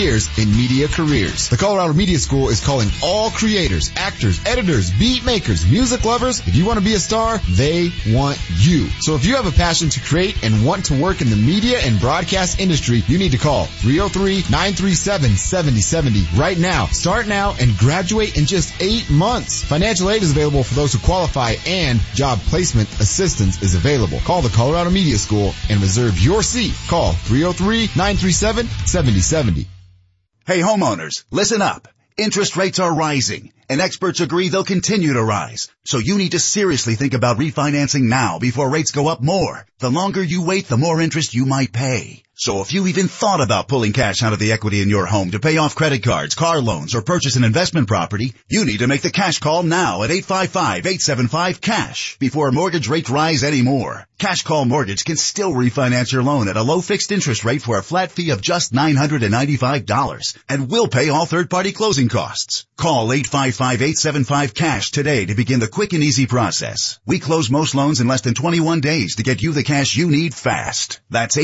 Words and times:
years 0.00 0.28
in 0.38 0.50
media 0.50 0.88
careers. 0.88 1.50
The 1.50 1.58
Colorado 1.58 1.92
Media 1.92 2.18
School 2.18 2.48
is 2.48 2.64
calling 2.64 2.88
all 3.02 3.30
creators, 3.30 3.92
actors, 3.96 4.40
editors, 4.46 4.90
beat 4.90 5.22
makers, 5.24 5.70
music 5.70 6.04
lovers. 6.04 6.40
If 6.40 6.56
you 6.56 6.64
want 6.64 6.78
to 6.78 6.84
be 6.84 6.94
a 6.94 6.98
star, 6.98 7.36
they 7.50 7.92
want 8.08 8.40
you. 8.56 8.88
So 9.00 9.14
if 9.14 9.26
you 9.26 9.36
have 9.36 9.46
a 9.46 9.52
passion 9.52 9.90
to 9.90 10.00
create 10.00 10.42
and 10.42 10.64
want 10.64 10.86
to 10.86 10.98
work 11.00 11.20
in 11.20 11.28
the 11.28 11.36
media 11.36 11.78
and 11.80 12.00
broadcast 12.00 12.60
industry, 12.60 13.02
you 13.08 13.18
need 13.18 13.32
to 13.32 13.38
call 13.38 13.66
303-937-7070 13.66 16.38
right 16.38 16.56
now. 16.58 16.86
Start 16.86 17.28
now 17.28 17.54
and 17.60 17.76
graduate 17.76 18.38
in 18.38 18.46
just 18.46 18.72
eight 18.80 19.10
months. 19.10 19.62
Financial 19.62 20.08
aid 20.08 20.22
is 20.22 20.30
available 20.30 20.64
for 20.64 20.72
those 20.74 20.94
who 20.94 20.98
qualify 21.00 21.56
and 21.66 22.00
job 22.14 22.38
placement 22.48 22.88
assistance 23.00 23.60
is 23.62 23.74
available. 23.74 24.18
Call 24.20 24.40
the 24.40 24.48
Colorado 24.48 24.88
Media 24.90 25.18
School 25.18 25.52
and 25.68 25.82
reserve 25.82 26.18
your 26.18 26.42
seat. 26.42 26.72
Call 26.88 27.12
303-937-7070. 27.12 29.66
Hey 30.50 30.62
homeowners, 30.62 31.22
listen 31.30 31.62
up. 31.62 31.86
Interest 32.16 32.56
rates 32.56 32.80
are 32.80 32.92
rising 32.92 33.52
and 33.68 33.80
experts 33.80 34.18
agree 34.20 34.48
they'll 34.48 34.64
continue 34.64 35.12
to 35.12 35.22
rise. 35.22 35.68
So 35.84 35.98
you 35.98 36.18
need 36.18 36.32
to 36.32 36.40
seriously 36.40 36.96
think 36.96 37.14
about 37.14 37.38
refinancing 37.38 38.08
now 38.08 38.40
before 38.40 38.68
rates 38.68 38.90
go 38.90 39.06
up 39.06 39.22
more. 39.22 39.64
The 39.78 39.92
longer 39.92 40.24
you 40.24 40.42
wait, 40.42 40.66
the 40.66 40.76
more 40.76 41.00
interest 41.00 41.34
you 41.34 41.46
might 41.46 41.72
pay. 41.72 42.24
So 42.40 42.62
if 42.62 42.72
you 42.72 42.86
even 42.86 43.06
thought 43.06 43.42
about 43.42 43.68
pulling 43.68 43.92
cash 43.92 44.22
out 44.22 44.32
of 44.32 44.38
the 44.38 44.52
equity 44.52 44.80
in 44.80 44.88
your 44.88 45.04
home 45.04 45.32
to 45.32 45.38
pay 45.38 45.58
off 45.58 45.74
credit 45.74 46.02
cards, 46.02 46.34
car 46.34 46.62
loans, 46.62 46.94
or 46.94 47.02
purchase 47.02 47.36
an 47.36 47.44
investment 47.44 47.86
property, 47.86 48.32
you 48.48 48.64
need 48.64 48.78
to 48.78 48.86
make 48.86 49.02
the 49.02 49.10
cash 49.10 49.40
call 49.40 49.62
now 49.62 50.04
at 50.04 50.08
855-875-CASH 50.08 52.16
before 52.18 52.50
mortgage 52.50 52.88
rates 52.88 53.10
rise 53.10 53.44
anymore. 53.44 54.06
Cash 54.20 54.42
Call 54.42 54.66
Mortgage 54.66 55.06
can 55.06 55.16
still 55.16 55.52
refinance 55.52 56.12
your 56.12 56.22
loan 56.22 56.48
at 56.48 56.58
a 56.58 56.62
low 56.62 56.82
fixed 56.82 57.10
interest 57.10 57.42
rate 57.42 57.62
for 57.62 57.78
a 57.78 57.82
flat 57.82 58.12
fee 58.12 58.30
of 58.30 58.42
just 58.42 58.70
$995 58.70 60.36
and 60.46 60.70
will 60.70 60.88
pay 60.88 61.08
all 61.08 61.24
third-party 61.24 61.72
closing 61.72 62.10
costs. 62.10 62.66
Call 62.76 63.08
855-875-CASH 63.08 64.90
today 64.90 65.24
to 65.24 65.34
begin 65.34 65.58
the 65.58 65.68
quick 65.68 65.94
and 65.94 66.02
easy 66.02 66.26
process. 66.26 67.00
We 67.06 67.18
close 67.18 67.48
most 67.48 67.74
loans 67.74 68.02
in 68.02 68.08
less 68.08 68.20
than 68.20 68.34
21 68.34 68.80
days 68.80 69.16
to 69.16 69.22
get 69.22 69.40
you 69.40 69.52
the 69.52 69.62
cash 69.62 69.96
you 69.96 70.10
need 70.10 70.34
fast. 70.34 71.00
That's 71.08 71.38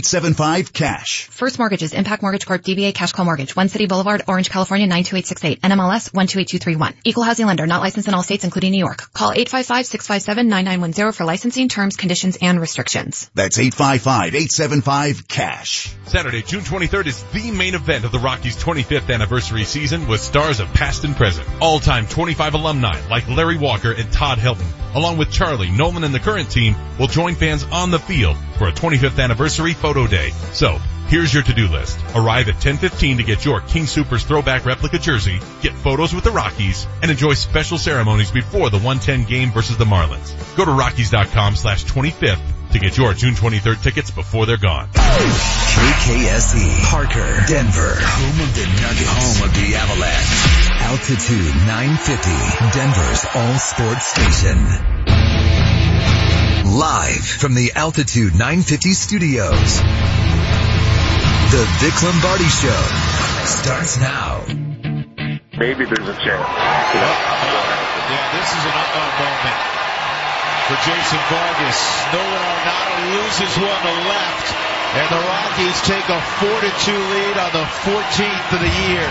855-875-CASH. 0.00 1.28
First 1.30 1.58
Mortgages, 1.58 1.92
Impact 1.92 2.22
Mortgage 2.22 2.46
Corp, 2.46 2.62
DBA 2.62 2.94
Cash 2.94 3.10
Call 3.12 3.24
Mortgage, 3.24 3.56
One 3.56 3.68
City 3.68 3.86
Boulevard, 3.86 4.22
Orange, 4.26 4.50
California 4.50 4.86
92868, 4.86 5.60
NMLS 5.62 6.12
128231. 6.12 6.94
Equal 7.04 7.22
housing 7.24 7.46
lender, 7.46 7.66
not 7.66 7.82
licensed 7.82 8.08
in 8.08 8.14
all 8.14 8.22
states 8.22 8.44
including 8.44 8.72
New 8.72 8.78
York. 8.78 9.12
Call 9.12 9.32
855-657-9910 9.32 11.14
for 11.14 11.24
licensing 11.24 11.68
terms, 11.68 11.96
conditions, 11.96 12.38
and 12.40 12.60
restrictions. 12.60 13.30
That's 13.34 13.58
855-875-CASH. 13.58 15.94
Saturday, 16.06 16.42
June 16.42 16.62
23rd 16.62 17.06
is 17.06 17.22
the 17.24 17.50
main 17.50 17.74
event 17.74 18.04
of 18.04 18.12
the 18.12 18.18
Rockies 18.18 18.56
25th 18.56 19.12
anniversary 19.12 19.64
season 19.64 20.06
with 20.08 20.20
stars 20.20 20.60
of 20.60 20.72
past 20.74 21.04
and 21.04 21.16
present. 21.16 21.48
All-time 21.60 22.06
25 22.06 22.54
alumni 22.54 23.00
like 23.08 23.28
Larry 23.28 23.58
Walker 23.58 23.92
and 23.92 24.10
Todd 24.12 24.38
Helton, 24.38 24.66
along 24.94 25.18
with 25.18 25.30
Charlie, 25.30 25.70
Nolan, 25.70 26.04
and 26.04 26.14
the 26.14 26.18
current 26.18 26.50
team 26.50 26.74
will 26.98 27.06
join 27.06 27.34
fans 27.34 27.64
on 27.64 27.90
the 27.90 27.98
field 27.98 28.36
for 28.58 28.68
a 28.68 28.72
25th 28.72 29.22
anniversary 29.22 29.72
photo 29.90 30.06
day. 30.06 30.30
So, 30.52 30.78
Here's 31.10 31.34
your 31.34 31.42
to-do 31.42 31.66
list. 31.66 31.98
Arrive 32.14 32.46
at 32.48 32.54
1015 32.54 33.16
to 33.16 33.24
get 33.24 33.44
your 33.44 33.60
King 33.62 33.86
Supers 33.86 34.22
throwback 34.22 34.64
replica 34.64 34.96
jersey, 34.96 35.40
get 35.60 35.72
photos 35.72 36.14
with 36.14 36.22
the 36.22 36.30
Rockies, 36.30 36.86
and 37.02 37.10
enjoy 37.10 37.34
special 37.34 37.78
ceremonies 37.78 38.30
before 38.30 38.70
the 38.70 38.78
110 38.78 39.24
game 39.28 39.50
versus 39.50 39.76
the 39.76 39.84
Marlins. 39.84 40.30
Go 40.56 40.64
to 40.64 40.70
Rockies.com 40.70 41.56
slash 41.56 41.84
25th 41.84 42.70
to 42.70 42.78
get 42.78 42.96
your 42.96 43.12
June 43.12 43.34
23rd 43.34 43.82
tickets 43.82 44.12
before 44.12 44.46
they're 44.46 44.56
gone. 44.56 44.88
KKSE, 44.92 46.84
Parker, 46.84 47.42
Denver, 47.48 47.94
home 47.98 48.40
of 48.46 48.54
the 48.54 48.66
Nuggets, 48.80 49.10
home 49.10 49.48
of 49.48 49.54
the 49.56 49.74
Avalanche. 49.74 50.70
Altitude 50.78 51.54
950, 51.66 52.78
Denver's 52.78 53.26
all 53.34 53.58
sports 53.58 54.06
station. 54.06 54.99
Live 56.64 57.24
from 57.24 57.54
the 57.54 57.72
Altitude 57.74 58.32
950 58.36 58.92
studios. 58.92 59.80
The 61.50 61.64
Vic 61.80 61.96
Lombardi 62.04 62.46
Show 62.46 62.82
starts 63.48 63.96
now. 63.98 64.44
Maybe 65.56 65.84
there's 65.88 66.08
a 66.08 66.18
chance. 66.20 66.50
Yeah, 67.00 68.26
this 68.36 68.48
is 68.52 68.62
an 68.64 68.76
uh-oh 68.76 69.10
moment 69.24 69.58
for 70.68 70.76
Jason 70.84 71.20
Vargas. 71.32 71.80
Nolan 72.12 72.44
Arenado 72.44 72.96
loses 73.18 73.52
one 73.58 73.80
to 73.80 73.94
left, 74.06 74.46
and 75.00 75.08
the 75.10 75.22
Rockies 75.26 75.78
take 75.82 76.06
a 76.12 76.20
4-2 76.44 76.94
lead 76.94 77.36
on 77.40 77.50
the 77.56 77.66
14th 77.88 78.48
of 78.54 78.60
the 78.60 78.74
year. 78.86 79.06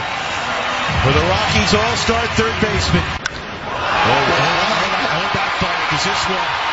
For 1.03 1.11
the 1.11 1.25
Rockies 1.27 1.73
all-star 1.73 2.23
third 2.37 2.55
baseman. 2.61 3.03
Oh, 3.03 4.15
hold 4.15 4.85
on, 4.85 5.05
hold 5.11 5.31
that 5.33 5.51
thought, 5.59 5.79
because 5.89 6.05
this 6.07 6.23
one 6.29 6.69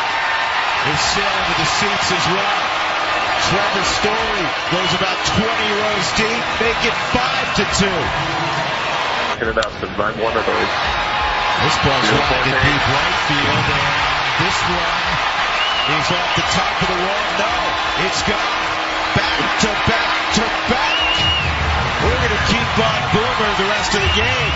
is 0.87 1.01
sailing 1.15 1.47
to 1.51 1.55
the 1.59 1.69
seats 1.83 2.09
as 2.15 2.25
well. 2.31 2.87
Trevor 3.51 3.87
Story 4.01 4.45
goes 4.71 4.93
about 4.97 5.19
20 5.35 5.45
rows 5.45 6.09
deep, 6.19 6.45
make 6.63 6.81
it 6.87 6.97
5 7.15 7.59
to 7.59 7.65
2. 7.65 7.91
Talking 9.37 9.51
about 9.51 9.73
the 9.83 9.89
I'm 9.91 10.17
one 10.23 10.35
of 10.35 10.45
those. 10.47 10.73
This 11.63 11.77
ball's 11.83 12.11
lined 12.11 12.47
in 12.47 12.57
deep 12.63 12.85
right 12.87 13.19
field, 13.27 13.67
and 13.67 13.87
this 14.41 14.59
one 14.67 15.27
is 15.97 16.07
off 16.11 16.31
the 16.37 16.47
top 16.55 16.75
of 16.83 16.89
the 16.91 16.99
wall. 17.03 17.27
No, 17.39 17.53
it's 18.07 18.23
gone 18.27 18.77
back 19.15 19.41
to 19.63 19.71
back 19.91 20.11
to 20.37 20.45
back. 20.71 20.97
We're 22.05 22.21
going 22.21 22.37
to 22.37 22.45
keep 22.51 22.71
on 22.79 23.01
Boomer 23.11 23.53
the 23.59 23.69
rest 23.73 23.95
of 23.95 24.03
the 24.05 24.15
game. 24.15 24.55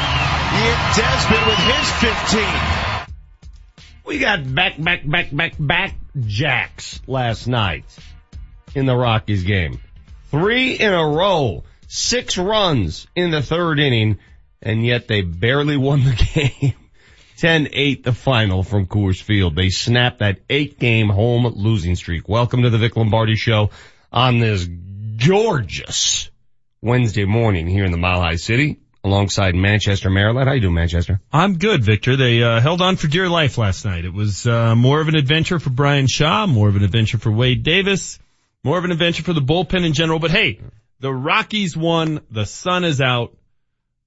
Ian 0.61 0.81
Desmond 0.95 1.45
with 1.47 1.63
his 1.63 1.87
15. 2.03 2.90
We 4.05 4.19
got 4.19 4.55
back, 4.55 4.83
back, 4.83 5.09
back, 5.09 5.31
back, 5.31 5.55
back 5.59 5.95
jacks 6.19 7.01
last 7.07 7.47
night 7.47 7.85
in 8.75 8.87
the 8.87 8.97
Rockies 8.97 9.45
game. 9.45 9.81
Three 10.31 10.75
in 10.75 10.93
a 10.93 11.07
row, 11.07 11.65
six 11.87 12.39
runs 12.39 13.07
in 13.15 13.31
the 13.31 13.43
third 13.43 13.79
inning, 13.79 14.19
and 14.63 14.85
yet 14.85 15.09
they 15.09 15.23
barely 15.23 15.77
won 15.77 16.05
the 16.05 16.15
game. 16.61 16.75
10-8 17.39 18.03
the 18.03 18.13
final 18.13 18.63
from 18.63 18.87
Coors 18.87 19.23
Field. 19.23 19.57
They 19.57 19.71
snapped 19.71 20.19
that 20.19 20.41
eight 20.51 20.79
game 20.79 21.09
home 21.09 21.47
losing 21.57 21.97
streak. 21.97 22.29
Welcome 22.29 22.63
to 22.63 22.71
the 22.71 22.79
Vic 22.79 22.97
Lombardi 22.97 23.35
show 23.35 23.71
on 24.13 24.41
this 24.41 24.69
gorgeous 25.27 26.31
Wednesday 26.83 27.25
morning 27.25 27.67
here 27.67 27.85
in 27.85 27.93
the 27.93 27.99
Mile 27.99 28.21
High 28.21 28.37
City 28.37 28.81
alongside 29.03 29.55
Manchester, 29.55 30.11
Maryland. 30.11 30.49
How 30.49 30.55
you 30.55 30.61
doing, 30.61 30.75
Manchester? 30.75 31.21
I'm 31.33 31.59
good, 31.59 31.83
Victor. 31.83 32.17
They 32.17 32.43
uh, 32.43 32.61
held 32.61 32.83
on 32.83 32.97
for 32.97 33.07
dear 33.07 33.29
life 33.29 33.59
last 33.59 33.85
night. 33.85 34.05
It 34.05 34.13
was 34.13 34.47
uh, 34.47 34.75
more 34.75 35.01
of 35.01 35.09
an 35.09 35.17
adventure 35.17 35.59
for 35.59 35.71
Bryan 35.71 36.07
Shaw, 36.07 36.47
more 36.47 36.69
of 36.69 36.77
an 36.77 36.85
adventure 36.85 37.19
for 37.19 37.31
Wade 37.31 37.63
Davis, 37.63 38.19
more 38.63 38.79
of 38.79 38.85
an 38.85 38.93
adventure 38.93 39.23
for 39.23 39.33
the 39.33 39.41
bullpen 39.41 39.85
in 39.85 39.93
general. 39.93 40.19
But 40.19 40.31
hey, 40.31 40.61
the 41.01 41.13
Rockies 41.13 41.77
won. 41.77 42.21
The 42.31 42.45
sun 42.45 42.85
is 42.85 43.01
out. 43.01 43.37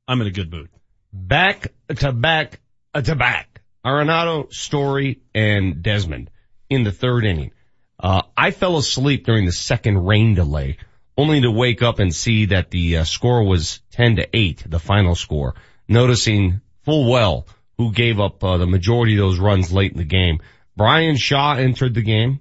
I'm 0.07 0.21
in 0.21 0.27
a 0.27 0.31
good 0.31 0.51
mood. 0.51 0.69
Back 1.11 1.71
to 1.95 2.11
back 2.11 2.59
to 2.93 3.15
back. 3.15 3.61
Arenado, 3.85 4.51
Story, 4.53 5.19
and 5.35 5.83
Desmond 5.83 6.29
in 6.69 6.83
the 6.83 6.91
third 6.91 7.25
inning. 7.25 7.51
Uh, 7.99 8.23
I 8.35 8.51
fell 8.51 8.77
asleep 8.77 9.25
during 9.25 9.45
the 9.45 9.51
second 9.51 10.05
rain 10.05 10.35
delay, 10.35 10.77
only 11.17 11.41
to 11.41 11.51
wake 11.51 11.81
up 11.81 11.99
and 11.99 12.13
see 12.13 12.45
that 12.45 12.69
the 12.71 12.97
uh, 12.97 13.03
score 13.03 13.43
was 13.43 13.81
10 13.93 14.17
to 14.17 14.27
8, 14.33 14.63
the 14.67 14.79
final 14.79 15.15
score, 15.15 15.55
noticing 15.87 16.61
full 16.83 17.09
well 17.09 17.47
who 17.77 17.91
gave 17.91 18.19
up 18.19 18.43
uh, 18.43 18.57
the 18.57 18.67
majority 18.67 19.13
of 19.13 19.19
those 19.19 19.39
runs 19.39 19.71
late 19.71 19.91
in 19.91 19.97
the 19.97 20.03
game. 20.03 20.39
Bryan 20.75 21.15
Shaw 21.15 21.55
entered 21.55 21.93
the 21.93 22.01
game 22.01 22.39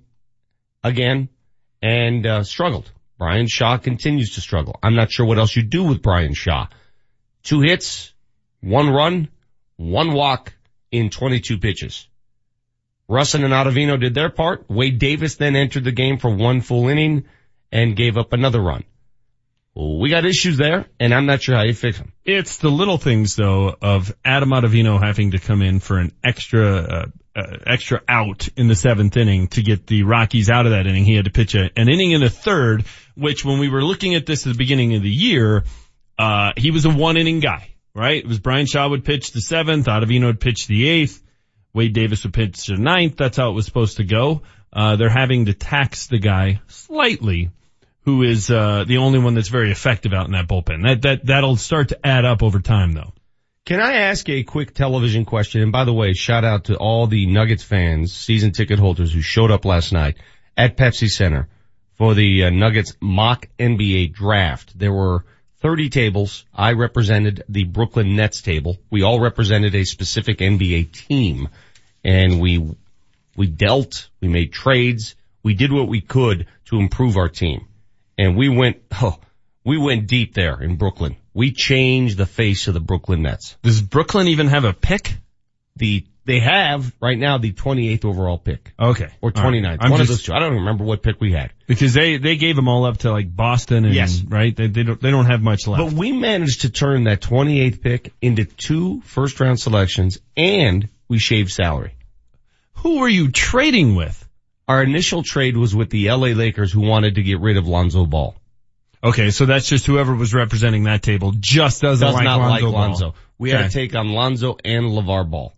again 0.83 1.29
and 1.81 2.27
uh, 2.27 2.43
struggled. 2.43 2.91
Bryan 3.19 3.47
Shaw 3.47 3.77
continues 3.77 4.35
to 4.35 4.41
struggle. 4.41 4.79
I'm 4.83 4.95
not 4.95 5.13
sure 5.13 5.27
what 5.27 5.39
else 5.39 5.55
you 5.55 5.63
do 5.63 5.85
with 5.85 6.03
Bryan 6.03 6.35
Shaw. 6.35 6.67
Two 7.43 7.61
hits, 7.61 8.13
one 8.61 8.89
run, 8.91 9.29
one 9.77 10.13
walk 10.13 10.55
in 10.91 11.11
22 11.11 11.59
pitches. 11.59 12.09
Rusin 13.09 13.45
and 13.45 13.53
Ottavino 13.53 14.01
did 14.01 14.15
their 14.15 14.31
part. 14.31 14.65
Wade 14.71 14.99
Davis 14.99 15.37
then 15.37 15.55
entered 15.55 15.85
the 15.85 15.93
game 15.93 16.19
for 16.19 16.35
one 16.35 16.63
full 16.63 16.89
inning 16.89 17.25
and 17.71 17.97
gave 17.97 18.17
up 18.17 18.33
another 18.33 18.61
run. 18.61 18.85
We 19.75 20.11
got 20.11 20.27
issues 20.27 20.59
there, 20.59 20.87
and 21.01 21.15
I'm 21.15 21.25
not 21.25 21.41
sure 21.41 21.57
how 21.57 21.63
you 21.63 21.73
fix 21.73 21.97
them. 21.97 22.13
It's 22.27 22.59
the 22.59 22.69
little 22.69 22.99
things 22.99 23.37
though 23.37 23.75
of 23.81 24.15
Adam 24.23 24.51
Ottavino 24.51 25.03
having 25.03 25.31
to 25.31 25.39
come 25.39 25.63
in 25.63 25.81
for 25.81 25.99
an 25.99 26.13
extra, 26.23 26.77
uh, 26.77 27.07
uh, 27.35 27.57
extra 27.67 28.03
out 28.07 28.49
in 28.57 28.69
the 28.69 28.75
seventh 28.75 29.17
inning 29.17 29.49
to 29.49 29.63
get 29.63 29.87
the 29.87 30.03
Rockies 30.03 30.51
out 30.51 30.67
of 30.67 30.73
that 30.73 30.87
inning. 30.87 31.07
He 31.07 31.15
had 31.15 31.25
to 31.25 31.31
pitch 31.31 31.55
a, 31.55 31.71
an 31.75 31.89
inning 31.89 32.11
in 32.11 32.21
the 32.21 32.29
third, 32.29 32.85
which 33.15 33.47
when 33.47 33.59
we 33.59 33.71
were 33.71 33.83
looking 33.83 34.15
at 34.15 34.27
this 34.27 34.47
at 34.47 34.53
the 34.53 34.59
beginning 34.59 34.95
of 34.95 35.03
the 35.03 35.11
year, 35.11 35.65
uh, 36.19 36.53
he 36.59 36.71
was 36.71 36.85
a 36.85 36.91
one 36.91 37.17
inning 37.17 37.41
guy, 37.41 37.75
right? 37.95 38.23
It 38.23 38.29
was 38.29 38.41
Bryan 38.41 38.67
Shaw 38.67 38.91
would 38.91 39.07
pitch 39.07 39.33
the 39.33 39.41
seventh, 39.41 39.87
Ottavino 39.87 40.27
would 40.27 40.41
pitch 40.41 40.67
the 40.67 40.87
eighth, 40.87 41.23
Wade 41.73 41.95
Davis 41.95 42.25
would 42.25 42.35
pitch 42.35 42.67
the 42.67 42.77
ninth. 42.77 43.17
That's 43.17 43.39
how 43.39 43.49
it 43.49 43.55
was 43.55 43.65
supposed 43.65 43.97
to 43.97 44.05
go. 44.05 44.43
Uh, 44.71 44.97
they're 44.97 45.09
having 45.09 45.47
to 45.47 45.55
tax 45.55 46.09
the 46.09 46.19
guy 46.19 46.61
slightly 46.67 47.51
who 48.05 48.23
is 48.23 48.51
uh, 48.51 48.85
the 48.87 48.99
only 48.99 49.19
one 49.19 49.35
that's 49.35 49.49
very 49.49 49.71
effective 49.71 50.13
out 50.13 50.27
in 50.27 50.33
that 50.33 50.49
bullpen. 50.49 50.83
That 50.85 51.03
that 51.03 51.27
that'll 51.27 51.57
start 51.57 51.89
to 51.89 52.07
add 52.07 52.25
up 52.25 52.43
over 52.43 52.61
time, 52.61 52.93
though. 52.93 53.13
Can 53.65 53.81
I 53.81 53.95
ask 53.95 54.29
a 54.29 54.43
quick 54.43 54.75
television 54.75 55.25
question? 55.25 55.63
And 55.63 55.71
by 55.71 55.85
the 55.85 55.93
way, 55.93 56.15
shout 56.15 56.45
out 56.45 56.65
to 56.65 56.77
all 56.77 57.07
the 57.07 57.27
Nuggets 57.27 57.63
fans, 57.63 58.13
season 58.13 58.51
ticket 58.51 58.81
holders 58.81 59.13
who 59.13 59.21
showed 59.21 59.53
up 59.53 59.65
last 59.65 59.93
night 59.93 60.17
at 60.57 60.77
Pepsi 60.77 61.09
Center 61.09 61.49
for 61.95 62.15
the 62.15 62.45
uh, 62.45 62.51
Nuggets 62.51 62.97
mock 63.01 63.47
NBA 63.61 64.15
draft. 64.15 64.77
There 64.77 64.93
were 64.93 65.25
30 65.61 65.91
tables. 65.91 66.45
I 66.53 66.73
represented 66.73 67.45
the 67.49 67.63
Brooklyn 67.63 68.17
Nets 68.17 68.43
table. 68.43 68.79
We 68.91 69.03
all 69.03 69.21
represented 69.21 69.77
a 69.77 69.85
specific 69.85 70.39
NBA 70.39 70.91
team 70.91 71.49
and 72.03 72.41
we, 72.41 72.69
we 73.37 73.47
dealt, 73.47 74.09
we 74.21 74.27
made 74.27 74.53
trades, 74.53 75.15
we 75.45 75.55
did 75.55 75.71
what 75.71 75.87
we 75.87 76.01
could 76.01 76.47
to 76.65 76.81
improve 76.81 77.17
our 77.17 77.29
team. 77.29 77.69
And 78.23 78.37
we 78.37 78.49
went, 78.49 78.77
oh, 79.01 79.19
we 79.65 79.77
went 79.79 80.07
deep 80.07 80.33
there 80.33 80.63
in 80.63 80.77
Brooklyn. 80.77 81.17
We 81.35 81.51
changed 81.51 82.17
the 82.17 82.25
face 82.27 82.69
of 82.69 82.75
the 82.75 82.81
Brooklyn 82.81 83.23
Nets. 83.23 83.57
Does 83.63 83.83
Brooklyn 83.83 84.29
even 84.29 84.47
have 84.47 84.65
a 84.65 84.73
pick? 84.73 85.17
The, 85.75 86.07
they 86.25 86.39
have 86.39 86.93
right 87.01 87.19
now 87.19 87.39
the 87.39 87.53
28th 87.53 88.05
overall 88.05 88.39
pick. 88.39 88.75
Okay. 88.79 89.09
Or 89.21 89.33
All 89.35 89.43
right. 89.43 89.55
29th. 89.55 89.79
I'm 89.81 89.91
One 89.91 90.01
of 90.01 90.07
those 90.07 90.23
two. 90.23 90.33
I 90.33 90.39
don't 90.39 90.55
remember 90.55 90.85
what 90.85 91.03
pick 91.03 91.21
we 91.21 91.33
had. 91.33 91.51
Because 91.67 91.95
they, 91.95 92.19
they 92.19 92.37
gave 92.37 92.55
them 92.55 92.69
all 92.69 92.85
up 92.85 92.99
to 92.99 93.11
like 93.11 93.35
Boston 93.35 93.87
and, 93.87 93.95
Yes. 93.95 94.23
right? 94.23 94.55
They, 94.55 94.69
they 94.69 94.85
don't, 94.85 95.01
they 95.01 95.11
don't 95.11 95.27
have 95.27 95.43
much 95.43 95.67
left. 95.67 95.83
But 95.83 95.93
we 95.93 96.13
managed 96.13 96.61
to 96.61 96.71
turn 96.71 97.05
that 97.05 97.21
28th 97.23 97.81
pick 97.81 98.13
into 98.23 98.45
two 98.45 99.01
first 99.01 99.41
round 99.41 99.59
selections 99.59 100.21
and 100.37 100.89
we 101.09 101.19
shaved 101.19 101.51
salary. 101.51 101.97
Who 102.75 103.01
were 103.01 103.09
you 103.09 103.33
trading 103.33 103.97
with? 103.97 104.22
Our 104.73 104.83
initial 104.83 105.23
trade 105.23 105.55
was 105.57 105.75
with 105.75 105.91
the 105.91 106.09
LA 106.09 106.29
Lakers 106.29 106.73
who 106.73 106.81
wanted 106.81 107.17
to 107.17 107.23
get 107.23 107.41
rid 107.41 107.59
of 107.59 107.67
Lonzo 107.69 108.07
Ball. 108.07 108.35
Okay, 109.05 109.31
so 109.31 109.45
that's 109.45 109.69
just 109.69 109.85
whoever 109.85 110.15
was 110.15 110.33
representing 110.33 110.85
that 110.85 111.03
table 111.03 111.33
just 111.39 111.83
doesn't 111.83 112.07
Does 112.07 112.15
like 112.15 112.25
not 112.25 112.39
Lonzo. 112.41 112.51
like 112.53 112.63
Ball. 112.63 112.73
Lonzo. 112.73 113.15
We 113.39 113.51
had 113.51 113.61
Okay. 113.61 113.69
to 113.69 113.75
take 113.75 113.95
on 113.95 114.09
Lonzo 114.11 114.57
and 114.65 114.87
LaVar 114.87 115.29
Ball. 115.31 115.53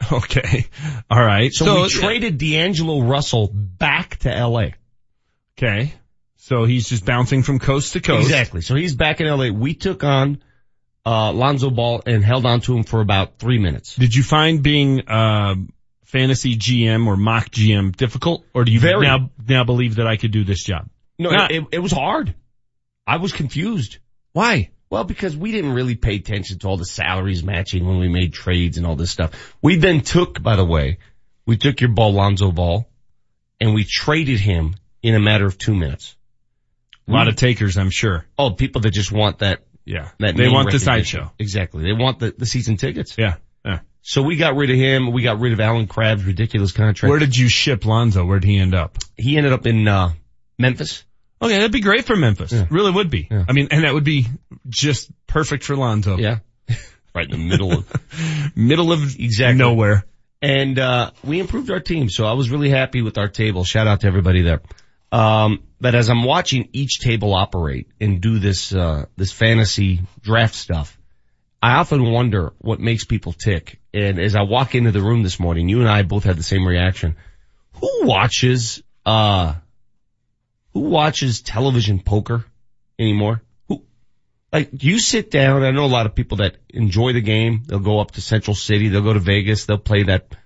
Okay. 0.12 0.66
All 1.10 1.22
right. 1.24 1.52
So, 1.52 1.82
we 1.82 1.88
traded 1.88 2.38
D'Angelo 2.38 3.00
Russell 3.02 3.48
back 3.52 4.16
to 4.20 4.30
LA. 4.30 4.70
Okay. 5.56 5.92
So 6.36 6.64
he's 6.64 6.88
just 6.88 7.04
bouncing 7.04 7.42
from 7.42 7.58
coast 7.58 7.92
to 7.92 8.00
coast. 8.00 8.22
Exactly. 8.22 8.60
So 8.62 8.74
he's 8.74 8.94
back 8.96 9.20
in 9.20 9.26
LA. 9.28 9.50
We 9.50 9.74
took 9.74 10.02
on 10.04 10.42
uh, 11.04 11.32
Lonzo 11.32 11.70
Ball 11.70 12.02
and 12.06 12.24
held 12.24 12.46
on 12.46 12.60
to 12.62 12.76
him 12.76 12.84
for 12.84 13.00
about 13.00 13.38
three 13.38 13.58
minutes. 13.58 13.96
Did 13.96 14.14
you 14.14 14.22
find 14.22 14.62
being 14.62 15.08
um 15.10 15.70
fantasy 16.08 16.56
GM 16.56 17.06
or 17.06 17.16
mock 17.16 17.50
GM 17.50 17.94
difficult, 17.96 18.44
or 18.54 18.64
do 18.64 18.72
you 18.72 18.80
Very. 18.80 19.06
now 19.06 19.30
now 19.46 19.64
believe 19.64 19.96
that 19.96 20.06
I 20.06 20.16
could 20.16 20.30
do 20.32 20.42
this 20.44 20.62
job? 20.64 20.88
No, 21.18 21.30
Not- 21.30 21.52
it, 21.52 21.64
it 21.72 21.78
was 21.78 21.92
hard. 21.92 22.34
I 23.06 23.16
was 23.18 23.32
confused. 23.32 23.98
Why? 24.32 24.70
Well, 24.90 25.04
because 25.04 25.36
we 25.36 25.52
didn't 25.52 25.72
really 25.74 25.96
pay 25.96 26.16
attention 26.16 26.58
to 26.60 26.68
all 26.68 26.76
the 26.78 26.84
salaries 26.86 27.42
matching 27.44 27.86
when 27.86 27.98
we 27.98 28.08
made 28.08 28.32
trades 28.32 28.78
and 28.78 28.86
all 28.86 28.96
this 28.96 29.10
stuff. 29.10 29.54
We 29.60 29.76
then 29.76 30.00
took, 30.00 30.42
by 30.42 30.56
the 30.56 30.64
way, 30.64 30.98
we 31.46 31.56
took 31.56 31.80
your 31.80 31.90
ball, 31.90 32.12
Lonzo 32.12 32.52
Ball, 32.52 32.88
and 33.60 33.74
we 33.74 33.84
traded 33.84 34.40
him 34.40 34.76
in 35.02 35.14
a 35.14 35.20
matter 35.20 35.46
of 35.46 35.58
two 35.58 35.74
minutes. 35.74 36.16
A 37.06 37.12
lot 37.12 37.28
of 37.28 37.36
takers, 37.36 37.76
I'm 37.78 37.90
sure. 37.90 38.24
Oh, 38.38 38.50
people 38.50 38.82
that 38.82 38.90
just 38.90 39.10
want 39.12 39.38
that, 39.38 39.64
Yeah. 39.84 40.08
that 40.20 40.36
they 40.36 40.48
want 40.48 40.70
the 40.70 40.78
sideshow. 40.78 41.32
Exactly. 41.38 41.82
They 41.84 41.92
want 41.94 42.18
the, 42.18 42.34
the 42.36 42.46
season 42.46 42.76
tickets. 42.76 43.16
Yeah. 43.18 43.36
So 44.02 44.22
we 44.22 44.36
got 44.36 44.56
rid 44.56 44.70
of 44.70 44.76
him. 44.76 45.12
We 45.12 45.22
got 45.22 45.38
rid 45.40 45.52
of 45.52 45.60
Allen 45.60 45.86
Crabbe's 45.86 46.24
ridiculous 46.24 46.72
contract. 46.72 47.10
Where 47.10 47.18
did 47.18 47.36
you 47.36 47.48
ship 47.48 47.84
Lonzo? 47.84 48.24
Where'd 48.24 48.44
he 48.44 48.58
end 48.58 48.74
up? 48.74 48.98
he 49.16 49.36
ended 49.36 49.52
up 49.52 49.66
in, 49.66 49.86
uh, 49.86 50.12
Memphis. 50.58 51.04
Okay, 51.40 51.54
that'd 51.54 51.70
be 51.72 51.80
great 51.80 52.04
for 52.04 52.16
Memphis. 52.16 52.50
Yeah. 52.52 52.66
Really 52.70 52.90
would 52.90 53.10
be. 53.10 53.28
Yeah. 53.30 53.44
I 53.48 53.52
mean, 53.52 53.68
and 53.70 53.84
that 53.84 53.94
would 53.94 54.04
be 54.04 54.26
just 54.68 55.10
perfect 55.26 55.62
for 55.64 55.76
Lonzo. 55.76 56.16
Yeah. 56.18 56.38
right 57.14 57.30
in 57.30 57.38
the 57.38 57.46
middle 57.48 57.72
of, 57.72 57.86
Middle 58.56 58.90
of 58.92 59.18
Exactly. 59.18 59.58
nowhere. 59.58 60.04
and 60.42 60.78
uh 60.78 61.10
we 61.22 61.38
improved 61.40 61.70
our 61.70 61.80
team. 61.80 62.08
So 62.08 62.24
I 62.26 62.32
was 62.32 62.50
really 62.50 62.70
happy 62.70 63.02
with 63.02 63.18
our 63.18 63.28
table. 63.28 63.62
Shout 63.64 63.86
out 63.86 64.00
to 64.00 64.06
everybody 64.08 64.42
there. 64.42 64.62
Um, 65.12 65.62
but 65.80 65.94
as 65.94 66.10
I'm 66.10 66.24
watching 66.24 66.68
each 66.72 66.98
table 67.00 67.34
operate 67.34 67.86
and 68.00 68.20
do 68.20 68.38
this 68.40 68.74
uh 68.74 69.06
this 69.16 69.30
fantasy 69.32 70.00
draft 70.20 70.54
stuff, 70.56 70.97
I 71.62 71.74
often 71.74 72.10
wonder 72.10 72.52
what 72.58 72.80
makes 72.80 73.04
people 73.04 73.32
tick. 73.32 73.80
And 73.92 74.18
as 74.18 74.36
I 74.36 74.42
walk 74.42 74.74
into 74.74 74.92
the 74.92 75.02
room 75.02 75.22
this 75.22 75.40
morning, 75.40 75.68
you 75.68 75.80
and 75.80 75.88
I 75.88 76.02
both 76.02 76.24
had 76.24 76.36
the 76.36 76.42
same 76.42 76.66
reaction. 76.66 77.16
Who 77.74 78.06
watches 78.06 78.82
uh 79.04 79.54
who 80.72 80.80
watches 80.80 81.40
television 81.40 81.98
poker 81.98 82.44
anymore? 82.98 83.42
Who 83.68 83.82
like 84.52 84.82
you 84.82 85.00
sit 85.00 85.30
down? 85.30 85.64
I 85.64 85.72
know 85.72 85.84
a 85.84 85.86
lot 85.86 86.06
of 86.06 86.14
people 86.14 86.38
that 86.38 86.56
enjoy 86.68 87.12
the 87.12 87.20
game. 87.20 87.62
They'll 87.66 87.80
go 87.80 87.98
up 87.98 88.12
to 88.12 88.20
Central 88.20 88.54
City. 88.54 88.88
They'll 88.88 89.02
go 89.02 89.12
to 89.12 89.20
Vegas. 89.20 89.64
They'll 89.64 89.78
play 89.78 90.04
that 90.04 90.36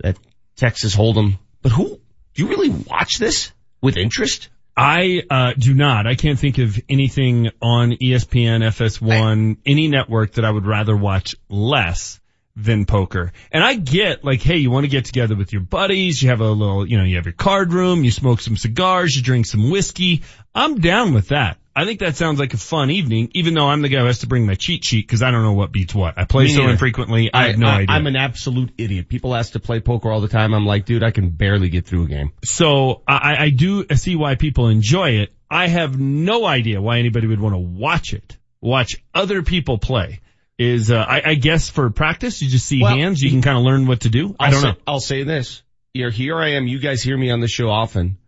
that 0.00 0.18
Texas 0.56 0.94
Hold'em. 0.96 1.38
But 1.62 1.72
who 1.72 2.00
do 2.34 2.42
you 2.42 2.48
really 2.48 2.70
watch 2.70 3.18
this 3.18 3.52
with 3.80 3.96
interest? 3.96 4.48
I 4.78 5.22
uh, 5.28 5.54
do 5.58 5.74
not. 5.74 6.06
I 6.06 6.14
can't 6.14 6.38
think 6.38 6.58
of 6.58 6.80
anything 6.88 7.50
on 7.60 7.90
ESPN, 7.90 8.62
FS1, 8.62 9.56
any 9.66 9.88
network 9.88 10.34
that 10.34 10.44
I 10.44 10.50
would 10.52 10.66
rather 10.66 10.96
watch 10.96 11.34
less 11.48 12.20
than 12.54 12.86
poker. 12.86 13.32
And 13.50 13.64
I 13.64 13.74
get 13.74 14.24
like, 14.24 14.40
hey, 14.40 14.58
you 14.58 14.70
want 14.70 14.84
to 14.84 14.88
get 14.88 15.04
together 15.04 15.34
with 15.34 15.52
your 15.52 15.62
buddies, 15.62 16.22
you 16.22 16.28
have 16.28 16.40
a 16.40 16.48
little, 16.48 16.86
you 16.86 16.96
know, 16.96 17.02
you 17.02 17.16
have 17.16 17.26
your 17.26 17.32
card 17.32 17.72
room, 17.72 18.04
you 18.04 18.12
smoke 18.12 18.40
some 18.40 18.56
cigars, 18.56 19.16
you 19.16 19.22
drink 19.22 19.46
some 19.46 19.68
whiskey. 19.68 20.22
I'm 20.54 20.80
down 20.80 21.12
with 21.12 21.28
that. 21.28 21.58
I 21.78 21.84
think 21.84 22.00
that 22.00 22.16
sounds 22.16 22.40
like 22.40 22.54
a 22.54 22.56
fun 22.56 22.90
evening, 22.90 23.30
even 23.34 23.54
though 23.54 23.68
I'm 23.68 23.82
the 23.82 23.88
guy 23.88 24.00
who 24.00 24.06
has 24.06 24.18
to 24.20 24.26
bring 24.26 24.46
my 24.46 24.56
cheat 24.56 24.84
sheet 24.84 25.06
because 25.06 25.22
I 25.22 25.30
don't 25.30 25.44
know 25.44 25.52
what 25.52 25.70
beats 25.70 25.94
what. 25.94 26.18
I 26.18 26.24
play 26.24 26.44
Me 26.44 26.50
so 26.50 26.60
neither. 26.60 26.72
infrequently, 26.72 27.30
I, 27.32 27.48
have 27.48 27.58
no 27.58 27.68
idea. 27.68 27.86
I'm 27.90 28.06
an 28.08 28.16
absolute 28.16 28.72
idiot. 28.78 29.08
People 29.08 29.32
ask 29.32 29.52
to 29.52 29.60
play 29.60 29.78
poker 29.78 30.10
all 30.10 30.20
the 30.20 30.26
time. 30.26 30.54
I'm 30.54 30.66
like, 30.66 30.86
dude, 30.86 31.04
I 31.04 31.12
can 31.12 31.30
barely 31.30 31.68
get 31.68 31.86
through 31.86 32.02
a 32.02 32.06
game. 32.08 32.32
So 32.44 33.02
I, 33.06 33.36
I 33.44 33.50
do 33.50 33.86
see 33.94 34.16
why 34.16 34.34
people 34.34 34.66
enjoy 34.68 35.10
it. 35.20 35.32
I 35.48 35.68
have 35.68 35.98
no 36.00 36.44
idea 36.44 36.80
why 36.82 36.98
anybody 36.98 37.28
would 37.28 37.40
want 37.40 37.54
to 37.54 37.58
watch 37.58 38.12
it. 38.12 38.36
Watch 38.60 38.96
other 39.14 39.42
people 39.42 39.78
play. 39.78 40.20
Is 40.58 40.90
uh, 40.90 40.96
I, 40.96 41.22
I 41.24 41.34
guess 41.36 41.68
for 41.70 41.88
practice 41.90 42.42
you 42.42 42.48
just 42.50 42.66
see 42.66 42.82
Well, 42.82 42.96
hands, 42.96 43.22
you 43.22 43.30
can 43.30 43.42
kind 43.42 43.56
of 43.56 43.62
learn 43.62 43.86
what 43.86 44.00
to 44.00 44.08
do. 44.08 44.34
I 44.40 44.46
I'll 44.46 44.50
don't 44.50 44.60
say, 44.62 44.68
know. 44.70 44.76
I'll 44.88 45.00
say 45.00 45.22
this. 45.22 45.62
Here, 45.94 46.10
here 46.10 46.36
I 46.36 46.54
am. 46.54 46.66
You 46.66 46.80
guys 46.80 47.00
hear 47.02 47.16
me 47.16 47.30
on 47.30 47.38
the 47.38 47.46
show 47.46 47.70
often. 47.70 48.18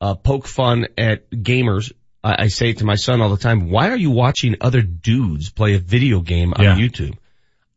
Uh, 0.00 0.14
poke 0.14 0.46
fun 0.46 0.86
at 0.96 1.30
gamers. 1.30 1.92
I, 2.24 2.44
I 2.44 2.46
say 2.48 2.70
it 2.70 2.78
to 2.78 2.84
my 2.84 2.94
son 2.96 3.20
all 3.20 3.28
the 3.30 3.36
time. 3.36 3.70
Why 3.70 3.90
are 3.90 3.96
you 3.96 4.10
watching 4.10 4.56
other 4.60 4.82
dudes 4.82 5.50
play 5.50 5.74
a 5.74 5.78
video 5.78 6.20
game 6.20 6.52
on 6.56 6.64
Yeah. 6.64 6.76
YouTube? 6.76 7.16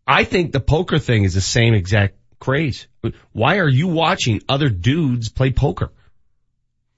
I 0.08 0.24
think 0.24 0.54
the 0.54 0.62
poker 0.62 0.98
thing 1.00 1.26
is 1.26 1.34
the 1.34 1.42
same 1.42 1.74
exact 1.74 2.16
craze. 2.40 2.88
Why 3.34 3.58
are 3.58 3.68
you 3.68 3.88
watching 3.88 4.42
other 4.48 4.70
dudes 4.70 5.30
play 5.30 5.52
poker? 5.52 5.92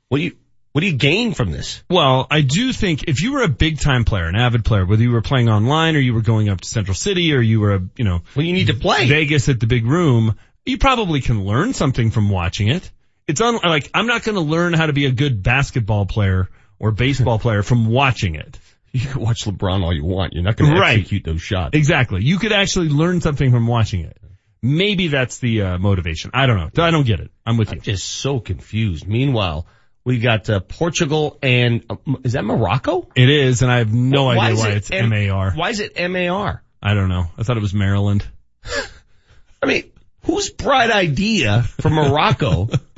What 0.09 0.19
do 0.19 0.23
you, 0.25 0.37
what 0.73 0.81
do 0.81 0.87
you 0.87 0.95
gain 0.95 1.33
from 1.33 1.51
this? 1.51 1.83
Well, 1.89 2.27
I 2.29 2.41
do 2.41 2.71
think 2.71 3.05
if 3.07 3.21
you 3.21 3.33
were 3.33 3.41
a 3.41 3.47
big 3.47 3.79
time 3.79 4.05
player, 4.05 4.25
an 4.27 4.35
avid 4.35 4.63
player, 4.63 4.85
whether 4.85 5.01
you 5.01 5.11
were 5.11 5.21
playing 5.21 5.49
online 5.49 5.95
or 5.95 5.99
you 5.99 6.13
were 6.13 6.21
going 6.21 6.49
up 6.49 6.61
to 6.61 6.67
Central 6.67 6.93
City 6.95 7.33
or 7.33 7.41
you 7.41 7.59
were 7.59 7.75
a, 7.75 7.81
you 7.97 8.05
know, 8.05 8.21
Well, 8.35 8.45
you 8.45 8.53
need 8.53 8.67
to 8.67 8.75
play. 8.75 9.07
Vegas 9.07 9.49
at 9.49 9.59
the 9.59 9.67
big 9.67 9.85
room, 9.85 10.37
you 10.65 10.77
probably 10.77 11.21
can 11.21 11.43
learn 11.45 11.73
something 11.73 12.11
from 12.11 12.29
watching 12.29 12.67
it. 12.67 12.91
It's 13.27 13.41
un- 13.41 13.59
like, 13.63 13.89
I'm 13.93 14.07
not 14.07 14.23
going 14.23 14.35
to 14.35 14.41
learn 14.41 14.73
how 14.73 14.85
to 14.85 14.93
be 14.93 15.05
a 15.05 15.11
good 15.11 15.41
basketball 15.41 16.05
player 16.05 16.49
or 16.79 16.91
baseball 16.91 17.39
player 17.45 17.63
from 17.63 17.87
watching 17.87 18.35
it. 18.35 18.57
You 18.91 19.07
can 19.07 19.21
watch 19.21 19.45
LeBron 19.45 19.83
all 19.83 19.93
you 19.93 20.03
want. 20.03 20.33
You're 20.33 20.43
not 20.43 20.55
going 20.55 20.73
to 20.73 20.81
execute 20.83 21.23
those 21.23 21.41
shots. 21.41 21.75
Exactly. 21.75 22.23
You 22.23 22.39
could 22.39 22.51
actually 22.51 22.89
learn 22.89 23.21
something 23.21 23.51
from 23.51 23.67
watching 23.67 24.01
it. 24.01 24.17
Maybe 24.61 25.07
that's 25.07 25.37
the 25.37 25.61
uh, 25.61 25.77
motivation. 25.77 26.31
I 26.33 26.47
don't 26.47 26.57
know. 26.57 26.83
I 26.83 26.91
don't 26.91 27.05
get 27.05 27.19
it. 27.19 27.31
I'm 27.45 27.57
with 27.57 27.69
you. 27.69 27.75
I'm 27.75 27.81
just 27.81 28.07
so 28.07 28.39
confused. 28.39 29.07
Meanwhile, 29.07 29.67
we 30.03 30.19
got 30.19 30.49
uh, 30.49 30.59
Portugal 30.59 31.37
and 31.41 31.83
uh, 31.89 31.95
is 32.23 32.33
that 32.33 32.43
Morocco? 32.43 33.07
It 33.15 33.29
is, 33.29 33.61
and 33.61 33.71
I 33.71 33.77
have 33.77 33.93
no 33.93 34.25
Why 34.25 34.37
idea 34.37 34.55
why 34.55 34.69
it 34.69 34.77
it's 34.77 34.91
M- 34.91 35.09
MAR. 35.09 35.53
Why 35.53 35.69
is 35.69 35.79
it 35.79 35.95
MAR? 35.95 36.63
I 36.81 36.93
don't 36.93 37.09
know. 37.09 37.25
I 37.37 37.43
thought 37.43 37.57
it 37.57 37.61
was 37.61 37.73
Maryland. 37.73 38.25
I 39.61 39.65
mean, 39.65 39.91
whose 40.23 40.49
bright 40.49 40.91
idea 40.91 41.63
from 41.63 41.93
Morocco 41.93 42.69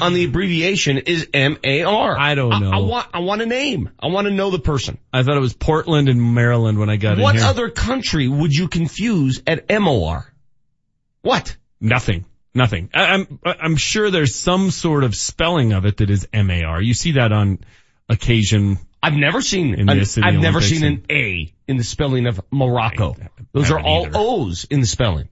on 0.00 0.14
the 0.14 0.24
abbreviation 0.24 0.98
is 0.98 1.28
MAR? 1.34 2.18
I 2.18 2.34
don't 2.34 2.60
know. 2.60 2.70
I, 2.70 2.78
want, 2.78 3.08
I 3.14 3.18
want 3.20 3.42
a 3.42 3.46
name. 3.46 3.90
I 3.98 4.08
want 4.08 4.26
to 4.26 4.32
know 4.32 4.50
the 4.50 4.58
person. 4.58 4.98
I 5.12 5.22
thought 5.22 5.36
it 5.36 5.40
was 5.40 5.54
Portland 5.54 6.08
and 6.08 6.34
Maryland 6.34 6.78
when 6.78 6.90
I 6.90 6.96
got 6.96 7.18
What 7.18 7.34
in 7.34 7.40
here. 7.40 7.46
What 7.46 7.50
other 7.50 7.70
country 7.70 8.28
would 8.28 8.52
you 8.52 8.68
confuse 8.68 9.42
at 9.46 9.68
MOR? 9.80 10.32
What? 11.22 11.56
Nothing. 11.80 12.24
Nothing. 12.54 12.90
I, 12.94 13.06
I'm 13.06 13.40
I'm 13.44 13.76
sure 13.76 14.10
there's 14.10 14.36
some 14.36 14.70
sort 14.70 15.02
of 15.02 15.14
spelling 15.14 15.72
of 15.72 15.86
it 15.86 15.96
that 15.96 16.08
is 16.08 16.28
MAR. 16.32 16.80
You 16.80 16.94
see 16.94 17.12
that 17.12 17.32
on 17.32 17.58
occasion. 18.08 18.78
I've 19.02 19.14
never 19.14 19.42
seen 19.42 19.74
In 19.74 19.88
an, 19.88 19.98
this, 19.98 20.16
in 20.16 20.22
the 20.22 20.26
I've 20.28 20.34
never 20.34 20.58
Olympics 20.58 20.68
seen 20.68 20.84
an 20.84 21.04
A 21.10 21.52
in 21.66 21.76
the 21.76 21.84
spelling 21.84 22.26
of 22.26 22.40
Morocco. 22.50 23.16
I 23.20 23.28
Those 23.52 23.70
are 23.70 23.78
all 23.80 24.06
either. 24.06 24.16
O's 24.16 24.64
in 24.64 24.80
the 24.80 24.86
spelling. 24.86 25.28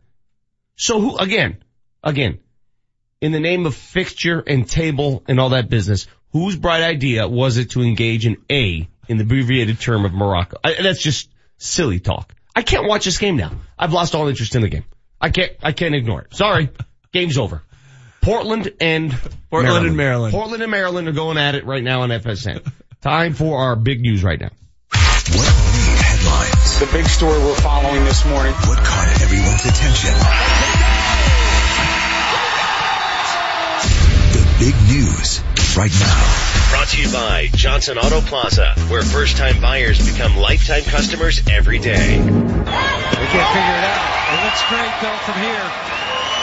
So 0.76 1.00
who, 1.00 1.16
again, 1.16 1.62
again, 2.02 2.40
in 3.22 3.30
the 3.30 3.40
name 3.40 3.64
of 3.66 3.74
fixture 3.74 4.42
and 4.44 4.68
table 4.68 5.22
and 5.28 5.38
all 5.38 5.50
that 5.50 5.70
business, 5.70 6.08
whose 6.32 6.56
bright 6.56 6.82
idea 6.82 7.26
was 7.28 7.56
it 7.56 7.70
to 7.70 7.80
engage 7.80 8.26
in 8.26 8.36
A 8.50 8.88
in 9.08 9.16
the 9.16 9.22
abbreviated 9.22 9.80
term 9.80 10.04
of 10.04 10.12
Morocco? 10.12 10.58
I, 10.62 10.74
that's 10.82 11.00
just 11.00 11.30
silly 11.56 12.00
talk. 12.00 12.34
I 12.54 12.62
can't 12.62 12.86
watch 12.86 13.04
this 13.04 13.18
game 13.18 13.36
now. 13.36 13.52
I've 13.78 13.92
lost 13.92 14.16
all 14.16 14.26
interest 14.26 14.56
in 14.56 14.62
the 14.62 14.68
game. 14.68 14.84
I 15.20 15.30
can't, 15.30 15.52
I 15.62 15.70
can't 15.70 15.94
ignore 15.94 16.22
it. 16.22 16.34
Sorry. 16.34 16.68
Game's 17.12 17.38
over. 17.38 17.62
Portland 18.22 18.72
and 18.80 19.12
Portland 19.50 19.66
Maryland. 19.66 19.86
and 19.86 19.96
Maryland. 19.96 20.32
Portland 20.34 20.62
and 20.62 20.70
Maryland 20.70 21.08
are 21.08 21.12
going 21.12 21.38
at 21.38 21.54
it 21.54 21.64
right 21.64 21.82
now 21.82 22.02
on 22.02 22.10
FSN. 22.10 22.68
Time 23.02 23.34
for 23.34 23.58
our 23.58 23.76
big 23.76 24.00
news 24.00 24.24
right 24.24 24.40
now. 24.40 24.50
What 24.90 25.30
made 25.30 25.98
headlines? 26.02 26.80
The 26.80 26.88
big 26.92 27.06
story 27.06 27.38
we're 27.38 27.54
following 27.56 28.04
this 28.04 28.24
morning. 28.26 28.52
What 28.52 28.78
caught 28.78 29.22
everyone's 29.22 29.64
attention? 29.64 30.91
Big 34.62 34.74
news 34.86 35.42
right 35.76 35.90
now. 35.90 36.70
Brought 36.70 36.86
to 36.94 37.02
you 37.02 37.10
by 37.10 37.48
Johnson 37.52 37.98
Auto 37.98 38.20
Plaza, 38.20 38.74
where 38.86 39.02
first 39.02 39.36
time 39.36 39.60
buyers 39.60 39.98
become 39.98 40.36
lifetime 40.36 40.84
customers 40.84 41.42
every 41.50 41.80
day. 41.80 42.14
They 42.14 42.22
can't 42.22 43.50
figure 43.50 43.74
it 43.74 43.86
out. 43.90 44.06
It 44.30 44.38
looks 44.46 44.62
great 44.70 44.94
though 45.02 45.18
from 45.26 45.38
here. 45.42 45.66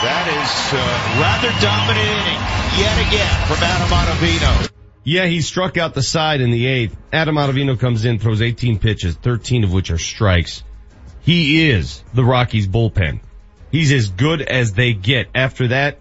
That 0.04 0.26
is 0.36 0.52
uh, 0.68 0.84
rather 1.16 1.48
dominant 1.64 2.12
inning 2.20 2.42
yet 2.76 2.96
again 3.08 3.46
from 3.48 3.64
Adam 3.64 3.88
Ottavino. 3.88 4.70
Yeah, 5.02 5.24
he 5.24 5.40
struck 5.40 5.78
out 5.78 5.94
the 5.94 6.02
side 6.02 6.42
in 6.42 6.50
the 6.50 6.66
eighth. 6.66 6.94
Adam 7.14 7.36
Ottavino 7.36 7.80
comes 7.80 8.04
in, 8.04 8.18
throws 8.18 8.42
18 8.42 8.80
pitches, 8.80 9.14
13 9.14 9.64
of 9.64 9.72
which 9.72 9.90
are 9.90 9.98
strikes. 9.98 10.62
He 11.22 11.70
is 11.70 12.04
the 12.12 12.24
Rockies 12.24 12.68
bullpen. 12.68 13.20
He's 13.72 13.90
as 13.92 14.10
good 14.10 14.42
as 14.42 14.74
they 14.74 14.92
get. 14.92 15.28
After 15.34 15.68
that, 15.68 16.00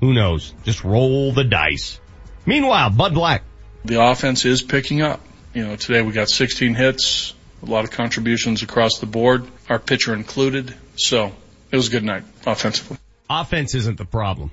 who 0.00 0.12
knows? 0.14 0.54
Just 0.64 0.84
roll 0.84 1.32
the 1.32 1.44
dice. 1.44 2.00
Meanwhile, 2.46 2.90
Bud 2.90 3.14
Black. 3.14 3.42
The 3.84 4.02
offense 4.02 4.44
is 4.44 4.62
picking 4.62 5.02
up. 5.02 5.20
You 5.54 5.66
know, 5.66 5.76
today 5.76 6.02
we 6.02 6.12
got 6.12 6.28
16 6.28 6.74
hits, 6.74 7.34
a 7.62 7.66
lot 7.66 7.84
of 7.84 7.90
contributions 7.90 8.62
across 8.62 8.98
the 8.98 9.06
board, 9.06 9.46
our 9.68 9.78
pitcher 9.78 10.14
included. 10.14 10.74
So 10.96 11.32
it 11.70 11.76
was 11.76 11.88
a 11.88 11.90
good 11.90 12.04
night 12.04 12.24
offensively. 12.46 12.98
Offense 13.30 13.74
isn't 13.74 13.98
the 13.98 14.04
problem. 14.04 14.50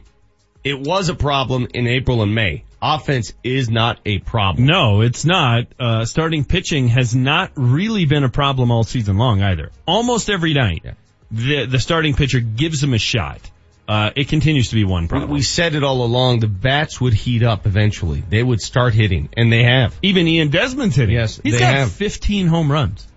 It 0.64 0.80
was 0.80 1.10
a 1.10 1.16
problem 1.16 1.68
in 1.74 1.86
April 1.86 2.24
and 2.24 2.34
May. 2.34 2.64
Offense 2.82 3.34
is 3.44 3.70
not 3.70 4.00
a 4.06 4.18
problem. 4.20 4.66
No, 4.66 5.02
it's 5.02 5.24
not. 5.24 5.66
Uh, 5.80 6.06
starting 6.06 6.44
pitching 6.44 6.88
has 6.88 7.16
not 7.16 7.52
really 7.56 8.06
been 8.06 8.24
a 8.24 8.30
problem 8.30 8.72
all 8.72 8.84
season 8.84 9.18
long 9.18 9.42
either. 9.44 9.72
Almost 9.86 10.30
every 10.30 10.54
night, 10.54 10.82
Yeah. 10.84 10.94
the 11.32 11.66
the 11.66 11.80
starting 11.80 12.16
pitcher 12.16 12.40
gives 12.40 12.84
him 12.84 12.94
a 12.94 12.98
shot. 12.98 13.40
Uh, 13.88 14.10
it 14.16 14.30
continues 14.30 14.70
to 14.70 14.76
be 14.76 14.84
one 14.84 15.08
problem. 15.08 15.30
We 15.30 15.44
said 15.44 15.76
it 15.76 15.84
all 15.84 16.04
along. 16.04 16.40
The 16.40 16.48
bats 16.48 17.00
would 17.00 17.14
heat 17.14 17.44
up 17.44 17.68
eventually. 17.68 18.24
They 18.28 18.42
would 18.42 18.62
start 18.62 18.96
hitting, 18.96 19.30
and 19.38 19.52
they 19.52 19.64
have. 19.64 19.96
Even 20.02 20.28
Ian 20.28 20.50
Desmond's 20.50 20.96
hitting. 20.96 21.16
Yes, 21.16 21.40
he's 21.44 21.54
they 21.54 21.60
got 21.60 21.74
have. 21.74 21.92
15 21.92 22.48
home 22.48 22.72
runs. 22.72 23.08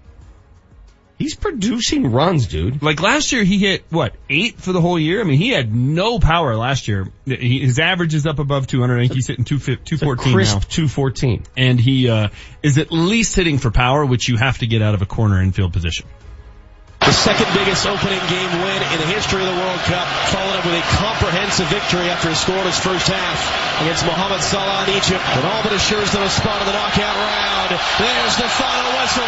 He's 1.18 1.34
producing 1.34 2.12
runs, 2.12 2.46
dude. 2.46 2.80
Like 2.80 3.00
last 3.00 3.32
year, 3.32 3.42
he 3.42 3.58
hit 3.58 3.84
what 3.90 4.14
eight 4.30 4.60
for 4.60 4.72
the 4.72 4.80
whole 4.80 4.98
year. 5.00 5.20
I 5.20 5.24
mean, 5.24 5.38
he 5.38 5.48
had 5.48 5.74
no 5.74 6.20
power 6.20 6.54
last 6.54 6.86
year. 6.86 7.08
He, 7.24 7.58
his 7.58 7.80
average 7.80 8.14
is 8.14 8.24
up 8.24 8.38
above 8.38 8.68
200. 8.68 8.94
I 8.94 9.00
think 9.00 9.14
he's 9.14 9.26
hitting 9.26 9.44
2, 9.44 9.58
214 9.58 10.32
Crisp 10.32 10.54
now. 10.54 10.60
214. 10.60 11.42
and 11.56 11.80
he 11.80 12.08
uh, 12.08 12.28
is 12.62 12.78
at 12.78 12.92
least 12.92 13.34
hitting 13.34 13.58
for 13.58 13.72
power, 13.72 14.06
which 14.06 14.28
you 14.28 14.36
have 14.36 14.58
to 14.58 14.68
get 14.68 14.80
out 14.80 14.94
of 14.94 15.02
a 15.02 15.06
corner 15.06 15.42
infield 15.42 15.72
position. 15.72 16.06
The 17.08 17.16
second 17.16 17.48
biggest 17.54 17.86
opening 17.86 18.20
game 18.28 18.52
win 18.60 18.82
in 18.92 18.98
the 19.00 19.08
history 19.08 19.40
of 19.40 19.48
the 19.48 19.56
World 19.56 19.80
Cup, 19.88 20.04
followed 20.28 20.60
up 20.60 20.64
with 20.66 20.76
a 20.76 20.84
comprehensive 21.00 21.66
victory 21.68 22.10
after 22.10 22.28
a 22.28 22.36
scoreless 22.36 22.78
first 22.78 23.08
half 23.08 23.80
against 23.80 24.04
Mohamed 24.04 24.42
Salah 24.42 24.84
in 24.84 24.90
Egypt. 24.90 25.24
That 25.24 25.42
all 25.48 25.62
but 25.62 25.72
assures 25.72 26.12
them 26.12 26.20
a 26.20 26.28
spot 26.28 26.60
in 26.60 26.66
the 26.68 26.74
knockout 26.76 27.16
round. 27.16 27.70
There's 27.96 28.36
the 28.36 28.48
final 28.52 28.92
whistle. 29.00 29.24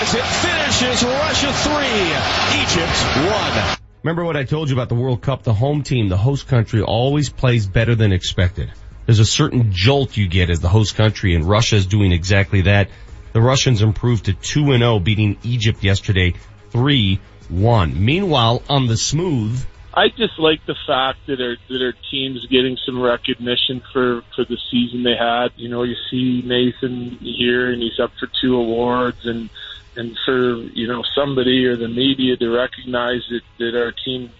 As 0.00 0.14
it 0.16 0.24
finishes 0.40 1.04
Russia 1.04 1.52
3, 1.52 2.64
Egypt 2.64 2.96
1. 3.28 3.76
Remember 4.04 4.24
what 4.24 4.38
I 4.38 4.44
told 4.44 4.70
you 4.70 4.74
about 4.74 4.88
the 4.88 4.94
World 4.94 5.20
Cup? 5.20 5.42
The 5.42 5.52
home 5.52 5.82
team, 5.82 6.08
the 6.08 6.16
host 6.16 6.48
country 6.48 6.80
always 6.80 7.28
plays 7.28 7.66
better 7.66 7.94
than 7.94 8.10
expected. 8.10 8.72
There's 9.04 9.20
a 9.20 9.26
certain 9.26 9.72
jolt 9.74 10.16
you 10.16 10.28
get 10.28 10.48
as 10.48 10.60
the 10.60 10.70
host 10.70 10.96
country 10.96 11.34
and 11.34 11.44
Russia 11.44 11.76
is 11.76 11.84
doing 11.84 12.10
exactly 12.10 12.62
that. 12.62 12.88
The 13.34 13.42
Russians 13.42 13.82
improved 13.82 14.24
to 14.24 14.32
2-0 14.32 15.04
beating 15.04 15.36
Egypt 15.42 15.84
yesterday 15.84 16.32
3-1. 16.72 17.96
Meanwhile, 17.96 18.62
on 18.68 18.86
the 18.86 18.96
smooth, 18.96 19.64
I 19.98 20.10
just 20.10 20.38
like 20.38 20.64
the 20.66 20.76
fact 20.86 21.26
that 21.26 21.40
our 21.40 21.56
that 21.68 21.84
our 21.84 21.94
team's 22.10 22.46
getting 22.46 22.76
some 22.86 23.00
recognition 23.00 23.82
for 23.92 24.22
for 24.36 24.44
the 24.44 24.58
season 24.70 25.02
they 25.02 25.16
had. 25.16 25.48
You 25.56 25.68
know, 25.68 25.82
you 25.82 25.96
see 26.10 26.42
Nathan 26.44 27.18
here, 27.20 27.72
and 27.72 27.82
he's 27.82 27.98
up 27.98 28.12
for 28.20 28.28
two 28.40 28.54
awards, 28.54 29.26
and 29.26 29.50
and 29.96 30.16
for 30.24 30.56
you 30.56 30.86
know 30.86 31.02
somebody 31.14 31.66
or 31.66 31.76
the 31.76 31.88
media 31.88 32.36
to 32.36 32.48
recognize 32.48 33.22
that 33.30 33.42
that 33.58 33.76
our 33.76 33.92
team 33.92 34.30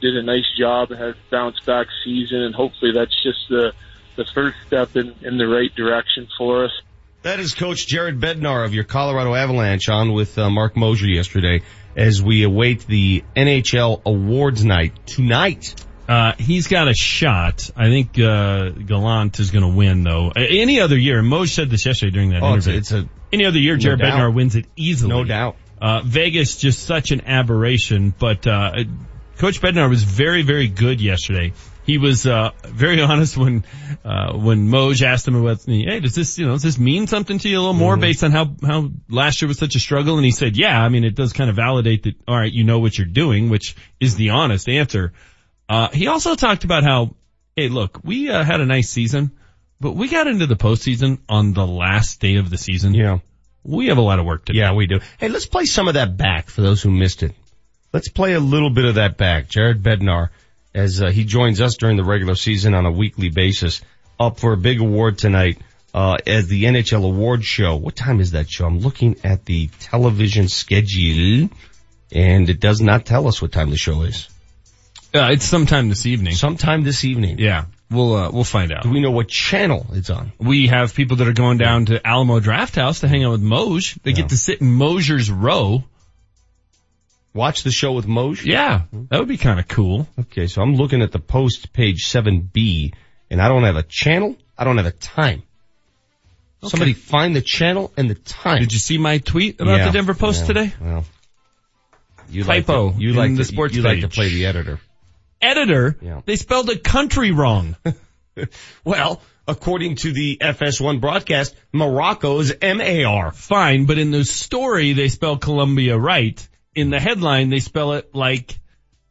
did 0.00 0.16
a 0.16 0.22
nice 0.22 0.46
job 0.56 0.92
and 0.92 1.00
had 1.00 1.16
bounce 1.30 1.58
back 1.60 1.88
season, 2.04 2.42
and 2.42 2.54
hopefully 2.54 2.92
that's 2.92 3.20
just 3.22 3.48
the 3.48 3.72
the 4.14 4.24
first 4.24 4.56
step 4.66 4.94
in 4.94 5.14
in 5.22 5.38
the 5.38 5.48
right 5.48 5.74
direction 5.74 6.28
for 6.36 6.64
us. 6.66 6.72
That 7.22 7.40
is 7.40 7.54
Coach 7.54 7.86
Jared 7.86 8.20
Bednar 8.20 8.64
of 8.64 8.74
your 8.74 8.84
Colorado 8.84 9.34
Avalanche 9.34 9.88
on 9.88 10.12
with 10.12 10.38
uh, 10.38 10.50
Marc 10.50 10.76
Moser 10.76 11.06
yesterday 11.06 11.62
as 11.96 12.22
we 12.22 12.44
await 12.44 12.86
the 12.86 13.24
NHL 13.36 14.02
awards 14.04 14.64
night 14.64 14.92
tonight. 15.06 15.74
Uh, 16.08 16.32
he's 16.38 16.68
got 16.68 16.88
a 16.88 16.94
shot. 16.94 17.70
I 17.76 17.88
think, 17.88 18.18
uh, 18.18 18.70
Gallant 18.70 19.38
is 19.40 19.50
going 19.50 19.68
to 19.68 19.76
win 19.76 20.04
though. 20.04 20.30
Any 20.34 20.80
other 20.80 20.96
year, 20.96 21.18
and 21.18 21.30
Moj 21.30 21.48
said 21.50 21.68
this 21.70 21.84
yesterday 21.84 22.12
during 22.12 22.30
that 22.30 22.42
Oh, 22.42 22.54
it's 22.54 22.66
a, 22.66 22.70
interview. 22.70 22.78
it's 22.80 22.92
a 22.92 23.08
Any 23.32 23.44
other 23.46 23.58
year, 23.58 23.76
Jared 23.76 23.98
doubt. 23.98 24.12
Bednar 24.18 24.32
wins 24.34 24.54
it 24.56 24.66
easily. 24.76 25.10
no 25.10 25.24
doubt. 25.24 25.56
Uh, 25.82 26.00
Vegas 26.04 26.56
just 26.56 26.84
such 26.84 27.10
an 27.10 27.22
aberration, 27.26 28.14
but, 28.16 28.46
uh, 28.46 28.72
Coach 29.38 29.60
Bednar 29.60 29.88
was 29.90 30.02
very, 30.02 30.42
very 30.42 30.66
good 30.68 31.00
yesterday. 31.00 31.52
He 31.88 31.96
was, 31.96 32.26
uh, 32.26 32.50
very 32.64 33.00
honest 33.10 33.34
when, 33.38 33.64
uh, 34.04 34.34
when 34.34 34.68
Moj 34.68 35.00
asked 35.00 35.26
him 35.26 35.36
about, 35.36 35.62
hey, 35.64 36.00
does 36.00 36.14
this, 36.14 36.38
you 36.38 36.46
know, 36.46 36.52
does 36.52 36.62
this 36.62 36.78
mean 36.78 37.06
something 37.06 37.38
to 37.38 37.48
you 37.48 37.58
a 37.58 37.60
little 37.60 37.72
more 37.72 37.96
based 37.96 38.22
on 38.22 38.30
how, 38.30 38.54
how 38.62 38.90
last 39.08 39.40
year 39.40 39.48
was 39.48 39.58
such 39.58 39.74
a 39.74 39.80
struggle? 39.80 40.16
And 40.16 40.24
he 40.24 40.30
said, 40.30 40.58
yeah, 40.58 40.78
I 40.78 40.90
mean, 40.90 41.04
it 41.04 41.14
does 41.14 41.32
kind 41.32 41.48
of 41.48 41.56
validate 41.56 42.02
that, 42.02 42.16
alright, 42.28 42.52
you 42.52 42.64
know 42.64 42.78
what 42.78 42.98
you're 42.98 43.06
doing, 43.06 43.48
which 43.48 43.74
is 43.98 44.16
the 44.16 44.30
honest 44.30 44.68
answer. 44.68 45.14
Uh, 45.66 45.88
he 45.88 46.08
also 46.08 46.34
talked 46.34 46.64
about 46.64 46.84
how, 46.84 47.16
hey, 47.56 47.70
look, 47.70 48.00
we, 48.04 48.28
uh, 48.28 48.44
had 48.44 48.60
a 48.60 48.66
nice 48.66 48.90
season, 48.90 49.32
but 49.80 49.92
we 49.92 50.08
got 50.08 50.26
into 50.26 50.46
the 50.46 50.56
postseason 50.56 51.20
on 51.26 51.54
the 51.54 51.66
last 51.66 52.20
day 52.20 52.36
of 52.36 52.50
the 52.50 52.58
season. 52.58 52.92
Yeah. 52.92 53.20
We 53.64 53.86
have 53.86 53.96
a 53.96 54.02
lot 54.02 54.18
of 54.18 54.26
work 54.26 54.44
to 54.46 54.52
do. 54.52 54.58
Yeah, 54.58 54.74
we 54.74 54.86
do. 54.86 55.00
Hey, 55.18 55.28
let's 55.28 55.46
play 55.46 55.64
some 55.64 55.88
of 55.88 55.94
that 55.94 56.18
back 56.18 56.50
for 56.50 56.60
those 56.60 56.82
who 56.82 56.90
missed 56.90 57.22
it. 57.22 57.34
Let's 57.94 58.08
play 58.08 58.34
a 58.34 58.40
little 58.40 58.70
bit 58.70 58.84
of 58.84 58.96
that 58.96 59.16
back. 59.16 59.48
Jared 59.48 59.82
Bednar, 59.82 60.28
as 60.74 61.02
uh, 61.02 61.10
he 61.10 61.24
joins 61.24 61.60
us 61.60 61.76
during 61.76 61.96
the 61.96 62.04
regular 62.04 62.34
season 62.34 62.74
on 62.74 62.86
a 62.86 62.90
weekly 62.92 63.30
basis, 63.30 63.80
up 64.20 64.38
for 64.40 64.52
a 64.52 64.56
big 64.56 64.80
award 64.80 65.18
tonight 65.18 65.58
uh, 65.94 66.16
as 66.26 66.48
the 66.48 66.64
NHL 66.64 67.04
Awards 67.04 67.46
Show. 67.46 67.76
What 67.76 67.96
time 67.96 68.20
is 68.20 68.32
that 68.32 68.50
show? 68.50 68.66
I'm 68.66 68.80
looking 68.80 69.16
at 69.24 69.44
the 69.44 69.68
television 69.80 70.48
schedule, 70.48 71.48
and 72.12 72.48
it 72.48 72.60
does 72.60 72.80
not 72.80 73.06
tell 73.06 73.26
us 73.28 73.40
what 73.42 73.52
time 73.52 73.70
the 73.70 73.76
show 73.76 74.02
is. 74.02 74.28
Uh, 75.14 75.30
it's 75.32 75.44
sometime 75.46 75.88
this 75.88 76.04
evening. 76.04 76.34
Sometime 76.34 76.82
this 76.82 77.04
evening. 77.04 77.38
Yeah, 77.38 77.64
we'll 77.90 78.14
uh, 78.14 78.30
we'll 78.30 78.44
find 78.44 78.70
out. 78.72 78.82
Do 78.82 78.90
we 78.90 79.00
know 79.00 79.10
what 79.10 79.28
channel 79.28 79.86
it's 79.92 80.10
on? 80.10 80.32
We 80.38 80.66
have 80.66 80.94
people 80.94 81.16
that 81.18 81.28
are 81.28 81.32
going 81.32 81.56
down 81.56 81.86
to 81.86 82.06
Alamo 82.06 82.40
Draft 82.40 82.74
House 82.74 83.00
to 83.00 83.08
hang 83.08 83.24
out 83.24 83.30
with 83.32 83.42
Moj. 83.42 83.98
They 84.02 84.10
Yeah. 84.10 84.16
get 84.18 84.28
to 84.30 84.36
sit 84.36 84.60
in 84.60 84.74
Moser's 84.74 85.30
row. 85.30 85.82
Watch 87.38 87.62
the 87.62 87.70
show 87.70 87.92
with 87.92 88.06
Moj? 88.06 88.44
Yeah, 88.44 88.82
that 89.10 89.20
would 89.20 89.28
be 89.28 89.36
kind 89.36 89.60
of 89.60 89.68
cool. 89.68 90.08
Okay, 90.18 90.48
so 90.48 90.60
I'm 90.60 90.74
looking 90.74 91.02
at 91.02 91.12
the 91.12 91.20
post 91.20 91.72
page 91.72 92.06
7B 92.08 92.92
and 93.30 93.40
I 93.40 93.46
don't 93.46 93.62
have 93.62 93.76
a 93.76 93.84
channel. 93.84 94.34
I 94.58 94.64
don't 94.64 94.76
have 94.76 94.86
a 94.86 94.90
time. 94.90 95.44
Somebody 96.64 96.94
find 96.94 97.36
the 97.36 97.40
channel 97.40 97.92
and 97.96 98.10
the 98.10 98.16
time. 98.16 98.58
Did 98.58 98.72
you 98.72 98.80
see 98.80 98.98
my 98.98 99.18
tweet 99.18 99.60
about 99.60 99.76
Yeah, 99.78 99.86
the 99.86 99.92
Denver 99.92 100.14
Post 100.14 100.40
yeah, 100.40 100.46
today? 100.48 100.74
Well, 100.80 101.04
you 102.28 102.42
Typo 102.42 102.86
like 102.86 102.96
to, 102.96 103.00
you 103.02 103.12
like 103.12 103.30
the 103.32 103.36
to, 103.38 103.44
sports 103.44 103.74
you 103.76 103.82
like 103.82 104.00
to 104.00 104.08
play 104.08 104.30
the 104.30 104.46
editor. 104.46 104.80
Editor, 105.40 105.96
Yeah. 106.02 106.22
they 106.26 106.34
spelled 106.34 106.68
a 106.70 106.78
country 106.78 107.30
wrong. 107.30 107.76
Well, 108.84 109.20
according 109.46 109.96
to 109.96 110.12
the 110.12 110.38
FS1 110.40 111.00
broadcast, 111.00 111.56
Morocco's 111.72 112.52
M-A-R. 112.62 113.32
Fine, 113.32 113.86
but 113.86 113.98
in 113.98 114.10
the 114.12 114.24
story 114.24 114.92
they 114.92 115.08
spell 115.08 115.36
Columbia 115.38 115.98
right. 115.98 116.47
In 116.78 116.90
the 116.90 117.00
headline 117.00 117.50
they 117.50 117.58
spell 117.60 117.94
it 117.94 118.14
like 118.14 118.58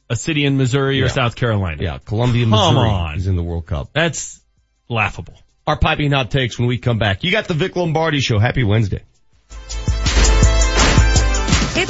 a 0.10 0.16
city 0.16 0.46
in 0.46 0.58
Missouri 0.58 1.02
or 1.02 1.06
Yeah. 1.06 1.12
South 1.12 1.36
Carolina. 1.36 1.84
Yeah, 1.84 1.98
Columbia, 1.98 2.44
Come 2.46 2.52
Missouri 2.52 2.90
on. 2.90 3.18
is 3.18 3.28
in 3.28 3.36
the 3.36 3.44
World 3.44 3.66
Cup. 3.66 3.90
That's 3.94 4.40
laughable. 4.88 5.34
Our 5.66 5.78
piping 5.78 6.12
hot 6.12 6.32
takes 6.32 6.58
when 6.58 6.70
we 6.70 6.78
come 6.78 6.98
back. 6.98 7.26
You 7.26 7.32
got 7.32 7.50
the 7.50 7.54
Vic 7.54 7.76
Lombardi 7.76 8.22
show. 8.22 8.40
Happy 8.40 8.64
Wednesday. 8.64 9.02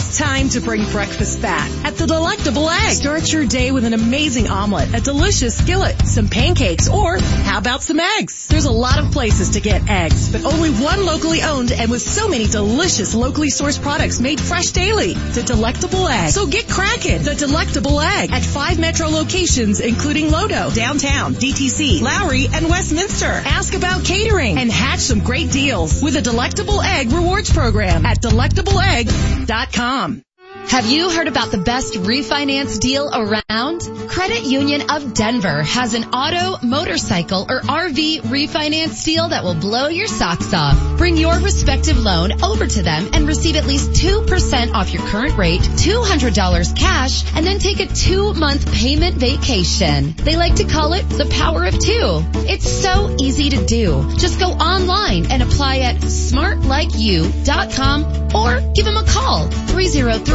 It's 0.08 0.20
time 0.20 0.48
to 0.50 0.62
bring 0.62 0.90
breakfast 0.92 1.42
back 1.42 1.70
at 1.84 1.98
the 1.98 2.08
Delectable 2.08 2.70
Egg. 2.70 2.94
Start 2.94 3.30
your 3.34 3.46
day 3.46 3.72
with 3.72 3.84
an 3.84 3.94
amazing 3.94 4.48
omelet, 4.48 4.96
a 4.96 5.02
delicious 5.02 5.58
skillet, 5.58 6.08
some 6.08 6.30
pancakes, 6.30 6.88
or 6.88 7.20
how 7.20 7.58
about 7.58 7.84
some 7.84 8.00
eggs? 8.00 8.48
There's 8.48 8.64
a 8.64 8.72
lot 8.72 9.00
of 9.00 9.12
places 9.12 9.50
to 9.52 9.60
get 9.60 9.90
eggs, 9.90 10.32
but 10.32 10.46
only 10.46 10.70
one 10.72 11.06
locally 11.06 11.42
owned 11.42 11.74
and 11.74 11.92
with 11.92 12.02
so 12.02 12.30
many 12.30 12.48
delicious 12.48 13.14
locally 13.16 13.50
sourced 13.50 13.82
products 13.82 14.22
made 14.22 14.40
fresh 14.40 14.72
daily. 14.72 15.14
The 15.14 15.44
Delectable 15.44 16.08
Egg. 16.08 16.30
So 16.30 16.48
get 16.48 16.70
cracking. 16.70 17.24
The 17.24 17.36
Delectable 17.36 18.00
Egg 18.00 18.32
at 18.32 18.44
five 18.44 18.80
metro 18.80 19.10
locations, 19.10 19.82
including 19.82 20.28
Lodo, 20.28 20.74
downtown, 20.74 21.34
DTC, 21.34 22.02
Lowry, 22.02 22.48
and 22.54 22.70
Westminster. 22.70 23.26
Ask 23.26 23.74
about 23.74 24.06
catering 24.06 24.58
and 24.58 24.72
hatch 24.72 25.02
some 25.02 25.20
great 25.20 25.52
deals 25.52 26.02
with 26.02 26.16
a 26.16 26.22
Delectable 26.22 26.82
Egg 26.82 27.12
rewards 27.12 27.52
program 27.52 28.06
at 28.06 28.22
delectableegg.com 28.22 29.97
com. 29.98 30.27
Have 30.56 30.86
you 30.86 31.10
heard 31.10 31.28
about 31.28 31.52
the 31.52 31.58
best 31.58 31.96
refinance 31.96 32.80
deal 32.80 33.10
around? 33.14 33.82
Credit 34.08 34.44
Union 34.44 34.90
of 34.90 35.14
Denver 35.14 35.62
has 35.64 35.94
an 35.94 36.06
auto, 36.06 36.66
motorcycle, 36.66 37.46
or 37.50 37.60
RV 37.62 38.22
refinance 38.22 39.04
deal 39.04 39.28
that 39.30 39.44
will 39.44 39.56
blow 39.56 39.88
your 39.88 40.08
socks 40.08 40.54
off. 40.54 40.78
Bring 40.98 41.18
your 41.18 41.38
respective 41.40 42.00
loan 42.00 42.42
over 42.44 42.66
to 42.66 42.82
them 42.82 43.10
and 43.14 43.28
receive 43.28 43.58
at 43.58 43.66
least 43.66 43.92
2% 43.92 44.74
off 44.74 44.94
your 44.94 45.04
current 45.04 45.38
rate, 45.38 45.60
$200 45.62 46.78
cash, 46.78 47.26
and 47.36 47.46
then 47.46 47.60
take 47.60 47.82
a 47.82 47.88
two 47.88 48.34
month 48.34 48.72
payment 48.74 49.16
vacation. 49.16 50.14
They 50.18 50.38
like 50.38 50.56
to 50.56 50.64
call 50.66 50.94
it 50.94 51.04
the 51.10 51.26
power 51.26 51.66
of 51.66 51.78
two. 51.78 52.24
It's 52.48 52.70
so 52.70 53.16
easy 53.20 53.50
to 53.50 53.66
do. 53.66 54.10
Just 54.18 54.40
go 54.40 54.48
online 54.48 55.30
and 55.32 55.44
apply 55.44 55.80
at 55.80 55.98
smartlikeyou.com 55.98 58.36
or 58.36 58.60
give 58.74 58.86
them 58.86 58.98
a 58.98 59.06
call 59.06 59.48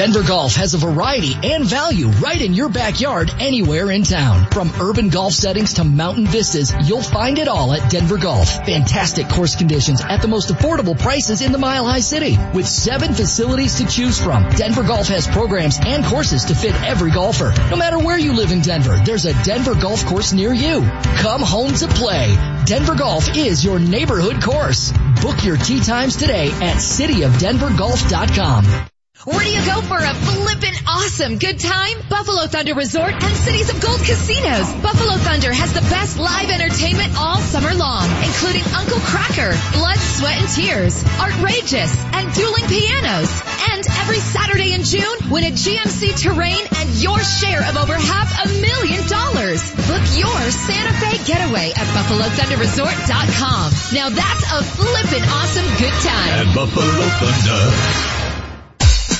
Denver 0.00 0.22
Golf 0.22 0.56
has 0.56 0.72
a 0.72 0.78
variety 0.78 1.36
and 1.42 1.62
value 1.62 2.08
right 2.08 2.40
in 2.40 2.54
your 2.54 2.70
backyard 2.70 3.30
anywhere 3.38 3.90
in 3.90 4.02
town. 4.02 4.46
From 4.50 4.72
urban 4.80 5.10
golf 5.10 5.34
settings 5.34 5.74
to 5.74 5.84
mountain 5.84 6.26
vistas, 6.26 6.72
you'll 6.88 7.02
find 7.02 7.38
it 7.38 7.48
all 7.48 7.74
at 7.74 7.90
Denver 7.90 8.16
Golf. 8.16 8.48
Fantastic 8.64 9.28
course 9.28 9.56
conditions 9.56 10.00
at 10.00 10.22
the 10.22 10.26
most 10.26 10.48
affordable 10.48 10.98
prices 10.98 11.42
in 11.42 11.52
the 11.52 11.58
Mile 11.58 11.84
High 11.84 12.00
City. 12.00 12.38
With 12.54 12.66
seven 12.66 13.12
facilities 13.12 13.74
to 13.74 13.86
choose 13.86 14.18
from, 14.18 14.48
Denver 14.48 14.84
Golf 14.84 15.08
has 15.08 15.26
programs 15.26 15.78
and 15.78 16.02
courses 16.02 16.46
to 16.46 16.54
fit 16.54 16.74
every 16.80 17.10
golfer. 17.10 17.52
No 17.68 17.76
matter 17.76 17.98
where 17.98 18.18
you 18.18 18.32
live 18.32 18.52
in 18.52 18.62
Denver, 18.62 18.98
there's 19.04 19.26
a 19.26 19.34
Denver 19.44 19.74
Golf 19.74 20.06
course 20.06 20.32
near 20.32 20.54
you. 20.54 20.80
Come 21.18 21.42
home 21.42 21.74
to 21.74 21.88
play. 21.88 22.34
Denver 22.64 22.94
Golf 22.94 23.36
is 23.36 23.62
your 23.62 23.78
neighborhood 23.78 24.42
course. 24.42 24.94
Book 25.20 25.44
your 25.44 25.58
tee 25.58 25.80
times 25.80 26.16
today 26.16 26.50
at 26.52 26.78
cityofdenvergolf.com. 26.78 28.89
Where 29.28 29.44
do 29.44 29.52
you 29.52 29.60
go 29.68 29.82
for 29.84 30.00
a 30.00 30.14
flippin' 30.16 30.72
awesome 30.88 31.36
good 31.36 31.60
time? 31.60 32.00
Buffalo 32.08 32.48
Thunder 32.48 32.72
Resort 32.72 33.12
and 33.12 33.36
Cities 33.36 33.68
of 33.68 33.76
Gold 33.76 34.00
Casinos. 34.00 34.72
Buffalo 34.80 35.12
Thunder 35.20 35.52
has 35.52 35.76
the 35.76 35.84
best 35.92 36.16
live 36.16 36.48
entertainment 36.48 37.12
all 37.20 37.36
summer 37.36 37.74
long, 37.76 38.08
including 38.24 38.64
Uncle 38.72 38.96
Kracker, 39.04 39.52
Blood, 39.76 40.00
Sweat, 40.00 40.40
and 40.40 40.48
Tears, 40.48 41.04
Artrageous, 41.20 41.92
and 42.16 42.32
dueling 42.32 42.64
pianos. 42.64 43.28
And 43.76 43.84
every 44.00 44.24
Saturday 44.24 44.72
in 44.72 44.88
June, 44.88 45.28
win 45.28 45.44
a 45.44 45.52
GMC 45.52 46.16
Terrain 46.16 46.64
and 46.80 46.88
your 46.96 47.20
share 47.20 47.60
of 47.68 47.76
over 47.76 48.00
half 48.00 48.32
a 48.40 48.48
million 48.56 49.04
dollars. 49.04 49.60
Book 49.84 50.04
your 50.16 50.40
Santa 50.48 50.96
Fe 50.96 51.20
getaway 51.28 51.76
at 51.76 51.84
BuffaloThunderResort.com. 51.92 53.68
Now 53.92 54.08
that's 54.08 54.44
a 54.48 54.64
flippin' 54.64 55.28
awesome 55.28 55.68
good 55.76 55.96
time. 56.08 56.32
At 56.40 56.56
Buffalo 56.56 57.04
Thunder. 57.20 58.29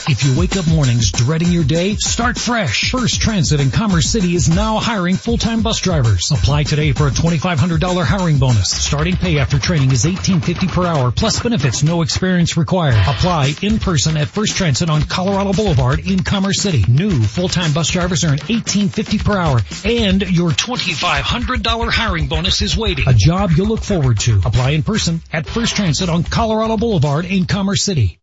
If 0.09 0.25
you 0.25 0.39
wake 0.39 0.57
up 0.57 0.67
mornings 0.67 1.13
dreading 1.13 1.53
your 1.53 1.65
day, 1.65 1.97
start 1.97 2.39
fresh. 2.39 2.91
First 2.91 3.21
Transit 3.21 3.61
in 3.61 3.71
Commerce 3.71 4.07
City 4.07 4.35
is 4.35 4.49
now 4.49 4.79
hiring 4.79 5.17
full-time 5.17 5.63
bus 5.63 5.81
drivers. 5.81 6.31
Apply 6.31 6.63
today 6.63 6.93
for 6.93 7.07
a 7.07 7.11
$2,500 7.11 8.05
hiring 8.05 8.39
bonus. 8.39 8.71
Starting 8.71 9.17
pay 9.17 9.39
after 9.39 9.59
training 9.59 9.93
is 9.93 10.05
$18.50 10.05 10.69
per 10.73 10.87
hour 10.87 11.11
plus 11.11 11.41
benefits, 11.41 11.83
no 11.83 12.03
experience 12.03 12.57
required. 12.57 12.97
Apply 13.07 13.55
in 13.63 13.79
person 13.79 14.17
at 14.17 14.29
First 14.29 14.57
Transit 14.57 14.89
on 14.89 15.03
Colorado 15.03 15.53
Boulevard 15.53 16.01
in 16.01 16.23
Commerce 16.23 16.61
City. 16.61 16.85
New 16.89 17.23
full-time 17.23 17.73
bus 17.73 17.91
drivers 17.91 18.25
earn 18.25 18.39
$18.50 18.39 19.25
per 19.25 19.37
hour 19.37 19.61
and 19.85 20.23
your 20.23 20.51
$2,500 20.51 21.91
hiring 21.91 22.29
bonus 22.29 22.63
is 22.63 22.77
waiting. 22.77 23.07
A 23.09 23.15
job 23.15 23.51
you'll 23.53 23.69
look 23.69 23.83
forward 23.83 24.19
to. 24.21 24.39
Apply 24.45 24.71
in 24.71 24.83
person 24.83 25.21
at 25.33 25.47
First 25.47 25.77
Transit 25.77 26.09
on 26.09 26.25
Colorado 26.25 26.77
Boulevard 26.77 27.27
in 27.27 27.47
Commerce 27.47 27.83
City. 27.83 28.21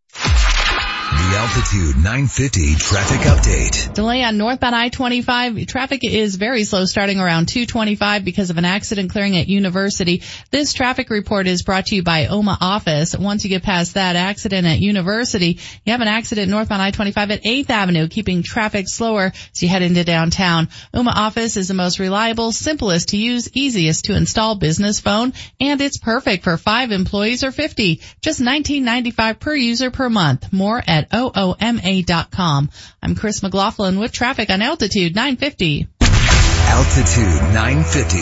The 1.09 1.37
Altitude 1.37 1.95
950 1.95 2.75
traffic 2.75 3.21
update. 3.21 3.93
Delay 3.93 4.23
on 4.23 4.37
northbound 4.37 4.75
I-25. 4.75 5.65
Traffic 5.65 6.03
is 6.03 6.35
very 6.35 6.65
slow 6.65 6.83
starting 6.83 7.21
around 7.21 7.47
225 7.47 8.25
because 8.25 8.49
of 8.49 8.57
an 8.57 8.65
accident 8.65 9.11
clearing 9.11 9.37
at 9.37 9.47
University. 9.47 10.21
This 10.51 10.73
traffic 10.73 11.09
report 11.09 11.47
is 11.47 11.63
brought 11.63 11.85
to 11.87 11.95
you 11.95 12.03
by 12.03 12.25
Ooma 12.25 12.57
office. 12.59 13.17
Once 13.17 13.45
you 13.45 13.49
get 13.49 13.63
past 13.63 13.93
that 13.93 14.17
accident 14.17 14.67
at 14.67 14.79
University, 14.79 15.59
you 15.85 15.91
have 15.93 16.01
an 16.01 16.09
accident 16.09 16.51
northbound 16.51 16.81
I-25 16.81 17.31
at 17.31 17.43
8th 17.43 17.69
Avenue, 17.69 18.09
keeping 18.09 18.43
traffic 18.43 18.89
slower 18.89 19.31
as 19.53 19.63
you 19.63 19.69
head 19.69 19.83
into 19.83 20.03
downtown. 20.03 20.67
Ooma 20.93 21.13
office 21.15 21.55
is 21.55 21.69
the 21.69 21.73
most 21.73 21.99
reliable, 21.99 22.51
simplest 22.51 23.09
to 23.09 23.17
use, 23.17 23.49
easiest 23.53 24.05
to 24.05 24.15
install 24.17 24.55
business 24.55 24.99
phone, 24.99 25.31
and 25.61 25.79
it's 25.79 25.99
perfect 25.99 26.43
for 26.43 26.57
five 26.57 26.91
employees 26.91 27.45
or 27.45 27.53
50. 27.53 28.01
Just 28.21 28.41
19.95 28.41 29.39
per 29.39 29.55
user 29.55 29.89
per 29.89 30.09
month. 30.09 30.51
More 30.51 30.83
at 30.85 30.96
at 30.97 31.09
OOMA.com. 31.11 32.69
I'm 33.03 33.15
Chris 33.15 33.43
McLaughlin 33.43 33.99
with 33.99 34.11
traffic 34.11 34.49
on 34.49 34.63
Altitude 34.63 35.13
950. 35.15 35.87
Altitude 36.01 37.53
950, 37.53 38.17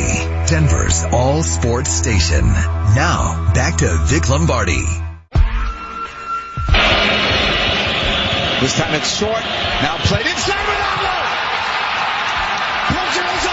Denver's 0.51 1.03
all 1.05 1.41
sports 1.41 1.89
station. 1.89 2.45
Now, 2.45 3.51
back 3.53 3.77
to 3.77 3.87
Vic 4.03 4.29
Lombardi. 4.29 4.83
This 8.61 8.77
time 8.77 8.93
it's 8.93 9.17
short. 9.17 9.41
Now 9.41 9.97
played 9.99 10.25
inside 10.25 10.65
Ronaldo. 10.71 11.15
Pressure 12.91 13.29
is 13.37 13.45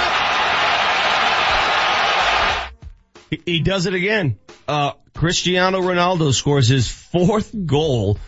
up. 3.38 3.42
He 3.46 3.60
does 3.60 3.86
it 3.86 3.94
again. 3.94 4.38
Uh, 4.66 4.92
Cristiano 5.14 5.80
Ronaldo 5.80 6.32
scores 6.34 6.68
his 6.68 6.88
fourth 6.88 7.54
goal 7.66 8.18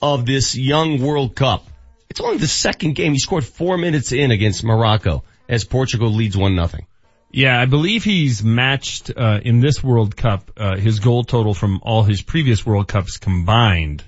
of 0.00 0.26
this 0.26 0.56
young 0.56 1.00
World 1.02 1.34
Cup. 1.36 1.66
It's 2.08 2.20
only 2.20 2.38
the 2.38 2.48
second 2.48 2.94
game. 2.94 3.12
He 3.12 3.18
scored 3.18 3.44
four 3.44 3.78
minutes 3.78 4.12
in 4.12 4.30
against 4.30 4.64
Morocco 4.64 5.22
as 5.48 5.64
Portugal 5.64 6.10
leads 6.12 6.36
one 6.36 6.54
nothing. 6.56 6.86
Yeah, 7.32 7.60
I 7.60 7.66
believe 7.66 8.02
he's 8.02 8.42
matched 8.42 9.12
uh, 9.16 9.38
in 9.44 9.60
this 9.60 9.82
World 9.84 10.16
Cup 10.16 10.50
uh, 10.56 10.76
his 10.76 10.98
goal 10.98 11.22
total 11.22 11.54
from 11.54 11.78
all 11.82 12.02
his 12.02 12.22
previous 12.22 12.66
World 12.66 12.88
Cups 12.88 13.18
combined. 13.18 14.02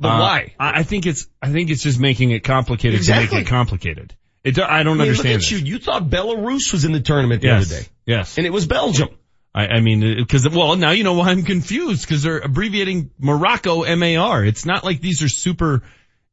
But 0.00 0.08
Uh, 0.08 0.18
why? 0.20 0.54
I, 0.58 0.80
I 0.80 0.82
think 0.82 1.06
it's, 1.06 1.26
I 1.40 1.50
think 1.52 1.70
it's 1.70 1.82
just 1.82 2.00
making 2.00 2.30
it 2.32 2.44
complicated 2.44 2.92
to 2.94 2.98
Exactly. 2.98 3.38
make 3.38 3.46
it 3.46 3.50
complicated. 3.50 4.14
It, 4.44 4.54
do- 4.54 4.62
I 4.62 4.82
don't 4.82 4.94
I 4.98 5.00
mean, 5.04 5.08
understand 5.10 5.34
look 5.34 5.42
at 5.42 5.50
you. 5.50 5.58
You 5.58 5.78
thought 5.78 6.08
Belarus 6.08 6.72
was 6.72 6.84
in 6.84 6.92
the 6.92 7.00
tournament 7.00 7.42
the 7.42 7.48
Yes. 7.48 7.70
other 7.70 7.80
day. 7.82 7.88
Yes. 8.06 8.36
And 8.38 8.46
it 8.46 8.50
was 8.50 8.66
Belgium. 8.66 9.08
I, 9.54 9.66
I 9.66 9.80
mean, 9.80 10.16
because 10.16 10.48
well, 10.48 10.76
now 10.76 10.92
you 10.92 11.04
know 11.04 11.14
why 11.14 11.28
I'm 11.30 11.42
confused 11.42 12.02
because 12.02 12.22
they're 12.22 12.38
abbreviating 12.38 13.10
Morocco 13.18 13.84
MAR. 13.96 14.44
It's 14.44 14.64
not 14.64 14.84
like 14.84 15.00
these 15.00 15.22
are 15.22 15.28
super 15.28 15.82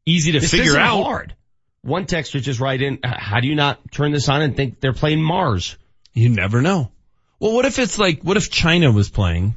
easy 0.06 0.34
to 0.34 0.40
This 0.40 0.52
figure 0.52 0.68
isn't 0.68 0.82
out. 0.82 1.04
hard. 1.04 1.36
One 1.82 2.06
texter 2.06 2.42
just 2.42 2.60
write 2.60 2.82
in, 2.82 3.00
how 3.04 3.40
do 3.42 3.48
you 3.48 3.56
not 3.56 3.80
turn 3.92 4.12
this 4.12 4.30
on 4.30 4.42
and 4.42 4.56
think 4.56 4.80
they're 4.80 4.94
playing 4.94 5.22
Mars? 5.22 5.78
You 6.14 6.30
never 6.30 6.62
know. 6.62 6.92
Well, 7.40 7.54
what 7.54 7.66
if 7.66 7.80
it's 7.80 7.98
like, 7.98 8.22
what 8.22 8.38
if 8.38 8.50
China 8.50 8.92
was 8.92 9.10
playing? 9.10 9.56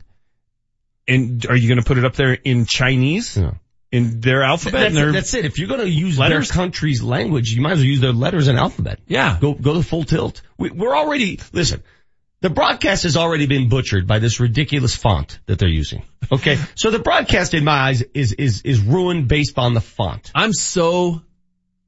And 1.07 1.47
are 1.47 1.57
you 1.57 1.69
going 1.69 1.79
to 1.79 1.85
put 1.85 1.99
it 1.99 2.05
up 2.05 2.15
there 2.15 2.33
in 2.33 2.67
Chinese? 2.67 3.37
No. 3.37 3.55
In 3.91 4.21
their 4.21 4.43
alphabet? 4.43 4.81
That's 4.81 4.87
and 4.89 4.97
their, 4.97 5.09
it, 5.09 5.13
that's 5.13 5.33
it. 5.33 5.47
If 5.47 5.59
you're 5.59 5.69
going 5.69 5.81
to 5.81 5.89
use 5.89 6.19
letters? 6.19 6.49
their 6.49 6.55
country's 6.55 7.03
language, 7.03 7.51
you 7.51 7.63
might 7.63 7.73
as 7.73 7.79
well 7.79 7.87
use 7.87 8.01
their 8.01 8.13
letters 8.13 8.49
and 8.49 8.59
alphabet. 8.59 9.01
Yeah. 9.07 9.39
Go, 9.41 9.55
go 9.55 9.75
the 9.75 9.83
full 9.83 10.05
tilt. 10.05 10.43
We, 10.59 10.71
we're 10.71 10.95
already, 10.95 11.41
listen, 11.53 11.83
the 12.41 12.51
broadcast 12.51 13.05
has 13.05 13.17
already 13.17 13.47
been 13.47 13.71
butchered 13.71 14.07
by 14.07 14.19
this 14.19 14.41
ridiculous 14.41 14.95
font 14.95 15.39
that 15.47 15.59
they're 15.59 15.69
using. 15.69 16.03
Okay. 16.31 16.59
so 16.75 16.91
the 16.91 16.99
broadcast 16.99 17.55
in 17.55 17.65
my 17.65 17.89
eyes 17.89 18.03
is, 18.03 18.33
is, 18.33 18.63
is 18.63 18.81
ruined 18.81 19.29
based 19.29 19.59
on 19.59 19.73
the 19.73 19.81
font. 19.81 20.31
I'm 20.35 20.53
so 20.53 21.23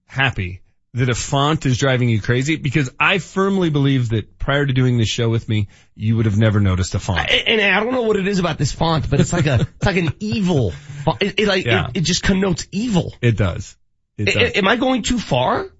happy 0.07 0.62
that 0.94 1.09
a 1.09 1.14
font 1.14 1.66
is 1.66 1.79
driving 1.79 2.09
you 2.09 2.20
crazy 2.20 2.57
because 2.57 2.90
I 2.98 3.18
firmly 3.18 3.70
believe 3.70 4.09
that 4.09 4.38
prior 4.38 4.66
to 4.66 4.72
doing 4.72 4.98
this 4.98 5.09
show 5.09 5.29
with 5.29 5.48
me, 5.48 5.68
you 5.94 6.16
would 6.16 6.26
have 6.26 6.37
never 6.37 6.59
noticed 6.59 6.94
a 6.94 6.98
font. 6.98 7.20
I- 7.20 7.44
and 7.46 7.61
I 7.61 7.79
don't 7.79 7.92
know 7.92 8.03
what 8.03 8.16
it 8.16 8.26
is 8.26 8.38
about 8.40 8.59
this 8.59 8.72
font, 8.72 9.09
but 9.09 9.20
it's 9.20 9.33
like 9.33 9.46
a, 9.46 9.61
it's 9.76 9.87
like 9.87 9.96
an 9.96 10.12
evil, 10.20 10.72
font. 10.72 11.22
it, 11.22 11.38
it 11.38 11.46
like, 11.46 11.64
Yeah. 11.64 11.88
it, 11.90 11.98
it 11.98 12.00
just 12.05 12.22
connotes 12.24 12.66
evil. 12.72 13.14
It 13.22 13.37
does. 13.37 13.76
It 14.18 14.24
does. 14.35 14.53
am 14.57 14.66
I 14.66 14.76
going 14.76 15.03
too 15.03 15.18
far? 15.18 15.70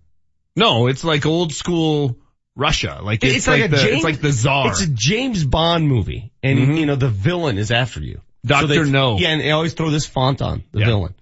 no, 0.57 0.87
it's 0.87 1.03
like 1.05 1.27
old 1.27 1.53
school 1.53 2.16
Russia. 2.57 3.01
Like 3.03 3.25
it's, 3.25 3.35
It's 3.35 3.46
like, 3.49 3.62
like, 3.62 3.70
the, 3.73 3.77
James, 3.79 3.94
it's 3.96 4.05
like 4.05 4.20
the 4.20 4.33
czar. 4.33 4.68
It's 4.68 4.83
a 4.83 4.87
James 4.87 5.44
Bond 5.44 5.88
movie, 5.88 6.33
and 6.42 6.59
Mhm. 6.59 6.79
you 6.79 6.87
know 6.87 6.96
the 6.96 7.09
villain 7.09 7.59
is 7.59 7.70
after 7.70 8.01
you. 8.01 8.20
Dr. 8.46 8.66
they- 8.68 8.85
No. 8.90 9.18
Yeah, 9.18 9.29
and 9.31 9.40
they 9.40 9.51
always 9.51 9.75
throw 9.75 9.90
this 9.90 10.07
font 10.07 10.40
on 10.42 10.62
the 10.73 10.81
Yeah. 10.81 10.87
villain. 10.87 11.14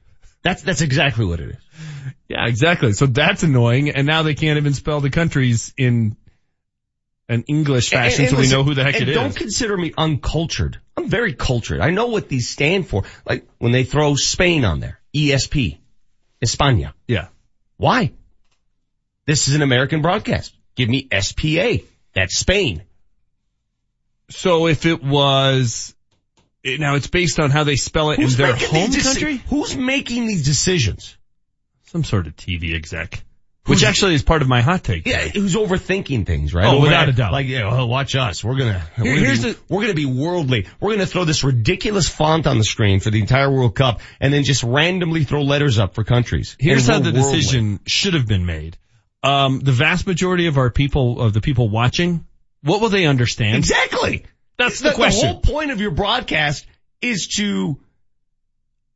That's 0.42 0.62
that's 0.62 0.80
exactly 0.82 1.24
what 1.24 1.40
it 1.40 1.50
is. 1.50 1.56
Yeah, 2.28 2.46
exactly. 2.46 2.92
So 2.92 3.06
that's 3.06 3.42
annoying. 3.42 3.90
And 3.90 4.06
now 4.06 4.22
they 4.22 4.34
can't 4.34 4.56
even 4.58 4.74
spell 4.74 5.00
the 5.00 5.10
countries 5.10 5.72
in 5.76 6.16
an 7.28 7.42
English 7.46 7.90
fashion 7.90 8.24
And- 8.24 8.28
and 8.28 8.36
so 8.36 8.40
we 8.40 8.48
know 8.48 8.64
who 8.64 8.74
the 8.74 8.84
heck 8.84 8.98
and 9.00 9.08
it 9.08 9.12
don't 9.14 9.30
is. 9.30 9.36
consider 9.36 9.76
me 9.76 9.92
uncultured. 9.96 10.80
I'm 10.96 11.08
very 11.08 11.34
cultured. 11.34 11.80
I 11.80 11.90
know 11.90 12.06
what 12.06 12.28
these 12.28 12.48
stand 12.48 12.88
for. 12.88 13.04
Like 13.26 13.46
when 13.58 13.72
they 13.72 13.84
throw 13.84 14.14
Spain 14.14 14.64
on 14.64 14.80
there, 14.80 14.98
ESP, 15.14 15.78
España. 16.44 16.92
Yeah. 17.06 17.28
Why? 17.76 18.12
This 19.26 19.48
is 19.48 19.54
an 19.54 19.60
American 19.62 20.00
broadcast. 20.00 20.54
Give 20.74 20.88
me 20.88 21.06
SPA. 21.12 21.84
That's 22.14 22.38
Spain. 22.38 22.82
So 24.30 24.66
if 24.66 24.86
it 24.86 25.02
was, 25.04 25.94
now 26.64 26.94
it's 26.94 27.08
based 27.08 27.38
on 27.38 27.50
how 27.50 27.64
they 27.64 27.76
spell 27.76 28.10
it 28.10 28.20
in 28.20 28.28
their 28.30 28.56
home 28.56 28.90
country? 28.92 29.42
Who's 29.48 29.76
making 29.76 30.26
these 30.26 30.44
decisions? 30.46 31.17
Some 31.88 32.04
sort 32.04 32.26
of 32.26 32.36
TV 32.36 32.74
exec. 32.74 33.22
Which 33.66 33.84
actually 33.84 34.14
is 34.14 34.22
part 34.22 34.40
of 34.40 34.48
my 34.48 34.62
hot 34.62 34.82
take. 34.82 35.06
Yeah, 35.06 35.28
who's 35.28 35.54
overthinking 35.54 36.24
things, 36.24 36.54
right? 36.54 36.64
Oh, 36.64 36.76
Over- 36.76 36.84
without 36.84 37.10
a 37.10 37.12
doubt. 37.12 37.32
Like, 37.32 37.46
yeah, 37.48 37.70
well, 37.70 37.86
watch 37.86 38.16
us. 38.16 38.42
We're 38.42 38.56
gonna, 38.56 38.82
we're 38.96 39.04
gonna 39.04 39.16
here's 39.20 39.42
be, 39.42 39.52
the- 39.52 39.58
we're 39.68 39.82
gonna 39.82 39.92
be 39.94 40.06
worldly. 40.06 40.66
We're 40.80 40.92
gonna 40.92 41.04
throw 41.04 41.26
this 41.26 41.44
ridiculous 41.44 42.08
font 42.08 42.46
on 42.46 42.56
the 42.56 42.64
screen 42.64 43.00
for 43.00 43.10
the 43.10 43.20
entire 43.20 43.50
World 43.50 43.74
Cup 43.74 44.00
and 44.20 44.32
then 44.32 44.44
just 44.44 44.62
randomly 44.62 45.24
throw 45.24 45.42
letters 45.42 45.78
up 45.78 45.94
for 45.94 46.02
countries. 46.02 46.56
Here's 46.58 46.86
how 46.86 46.98
the 47.00 47.12
worldly. 47.12 47.20
decision 47.20 47.80
should 47.86 48.14
have 48.14 48.26
been 48.26 48.46
made. 48.46 48.78
Um, 49.22 49.60
the 49.60 49.72
vast 49.72 50.06
majority 50.06 50.46
of 50.46 50.56
our 50.56 50.70
people, 50.70 51.20
of 51.20 51.34
the 51.34 51.42
people 51.42 51.68
watching, 51.68 52.24
what 52.62 52.80
will 52.80 52.88
they 52.88 53.04
understand? 53.04 53.56
Exactly. 53.58 54.24
That's 54.56 54.80
the 54.80 54.90
The, 54.90 54.94
question. 54.94 55.28
whole 55.28 55.40
point 55.40 55.72
of 55.72 55.80
your 55.82 55.90
broadcast 55.90 56.64
is 57.02 57.26
to 57.36 57.78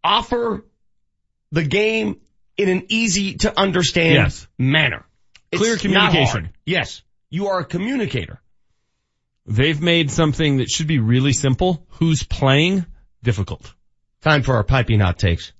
offer 0.03 0.65
the 1.51 1.63
game 1.63 2.21
in 2.57 2.69
an 2.69 2.85
easy 2.89 3.35
to 3.39 3.59
understand 3.59 4.15
Yes. 4.15 4.47
manner. 4.59 5.05
It's 5.51 5.61
Clear 5.61 5.77
communication. 5.77 6.51
Yes. 6.65 7.03
You 7.31 7.49
are 7.49 7.61
a 7.61 7.65
communicator. 7.65 8.41
They've 9.47 9.81
made 9.81 10.11
something 10.11 10.59
that 10.59 10.71
should 10.71 10.87
be 10.87 10.99
really 10.99 11.33
simple. 11.33 11.85
Who's 11.99 12.23
playing? 12.23 12.87
Difficult. 13.23 13.75
Time 14.23 14.43
for 14.43 14.55
our 14.57 14.65
piping 14.65 15.01
hot 15.01 15.19
takes. 15.19 15.53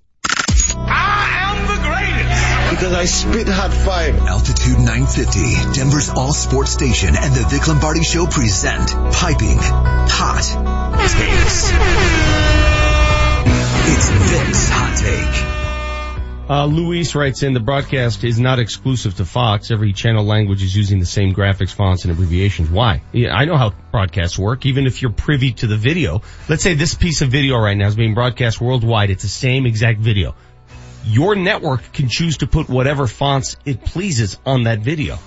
I 0.77 1.51
am 1.51 1.67
the 1.67 1.81
greatest! 1.83 2.69
Because 2.71 2.93
I 2.93 3.05
spit 3.05 3.47
hot 3.49 3.73
fire. 3.73 4.13
Altitude 4.27 4.77
950, 4.79 5.73
Denver's 5.79 6.09
all 6.09 6.33
sports 6.33 6.71
station 6.71 7.09
and 7.17 7.35
the 7.35 7.45
Vic 7.49 7.67
Lombardi 7.67 8.03
show 8.03 8.25
present 8.25 8.89
Piping 9.13 9.57
Hot 9.59 10.43
Takes. 11.11 11.71
It's 13.85 14.09
Vic's 14.31 14.69
Hot 14.69 14.97
Take. 14.97 15.62
Uh, 16.53 16.67
Luis 16.67 17.15
writes 17.15 17.41
in, 17.41 17.53
the 17.53 17.59
broadcast 17.59 18.23
is 18.23 18.39
not 18.39 18.59
exclusive 18.59 19.15
to 19.15 19.25
Fox. 19.25 19.71
Every 19.71 19.91
channel 19.91 20.23
language 20.23 20.61
is 20.61 20.75
using 20.75 20.99
the 20.99 21.05
same 21.07 21.33
graphics, 21.33 21.73
fonts, 21.73 22.03
and 22.03 22.11
abbreviations. 22.11 22.69
Why? 22.69 23.01
Yeah, 23.11 23.33
I 23.33 23.45
know 23.45 23.57
how 23.57 23.71
broadcasts 23.91 24.37
work, 24.37 24.67
even 24.67 24.85
if 24.85 25.01
you're 25.01 25.09
privy 25.09 25.53
to 25.53 25.65
the 25.65 25.77
video. 25.77 26.21
Let's 26.47 26.61
say 26.61 26.75
this 26.75 26.93
piece 26.93 27.23
of 27.23 27.29
video 27.29 27.57
right 27.57 27.75
now 27.75 27.87
is 27.87 27.95
being 27.95 28.13
broadcast 28.13 28.61
worldwide. 28.61 29.09
It's 29.09 29.23
the 29.23 29.29
same 29.29 29.65
exact 29.65 29.99
video. 29.99 30.35
Your 31.03 31.33
network 31.33 31.91
can 31.91 32.07
choose 32.07 32.37
to 32.37 32.45
put 32.45 32.69
whatever 32.69 33.07
fonts 33.07 33.57
it 33.65 33.83
pleases 33.83 34.37
on 34.45 34.65
that 34.65 34.77
video. 34.77 35.17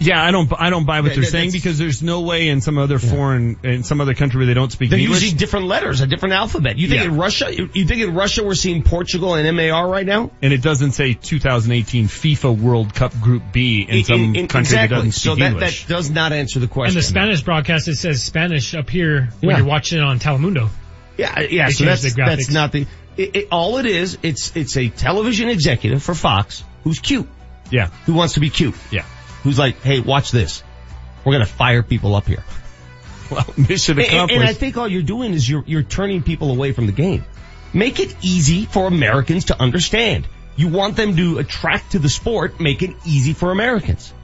Yeah, 0.00 0.22
I 0.22 0.30
don't, 0.30 0.48
I 0.56 0.70
don't 0.70 0.84
buy 0.84 1.00
what 1.00 1.12
they're 1.14 1.22
that- 1.24 1.30
saying 1.30 1.50
because 1.50 1.76
there's 1.78 2.02
no 2.02 2.20
way 2.20 2.48
in 2.48 2.60
some 2.60 2.78
other 2.78 2.98
foreign, 2.98 3.58
in 3.64 3.82
some 3.82 4.00
other 4.00 4.14
country 4.14 4.38
where 4.38 4.46
they 4.46 4.54
don't 4.54 4.70
speak 4.70 4.90
They're 4.90 4.98
English. 4.98 5.22
using 5.22 5.38
different 5.38 5.66
letters, 5.66 6.00
a 6.00 6.06
different 6.06 6.34
alphabet. 6.34 6.78
You 6.78 6.88
think 6.88 7.02
Yeah. 7.02 7.08
in 7.08 7.16
Russia, 7.16 7.52
you, 7.52 7.68
you 7.74 7.84
think 7.86 8.02
in 8.02 8.14
Russia 8.14 8.44
we're 8.44 8.54
seeing 8.54 8.82
Portugal 8.82 9.34
and 9.34 9.56
MAR 9.56 9.88
right 9.88 10.06
now? 10.06 10.30
and 10.40 10.52
it 10.52 10.62
doesn't 10.62 10.92
say 10.92 11.14
2018 11.14 12.06
FIFA 12.06 12.58
World 12.58 12.94
Cup 12.94 13.18
Group 13.20 13.42
B 13.52 13.86
in, 13.88 14.04
some 14.04 14.20
In- 14.20 14.36
in- 14.36 14.48
country 14.48 14.76
that 14.76 14.90
doesn't 14.90 15.12
So 15.12 15.32
speak 15.32 15.40
that, 15.44 15.52
English. 15.52 15.84
that 15.86 15.94
does 15.94 16.10
not 16.10 16.32
answer 16.32 16.60
the 16.60 16.68
question. 16.68 16.96
And 16.96 17.02
the 17.04 17.06
Spanish 17.08 17.42
broadcast, 17.42 17.88
it 17.88 17.96
says 17.96 18.22
Spanish 18.22 18.74
up 18.74 18.88
here 18.90 19.30
when 19.40 19.50
Yeah. 19.50 19.56
you're 19.58 19.66
watching 19.66 19.98
it 19.98 20.04
on 20.04 20.18
Telemundo. 20.20 20.68
Yeah, 21.16 21.40
yeah. 21.40 21.66
They 21.66 21.72
So 21.72 21.84
that's 21.84 22.14
that's 22.14 22.50
not 22.50 22.70
the. 22.72 22.86
It, 23.16 23.34
it, 23.34 23.48
all 23.50 23.78
it 23.78 23.86
is, 23.86 24.16
it's 24.22 24.52
it's 24.56 24.76
a 24.76 24.88
television 24.90 25.48
executive 25.48 26.00
for 26.04 26.14
Fox 26.14 26.62
who's 26.84 27.00
cute, 27.00 27.26
yeah, 27.72 27.88
who 28.06 28.12
wants 28.12 28.34
to 28.34 28.40
be 28.40 28.48
cute, 28.48 28.76
yeah. 28.92 29.02
Who's 29.48 29.58
like, 29.58 29.80
hey, 29.82 30.00
watch 30.00 30.30
this. 30.30 30.62
We're 31.24 31.32
gonna 31.32 31.46
fire 31.46 31.82
people 31.82 32.14
up 32.14 32.26
here. 32.26 32.44
Well, 33.30 33.44
mission 33.58 33.98
And, 33.98 34.06
and- 34.06 34.14
accomplished. 34.14 34.40
and 34.40 34.48
I 34.48 34.54
think 34.54 34.78
all 34.78 34.88
you're 34.88 35.02
doing 35.02 35.34
is 35.34 35.46
you're 35.46 35.62
you're 35.66 35.82
turning 35.82 36.22
people 36.22 36.50
away 36.50 36.72
from 36.72 36.86
the 36.86 36.92
game. 36.92 37.26
Make 37.74 38.00
it 38.00 38.16
easy 38.22 38.64
for 38.64 38.86
Americans 38.86 39.46
to 39.46 39.60
understand. 39.60 40.26
You 40.56 40.68
want 40.68 40.96
them 40.96 41.14
to 41.14 41.36
attract 41.38 41.92
to 41.92 41.98
the 41.98 42.08
sport. 42.08 42.58
Make 42.58 42.82
it 42.82 42.96
easy 43.04 43.34
for 43.34 43.50
Americans. 43.50 44.14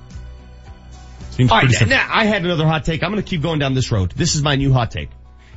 Seems 1.32 1.50
All 1.50 1.58
right, 1.60 1.86
now 1.86 2.08
I 2.10 2.24
had 2.24 2.44
another 2.46 2.66
hot 2.66 2.84
take. 2.84 3.02
I'm 3.02 3.10
going 3.10 3.22
to 3.22 3.28
keep 3.28 3.42
going 3.42 3.58
down 3.58 3.74
this 3.74 3.92
road. 3.92 4.12
This 4.12 4.36
is 4.36 4.42
my 4.42 4.54
new 4.56 4.72
hot 4.72 4.90
take. 4.90 5.10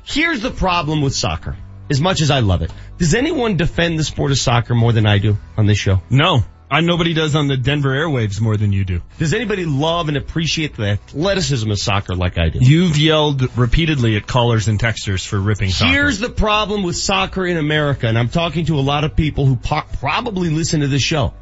Here's 0.03 0.41
the 0.41 0.51
problem 0.51 1.01
with 1.01 1.15
soccer. 1.15 1.56
As 1.89 2.01
much 2.01 2.19
as 2.19 2.30
I 2.32 2.41
love 2.41 2.63
it, 2.63 2.71
does 2.97 3.13
anyone 3.15 3.56
defend 3.56 3.97
the 3.97 4.03
sport 4.03 4.32
of 4.32 4.38
soccer 4.39 4.75
more 4.75 4.91
than 4.91 5.06
I 5.06 5.19
do 5.19 5.38
on 5.56 5.67
this 5.67 5.77
show? 5.77 6.01
No, 6.10 6.43
I, 6.69 6.82
nobody 6.82 7.13
does 7.13 7.34
on 7.34 7.47
the 7.47 7.56
Denver 7.56 7.91
airwaves 7.91 8.41
more 8.41 8.58
than 8.58 8.73
you 8.73 8.84
do. 8.84 9.01
Does 9.19 9.34
anybody 9.34 9.65
love 9.65 10.10
and 10.10 10.17
appreciate 10.17 10.75
the 10.75 10.89
athleticism 10.89 11.71
of 11.71 11.80
soccer 11.80 12.13
like 12.13 12.38
I 12.38 12.49
do? 12.49 12.60
You've 12.62 12.97
yelled 12.97 13.58
repeatedly 13.58 14.17
at 14.17 14.27
callers 14.27 14.67
and 14.67 14.77
texters 14.77 15.25
for 15.25 15.39
ripping 15.39 15.69
soccer. 15.69 15.91
Here's 15.91 16.19
the 16.19 16.30
problem 16.30 16.84
with 16.84 16.97
soccer 16.97 17.45
in 17.45 17.56
America, 17.56 18.08
and 18.08 18.17
I'm 18.17 18.27
talking 18.27 18.65
to 18.65 18.77
a 18.77 18.82
lot 18.82 19.06
of 19.06 19.15
people 19.15 19.45
who 19.45 19.56
po- 19.56 19.86
probably 19.99 20.49
listen 20.49 20.82
to 20.82 20.88
this 20.88 21.01
show. 21.01 21.34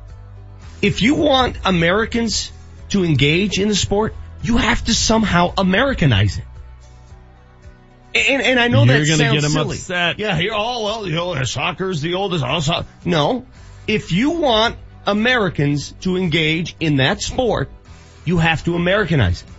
If 0.83 1.01
you 1.01 1.15
want 1.15 1.57
Americans 1.65 2.51
to 2.89 3.03
engage 3.03 3.57
in 3.57 3.67
the 3.67 3.75
sport, 3.75 4.13
you 4.43 4.57
have 4.57 4.85
to 4.85 4.93
somehow 4.93 5.53
Americanize 5.57 6.37
it. 6.37 6.45
And, 8.13 8.43
and 8.43 8.59
I 8.59 8.67
know 8.67 8.83
You're 8.83 8.99
that 8.99 9.05
sounds 9.07 9.41
get 9.41 9.51
silly. 9.51 9.77
upset. 9.77 10.19
Yeah, 10.19 10.37
here, 10.37 10.51
oh 10.53 10.83
well, 10.85 11.07
you 11.07 11.15
know, 11.15 11.43
soccer's 11.43 12.01
the 12.01 12.13
oldest. 12.13 12.43
Oh, 12.47 12.59
so- 12.59 12.85
no, 13.03 13.45
if 13.87 14.11
you 14.11 14.31
want 14.31 14.77
Americans 15.05 15.93
to 16.01 16.17
engage 16.17 16.75
in 16.79 16.97
that 16.97 17.21
sport, 17.21 17.69
you 18.25 18.37
have 18.37 18.63
to 18.65 18.75
Americanize 18.75 19.43
it. 19.43 19.49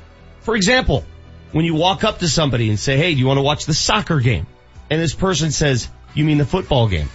For 0.41 0.57
example, 0.57 1.05
when 1.53 1.65
you 1.65 1.75
walk 1.75 2.05
up 2.05 2.19
to 2.21 2.29
somebody 2.29 2.69
and 2.69 2.79
say, 2.79 2.97
hey, 2.97 3.15
do 3.15 3.21
you 3.21 3.27
want 3.27 3.39
to 3.39 3.43
watch 3.43 3.67
the 3.67 3.75
soccer 3.75 4.21
game? 4.21 4.47
And 4.91 5.01
this 5.01 5.15
person 5.15 5.51
says, 5.51 5.89
you 6.15 6.25
mean 6.25 6.39
the 6.39 6.45
football 6.45 6.89
game? 6.89 7.09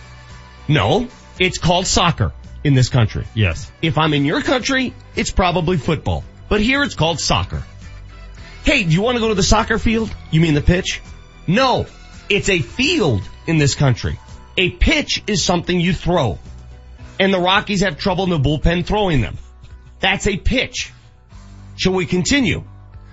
No, 0.68 1.08
it's 1.40 1.58
called 1.58 1.88
soccer 1.88 2.34
in 2.64 2.74
this 2.74 2.90
country. 2.90 3.26
Yes. 3.34 3.72
If 3.82 3.98
I'm 3.98 4.14
in 4.14 4.26
your 4.26 4.42
country, 4.42 4.94
it's 5.16 5.32
probably 5.32 5.78
football. 5.78 6.24
But 6.50 6.62
here 6.62 6.84
it's 6.84 6.96
called 6.96 7.20
soccer. 7.20 7.64
Hey, 8.64 8.84
do 8.84 8.92
you 8.92 9.02
want 9.02 9.16
to 9.16 9.22
go 9.22 9.30
to 9.30 9.36
the 9.36 9.44
soccer 9.44 9.80
field? 9.80 10.14
You 10.30 10.42
mean 10.42 10.54
the 10.54 10.62
pitch? 10.62 11.02
No, 11.48 11.88
it's 12.30 12.50
a 12.50 12.60
field 12.60 13.24
in 13.48 13.58
this 13.58 13.74
country. 13.76 14.20
A 14.58 14.70
pitch 14.70 15.24
is 15.28 15.44
something 15.44 15.80
you 15.80 15.94
throw. 15.94 16.38
And 17.22 17.32
the 17.32 17.40
Rockies 17.40 17.82
have 17.82 18.00
trouble 18.00 18.24
in 18.24 18.32
the 18.32 18.40
bullpen 18.40 18.84
throwing 18.84 19.22
them. 19.22 19.38
That's 20.00 20.26
a 20.26 20.38
pitch. 20.38 20.92
Shall 21.76 21.94
we 21.94 22.08
continue? 22.08 22.64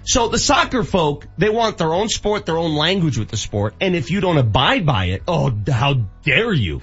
So 0.05 0.29
the 0.29 0.39
soccer 0.39 0.83
folk, 0.83 1.27
they 1.37 1.51
want 1.51 1.77
their 1.77 1.93
own 1.93 2.09
sport, 2.09 2.47
their 2.47 2.57
own 2.57 2.75
language 2.75 3.19
with 3.19 3.29
the 3.29 3.37
sport, 3.37 3.75
and 3.83 3.95
if 3.95 4.11
you 4.11 4.23
don't 4.23 4.39
abide 4.39 4.87
by 4.87 5.05
it, 5.07 5.25
oh, 5.29 5.53
how 5.71 6.07
dare 6.25 6.55
you? 6.55 6.81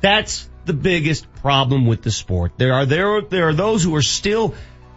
That's 0.00 0.48
the 0.66 0.72
biggest 0.72 1.26
problem 1.42 1.84
with 1.84 2.02
the 2.02 2.12
sport. 2.12 2.52
There 2.58 2.74
are 2.74 2.86
there 2.86 3.22
there 3.22 3.48
are 3.48 3.52
those 3.52 3.82
who 3.82 3.96
are 3.96 4.02
still 4.02 4.54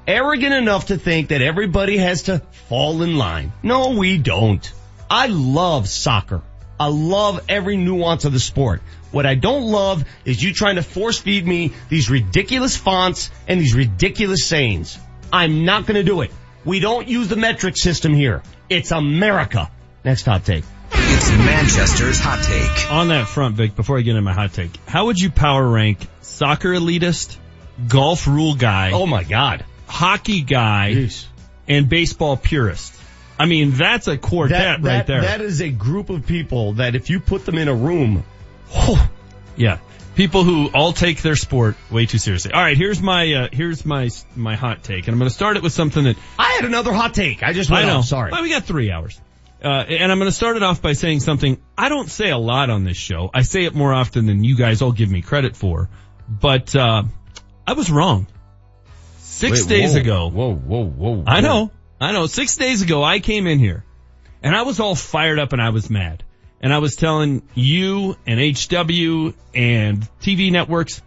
arrogant 0.07 0.53
enough 0.53 0.85
to 0.87 0.99
think 0.99 1.29
that 1.29 1.41
everybody 1.41 1.97
has 1.97 2.23
to 2.23 2.43
fall 2.67 3.01
in 3.01 3.17
line. 3.17 3.53
No, 3.63 3.97
we 3.97 4.19
don't. 4.19 4.71
I 5.09 5.25
love 5.25 5.89
soccer. 5.89 6.43
I 6.79 6.89
love 6.89 7.43
every 7.49 7.75
nuance 7.75 8.25
of 8.25 8.33
the 8.33 8.39
sport. 8.39 8.83
What 9.11 9.25
I 9.25 9.35
don't 9.35 9.63
love 9.63 10.05
is 10.25 10.41
you 10.41 10.53
trying 10.53 10.75
to 10.75 10.83
force 10.83 11.17
feed 11.17 11.45
me 11.47 11.73
these 11.89 12.09
ridiculous 12.09 12.75
fonts 12.77 13.31
and 13.47 13.59
these 13.59 13.73
ridiculous 13.75 14.45
sayings. 14.45 14.97
I'm 15.33 15.65
not 15.65 15.85
going 15.85 15.95
to 15.95 16.03
do 16.03 16.21
it. 16.21 16.31
We 16.65 16.79
don't 16.79 17.07
use 17.07 17.27
the 17.27 17.35
metric 17.35 17.77
system 17.77 18.13
here. 18.13 18.43
It's 18.69 18.91
America. 18.91 19.71
Next 20.03 20.25
hot 20.25 20.45
take. 20.45 20.63
It's 20.91 21.29
Manchester's 21.31 22.19
hot 22.19 22.43
take. 22.43 22.91
On 22.91 23.07
that 23.09 23.27
front, 23.27 23.55
Vic, 23.55 23.75
before 23.75 23.97
I 23.97 24.01
get 24.01 24.11
into 24.11 24.21
my 24.21 24.33
hot 24.33 24.53
take, 24.53 24.75
how 24.87 25.05
would 25.05 25.19
you 25.19 25.29
power 25.31 25.67
rank 25.67 25.99
soccer 26.21 26.69
elitist, 26.69 27.35
golf 27.87 28.27
rule 28.27 28.55
guy, 28.55 28.91
Oh 28.91 29.05
my 29.07 29.23
God. 29.23 29.65
hockey 29.87 30.41
guy, 30.41 31.09
and 31.67 31.89
baseball 31.89 32.37
purist? 32.37 32.93
I 33.39 33.45
mean, 33.45 33.71
that's 33.71 34.07
a 34.07 34.17
quartet 34.17 34.81
That, 34.81 34.87
right 34.87 35.07
there. 35.07 35.21
that 35.21 35.41
is 35.41 35.61
a 35.61 35.69
group 35.69 36.09
of 36.09 36.25
people 36.27 36.73
that 36.73 36.95
if 36.95 37.09
you 37.09 37.19
put 37.19 37.45
them 37.45 37.57
in 37.57 37.67
a 37.69 37.73
room, 37.73 38.23
Yeah. 39.59 39.79
People 40.15 40.43
who 40.43 40.69
all 40.73 40.93
take 40.93 41.21
their 41.21 41.35
sport 41.35 41.75
way 41.91 42.05
too 42.05 42.17
seriously. 42.17 42.51
All 42.51 42.61
right, 42.61 42.75
here's 42.75 43.01
my 43.01 43.33
uh, 43.33 43.47
here's 43.51 43.85
my 43.85 44.09
my 44.35 44.55
hot 44.55 44.83
take, 44.83 45.07
and 45.07 45.13
I'm 45.13 45.19
going 45.19 45.29
to 45.29 45.35
start 45.35 45.55
it 45.57 45.63
with 45.63 45.71
something 45.71 46.05
that 46.05 46.17
I 46.37 46.53
had 46.53 46.65
another 46.65 46.91
hot 46.91 47.13
take. 47.13 47.43
I 47.43 47.53
just 47.53 47.69
went 47.69 47.85
I 47.85 47.87
know. 47.87 47.99
off. 47.99 48.05
Sorry. 48.05 48.31
Well, 48.31 48.41
we 48.41 48.49
got 48.49 48.65
three 48.65 48.91
hours, 48.91 49.19
uh, 49.63 49.67
and 49.67 50.11
I'm 50.11 50.17
going 50.17 50.29
to 50.29 50.35
start 50.35 50.57
it 50.57 50.63
off 50.63 50.81
by 50.81 50.93
saying 50.93 51.21
something 51.21 51.61
I 51.77 51.87
don't 51.87 52.09
say 52.09 52.31
a 52.31 52.37
lot 52.37 52.69
on 52.69 52.83
this 52.83 52.97
show. 52.97 53.29
I 53.33 53.43
say 53.43 53.63
it 53.63 53.75
more 53.75 53.93
often 53.93 54.25
than 54.25 54.43
you 54.43 54.57
guys 54.57 54.81
all 54.81 54.91
give 54.91 55.09
me 55.09 55.21
credit 55.21 55.55
for, 55.55 55.89
but 56.27 56.75
uh, 56.75 57.03
I 57.65 57.73
was 57.73 57.89
wrong. 57.89 58.27
Six 59.19 59.61
Wait, 59.61 59.69
days 59.69 59.93
whoa, 59.93 60.01
ago, 60.01 60.29
Whoa, 60.29 60.53
whoa, 60.53 60.85
whoa. 60.85 61.23
I 61.27 61.39
know, 61.39 61.71
I 62.01 62.11
know. 62.11 62.25
Six 62.25 62.57
days 62.57 62.81
ago, 62.81 63.03
I 63.03 63.19
came 63.19 63.47
in 63.47 63.57
here, 63.57 63.85
and 64.43 64.53
I 64.53 64.63
was 64.63 64.81
all 64.81 64.95
fired 64.95 65.39
up, 65.39 65.53
and 65.53 65.61
I 65.61 65.69
was 65.69 65.89
mad. 65.89 66.25
And 66.61 66.73
I 66.73 66.79
was 66.79 66.95
telling 66.95 67.41
you 67.55 68.17
and 68.27 68.39
HW 68.39 69.33
and 69.55 70.01
TV 70.21 70.51
networks, 70.51 71.01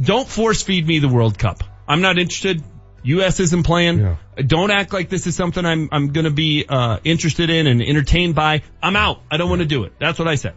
don't 0.00 0.26
force 0.28 0.62
feed 0.62 0.86
me 0.86 0.98
the 0.98 1.08
World 1.08 1.38
Cup. 1.38 1.62
I'm 1.86 2.00
not 2.02 2.18
interested. 2.18 2.62
U.S. 3.04 3.38
isn't 3.38 3.62
playing. 3.62 4.16
Don't 4.36 4.72
act 4.72 4.92
like 4.92 5.08
this 5.08 5.28
is 5.28 5.36
something 5.36 5.64
I'm 5.64 5.88
I'm 5.92 6.08
going 6.08 6.24
to 6.24 6.32
be 6.32 6.64
uh, 6.68 6.98
interested 7.04 7.50
in 7.50 7.68
and 7.68 7.80
entertained 7.80 8.34
by. 8.34 8.62
I'm 8.82 8.96
out. 8.96 9.20
I 9.30 9.36
don't 9.36 9.48
want 9.48 9.62
to 9.62 9.66
do 9.68 9.84
it. 9.84 9.92
That's 10.00 10.18
what 10.18 10.26
I 10.26 10.34
said. 10.34 10.54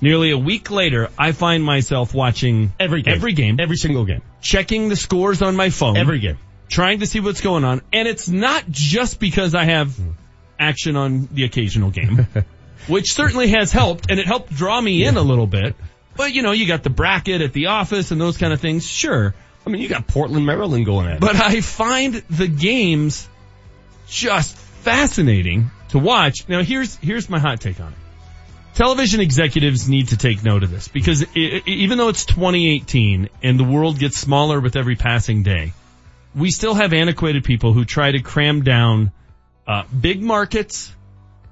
Nearly 0.00 0.30
a 0.30 0.38
week 0.38 0.70
later, 0.70 1.08
I 1.18 1.32
find 1.32 1.64
myself 1.64 2.14
watching 2.14 2.72
Every 2.78 3.02
game. 3.02 3.14
every 3.14 3.32
game, 3.32 3.56
Every 3.58 3.76
single 3.76 4.04
game. 4.04 4.22
checking 4.40 4.88
the 4.88 4.96
scores 4.96 5.40
on 5.42 5.56
my 5.56 5.70
phone, 5.70 5.96
Every 5.96 6.18
game. 6.20 6.38
trying 6.68 7.00
to 7.00 7.06
see 7.06 7.18
what's 7.20 7.40
going 7.40 7.64
on. 7.64 7.80
And 7.92 8.06
it's 8.06 8.28
not 8.28 8.64
just 8.70 9.18
because 9.18 9.54
I 9.54 9.64
have 9.64 9.98
action 10.58 10.96
on 10.96 11.28
the 11.32 11.44
occasional 11.44 11.90
game, 11.90 12.26
which 12.86 13.12
certainly 13.12 13.48
has 13.48 13.72
helped 13.72 14.10
and 14.10 14.18
it 14.18 14.26
helped 14.26 14.54
draw 14.54 14.80
me 14.80 15.04
in 15.04 15.16
a 15.16 15.22
little 15.22 15.46
bit. 15.46 15.74
But 16.16 16.32
you 16.32 16.42
know, 16.42 16.52
you 16.52 16.66
got 16.66 16.82
the 16.82 16.90
bracket 16.90 17.42
at 17.42 17.52
the 17.52 17.66
office 17.66 18.10
and 18.10 18.20
those 18.20 18.38
kind 18.38 18.52
of 18.52 18.60
things. 18.60 18.86
Sure. 18.86 19.34
I 19.66 19.70
mean, 19.70 19.82
you 19.82 19.88
got 19.88 20.06
Portland, 20.06 20.46
Maryland 20.46 20.86
going 20.86 21.08
at 21.08 21.14
it. 21.14 21.20
But 21.20 21.36
I 21.36 21.60
find 21.60 22.14
the 22.14 22.46
games 22.46 23.28
just 24.06 24.56
fascinating 24.56 25.70
to 25.88 25.98
watch. 25.98 26.48
Now 26.48 26.62
here's, 26.62 26.96
here's 26.96 27.28
my 27.28 27.38
hot 27.38 27.60
take 27.60 27.80
on 27.80 27.92
it. 27.92 27.98
Television 28.74 29.20
executives 29.20 29.88
need 29.88 30.08
to 30.08 30.18
take 30.18 30.44
note 30.44 30.62
of 30.62 30.70
this 30.70 30.86
because 30.88 31.22
i 31.22 31.26
i 31.34 31.62
even 31.64 31.96
though 31.96 32.10
it's 32.10 32.26
2018 32.26 33.30
and 33.42 33.58
the 33.58 33.64
world 33.64 33.98
gets 33.98 34.18
smaller 34.18 34.60
with 34.60 34.76
every 34.76 34.96
passing 34.96 35.42
day, 35.42 35.72
we 36.34 36.50
still 36.50 36.74
have 36.74 36.92
antiquated 36.92 37.42
people 37.42 37.72
who 37.72 37.86
try 37.86 38.12
to 38.12 38.20
cram 38.20 38.62
down 38.62 39.12
uh, 39.66 39.84
big 39.98 40.22
markets 40.22 40.92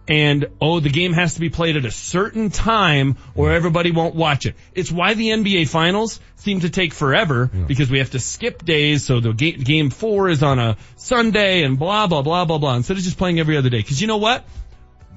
and 0.06 0.46
oh 0.60 0.80
the 0.80 0.90
game 0.90 1.12
has 1.14 1.34
to 1.34 1.40
be 1.40 1.48
played 1.48 1.76
at 1.76 1.84
a 1.84 1.90
certain 1.90 2.50
time 2.50 3.16
or 3.34 3.52
everybody 3.52 3.90
won't 3.90 4.14
watch 4.14 4.44
it. 4.46 4.54
It's 4.74 4.92
why 4.92 5.14
the 5.14 5.28
NBA 5.28 5.68
finals 5.68 6.20
seem 6.36 6.60
to 6.60 6.70
take 6.70 6.92
forever 6.92 7.46
because 7.66 7.90
we 7.90 7.98
have 8.00 8.10
to 8.10 8.18
skip 8.18 8.64
days 8.64 9.04
so 9.06 9.20
the 9.20 9.32
ga- 9.32 9.56
game 9.56 9.88
4 9.90 10.28
is 10.28 10.42
on 10.42 10.58
a 10.58 10.76
Sunday 10.96 11.62
and 11.64 11.78
blah 11.78 12.06
blah 12.06 12.22
blah 12.22 12.44
blah 12.44 12.58
blah 12.58 12.76
instead 12.76 12.96
of 12.98 13.02
just 13.02 13.16
playing 13.16 13.40
every 13.40 13.56
other 13.56 13.70
day 13.70 13.82
cuz 13.82 14.00
you 14.00 14.06
know 14.06 14.18
what? 14.18 14.44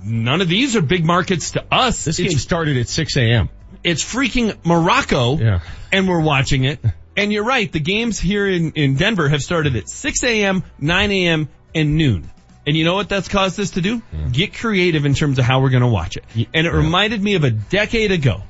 None 0.03 0.41
of 0.41 0.47
these 0.47 0.75
are 0.75 0.81
big 0.81 1.03
markets 1.05 1.51
to 1.51 1.65
us. 1.71 2.05
This 2.05 2.19
it's, 2.19 2.29
game 2.29 2.37
started 2.39 2.77
at 2.77 2.87
6 2.87 3.17
a.m. 3.17 3.49
it's 3.83 4.03
freaking 4.03 4.55
Morocco 4.63 5.37
Yeah. 5.37 5.59
and 5.91 6.07
we're 6.07 6.21
watching 6.21 6.63
it. 6.63 6.79
And 7.17 7.33
you're 7.33 7.43
right, 7.43 7.69
the 7.71 7.79
games 7.79 8.19
here 8.19 8.47
in, 8.47 8.73
in 8.73 8.95
Denver 8.95 9.27
have 9.27 9.41
started 9.41 9.75
at 9.75 9.89
6 9.89 10.23
a.m., 10.23 10.63
9 10.79 11.11
a.m., 11.11 11.49
and 11.73 11.97
noon. 11.97 12.29
And 12.67 12.75
you 12.75 12.83
know 12.83 12.95
what 12.95 13.07
that's 13.09 13.29
caused 13.29 13.59
us 13.59 13.71
to 13.71 13.81
do? 13.81 14.01
Get 14.31 14.53
creative 14.53 15.05
in 15.05 15.13
terms 15.15 15.39
of 15.39 15.45
how 15.45 15.61
we're 15.61 15.69
going 15.69 15.81
to 15.83 15.87
watch 15.87 16.17
it. 16.17 16.25
And 16.53 16.67
it 16.67 16.71
reminded 16.71 17.23
me 17.23 17.35
of 17.35 17.43
a 17.45 17.49
decade 17.49 18.11
ago. 18.11 18.41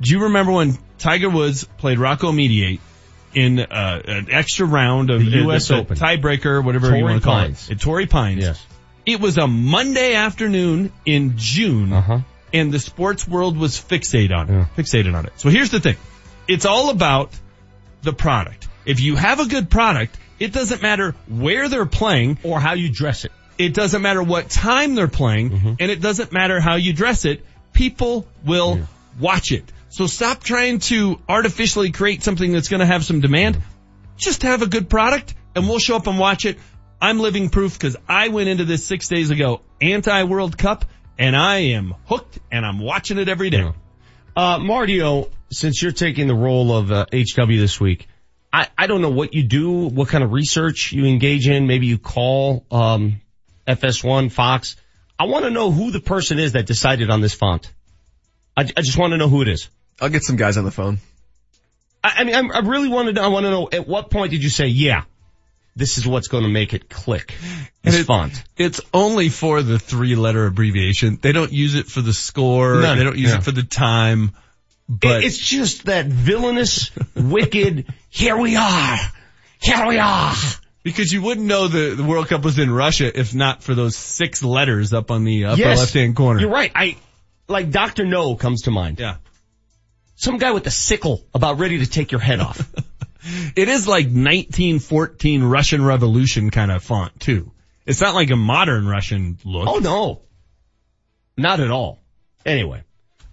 Do 0.00 0.10
you 0.10 0.24
remember 0.24 0.52
when 0.52 0.78
Tiger 0.98 1.28
Woods 1.30 1.64
played 1.76 1.98
Rocco 1.98 2.32
Mediate 2.32 2.80
in 3.34 3.60
uh, 3.60 4.02
an 4.04 4.28
extra 4.30 4.66
round 4.66 5.10
of 5.10 5.20
The 5.24 5.40
uh, 5.42 5.50
US 5.52 5.68
the 5.68 5.76
Open. 5.76 5.96
tiebreaker, 5.96 6.64
whatever 6.64 6.96
you 6.96 7.04
want 7.04 7.20
to 7.20 7.24
call 7.24 7.34
Pines. 7.40 7.68
it, 7.68 7.74
at 7.74 7.80
Torrey 7.80 8.06
Pines. 8.06 8.42
Yes. 8.42 8.66
It 9.04 9.20
was 9.20 9.36
a 9.38 9.46
Monday 9.46 10.14
afternoon 10.14 10.92
in 11.04 11.34
June, 11.36 11.92
Uh-huh. 11.92 12.18
and 12.54 12.72
the 12.72 12.78
sports 12.78 13.26
world 13.28 13.56
was 13.58 13.76
fixated 13.78 14.34
on 14.36 14.48
it. 14.48 14.66
Fixated 14.76 15.14
on 15.14 15.26
it. 15.26 15.32
So 15.36 15.48
here's 15.50 15.70
the 15.70 15.80
thing: 15.80 15.96
it's 16.48 16.64
all 16.66 16.90
about 16.90 17.32
the 18.02 18.12
product. 18.12 18.68
If 18.86 19.00
you 19.00 19.16
have 19.16 19.40
a 19.40 19.46
good 19.46 19.68
product, 19.70 20.16
it 20.38 20.52
doesn't 20.52 20.82
matter 20.82 21.14
where 21.28 21.68
they're 21.68 21.86
playing 21.86 22.38
or 22.44 22.60
how 22.60 22.74
you 22.74 22.90
dress 22.90 23.24
it. 23.24 23.32
It 23.62 23.74
doesn't 23.74 24.02
matter 24.02 24.22
what 24.22 24.50
time 24.50 24.94
they're 24.94 25.08
playing, 25.08 25.50
Mm-hmm. 25.50 25.74
and 25.80 25.90
it 25.90 26.00
doesn't 26.00 26.32
matter 26.32 26.60
how 26.60 26.76
you 26.76 26.92
dress 26.92 27.24
it. 27.24 27.44
People 27.72 28.26
will 28.44 28.80
watch 29.20 29.52
it. 29.52 29.64
So 29.90 30.06
stop 30.06 30.42
trying 30.42 30.78
to 30.80 31.20
artificially 31.28 31.90
create 31.90 32.22
something 32.22 32.52
that's 32.52 32.68
going 32.68 32.80
to 32.80 32.86
have 32.86 33.04
some 33.04 33.20
demand. 33.20 33.60
Just 34.16 34.42
have 34.42 34.62
a 34.62 34.66
good 34.66 34.88
product, 34.88 35.34
and 35.54 35.68
we'll 35.68 35.78
show 35.78 35.96
up 35.96 36.06
and 36.06 36.18
watch 36.18 36.44
it. 36.44 36.58
I'm 37.00 37.18
living 37.18 37.50
proof 37.50 37.78
because 37.78 37.96
I 38.08 38.28
went 38.28 38.48
into 38.48 38.64
this 38.64 38.84
six 38.86 39.08
days 39.08 39.30
ago, 39.30 39.60
anti 39.80 40.22
World 40.24 40.56
Cup, 40.56 40.84
and 41.18 41.36
I 41.36 41.58
am 41.74 41.94
hooked, 42.06 42.38
and 42.50 42.64
I'm 42.64 42.78
watching 42.78 43.18
it 43.18 43.28
every 43.28 43.50
day. 43.50 43.70
Uh, 44.36 44.58
Mardio, 44.58 45.30
since 45.50 45.82
you're 45.82 45.92
taking 45.92 46.26
the 46.26 46.34
role 46.34 46.74
of 46.74 46.90
uh, 46.92 47.06
HW 47.12 47.46
this 47.58 47.80
week, 47.80 48.08
I, 48.52 48.68
I 48.78 48.86
don't 48.86 49.00
know 49.02 49.10
what 49.10 49.34
you 49.34 49.42
do, 49.42 49.70
what 49.88 50.08
kind 50.08 50.22
of 50.22 50.32
research 50.32 50.92
you 50.92 51.06
engage 51.06 51.48
in. 51.48 51.66
Maybe 51.66 51.86
you 51.86 51.98
call 51.98 52.64
um, 52.70 53.20
FS1, 53.66 54.30
Fox. 54.32 54.76
I 55.18 55.24
want 55.26 55.44
to 55.44 55.50
know 55.50 55.70
who 55.70 55.90
the 55.90 56.00
person 56.00 56.38
is 56.38 56.52
that 56.52 56.66
decided 56.66 57.10
on 57.10 57.20
this 57.20 57.34
font. 57.34 57.70
I, 58.56 58.62
I 58.62 58.82
just 58.82 58.98
want 58.98 59.12
to 59.12 59.16
know 59.18 59.28
who 59.28 59.42
it 59.42 59.48
is. 59.48 59.68
I'll 60.00 60.08
get 60.08 60.24
some 60.24 60.36
guys 60.36 60.56
on 60.56 60.64
the 60.64 60.70
phone. 60.70 60.98
I, 62.02 62.12
I 62.18 62.24
mean, 62.24 62.34
I'm, 62.34 62.50
I 62.52 62.58
really 62.60 62.88
want 62.88 63.06
to. 63.08 63.12
know- 63.12 63.22
I 63.22 63.28
want 63.28 63.44
to 63.44 63.50
know 63.50 63.68
at 63.72 63.86
what 63.86 64.10
point 64.10 64.30
did 64.32 64.42
you 64.42 64.50
say, 64.50 64.66
yeah, 64.66 65.04
this 65.76 65.96
is 65.98 66.06
what's 66.06 66.28
going 66.28 66.42
to 66.42 66.48
make 66.50 66.74
it 66.74 66.88
click. 66.90 67.34
This 67.82 68.00
it- 68.00 68.04
font. 68.04 68.42
It's 68.56 68.80
only 68.92 69.28
for 69.28 69.62
the 69.62 69.78
three 69.78 70.16
letter 70.16 70.46
abbreviation. 70.46 71.18
They 71.22 71.32
don't 71.32 71.52
use 71.52 71.74
it 71.76 71.86
for 71.86 72.00
the 72.00 72.12
score. 72.12 72.80
None. 72.80 72.98
They 72.98 73.04
don't 73.04 73.16
use 73.18 73.30
Yeah. 73.30 73.38
it 73.38 73.44
for 73.44 73.52
the 73.52 73.62
time. 73.62 74.32
But 74.88 75.22
It- 75.22 75.26
it's 75.26 75.38
just 75.38 75.84
that 75.86 76.06
villainous, 76.06 76.90
wicked. 77.14 77.86
Here 78.10 78.36
we 78.36 78.56
are. 78.56 78.98
Here 79.62 79.86
we 79.86 79.98
are. 79.98 80.34
Because 80.82 81.12
you 81.12 81.22
wouldn't 81.22 81.46
know 81.46 81.68
the, 81.68 81.94
the 81.94 82.02
World 82.02 82.28
Cup 82.28 82.42
was 82.44 82.58
in 82.58 82.70
Russia 82.70 83.16
if 83.18 83.34
not 83.34 83.62
for 83.62 83.74
those 83.74 83.96
six 83.96 84.42
letters 84.42 84.92
up 84.92 85.10
on 85.10 85.24
the 85.24 85.44
upper 85.46 85.60
Yes. 85.60 85.78
left 85.78 85.94
hand 85.94 86.16
corner. 86.16 86.40
You're 86.40 86.50
right. 86.50 86.72
I 86.74 86.96
like 87.48 87.70
Doctor 87.70 88.04
No 88.04 88.34
comes 88.34 88.62
to 88.62 88.70
mind. 88.72 88.98
Yeah. 88.98 89.16
Some 90.16 90.38
guy 90.38 90.50
with 90.52 90.66
a 90.66 90.70
sickle 90.70 91.24
about 91.34 91.58
ready 91.58 91.78
to 91.78 91.86
take 91.86 92.10
your 92.12 92.20
head 92.20 92.40
off. 92.40 92.60
It 93.54 93.68
is 93.68 93.86
like 93.86 94.06
1914 94.06 95.44
Russian 95.44 95.84
Revolution 95.84 96.50
kind 96.50 96.72
of 96.72 96.82
font 96.82 97.20
too. 97.20 97.52
It's 97.86 98.00
not 98.00 98.16
like 98.16 98.30
a 98.32 98.36
modern 98.36 98.84
Russian 98.88 99.38
look. 99.44 99.68
oh 99.68 99.78
no, 99.78 100.22
not 101.36 101.60
at 101.60 101.70
all. 101.70 102.00
Anyway, 102.44 102.82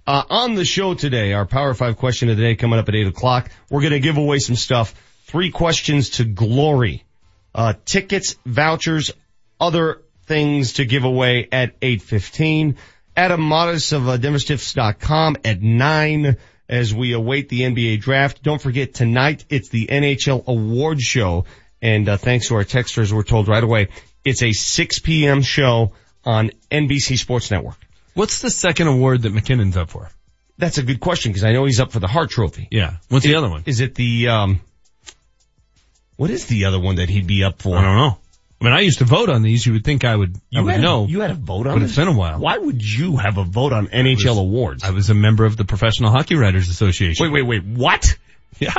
uh, 0.06 0.24
on 0.30 0.54
the 0.54 0.64
show 0.64 0.94
today, 0.94 1.34
our 1.34 1.48
Power 1.48 1.74
Five 1.74 1.98
question 1.98 2.30
of 2.30 2.38
the 2.38 2.44
day 2.44 2.56
coming 2.56 2.78
up 2.78 2.88
at 2.88 2.94
eight 2.94 3.08
o'clock. 3.08 3.50
We're 3.72 3.82
going 3.82 3.94
to 3.94 4.00
give 4.00 4.18
away 4.18 4.38
some 4.38 4.56
stuff. 4.56 4.94
Three 5.24 5.50
questions 5.50 6.12
to 6.12 6.24
glory. 6.24 7.04
Uh, 7.60 7.74
tickets, 7.84 8.38
vouchers, 8.46 9.12
other 9.60 10.02
things 10.28 10.76
to 10.76 10.86
give 10.86 11.04
away 11.04 11.46
at 11.52 11.78
8.15. 11.82 12.78
Adam 13.18 13.50
Mares 13.50 13.92
of 13.92 14.08
uh, 14.08 14.18
DenverStiffs.com 14.18 15.36
at 15.44 15.62
9 15.62 16.38
as 16.70 16.94
we 16.94 17.12
await 17.12 17.50
the 17.50 17.64
NBA 17.64 18.00
draft. 18.00 18.42
Don't 18.44 18.62
forget 18.62 18.94
tonight 18.94 19.44
it's 19.50 19.68
the 19.68 19.88
NHL 19.88 20.48
award 20.48 21.02
show 21.02 21.44
and 21.82 22.08
uh, 22.08 22.16
thanks 22.16 22.48
to 22.48 22.56
our 22.56 22.64
texters 22.64 23.12
we're 23.12 23.24
told 23.24 23.50
right 23.50 23.62
away 23.62 23.90
it's 24.24 24.42
a 24.42 24.54
6 24.54 25.00
p.m. 25.00 25.42
show 25.42 25.92
on 26.24 26.52
NBC 26.72 27.18
Sports 27.18 27.52
Network. 27.52 27.76
What's 28.14 28.40
the 28.40 28.52
second 28.52 28.88
award 28.88 29.24
that 29.24 29.34
MacKinnon's 29.34 29.76
up 29.76 29.90
for? 29.90 30.10
That's 30.58 30.78
a 30.78 30.84
good 30.84 31.02
question 31.02 31.34
because 31.34 31.44
I 31.44 31.52
know 31.52 31.66
he's 31.66 31.82
up 31.82 31.92
for 31.92 32.00
the 32.00 32.08
Hart 32.08 32.30
Trophy. 32.30 32.70
Yeah. 32.72 32.96
What's 33.10 33.26
the 33.26 33.36
other 33.36 33.50
one? 33.50 33.64
Is 33.66 33.82
it 33.82 33.96
the 33.96 34.30
um? 34.30 34.62
What 36.20 36.30
is 36.32 36.48
the 36.48 36.66
other 36.66 36.80
one 36.80 36.98
that 36.98 37.08
he'd 37.08 37.28
be 37.28 37.46
up 37.46 37.62
for? 37.62 37.78
I 37.78 37.82
don't 37.82 37.96
know. 37.96 38.18
I 38.60 38.66
mean, 38.66 38.74
I 38.74 38.82
used 38.82 38.98
to 39.00 39.06
vote 39.06 39.30
on 39.30 39.42
these. 39.42 39.66
You 39.66 39.72
would 39.72 39.86
think 39.86 40.04
I 40.04 40.14
would, 40.14 40.36
I 40.36 40.40
You 40.50 40.64
would 40.66 40.72
had 40.74 40.82
know. 40.82 41.06
you 41.08 41.22
had 41.22 41.32
a 41.32 41.34
vote 41.36 41.66
on 41.66 41.76
But 41.76 41.80
this? 41.80 41.92
it's 41.92 41.98
been 41.98 42.10
a 42.10 42.18
while. 42.18 42.40
Why 42.40 42.58
would 42.58 42.84
you 42.84 43.16
have 43.16 43.38
a 43.38 43.46
vote 43.46 43.72
on 43.72 43.88
NHL 43.88 44.38
awards? 44.38 44.84
I 44.84 44.90
was 44.90 45.10
a 45.10 45.14
member 45.14 45.46
of 45.46 45.56
the 45.56 45.64
Professional 45.64 46.12
Hockey 46.12 46.36
Writers 46.36 46.68
Association. 46.68 47.24
Wait, 47.32 47.32
wait, 47.32 47.48
wait. 47.48 47.64
What? 47.64 48.18
Yeah. 48.60 48.74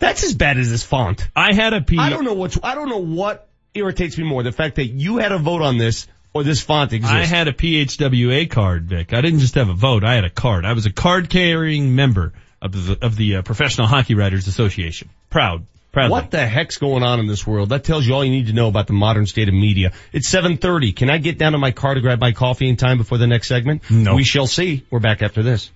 That's 0.00 0.22
as 0.22 0.34
bad 0.34 0.58
as 0.58 0.68
this 0.70 0.82
font. 0.82 1.26
I 1.34 1.54
had 1.54 1.72
a 1.72 1.80
P. 1.80 1.96
I 1.98 2.10
don't 2.10 2.24
know 2.24 2.34
what. 2.34 2.58
I 2.62 2.74
don't 2.74 2.90
know 2.90 2.98
what 2.98 3.48
irritates 3.72 4.18
me 4.18 4.24
more: 4.24 4.42
the 4.42 4.52
fact 4.52 4.76
that 4.76 4.86
you 4.88 5.16
had 5.16 5.32
a 5.32 5.38
vote 5.38 5.62
on 5.62 5.78
this 5.78 6.06
or 6.34 6.42
this 6.42 6.60
font 6.60 6.92
exists. 6.92 7.14
I 7.16 7.24
had 7.24 7.48
a 7.48 7.52
PHWA 7.52 8.50
card, 8.50 8.84
Vic. 8.86 9.14
I 9.14 9.20
didn't 9.22 9.38
just 9.38 9.54
have 9.54 9.68
a 9.70 9.74
vote. 9.74 10.04
I 10.04 10.14
had 10.16 10.24
a 10.24 10.30
card. 10.30 10.66
I 10.66 10.72
was 10.74 10.84
a 10.86 10.92
card 10.92 11.30
carrying 11.30 11.94
member 11.94 12.32
of 12.60 12.72
the 12.72 12.98
of 13.00 13.16
the 13.16 13.36
uh, 13.36 13.42
Professional 13.42 13.86
Hockey 13.86 14.14
Writers 14.14 14.48
Association. 14.48 15.08
Proud, 15.30 15.64
What 16.10 16.30
the 16.30 16.46
heck's 16.46 16.78
going 16.78 17.02
on 17.02 17.20
in 17.20 17.26
this 17.26 17.46
world? 17.46 17.68
That 17.68 17.84
tells 17.84 18.06
you 18.06 18.14
all 18.14 18.24
you 18.24 18.30
need 18.30 18.46
to 18.46 18.54
know 18.54 18.68
about 18.68 18.86
the 18.86 18.94
modern 18.94 19.26
state 19.26 19.48
of 19.48 19.54
media. 19.54 19.92
It's 20.12 20.32
7.30. 20.32 20.96
Can 20.96 21.10
I 21.10 21.18
get 21.18 21.38
down 21.38 21.52
to 21.52 21.58
my 21.58 21.70
car 21.70 21.94
to 21.94 22.00
grab 22.00 22.18
my 22.18 22.32
coffee 22.32 22.68
in 22.68 22.76
time 22.76 22.96
before 22.98 23.18
the 23.18 23.26
next 23.26 23.48
segment? 23.48 23.88
No. 23.90 24.14
We 24.14 24.24
shall 24.24 24.46
see. 24.46 24.84
We're 24.90 25.00
back 25.00 25.22
after 25.22 25.42
this. 25.42 25.70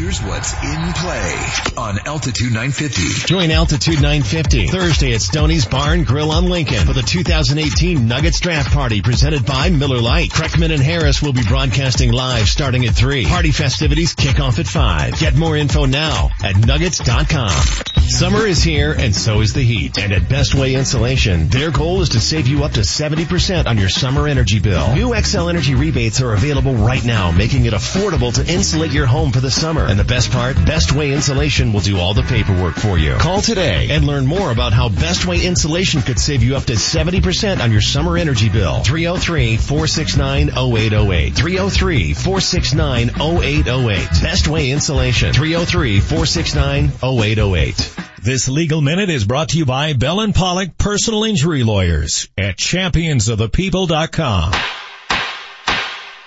Here's 0.00 0.22
what's 0.22 0.54
in 0.54 0.92
play 0.94 1.46
on 1.76 1.98
Altitude 2.06 2.52
950. 2.52 3.26
Join 3.26 3.50
Altitude 3.50 3.96
950 3.96 4.68
Thursday 4.68 5.12
at 5.12 5.20
Stoney's 5.20 5.66
Barn 5.66 6.04
Grill 6.04 6.30
on 6.30 6.46
Lincoln 6.46 6.86
for 6.86 6.94
the 6.94 7.02
2018 7.02 8.08
Nuggets 8.08 8.40
Draft 8.40 8.72
Party 8.72 9.02
presented 9.02 9.44
by 9.44 9.68
Miller 9.68 10.00
Lite. 10.00 10.30
Kreckman 10.30 10.72
and 10.72 10.82
Harris 10.82 11.20
will 11.20 11.34
be 11.34 11.42
broadcasting 11.42 12.12
live 12.12 12.48
starting 12.48 12.86
at 12.86 12.94
3. 12.94 13.26
Party 13.26 13.50
festivities 13.50 14.14
kick 14.14 14.40
off 14.40 14.58
at 14.58 14.66
5. 14.66 15.18
Get 15.18 15.36
more 15.36 15.54
info 15.54 15.84
now 15.84 16.30
at 16.42 16.56
nuggets.com. 16.56 17.50
Summer 18.08 18.44
is 18.44 18.62
here 18.62 18.92
and 18.92 19.14
so 19.14 19.40
is 19.40 19.52
the 19.52 19.62
heat. 19.62 19.96
And 19.98 20.12
at 20.12 20.28
Best 20.28 20.54
Way 20.54 20.74
Insulation, 20.74 21.48
their 21.48 21.70
goal 21.70 22.00
is 22.00 22.10
to 22.10 22.20
save 22.20 22.48
you 22.48 22.64
up 22.64 22.72
to 22.72 22.80
70% 22.80 23.66
on 23.66 23.78
your 23.78 23.88
summer 23.88 24.26
energy 24.26 24.58
bill. 24.58 24.94
New 24.94 25.10
Xcel 25.10 25.48
Energy 25.48 25.74
rebates 25.74 26.20
are 26.20 26.32
available 26.32 26.74
right 26.74 27.04
now, 27.04 27.30
making 27.30 27.66
it 27.66 27.72
affordable 27.72 28.34
to 28.34 28.52
insulate 28.52 28.92
your 28.92 29.06
home 29.06 29.30
for 29.30 29.40
the 29.40 29.50
summer. 29.50 29.89
And 29.90 29.98
the 29.98 30.04
best 30.04 30.30
part, 30.30 30.54
Best 30.64 30.92
Way 30.92 31.10
Insulation 31.10 31.72
will 31.72 31.80
do 31.80 31.98
all 31.98 32.14
the 32.14 32.22
paperwork 32.22 32.76
for 32.76 32.96
you. 32.96 33.14
Call 33.14 33.42
today 33.42 33.88
and 33.90 34.06
learn 34.06 34.24
more 34.24 34.52
about 34.52 34.72
how 34.72 34.88
Best 34.88 35.26
Way 35.26 35.44
Insulation 35.44 36.02
could 36.02 36.20
save 36.20 36.44
you 36.44 36.54
up 36.54 36.66
to 36.66 36.74
70% 36.74 37.60
on 37.60 37.72
your 37.72 37.80
summer 37.80 38.16
energy 38.16 38.48
bill. 38.48 38.84
303-469-0808. 38.84 41.32
303-469-0808. 41.32 44.22
Best 44.22 44.46
Way 44.46 44.70
Insulation. 44.70 45.32
303-469-0808. 45.32 48.22
This 48.22 48.48
legal 48.48 48.80
minute 48.80 49.10
is 49.10 49.24
brought 49.24 49.48
to 49.48 49.58
you 49.58 49.66
by 49.66 49.94
Bell 49.94 50.20
and 50.20 50.32
Pollock 50.32 50.78
Personal 50.78 51.24
Injury 51.24 51.64
Lawyers 51.64 52.28
at 52.38 52.56
championsofthepeople.com. 52.56 54.52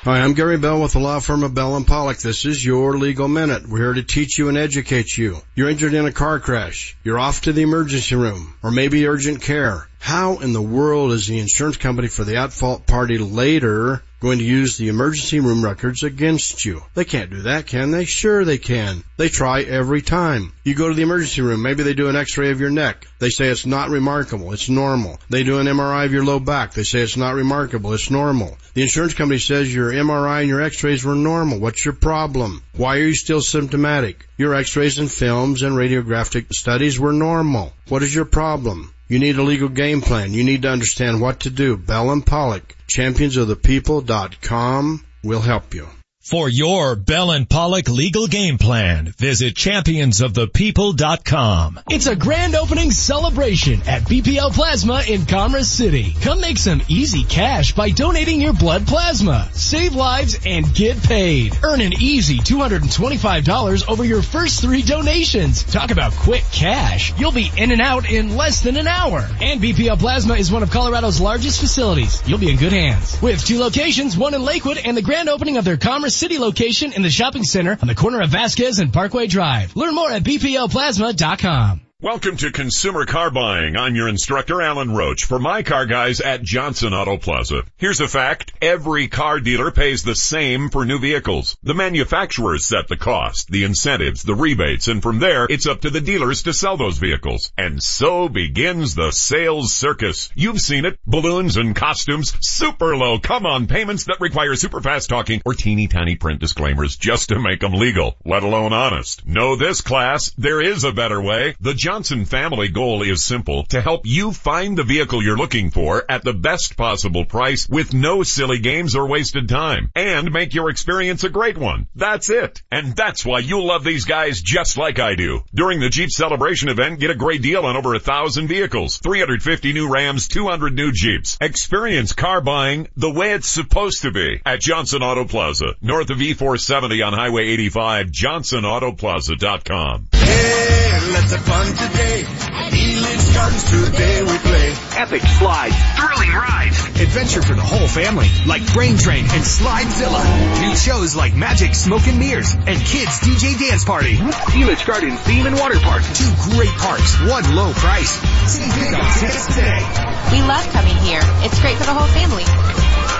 Hi, 0.03 0.19
I'm 0.19 0.33
Gary 0.33 0.57
Bell 0.57 0.81
with 0.81 0.91
the 0.91 0.99
law 0.99 1.21
firm 1.21 1.43
of 1.43 1.53
Bell 1.53 1.77
and 1.77 1.87
Pollock. 1.87 2.17
This 2.17 2.43
is 2.43 2.65
your 2.65 2.97
legal 2.97 3.29
minute. 3.29 3.65
We're 3.65 3.77
here 3.77 3.93
to 3.93 4.03
teach 4.03 4.37
you 4.37 4.49
and 4.49 4.57
educate 4.57 5.17
you. 5.17 5.37
You're 5.55 5.69
injured 5.69 5.93
in 5.93 6.05
a 6.05 6.11
car 6.11 6.41
crash. 6.41 6.97
You're 7.05 7.19
off 7.19 7.43
to 7.43 7.53
the 7.53 7.61
emergency 7.61 8.13
room 8.15 8.53
or 8.61 8.71
maybe 8.71 9.07
urgent 9.07 9.41
care. 9.41 9.87
How 9.99 10.39
in 10.39 10.51
the 10.51 10.61
world 10.61 11.13
is 11.13 11.27
the 11.27 11.39
insurance 11.39 11.77
company 11.77 12.09
for 12.09 12.25
the 12.25 12.35
at-fault 12.35 12.85
party 12.85 13.17
later 13.17 14.03
going 14.23 14.39
to 14.39 14.45
use 14.45 14.77
the 14.77 14.87
emergency 14.87 15.41
room 15.41 15.61
records 15.61 16.01
against 16.01 16.63
you? 16.63 16.81
They 16.93 17.03
can't 17.03 17.29
do 17.29 17.41
that, 17.41 17.67
can 17.67 17.91
they? 17.91 18.05
Sure 18.05 18.45
they 18.45 18.57
can. 18.57 19.03
They 19.17 19.27
try 19.27 19.63
every 19.63 20.01
time. 20.01 20.53
You 20.63 20.75
go 20.75 20.87
to 20.87 20.95
the 20.95 21.01
emergency 21.01 21.41
room, 21.41 21.61
maybe 21.61 21.83
they 21.83 21.93
do 21.93 22.07
an 22.07 22.15
x-ray 22.15 22.51
of 22.51 22.61
your 22.61 22.69
neck. 22.69 23.05
They 23.19 23.29
say 23.29 23.49
it's 23.49 23.65
not 23.65 23.89
remarkable, 23.89 24.53
it's 24.53 24.69
normal. 24.69 25.19
They 25.29 25.43
do 25.43 25.59
an 25.59 25.67
MRI 25.67 26.05
of 26.05 26.13
your 26.13 26.23
low 26.23 26.39
back. 26.39 26.73
They 26.73 26.83
say 26.83 27.01
it's 27.01 27.17
not 27.17 27.35
remarkable, 27.35 27.91
it's 27.93 28.09
normal. 28.09 28.57
The 28.75 28.83
insurance 28.83 29.13
company 29.13 29.39
says 29.39 29.75
your 29.75 29.91
MRI 29.91 30.39
and 30.39 30.49
your 30.49 30.61
x-rays 30.61 31.03
were 31.03 31.15
normal. 31.15 31.59
What's 31.59 31.83
your 31.83 31.93
problem? 31.93 32.63
Why 32.77 32.99
are 32.99 33.07
you 33.07 33.15
still 33.15 33.41
symptomatic? 33.41 34.25
Your 34.37 34.55
x-rays 34.55 34.99
and 34.99 35.11
films 35.11 35.63
and 35.63 35.75
radiographic 35.75 36.53
studies 36.53 36.97
were 36.97 37.11
normal. 37.11 37.73
What 37.89 38.03
is 38.03 38.15
your 38.15 38.25
problem? 38.25 38.92
You 39.07 39.19
need 39.19 39.37
a 39.37 39.43
legal 39.43 39.69
game 39.69 40.01
plan. 40.01 40.33
You 40.33 40.43
need 40.43 40.63
to 40.63 40.69
understand 40.69 41.21
what 41.21 41.39
to 41.41 41.49
do. 41.49 41.77
Bell 41.77 42.11
and 42.11 42.25
Pollock, 42.25 42.75
championsofthepeople.com 42.87 45.05
will 45.23 45.41
help 45.41 45.73
you. 45.73 45.87
For 46.23 46.47
your 46.47 46.95
Bell 46.95 47.31
and 47.31 47.49
Pollock 47.49 47.89
legal 47.89 48.27
game 48.27 48.57
plan, 48.57 49.13
visit 49.17 49.55
championsofthepeople.com. 49.55 51.81
It's 51.89 52.07
a 52.07 52.15
grand 52.15 52.55
opening 52.55 52.91
celebration 52.91 53.81
at 53.85 54.03
BPL 54.03 54.53
Plasma 54.53 55.03
in 55.05 55.25
Commerce 55.25 55.67
City. 55.67 56.15
Come 56.21 56.39
make 56.39 56.57
some 56.57 56.81
easy 56.87 57.25
cash 57.25 57.75
by 57.75 57.89
donating 57.89 58.39
your 58.39 58.53
blood 58.53 58.87
plasma. 58.87 59.49
Save 59.51 59.95
lives 59.95 60.39
and 60.45 60.73
get 60.73 61.03
paid. 61.03 61.59
Earn 61.61 61.81
an 61.81 61.91
easy 61.99 62.37
$225 62.37 63.89
over 63.89 64.05
your 64.05 64.21
first 64.21 64.61
three 64.61 64.81
donations. 64.81 65.65
Talk 65.65 65.91
about 65.91 66.13
quick 66.13 66.45
cash. 66.53 67.11
You'll 67.19 67.33
be 67.33 67.51
in 67.57 67.71
and 67.71 67.81
out 67.81 68.09
in 68.09 68.37
less 68.37 68.61
than 68.61 68.77
an 68.77 68.87
hour. 68.87 69.27
And 69.41 69.59
BPL 69.59 69.99
Plasma 69.99 70.35
is 70.35 70.53
one 70.53 70.63
of 70.63 70.71
Colorado's 70.71 71.19
largest 71.19 71.59
facilities. 71.59 72.23
You'll 72.25 72.39
be 72.39 72.49
in 72.49 72.55
good 72.55 72.71
hands. 72.71 73.21
With 73.21 73.45
two 73.45 73.59
locations, 73.59 74.15
one 74.15 74.33
in 74.33 74.41
Lakewood 74.41 74.77
and 74.77 74.95
the 74.95 75.01
grand 75.01 75.27
opening 75.27 75.57
of 75.57 75.65
their 75.65 75.75
Commerce 75.75 76.12
City 76.13 76.39
location 76.39 76.93
in 76.93 77.01
the 77.01 77.09
shopping 77.09 77.43
center 77.43 77.77
on 77.81 77.87
the 77.87 77.95
corner 77.95 78.21
of 78.21 78.29
Vasquez 78.29 78.79
and 78.79 78.91
Parkway 78.93 79.27
Drive. 79.27 79.75
Learn 79.75 79.95
more 79.95 80.11
at 80.11 80.23
bplplasma.com. 80.23 81.82
Welcome 82.03 82.35
to 82.35 82.51
Consumer 82.51 83.05
Car 83.05 83.31
Buying. 83.31 83.77
I'm 83.77 83.95
your 83.95 84.09
instructor, 84.09 84.61
Alan 84.61 84.93
Roach, 84.93 85.23
for 85.23 85.39
my 85.39 85.63
car 85.63 85.85
guys 85.85 86.19
at 86.19 86.41
Johnson 86.41 86.93
Auto 86.93 87.15
Plaza. 87.15 87.63
Here's 87.77 88.01
a 88.01 88.09
fact. 88.09 88.51
Every 88.61 89.07
car 89.07 89.39
dealer 89.39 89.71
pays 89.71 90.03
the 90.03 90.13
same 90.13 90.69
for 90.69 90.83
new 90.83 90.99
vehicles. 90.99 91.55
The 91.63 91.73
manufacturers 91.73 92.65
set 92.65 92.89
the 92.89 92.97
cost, 92.97 93.47
the 93.47 93.63
incentives, 93.63 94.23
the 94.23 94.35
rebates, 94.35 94.89
and 94.89 95.01
from 95.01 95.19
there, 95.19 95.47
it's 95.49 95.65
up 95.65 95.79
to 95.81 95.89
the 95.89 96.01
dealers 96.01 96.43
to 96.43 96.51
sell 96.51 96.75
those 96.75 96.97
vehicles. 96.97 97.53
And 97.57 97.81
so 97.81 98.27
begins 98.27 98.95
the 98.95 99.11
sales 99.11 99.71
circus. 99.71 100.29
You've 100.35 100.59
seen 100.59 100.83
it. 100.83 100.99
Balloons 101.07 101.55
and 101.55 101.73
costumes, 101.73 102.33
super 102.41 102.97
low 102.97 103.17
come-on 103.19 103.67
payments 103.67 104.03
that 104.05 104.19
require 104.19 104.55
super 104.57 104.81
fast 104.81 105.07
talking 105.07 105.41
or 105.45 105.53
teeny 105.53 105.87
tiny 105.87 106.17
print 106.17 106.41
disclaimers 106.41 106.97
just 106.97 107.29
to 107.29 107.39
make 107.39 107.61
them 107.61 107.71
legal, 107.71 108.17
let 108.25 108.43
alone 108.43 108.73
honest. 108.73 109.25
Know 109.25 109.55
this 109.55 109.79
class, 109.79 110.31
there 110.31 110.59
is 110.59 110.83
a 110.83 110.91
better 110.91 111.21
way. 111.21 111.55
The 111.61 111.73
Johnson 111.93 112.25
family 112.25 112.69
goal 112.69 113.03
is 113.03 113.23
simple, 113.23 113.65
to 113.65 113.79
help 113.79 114.01
you 114.03 114.31
find 114.31 114.75
the 114.75 114.83
vehicle 114.83 115.23
you're 115.23 115.37
looking 115.37 115.69
for 115.69 116.03
at 116.09 116.23
the 116.23 116.33
best 116.33 116.75
possible 116.75 117.23
price 117.23 117.69
with 117.69 117.93
no 117.93 118.23
silly 118.23 118.57
games 118.57 118.95
or 118.95 119.07
wasted 119.07 119.47
time 119.47 119.91
and 119.93 120.31
make 120.31 120.55
your 120.55 120.71
experience 120.71 121.23
a 121.23 121.29
great 121.29 121.55
one. 121.55 121.87
That's 121.93 122.31
it. 122.31 122.63
And 122.71 122.95
that's 122.95 123.23
why 123.23 123.39
you'll 123.39 123.67
love 123.67 123.83
these 123.83 124.05
guys 124.05 124.41
just 124.41 124.75
like 124.75 124.97
I 124.97 125.13
do. 125.13 125.41
During 125.53 125.79
the 125.79 125.89
Jeep 125.89 126.09
celebration 126.09 126.69
event, 126.69 126.99
get 126.99 127.11
a 127.11 127.15
great 127.15 127.43
deal 127.43 127.63
on 127.63 127.77
over 127.77 127.93
a 127.93 127.99
thousand 127.99 128.47
vehicles, 128.47 128.97
350 128.97 129.73
new 129.73 129.87
Rams, 129.87 130.27
200 130.27 130.73
new 130.73 130.91
Jeeps. 130.91 131.37
Experience 131.41 132.13
car 132.13 132.41
buying 132.41 132.87
the 132.97 133.11
way 133.11 133.33
it's 133.33 133.47
supposed 133.47 134.01
to 134.01 134.09
be 134.09 134.41
at 134.47 134.61
Johnson 134.61 135.03
Auto 135.03 135.25
Plaza, 135.25 135.75
north 135.79 136.09
of 136.09 136.17
E470 136.17 137.05
on 137.05 137.13
Highway 137.13 137.49
85, 137.49 138.07
johnsonautoplaza.com. 138.07 140.07
Hey, 140.11 141.11
let's 141.11 141.31
have 141.31 141.41
fun 141.41 141.82
today. 141.89 142.23
Elitch 142.23 143.33
Gardens 143.33 143.63
today 143.69 144.23
we 144.23 144.37
play. 144.37 144.73
Epic 144.95 145.21
slides, 145.21 145.75
thrilling 145.97 146.31
rides, 146.31 146.79
adventure 147.01 147.41
for 147.41 147.53
the 147.53 147.61
whole 147.61 147.87
family, 147.87 148.27
like 148.45 148.61
Brain 148.73 148.97
Train 148.97 149.25
and 149.25 149.43
Slidezilla. 149.43 150.61
New 150.61 150.75
shows 150.75 151.15
like 151.15 151.35
Magic 151.35 151.75
Smoke 151.75 152.07
and 152.07 152.19
Mirrors 152.19 152.53
and 152.53 152.79
Kids 152.79 153.19
DJ 153.19 153.59
Dance 153.59 153.83
Party. 153.83 154.15
Elitch 154.15 154.85
Gardens 154.85 155.19
Theme 155.21 155.45
and 155.45 155.59
Water 155.59 155.79
Park. 155.79 156.03
Two 156.13 156.31
great 156.51 156.73
parks, 156.79 157.19
one 157.21 157.55
low 157.55 157.73
price. 157.73 158.11
See 158.47 158.63
big 158.63 158.93
on 158.93 159.03
tickets 159.19 159.47
today. 159.47 159.83
We 160.31 160.39
love 160.41 160.65
coming 160.71 160.95
here. 161.03 161.21
It's 161.43 161.59
great 161.59 161.77
for 161.77 161.85
the 161.85 161.93
whole 161.93 162.07
family. 162.07 162.43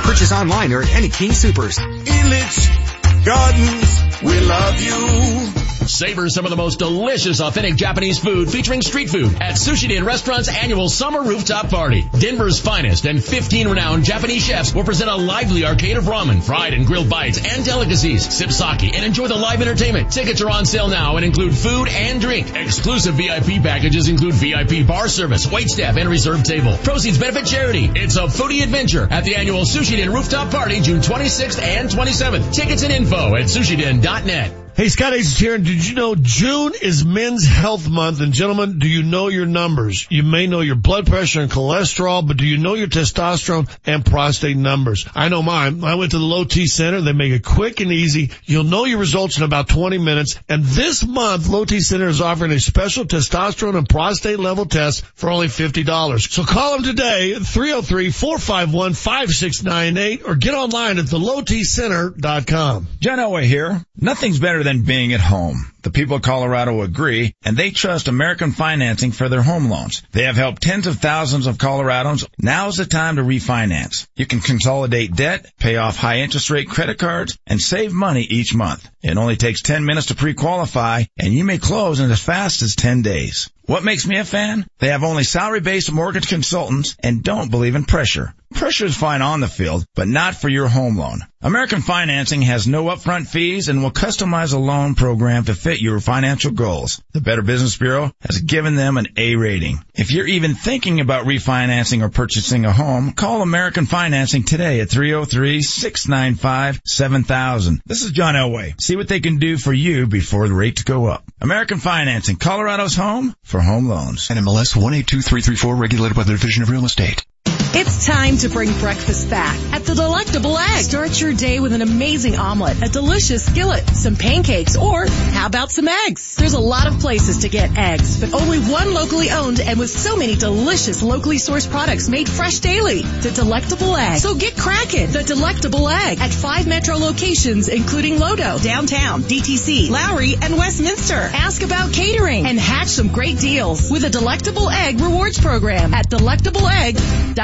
Purchase 0.07 0.32
online 0.32 0.72
or 0.74 0.84
at 0.84 0.93
any 0.95 1.09
King 1.09 1.34
Supers. 1.34 1.78
Elitch 1.80 3.26
Gardens, 3.26 4.22
we 4.24 4.39
love 4.39 4.82
you. 4.82 5.62
Savor 5.88 6.29
some 6.29 6.45
of 6.45 6.51
the 6.51 6.57
most 6.57 6.79
delicious 6.79 7.41
authentic 7.41 7.75
Japanese 7.75 8.19
food 8.19 8.49
featuring 8.49 8.81
street 8.81 9.09
food 9.09 9.36
at 9.41 9.55
Sushi 9.55 9.89
Den 9.89 10.05
Restaurant's 10.05 10.49
annual 10.49 10.89
summer 10.89 11.21
rooftop 11.21 11.69
party. 11.69 12.07
Denver's 12.17 12.59
finest 12.59 13.05
and 13.05 13.23
15 13.23 13.67
renowned 13.67 14.03
Japanese 14.03 14.45
chefs 14.45 14.73
will 14.73 14.84
present 14.84 15.09
a 15.09 15.15
lively 15.15 15.65
arcade 15.65 15.97
of 15.97 16.05
ramen, 16.05 16.41
fried 16.43 16.73
and 16.73 16.86
grilled 16.86 17.09
bites, 17.09 17.38
and 17.38 17.65
delicacies. 17.65 18.34
Sip 18.34 18.51
sake 18.51 18.95
and 18.95 19.05
enjoy 19.05 19.27
the 19.27 19.36
live 19.36 19.61
entertainment. 19.61 20.11
Tickets 20.11 20.41
are 20.41 20.49
on 20.49 20.65
sale 20.65 20.88
now 20.88 21.17
and 21.17 21.25
include 21.25 21.55
food 21.55 21.88
and 21.89 22.21
drink. 22.21 22.55
Exclusive 22.55 23.15
VIP 23.15 23.61
packages 23.61 24.07
include 24.07 24.34
VIP 24.34 24.88
bar 24.88 25.07
service, 25.07 25.51
wait 25.51 25.69
staff, 25.69 25.97
and 25.97 26.09
reserved 26.09 26.45
table. 26.45 26.77
Proceeds 26.84 27.17
benefit 27.17 27.45
charity. 27.45 27.91
It's 27.93 28.15
a 28.15 28.27
foodie 28.27 28.63
adventure 28.63 29.07
at 29.09 29.23
the 29.23 29.36
annual 29.36 29.61
Sushi 29.61 29.97
Den 29.97 30.13
rooftop 30.13 30.51
party 30.51 30.79
June 30.79 31.01
26th 31.01 31.61
and 31.61 31.89
27th. 31.89 32.53
Tickets 32.53 32.84
and 32.84 32.93
info 32.93 33.36
at 33.36 33.45
sushiden.net. 33.45 34.62
Hey, 34.76 34.89
Scott 34.89 35.13
Aces 35.13 35.38
here, 35.38 35.53
and 35.53 35.63
did 35.63 35.88
you 35.88 35.93
know 35.93 36.15
June 36.15 36.74
is 36.82 37.05
Men's 37.05 37.45
Health 37.45 37.88
Month? 37.88 38.21
And 38.21 38.34
gentlemen, 38.34 38.80
do 38.80 38.89
you 38.89 39.03
know 39.03 39.28
your 39.28 39.45
numbers? 39.45 40.07
You 40.09 40.24
may 40.24 40.47
know 40.47 40.61
your 40.61 40.74
blood 40.74 41.05
pressure 41.05 41.41
and 41.41 41.51
cholesterol, 41.51 42.28
but 42.28 42.38
do 42.38 42.47
you 42.47 42.57
know 42.57 42.74
your 42.74 42.88
testosterone 42.88 43.69
and 43.86 44.03
prostate 44.03 44.57
numbers? 44.57 45.07
I 45.13 45.30
know 45.30 45.43
mine. 45.43 45.84
I 45.84 45.93
went 45.93 46.13
to 46.13 46.17
the 46.17 46.24
Low 46.24 46.43
T 46.43 46.65
Center. 46.65 47.01
They 47.01 47.13
make 47.13 47.32
it 47.32 47.45
quick 47.45 47.82
and 47.82 47.91
easy. 47.91 48.32
You'll 48.45 48.63
know 48.63 48.86
your 48.86 48.97
results 48.97 49.38
in 49.38 49.43
about 49.43 49.69
20 49.69 49.99
minutes. 49.99 50.39
And 50.49 50.63
this 50.63 51.05
month, 51.05 51.49
Low 51.49 51.65
T 51.65 51.80
Center 51.80 52.07
is 52.07 52.19
offering 52.19 52.51
a 52.51 52.59
special 52.59 53.05
testosterone 53.05 53.78
and 53.78 53.88
prostate 53.88 54.39
level 54.39 54.65
test 54.65 55.05
for 55.13 55.30
only 55.30 55.49
$50. 55.49 56.32
So 56.32 56.45
call 56.45 56.78
them 56.78 56.84
today, 56.84 57.36
303-451-5698, 57.38 60.28
or 60.28 60.34
get 60.34 60.55
online 60.55 60.97
at 60.97 61.05
thelowtcenter.com. 61.05 62.88
John 62.99 63.19
Elway 63.19 63.43
here. 63.43 63.80
Nothing's 63.95 64.39
better 64.39 64.62
than 64.64 64.84
being 64.84 65.14
at 65.14 65.22
home. 65.22 65.72
The 65.84 65.91
people 65.91 66.15
of 66.15 66.21
Colorado 66.21 66.81
agree, 66.81 67.36
and 67.43 67.57
they 67.57 67.71
trust 67.71 68.07
American 68.07 68.53
Financing 68.53 69.11
for 69.11 69.27
their 69.27 69.41
home 69.41 69.69
loans. 69.69 70.01
They 70.13 70.23
have 70.23 70.38
helped 70.38 70.61
tens 70.61 70.88
of 70.88 70.99
thousands 70.99 71.45
of 71.45 71.57
Coloradans. 71.57 72.25
Now's 72.38 72.77
the 72.77 72.86
time 72.86 73.17
to 73.17 73.21
refinance. 73.21 74.07
You 74.15 74.25
can 74.25 74.39
consolidate 74.39 75.13
debt, 75.13 75.51
pay 75.59 75.75
off 75.75 75.97
high 75.97 76.19
interest 76.19 76.49
rate 76.49 76.69
credit 76.69 76.99
cards, 76.99 77.38
and 77.45 77.59
save 77.59 77.91
money 77.91 78.21
each 78.21 78.55
month. 78.55 78.89
It 79.01 79.17
only 79.17 79.36
takes 79.36 79.61
10 79.61 79.84
minutes 79.84 80.07
to 80.07 80.15
pre-qualify, 80.15 81.03
and 81.17 81.34
you 81.34 81.43
may 81.43 81.57
close 81.57 81.99
in 81.99 82.09
as 82.09 82.23
fast 82.23 82.61
as 82.61 82.75
10 82.75 83.01
days. 83.01 83.49
What 83.65 83.86
makes 83.86 84.05
me 84.05 84.17
a 84.17 84.25
fan? 84.25 84.65
They 84.79 84.89
have 84.89 85.03
only 85.03 85.23
salary-based 85.23 85.91
mortgage 85.91 86.27
consultants 86.27 86.97
and 87.01 87.23
don't 87.23 87.49
believe 87.49 87.75
in 87.75 87.86
pressure. 87.86 88.34
Pressure 88.53 88.86
is 88.86 88.95
fine 88.95 89.21
on 89.21 89.39
the 89.39 89.47
field, 89.47 89.86
but 89.95 90.07
not 90.07 90.36
for 90.36 90.49
your 90.49 90.67
home 90.67 90.97
loan. 90.97 91.21
American 91.41 91.81
Financing 91.81 92.41
has 92.41 92.67
no 92.67 92.86
upfront 92.86 93.27
fees 93.27 93.69
and 93.69 93.81
will 93.81 93.91
customize 93.91 94.53
a 94.53 94.57
loan 94.57 94.95
program 94.95 95.45
to 95.45 95.55
fit 95.55 95.72
your 95.82 95.99
financial 95.99 96.51
goals. 96.51 97.01
The 97.13 97.21
Better 97.21 97.41
Business 97.41 97.76
Bureau 97.78 98.11
has 98.21 98.39
given 98.39 98.76
them 98.76 98.97
an 98.97 99.07
A 99.17 99.36
rating. 99.36 99.80
If 99.93 100.11
you're 100.11 100.28
even 100.28 100.55
thinking 100.55 100.99
about 100.99 101.26
refinancing 101.26 102.01
or 102.01 102.09
purchasing 102.09 102.65
a 102.65 102.71
home, 102.71 103.13
call 103.13 103.41
American 103.41 103.86
Financing 103.86 104.43
today 104.43 104.80
at 104.82 104.89
303-695-7000. 104.89 107.82
This 107.86 108.03
is 108.03 108.11
John 108.11 108.36
Elway. 108.36 108.80
See 108.82 108.95
what 108.95 109.07
they 109.07 109.19
can 109.19 109.39
do 109.39 109.57
for 109.57 109.74
you 109.74 110.05
before 110.07 110.47
the 110.47 110.53
rates 110.53 110.84
go 110.84 111.07
up. 111.07 111.24
American 111.41 111.80
Financing, 111.80 112.38
Colorado's 112.38 112.95
home 112.95 113.36
for 113.43 113.61
home 113.61 113.88
loans. 113.88 114.28
NMLS 114.30 114.76
182334 114.76 115.76
regulated 115.76 116.15
by 116.15 116.24
the 116.24 116.32
Division 116.32 116.63
of 116.63 116.69
Real 116.69 116.86
Estate. 116.86 117.26
It's 117.75 118.05
time 118.05 118.37
to 118.37 118.49
bring 118.49 118.71
breakfast 118.79 119.29
back 119.31 119.59
at 119.73 119.83
the 119.83 119.95
Delectable 119.95 120.57
Egg. 120.57 120.83
Start 120.83 121.19
your 121.19 121.33
day 121.33 121.59
with 121.59 121.73
an 121.73 121.81
amazing 121.81 122.35
omelet, 122.35 122.81
a 122.83 122.87
delicious 122.87 123.45
skillet, 123.45 123.87
some 123.89 124.15
pancakes, 124.15 124.77
or 124.77 125.07
how 125.07 125.47
about 125.47 125.71
some 125.71 125.87
eggs? 125.87 126.35
There's 126.35 126.53
a 126.53 126.59
lot 126.59 126.87
of 126.87 126.99
places 126.99 127.39
to 127.39 127.49
get 127.49 127.75
eggs, 127.75 128.19
but 128.19 128.33
only 128.33 128.59
one 128.59 128.93
locally 128.93 129.31
owned 129.31 129.59
and 129.59 129.79
with 129.79 129.89
so 129.89 130.15
many 130.15 130.35
delicious 130.35 131.01
locally 131.01 131.37
sourced 131.37 131.69
products 131.69 132.09
made 132.09 132.29
fresh 132.29 132.59
daily. 132.59 133.01
The 133.01 133.31
Delectable 133.31 133.95
Egg. 133.95 134.19
So 134.19 134.35
get 134.35 134.55
cracking. 134.55 135.11
The 135.11 135.23
Delectable 135.23 135.89
Egg 135.89 136.19
at 136.19 136.31
five 136.31 136.67
metro 136.67 136.95
locations 136.97 137.69
including 137.69 138.17
Lodo, 138.17 138.61
downtown, 138.61 139.23
DTC, 139.23 139.89
Lowry, 139.89 140.35
and 140.41 140.57
Westminster. 140.57 141.15
Ask 141.15 141.63
about 141.63 141.91
catering 141.91 142.45
and 142.45 142.59
hatch 142.59 142.89
some 142.89 143.07
great 143.07 143.39
deals 143.39 143.89
with 143.89 144.03
a 144.03 144.09
Delectable 144.09 144.69
Egg 144.69 144.99
rewards 145.01 145.39
program 145.39 145.93
at 145.93 146.09
delectableegg.com. 146.09 147.42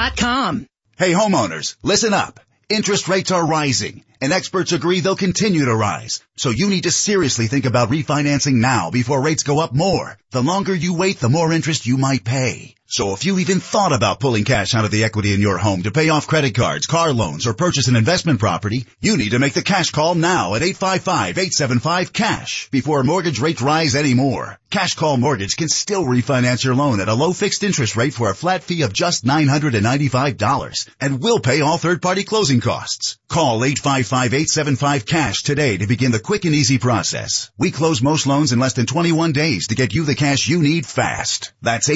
Hey 0.97 1.11
homeowners, 1.11 1.75
listen 1.83 2.13
up. 2.13 2.39
Interest 2.69 3.09
rates 3.09 3.31
are 3.31 3.45
rising 3.45 4.05
and 4.21 4.31
experts 4.31 4.71
agree 4.71 5.01
they'll 5.01 5.17
continue 5.17 5.65
to 5.65 5.75
rise. 5.75 6.21
So 6.37 6.51
you 6.51 6.69
need 6.69 6.83
to 6.83 6.91
seriously 6.91 7.47
think 7.47 7.65
about 7.65 7.89
refinancing 7.89 8.53
now 8.53 8.91
before 8.91 9.21
rates 9.21 9.43
go 9.43 9.59
up 9.59 9.73
more. 9.73 10.17
The 10.31 10.41
longer 10.41 10.73
you 10.73 10.93
wait, 10.93 11.19
the 11.19 11.27
more 11.27 11.51
interest 11.51 11.85
you 11.85 11.97
might 11.97 12.23
pay. 12.23 12.75
So 12.91 13.13
if 13.13 13.23
you 13.23 13.37
even 13.37 13.59
thought 13.59 13.93
about 13.93 14.19
pulling 14.19 14.45
cash 14.45 14.73
out 14.73 14.83
of 14.83 14.89
the 14.89 15.03
equity 15.03 15.31
in 15.31 15.41
your 15.41 15.59
home 15.59 15.83
to 15.83 15.91
pay 15.91 16.09
off 16.09 16.25
credit 16.25 16.55
cards, 16.55 16.87
car 16.87 17.13
loans, 17.13 17.45
or 17.45 17.53
purchase 17.53 17.87
an 17.87 17.95
investment 17.95 18.39
property, 18.39 18.87
you 18.99 19.15
need 19.15 19.29
to 19.29 19.37
make 19.37 19.53
the 19.53 19.61
cash 19.61 19.91
call 19.91 20.15
now 20.15 20.55
at 20.55 20.63
855-875-CASH 20.63 22.71
before 22.71 23.03
mortgage 23.03 23.39
rates 23.39 23.61
rise 23.61 23.95
anymore. 23.95 24.57
Cash 24.71 24.93
Call 24.93 25.17
Mortgage 25.17 25.55
can 25.55 25.67
still 25.67 26.03
refinance 26.03 26.63
your 26.63 26.75
loan 26.75 26.99
at 26.99 27.07
a 27.07 27.15
low 27.15 27.33
fixed 27.33 27.63
interest 27.63 27.95
rate 27.95 28.13
for 28.13 28.29
a 28.29 28.35
flat 28.35 28.63
fee 28.63 28.83
of 28.83 28.93
just 28.93 29.25
$995 29.25 30.89
and 31.01 31.23
will 31.23 31.39
pay 31.39 31.61
all 31.61 31.79
third-party 31.79 32.23
closing 32.23 32.61
costs. 32.61 33.17
Call 33.29 33.61
855-875-CASH 33.61 35.41
today 35.41 35.77
to 35.77 35.87
begin 35.87 36.11
the 36.11 36.19
quick 36.19 36.45
and 36.45 36.53
easy 36.53 36.77
process. 36.77 37.49
We 37.57 37.71
close 37.71 38.03
most 38.03 38.27
loans 38.27 38.51
in 38.51 38.59
less 38.59 38.73
than 38.73 38.85
21 38.85 39.31
days 39.31 39.69
to 39.69 39.75
get 39.75 39.95
you 39.95 40.05
the 40.05 40.13
cash 40.13 40.47
you 40.47 40.61
need 40.61 40.85
fast. 40.85 41.51
That's 41.63 41.89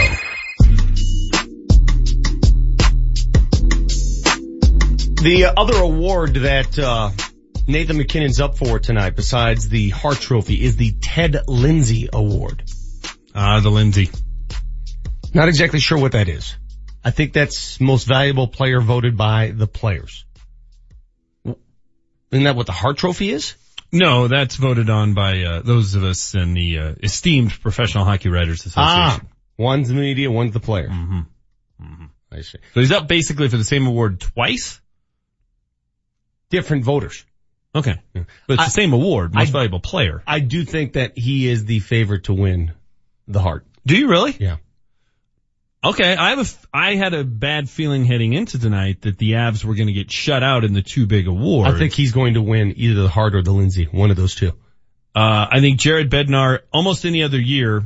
The 5.22 5.54
other 5.56 5.78
award 5.78 6.34
that 6.34 6.78
uh, 6.78 7.08
Nathan 7.66 7.96
MacKinnon's 7.96 8.38
up 8.38 8.58
for 8.58 8.78
tonight, 8.78 9.16
besides 9.16 9.70
the 9.70 9.88
Hart 9.88 10.18
Trophy, 10.18 10.62
is 10.62 10.76
the 10.76 10.92
Ted 11.00 11.38
Lindsay 11.48 12.10
Award. 12.12 12.64
Ah, 13.34 13.56
uh, 13.56 13.60
the 13.60 13.70
Lindsay. 13.70 14.10
Not 15.32 15.48
exactly 15.48 15.80
sure 15.80 15.96
what 15.96 16.12
that 16.12 16.28
is. 16.28 16.58
I 17.04 17.10
think 17.10 17.32
that's 17.32 17.80
most 17.80 18.06
valuable 18.06 18.48
player 18.48 18.80
voted 18.80 19.16
by 19.16 19.52
the 19.54 19.66
players. 19.66 20.24
Isn't 21.44 22.44
that 22.44 22.56
what 22.56 22.66
the 22.66 22.72
Hart 22.72 22.96
Trophy 22.96 23.30
is? 23.30 23.54
No, 23.92 24.26
that's 24.26 24.56
voted 24.56 24.90
on 24.90 25.14
by 25.14 25.42
uh, 25.42 25.62
those 25.62 25.94
of 25.94 26.02
us 26.02 26.34
in 26.34 26.54
the 26.54 26.78
uh, 26.78 26.94
esteemed 27.02 27.52
Professional 27.60 28.04
Hockey 28.04 28.28
Writers 28.28 28.66
Association. 28.66 28.80
Ah, 28.82 29.20
one's 29.56 29.88
the 29.88 29.94
media, 29.94 30.30
one's 30.30 30.52
the 30.52 30.60
player. 30.60 30.88
Mm-hmm. 30.88 31.20
Mm-hmm. 31.80 32.04
I 32.32 32.40
see. 32.40 32.58
So 32.72 32.80
he's 32.80 32.90
up 32.90 33.06
basically 33.06 33.48
for 33.48 33.56
the 33.56 33.64
same 33.64 33.86
award 33.86 34.20
twice? 34.20 34.80
Different 36.50 36.84
voters. 36.84 37.24
Okay. 37.74 37.94
Yeah. 38.14 38.24
But 38.48 38.54
it's 38.54 38.62
I, 38.62 38.64
the 38.66 38.70
same 38.70 38.92
award, 38.92 39.34
most 39.34 39.50
I, 39.50 39.52
valuable 39.52 39.80
player. 39.80 40.22
I 40.26 40.40
do 40.40 40.64
think 40.64 40.94
that 40.94 41.16
he 41.16 41.48
is 41.48 41.64
the 41.64 41.80
favorite 41.80 42.24
to 42.24 42.34
win 42.34 42.72
the 43.28 43.40
Hart. 43.40 43.64
Do 43.86 43.96
you 43.96 44.08
really? 44.08 44.34
Yeah. 44.38 44.56
Okay, 45.84 46.16
I 46.16 46.30
have 46.30 46.38
a, 46.38 46.76
I 46.76 46.94
had 46.94 47.12
a 47.12 47.24
bad 47.24 47.68
feeling 47.68 48.04
heading 48.04 48.32
into 48.32 48.58
tonight 48.58 49.02
that 49.02 49.18
the 49.18 49.32
Avs 49.32 49.64
were 49.64 49.74
going 49.74 49.88
to 49.88 49.92
get 49.92 50.10
shut 50.10 50.42
out 50.42 50.64
in 50.64 50.72
the 50.72 50.82
two 50.82 51.06
big 51.06 51.28
awards. 51.28 51.74
I 51.74 51.78
think 51.78 51.92
he's 51.92 52.12
going 52.12 52.34
to 52.34 52.42
win 52.42 52.72
either 52.76 53.02
the 53.02 53.08
Hart 53.08 53.34
or 53.34 53.42
the 53.42 53.52
Lindsay, 53.52 53.84
one 53.84 54.10
of 54.10 54.16
those 54.16 54.34
two. 54.34 54.52
Uh, 55.14 55.46
I 55.50 55.60
think 55.60 55.78
Jared 55.78 56.10
Bednar, 56.10 56.60
almost 56.72 57.04
any 57.04 57.22
other 57.22 57.38
year, 57.40 57.84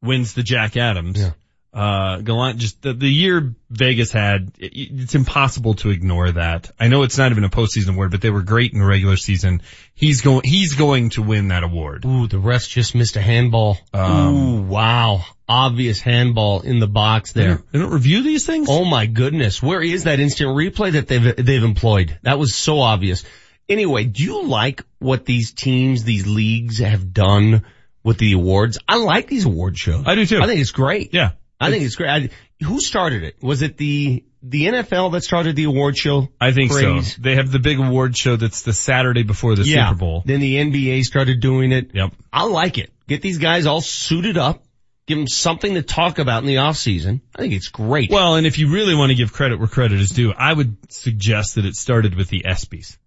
wins 0.00 0.34
the 0.34 0.42
Jack 0.42 0.76
Adams. 0.76 1.20
Yeah. 1.20 1.32
Uh, 1.74 2.20
Gallant, 2.20 2.58
just 2.58 2.80
the, 2.80 2.94
the 2.94 3.08
year 3.08 3.54
Vegas 3.68 4.10
had, 4.10 4.52
it, 4.58 4.72
it's 4.74 5.14
impossible 5.14 5.74
to 5.74 5.90
ignore 5.90 6.32
that. 6.32 6.70
I 6.80 6.88
know 6.88 7.02
it's 7.02 7.18
not 7.18 7.30
even 7.30 7.44
a 7.44 7.50
postseason 7.50 7.90
award, 7.90 8.10
but 8.10 8.22
they 8.22 8.30
were 8.30 8.42
great 8.42 8.72
in 8.72 8.78
the 8.78 8.86
regular 8.86 9.16
season. 9.16 9.60
He's 9.94 10.22
going, 10.22 10.42
he's 10.44 10.74
going 10.74 11.10
to 11.10 11.22
win 11.22 11.48
that 11.48 11.64
award. 11.64 12.04
Ooh, 12.06 12.26
the 12.26 12.38
rest 12.38 12.70
just 12.70 12.94
missed 12.94 13.16
a 13.16 13.20
handball. 13.20 13.76
Um, 13.92 14.34
Ooh, 14.34 14.62
wow. 14.62 15.24
Obvious 15.48 16.00
handball 16.00 16.60
in 16.60 16.78
the 16.78 16.86
box 16.86 17.32
there. 17.32 17.44
They 17.44 17.54
don't, 17.54 17.72
they 17.72 17.78
don't 17.78 17.90
review 17.92 18.22
these 18.22 18.44
things? 18.44 18.68
Oh 18.70 18.84
my 18.84 19.06
goodness. 19.06 19.62
Where 19.62 19.82
is 19.82 20.04
that 20.04 20.20
instant 20.20 20.50
replay 20.50 20.92
that 20.92 21.08
they've, 21.08 21.36
they've 21.36 21.64
employed? 21.64 22.18
That 22.22 22.38
was 22.38 22.54
so 22.54 22.80
obvious. 22.80 23.24
Anyway, 23.68 24.04
do 24.04 24.22
you 24.22 24.44
like 24.44 24.82
what 24.98 25.24
these 25.24 25.52
teams, 25.52 26.04
these 26.04 26.26
leagues 26.26 26.78
have 26.78 27.12
done 27.12 27.64
with 28.02 28.18
the 28.18 28.32
awards? 28.32 28.78
I 28.88 28.96
like 28.96 29.26
these 29.26 29.44
award 29.44 29.78
shows. 29.78 30.04
I 30.06 30.14
do 30.14 30.26
too. 30.26 30.40
I 30.40 30.46
think 30.46 30.60
it's 30.60 30.70
great. 30.70 31.12
Yeah. 31.12 31.32
I 31.60 31.70
think 31.70 31.84
it's 31.84 31.96
great. 31.96 32.08
I, 32.08 32.30
who 32.64 32.80
started 32.80 33.24
it? 33.24 33.42
Was 33.42 33.62
it 33.62 33.76
the 33.76 34.24
the 34.42 34.66
NFL 34.66 35.12
that 35.12 35.24
started 35.24 35.56
the 35.56 35.64
award 35.64 35.96
show? 35.96 36.28
I 36.40 36.52
think 36.52 36.70
craze? 36.70 37.16
so. 37.16 37.22
They 37.22 37.34
have 37.34 37.50
the 37.50 37.58
big 37.58 37.78
award 37.78 38.16
show 38.16 38.36
that's 38.36 38.62
the 38.62 38.72
Saturday 38.72 39.24
before 39.24 39.56
the 39.56 39.64
yeah. 39.64 39.88
Super 39.88 39.98
Bowl. 39.98 40.22
Then 40.24 40.40
the 40.40 40.56
NBA 40.56 41.02
started 41.02 41.40
doing 41.40 41.72
it. 41.72 41.90
Yep. 41.94 42.12
I 42.32 42.44
like 42.44 42.78
it. 42.78 42.92
Get 43.08 43.22
these 43.22 43.38
guys 43.38 43.66
all 43.66 43.80
suited 43.80 44.38
up. 44.38 44.62
Give 45.08 45.16
them 45.16 45.26
something 45.26 45.72
to 45.74 45.82
talk 45.82 46.18
about 46.18 46.42
in 46.42 46.46
the 46.46 46.58
off 46.58 46.76
season. 46.76 47.22
I 47.34 47.38
think 47.40 47.54
it's 47.54 47.68
great. 47.68 48.10
Well, 48.10 48.36
and 48.36 48.46
if 48.46 48.58
you 48.58 48.70
really 48.70 48.94
want 48.94 49.08
to 49.08 49.14
give 49.14 49.32
credit 49.32 49.58
where 49.58 49.66
credit 49.66 49.98
is 49.98 50.10
due, 50.10 50.34
I 50.34 50.52
would 50.52 50.92
suggest 50.92 51.54
that 51.54 51.64
it 51.64 51.76
started 51.76 52.14
with 52.14 52.28
the 52.28 52.42
ESPYS. 52.42 52.98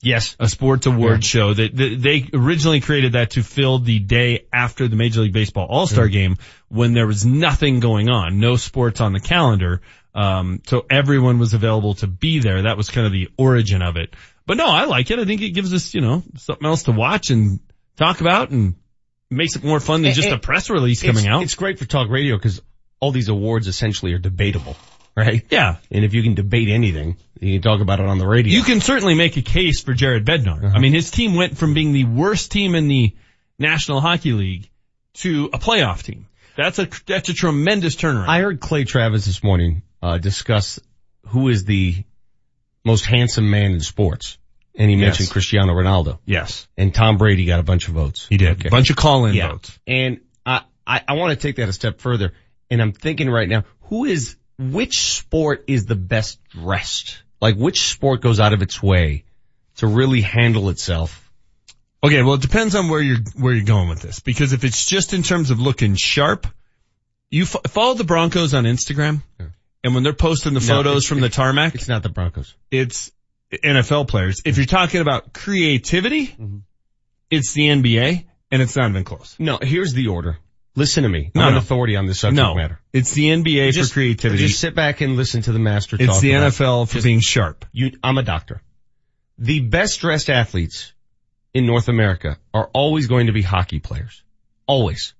Yes. 0.00 0.36
A 0.38 0.48
sports 0.48 0.86
award 0.86 1.24
yeah. 1.24 1.28
show 1.28 1.52
that, 1.52 1.76
they 1.76 2.30
originally 2.32 2.80
created 2.80 3.14
that 3.14 3.32
to 3.32 3.42
fill 3.42 3.80
the 3.80 3.98
day 3.98 4.46
after 4.52 4.86
the 4.86 4.94
Major 4.94 5.22
League 5.22 5.32
Baseball 5.32 5.66
All-Star 5.68 6.06
mm. 6.06 6.12
game 6.12 6.36
when 6.68 6.94
there 6.94 7.08
was 7.08 7.26
nothing 7.26 7.80
going 7.80 8.08
on, 8.08 8.38
no 8.38 8.54
sports 8.54 9.00
on 9.00 9.12
the 9.12 9.20
calendar. 9.20 9.82
Um, 10.14 10.62
so 10.66 10.86
everyone 10.88 11.40
was 11.40 11.52
available 11.52 11.94
to 11.94 12.06
be 12.06 12.38
there. 12.38 12.62
That 12.62 12.76
was 12.76 12.90
kind 12.90 13.08
of 13.08 13.12
the 13.12 13.28
origin 13.36 13.82
of 13.82 13.96
it. 13.96 14.14
But 14.46 14.56
no, 14.56 14.66
I 14.66 14.84
like 14.84 15.10
it. 15.10 15.18
I 15.18 15.24
think 15.24 15.42
it 15.42 15.50
gives 15.50 15.74
us, 15.74 15.94
you 15.94 16.00
know, 16.00 16.22
something 16.36 16.64
else 16.64 16.84
to 16.84 16.92
watch 16.92 17.30
and 17.30 17.58
talk 17.96 18.20
about 18.20 18.50
and 18.50 18.76
makes 19.30 19.56
it 19.56 19.64
more 19.64 19.80
fun 19.80 20.02
than 20.02 20.12
just 20.12 20.28
a 20.28 20.38
press 20.38 20.70
release 20.70 21.02
coming 21.02 21.26
out. 21.26 21.42
It's 21.42 21.54
great 21.54 21.78
for 21.78 21.84
talk 21.84 22.08
radio 22.10 22.36
because 22.36 22.60
all 22.98 23.12
these 23.12 23.28
awards 23.28 23.68
essentially 23.68 24.12
are 24.12 24.18
debatable 24.18 24.76
right? 25.16 25.44
Yeah. 25.50 25.76
And 25.90 26.04
if 26.04 26.14
you 26.14 26.22
can 26.22 26.34
debate 26.34 26.68
anything, 26.68 27.16
you 27.40 27.58
can 27.58 27.62
talk 27.62 27.80
about 27.80 28.00
it 28.00 28.06
on 28.06 28.18
the 28.18 28.26
radio. 28.26 28.52
You 28.52 28.62
can 28.62 28.80
certainly 28.80 29.14
make 29.14 29.36
a 29.36 29.42
case 29.42 29.82
for 29.82 29.94
Jared 29.94 30.24
Bednar. 30.24 30.64
Uh-huh. 30.64 30.76
I 30.76 30.78
mean, 30.78 30.92
his 30.92 31.10
team 31.10 31.34
went 31.34 31.58
from 31.58 31.74
being 31.74 31.92
the 31.92 32.04
worst 32.04 32.50
team 32.50 32.74
in 32.74 32.88
the 32.88 33.14
National 33.58 34.00
Hockey 34.00 34.32
League 34.32 34.70
to 35.14 35.50
a 35.52 35.58
playoff 35.58 36.02
team. 36.02 36.26
That's 36.56 36.78
a, 36.78 36.88
that's 37.06 37.28
a 37.28 37.34
tremendous 37.34 37.96
turnaround. 37.96 38.28
I 38.28 38.40
heard 38.40 38.60
Clay 38.60 38.84
Travis 38.84 39.24
this 39.24 39.42
morning, 39.42 39.82
uh, 40.02 40.18
discuss 40.18 40.80
who 41.28 41.48
is 41.48 41.64
the 41.64 42.04
most 42.84 43.04
handsome 43.04 43.50
man 43.50 43.72
in 43.72 43.80
sports. 43.80 44.38
And 44.74 44.88
he 44.88 44.96
mentioned 44.96 45.26
yes. 45.26 45.32
Cristiano 45.32 45.74
Ronaldo. 45.74 46.18
Yes. 46.24 46.68
And 46.76 46.94
Tom 46.94 47.18
Brady 47.18 47.44
got 47.44 47.60
a 47.60 47.62
bunch 47.62 47.88
of 47.88 47.94
votes. 47.94 48.26
He 48.28 48.36
did. 48.36 48.58
Okay. 48.58 48.68
A 48.68 48.70
bunch 48.70 48.90
of 48.90 48.96
call-in 48.96 49.34
yeah. 49.34 49.50
votes. 49.50 49.78
And 49.86 50.20
I, 50.46 50.62
I, 50.86 51.02
I 51.08 51.12
want 51.14 51.38
to 51.38 51.42
take 51.42 51.56
that 51.56 51.68
a 51.68 51.72
step 51.72 52.00
further. 52.00 52.32
And 52.70 52.80
I'm 52.80 52.92
thinking 52.92 53.28
right 53.28 53.48
now, 53.48 53.64
who 53.82 54.04
is 54.04 54.36
which 54.58 55.00
sport 55.00 55.64
is 55.66 55.86
the 55.86 55.96
best 55.96 56.38
dressed? 56.48 57.22
Like 57.40 57.56
which 57.56 57.80
sport 57.82 58.20
goes 58.20 58.38
out 58.38 58.52
of 58.52 58.62
its 58.62 58.82
way 58.82 59.24
to 59.76 59.86
really 59.86 60.20
handle 60.20 60.68
itself? 60.68 61.30
Okay, 62.02 62.22
well 62.22 62.34
it 62.34 62.42
depends 62.42 62.74
on 62.74 62.88
where 62.88 63.00
you're, 63.00 63.18
where 63.36 63.52
you're 63.52 63.64
going 63.64 63.88
with 63.88 64.00
this. 64.00 64.20
Because 64.20 64.52
if 64.52 64.64
it's 64.64 64.86
just 64.86 65.12
in 65.12 65.22
terms 65.22 65.50
of 65.50 65.58
looking 65.58 65.96
sharp, 65.96 66.46
you 67.30 67.42
f- 67.42 67.56
follow 67.68 67.94
the 67.94 68.04
Broncos 68.04 68.54
on 68.54 68.64
Instagram 68.64 69.22
yeah. 69.38 69.46
and 69.82 69.94
when 69.94 70.02
they're 70.02 70.12
posting 70.12 70.54
the 70.54 70.60
photos 70.60 71.04
no, 71.04 71.08
from 71.08 71.20
the 71.20 71.28
tarmac. 71.28 71.74
It's 71.74 71.88
not 71.88 72.02
the 72.02 72.08
Broncos. 72.08 72.54
It's 72.70 73.10
NFL 73.58 74.08
players. 74.08 74.42
If 74.44 74.56
you're 74.56 74.66
talking 74.66 75.00
about 75.00 75.32
creativity, 75.32 76.28
mm-hmm. 76.28 76.58
it's 77.30 77.52
the 77.52 77.68
NBA 77.68 78.24
and 78.50 78.62
it's 78.62 78.76
not 78.76 78.90
even 78.90 79.04
close. 79.04 79.36
No, 79.38 79.58
here's 79.60 79.92
the 79.92 80.08
order. 80.08 80.38
Listen 80.76 81.02
to 81.02 81.08
me. 81.08 81.32
No, 81.34 81.42
I'm 81.42 81.52
an 81.52 81.58
authority 81.58 81.96
on 81.96 82.06
this 82.06 82.20
subject 82.20 82.36
no, 82.36 82.54
matter. 82.54 82.80
It's 82.92 83.12
the 83.12 83.26
NBA 83.26 83.72
just, 83.72 83.90
for 83.90 83.94
creativity. 83.94 84.46
Just 84.46 84.60
sit 84.60 84.74
back 84.74 85.00
and 85.00 85.16
listen 85.16 85.42
to 85.42 85.52
the 85.52 85.58
master. 85.58 85.96
It's 85.98 86.20
the 86.20 86.30
NFL 86.30 86.88
for 86.88 86.94
just, 86.94 87.04
being 87.04 87.20
sharp. 87.20 87.64
You, 87.72 87.98
I'm 88.04 88.18
a 88.18 88.22
doctor. 88.22 88.62
The 89.36 89.60
best 89.60 90.00
dressed 90.00 90.30
athletes 90.30 90.92
in 91.52 91.66
North 91.66 91.88
America 91.88 92.38
are 92.54 92.70
always 92.72 93.08
going 93.08 93.26
to 93.26 93.32
be 93.32 93.42
hockey 93.42 93.80
players. 93.80 94.22
Always. 94.66 95.14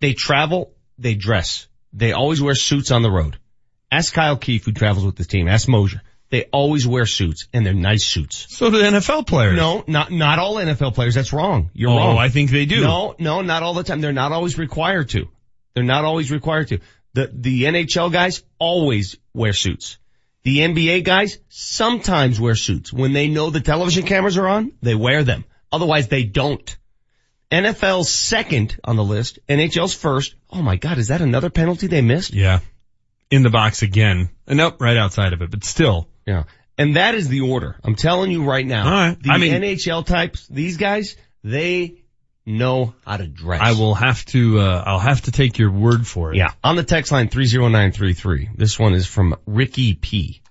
They 0.00 0.12
travel, 0.12 0.72
they 0.98 1.14
dress 1.14 1.68
They 1.92 2.12
always 2.12 2.42
wear 2.42 2.54
suits 2.54 2.90
on 2.90 3.02
the 3.02 3.10
road. 3.10 3.38
Ask 3.92 4.12
Kyle 4.12 4.36
Keefe 4.36 4.64
who 4.64 4.72
travels 4.72 5.04
with 5.04 5.16
the 5.16 5.24
team. 5.24 5.46
Ask 5.46 5.68
Moser. 5.68 6.02
They 6.34 6.46
always 6.50 6.84
wear 6.84 7.06
suits 7.06 7.46
and 7.52 7.64
they're 7.64 7.72
nice 7.72 8.04
suits. 8.04 8.56
So 8.56 8.68
do 8.68 8.78
NFL 8.78 9.24
players. 9.28 9.56
No, 9.56 9.84
not, 9.86 10.10
not 10.10 10.40
all 10.40 10.56
NFL 10.56 10.92
players. 10.92 11.14
That's 11.14 11.32
wrong. 11.32 11.70
You're 11.74 11.90
wrong. 11.90 11.98
oh, 11.98 12.06
wrong. 12.08 12.18
I 12.18 12.28
think 12.28 12.50
they 12.50 12.66
do. 12.66 12.80
No, 12.80 13.14
no, 13.20 13.42
not 13.42 13.62
all 13.62 13.72
the 13.72 13.84
time. 13.84 14.00
They're 14.00 14.12
not 14.12 14.32
always 14.32 14.58
required 14.58 15.10
to. 15.10 15.28
They're 15.74 15.84
not 15.84 16.04
always 16.04 16.32
required 16.32 16.66
to. 16.70 16.80
The, 17.12 17.30
the 17.32 17.62
NHL 17.62 18.10
guys 18.10 18.42
always 18.58 19.16
wear 19.32 19.52
suits. 19.52 19.98
The 20.42 20.58
NBA 20.58 21.04
guys 21.04 21.38
sometimes 21.50 22.40
wear 22.40 22.56
suits. 22.56 22.92
When 22.92 23.12
they 23.12 23.28
know 23.28 23.50
the 23.50 23.60
television 23.60 24.04
cameras 24.04 24.36
are 24.36 24.48
on, 24.48 24.72
they 24.82 24.96
wear 24.96 25.22
them. 25.22 25.44
Otherwise 25.70 26.08
they 26.08 26.24
don't. 26.24 26.76
NFL's 27.52 28.10
second 28.10 28.76
on 28.82 28.96
the 28.96 29.04
list. 29.04 29.38
NHL's 29.48 29.94
first. 29.94 30.34
Oh 30.50 30.62
my 30.62 30.74
God, 30.74 30.98
is 30.98 31.06
that 31.08 31.20
another 31.20 31.48
penalty 31.48 31.86
they 31.86 32.02
missed? 32.02 32.34
Yeah. 32.34 32.58
In 33.30 33.44
the 33.44 33.50
box 33.50 33.82
again. 33.82 34.30
Uh, 34.48 34.54
nope, 34.54 34.80
right 34.80 34.96
outside 34.96 35.32
of 35.32 35.42
it, 35.42 35.52
but 35.52 35.62
still. 35.62 36.08
Yeah. 36.26 36.44
And 36.76 36.96
that 36.96 37.14
is 37.14 37.28
the 37.28 37.42
order. 37.42 37.76
I'm 37.84 37.94
telling 37.94 38.30
you 38.30 38.44
right 38.44 38.66
now. 38.66 38.84
All 38.84 38.90
right. 38.90 39.22
The 39.22 39.30
I 39.30 39.38
mean- 39.38 39.52
NHL 39.52 40.04
types, 40.04 40.46
these 40.48 40.76
guys, 40.76 41.16
they 41.42 42.02
know 42.46 42.94
how 43.06 43.16
to 43.16 43.26
dress. 43.26 43.60
I 43.62 43.72
will 43.72 43.94
have 43.94 44.24
to, 44.26 44.60
uh, 44.60 44.82
I'll 44.86 44.98
have 44.98 45.22
to 45.22 45.30
take 45.30 45.58
your 45.58 45.70
word 45.70 46.06
for 46.06 46.32
it. 46.32 46.36
Yeah. 46.36 46.50
On 46.62 46.76
the 46.76 46.82
text 46.82 47.12
line 47.12 47.28
30933. 47.28 48.50
This 48.56 48.78
one 48.78 48.94
is 48.94 49.06
from 49.06 49.36
Ricky 49.46 49.94
P. 49.94 50.42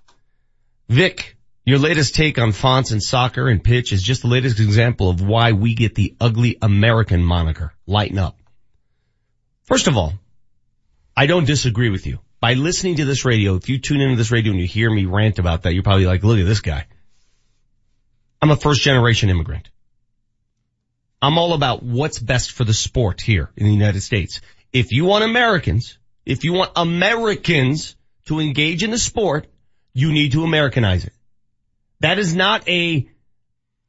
Vic, 0.88 1.36
your 1.64 1.78
latest 1.78 2.14
take 2.14 2.38
on 2.38 2.52
fonts 2.52 2.90
in 2.90 3.00
soccer 3.00 3.48
and 3.48 3.62
pitch 3.62 3.92
is 3.92 4.02
just 4.02 4.22
the 4.22 4.28
latest 4.28 4.60
example 4.60 5.08
of 5.08 5.20
why 5.20 5.52
we 5.52 5.74
get 5.74 5.94
the 5.94 6.14
ugly 6.20 6.58
American 6.60 7.22
moniker. 7.22 7.72
Lighten 7.86 8.18
up. 8.18 8.38
First 9.64 9.86
of 9.86 9.96
all, 9.96 10.12
I 11.16 11.26
don't 11.26 11.46
disagree 11.46 11.90
with 11.90 12.06
you. 12.06 12.18
By 12.44 12.52
listening 12.52 12.96
to 12.96 13.06
this 13.06 13.24
radio, 13.24 13.54
if 13.54 13.70
you 13.70 13.78
tune 13.78 14.02
into 14.02 14.16
this 14.16 14.30
radio 14.30 14.52
and 14.52 14.60
you 14.60 14.66
hear 14.66 14.90
me 14.90 15.06
rant 15.06 15.38
about 15.38 15.62
that, 15.62 15.72
you're 15.72 15.82
probably 15.82 16.04
like, 16.04 16.22
look 16.22 16.38
at 16.38 16.44
this 16.44 16.60
guy. 16.60 16.86
I'm 18.42 18.50
a 18.50 18.56
first 18.56 18.82
generation 18.82 19.30
immigrant. 19.30 19.70
I'm 21.22 21.38
all 21.38 21.54
about 21.54 21.82
what's 21.82 22.18
best 22.18 22.52
for 22.52 22.64
the 22.64 22.74
sport 22.74 23.22
here 23.22 23.50
in 23.56 23.64
the 23.64 23.72
United 23.72 24.02
States. 24.02 24.42
If 24.74 24.92
you 24.92 25.06
want 25.06 25.24
Americans, 25.24 25.96
if 26.26 26.44
you 26.44 26.52
want 26.52 26.72
Americans 26.76 27.96
to 28.26 28.40
engage 28.40 28.82
in 28.82 28.90
the 28.90 28.98
sport, 28.98 29.46
you 29.94 30.12
need 30.12 30.32
to 30.32 30.44
Americanize 30.44 31.06
it. 31.06 31.14
That 32.00 32.18
is 32.18 32.36
not 32.36 32.68
a 32.68 33.08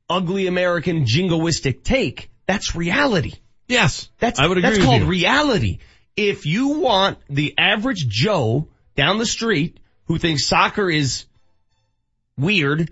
ugly 0.10 0.47
American 0.47 1.03
jingoistic 1.03 1.84
take. 1.84 2.30
That's 2.45 2.74
reality. 2.74 3.34
Yes. 3.68 4.10
That's, 4.20 4.39
I 4.39 4.47
would 4.47 4.60
agree 4.60 4.70
that's 4.70 4.86
called 4.86 5.01
you. 5.01 5.08
reality. 5.08 5.80
If 6.18 6.45
you 6.45 6.80
want 6.80 7.18
the 7.30 7.53
average 7.57 8.07
Joe 8.07 8.68
down 8.95 9.18
the 9.18 9.26
street 9.26 9.80
who 10.05 10.18
thinks 10.18 10.47
soccer 10.47 10.89
is 10.89 11.26
weird, 12.38 12.89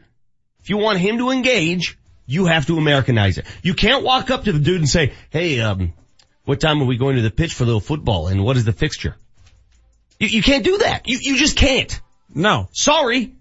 if 0.60 0.70
you 0.70 0.78
want 0.78 1.00
him 1.00 1.18
to 1.18 1.30
engage, 1.30 1.98
you 2.26 2.46
have 2.46 2.66
to 2.68 2.78
Americanize 2.78 3.38
it. 3.38 3.46
You 3.62 3.74
can't 3.74 4.04
walk 4.04 4.32
up 4.32 4.46
to 4.46 4.52
the 4.52 4.60
dude 4.60 4.80
and 4.80 4.90
say, 4.90 5.14
hey, 5.30 5.60
um, 5.60 5.94
what 6.46 6.60
time 6.60 6.82
are 6.82 6.86
we 6.86 6.98
going 6.98 7.16
to 7.16 7.22
the 7.22 7.32
pitch 7.32 7.54
for 7.54 7.64
a 7.64 7.66
little 7.66 7.82
football 7.82 8.28
and 8.28 8.44
what 8.44 8.58
is 8.58 8.66
the 8.66 8.74
fixture? 8.74 9.16
You, 10.20 10.28
you 10.28 10.44
can't 10.44 10.64
do 10.64 10.80
that. 10.80 11.08
You, 11.08 11.20
you 11.22 11.38
just 11.38 11.58
can't. 11.58 12.00
No. 12.34 12.68
Sorry. 12.72 13.34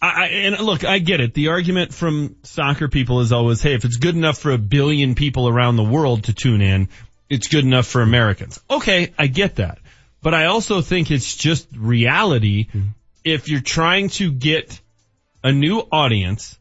I, 0.00 0.06
I, 0.06 0.26
and 0.26 0.58
look, 0.60 0.84
I 0.84 0.98
get 0.98 1.20
it. 1.20 1.34
The 1.34 1.48
argument 1.48 1.94
from 1.94 2.36
soccer 2.42 2.88
people 2.88 3.20
is 3.20 3.32
always, 3.32 3.62
hey, 3.62 3.74
if 3.74 3.84
it's 3.84 3.96
good 3.96 4.16
enough 4.16 4.38
for 4.38 4.50
a 4.50 4.58
billion 4.58 5.14
people 5.14 5.48
around 5.48 5.76
the 5.76 5.84
world 5.84 6.24
to 6.24 6.34
tune 6.34 6.60
in, 6.60 6.88
it's 7.32 7.48
good 7.48 7.64
enough 7.64 7.86
for 7.86 8.02
Americans. 8.02 8.60
Okay, 8.68 9.12
I 9.18 9.26
get 9.26 9.56
that. 9.56 9.78
But 10.20 10.34
I 10.34 10.46
also 10.46 10.82
think 10.82 11.10
it's 11.10 11.34
just 11.34 11.66
reality 11.76 12.68
if 13.24 13.48
you're 13.48 13.60
trying 13.60 14.08
to 14.10 14.30
get 14.30 14.80
a 15.42 15.52
new 15.52 15.78
audience 15.78 16.58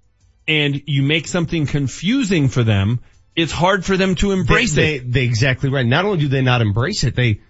and 0.47 0.81
you 0.85 1.03
make 1.03 1.27
something 1.27 1.65
confusing 1.65 2.49
for 2.49 2.63
them, 2.63 2.99
it's 3.35 3.51
hard 3.51 3.85
for 3.85 3.97
them 3.97 4.15
to 4.15 4.31
embrace 4.31 4.73
they, 4.73 4.95
it. 4.95 4.99
They, 4.99 5.19
they 5.19 5.25
exactly 5.25 5.69
right. 5.69 5.85
Not 5.85 6.05
only 6.05 6.19
do 6.19 6.27
they 6.27 6.41
not 6.41 6.61
embrace 6.61 7.03
it, 7.03 7.15
they, 7.15 7.41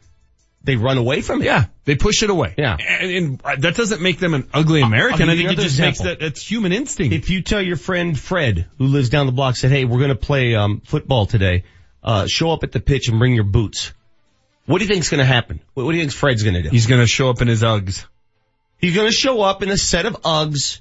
they 0.63 0.75
run 0.75 0.97
away 0.97 1.21
from 1.21 1.41
it. 1.41 1.45
Yeah, 1.45 1.65
they 1.85 1.95
push 1.95 2.21
it 2.23 2.29
away. 2.29 2.53
Yeah. 2.57 2.77
And, 2.77 3.39
and 3.43 3.61
that 3.63 3.75
doesn't 3.75 4.01
make 4.01 4.19
them 4.19 4.33
an 4.33 4.47
ugly 4.53 4.81
American. 4.81 5.23
I'll 5.23 5.35
I 5.35 5.37
think 5.37 5.51
it 5.51 5.59
just 5.59 5.79
makes 5.79 5.99
that, 5.99 6.21
it's 6.21 6.45
human 6.45 6.71
instinct. 6.71 7.15
If 7.15 7.29
you 7.29 7.41
tell 7.41 7.61
your 7.61 7.77
friend 7.77 8.19
Fred, 8.19 8.67
who 8.77 8.85
lives 8.85 9.09
down 9.09 9.25
the 9.25 9.31
block, 9.31 9.55
said, 9.55 9.71
"Hey, 9.71 9.85
we're 9.85 9.97
going 9.97 10.09
to 10.09 10.15
play 10.15 10.53
um, 10.55 10.81
football 10.81 11.25
today. 11.25 11.63
Uh, 12.03 12.27
show 12.27 12.51
up 12.51 12.63
at 12.63 12.71
the 12.71 12.79
pitch 12.79 13.09
and 13.09 13.19
bring 13.19 13.35
your 13.35 13.43
boots." 13.43 13.93
What 14.65 14.77
do 14.77 14.85
you 14.85 14.89
think's 14.89 15.09
going 15.09 15.19
to 15.19 15.25
happen? 15.25 15.59
What, 15.73 15.85
what 15.85 15.91
do 15.91 15.97
you 15.97 16.03
think 16.03 16.13
Fred's 16.13 16.43
going 16.43 16.53
to 16.53 16.61
do? 16.61 16.69
He's 16.69 16.85
gonna 16.85 17.07
show 17.07 17.29
up 17.29 17.41
in 17.41 17.47
his 17.47 17.63
Uggs. 17.63 18.05
He's 18.77 18.95
going 18.95 19.07
to 19.07 19.13
show 19.13 19.41
up 19.41 19.61
in 19.63 19.69
a 19.69 19.77
set 19.77 20.05
of 20.05 20.21
Uggs, 20.23 20.79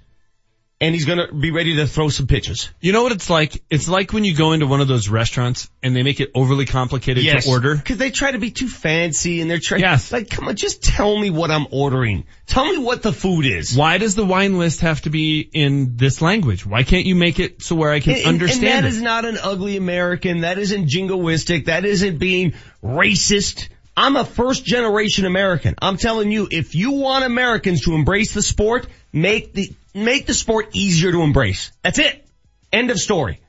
and 0.80 0.94
he's 0.94 1.04
to 1.06 1.32
be 1.32 1.50
ready 1.50 1.76
to 1.76 1.86
throw 1.86 2.08
some 2.08 2.26
pitches. 2.26 2.70
You 2.80 2.92
know 2.92 3.02
what 3.02 3.12
it's 3.12 3.28
like? 3.28 3.62
It's 3.68 3.88
like 3.88 4.12
when 4.14 4.24
you 4.24 4.34
go 4.34 4.52
into 4.52 4.66
one 4.66 4.80
of 4.80 4.88
those 4.88 5.08
restaurants 5.10 5.68
and 5.82 5.94
they 5.94 6.02
make 6.02 6.20
it 6.20 6.30
overly 6.34 6.64
complicated 6.64 7.22
to 7.24 7.50
order. 7.50 7.76
because 7.76 7.98
they 7.98 8.10
try 8.10 8.30
to 8.30 8.38
be 8.38 8.50
too 8.50 8.68
fancy, 8.68 9.40
and 9.40 9.50
they're 9.50 9.58
trying. 9.58 9.82
Yes. 9.82 10.10
like 10.10 10.30
come 10.30 10.48
on, 10.48 10.56
just 10.56 10.82
tell 10.82 11.18
me 11.18 11.30
what 11.30 11.50
I'm 11.50 11.66
ordering. 11.70 12.24
Tell 12.46 12.64
me 12.64 12.78
what 12.78 13.02
the 13.02 13.12
food 13.12 13.44
is. 13.44 13.76
Why 13.76 13.98
does 13.98 14.14
the 14.14 14.24
wine 14.24 14.58
list 14.58 14.80
have 14.80 15.02
to 15.02 15.10
be 15.10 15.40
in 15.40 15.96
this 15.96 16.22
language? 16.22 16.64
Why 16.64 16.82
can't 16.82 17.04
you 17.04 17.14
make 17.14 17.38
it 17.38 17.62
so 17.62 17.74
where 17.76 17.90
I 17.90 18.00
can 18.00 18.16
and- 18.16 18.26
understand 18.26 18.64
and 18.64 18.84
that 18.84 18.84
it? 18.84 18.88
is 18.96 19.02
not 19.02 19.24
an 19.24 19.38
ugly 19.42 19.76
American. 19.76 20.40
That 20.40 20.58
isn't 20.58 20.88
jingoistic. 20.88 21.66
That 21.66 21.84
isn't 21.84 22.18
being 22.18 22.54
racist. 22.82 23.68
I'm 23.96 24.16
a 24.16 24.24
first 24.24 24.64
generation 24.64 25.26
American. 25.26 25.74
I'm 25.82 25.96
telling 25.96 26.30
you, 26.30 26.48
if 26.50 26.74
you 26.74 26.92
want 26.92 27.24
Americans 27.24 27.82
to 27.82 27.94
embrace 27.94 28.32
the 28.32 28.40
sport, 28.40 28.86
make 29.12 29.52
the, 29.52 29.72
make 29.94 30.26
the 30.26 30.34
sport 30.34 30.70
easier 30.72 31.12
to 31.12 31.22
embrace. 31.22 31.72
That's 31.82 31.98
it. 31.98 32.24
End 32.72 32.90
of 32.90 32.98
story. 32.98 33.40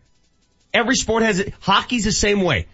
Every 0.74 0.96
sport 0.96 1.24
has 1.24 1.40
it. 1.40 1.54
Hockey's 1.62 2.06
the 2.06 2.12
same 2.12 2.42
way. 2.42 2.68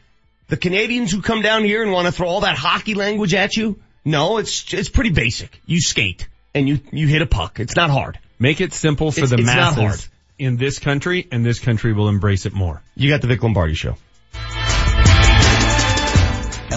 The 0.50 0.58
Canadians 0.58 1.12
who 1.12 1.22
come 1.22 1.42
down 1.42 1.64
here 1.64 1.84
and 1.84 1.92
want 1.92 2.06
to 2.06 2.12
throw 2.12 2.28
all 2.28 2.42
that 2.42 2.56
hockey 2.58 2.94
language 2.94 3.34
at 3.34 3.58
you, 3.58 3.80
no, 4.06 4.38
it's, 4.38 4.74
it's 4.74 4.88
pretty 4.90 5.10
basic. 5.10 5.60
You 5.66 5.82
skate 5.82 6.28
and 6.54 6.70
you, 6.70 6.80
you 6.92 7.08
hit 7.08 7.22
a 7.22 7.26
puck. 7.26 7.60
It's 7.60 7.76
not 7.76 7.90
hard. 7.90 8.20
Make 8.40 8.62
it 8.62 8.74
simple 8.74 9.12
for 9.12 9.20
It's- 9.26 9.30
the 9.32 9.38
it's 9.38 9.46
masses 9.46 10.10
in 10.40 10.56
this 10.58 10.80
country 10.80 11.28
and 11.32 11.46
this 11.46 11.60
country 11.60 11.94
will 11.94 12.08
embrace 12.08 12.46
it 12.46 12.54
more. 12.54 12.82
You 12.96 13.10
got 13.10 13.22
the 13.22 13.28
Vic 13.28 13.42
Lombardi 13.44 13.74
show. 13.74 13.98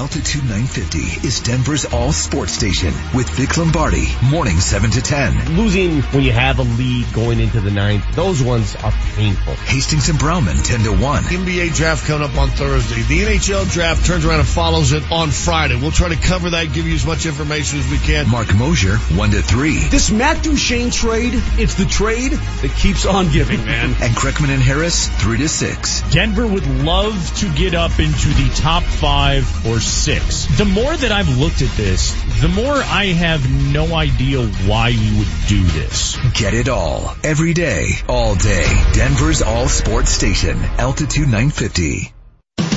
Altitude 0.01 0.45
950 0.45 1.29
is 1.29 1.41
Denver's 1.41 1.85
all 1.85 2.11
sports 2.11 2.53
station 2.53 2.95
with 3.15 3.29
Vic 3.29 3.59
Lombardi, 3.59 4.09
morning 4.31 4.59
7 4.59 4.91
to 4.93 5.03
10. 5.03 5.59
Losing 5.59 6.01
when 6.01 6.25
you 6.25 6.33
have 6.33 6.59
a 6.59 6.63
lead 6.63 7.13
going 7.13 7.39
into 7.39 7.61
the 7.61 7.71
ninth, 7.71 8.03
those 8.17 8.43
ones 8.43 8.75
are 8.77 8.93
painful. 9.15 9.53
Hastings 9.57 10.09
and 10.09 10.19
Browman 10.19 10.57
10 10.57 10.85
to 10.85 10.93
1. 10.93 11.25
NBA 11.25 11.75
draft 11.75 12.07
coming 12.07 12.27
up 12.27 12.35
on 12.39 12.49
Thursday. 12.49 13.03
The 13.03 13.25
NHL 13.25 13.71
draft 13.71 14.07
turns 14.07 14.25
around 14.25 14.39
and 14.39 14.49
follows 14.49 14.93
it 14.93 15.03
on 15.13 15.29
Friday. 15.29 15.77
We'll 15.77 15.91
try 15.91 16.09
to 16.09 16.17
cover 16.17 16.49
that, 16.49 16.73
give 16.73 16.87
you 16.87 16.95
as 16.95 17.05
much 17.05 17.27
information 17.27 17.81
as 17.81 17.91
we 17.91 17.99
can. 17.99 18.27
Marc 18.27 18.55
Moser 18.55 18.97
1 18.97 19.31
to 19.33 19.43
3. 19.43 19.89
This 19.91 20.11
Matt 20.11 20.43
Duchene 20.43 20.91
trade, 20.91 21.35
it's 21.59 21.75
the 21.75 21.85
trade 21.85 22.33
that 22.33 22.75
keeps 22.75 23.05
on 23.05 23.31
giving, 23.31 23.67
man. 23.67 23.91
And 24.01 24.17
Kreckman 24.17 24.49
and 24.49 24.63
Harris 24.63 25.09
3 25.21 25.37
to 25.37 25.49
6. 25.49 26.11
Denver 26.11 26.47
would 26.47 26.67
love 26.67 27.37
to 27.41 27.53
get 27.53 27.75
up 27.75 27.99
into 27.99 28.29
the 28.29 28.51
top 28.57 28.83
five 28.83 29.45
or 29.67 29.79
six. 29.91 30.47
The 30.57 30.65
more 30.65 30.97
that 30.97 31.13
I've 31.13 31.39
looked 31.39 31.63
at 31.63 31.77
this, 31.77 32.13
the 32.41 32.49
more 32.49 32.75
I 32.75 33.07
have 33.07 33.51
no 33.73 33.95
idea 33.95 34.47
why 34.67 34.89
you 34.89 35.19
would 35.19 35.29
do 35.49 35.63
this. 35.65 36.17
Get 36.35 36.55
it 36.55 36.69
all. 36.69 37.15
Every 37.23 37.55
day. 37.55 37.91
All 38.09 38.35
day. 38.35 38.65
Denver's 38.95 39.43
all 39.43 39.69
sports 39.69 40.11
station. 40.11 40.57
Altitude 40.79 41.27
950. 41.27 42.13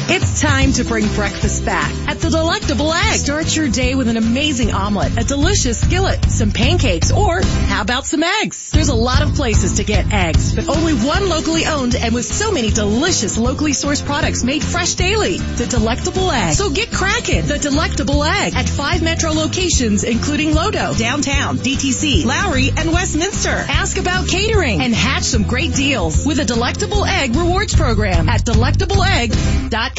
It's 0.05 0.41
time 0.41 0.73
to 0.73 0.83
bring 0.83 1.07
breakfast 1.15 1.63
back 1.63 1.89
at 2.09 2.19
the 2.19 2.29
Delectable 2.29 2.91
Egg. 2.91 3.19
Start 3.19 3.55
your 3.55 3.69
day 3.69 3.95
with 3.95 4.09
an 4.09 4.17
amazing 4.17 4.73
omelet, 4.73 5.17
a 5.17 5.23
delicious 5.23 5.79
skillet, 5.79 6.29
some 6.29 6.51
pancakes, 6.51 7.09
or 7.09 7.41
how 7.41 7.81
about 7.81 8.05
some 8.05 8.21
eggs? 8.21 8.69
There's 8.71 8.89
a 8.89 8.95
lot 8.95 9.21
of 9.21 9.33
places 9.35 9.75
to 9.75 9.85
get 9.85 10.11
eggs, 10.11 10.53
but 10.53 10.67
only 10.67 10.93
one 10.93 11.29
locally 11.29 11.65
owned 11.65 11.95
and 11.95 12.13
with 12.13 12.25
so 12.25 12.51
many 12.51 12.69
delicious 12.69 13.37
locally 13.37 13.71
sourced 13.71 14.05
products 14.05 14.43
made 14.43 14.61
fresh 14.61 14.95
daily. 14.95 15.37
The 15.37 15.67
Delectable 15.67 16.29
Egg. 16.29 16.55
So 16.55 16.69
get 16.69 16.91
cracking. 16.91 17.45
The 17.47 17.57
Delectable 17.57 18.25
Egg 18.25 18.55
at 18.55 18.67
five 18.67 19.01
metro 19.01 19.31
locations, 19.31 20.03
including 20.03 20.49
Lodo, 20.49 20.97
downtown, 20.97 21.57
DTC, 21.57 22.25
Lowry, 22.25 22.71
and 22.75 22.91
Westminster. 22.91 23.49
Ask 23.49 23.97
about 23.97 24.27
catering 24.27 24.81
and 24.81 24.93
hatch 24.93 25.23
some 25.23 25.43
great 25.43 25.73
deals 25.73 26.25
with 26.25 26.39
a 26.39 26.45
Delectable 26.45 27.05
Egg 27.05 27.37
rewards 27.37 27.73
program 27.73 28.27
at 28.27 28.43
delectableegg.com. 28.43 29.92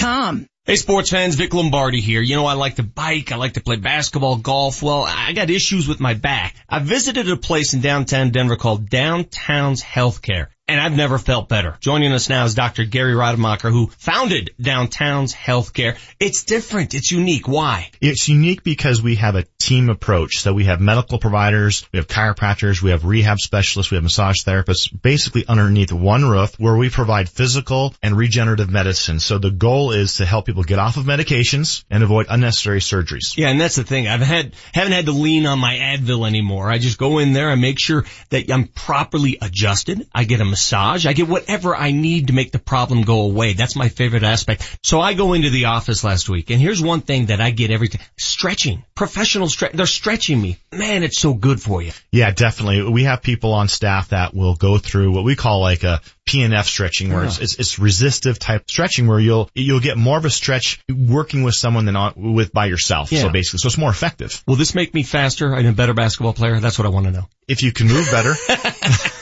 Hey 0.67 0.77
sports 0.77 1.11
fans, 1.11 1.35
Vic 1.35 1.53
Lombardi 1.53 2.01
here. 2.01 2.23
You 2.23 2.37
know 2.37 2.47
I 2.47 2.55
like 2.55 2.77
to 2.77 2.83
bike, 2.83 3.33
I 3.33 3.37
like 3.37 3.53
to 3.53 3.61
play 3.61 3.77
basketball, 3.77 4.37
golf. 4.37 4.83
Well, 4.83 5.05
I 5.07 5.33
got 5.35 5.51
issues 5.51 5.87
with 5.87 6.01
my 6.01 6.15
back. 6.15 6.57
I 6.69 6.79
visited 6.79 7.31
a 7.31 7.37
place 7.37 7.75
in 7.75 7.83
downtown 7.83 8.31
Denver 8.31 8.57
called 8.57 8.89
Downtown's 8.89 9.83
Healthcare. 9.83 10.49
And 10.67 10.81
I've 10.81 10.97
never 10.97 11.19
felt 11.19 11.49
better. 11.49 11.77
Joining 11.81 12.13
us 12.13 12.29
now 12.29 12.45
is 12.45 12.55
Dr. 12.55 12.85
Gary 12.85 13.15
Rademacher, 13.15 13.71
who 13.71 13.89
founded 13.99 14.55
Downtown's 14.61 15.35
Healthcare. 15.35 15.99
It's 16.19 16.45
different. 16.45 16.95
It's 16.95 17.11
unique. 17.11 17.47
Why? 17.47 17.91
It's 18.01 18.29
unique 18.29 18.63
because 18.63 19.03
we 19.03 19.17
have 19.17 19.35
a 19.35 19.45
team 19.59 19.91
approach. 19.91 20.39
So 20.39 20.55
we 20.55 20.65
have 20.65 20.81
medical 20.81 21.19
providers, 21.19 21.87
we 21.93 21.99
have 21.99 22.07
chiropractors, 22.07 22.83
we 22.83 22.91
have 22.91 23.05
rehab 23.05 23.39
specialists, 23.41 23.91
we 23.91 23.97
have 23.97 24.05
massage 24.05 24.37
therapists, 24.45 24.89
basically 25.03 25.47
underneath 25.47 25.93
one 25.93 26.25
roof 26.25 26.59
where 26.59 26.77
we 26.77 26.89
provide 26.89 27.29
physical 27.29 27.95
and 28.03 28.17
regenerative 28.17 28.71
medicine. 28.71 29.21
So 29.21 29.39
the 29.39 29.51
goal 29.51 29.93
is 29.93 30.17
to 30.17 30.25
help 30.25 30.47
people 30.47 30.63
get 30.63 30.79
off 30.79 30.97
of 30.97 31.05
medications 31.05 31.85
and 31.91 32.03
avoid 32.03 32.27
unnecessary 32.31 32.81
surgeries. 32.81 33.37
Yeah, 33.37 33.49
and 33.49 33.61
that's 33.61 33.77
the 33.77 33.85
thing. 33.85 34.09
I've 34.09 34.21
had, 34.21 34.55
haven't 34.73 34.93
had 34.93 35.07
to 35.07 35.13
lean 35.13 35.47
on 35.47 35.59
my 35.59 35.75
Advil 35.75 36.27
anymore. 36.27 36.71
I 36.71 36.79
just 36.79 36.99
go 36.99 37.19
in 37.19 37.33
there 37.33 37.51
and 37.51 37.61
make 37.61 37.79
sure 37.79 38.05
that 38.31 38.51
I'm 38.51 38.69
properly 38.69 39.39
adjusted. 39.41 40.07
I 40.15 40.25
get 40.25 40.41
a 40.41 40.54
massage. 40.55 41.05
I 41.05 41.15
get 41.15 41.27
whatever 41.27 41.75
I 41.75 41.91
need 41.91 42.29
to 42.29 42.33
make 42.33 42.53
the 42.53 42.61
problem 42.61 43.03
go 43.03 43.23
away. 43.23 43.55
That's 43.55 43.75
my 43.75 43.89
favorite 43.89 44.23
aspect. 44.23 44.79
So 44.85 45.01
I 45.01 45.15
go 45.15 45.33
into 45.33 45.51
the 45.51 45.65
office 45.65 46.05
last 46.05 46.29
week 46.29 46.51
and 46.51 46.61
here's 46.61 46.81
one 46.81 47.01
thing 47.01 47.27
that 47.27 47.41
I 47.41 47.51
get 47.51 47.73
every 47.73 47.89
time. 47.89 48.01
Stretching. 48.17 48.85
Professional 48.95 49.49
stretch. 49.49 49.73
They're 49.73 49.87
stretching 49.87 50.41
me. 50.41 50.59
Man, 50.71 51.03
it's 51.03 51.19
so 51.19 51.35
good 51.35 51.61
for 51.61 51.83
you. 51.83 51.91
Yeah, 52.13 52.31
definitely. 52.31 52.89
We 52.89 53.03
have 53.03 53.21
people 53.21 53.53
on 53.53 53.67
staff 53.67 54.11
that 54.11 54.33
will 54.33 54.55
go 54.55 54.79
through 54.79 55.11
what 55.11 55.25
we 55.25 55.35
call 55.35 55.61
like 55.61 55.83
a 55.83 56.01
PNF 56.27 56.65
stretching 56.65 57.13
where 57.13 57.25
it's, 57.25 57.39
it's, 57.39 57.57
it's 57.57 57.79
resistive 57.79 58.39
type 58.39 58.71
stretching 58.71 59.07
where 59.07 59.21
you'll, 59.21 59.51
you'll 59.55 59.81
get 59.81 59.97
more 59.97 60.17
of 60.17 60.25
a 60.25 60.31
stretch 60.31 60.83
working 60.89 61.43
with 61.43 61.55
someone 61.55 61.85
than 61.85 61.97
on, 61.97 62.35
with 62.35 62.53
by 62.53 62.67
yourself. 62.67 63.13
Yeah. 63.13 63.23
So 63.23 63.31
basically, 63.31 63.59
so 63.59 63.67
it's 63.67 63.79
more 63.79 63.91
effective. 63.91 64.43
Will 64.47 64.57
this 64.57 64.75
make 64.75 64.95
me 64.95 65.03
faster 65.03 65.53
and 65.53 65.67
a 65.67 65.73
better 65.73 65.95
basketball 65.95 66.33
player? 66.33 66.61
That's 66.61 66.79
what 66.79 66.87
I 66.87 66.91
want 66.91 67.07
to 67.07 67.13
know. 67.13 67.29
If 67.47 67.63
you 67.63 67.73
can 67.73 67.89
move 67.89 68.09
better. 68.11 68.35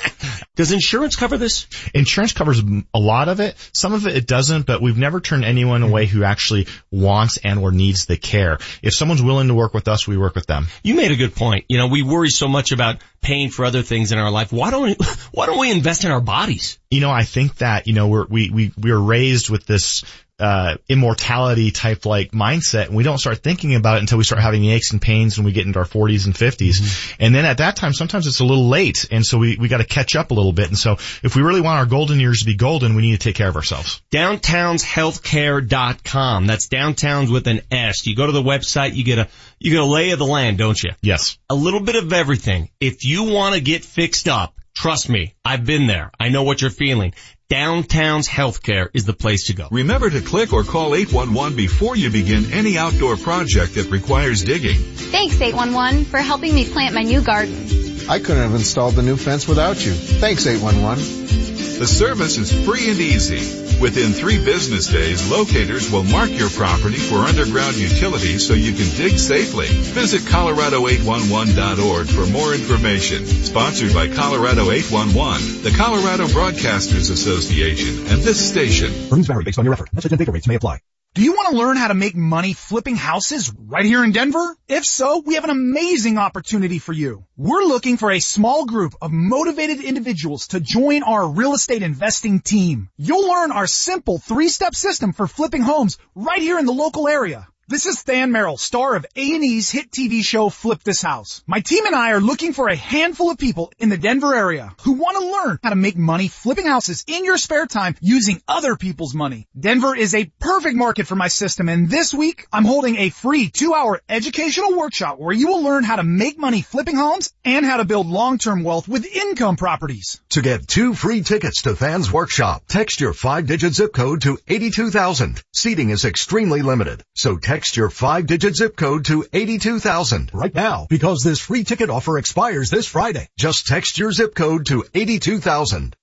Does 0.55 0.71
insurance 0.71 1.17
cover 1.17 1.39
this? 1.39 1.67
Insurance 1.95 2.33
covers 2.33 2.61
a 2.93 2.99
lot 2.99 3.29
of 3.29 3.41
it. 3.41 3.57
Some 3.73 3.95
of 3.95 4.07
it 4.07 4.15
it 4.15 4.27
doesn't, 4.27 4.67
but 4.67 4.83
we've 4.83 4.99
never 4.99 5.19
turned 5.19 5.47
anyone 5.47 5.83
away 5.83 6.05
who 6.05 6.25
actually 6.25 6.67
wants 6.91 7.39
and 7.39 7.59
or 7.59 7.73
needs 7.73 8.05
the 8.05 8.19
care. 8.19 8.59
If 8.83 8.93
someone's 8.95 9.23
willing 9.23 9.49
to 9.49 9.55
work 9.55 9.73
with 9.73 9.89
us, 9.89 10.07
we 10.07 10.19
work 10.19 10.35
with 10.35 10.47
them. 10.47 10.67
You 10.85 10.95
made 10.95 11.11
a 11.11 11.17
good 11.17 11.35
point. 11.35 11.65
You 11.69 11.79
know, 11.79 11.87
we 11.87 12.03
worry 12.03 12.29
so 12.29 12.49
much 12.49 12.71
about 12.71 12.99
paying 13.23 13.49
for 13.49 13.65
other 13.65 13.81
things 13.81 14.13
in 14.13 14.19
our 14.19 14.31
life. 14.31 14.53
Why 14.53 14.71
don't 14.71 14.83
we, 14.83 14.97
why 15.33 15.47
don't 15.47 15.59
we 15.59 15.71
invest 15.71 16.05
in 16.05 16.11
our 16.11 16.21
bodies? 16.21 16.79
You 16.93 17.01
know, 17.01 17.11
I 17.11 17.25
think 17.25 17.57
that, 17.57 17.87
you 17.87 17.95
know, 17.95 18.09
we're, 18.09 18.27
we, 18.27 18.51
we, 18.51 18.73
we 18.79 18.93
were 18.93 19.01
raised 19.01 19.51
with 19.51 19.67
this, 19.67 20.05
uh, 20.43 20.77
immortality 20.89 21.71
type 21.71 22.05
like 22.05 22.33
mindset 22.33 22.87
and 22.87 22.97
we 22.97 23.05
don't 23.05 23.19
start 23.19 23.45
thinking 23.45 23.77
about 23.77 23.99
it 23.99 24.01
until 24.01 24.19
we 24.19 24.25
start 24.25 24.43
having 24.43 24.65
aches 24.65 24.91
and 24.91 25.01
pains 25.01 25.39
when 25.39 25.45
we 25.45 25.53
get 25.53 25.65
into 25.67 25.79
our 25.79 25.85
40s 25.85 26.27
and 26.27 26.35
50s. 26.35 26.81
Mm-hmm. 26.81 27.17
And 27.21 27.33
then 27.33 27.45
at 27.45 27.59
that 27.59 27.77
time, 27.77 27.93
sometimes 27.93 28.27
it's 28.27 28.41
a 28.41 28.45
little 28.45 28.69
late. 28.69 29.07
And 29.13 29.25
so 29.25 29.39
we, 29.39 29.57
we 29.57 29.69
got 29.69 29.79
to 29.79 29.85
catch 29.85 30.17
up 30.17 30.33
a 30.33 30.35
little 30.35 30.53
bit. 30.53 30.67
And 30.67 30.77
so 30.77 30.95
if 31.23 31.37
we 31.37 31.43
really 31.43 31.61
want 31.61 31.79
our 31.79 31.87
golden 31.87 32.19
years 32.19 32.41
to 32.41 32.47
be 32.47 32.57
golden, 32.57 32.97
we 32.97 33.03
need 33.03 33.13
to 33.13 33.19
take 33.19 33.37
care 33.37 33.49
of 33.49 33.55
ourselves. 33.55 34.03
Downtownshealthcare.com. 34.11 36.47
That's 36.47 36.67
downtowns 36.67 37.33
with 37.33 37.47
an 37.47 37.61
S. 37.71 38.05
You 38.07 38.17
go 38.17 38.27
to 38.27 38.33
the 38.33 38.43
website, 38.43 38.97
you 38.97 39.05
get 39.05 39.21
a, 39.21 39.29
you 39.61 39.71
get 39.71 39.81
a 39.81 39.85
lay 39.85 40.11
of 40.11 40.19
the 40.19 40.27
land, 40.27 40.59
don't 40.59 40.83
you? 40.83 40.91
Yes. 41.03 41.39
A 41.51 41.55
little 41.55 41.81
bit 41.81 41.95
of 41.95 42.13
everything. 42.13 42.69
If 42.81 43.05
you 43.05 43.31
want 43.31 43.55
to 43.55 43.61
get 43.61 43.85
fixed 43.85 44.27
up, 44.27 44.57
trust 44.75 45.09
me, 45.09 45.35
I've 45.45 45.65
been 45.65 45.87
there. 45.87 46.11
I 46.19 46.29
know 46.29 46.43
what 46.43 46.61
you're 46.61 46.71
feeling. 46.71 47.15
Downtown's 47.49 48.29
Healthcare 48.29 48.89
is 48.95 49.05
the 49.05 49.13
place 49.13 49.49
to 49.49 49.55
go. 49.55 49.69
Remember 49.71 50.09
to 50.09 50.21
click 50.23 50.53
or 50.53 50.65
call 50.65 50.95
811 50.95 51.57
before 51.57 51.97
you 51.97 52.09
begin 52.09 52.53
any 52.53 52.79
outdoor 52.79 53.17
project 53.17 53.75
that 53.75 53.91
requires 53.91 54.43
digging. 54.43 54.79
Thanks 54.79 55.41
811 55.41 56.07
for 56.07 56.19
helping 56.19 56.55
me 56.55 56.67
plant 56.67 56.95
my 56.95 57.03
new 57.03 57.21
garden. 57.21 57.92
I 58.09 58.19
couldn't 58.19 58.43
have 58.43 58.55
installed 58.55 58.95
the 58.95 59.03
new 59.03 59.17
fence 59.17 59.47
without 59.47 59.85
you. 59.85 59.93
Thanks 59.93 60.47
811. 60.47 61.79
The 61.79 61.87
service 61.87 62.37
is 62.37 62.53
free 62.65 62.91
and 62.91 63.01
easy. 63.01 63.63
Within 63.81 64.13
three 64.13 64.39
business 64.39 64.87
days, 64.87 65.29
locators 65.29 65.91
will 65.91 66.05
mark 66.05 66.31
your 66.31 66.51
property 66.51 66.99
for 66.99 67.17
underground 67.17 67.77
utilities 67.77 68.47
so 68.47 68.55
you 68.55 68.73
can 68.73 68.89
dig 68.97 69.19
safely. 69.19 69.67
Visit 69.67 70.23
Colorado811.org 70.23 72.07
for 72.07 72.27
more 72.27 72.55
information. 72.55 73.27
Sponsored 73.27 73.93
by 73.93 74.07
Colorado 74.07 74.71
811, 74.71 75.63
the 75.63 75.77
Colorado 75.77 76.27
Broadcasters 76.27 77.11
Association, 77.11 78.07
and 78.07 78.23
this 78.23 78.39
station. 78.49 78.93
Earnings 79.11 79.27
vary 79.27 79.43
based 79.43 79.59
on 79.59 79.65
your 79.65 79.75
effort. 79.75 79.93
Message 79.93 80.13
and 80.13 80.19
data 80.19 80.31
rates 80.31 80.47
may 80.47 80.55
apply. 80.55 80.79
Do 81.15 81.21
you 81.21 81.35
want 81.35 81.51
to 81.51 81.59
learn 81.59 81.77
how 81.77 81.89
to 81.89 81.95
make 81.95 82.17
money 82.17 82.55
flipping 82.55 82.97
houses 82.97 83.53
right 83.55 83.85
here 83.85 84.03
in 84.03 84.13
Denver? 84.13 84.57
If 84.67 84.87
so, 84.87 85.19
we 85.19 85.35
have 85.35 85.45
an 85.45 85.51
amazing 85.51 86.17
opportunity 86.17 86.79
for 86.79 86.95
you. 86.95 87.27
We're 87.37 87.65
looking 87.65 87.99
for 87.99 88.11
a 88.11 88.19
small 88.19 88.65
group 88.65 88.95
of 89.03 89.13
motivated 89.13 89.85
individuals 89.85 90.49
to 90.49 90.61
join 90.61 91.03
our 91.03 91.29
real 91.29 91.53
estate 91.53 91.83
investing 91.83 92.41
team. 92.41 92.89
You'll 92.97 93.29
learn 93.29 93.53
our 93.53 93.67
simple 93.67 94.17
three-step 94.17 94.75
system 94.75 95.13
for 95.13 95.27
flipping 95.27 95.61
homes 95.61 95.99
right 96.15 96.41
here 96.41 96.59
in 96.59 96.65
the 96.65 96.73
local 96.73 97.07
area. 97.07 97.47
This 97.73 97.87
is 97.87 98.03
Than 98.03 98.33
Merrill, 98.33 98.59
star 98.59 98.97
of 98.97 99.07
A&E's 99.17 99.71
hit 99.71 99.91
TV 99.91 100.23
show 100.23 100.51
Flip 100.51 100.83
This 100.83 101.01
House. 101.01 101.43
My 101.47 101.61
team 101.61 101.87
and 101.87 101.95
I 101.95 102.11
are 102.11 102.21
looking 102.21 102.53
for 102.53 102.69
a 102.69 102.77
handful 102.77 103.31
of 103.31 103.39
people 103.39 103.73
in 103.79 103.89
the 103.89 103.97
Denver 103.97 104.35
area 104.35 104.75
who 104.83 104.93
want 104.93 105.17
to 105.17 105.33
learn 105.33 105.59
how 105.63 105.71
to 105.71 105.75
make 105.75 105.97
money 105.97 106.29
flipping 106.29 106.67
houses 106.67 107.03
in 107.07 107.25
your 107.25 107.39
spare 107.39 107.65
time 107.65 107.97
using 108.03 108.43
other 108.47 108.77
people's 108.77 109.15
money. 109.15 109.49
Denver 109.59 109.97
is 109.97 110.15
a 110.15 110.31
perfect 110.39 110.77
market 110.77 111.07
for 111.07 111.15
my 111.15 111.29
system 111.29 111.71
and 111.71 111.89
this 111.89 112.13
week 112.13 112.47
I'm 112.53 112.67
holding 112.67 112.97
a 112.97 113.09
free 113.09 113.49
two 113.49 113.73
hour 113.73 114.03
educational 114.07 114.77
workshop 114.77 115.19
where 115.19 115.35
you 115.35 115.49
will 115.49 115.63
learn 115.63 115.83
how 115.83 115.97
to 115.97 116.03
make 116.03 116.39
money 116.39 116.61
flipping 116.61 116.97
homes 116.97 117.33
and 117.43 117.65
how 117.65 117.79
to 117.79 117.87
build 117.87 118.07
long-term 118.07 118.65
wealth 118.65 118.87
with 118.87 119.07
income 119.07 119.57
properties. 119.57 120.21
To 120.33 120.43
get 120.43 120.69
two 120.69 120.93
free 120.93 121.23
tickets 121.23 121.63
to 121.63 121.75
Than's 121.75 122.13
workshop, 122.13 122.65
text 122.69 123.01
your 123.01 123.15
five 123.15 123.47
digit 123.47 123.73
zip 123.73 123.95
code 123.95 124.21
to 124.23 124.39
82,000. 124.47 125.41
Seating 125.55 125.89
is 125.89 126.05
extremely 126.05 126.61
limited, 126.61 127.03
so 127.15 127.39
text 127.39 127.62
Text 127.63 127.77
your 127.77 127.91
five-digit 127.91 128.57
zip 128.57 128.75
code 128.75 129.05
to 129.05 129.25
82,000 129.33 130.33
right 130.35 130.53
now 130.53 130.89
because 130.91 131.23
this 131.23 131.39
free 131.39 131.63
ticket 131.63 131.91
offer 131.91 132.19
expires 132.19 132.71
this 132.71 132.89
Friday. 132.89 133.29
Just 133.39 133.69
text 133.69 133.99
your 133.99 134.11
zip 134.11 134.35
code 134.35 134.67
to 134.67 134.85
82,000. 134.93 135.95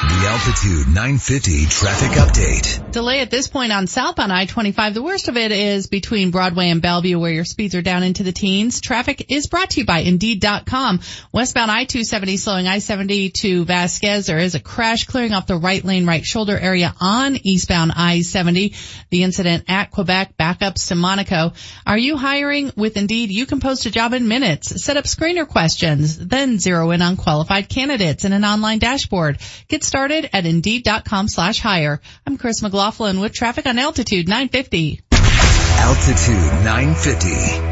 The 0.00 0.28
Altitude 0.28 0.86
950 0.86 1.66
traffic 1.66 2.10
update. 2.12 2.92
Delay 2.92 3.18
at 3.18 3.32
this 3.32 3.48
point 3.48 3.72
on 3.72 3.88
southbound 3.88 4.32
I-25. 4.32 4.94
The 4.94 5.02
worst 5.02 5.26
of 5.26 5.36
it 5.36 5.50
is 5.50 5.88
between 5.88 6.30
Broadway 6.30 6.70
and 6.70 6.80
Bellevue 6.80 7.18
where 7.18 7.32
your 7.32 7.44
speeds 7.44 7.74
are 7.74 7.82
down 7.82 8.04
into 8.04 8.22
the 8.22 8.30
teens. 8.30 8.80
Traffic 8.80 9.26
is 9.28 9.48
brought 9.48 9.70
to 9.70 9.80
you 9.80 9.86
by 9.86 10.00
Indeed.com. 10.00 11.00
Westbound 11.32 11.72
I-270 11.72 12.38
slowing 12.38 12.68
I-70 12.68 13.32
to 13.34 13.64
Vasquez. 13.64 14.26
There 14.26 14.38
is 14.38 14.54
a 14.54 14.60
crash 14.60 15.04
clearing 15.04 15.32
off 15.32 15.48
the 15.48 15.56
right 15.56 15.84
lane, 15.84 16.06
right 16.06 16.24
shoulder 16.24 16.56
area 16.56 16.94
on 17.00 17.36
eastbound 17.42 17.90
I-70. 17.96 18.76
The 19.10 19.24
incident 19.24 19.64
at 19.66 19.90
Quebec, 19.90 20.36
backups 20.38 20.88
to 20.88 20.94
Monaco. 20.94 21.54
Are 21.84 21.98
you 21.98 22.16
hiring 22.16 22.70
with 22.76 22.96
Indeed? 22.96 23.32
You 23.32 23.46
can 23.46 23.58
post 23.58 23.84
a 23.86 23.90
job 23.90 24.12
in 24.12 24.28
minutes. 24.28 24.84
Set 24.84 24.96
up 24.96 25.06
screener 25.06 25.48
questions, 25.48 26.18
then 26.18 26.60
zero 26.60 26.92
in 26.92 27.02
on 27.02 27.16
qualified 27.16 27.68
candidates 27.68 28.24
in 28.24 28.32
an 28.32 28.44
online 28.44 28.78
dashboard. 28.78 29.38
Get 29.66 29.87
started 29.88 30.28
at 30.34 30.46
Indeed.com 30.46 31.28
slash 31.28 31.58
hire. 31.58 32.00
I'm 32.26 32.36
Chris 32.36 32.62
McLaughlin 32.62 33.20
with 33.20 33.32
traffic 33.32 33.66
on 33.66 33.78
Altitude 33.78 34.28
950. 34.28 35.00
Altitude 35.10 36.64
950, 36.64 37.28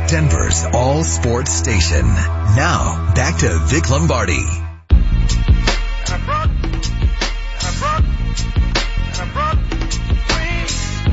Denver's 0.08 0.64
all 0.72 1.04
sports 1.04 1.52
station. 1.52 2.06
Now, 2.06 3.12
back 3.14 3.38
to 3.40 3.58
Vic 3.66 3.90
Lombardi. 3.90 4.42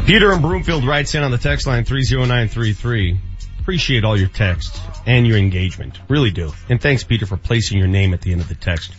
Peter 0.05 0.33
in 0.33 0.41
Broomfield 0.41 0.85
writes 0.85 1.15
in 1.15 1.23
on 1.23 1.31
the 1.31 1.37
text 1.37 1.67
line 1.67 1.83
30933. 1.83 3.19
Appreciate 3.59 4.05
all 4.05 4.17
your 4.17 4.29
texts 4.29 4.79
and 5.05 5.27
your 5.27 5.37
engagement. 5.37 5.99
Really 6.07 6.31
do. 6.31 6.53
And 6.69 6.81
thanks 6.81 7.03
Peter 7.03 7.25
for 7.25 7.37
placing 7.37 7.77
your 7.77 7.87
name 7.87 8.13
at 8.13 8.21
the 8.21 8.31
end 8.31 8.41
of 8.41 8.47
the 8.47 8.55
text. 8.55 8.93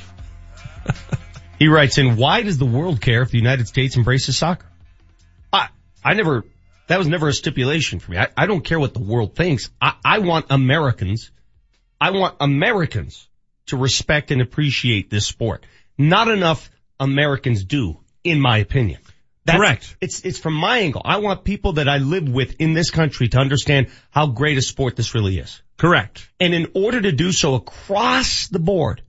He 1.58 1.68
writes 1.68 1.98
in, 1.98 2.16
why 2.16 2.42
does 2.42 2.58
the 2.58 2.66
world 2.66 3.00
care 3.00 3.22
if 3.22 3.30
the 3.30 3.38
United 3.38 3.68
States 3.68 3.96
embraces 3.96 4.36
soccer? 4.36 4.66
I, 5.52 5.68
I 6.04 6.14
never, 6.14 6.44
that 6.88 6.98
was 6.98 7.06
never 7.06 7.28
a 7.28 7.32
stipulation 7.32 8.00
for 8.00 8.10
me. 8.10 8.18
I, 8.18 8.28
I 8.36 8.46
don't 8.46 8.64
care 8.64 8.78
what 8.78 8.94
the 8.94 9.02
world 9.02 9.34
thinks. 9.36 9.70
I, 9.80 9.94
I 10.04 10.18
want 10.18 10.46
Americans, 10.50 11.30
I 12.00 12.10
want 12.10 12.36
Americans 12.40 13.28
to 13.66 13.76
respect 13.76 14.30
and 14.30 14.42
appreciate 14.42 15.10
this 15.10 15.26
sport. 15.26 15.64
Not 15.96 16.28
enough 16.28 16.70
Americans 16.98 17.64
do, 17.64 18.00
in 18.22 18.40
my 18.40 18.58
opinion. 18.58 19.00
That's, 19.44 19.58
Correct. 19.58 19.96
It's, 20.00 20.24
it's 20.24 20.38
from 20.38 20.54
my 20.54 20.78
angle. 20.78 21.02
I 21.04 21.18
want 21.18 21.44
people 21.44 21.74
that 21.74 21.88
I 21.88 21.98
live 21.98 22.28
with 22.28 22.60
in 22.60 22.72
this 22.72 22.90
country 22.90 23.28
to 23.28 23.38
understand 23.38 23.88
how 24.10 24.26
great 24.26 24.56
a 24.56 24.62
sport 24.62 24.96
this 24.96 25.14
really 25.14 25.38
is. 25.38 25.62
Correct. 25.76 26.28
And 26.40 26.54
in 26.54 26.68
order 26.74 27.00
to 27.00 27.12
do 27.12 27.30
so 27.30 27.54
across 27.54 28.48
the 28.48 28.58
board, 28.58 29.02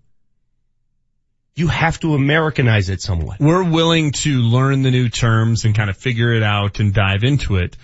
you 1.55 1.67
have 1.67 1.99
to 2.01 2.13
Americanize 2.13 2.89
it 2.89 3.01
somewhat. 3.01 3.39
We're 3.39 3.63
willing 3.63 4.11
to 4.11 4.39
learn 4.41 4.81
the 4.81 4.91
new 4.91 5.09
terms 5.09 5.63
and 5.63 5.73
kind 5.73 5.89
of 5.89 5.97
figure 5.97 6.33
it 6.33 6.43
out 6.43 6.79
and 6.79 6.93
dive 6.93 7.23
into 7.23 7.57
it. 7.57 7.77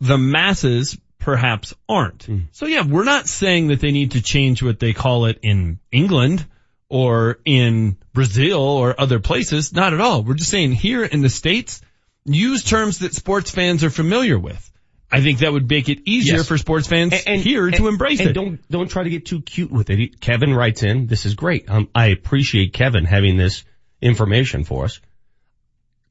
The 0.00 0.16
masses 0.16 0.96
perhaps 1.18 1.74
aren't. 1.88 2.26
Mm. 2.26 2.46
So 2.52 2.66
yeah, 2.66 2.86
we're 2.86 3.04
not 3.04 3.28
saying 3.28 3.68
that 3.68 3.80
they 3.80 3.90
need 3.90 4.12
to 4.12 4.22
change 4.22 4.62
what 4.62 4.78
they 4.78 4.92
call 4.92 5.26
it 5.26 5.40
in 5.42 5.80
England 5.90 6.46
or 6.88 7.38
in 7.44 7.96
Brazil 8.12 8.60
or 8.60 8.98
other 8.98 9.20
places. 9.20 9.72
Not 9.72 9.92
at 9.92 10.00
all. 10.00 10.22
We're 10.22 10.34
just 10.34 10.50
saying 10.50 10.72
here 10.72 11.04
in 11.04 11.22
the 11.22 11.28
States, 11.28 11.80
use 12.24 12.64
terms 12.64 13.00
that 13.00 13.14
sports 13.14 13.50
fans 13.50 13.84
are 13.84 13.90
familiar 13.90 14.38
with. 14.38 14.69
I 15.12 15.20
think 15.20 15.40
that 15.40 15.52
would 15.52 15.68
make 15.68 15.88
it 15.88 16.00
easier 16.06 16.36
Yes. 16.36 16.46
for 16.48 16.56
sports 16.56 16.86
fans 16.86 17.12
here 17.14 17.68
to 17.70 17.76
and- 17.76 17.86
embrace 17.86 18.20
and 18.20 18.30
it. 18.30 18.32
Don't 18.32 18.60
don't 18.70 18.88
try 18.90 19.02
to 19.02 19.10
get 19.10 19.26
too 19.26 19.40
cute 19.42 19.70
with 19.70 19.90
it. 19.90 20.20
Kevin 20.20 20.54
writes 20.54 20.82
in, 20.82 21.06
"This 21.08 21.26
is 21.26 21.34
great. 21.34 21.68
Um, 21.68 21.88
I 21.94 22.06
appreciate 22.08 22.72
Kevin 22.72 23.04
having 23.04 23.36
this 23.36 23.64
information 24.00 24.64
for 24.64 24.84
us." 24.84 25.00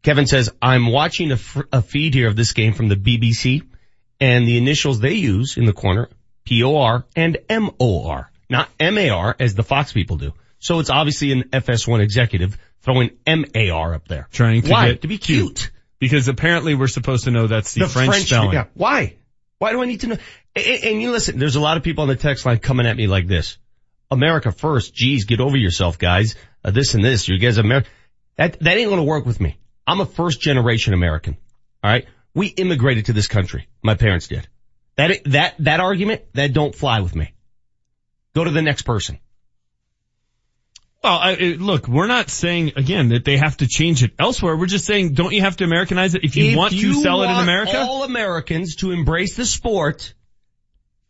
Kevin 0.03 0.27
says, 0.27 0.49
"I'm 0.61 0.87
watching 0.87 1.31
a, 1.31 1.39
a 1.71 1.81
feed 1.81 2.13
here 2.13 2.27
of 2.27 2.35
this 2.35 2.53
game 2.53 2.73
from 2.73 2.87
the 2.87 2.95
BBC, 2.95 3.63
and 4.19 4.47
the 4.47 4.57
initials 4.57 4.99
they 4.99 5.13
use 5.13 5.57
in 5.57 5.65
the 5.65 5.73
corner, 5.73 6.09
POR 6.47 7.05
and 7.15 7.37
MOR, 7.49 8.31
not 8.49 8.69
MAR 8.79 9.35
as 9.39 9.55
the 9.55 9.63
Fox 9.63 9.91
people 9.93 10.17
do. 10.17 10.33
So 10.59 10.79
it's 10.79 10.89
obviously 10.89 11.31
an 11.31 11.43
FS1 11.53 12.01
executive 12.01 12.57
throwing 12.81 13.11
MAR 13.25 13.93
up 13.93 14.07
there. 14.07 14.27
Trying 14.31 14.61
to 14.63 14.71
Why? 14.71 14.87
get 14.89 15.01
to 15.03 15.07
be 15.07 15.17
cute. 15.17 15.69
Because 15.99 16.27
apparently 16.27 16.75
we're 16.75 16.87
supposed 16.87 17.25
to 17.25 17.31
know 17.31 17.47
that's 17.47 17.73
the, 17.73 17.87
French, 17.87 18.25
spelling. 18.25 18.53
yeah. 18.53 18.65
Why? 18.73 19.15
Why 19.57 19.73
do 19.73 19.81
I 19.81 19.85
need 19.85 20.01
to 20.01 20.07
know? 20.07 20.17
And, 20.55 20.83
and 20.83 21.01
you 21.01 21.11
listen, 21.11 21.37
there's 21.37 21.57
a 21.57 21.59
lot 21.59 21.77
of 21.77 21.83
people 21.83 22.03
on 22.03 22.07
the 22.07 22.15
text 22.15 22.45
line 22.45 22.59
coming 22.59 22.85
at 22.85 22.95
me 22.95 23.07
like 23.07 23.27
this. 23.27 23.57
America 24.09 24.51
first. 24.51 24.93
Geez, 24.93 25.25
get 25.25 25.39
over 25.39 25.57
yourself, 25.57 25.99
guys. 25.99 26.35
Uh, 26.63 26.71
this 26.71 26.93
and 26.93 27.03
this. 27.03 27.27
You 27.27 27.37
guys 27.37 27.57
America. 27.57 27.89
That, 28.37 28.59
that 28.59 28.77
ain't 28.77 28.87
going 28.89 29.01
to 29.01 29.03
work 29.03 29.25
with 29.25 29.39
me. 29.39 29.57
I'm 29.85 29.99
a 29.99 30.05
first 30.05 30.39
generation 30.39 30.93
American. 30.93 31.37
All 31.83 31.91
right. 31.91 32.07
We 32.33 32.47
immigrated 32.47 33.07
to 33.07 33.13
this 33.13 33.27
country. 33.27 33.67
My 33.83 33.95
parents 33.95 34.27
did. 34.27 34.47
That, 34.95 35.23
that, 35.25 35.55
that 35.59 35.79
argument, 35.79 36.21
that 36.33 36.53
don't 36.53 36.73
fly 36.73 37.01
with 37.01 37.15
me. 37.15 37.33
Go 38.33 38.43
to 38.43 38.51
the 38.51 38.61
next 38.61 38.83
person. 38.83 39.19
Well, 41.03 41.17
I, 41.17 41.55
look, 41.57 41.87
we're 41.87 42.07
not 42.07 42.29
saying 42.29 42.73
again 42.75 43.09
that 43.09 43.23
they 43.23 43.37
have 43.37 43.57
to 43.57 43.67
change 43.67 44.03
it 44.03 44.11
elsewhere. 44.19 44.57
We're 44.57 44.65
just 44.65 44.85
saying, 44.85 45.13
don't 45.13 45.33
you 45.33 45.41
have 45.41 45.55
to 45.57 45.63
Americanize 45.63 46.13
it 46.13 46.25
if 46.25 46.35
you 46.35 46.57
want 46.57 46.73
to 46.73 46.93
sell 47.01 47.21
it 47.21 47.27
in 47.27 47.31
want 47.31 47.43
America? 47.43 47.79
all 47.79 48.03
Americans 48.03 48.75
to 48.77 48.91
embrace 48.91 49.37
the 49.37 49.45
sport, 49.45 50.13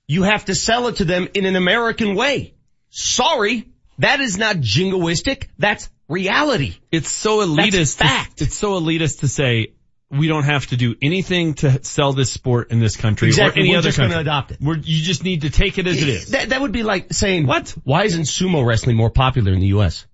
you 0.08 0.24
have 0.24 0.46
to 0.46 0.54
sell 0.54 0.88
it 0.88 0.98
to 0.98 1.06
them 1.06 1.28
in 1.34 1.46
an 1.46 1.56
American 1.56 2.16
way. 2.16 2.54
Sorry, 2.92 3.68
that 3.98 4.20
is 4.20 4.38
not 4.38 4.58
jingoistic. 4.58 5.48
That's 5.58 5.90
reality. 6.08 6.76
It's 6.92 7.12
so 7.12 7.40
elitist. 7.40 7.98
That's 7.98 8.36
To, 8.36 8.44
it's 8.44 8.56
so 8.56 8.80
elitist 8.80 9.22
to 9.22 9.28
say 9.28 9.74
we 10.12 10.28
don't 10.28 10.44
have 10.44 10.66
to 10.68 10.78
do 10.78 10.96
anything 11.02 11.54
to 11.56 11.84
sell 11.84 12.14
this 12.14 12.32
sport 12.32 12.72
in 12.72 12.80
this 12.80 12.98
country 12.98 13.28
Exactly, 13.28 13.62
or 13.62 13.64
any 13.64 13.72
we're 13.72 13.78
other 13.78 13.90
just 13.90 13.98
gonna 13.98 14.10
country. 14.10 14.22
adopt 14.22 14.52
it. 14.52 14.58
We're, 14.62 14.78
you 14.78 15.04
just 15.04 15.24
need 15.24 15.42
to 15.42 15.50
take 15.50 15.78
it 15.78 15.86
as 15.86 16.02
it 16.02 16.10
is. 16.10 16.30
That, 16.30 16.50
that 16.50 16.62
would 16.62 16.72
be 16.72 16.84
like 16.84 17.14
saying, 17.14 17.46
what? 17.46 17.70
Why 17.84 18.06
isn't 18.06 18.24
sumo 18.24 18.66
wrestling 18.66 18.96
more 18.96 19.12
popular 19.12 19.54
in 19.54 19.60
the 19.60 19.68
U.S.? 19.68 20.06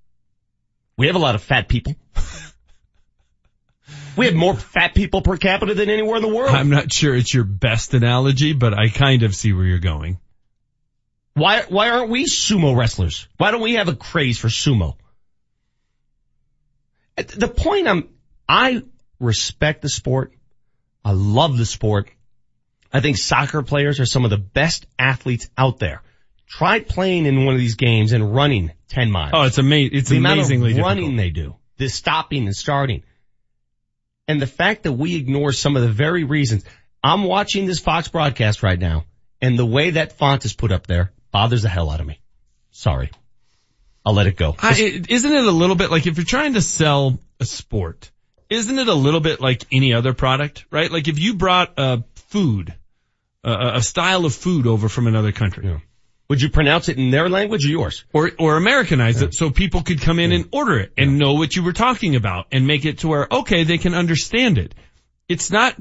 We 0.98 1.08
have 1.08 1.16
a 1.16 1.20
lot 1.20 1.36
of 1.36 1.44
fat 1.44 1.70
people. 1.70 1.96
we 4.18 4.26
have 4.26 4.36
more 4.36 4.56
fat 4.56 4.96
people 4.96 5.22
per 5.22 5.38
capita 5.38 5.74
than 5.74 5.90
anywhere 5.90 6.18
in 6.18 6.22
the 6.22 6.34
world. 6.34 6.54
I'm 6.54 6.70
not 6.70 6.92
sure 6.92 7.16
it's 7.16 7.34
your 7.34 7.46
best 7.46 7.94
analogy, 7.94 8.54
but 8.54 8.74
I 8.74 8.90
kind 8.90 9.24
of 9.24 9.34
see 9.34 9.54
where 9.54 9.66
you're 9.66 9.80
going. 9.80 10.20
Why, 11.36 11.64
why 11.68 11.90
aren't 11.90 12.10
we 12.10 12.26
sumo 12.26 12.76
wrestlers? 12.76 13.28
Why 13.38 13.52
don't 13.52 13.62
we 13.62 13.74
have 13.74 13.90
a 13.90 13.96
craze 13.96 14.38
for 14.38 14.48
sumo? 14.48 14.96
The 17.18 17.48
point 17.48 17.88
I'm, 17.88 18.10
I 18.48 18.84
respect 19.20 19.82
the 19.82 19.90
sport. 19.90 20.34
I 21.04 21.12
love 21.12 21.58
the 21.58 21.66
sport. 21.66 22.10
I 22.92 23.02
think 23.02 23.18
soccer 23.18 23.62
players 23.62 24.00
are 24.00 24.06
some 24.06 24.24
of 24.24 24.32
the 24.32 24.38
best 24.38 24.86
athletes 24.98 25.50
out 25.58 25.80
there. 25.80 26.02
Try 26.48 26.80
playing 26.80 27.26
in 27.26 27.46
one 27.46 27.54
of 27.54 27.60
these 27.60 27.76
games 27.76 28.12
and 28.12 28.34
running 28.34 28.72
10 28.90 29.12
miles. 29.12 29.32
Oh, 29.34 29.44
it's 29.44 29.58
amazing. 29.58 29.98
It's 29.98 30.10
the 30.10 30.18
amount 30.18 30.40
amazingly 30.40 30.72
of 30.72 30.76
difficult. 30.78 30.98
running 30.98 31.16
they 31.16 31.30
do, 31.30 31.56
the 31.78 31.90
stopping 31.90 32.46
and 32.46 32.56
starting. 32.56 33.04
And 34.28 34.42
the 34.42 34.48
fact 34.48 34.84
that 34.84 34.94
we 34.94 35.16
ignore 35.16 35.52
some 35.52 35.76
of 35.76 35.82
the 35.84 35.90
very 35.90 36.24
reasons. 36.24 36.64
I'm 37.04 37.24
watching 37.24 37.68
this 37.68 37.80
Fox 37.80 38.08
broadcast 38.08 38.64
right 38.64 38.80
now 38.80 39.06
and 39.42 39.60
the 39.60 39.66
way 39.66 39.92
that 39.92 40.14
font 40.14 40.46
is 40.46 40.54
put 40.54 40.72
up 40.72 40.88
there 40.88 41.12
bothers 41.32 41.62
the 41.62 41.70
hell 41.70 41.92
out 41.92 42.00
of 42.00 42.08
me. 42.08 42.20
Sorry. 42.72 43.12
I'll 44.06 44.14
let 44.14 44.28
it 44.28 44.38
go. 44.38 44.56
I, 44.60 45.04
isn't 45.10 45.32
it 45.32 45.46
a 45.46 45.52
little 45.52 45.76
bit 45.76 45.92
like 45.92 46.08
if 46.08 46.18
you're 46.18 46.26
trying 46.26 46.54
to 46.54 46.62
sell 46.62 47.20
a 47.40 47.46
sport, 47.46 48.12
isn't 48.50 48.80
it 48.80 48.88
a 48.88 48.94
little 48.94 49.20
bit 49.20 49.42
like 49.42 49.64
any 49.72 49.94
other 49.94 50.14
product, 50.14 50.66
right? 50.72 50.92
Like 50.92 51.08
if 51.08 51.20
you 51.20 51.36
brought 51.36 51.74
a 51.78 52.04
food, 52.28 52.74
a, 53.44 53.76
a 53.76 53.82
style 53.82 54.26
of 54.26 54.34
food 54.34 54.68
over 54.68 54.90
from 54.90 55.08
another 55.08 55.32
country. 55.32 55.80
Would 56.28 56.42
you 56.42 56.50
pronounce 56.50 56.90
it 56.90 56.98
in 56.98 57.12
their 57.12 57.30
language 57.30 57.66
or 57.66 57.70
yours? 57.70 58.04
Or, 58.12 58.32
or 58.40 58.58
Americanize 58.58 59.22
it 59.22 59.36
so 59.36 59.52
people 59.52 59.84
could 59.84 60.02
come 60.02 60.18
in 60.18 60.32
and 60.32 60.50
order 60.52 60.80
it 60.80 60.92
and 60.98 61.20
know 61.20 61.34
what 61.34 61.56
you 61.56 61.64
were 61.64 61.74
talking 61.74 62.16
about 62.16 62.48
and 62.52 62.66
make 62.66 62.86
it 62.86 63.00
to 63.00 63.08
where, 63.08 63.28
okay, 63.32 63.64
they 63.64 63.78
can 63.78 63.94
understand 63.94 64.58
it. 64.58 64.74
It's 65.30 65.52
not, 65.52 65.76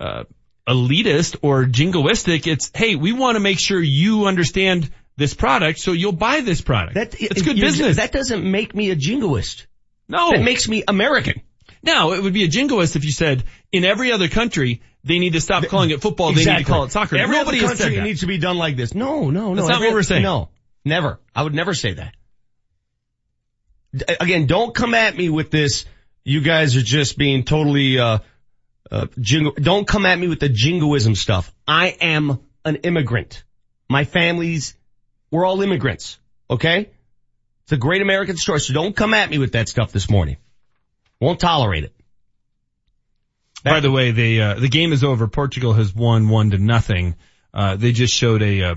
uh, 0.00 0.24
elitist 0.66 1.36
or 1.42 1.64
jingoistic. 1.64 2.46
It's, 2.46 2.70
hey, 2.74 2.96
we 2.96 3.12
want 3.12 3.36
to 3.36 3.40
make 3.40 3.58
sure 3.58 3.80
you 3.80 4.24
understand 4.24 4.90
this 5.16 5.34
product 5.34 5.80
so 5.80 5.92
you'll 5.92 6.12
buy 6.12 6.40
this 6.40 6.62
product. 6.62 6.94
That, 6.94 7.20
it's 7.20 7.42
good 7.42 7.60
business. 7.60 7.96
That 7.96 8.12
doesn't 8.12 8.42
make 8.42 8.74
me 8.74 8.90
a 8.90 8.96
jingoist. 8.96 9.66
No. 10.08 10.30
That 10.30 10.42
makes 10.42 10.66
me 10.66 10.82
American. 10.88 11.42
Now, 11.82 12.12
it 12.12 12.22
would 12.22 12.34
be 12.34 12.44
a 12.44 12.48
jingoist 12.48 12.96
if 12.96 13.04
you 13.04 13.12
said, 13.12 13.44
in 13.72 13.84
every 13.84 14.12
other 14.12 14.28
country, 14.28 14.82
they 15.02 15.18
need 15.18 15.32
to 15.32 15.40
stop 15.40 15.64
calling 15.66 15.90
it 15.90 16.02
football, 16.02 16.32
they 16.32 16.44
need 16.44 16.58
to 16.58 16.64
call 16.64 16.84
it 16.84 16.92
soccer. 16.92 17.16
Every 17.16 17.36
Nobody 17.36 17.64
other 17.64 17.74
country 17.74 18.00
needs 18.00 18.20
to 18.20 18.26
be 18.26 18.38
done 18.38 18.58
like 18.58 18.76
this. 18.76 18.94
No, 18.94 19.30
no, 19.30 19.50
no. 19.50 19.54
That's 19.54 19.68
not 19.68 19.76
Every- 19.76 19.88
what 19.88 19.94
we're 19.94 20.02
saying. 20.02 20.22
No, 20.22 20.50
never. 20.84 21.18
I 21.34 21.42
would 21.42 21.54
never 21.54 21.72
say 21.74 21.94
that. 21.94 22.14
Again, 24.20 24.46
don't 24.46 24.74
come 24.74 24.94
at 24.94 25.16
me 25.16 25.30
with 25.30 25.50
this. 25.50 25.84
You 26.22 26.42
guys 26.42 26.76
are 26.76 26.82
just 26.82 27.16
being 27.16 27.44
totally, 27.44 27.98
uh, 27.98 28.18
uh, 28.90 29.06
jingo. 29.18 29.52
Don't 29.52 29.86
come 29.86 30.06
at 30.06 30.18
me 30.18 30.28
with 30.28 30.40
the 30.40 30.48
jingoism 30.48 31.14
stuff. 31.14 31.52
I 31.66 31.96
am 32.00 32.38
an 32.64 32.76
immigrant. 32.76 33.42
My 33.88 34.04
family's, 34.04 34.76
we're 35.30 35.44
all 35.44 35.60
immigrants. 35.62 36.18
Okay? 36.48 36.90
It's 37.64 37.72
a 37.72 37.76
great 37.76 38.02
American 38.02 38.36
story. 38.36 38.60
So 38.60 38.74
don't 38.74 38.94
come 38.94 39.14
at 39.14 39.30
me 39.30 39.38
with 39.38 39.52
that 39.52 39.68
stuff 39.68 39.92
this 39.92 40.10
morning. 40.10 40.36
Won't 41.20 41.40
tolerate 41.40 41.84
it. 41.84 41.94
By 43.62 43.80
the 43.80 43.90
way, 43.90 44.10
the 44.10 44.42
uh, 44.42 44.54
the 44.54 44.68
game 44.68 44.92
is 44.92 45.04
over. 45.04 45.28
Portugal 45.28 45.74
has 45.74 45.94
won 45.94 46.28
one 46.28 46.50
to 46.50 46.58
nothing. 46.58 47.16
Uh, 47.52 47.76
they 47.76 47.92
just 47.92 48.14
showed 48.14 48.40
a 48.42 48.62
uh, 48.62 48.74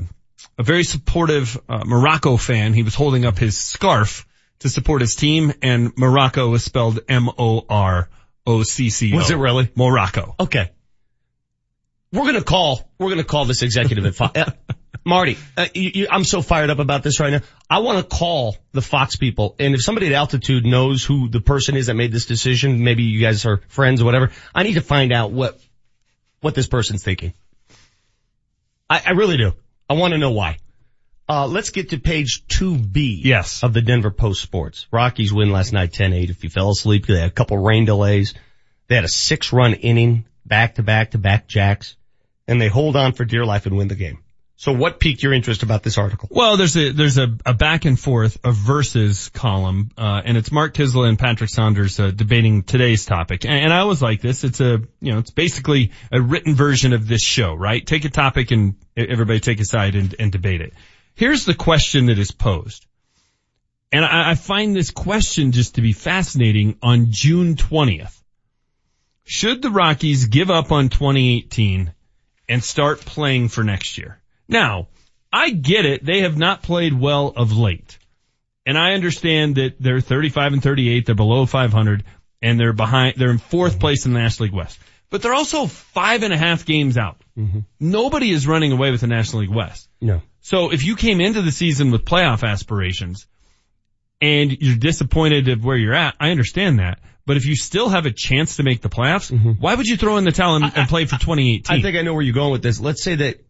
a 0.57 0.63
very 0.63 0.83
supportive 0.83 1.57
uh, 1.69 1.83
Morocco 1.85 2.35
fan. 2.37 2.73
He 2.73 2.83
was 2.83 2.93
holding 2.93 3.25
up 3.25 3.37
his 3.37 3.57
scarf 3.57 4.27
to 4.59 4.69
support 4.69 5.01
his 5.01 5.15
team, 5.15 5.53
and 5.61 5.93
Morocco 5.97 6.49
was 6.49 6.63
spelled 6.65 6.99
M 7.07 7.29
O 7.37 7.65
R 7.69 8.09
O 8.45 8.63
C 8.63 8.89
C 8.89 9.13
O. 9.13 9.17
Was 9.17 9.31
it 9.31 9.37
really? 9.37 9.71
Morocco? 9.75 10.35
Okay. 10.39 10.71
We're 12.11 12.25
gonna 12.25 12.43
call, 12.43 12.91
we're 12.99 13.09
gonna 13.09 13.23
call 13.23 13.45
this 13.45 13.63
executive 13.63 14.05
at 14.05 14.15
Fox. 14.15 14.37
Marty, 15.05 15.37
uh, 15.57 15.67
you, 15.73 15.91
you, 15.93 16.07
I'm 16.09 16.23
so 16.23 16.41
fired 16.41 16.69
up 16.69 16.79
about 16.79 17.03
this 17.03 17.19
right 17.19 17.31
now. 17.31 17.41
I 17.69 17.79
want 17.79 17.97
to 17.97 18.15
call 18.15 18.55
the 18.71 18.81
Fox 18.81 19.15
people, 19.17 19.55
and 19.59 19.73
if 19.73 19.81
somebody 19.81 20.07
at 20.07 20.13
altitude 20.13 20.65
knows 20.65 21.03
who 21.03 21.27
the 21.27 21.41
person 21.41 21.75
is 21.75 21.87
that 21.87 21.95
made 21.95 22.11
this 22.11 22.25
decision, 22.25 22.83
maybe 22.83 23.03
you 23.03 23.19
guys 23.19 23.45
are 23.45 23.61
friends 23.67 24.01
or 24.01 24.05
whatever, 24.05 24.31
I 24.55 24.63
need 24.63 24.75
to 24.75 24.81
find 24.81 25.11
out 25.11 25.31
what, 25.31 25.59
what 26.39 26.55
this 26.55 26.67
person's 26.67 27.03
thinking. 27.03 27.33
I, 28.89 29.01
I 29.07 29.11
really 29.11 29.37
do. 29.37 29.53
I 29.89 29.93
want 29.95 30.13
to 30.13 30.17
know 30.17 30.31
why. 30.31 30.57
Uh, 31.27 31.47
let's 31.47 31.69
get 31.69 31.89
to 31.89 31.97
page 31.97 32.45
2B. 32.47 33.19
Yes. 33.23 33.63
Of 33.63 33.73
the 33.73 33.81
Denver 33.81 34.11
Post 34.11 34.41
Sports. 34.41 34.87
Rockies 34.91 35.33
win 35.33 35.51
last 35.51 35.73
night 35.73 35.91
10-8. 35.91 36.29
If 36.29 36.43
you 36.43 36.49
fell 36.49 36.69
asleep, 36.69 37.05
they 37.05 37.19
had 37.19 37.29
a 37.29 37.33
couple 37.33 37.57
rain 37.57 37.85
delays. 37.85 38.33
They 38.87 38.95
had 38.95 39.05
a 39.05 39.09
six 39.09 39.53
run 39.53 39.73
inning, 39.73 40.25
back 40.45 40.75
to 40.75 40.83
back 40.83 41.11
to 41.11 41.17
back 41.17 41.47
jacks, 41.47 41.95
and 42.47 42.61
they 42.61 42.67
hold 42.67 42.95
on 42.95 43.13
for 43.13 43.25
dear 43.25 43.45
life 43.45 43.65
and 43.65 43.77
win 43.77 43.87
the 43.87 43.95
game. 43.95 44.19
So 44.55 44.71
what 44.71 44.99
piqued 44.99 45.23
your 45.23 45.33
interest 45.33 45.63
about 45.63 45.83
this 45.83 45.97
article? 45.97 46.29
Well, 46.31 46.57
there's 46.57 46.77
a 46.77 46.91
there's 46.91 47.17
a, 47.17 47.35
a 47.45 47.53
back 47.53 47.85
and 47.85 47.99
forth, 47.99 48.37
a 48.43 48.51
versus 48.51 49.29
column, 49.29 49.89
uh, 49.97 50.21
and 50.23 50.37
it's 50.37 50.51
Mark 50.51 50.75
Kiszla 50.75 51.09
and 51.09 51.17
Patrick 51.17 51.49
Saunders 51.49 51.99
uh, 51.99 52.11
debating 52.11 52.63
today's 52.63 53.05
topic. 53.05 53.45
And, 53.45 53.53
and 53.53 53.73
I 53.73 53.79
always 53.79 54.01
like 54.01 54.21
this. 54.21 54.43
It's 54.43 54.61
a 54.61 54.81
you 55.01 55.11
know 55.11 55.19
it's 55.19 55.31
basically 55.31 55.91
a 56.11 56.21
written 56.21 56.53
version 56.55 56.93
of 56.93 57.07
this 57.07 57.23
show, 57.23 57.53
right? 57.53 57.85
Take 57.85 58.05
a 58.05 58.09
topic 58.09 58.51
and 58.51 58.75
everybody 58.95 59.39
take 59.39 59.59
a 59.59 59.65
side 59.65 59.95
and, 59.95 60.15
and 60.19 60.31
debate 60.31 60.61
it. 60.61 60.73
Here's 61.15 61.45
the 61.45 61.55
question 61.55 62.05
that 62.05 62.19
is 62.19 62.31
posed, 62.31 62.85
and 63.91 64.05
I, 64.05 64.31
I 64.31 64.35
find 64.35 64.75
this 64.75 64.91
question 64.91 65.51
just 65.51 65.75
to 65.75 65.81
be 65.81 65.93
fascinating. 65.93 66.77
On 66.83 67.07
June 67.09 67.55
20th, 67.55 68.21
should 69.25 69.61
the 69.61 69.71
Rockies 69.71 70.27
give 70.27 70.51
up 70.51 70.71
on 70.71 70.89
2018 70.89 71.91
and 72.47 72.63
start 72.63 72.99
playing 73.01 73.49
for 73.49 73.63
next 73.63 73.97
year? 73.97 74.19
Now, 74.47 74.87
I 75.31 75.49
get 75.49 75.85
it. 75.85 76.05
They 76.05 76.21
have 76.21 76.37
not 76.37 76.61
played 76.61 76.93
well 76.93 77.33
of 77.35 77.57
late. 77.57 77.97
And 78.65 78.77
I 78.77 78.93
understand 78.93 79.55
that 79.55 79.75
they're 79.79 80.01
35 80.01 80.53
and 80.53 80.63
38. 80.63 81.05
They're 81.05 81.15
below 81.15 81.45
500 81.45 82.03
and 82.41 82.59
they're 82.59 82.73
behind, 82.73 83.15
they're 83.17 83.31
in 83.31 83.37
fourth 83.37 83.79
place 83.79 84.05
in 84.05 84.13
the 84.13 84.19
National 84.19 84.45
League 84.47 84.55
West. 84.55 84.79
But 85.09 85.21
they're 85.21 85.33
also 85.33 85.67
five 85.67 86.23
and 86.23 86.33
a 86.33 86.37
half 86.37 86.65
games 86.65 86.97
out. 86.97 87.17
Nobody 87.79 88.31
is 88.31 88.47
running 88.47 88.71
away 88.71 88.91
with 88.91 89.01
the 89.01 89.07
National 89.07 89.41
League 89.41 89.53
West. 89.53 89.89
No. 90.01 90.21
So 90.41 90.71
if 90.71 90.83
you 90.83 90.95
came 90.95 91.21
into 91.21 91.41
the 91.41 91.51
season 91.51 91.91
with 91.91 92.03
playoff 92.05 92.43
aspirations, 92.47 93.27
and 94.21 94.51
you're 94.61 94.77
disappointed 94.77 95.49
of 95.49 95.65
where 95.65 95.75
you're 95.75 95.93
at, 95.93 96.15
I 96.19 96.31
understand 96.31 96.79
that. 96.79 96.99
But 97.25 97.37
if 97.37 97.45
you 97.45 97.55
still 97.55 97.89
have 97.89 98.05
a 98.05 98.11
chance 98.11 98.57
to 98.57 98.63
make 98.63 98.81
the 98.81 98.89
playoffs, 98.89 99.31
why 99.59 99.75
would 99.75 99.85
you 99.85 99.97
throw 99.97 100.17
in 100.17 100.23
the 100.23 100.31
towel 100.31 100.55
and, 100.55 100.71
and 100.75 100.89
play 100.89 101.05
for 101.05 101.17
2018? 101.17 101.61
Mm-hmm. 101.61 101.73
I 101.73 101.81
think 101.81 101.97
I 101.97 102.01
know 102.01 102.13
where 102.13 102.21
you're 102.21 102.33
going 102.33 102.51
with 102.51 102.63
this. 102.63 102.79
Let's 102.79 103.03
say 103.03 103.15
that 103.15 103.41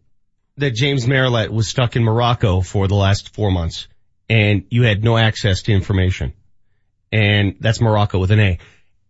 that 0.56 0.72
James 0.72 1.06
Merilatt 1.06 1.50
was 1.50 1.68
stuck 1.68 1.96
in 1.96 2.04
Morocco 2.04 2.60
for 2.60 2.88
the 2.88 2.94
last 2.94 3.34
four 3.34 3.50
months, 3.50 3.88
and 4.28 4.64
you 4.70 4.82
had 4.82 5.02
no 5.02 5.16
access 5.16 5.62
to 5.62 5.72
information, 5.72 6.32
and 7.12 7.56
that's 7.60 7.80
Morocco 7.80 8.18
with 8.18 8.30
an 8.30 8.40
A. 8.40 8.58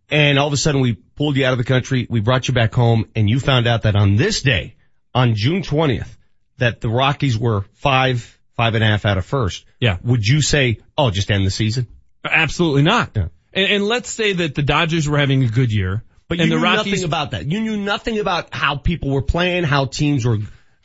And 0.09 0.37
all 0.37 0.47
of 0.47 0.53
a 0.53 0.57
sudden, 0.57 0.81
we 0.81 0.93
pulled 0.93 1.35
you 1.35 1.45
out 1.45 1.53
of 1.53 1.57
the 1.57 1.63
country, 1.63 2.07
we 2.09 2.19
brought 2.19 2.47
you 2.47 2.53
back 2.53 2.73
home, 2.73 3.05
and 3.15 3.29
you 3.29 3.39
found 3.39 3.67
out 3.67 3.83
that 3.83 3.95
on 3.95 4.15
this 4.15 4.41
day, 4.41 4.75
on 5.13 5.35
June 5.35 5.61
20th, 5.61 6.15
that 6.57 6.81
the 6.81 6.89
Rockies 6.89 7.37
were 7.37 7.65
five, 7.73 8.39
five 8.55 8.75
and 8.75 8.83
a 8.83 8.87
half 8.87 9.05
out 9.05 9.17
of 9.17 9.25
first. 9.25 9.65
Yeah. 9.79 9.97
Would 10.03 10.25
you 10.25 10.41
say, 10.41 10.79
oh, 10.97 11.09
just 11.09 11.31
end 11.31 11.45
the 11.45 11.51
season? 11.51 11.87
Absolutely 12.23 12.83
not. 12.83 13.15
And, 13.15 13.31
and 13.55 13.85
let's 13.85 14.09
say 14.09 14.33
that 14.33 14.55
the 14.55 14.61
Dodgers 14.61 15.07
were 15.07 15.17
having 15.17 15.43
a 15.43 15.47
good 15.47 15.71
year, 15.71 16.03
But 16.27 16.39
you 16.39 16.47
knew 16.47 16.59
Rockies 16.59 16.85
nothing 16.85 17.03
about 17.05 17.31
that. 17.31 17.45
You 17.51 17.61
knew 17.61 17.77
nothing 17.77 18.19
about 18.19 18.53
how 18.53 18.75
people 18.75 19.11
were 19.11 19.21
playing, 19.21 19.63
how 19.63 19.85
teams 19.85 20.25
were, 20.25 20.39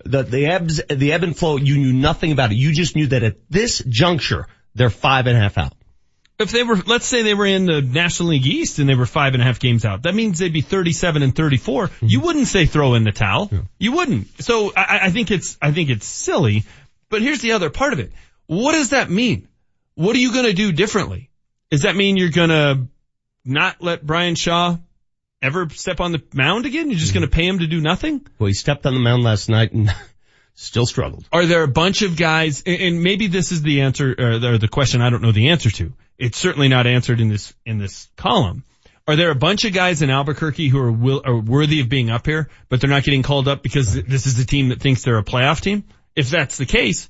the, 0.05 0.23
the 0.23 0.47
ebbs, 0.47 0.81
the 0.89 1.13
ebb 1.13 1.23
and 1.23 1.37
flow. 1.37 1.57
You 1.57 1.79
knew 1.79 1.93
nothing 1.93 2.33
about 2.33 2.53
it. 2.53 2.57
You 2.57 2.73
just 2.73 2.97
knew 2.97 3.09
that 3.09 3.23
at 3.23 3.37
this 3.51 3.83
juncture, 3.87 4.47
they're 4.75 4.91
five 4.91 5.27
and 5.27 5.37
a 5.37 5.41
half 5.41 5.59
out. 5.59 5.73
if 6.39 6.51
they 6.51 6.63
were, 6.63 6.77
let's 6.77 7.07
say 7.07 7.23
they 7.23 7.35
were 7.35 7.47
in 7.47 7.67
the 7.67 7.83
National 7.83 8.31
League 8.31 8.47
East 8.47 8.79
and 8.79 8.89
they 8.89 8.95
were 8.95 9.07
five 9.07 9.35
and 9.35 9.43
a 9.43 9.47
half 9.47 9.61
games 9.61 9.85
out, 9.85 10.03
that 10.05 10.15
means 10.15 10.39
they'd 10.39 10.53
be 10.53 10.63
37 10.63 11.23
and 11.23 11.35
34. 11.35 11.89
Mm-hmm. 11.89 12.07
You 12.09 12.21
wouldn't 12.21 12.49
say 12.49 12.67
throw 12.67 12.95
in 12.95 13.05
the 13.05 13.13
towel. 13.13 13.51
You 13.79 13.93
wouldn't. 13.93 14.43
So 14.43 14.73
I, 14.75 15.01
I 15.03 15.11
think 15.11 15.31
it's, 15.31 15.59
I 15.61 15.73
think 15.73 15.91
it's 15.91 16.07
silly. 16.07 16.65
But 17.09 17.23
here's 17.23 17.41
the 17.41 17.53
other 17.53 17.71
part 17.71 17.93
of 17.93 17.99
it. 17.99 18.13
What 18.47 18.73
does 18.73 18.91
that 18.91 19.11
mean? 19.11 19.49
What 19.95 20.17
are 20.17 20.21
you 20.21 20.33
going 20.33 20.47
to 20.47 20.53
do 20.53 20.73
differently? 20.73 21.31
Does 21.71 21.83
that 21.83 21.95
mean 21.95 22.17
you're 22.17 22.31
going 22.31 22.51
to 22.51 22.87
not 23.45 23.83
let 23.83 24.05
Bryan 24.05 24.35
Shaw 24.35 24.77
ever 25.43 25.69
step 25.71 26.01
on 26.01 26.13
the 26.13 26.23
mound 26.35 26.67
again? 26.67 26.91
You're 26.91 26.99
just 26.99 27.15
going 27.15 27.27
to 27.27 27.31
pay 27.31 27.47
him 27.47 27.61
to 27.61 27.67
do 27.67 27.81
nothing? 27.81 28.27
Well, 28.39 28.49
he 28.49 28.55
stepped 28.55 28.87
on 28.87 28.95
the 28.95 29.01
mound 29.01 29.23
last 29.23 29.49
night 29.49 29.73
and 29.73 29.95
still 30.55 30.87
struggled. 30.87 31.27
Are 31.33 31.47
there 31.47 31.63
a 31.63 31.69
bunch 31.69 32.03
of 32.03 32.17
guys, 32.17 32.63
and- 32.67 33.03
maybe 33.03 33.27
this 33.27 33.53
is 33.53 33.63
the 33.63 33.83
answer, 33.83 34.15
or 34.19 34.39
the, 34.39 34.49
or 34.55 34.59
the 34.59 34.69
question 34.69 35.01
I 35.01 35.11
don't 35.11 35.23
know 35.23 35.33
the 35.33 35.49
answer 35.49 35.71
to. 35.71 35.93
It's 36.19 36.39
certainly 36.39 36.69
not 36.69 36.87
answered 36.87 37.21
in 37.21 37.29
this, 37.29 37.55
in 37.65 37.79
this 37.79 38.09
column. 38.17 38.65
Are 39.09 39.17
there 39.17 39.31
a 39.31 39.37
bunch 39.37 39.65
of 39.65 39.73
guys 39.73 40.03
in 40.03 40.11
Albuquerque 40.11 40.69
who 40.69 40.79
are 40.79 40.93
will, 40.93 41.23
are 41.25 41.37
worthy 41.37 41.81
of 41.81 41.89
being 41.89 42.11
up 42.11 42.27
here, 42.27 42.49
but 42.69 42.81
they're 42.81 42.91
not 42.91 43.03
getting 43.03 43.23
called 43.23 43.49
up 43.49 43.63
because 43.63 43.95
this 43.95 44.27
is 44.27 44.37
the 44.37 44.45
team 44.45 44.69
that 44.69 44.81
thinks 44.81 45.03
they're 45.03 45.19
a 45.19 45.25
playoff 45.25 45.61
team? 45.61 45.85
If 46.15 46.31
that's 46.31 46.59
the 46.59 46.67
case, 46.67 47.09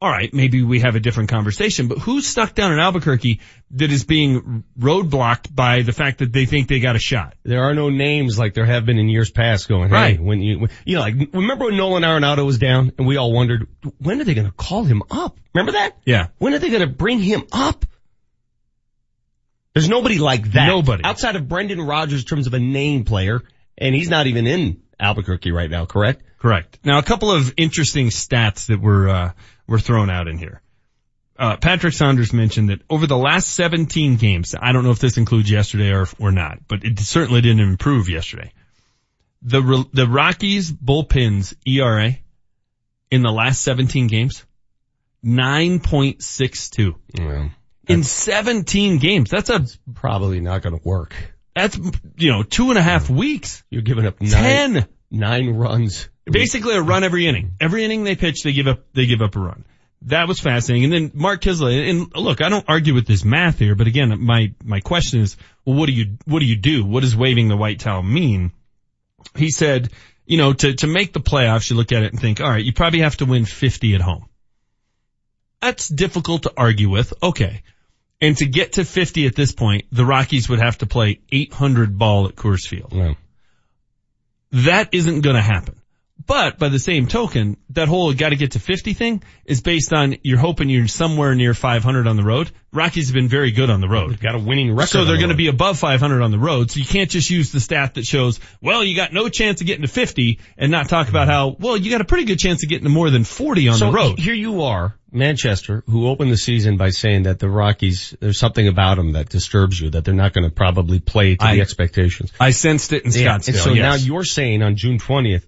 alright, 0.00 0.32
maybe 0.32 0.62
we 0.62 0.80
have 0.80 0.94
a 0.94 1.00
different 1.00 1.28
conversation, 1.28 1.88
but 1.88 1.98
who's 1.98 2.26
stuck 2.26 2.54
down 2.54 2.72
in 2.72 2.78
Albuquerque 2.78 3.40
that 3.72 3.90
is 3.90 4.04
being 4.04 4.62
roadblocked 4.78 5.52
by 5.54 5.82
the 5.82 5.92
fact 5.92 6.18
that 6.18 6.32
they 6.32 6.46
think 6.46 6.68
they 6.68 6.78
got 6.80 6.94
a 6.94 7.00
shot? 7.00 7.34
There 7.42 7.64
are 7.64 7.74
no 7.74 7.90
names 7.90 8.38
like 8.38 8.54
there 8.54 8.64
have 8.64 8.86
been 8.86 8.98
in 8.98 9.08
years 9.08 9.30
past 9.30 9.68
going, 9.68 9.88
hey, 9.88 9.94
Right. 9.94 10.20
when 10.20 10.40
you, 10.40 10.60
when, 10.60 10.70
you 10.84 10.94
know, 10.96 11.00
like, 11.02 11.14
remember 11.32 11.64
when 11.66 11.76
Nolan 11.76 12.04
Arenado 12.04 12.46
was 12.46 12.58
down 12.58 12.92
and 12.96 13.06
we 13.06 13.16
all 13.16 13.32
wondered, 13.32 13.66
when 13.98 14.20
are 14.20 14.24
they 14.24 14.34
going 14.34 14.46
to 14.46 14.52
call 14.52 14.84
him 14.84 15.02
up? 15.10 15.36
Remember 15.54 15.72
that? 15.72 15.96
Yeah. 16.04 16.28
When 16.38 16.54
are 16.54 16.58
they 16.58 16.68
going 16.70 16.82
to 16.82 16.86
bring 16.94 17.18
him 17.18 17.44
up? 17.50 17.84
There's 19.74 19.88
nobody 19.88 20.18
like 20.18 20.52
that. 20.52 20.66
Nobody. 20.66 21.04
Outside 21.04 21.36
of 21.36 21.48
Brendan 21.48 21.80
Rodgers 21.80 22.20
in 22.22 22.26
terms 22.26 22.46
of 22.46 22.54
a 22.54 22.58
name 22.58 23.04
player, 23.04 23.42
and 23.76 23.94
he's 23.94 24.08
not 24.08 24.26
even 24.26 24.46
in 24.46 24.82
Albuquerque 24.98 25.52
right 25.52 25.70
now, 25.70 25.86
correct? 25.86 26.22
Correct. 26.38 26.78
Now, 26.84 26.98
a 26.98 27.02
couple 27.02 27.30
of 27.30 27.52
interesting 27.56 28.08
stats 28.08 28.66
that 28.66 28.80
were 28.80 29.08
uh, 29.08 29.32
were 29.68 29.78
thrown 29.78 30.10
out 30.10 30.26
in 30.26 30.38
here. 30.38 30.60
Uh, 31.38 31.56
Patrick 31.56 31.94
Saunders 31.94 32.32
mentioned 32.32 32.70
that 32.70 32.80
over 32.90 33.06
the 33.06 33.16
last 33.16 33.50
17 33.54 34.16
games, 34.16 34.56
I 34.60 34.72
don't 34.72 34.82
know 34.82 34.90
if 34.90 34.98
this 34.98 35.16
includes 35.18 35.48
yesterday 35.48 35.92
or 35.92 36.08
or 36.18 36.32
not, 36.32 36.66
but 36.66 36.82
it 36.84 36.98
certainly 36.98 37.40
didn't 37.42 37.60
improve 37.60 38.08
yesterday. 38.08 38.52
The 39.42 39.84
the 39.92 40.08
Rockies 40.08 40.72
bullpen's 40.72 41.54
ERA 41.64 42.16
in 43.12 43.22
the 43.22 43.30
last 43.30 43.62
17 43.62 44.08
games, 44.08 44.44
9.62. 45.24 46.94
Well, 47.18 47.50
In 47.86 48.02
17 48.02 48.98
games, 48.98 49.30
that's 49.30 49.50
a 49.50 49.64
probably 49.94 50.40
not 50.40 50.62
going 50.62 50.78
to 50.78 50.84
work. 50.86 51.14
that's 51.54 51.78
you 52.16 52.30
know 52.32 52.42
two 52.42 52.70
and 52.70 52.78
a 52.78 52.82
half 52.82 53.08
weeks. 53.08 53.62
You're 53.70 53.82
giving 53.82 54.06
up 54.06 54.20
nine, 54.20 54.30
Ten. 54.30 54.88
Nine 55.10 55.50
runs. 55.50 56.08
basically 56.26 56.74
a 56.74 56.82
run 56.82 57.04
every 57.04 57.26
inning. 57.26 57.52
Every 57.60 57.84
inning 57.84 58.04
they 58.04 58.16
pitch, 58.16 58.42
they 58.42 58.52
give 58.52 58.68
up, 58.68 58.80
they 58.92 59.06
give 59.06 59.22
up 59.22 59.36
a 59.36 59.40
run. 59.40 59.64
That 60.02 60.28
was 60.28 60.38
fascinating. 60.38 60.84
And 60.84 60.92
then 60.92 61.10
Mark 61.14 61.40
Kiszla, 61.40 61.90
and 61.90 62.14
look, 62.14 62.40
I 62.40 62.48
don't 62.48 62.68
argue 62.68 62.94
with 62.94 63.06
this 63.06 63.24
math 63.24 63.58
here, 63.58 63.74
but 63.74 63.86
again, 63.86 64.20
my, 64.20 64.52
my 64.62 64.80
question 64.80 65.20
is, 65.20 65.36
well, 65.64 65.76
what 65.76 65.86
do 65.86 65.92
you, 65.92 66.18
what 66.24 66.40
do 66.40 66.46
you 66.46 66.56
do? 66.56 66.84
What 66.84 67.00
does 67.00 67.16
waving 67.16 67.48
the 67.48 67.56
white 67.56 67.80
towel 67.80 68.02
mean? 68.02 68.52
He 69.34 69.50
said, 69.50 69.90
you 70.24 70.36
know, 70.36 70.52
to, 70.52 70.74
to 70.74 70.86
make 70.86 71.12
the 71.12 71.20
playoffs, 71.20 71.70
you 71.70 71.76
look 71.76 71.90
at 71.90 72.02
it 72.02 72.12
and 72.12 72.20
think, 72.20 72.40
all 72.40 72.50
right, 72.50 72.64
you 72.64 72.72
probably 72.72 73.00
have 73.00 73.16
to 73.16 73.24
win 73.24 73.44
50 73.44 73.94
at 73.94 74.00
home. 74.00 74.28
That's 75.60 75.88
difficult 75.88 76.44
to 76.44 76.52
argue 76.56 76.90
with. 76.90 77.12
Okay. 77.22 77.62
And 78.20 78.36
to 78.36 78.46
get 78.46 78.74
to 78.74 78.84
50 78.84 79.26
at 79.26 79.34
this 79.34 79.52
point, 79.52 79.86
the 79.90 80.04
Rockies 80.04 80.48
would 80.48 80.60
have 80.60 80.78
to 80.78 80.86
play 80.86 81.20
800 81.30 81.98
ball 81.98 82.28
at 82.28 82.36
Coors 82.36 82.66
Field. 82.66 82.92
No. 82.92 83.14
That 84.52 84.88
isn't 84.92 85.20
going 85.20 85.36
to 85.36 85.42
happen. 85.42 85.80
But 86.28 86.58
by 86.58 86.68
the 86.68 86.78
same 86.78 87.06
token, 87.06 87.56
that 87.70 87.88
whole 87.88 88.12
got 88.12 88.28
to 88.28 88.36
get 88.36 88.50
to 88.52 88.60
50 88.60 88.92
thing 88.92 89.22
is 89.46 89.62
based 89.62 89.94
on 89.94 90.18
you're 90.22 90.38
hoping 90.38 90.68
you're 90.68 90.86
somewhere 90.86 91.34
near 91.34 91.54
500 91.54 92.06
on 92.06 92.16
the 92.18 92.22
road. 92.22 92.50
Rockies 92.70 93.08
have 93.08 93.14
been 93.14 93.28
very 93.28 93.50
good 93.50 93.70
on 93.70 93.80
the 93.80 93.88
road. 93.88 94.20
Got 94.20 94.34
a 94.34 94.38
winning 94.38 94.70
record. 94.76 94.90
So 94.90 95.04
they're 95.06 95.14
the 95.14 95.20
going 95.20 95.30
to 95.30 95.36
be 95.36 95.46
above 95.48 95.78
500 95.78 96.20
on 96.20 96.30
the 96.30 96.38
road. 96.38 96.70
So 96.70 96.80
you 96.80 96.84
can't 96.84 97.08
just 97.08 97.30
use 97.30 97.50
the 97.50 97.60
stat 97.60 97.94
that 97.94 98.04
shows, 98.04 98.40
well, 98.60 98.84
you 98.84 98.94
got 98.94 99.14
no 99.14 99.30
chance 99.30 99.62
of 99.62 99.66
getting 99.66 99.86
to 99.86 99.88
50 99.88 100.38
and 100.58 100.70
not 100.70 100.90
talk 100.90 101.08
about 101.08 101.28
how, 101.28 101.56
well, 101.58 101.78
you 101.78 101.90
got 101.90 102.02
a 102.02 102.04
pretty 102.04 102.26
good 102.26 102.38
chance 102.38 102.62
of 102.62 102.68
getting 102.68 102.84
to 102.84 102.90
more 102.90 103.08
than 103.08 103.24
40 103.24 103.68
on 103.70 103.76
so 103.78 103.86
the 103.86 103.92
road. 103.92 104.18
Here 104.18 104.34
you 104.34 104.64
are, 104.64 104.94
Manchester, 105.10 105.82
who 105.86 106.08
opened 106.08 106.30
the 106.30 106.36
season 106.36 106.76
by 106.76 106.90
saying 106.90 107.22
that 107.22 107.38
the 107.38 107.48
Rockies, 107.48 108.14
there's 108.20 108.38
something 108.38 108.68
about 108.68 108.98
them 108.98 109.12
that 109.12 109.30
disturbs 109.30 109.80
you, 109.80 109.88
that 109.90 110.04
they're 110.04 110.12
not 110.12 110.34
going 110.34 110.44
to 110.44 110.54
probably 110.54 111.00
play 111.00 111.36
to 111.36 111.44
I- 111.46 111.54
the 111.54 111.62
expectations. 111.62 112.32
I 112.38 112.50
sensed 112.50 112.92
it 112.92 113.06
in 113.06 113.12
Yeah, 113.12 113.38
Scottsdale. 113.38 113.48
And 113.48 113.56
so 113.56 113.72
yes. 113.72 113.82
now 113.82 113.94
you're 113.94 114.24
saying 114.24 114.62
on 114.62 114.76
June 114.76 114.98
20th, 114.98 115.46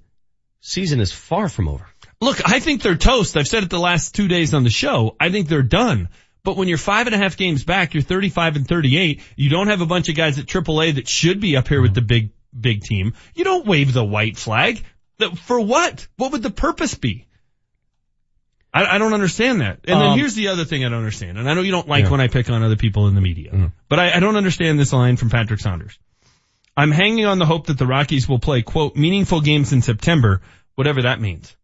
season 0.60 1.00
is 1.00 1.12
far 1.12 1.48
from 1.48 1.68
over. 1.68 1.86
Look, 2.20 2.40
I 2.48 2.60
think 2.60 2.82
they're 2.82 2.96
toast. 2.96 3.36
I've 3.36 3.48
said 3.48 3.62
it 3.62 3.70
the 3.70 3.78
last 3.78 4.14
two 4.14 4.28
days 4.28 4.52
on 4.54 4.62
the 4.64 4.70
show. 4.70 5.16
I 5.18 5.30
think 5.30 5.48
they're 5.48 5.62
done. 5.62 6.08
But 6.42 6.56
when 6.56 6.68
you're 6.68 6.78
five 6.78 7.06
and 7.06 7.14
a 7.14 7.18
half 7.18 7.36
games 7.36 7.64
back, 7.64 7.94
you're 7.94 8.02
35 8.02 8.56
and 8.56 8.66
38. 8.68 9.20
You 9.36 9.50
don't 9.50 9.68
have 9.68 9.80
a 9.80 9.86
bunch 9.86 10.08
of 10.08 10.14
guys 10.16 10.38
at 10.38 10.46
AAA 10.46 10.94
that 10.96 11.08
should 11.08 11.40
be 11.40 11.56
up 11.56 11.68
here 11.68 11.82
with 11.82 11.94
the 11.94 12.00
big, 12.02 12.30
big 12.58 12.82
team. 12.82 13.14
You 13.34 13.44
don't 13.44 13.66
wave 13.66 13.92
the 13.92 14.04
white 14.04 14.36
flag. 14.36 14.82
For 15.44 15.60
what? 15.60 16.06
What 16.16 16.32
would 16.32 16.42
the 16.42 16.50
purpose 16.50 16.94
be? 16.94 17.26
I, 18.72 18.96
I 18.96 18.98
don't 18.98 19.12
understand 19.14 19.60
that. 19.60 19.80
And 19.84 20.00
then 20.00 20.08
Um, 20.10 20.18
here's 20.18 20.34
the 20.34 20.48
other 20.48 20.64
thing 20.64 20.84
I 20.84 20.88
don't 20.88 20.98
understand. 20.98 21.36
And 21.38 21.48
I 21.48 21.54
know 21.54 21.60
you 21.62 21.72
don't 21.72 21.88
like 21.88 22.04
Yeah. 22.04 22.10
when 22.10 22.20
I 22.20 22.28
pick 22.28 22.48
on 22.50 22.62
other 22.62 22.76
people 22.76 23.08
in 23.08 23.14
the 23.14 23.20
media, 23.20 23.72
but 23.88 23.98
I, 23.98 24.12
I 24.16 24.20
don't 24.20 24.36
understand 24.36 24.78
this 24.78 24.92
line 24.92 25.16
from 25.16 25.28
Patrick 25.28 25.60
Saunders. 25.60 25.98
I'm 26.76 26.90
hanging 26.90 27.26
on 27.26 27.38
the 27.38 27.46
hope 27.46 27.66
that 27.66 27.78
the 27.78 27.86
Rockies 27.86 28.28
will 28.28 28.38
play, 28.38 28.62
quote, 28.62 28.96
meaningful 28.96 29.40
games 29.40 29.72
in 29.72 29.82
September, 29.82 30.40
whatever 30.74 31.02
that 31.02 31.20
means. 31.20 31.54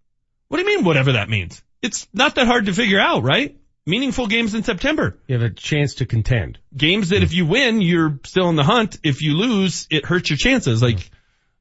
What 0.49 0.59
do 0.59 0.69
you 0.69 0.77
mean, 0.77 0.85
whatever 0.85 1.13
that 1.13 1.29
means? 1.29 1.63
It's 1.83 2.09
not 2.13 2.35
that 2.35 2.47
hard 2.47 2.67
to 2.67 2.73
figure 2.73 3.01
out, 3.01 3.23
right? 3.23 3.57
Meaningful 3.87 4.27
games 4.27 4.55
in 4.55 4.65
September. 4.65 5.19
You 5.29 5.39
have 5.39 5.43
a 5.43 5.55
chance 5.55 5.97
to 5.97 6.07
contend. 6.07 6.59
Games 6.77 7.11
that 7.11 7.23
if 7.23 7.33
you 7.33 7.47
win, 7.47 7.81
you're 7.81 8.19
still 8.25 8.49
in 8.49 8.57
the 8.57 8.65
hunt. 8.65 8.99
If 9.05 9.23
you 9.23 9.35
lose, 9.35 9.87
it 9.91 10.05
hurts 10.05 10.31
your 10.31 10.37
chances. 10.37 10.83
Like, 10.83 11.11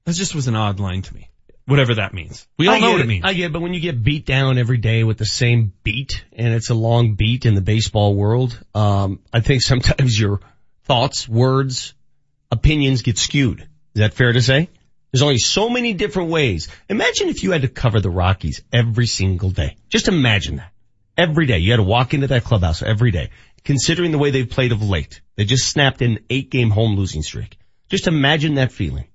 that 0.06 0.16
just 0.16 0.34
was 0.34 0.48
an 0.48 0.56
odd 0.56 0.80
line 0.80 1.04
to 1.04 1.14
me. 1.14 1.30
Whatever 1.68 1.96
that 1.96 2.14
means. 2.14 2.48
We 2.60 2.68
all 2.68 2.80
know 2.80 2.91
what 2.91 3.02
it 3.02 3.08
means. 3.08 3.26
I 3.26 3.34
get, 3.34 3.46
it, 3.46 3.54
but 3.54 3.62
when 3.62 3.74
you 3.74 3.80
get 3.80 4.04
beat 4.04 4.26
down 4.26 4.60
every 4.60 4.78
day 4.78 5.04
with 5.04 5.18
the 5.18 5.26
same 5.26 5.74
beat, 5.84 6.24
and 6.32 6.54
it's 6.54 6.70
a 6.70 6.76
long 6.76 7.16
beat 7.16 7.48
in 7.48 7.56
the 7.56 7.62
baseball 7.62 8.14
world, 8.14 8.60
um, 8.76 9.20
I 9.34 9.39
think 9.39 9.64
sometimes 9.64 10.20
your 10.20 10.41
thoughts, 10.84 11.28
words, 11.28 11.95
opinions 12.56 13.01
get 13.01 13.18
skewed. 13.18 13.62
Is 13.62 13.99
that 13.99 14.14
fair 14.14 14.34
to 14.34 14.41
say? 14.41 14.70
There's 15.12 15.22
only 15.22 15.38
so 15.38 15.70
many 15.70 15.93
different 15.93 16.30
ways. 16.30 16.68
Imagine 16.89 17.30
if 17.30 17.43
you 17.43 17.51
had 17.51 17.62
to 17.62 17.70
cover 17.70 18.01
the 18.01 18.10
Rockies 18.10 18.62
every 18.74 19.08
single 19.08 19.49
day. 19.49 19.78
Just 19.89 20.08
imagine 20.08 20.58
that. 20.58 20.72
Every 21.18 21.45
day. 21.45 21.60
You 21.60 21.72
had 21.72 21.78
to 21.78 21.84
walk 21.84 22.14
into 22.14 22.28
that 22.28 22.43
clubhouse 22.43 22.82
every 22.84 23.12
day. 23.12 23.30
Considering 23.64 24.12
the 24.12 24.18
way 24.18 24.32
they've 24.32 24.49
played 24.49 24.74
of 24.74 24.82
late. 24.82 25.22
They 25.38 25.45
just 25.45 25.70
snapped 25.70 26.01
an 26.01 26.20
eight 26.30 26.49
game 26.49 26.70
home 26.70 26.95
losing 26.97 27.24
streak. 27.24 27.58
Just 27.89 28.08
imagine 28.08 28.56
that 28.56 28.72
feeling. 28.72 29.06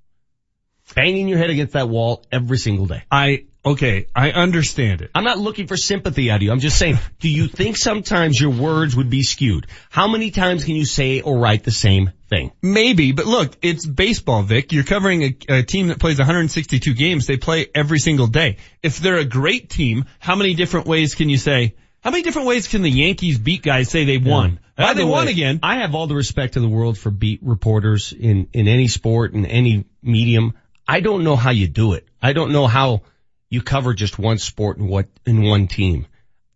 Banging 0.94 1.28
your 1.28 1.38
head 1.38 1.50
against 1.50 1.74
that 1.74 1.88
wall 1.88 2.24
every 2.32 2.58
single 2.58 2.86
day. 2.86 3.02
I, 3.10 3.44
okay, 3.64 4.06
I 4.14 4.30
understand 4.30 5.02
it. 5.02 5.10
I'm 5.14 5.24
not 5.24 5.38
looking 5.38 5.66
for 5.66 5.76
sympathy 5.76 6.30
out 6.30 6.36
of 6.36 6.42
you. 6.42 6.52
I'm 6.52 6.60
just 6.60 6.78
saying, 6.78 6.98
do 7.18 7.28
you 7.28 7.48
think 7.48 7.76
sometimes 7.76 8.40
your 8.40 8.50
words 8.50 8.96
would 8.96 9.10
be 9.10 9.22
skewed? 9.22 9.66
How 9.90 10.08
many 10.08 10.30
times 10.30 10.64
can 10.64 10.74
you 10.74 10.84
say 10.84 11.20
or 11.20 11.38
write 11.38 11.64
the 11.64 11.70
same 11.70 12.12
thing? 12.28 12.52
Maybe, 12.62 13.12
but 13.12 13.26
look, 13.26 13.56
it's 13.62 13.86
baseball, 13.86 14.42
Vic. 14.42 14.72
You're 14.72 14.84
covering 14.84 15.22
a, 15.22 15.36
a 15.48 15.62
team 15.62 15.88
that 15.88 15.98
plays 15.98 16.18
162 16.18 16.94
games. 16.94 17.26
They 17.26 17.36
play 17.36 17.66
every 17.74 17.98
single 17.98 18.26
day. 18.26 18.56
If 18.82 18.98
they're 18.98 19.18
a 19.18 19.24
great 19.24 19.68
team, 19.68 20.06
how 20.18 20.36
many 20.36 20.54
different 20.54 20.86
ways 20.86 21.14
can 21.14 21.28
you 21.28 21.36
say, 21.36 21.74
how 22.00 22.10
many 22.10 22.22
different 22.22 22.48
ways 22.48 22.66
can 22.66 22.80
the 22.80 22.90
Yankees 22.90 23.38
beat 23.38 23.62
guys 23.62 23.90
say 23.90 24.04
they 24.04 24.16
won? 24.16 24.58
By 24.76 24.94
they 24.94 25.02
the 25.02 25.06
won 25.06 25.26
way, 25.26 25.32
again. 25.32 25.60
I 25.62 25.80
have 25.80 25.94
all 25.94 26.06
the 26.06 26.14
respect 26.14 26.56
in 26.56 26.62
the 26.62 26.68
world 26.68 26.96
for 26.96 27.10
beat 27.10 27.40
reporters 27.42 28.14
in, 28.18 28.48
in 28.54 28.68
any 28.68 28.88
sport, 28.88 29.34
in 29.34 29.44
any 29.44 29.84
medium. 30.02 30.54
I 30.88 31.00
don't 31.00 31.24
know 31.24 31.36
how 31.36 31.50
you 31.50 31.68
do 31.68 31.92
it. 31.92 32.08
I 32.22 32.32
don't 32.32 32.52
know 32.52 32.66
how 32.66 33.02
you 33.50 33.60
cover 33.60 33.92
just 33.92 34.18
one 34.18 34.38
sport 34.38 34.78
in 34.78 34.86
what, 34.86 35.08
in 35.26 35.42
one 35.42 35.66
team. 35.66 36.06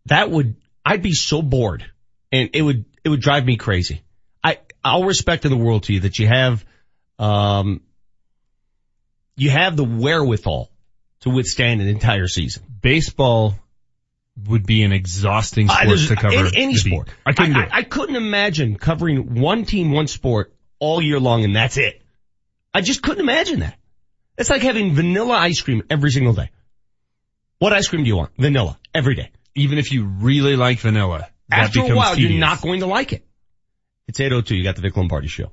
That 0.07 0.31
would, 0.31 0.57
I'd 0.85 1.03
be 1.03 1.13
so 1.13 1.43
bored 1.43 1.85
and 2.33 2.51
it 2.55 2.63
would, 2.63 2.85
it 3.03 3.09
would 3.09 3.21
drive 3.21 3.45
me 3.45 3.57
crazy. 3.57 4.03
I, 4.43 4.59
all 4.85 5.05
respect 5.05 5.45
in 5.45 5.51
the 5.51 5.57
world 5.57 5.85
to 5.85 5.93
you 5.93 6.01
that 6.01 6.19
you 6.19 6.29
have, 6.29 6.65
um, 7.19 7.81
you 9.37 9.51
have 9.51 9.77
the 9.77 9.85
wherewithal 9.85 10.71
to 11.21 11.31
withstand 11.31 11.81
an 11.81 11.89
entire 11.89 12.29
season. 12.29 12.63
Baseball 12.81 13.57
would 14.47 14.67
be 14.67 14.83
an 14.83 14.93
exhausting 14.93 15.69
sport 15.69 15.87
there's- 15.87 16.09
to 16.09 16.17
cover. 16.17 16.37
Any, 16.37 16.51
any 16.57 16.75
sport. 16.75 17.09
I 17.27 17.33
couldn't 17.33 17.55
do 17.55 17.61
it. 17.61 17.69
I, 17.73 17.83
couldn't 17.83 18.17
imagine 18.17 18.77
covering 18.77 19.41
one 19.41 19.65
team, 19.65 19.91
one 19.91 20.07
sport 20.07 20.55
all 20.79 21.01
year 21.01 21.19
long 21.19 21.45
and 21.45 21.57
that's 21.57 21.77
it. 21.77 22.03
I 22.73 22.81
just 22.81 23.03
couldn't 23.03 23.21
imagine 23.21 23.61
that. 23.61 23.79
It's 24.37 24.51
like 24.51 24.63
having 24.63 24.95
vanilla 24.95 25.35
ice 25.35 25.61
cream 25.61 25.83
every 25.89 26.11
single 26.11 26.33
day. 26.33 26.51
What 27.65 27.73
ice 27.73 27.89
cream 27.89 28.03
do 28.03 28.09
you 28.09 28.17
want? 28.17 28.31
Vanilla. 28.37 28.79
Every 28.93 29.15
day. 29.15 29.31
Even 29.55 29.79
if 29.79 29.91
you 29.91 30.05
really 30.05 30.55
like 30.55 30.81
vanilla, 30.81 31.31
that 31.49 31.61
After 31.61 31.81
a 31.81 31.97
while, 31.97 32.15
tedious. 32.15 32.33
you're 32.33 32.39
not 32.39 32.61
going 32.61 32.81
to 32.81 32.87
like 32.87 33.15
it. 33.15 33.25
It's 34.07 34.21
802. 34.21 34.55
You 34.55 34.65
got 34.65 34.77
the 34.77 34.83
Vic 34.83 34.95
Lombardi 34.95 35.29
show. 35.29 35.51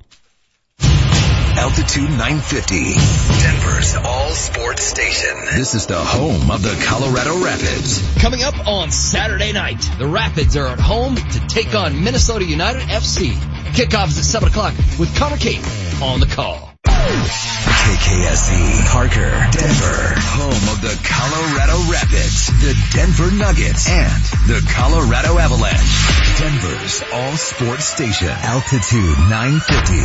Altitude 0.82 2.10
950, 2.10 2.96
Denver's 3.42 3.96
all 3.96 4.30
sports 4.32 4.84
station. 4.84 5.38
This 5.56 5.74
is 5.74 5.88
the 5.88 6.00
home 6.00 6.52
of 6.52 6.62
the 6.62 6.84
Colorado 6.86 7.42
Rapids. 7.46 8.04
Coming 8.20 8.44
up 8.44 8.68
on 8.68 8.92
Saturday 8.92 9.54
night, 9.54 9.82
the 9.98 10.08
Rapids 10.08 10.58
are 10.58 10.68
at 10.68 10.82
home 10.82 11.16
to 11.16 11.48
take 11.48 11.74
on 11.76 12.04
Minnesota 12.04 12.44
United 12.44 12.82
FC. 12.90 13.30
Kickoff 13.72 14.10
is 14.10 14.18
at 14.18 14.26
7 14.26 14.50
o'clock 14.50 14.74
with 15.00 15.16
Connor 15.16 15.38
Cape 15.38 15.64
on 16.02 16.20
the 16.20 16.26
call. 16.26 16.71
KKSE, 17.02 18.86
Parker, 18.92 19.32
Denver, 19.52 20.14
home 20.38 20.64
of 20.70 20.82
the 20.82 20.94
Colorado 21.02 21.82
Rapids, 21.92 22.48
the 22.62 22.78
Denver 22.94 23.32
Nuggets, 23.32 23.90
and 23.90 24.22
the 24.48 24.62
Colorado 24.74 25.40
Avalanche. 25.40 26.38
Denver's 26.38 27.04
all 27.12 27.34
sports 27.38 27.86
station, 27.86 28.30
altitude 28.30 29.18
950. 29.30 29.98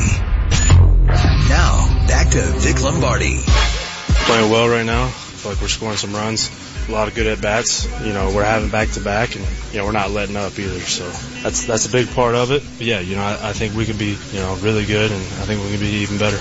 Now, 1.49 2.07
back 2.09 2.30
to 2.30 2.40
Vic 2.40 2.82
Lombardi. 2.82 3.42
playing 3.44 4.51
well 4.51 4.68
right 4.68 4.86
now. 4.86 5.05
I 5.05 5.11
feel 5.11 5.53
like 5.53 5.61
we're 5.61 5.68
scoring 5.68 5.99
some 5.99 6.14
runs. 6.14 6.51
A 6.88 6.92
lot 6.92 7.09
of 7.09 7.14
good 7.14 7.26
at 7.26 7.42
bats. 7.42 7.86
You 8.05 8.12
know, 8.14 8.32
we're 8.34 8.44
having 8.44 8.70
back 8.70 8.88
to 8.92 9.01
back 9.01 9.36
and, 9.36 9.44
you 9.72 9.78
know, 9.78 9.84
we're 9.84 9.92
not 9.92 10.11
letting 10.11 10.36
up 10.36 10.59
either. 10.59 10.80
So 10.80 11.05
that's, 11.42 11.66
that's 11.66 11.86
a 11.86 11.90
big 11.92 12.09
part 12.11 12.34
of 12.34 12.53
it. 12.53 12.62
But 12.78 12.86
yeah, 12.86 13.01
you 13.01 13.16
know, 13.16 13.22
I, 13.22 13.51
I 13.51 13.53
think 13.53 13.74
we 13.74 13.84
can 13.84 13.97
be, 13.99 14.16
you 14.32 14.38
know, 14.38 14.57
really 14.62 14.86
good 14.86 15.11
and 15.12 15.20
I 15.20 15.44
think 15.44 15.62
we 15.62 15.70
can 15.70 15.80
be 15.80 16.03
even 16.03 16.18
better. 16.18 16.38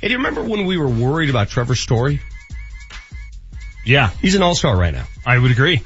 Hey, 0.00 0.08
do 0.08 0.12
you 0.12 0.18
remember 0.18 0.42
when 0.42 0.66
we 0.66 0.76
were 0.76 0.88
worried 0.88 1.30
about 1.30 1.48
Trevor 1.48 1.74
Story? 1.74 2.20
Yeah. 3.84 4.10
He's 4.20 4.34
an 4.34 4.42
all-star 4.42 4.76
right 4.76 4.92
now. 4.92 5.06
I 5.24 5.38
would 5.38 5.50
agree. 5.50 5.82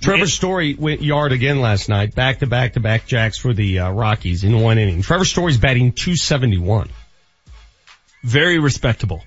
Trevor 0.00 0.26
Story 0.26 0.74
went 0.74 1.02
yard 1.02 1.32
again 1.32 1.60
last 1.60 1.88
night, 1.88 2.14
back 2.14 2.40
to 2.40 2.46
back 2.46 2.74
to 2.74 2.80
back 2.80 3.06
jacks 3.06 3.38
for 3.38 3.52
the 3.52 3.80
uh, 3.80 3.90
Rockies 3.90 4.44
in 4.44 4.60
one 4.60 4.78
inning. 4.78 5.02
Trevor 5.02 5.24
Story's 5.24 5.58
batting 5.58 5.92
271. 5.92 6.88
Very 8.22 8.58
respectable. 8.58 9.22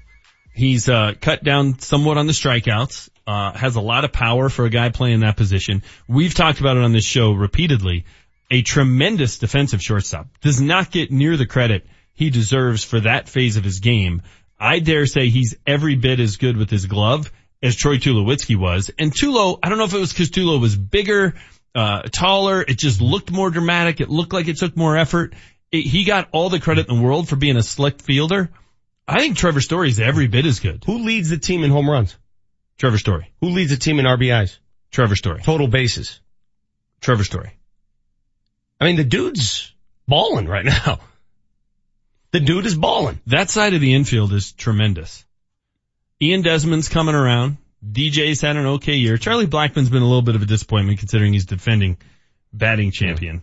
He's 0.53 0.89
uh, 0.89 1.13
cut 1.19 1.43
down 1.43 1.79
somewhat 1.79 2.17
on 2.17 2.25
the 2.25 2.33
strikeouts. 2.33 3.09
Uh, 3.27 3.53
has 3.57 3.75
a 3.75 3.81
lot 3.81 4.03
of 4.03 4.13
power 4.13 4.49
for 4.49 4.65
a 4.65 4.69
guy 4.69 4.89
playing 4.89 5.19
that 5.19 5.35
position. 5.35 5.83
We've 6.07 6.33
talked 6.33 6.59
about 6.59 6.77
it 6.77 6.83
on 6.83 6.93
this 6.93 7.05
show 7.05 7.33
repeatedly. 7.33 8.05
A 8.49 8.61
tremendous 8.61 9.37
defensive 9.37 9.81
shortstop 9.81 10.27
does 10.41 10.61
not 10.61 10.91
get 10.91 11.11
near 11.11 11.37
the 11.37 11.45
credit 11.45 11.85
he 12.17 12.31
deserves 12.31 12.83
for 12.83 12.99
that 13.01 13.29
phase 13.29 13.57
of 13.57 13.63
his 13.63 13.79
game. 13.79 14.23
I 14.59 14.79
dare 14.79 15.05
say 15.05 15.29
he's 15.29 15.55
every 15.67 15.95
bit 15.95 16.19
as 16.19 16.37
good 16.37 16.57
with 16.57 16.71
his 16.71 16.87
glove 16.87 17.31
as 17.61 17.75
Troy 17.75 17.97
Tulowitzki 17.97 18.55
was. 18.55 18.89
And 18.97 19.13
Tulo, 19.13 19.59
I 19.61 19.69
don't 19.69 19.77
know 19.77 19.83
if 19.83 19.93
it 19.93 19.99
was 19.99 20.11
because 20.11 20.31
Tulo 20.31 20.59
was 20.59 20.75
bigger, 20.75 21.35
uh, 21.75 22.01
taller. 22.11 22.63
It 22.63 22.79
just 22.79 23.01
looked 23.01 23.31
more 23.31 23.51
dramatic. 23.51 24.01
It 24.01 24.09
looked 24.09 24.33
like 24.33 24.47
it 24.47 24.57
took 24.57 24.75
more 24.75 24.97
effort. 24.97 25.35
It, 25.71 25.81
he 25.81 26.05
got 26.05 26.27
all 26.31 26.49
the 26.49 26.59
credit 26.59 26.89
in 26.89 26.95
the 26.95 27.01
world 27.03 27.29
for 27.29 27.35
being 27.35 27.55
a 27.55 27.61
slick 27.61 28.01
fielder. 28.01 28.49
I 29.07 29.19
think 29.19 29.37
Trevor 29.37 29.61
Story's 29.61 29.99
every 29.99 30.25
bit 30.27 30.47
as 30.47 30.59
good. 30.59 30.83
Who 30.87 30.97
leads 30.97 31.29
the 31.29 31.37
team 31.37 31.63
in 31.63 31.69
home 31.69 31.87
runs? 31.87 32.17
Trevor 32.79 32.97
Story. 32.97 33.31
Who 33.41 33.49
leads 33.49 33.69
the 33.69 33.77
team 33.77 33.99
in 33.99 34.05
RBIs? 34.05 34.57
Trevor 34.89 35.15
Story. 35.15 35.41
Total 35.43 35.67
bases? 35.67 36.19
Trevor 36.99 37.23
Story. 37.23 37.51
I 38.81 38.85
mean, 38.85 38.95
the 38.95 39.03
dude's 39.03 39.71
balling 40.07 40.47
right 40.47 40.65
now. 40.85 40.99
The 42.37 42.45
dude 42.45 42.67
is 42.67 42.75
balling. 42.75 43.19
That 43.25 43.49
side 43.49 43.73
of 43.73 43.81
the 43.81 43.95
infield 43.95 44.31
is 44.31 44.51
tremendous. 44.51 45.25
Ian 46.21 46.43
Desmond's 46.43 46.87
coming 46.87 47.15
around. 47.15 47.57
DJ's 47.83 48.41
had 48.41 48.57
an 48.57 48.65
okay 48.67 48.93
year. 48.93 49.17
Charlie 49.17 49.47
Blackmon's 49.47 49.89
been 49.89 50.03
a 50.03 50.05
little 50.05 50.21
bit 50.21 50.35
of 50.35 50.43
a 50.43 50.45
disappointment 50.45 50.99
considering 50.99 51.33
he's 51.33 51.47
defending 51.47 51.97
batting 52.53 52.91
champion. 52.91 53.41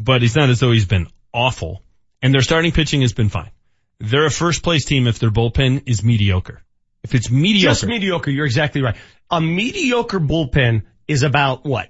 But 0.00 0.24
it's 0.24 0.34
not 0.34 0.48
as 0.48 0.58
though 0.58 0.72
he's 0.72 0.84
been 0.84 1.06
awful. 1.32 1.84
And 2.20 2.34
their 2.34 2.40
starting 2.40 2.72
pitching 2.72 3.02
has 3.02 3.12
been 3.12 3.28
fine. 3.28 3.52
They're 4.00 4.26
a 4.26 4.32
first 4.32 4.64
place 4.64 4.84
team 4.84 5.06
if 5.06 5.20
their 5.20 5.30
bullpen 5.30 5.84
is 5.86 6.02
mediocre. 6.02 6.60
If 7.04 7.14
it's 7.14 7.30
mediocre. 7.30 7.70
Just 7.70 7.86
mediocre. 7.86 8.32
You're 8.32 8.46
exactly 8.46 8.82
right. 8.82 8.96
A 9.30 9.40
mediocre 9.40 10.18
bullpen 10.18 10.82
is 11.06 11.22
about 11.22 11.64
what? 11.64 11.88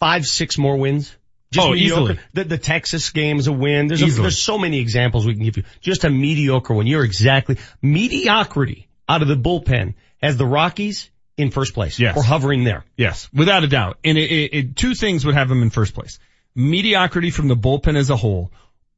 Five, 0.00 0.24
six 0.24 0.56
more 0.56 0.78
wins? 0.78 1.14
Just 1.50 1.66
Oh, 1.66 1.72
mediocre. 1.72 2.00
easily. 2.02 2.18
The, 2.32 2.44
the 2.44 2.58
Texas 2.58 3.10
game's 3.10 3.46
a 3.46 3.52
win. 3.52 3.86
There's, 3.86 4.02
a, 4.02 4.22
there's 4.22 4.38
so 4.38 4.58
many 4.58 4.80
examples 4.80 5.26
we 5.26 5.34
can 5.34 5.44
give 5.44 5.56
you. 5.56 5.64
Just 5.80 6.04
a 6.04 6.10
mediocre 6.10 6.74
one. 6.74 6.86
You're 6.86 7.04
exactly, 7.04 7.58
mediocrity 7.82 8.88
out 9.08 9.22
of 9.22 9.28
the 9.28 9.36
bullpen 9.36 9.94
has 10.22 10.36
the 10.36 10.46
Rockies 10.46 11.10
in 11.36 11.50
first 11.50 11.74
place. 11.74 11.98
Yes. 11.98 12.16
Or 12.16 12.22
hovering 12.22 12.64
there. 12.64 12.84
Yes, 12.96 13.28
without 13.32 13.64
a 13.64 13.68
doubt. 13.68 13.98
And 14.04 14.18
it, 14.18 14.30
it, 14.30 14.54
it, 14.54 14.76
two 14.76 14.94
things 14.94 15.24
would 15.24 15.34
have 15.34 15.50
him 15.50 15.62
in 15.62 15.70
first 15.70 15.94
place. 15.94 16.18
Mediocrity 16.54 17.30
from 17.30 17.48
the 17.48 17.56
bullpen 17.56 17.96
as 17.96 18.10
a 18.10 18.16
whole, 18.16 18.50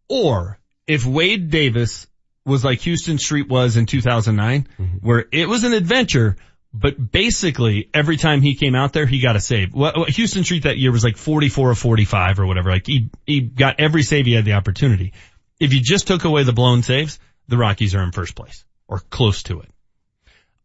or 0.09 0.59
if 0.87 1.05
Wade 1.05 1.51
Davis 1.51 2.07
was 2.45 2.65
like 2.65 2.83
Huston 2.83 3.19
Street 3.19 3.49
was 3.49 3.77
in 3.77 3.87
2009, 3.87 4.69
mm-hmm. 4.79 5.07
where 5.07 5.27
it 5.33 5.49
was 5.49 5.65
an 5.65 5.73
adventure, 5.73 6.37
but 6.73 7.11
basically 7.11 7.89
every 7.95 8.17
time 8.17 8.43
he 8.43 8.55
came 8.55 8.75
out 8.75 8.93
there, 8.93 9.07
he 9.07 9.21
got 9.21 9.37
a 9.37 9.41
save. 9.41 9.75
Well, 9.75 10.07
Huston 10.09 10.45
Street 10.45 10.65
that 10.65 10.79
year 10.79 10.93
was 10.93 11.05
like 11.05 11.17
44 11.17 11.71
or 11.71 11.75
45 11.75 12.41
or 12.41 12.47
whatever. 12.47 12.71
Like 12.71 12.87
he, 12.87 13.11
he 13.27 13.41
got 13.41 13.81
every 13.81 14.03
save 14.03 14.27
he 14.27 14.33
had 14.33 14.45
the 14.45 14.53
opportunity. 14.53 15.13
If 15.59 15.73
you 15.73 15.81
just 15.81 16.07
took 16.07 16.25
away 16.25 16.45
the 16.45 16.53
blown 16.53 16.83
saves, 16.83 17.19
the 17.49 17.57
Rockies 17.57 17.95
are 17.95 18.03
in 18.03 18.13
first 18.13 18.35
place 18.35 18.65
or 18.87 19.01
close 19.01 19.43
to 19.45 19.61
it. 19.61 19.71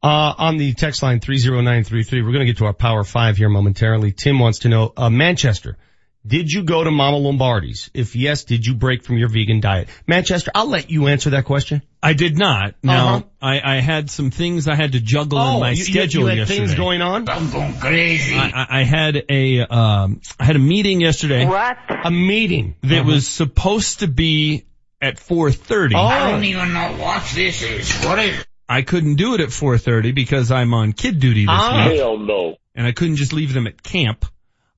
Uh, 0.03 0.33
on 0.37 0.57
the 0.57 0.73
text 0.73 1.01
line 1.01 1.21
30933, 1.21 2.21
we're 2.21 2.33
going 2.33 2.39
to 2.39 2.45
get 2.45 2.57
to 2.57 2.65
our 2.65 2.73
power 2.73 3.05
five 3.05 3.37
here 3.37 3.47
momentarily. 3.47 4.11
Tim 4.11 4.37
wants 4.37 4.59
to 4.59 4.69
know, 4.69 4.91
uh, 4.97 5.09
Manchester, 5.09 5.77
did 6.25 6.51
you 6.51 6.63
go 6.63 6.83
to 6.83 6.91
Mama 6.91 7.17
Lombardi's? 7.17 7.89
If 7.93 8.15
yes, 8.15 8.43
did 8.45 8.65
you 8.65 8.75
break 8.75 9.03
from 9.03 9.17
your 9.17 9.27
vegan 9.29 9.59
diet? 9.59 9.89
Manchester, 10.07 10.51
I'll 10.55 10.67
let 10.69 10.89
you 10.89 11.07
answer 11.07 11.31
that 11.31 11.45
question. 11.45 11.81
I 12.01 12.13
did 12.13 12.37
not. 12.37 12.75
Now, 12.83 13.15
Uh-huh. 13.15 13.23
I, 13.41 13.77
I 13.77 13.79
had 13.81 14.09
some 14.09 14.31
things 14.31 14.67
I 14.67 14.75
had 14.75 14.93
to 14.93 14.99
juggle 15.01 15.37
Oh, 15.39 15.55
in 15.55 15.59
my 15.59 15.71
you- 15.71 15.77
you- 15.77 15.83
schedule 15.83 16.21
you 16.23 16.27
had 16.27 16.37
yesterday. 16.39 16.59
things 16.59 16.75
going 16.75 17.01
on? 17.01 17.27
I'm 17.29 17.51
going 17.51 17.73
crazy. 17.75 18.35
I, 18.35 18.49
I- 18.49 18.79
I 18.79 18.83
had 18.83 19.23
a, 19.29 19.59
um, 19.61 20.21
I 20.39 20.45
had 20.45 20.55
a 20.55 20.59
meeting 20.59 21.01
yesterday. 21.01 21.45
What? 21.45 21.77
A 21.89 22.11
meeting. 22.11 22.75
That 22.83 23.01
Uh-huh. 23.01 23.11
was 23.11 23.27
supposed 23.27 23.99
to 23.99 24.07
be 24.07 24.65
at 25.01 25.17
4.30. 25.17 25.95
I 25.95 26.31
don't 26.31 26.43
even 26.45 26.71
know 26.73 26.95
what 26.97 27.23
this 27.35 27.61
is. 27.61 27.91
What 28.05 28.19
is 28.19 28.45
I 28.69 28.81
couldn't 28.81 29.15
do 29.15 29.33
it 29.35 29.41
at 29.41 29.49
4.30 29.49 30.15
because 30.15 30.49
I'm 30.51 30.73
on 30.73 30.93
kid 30.93 31.19
duty 31.19 31.41
this 31.41 31.49
Ah. 31.49 31.89
week. 31.89 31.99
Hell 31.99 32.17
no. 32.17 32.55
And 32.75 32.87
I 32.87 32.93
couldn't 32.93 33.17
just 33.17 33.33
leave 33.33 33.53
them 33.53 33.67
at 33.67 33.83
camp. 33.83 34.25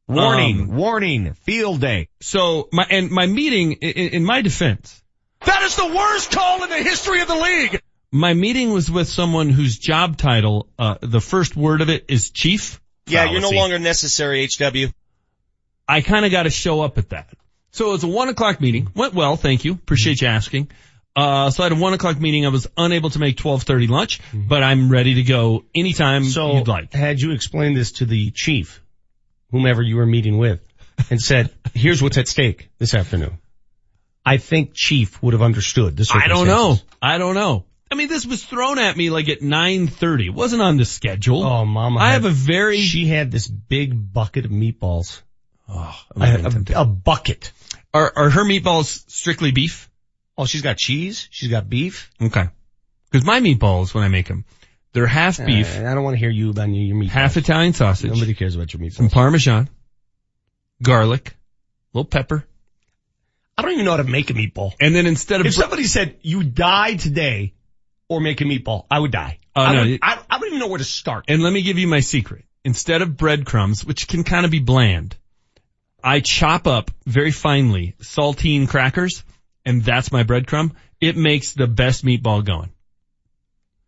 Warning, 0.08 0.62
Um, 0.62 0.68
warning, 0.76 1.34
field 1.34 1.82
day. 1.82 2.10
So 2.22 2.70
my, 2.72 2.86
and 2.90 3.10
my 3.10 3.26
meeting, 3.26 3.74
in, 3.74 4.10
in 4.10 4.24
my 4.24 4.42
defense, 4.42 5.02
That 5.46 5.64
is 5.64 5.76
the 5.76 5.88
worst 5.88 6.32
call 6.32 6.64
in 6.64 6.70
the 6.70 6.78
history 6.78 7.22
of 7.22 7.28
the 7.28 7.36
league. 7.36 7.82
my 8.12 8.34
meeting 8.34 8.72
was 8.72 8.90
with 8.90 9.08
someone 9.08 9.50
whose 9.50 9.78
job 9.78 10.18
title, 10.18 10.68
uh, 10.78 10.96
the 11.02 11.22
first 11.22 11.56
word 11.56 11.82
of 11.82 11.90
it 11.90 12.06
is 12.08 12.30
chief. 12.30 12.80
Yeah, 13.08 13.26
you're 13.26 13.42
no 13.42 13.50
longer 13.52 13.78
necessary, 13.80 14.48
HW. 14.48 14.88
I 15.88 16.02
kind 16.02 16.26
of 16.26 16.32
got 16.32 16.44
to 16.44 16.50
show 16.50 16.82
up 16.82 16.98
at 16.98 17.10
that. 17.10 17.30
So 17.72 17.90
it 17.90 17.92
was 17.92 18.04
a 18.04 18.08
one 18.08 18.30
o'clock 18.30 18.62
meeting. 18.62 18.88
Went 18.96 19.14
well, 19.14 19.36
thank 19.36 19.66
you. 19.66 19.74
Appreciate 19.74 20.22
you 20.22 20.28
asking. 20.28 20.70
Uh, 21.16 21.50
so 21.50 21.64
I 21.64 21.66
had 21.68 21.72
a 21.78 21.80
one 21.82 21.94
o'clock 21.94 22.20
meeting. 22.20 22.46
I 22.46 22.50
was 22.50 22.68
unable 22.78 23.10
to 23.10 23.20
make 23.20 23.38
1230 23.40 23.88
lunch, 23.88 24.20
but 24.34 24.64
I'm 24.64 24.90
ready 24.90 25.16
to 25.16 25.24
go 25.24 25.66
anytime 25.76 26.24
So, 26.26 26.54
you'd 26.56 26.68
like. 26.68 26.94
had 26.94 27.20
you 27.20 27.32
explained 27.32 27.78
this 27.78 27.94
to 27.94 28.06
the 28.06 28.32
chief, 28.32 28.82
whomever 29.52 29.82
you 29.82 29.98
were 29.98 30.06
meeting 30.06 30.38
with, 30.38 30.60
and 31.10 31.22
said, 31.22 31.50
here's 31.74 32.02
what's 32.02 32.18
at 32.18 32.28
stake 32.28 32.70
this 32.78 32.94
afternoon, 32.94 33.38
I 34.26 34.38
think 34.38 34.72
chief 34.74 35.22
would 35.22 35.34
have 35.34 35.42
understood 35.42 35.96
this. 35.98 36.10
I 36.14 36.28
don't 36.28 36.48
know. 36.48 36.78
I 37.02 37.18
don't 37.18 37.36
know. 37.36 37.66
I 37.92 37.96
mean, 37.96 38.08
this 38.08 38.26
was 38.26 38.44
thrown 38.44 38.80
at 38.80 38.98
me 38.98 39.12
like 39.12 39.30
at 39.30 39.42
930. 39.44 40.26
It 40.28 40.34
wasn't 40.34 40.62
on 40.64 40.78
the 40.78 40.86
schedule. 40.86 41.44
Oh, 41.44 41.66
mama. 41.66 42.00
I 42.00 42.08
had- 42.08 42.14
have 42.24 42.26
a 42.26 42.30
very, 42.32 42.80
She 42.80 43.06
had 43.06 43.32
this 43.32 43.48
big 43.48 44.12
bucket 44.14 44.46
of 44.46 44.52
meatballs. 44.52 45.22
oh, 45.70 45.96
A, 46.20 46.24
a- 46.76 46.82
a 46.82 46.86
bucket. 46.86 47.52
Are, 47.94 48.12
are 48.16 48.30
her 48.32 48.44
meatballs 48.44 49.04
strictly 49.10 49.52
beef? 49.52 49.90
Oh, 50.38 50.46
she's 50.46 50.64
got 50.64 50.78
cheese. 50.78 51.28
She's 51.32 51.50
got 51.50 51.70
beef. 51.70 52.10
Okay. 52.22 52.50
Cause 53.14 53.24
my 53.24 53.40
meatballs, 53.40 53.94
when 53.94 54.04
I 54.04 54.10
make 54.10 54.28
them, 54.28 54.44
they're 54.96 55.06
half 55.06 55.38
beef, 55.46 55.78
Uh, 55.78 55.86
I 55.86 55.94
don't 55.94 56.04
want 56.04 56.16
to 56.16 56.20
hear 56.20 56.30
you 56.32 56.50
about 56.50 56.70
your 56.70 56.96
meat. 56.96 57.12
half 57.12 57.38
Italian 57.38 57.74
sausage, 57.74 58.10
Nobody 58.12 58.34
cares 58.34 58.56
about 58.56 58.74
your 58.74 58.82
meat. 58.82 58.94
some 58.94 59.10
parmesan, 59.10 59.70
garlic, 60.82 61.30
a 61.30 61.98
little 61.98 62.10
pepper, 62.10 62.46
I 63.58 63.62
don't 63.62 63.72
even 63.74 63.86
know 63.86 63.92
how 63.92 63.98
to 63.98 64.04
make 64.04 64.30
a 64.30 64.34
meatball. 64.34 64.74
and 64.82 64.94
then 64.96 65.06
instead 65.06 65.40
of 65.42 65.48
If 65.48 65.56
bre- 65.56 65.62
somebody 65.62 65.84
said 65.86 66.18
you 66.22 66.44
die 66.44 66.96
today 66.96 67.54
or 68.10 68.20
make 68.20 68.42
a 68.42 68.44
meatball, 68.44 68.86
I 68.92 69.00
would 69.00 69.12
die. 69.12 69.40
Oh, 69.56 69.62
I, 69.62 69.74
no, 69.76 69.82
would- 69.84 70.00
I, 70.02 70.20
I 70.30 70.40
don't 70.40 70.48
even 70.48 70.60
know 70.60 70.68
where 70.68 70.78
to 70.80 70.84
start. 70.84 71.26
And 71.30 71.42
let 71.42 71.54
me 71.54 71.62
give 71.62 71.78
you 71.78 71.88
my 71.88 72.02
secret. 72.02 72.44
Instead 72.66 73.02
of 73.02 73.16
breadcrumbs, 73.16 73.86
which 73.86 74.08
can 74.08 74.24
kind 74.24 74.44
of 74.46 74.52
be 74.52 74.60
bland, 74.60 75.16
I 76.04 76.20
chop 76.20 76.68
up 76.68 76.92
very 77.06 77.32
finely 77.32 77.96
saltine 78.02 78.68
crackers, 78.68 79.24
and 79.64 79.84
that's 79.84 80.12
my 80.12 80.24
breadcrumb. 80.24 80.72
It 81.00 81.16
makes 81.16 81.54
the 81.54 81.68
best 81.68 82.04
meatball 82.04 82.44
going. 82.44 82.72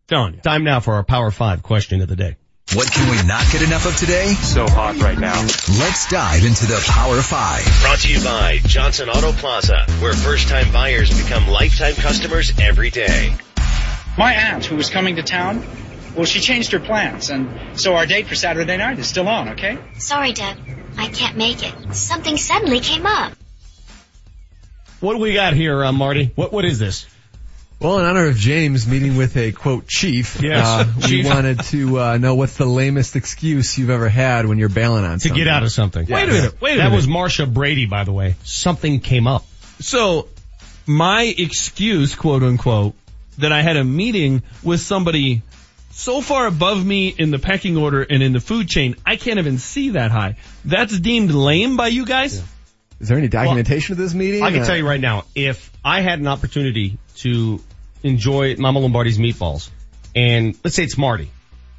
Telling 0.08 0.34
you. 0.34 0.40
Time 0.40 0.64
now 0.64 0.80
for 0.80 0.94
our 0.94 1.04
Power 1.04 1.30
5 1.30 1.62
question 1.62 2.00
of 2.00 2.08
the 2.08 2.16
day. 2.16 2.36
What 2.72 2.90
can 2.90 3.10
we 3.10 3.16
not 3.26 3.44
get 3.52 3.60
enough 3.62 3.84
of 3.84 3.94
today? 3.96 4.32
So 4.32 4.66
hot 4.66 4.96
right 5.00 5.18
now. 5.18 5.38
Let's 5.42 6.08
dive 6.10 6.44
into 6.44 6.66
the 6.66 6.82
Power 6.88 7.20
5. 7.20 7.80
Brought 7.82 7.98
to 8.00 8.12
you 8.12 8.24
by 8.24 8.58
Johnson 8.64 9.10
Auto 9.10 9.32
Plaza, 9.32 9.84
where 10.00 10.14
first-time 10.14 10.72
buyers 10.72 11.10
become 11.22 11.46
lifetime 11.48 11.94
customers 11.94 12.52
every 12.58 12.88
day. 12.88 13.34
My 14.16 14.32
aunt, 14.32 14.64
who 14.64 14.76
was 14.76 14.88
coming 14.88 15.16
to 15.16 15.22
town, 15.22 15.62
well, 16.16 16.24
she 16.24 16.40
changed 16.40 16.72
her 16.72 16.80
plans, 16.80 17.28
and 17.28 17.78
so 17.78 17.94
our 17.94 18.06
date 18.06 18.26
for 18.28 18.34
Saturday 18.34 18.78
night 18.78 18.98
is 18.98 19.06
still 19.08 19.28
on, 19.28 19.50
okay? 19.50 19.78
Sorry, 19.98 20.32
Deb. 20.32 20.56
I 20.96 21.08
can't 21.08 21.36
make 21.36 21.62
it. 21.62 21.94
Something 21.94 22.38
suddenly 22.38 22.80
came 22.80 23.04
up. 23.04 23.34
What 25.00 25.12
do 25.12 25.18
we 25.18 25.34
got 25.34 25.52
here, 25.52 25.84
uh, 25.84 25.92
Marty? 25.92 26.32
What 26.34 26.52
What 26.52 26.64
is 26.64 26.78
this? 26.78 27.06
Well, 27.80 28.00
in 28.00 28.04
honor 28.06 28.26
of 28.26 28.36
James 28.36 28.88
meeting 28.88 29.16
with 29.16 29.36
a 29.36 29.52
quote 29.52 29.86
chief, 29.86 30.40
Yes, 30.42 30.66
uh, 30.66 30.84
we 31.08 31.24
wanted 31.24 31.60
to 31.66 32.00
uh, 32.00 32.18
know 32.18 32.34
what's 32.34 32.56
the 32.56 32.64
lamest 32.66 33.14
excuse 33.14 33.78
you've 33.78 33.90
ever 33.90 34.08
had 34.08 34.46
when 34.46 34.58
you're 34.58 34.68
bailing 34.68 35.04
on 35.04 35.20
something. 35.20 35.20
To 35.20 35.28
something. 35.28 35.44
get 35.44 35.48
out 35.48 35.62
of 35.62 35.70
something. 35.70 36.06
Wait 36.08 36.24
a 36.24 36.26
minute, 36.26 36.60
wait 36.60 36.72
a 36.72 36.76
that 36.78 36.78
minute. 36.84 36.90
That 36.90 36.96
was 36.96 37.06
Marcia 37.06 37.46
Brady, 37.46 37.86
by 37.86 38.02
the 38.02 38.12
way. 38.12 38.34
Something 38.42 38.98
came 38.98 39.28
up. 39.28 39.44
So, 39.78 40.26
my 40.86 41.22
excuse, 41.22 42.16
quote 42.16 42.42
unquote, 42.42 42.94
that 43.38 43.52
I 43.52 43.62
had 43.62 43.76
a 43.76 43.84
meeting 43.84 44.42
with 44.64 44.80
somebody 44.80 45.42
so 45.92 46.20
far 46.20 46.46
above 46.48 46.84
me 46.84 47.14
in 47.16 47.30
the 47.30 47.38
pecking 47.38 47.76
order 47.76 48.02
and 48.02 48.24
in 48.24 48.32
the 48.32 48.40
food 48.40 48.68
chain, 48.68 48.96
I 49.06 49.14
can't 49.14 49.38
even 49.38 49.58
see 49.58 49.90
that 49.90 50.10
high. 50.10 50.34
That's 50.64 50.98
deemed 50.98 51.30
lame 51.30 51.76
by 51.76 51.86
you 51.88 52.04
guys? 52.04 52.42
Is 53.00 53.08
there 53.08 53.18
any 53.18 53.28
documentation 53.28 53.92
of 53.92 53.98
this 53.98 54.14
meeting? 54.14 54.42
I 54.42 54.50
can 54.50 54.62
Uh, 54.62 54.66
tell 54.66 54.76
you 54.76 54.86
right 54.86 55.00
now, 55.00 55.24
if 55.36 55.70
I 55.84 56.00
had 56.00 56.18
an 56.18 56.26
opportunity 56.26 56.98
to 57.18 57.60
enjoy 58.02 58.56
Mama 58.56 58.80
Lombardi's 58.80 59.18
meatballs, 59.18 59.70
and 60.14 60.56
let's 60.64 60.76
say 60.76 60.84
it's 60.84 60.98
Marty, 60.98 61.30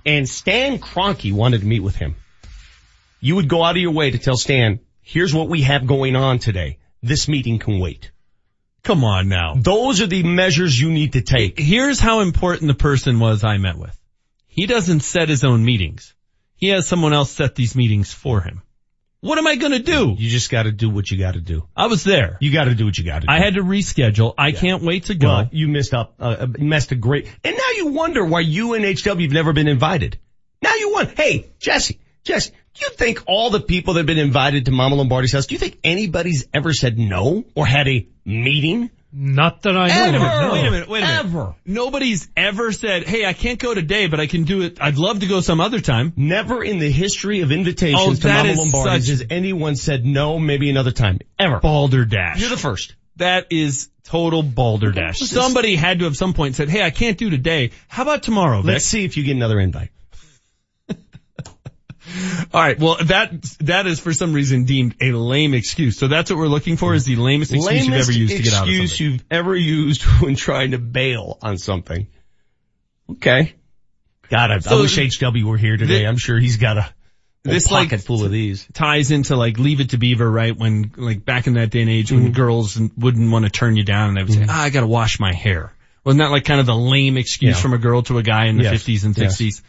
and 0.05 0.27
Stan 0.27 0.79
Kroenke 0.79 1.33
wanted 1.33 1.61
to 1.61 1.67
meet 1.67 1.81
with 1.81 1.95
him, 1.95 2.15
you 3.19 3.35
would 3.35 3.47
go 3.47 3.63
out 3.63 3.75
of 3.75 3.81
your 3.81 3.91
way 3.91 4.11
to 4.11 4.17
tell 4.17 4.37
Stan, 4.37 4.79
here's 5.01 5.33
what 5.33 5.49
we 5.49 5.63
have 5.63 5.87
going 5.87 6.15
on 6.15 6.39
today. 6.39 6.77
This 7.01 7.27
meeting 7.27 7.59
can 7.59 7.79
wait. 7.79 8.11
Come 8.83 9.03
on 9.03 9.27
now. 9.27 9.55
Those 9.57 10.01
are 10.01 10.07
the 10.07 10.23
measures 10.23 10.79
you 10.79 10.89
need 10.89 11.13
to 11.13 11.21
take. 11.21 11.59
Here's 11.59 11.99
how 11.99 12.21
important 12.21 12.67
the 12.67 12.73
person 12.73 13.19
was 13.19 13.43
I 13.43 13.57
met 13.57 13.77
with. 13.77 13.97
He 14.47 14.65
doesn't 14.65 15.01
set 15.01 15.29
his 15.29 15.43
own 15.43 15.63
meetings. 15.63 16.13
He 16.55 16.69
has 16.69 16.87
someone 16.87 17.13
else 17.13 17.31
set 17.31 17.55
these 17.55 17.75
meetings 17.75 18.11
for 18.11 18.41
him. 18.41 18.61
What 19.21 19.37
am 19.37 19.47
I 19.47 19.57
gonna 19.57 19.79
do? 19.79 20.15
You 20.17 20.29
just 20.29 20.49
gotta 20.49 20.71
do 20.71 20.89
what 20.89 21.11
you 21.11 21.17
gotta 21.17 21.41
do. 21.41 21.67
I 21.75 21.87
was 21.87 22.05
there. 22.05 22.37
You 22.39 22.53
gotta 22.53 22.73
do 22.73 22.85
what 22.85 22.97
you 22.97 23.03
gotta 23.03 23.27
do. 23.27 23.33
I 23.33 23.39
had 23.39 23.55
to 23.55 23.61
reschedule. 23.61 24.33
I 24.37 24.53
can't 24.53 24.81
wait 24.81 25.05
to 25.05 25.15
go. 25.15 25.27
Well, 25.27 25.49
you 25.51 25.67
missed 25.67 25.93
up, 25.93 26.13
uh, 26.19 26.47
messed 26.57 26.93
a 26.93 26.95
great, 26.95 27.27
and 27.43 27.55
now 27.55 27.71
you 27.75 27.87
wonder 27.87 28.23
why 28.23 28.39
you 28.39 28.75
and 28.75 28.85
HW 28.85 29.07
have 29.21 29.31
never 29.31 29.51
been 29.51 29.67
invited. 29.67 30.17
Now 30.61 30.73
you 30.75 30.93
wonder, 30.93 31.13
hey, 31.17 31.47
Jesse, 31.59 31.99
Jesse, 32.23 32.51
do 32.73 32.85
you 32.85 32.91
think 32.91 33.23
all 33.27 33.49
the 33.49 33.59
people 33.59 33.95
that 33.95 34.01
have 34.01 34.07
been 34.07 34.17
invited 34.17 34.65
to 34.65 34.71
Mama 34.71 34.95
Lombardi's 34.95 35.33
house, 35.33 35.47
do 35.47 35.55
you 35.55 35.59
think 35.59 35.79
anybody's 35.83 36.47
ever 36.53 36.71
said 36.73 36.97
no 36.97 37.43
or 37.55 37.65
had 37.65 37.89
a 37.89 38.07
meeting? 38.23 38.89
Not 39.11 39.63
that 39.63 39.75
I 39.75 39.87
know 39.87 39.93
Wait 40.03 40.13
a 40.13 40.15
of. 40.17 40.21
minute, 40.21 40.41
no. 40.41 40.51
wait 40.53 40.65
a 40.67 40.71
minute, 40.71 40.89
wait 40.89 41.03
a 41.03 41.05
minute. 41.07 41.19
Ever. 41.25 41.55
Nobody's 41.65 42.27
ever 42.37 42.71
said, 42.71 43.07
hey, 43.07 43.25
I 43.25 43.33
can't 43.33 43.57
go 43.57 43.73
today, 43.73 44.05
but 44.07 44.19
I 44.19 44.27
can 44.27 44.43
do 44.43 44.61
it. 44.61 44.77
I'd 44.79 44.97
love 44.97 45.21
to 45.21 45.25
go 45.27 45.41
some 45.41 45.59
other 45.59 45.79
time. 45.79 46.13
Never 46.15 46.63
in 46.63 46.77
the 46.77 46.91
history 46.91 47.41
of 47.41 47.51
invitations 47.51 47.99
Oh, 48.01 48.13
to 48.13 48.21
that 48.27 48.45
Mama 48.45 48.49
is 48.51 48.57
Lombardi's 48.59 49.05
such- 49.07 49.19
has 49.19 49.25
anyone 49.31 49.75
said 49.75 50.05
no, 50.05 50.37
maybe 50.37 50.69
another 50.69 50.91
time. 50.91 51.19
Ever. 51.39 51.59
Balderdash. 51.59 52.39
You're 52.39 52.49
the 52.51 52.57
first. 52.57 52.95
That 53.15 53.47
is 53.49 53.89
total 54.03 54.43
balderdash. 54.43 55.17
Somebody 55.19 55.75
had 55.75 55.99
to 55.99 56.05
have 56.05 56.15
some 56.15 56.33
point 56.33 56.55
said, 56.55 56.69
hey, 56.69 56.83
I 56.83 56.89
can't 56.91 57.17
do 57.17 57.29
today. 57.31 57.71
How 57.87 58.03
about 58.03 58.23
tomorrow, 58.23 58.61
Vic? 58.61 58.73
Let's 58.73 58.85
see 58.85 59.05
if 59.05 59.17
you 59.17 59.23
get 59.23 59.35
another 59.35 59.59
invite. 59.59 59.89
All 62.53 62.61
right. 62.61 62.79
Well, 62.79 62.97
that 63.05 63.41
that 63.61 63.87
is 63.87 63.99
for 63.99 64.13
some 64.13 64.33
reason 64.33 64.65
deemed 64.65 64.95
a 65.01 65.11
lame 65.11 65.53
excuse. 65.53 65.97
So 65.97 66.07
that's 66.07 66.29
what 66.31 66.37
we're 66.39 66.47
looking 66.47 66.77
for 66.77 66.93
is 66.93 67.05
the 67.05 67.15
lamest 67.15 67.53
excuse 67.53 67.85
you've 67.85 67.95
ever 67.95 68.11
used 68.11 68.35
to 68.37 68.43
get 68.43 68.53
out 68.53 68.63
of 68.63 68.67
something. 68.67 68.81
excuse 68.83 68.99
you've 68.99 69.23
ever 69.29 69.55
used 69.55 70.01
when 70.21 70.35
trying 70.35 70.71
to 70.71 70.77
bail 70.79 71.37
on 71.41 71.57
something. 71.57 72.07
Okay. 73.11 73.53
God, 74.29 74.51
I, 74.51 74.75
I 74.75 74.79
wish 74.79 74.95
HW 74.97 75.45
were 75.47 75.57
here 75.57 75.77
today. 75.77 75.99
thi- 75.99 76.05
I'm 76.07 76.17
sure 76.17 76.37
he's 76.39 76.57
got 76.57 76.77
a 76.77 76.93
This, 77.43 77.63
this 77.65 77.71
like, 77.71 77.89
pocket 77.89 78.01
full 78.01 78.23
of 78.23 78.31
these. 78.31 78.67
Ties 78.73 79.09
into 79.11 79.35
like 79.35 79.57
Leave 79.57 79.79
It 79.79 79.91
to 79.91 79.97
Beaver, 79.97 80.29
right? 80.29 80.55
When 80.55 80.91
like 80.97 81.25
back 81.25 81.47
in 81.47 81.53
that 81.53 81.71
day 81.71 81.81
and 81.81 81.89
age 81.89 82.11
when 82.11 82.25
Mm-hmm. 82.25 82.33
girls 82.33 82.79
wouldn't 82.97 83.31
want 83.31 83.45
to 83.45 83.51
turn 83.51 83.75
you 83.75 83.83
down 83.83 84.09
and 84.09 84.17
they 84.17 84.23
would 84.23 84.33
say, 84.33 84.45
ah, 84.47 84.63
I 84.63 84.69
gotta 84.69 84.87
wash 84.87 85.19
my 85.19 85.33
hair. 85.33 85.73
Wasn't 86.03 86.19
that 86.19 86.29
like 86.31 86.45
kind 86.45 86.59
of 86.59 86.65
the 86.67 86.75
lame 86.75 87.17
excuse 87.17 87.55
Yeah. 87.55 87.61
from 87.61 87.73
a 87.73 87.77
girl 87.79 88.03
to 88.03 88.17
a 88.19 88.23
guy 88.23 88.45
in 88.45 88.57
the 88.57 88.63
Yes. 88.63 88.83
50s 88.83 89.05
and 89.05 89.17
Yes. 89.17 89.61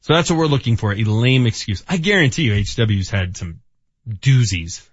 60s? 0.00 0.06
So 0.06 0.14
that's 0.14 0.30
what 0.30 0.38
we're 0.38 0.46
looking 0.46 0.76
for, 0.76 0.92
a 0.92 1.02
lame 1.02 1.46
excuse. 1.46 1.82
I 1.88 1.96
guarantee 1.96 2.42
you 2.42 2.54
HW's 2.54 3.10
had 3.10 3.36
some 3.36 3.60
doozies. 4.08 4.86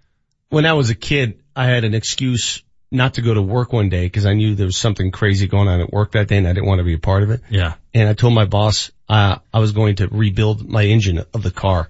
When 0.50 0.66
I 0.66 0.74
was 0.74 0.90
a 0.90 0.96
kid, 0.96 1.42
I 1.56 1.66
had 1.66 1.84
an 1.84 1.94
excuse 1.94 2.64
not 2.92 3.16
to 3.16 3.22
go 3.22 3.34
to 3.34 3.42
work 3.42 3.74
one 3.74 3.90
day 3.90 4.06
because 4.06 4.26
I 4.26 4.34
knew 4.34 4.56
there 4.56 4.66
was 4.66 4.78
something 4.78 5.12
crazy 5.12 5.48
going 5.48 5.68
on 5.68 5.82
at 5.82 5.92
work 5.92 6.14
that 6.14 6.28
day 6.28 6.38
and 6.38 6.48
I 6.48 6.54
didn't 6.54 6.68
want 6.68 6.80
to 6.80 6.84
be 6.84 6.94
a 6.94 7.00
part 7.00 7.24
of 7.24 7.32
it. 7.32 7.42
Yeah. 7.50 7.74
And 7.94 8.08
I 8.08 8.14
told 8.14 8.34
my 8.34 8.46
boss, 8.46 8.92
uh, 9.10 9.38
I 9.54 9.60
was 9.60 9.72
going 9.72 9.98
to 9.98 10.08
rebuild 10.08 10.68
my 10.68 10.84
engine 10.84 11.20
of 11.34 11.44
the 11.44 11.52
car. 11.52 11.90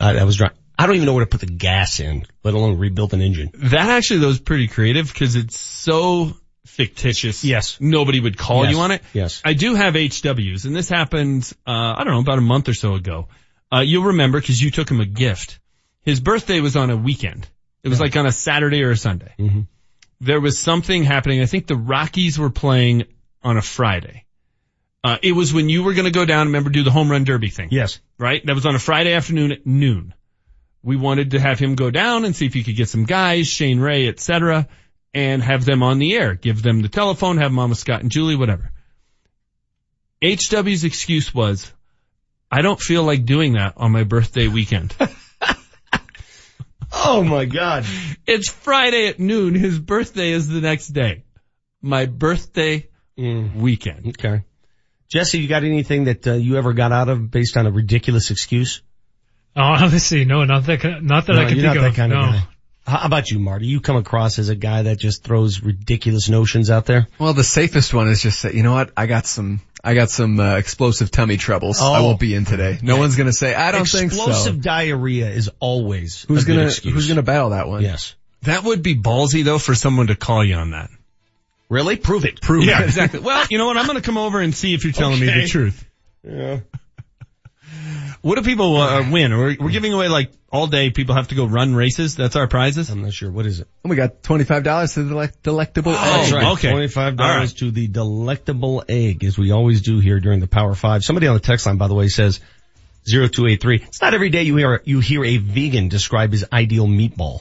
Uh, 0.00 0.14
I 0.18 0.24
was 0.24 0.36
driving. 0.36 0.56
I 0.78 0.86
don't 0.86 0.96
even 0.96 1.06
know 1.06 1.14
where 1.14 1.24
to 1.24 1.30
put 1.30 1.40
the 1.40 1.46
gas 1.46 2.00
in, 2.00 2.26
let 2.44 2.54
alone 2.54 2.78
rebuild 2.78 3.14
an 3.14 3.22
engine. 3.22 3.50
That 3.54 3.88
actually 3.88 4.20
though 4.20 4.28
is 4.28 4.40
pretty 4.40 4.68
creative 4.68 5.10
because 5.12 5.34
it's 5.34 5.58
so 5.58 6.36
fictitious. 6.66 7.44
Yes. 7.44 7.78
Nobody 7.80 8.20
would 8.20 8.36
call 8.36 8.64
Yes. 8.64 8.72
you 8.72 8.80
on 8.80 8.90
it. 8.90 9.02
Yes. 9.12 9.40
I 9.44 9.54
do 9.54 9.74
have 9.74 9.94
HWs 9.94 10.64
and 10.64 10.74
this 10.76 10.88
happened, 10.88 11.50
uh, 11.66 11.70
I 11.96 12.04
don't 12.04 12.12
know, 12.14 12.20
about 12.20 12.38
a 12.38 12.42
month 12.42 12.68
or 12.68 12.74
so 12.74 12.94
ago. 12.94 13.28
Uh, 13.72 13.80
you'll 13.80 14.04
remember 14.04 14.40
because 14.40 14.60
you 14.62 14.70
took 14.70 14.90
him 14.90 15.00
a 15.00 15.06
gift. 15.06 15.58
His 16.02 16.20
birthday 16.20 16.60
was 16.60 16.76
on 16.76 16.90
a 16.90 16.96
weekend. 16.96 17.48
It 17.82 17.88
was 17.88 18.00
like 18.00 18.16
on 18.16 18.26
a 18.26 18.32
Saturday 18.32 18.82
or 18.84 18.90
a 18.90 18.96
Sunday. 18.96 19.34
Mm-hmm. 19.38 19.60
There 20.20 20.40
was 20.40 20.58
something 20.58 21.04
happening. 21.04 21.40
I 21.42 21.46
think 21.46 21.66
the 21.66 21.76
Rockies 21.76 22.38
were 22.38 22.50
playing 22.50 23.04
on 23.42 23.56
a 23.56 23.62
Friday. 23.62 24.24
Uh, 25.04 25.18
it 25.22 25.32
was 25.32 25.54
when 25.54 25.68
you 25.68 25.84
were 25.84 25.92
going 25.94 26.06
to 26.06 26.10
go 26.10 26.24
down, 26.24 26.48
remember, 26.48 26.70
do 26.70 26.82
the 26.82 26.90
home 26.90 27.10
run 27.10 27.24
derby 27.24 27.48
thing. 27.50 27.68
Yes. 27.70 28.00
Right? 28.18 28.44
That 28.44 28.54
was 28.54 28.66
on 28.66 28.74
a 28.74 28.78
Friday 28.80 29.12
afternoon 29.12 29.52
at 29.52 29.66
noon. 29.66 30.14
We 30.82 30.96
wanted 30.96 31.32
to 31.32 31.40
have 31.40 31.58
him 31.58 31.74
go 31.74 31.90
down 31.90 32.24
and 32.24 32.34
see 32.34 32.46
if 32.46 32.54
he 32.54 32.64
could 32.64 32.76
get 32.76 32.88
some 32.88 33.04
guys, 33.04 33.46
Shane 33.46 33.78
Ray, 33.80 34.08
et 34.08 34.18
cetera, 34.20 34.68
and 35.16 35.42
have 35.42 35.64
them 35.64 35.82
on 35.82 35.98
the 35.98 36.14
air. 36.14 36.34
Give 36.34 36.62
them 36.62 36.82
the 36.82 36.88
telephone, 36.90 37.38
have 37.38 37.50
Mama 37.50 37.74
Scott 37.74 38.02
and 38.02 38.10
Julie, 38.10 38.36
whatever. 38.36 38.70
HW's 40.22 40.84
excuse 40.84 41.34
was, 41.34 41.72
I 42.50 42.60
don't 42.60 42.78
feel 42.80 43.02
like 43.02 43.24
doing 43.24 43.54
that 43.54 43.74
on 43.78 43.92
my 43.92 44.04
birthday 44.04 44.46
weekend. 44.46 44.94
Oh 46.98 47.22
my 47.22 47.44
God. 47.44 47.84
it's 48.26 48.48
Friday 48.48 49.08
at 49.08 49.18
noon. 49.18 49.54
His 49.54 49.78
birthday 49.78 50.30
is 50.30 50.48
the 50.48 50.60
next 50.60 50.88
day. 50.88 51.24
My 51.82 52.06
birthday 52.06 52.88
weekend. 53.16 54.06
Okay. 54.18 54.44
Jesse, 55.10 55.38
you 55.40 55.48
got 55.48 55.64
anything 55.64 56.04
that 56.04 56.26
uh, 56.26 56.34
you 56.34 56.56
ever 56.56 56.72
got 56.72 56.92
out 56.92 57.08
of 57.08 57.30
based 57.30 57.56
on 57.56 57.66
a 57.66 57.70
ridiculous 57.70 58.30
excuse? 58.30 58.82
Oh, 59.54 59.62
honestly, 59.62 60.24
no, 60.24 60.44
not 60.44 60.64
that, 60.66 60.80
kind- 60.80 61.04
not 61.06 61.26
that 61.26 61.34
No, 61.34 61.42
I 61.42 61.44
can 61.46 61.54
think 61.54 61.66
not 61.66 61.76
of. 61.76 61.82
that 61.82 61.94
kind 61.94 62.12
no. 62.12 62.20
of 62.20 62.26
guy. 62.34 62.48
How 62.86 63.04
about 63.06 63.30
you, 63.30 63.38
Marty? 63.40 63.66
You 63.66 63.80
come 63.80 63.96
across 63.96 64.38
as 64.38 64.48
a 64.48 64.54
guy 64.54 64.82
that 64.82 64.98
just 64.98 65.24
throws 65.24 65.60
ridiculous 65.60 66.28
notions 66.28 66.70
out 66.70 66.86
there? 66.86 67.08
Well, 67.18 67.32
the 67.34 67.42
safest 67.44 67.92
one 67.92 68.08
is 68.08 68.22
just 68.22 68.38
say, 68.40 68.52
you 68.54 68.62
know 68.62 68.72
what? 68.74 68.92
I 68.96 69.06
got 69.06 69.26
some, 69.26 69.60
I 69.82 69.94
got 69.94 70.08
some 70.10 70.38
uh, 70.38 70.56
explosive 70.56 71.10
tummy 71.10 71.36
troubles. 71.36 71.80
I 71.82 71.98
Oh. 71.98 72.04
won't 72.04 72.20
be 72.20 72.34
in 72.34 72.44
today. 72.44 72.78
No 72.82 72.96
one's 72.98 73.16
gonna 73.16 73.32
say, 73.32 73.54
I 73.54 73.72
don't 73.72 73.88
think 73.88 74.12
so. 74.12 74.18
Explosive 74.18 74.62
diarrhea 74.62 75.28
is 75.30 75.50
always 75.58 76.22
Who's 76.28 76.44
a 76.44 76.46
gonna, 76.46 76.66
excuse. 76.66 76.94
who's 76.94 77.08
gonna 77.08 77.22
battle 77.22 77.50
that 77.50 77.66
one? 77.66 77.82
Yes. 77.82 78.14
That 78.42 78.62
would 78.62 78.82
be 78.84 78.94
ballsy 78.94 79.42
though 79.42 79.58
for 79.58 79.74
someone 79.74 80.06
to 80.06 80.14
call 80.14 80.44
you 80.44 80.54
on 80.54 80.70
that. 80.70 80.90
Really? 81.68 81.96
Prove 81.96 82.24
it. 82.24 82.40
Prove 82.40 82.64
yeah, 82.64 82.82
exactly. 82.84 83.18
Well, 83.18 83.44
you 83.50 83.58
know 83.58 83.66
what? 83.66 83.76
I'm 83.76 83.86
going 83.86 83.96
to 83.96 84.02
come 84.02 84.18
over 84.18 84.38
and 84.40 84.54
see 84.54 84.72
if 84.74 84.84
you're 84.84 84.92
telling 84.92 85.18
me 85.18 85.26
the 85.26 85.48
truth. 85.48 85.84
Yeah. 86.22 86.60
What 88.22 88.36
do 88.36 88.42
people 88.42 88.76
uh, 88.76 89.10
win? 89.10 89.36
We're, 89.36 89.56
we're 89.58 89.70
giving 89.70 89.92
away 89.92 90.08
like 90.08 90.32
all 90.50 90.66
day. 90.66 90.90
People 90.90 91.14
have 91.14 91.28
to 91.28 91.34
go 91.34 91.44
run 91.46 91.74
races. 91.74 92.16
That's 92.16 92.34
our 92.36 92.48
prizes. 92.48 92.90
I'm 92.90 93.02
not 93.02 93.12
sure. 93.12 93.30
What 93.30 93.46
is 93.46 93.60
it? 93.60 93.68
We 93.84 93.96
got 93.96 94.22
$25 94.22 94.94
to 94.94 95.02
the 95.02 95.14
delect- 95.14 95.42
delectable 95.42 95.92
Oh, 95.92 95.94
That's 95.94 96.28
egg. 96.28 96.34
right. 96.34 96.52
okay. 96.52 96.72
$25 96.72 97.18
right. 97.18 97.48
to 97.58 97.70
the 97.70 97.86
delectable 97.88 98.84
egg, 98.88 99.24
as 99.24 99.38
we 99.38 99.50
always 99.52 99.82
do 99.82 100.00
here 100.00 100.18
during 100.20 100.40
the 100.40 100.48
Power 100.48 100.74
Five. 100.74 101.02
Somebody 101.04 101.26
on 101.26 101.34
the 101.34 101.40
text 101.40 101.66
line, 101.66 101.76
by 101.78 101.88
the 101.88 101.94
way, 101.94 102.08
says 102.08 102.40
zero 103.08 103.28
two 103.28 103.46
eight 103.46 103.60
three. 103.60 103.76
It's 103.86 104.00
not 104.02 104.14
every 104.14 104.30
day 104.30 104.42
you 104.42 104.56
hear 104.56 104.82
you 104.84 105.00
hear 105.00 105.24
a 105.24 105.36
vegan 105.36 105.88
describe 105.88 106.32
his 106.32 106.44
ideal 106.52 106.86
meatball. 106.86 107.40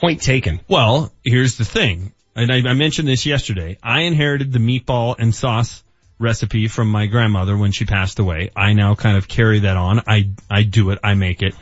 Point 0.00 0.20
taken. 0.22 0.60
Well, 0.68 1.12
here's 1.24 1.56
the 1.56 1.64
thing, 1.64 2.12
and 2.34 2.50
I, 2.52 2.56
I 2.70 2.74
mentioned 2.74 3.06
this 3.08 3.24
yesterday. 3.26 3.78
I 3.82 4.02
inherited 4.02 4.52
the 4.52 4.58
meatball 4.58 5.14
and 5.18 5.32
sauce 5.34 5.82
recipe 6.22 6.68
from 6.68 6.88
my 6.88 7.06
grandmother 7.06 7.56
when 7.56 7.72
she 7.72 7.84
passed 7.84 8.18
away. 8.18 8.50
I 8.56 8.72
now 8.72 8.94
kind 8.94 9.16
of 9.16 9.28
carry 9.28 9.60
that 9.60 9.76
on. 9.76 10.02
I 10.06 10.30
I 10.50 10.62
do 10.62 10.90
it. 10.90 11.00
I 11.04 11.14
make 11.14 11.42
it. 11.42 11.54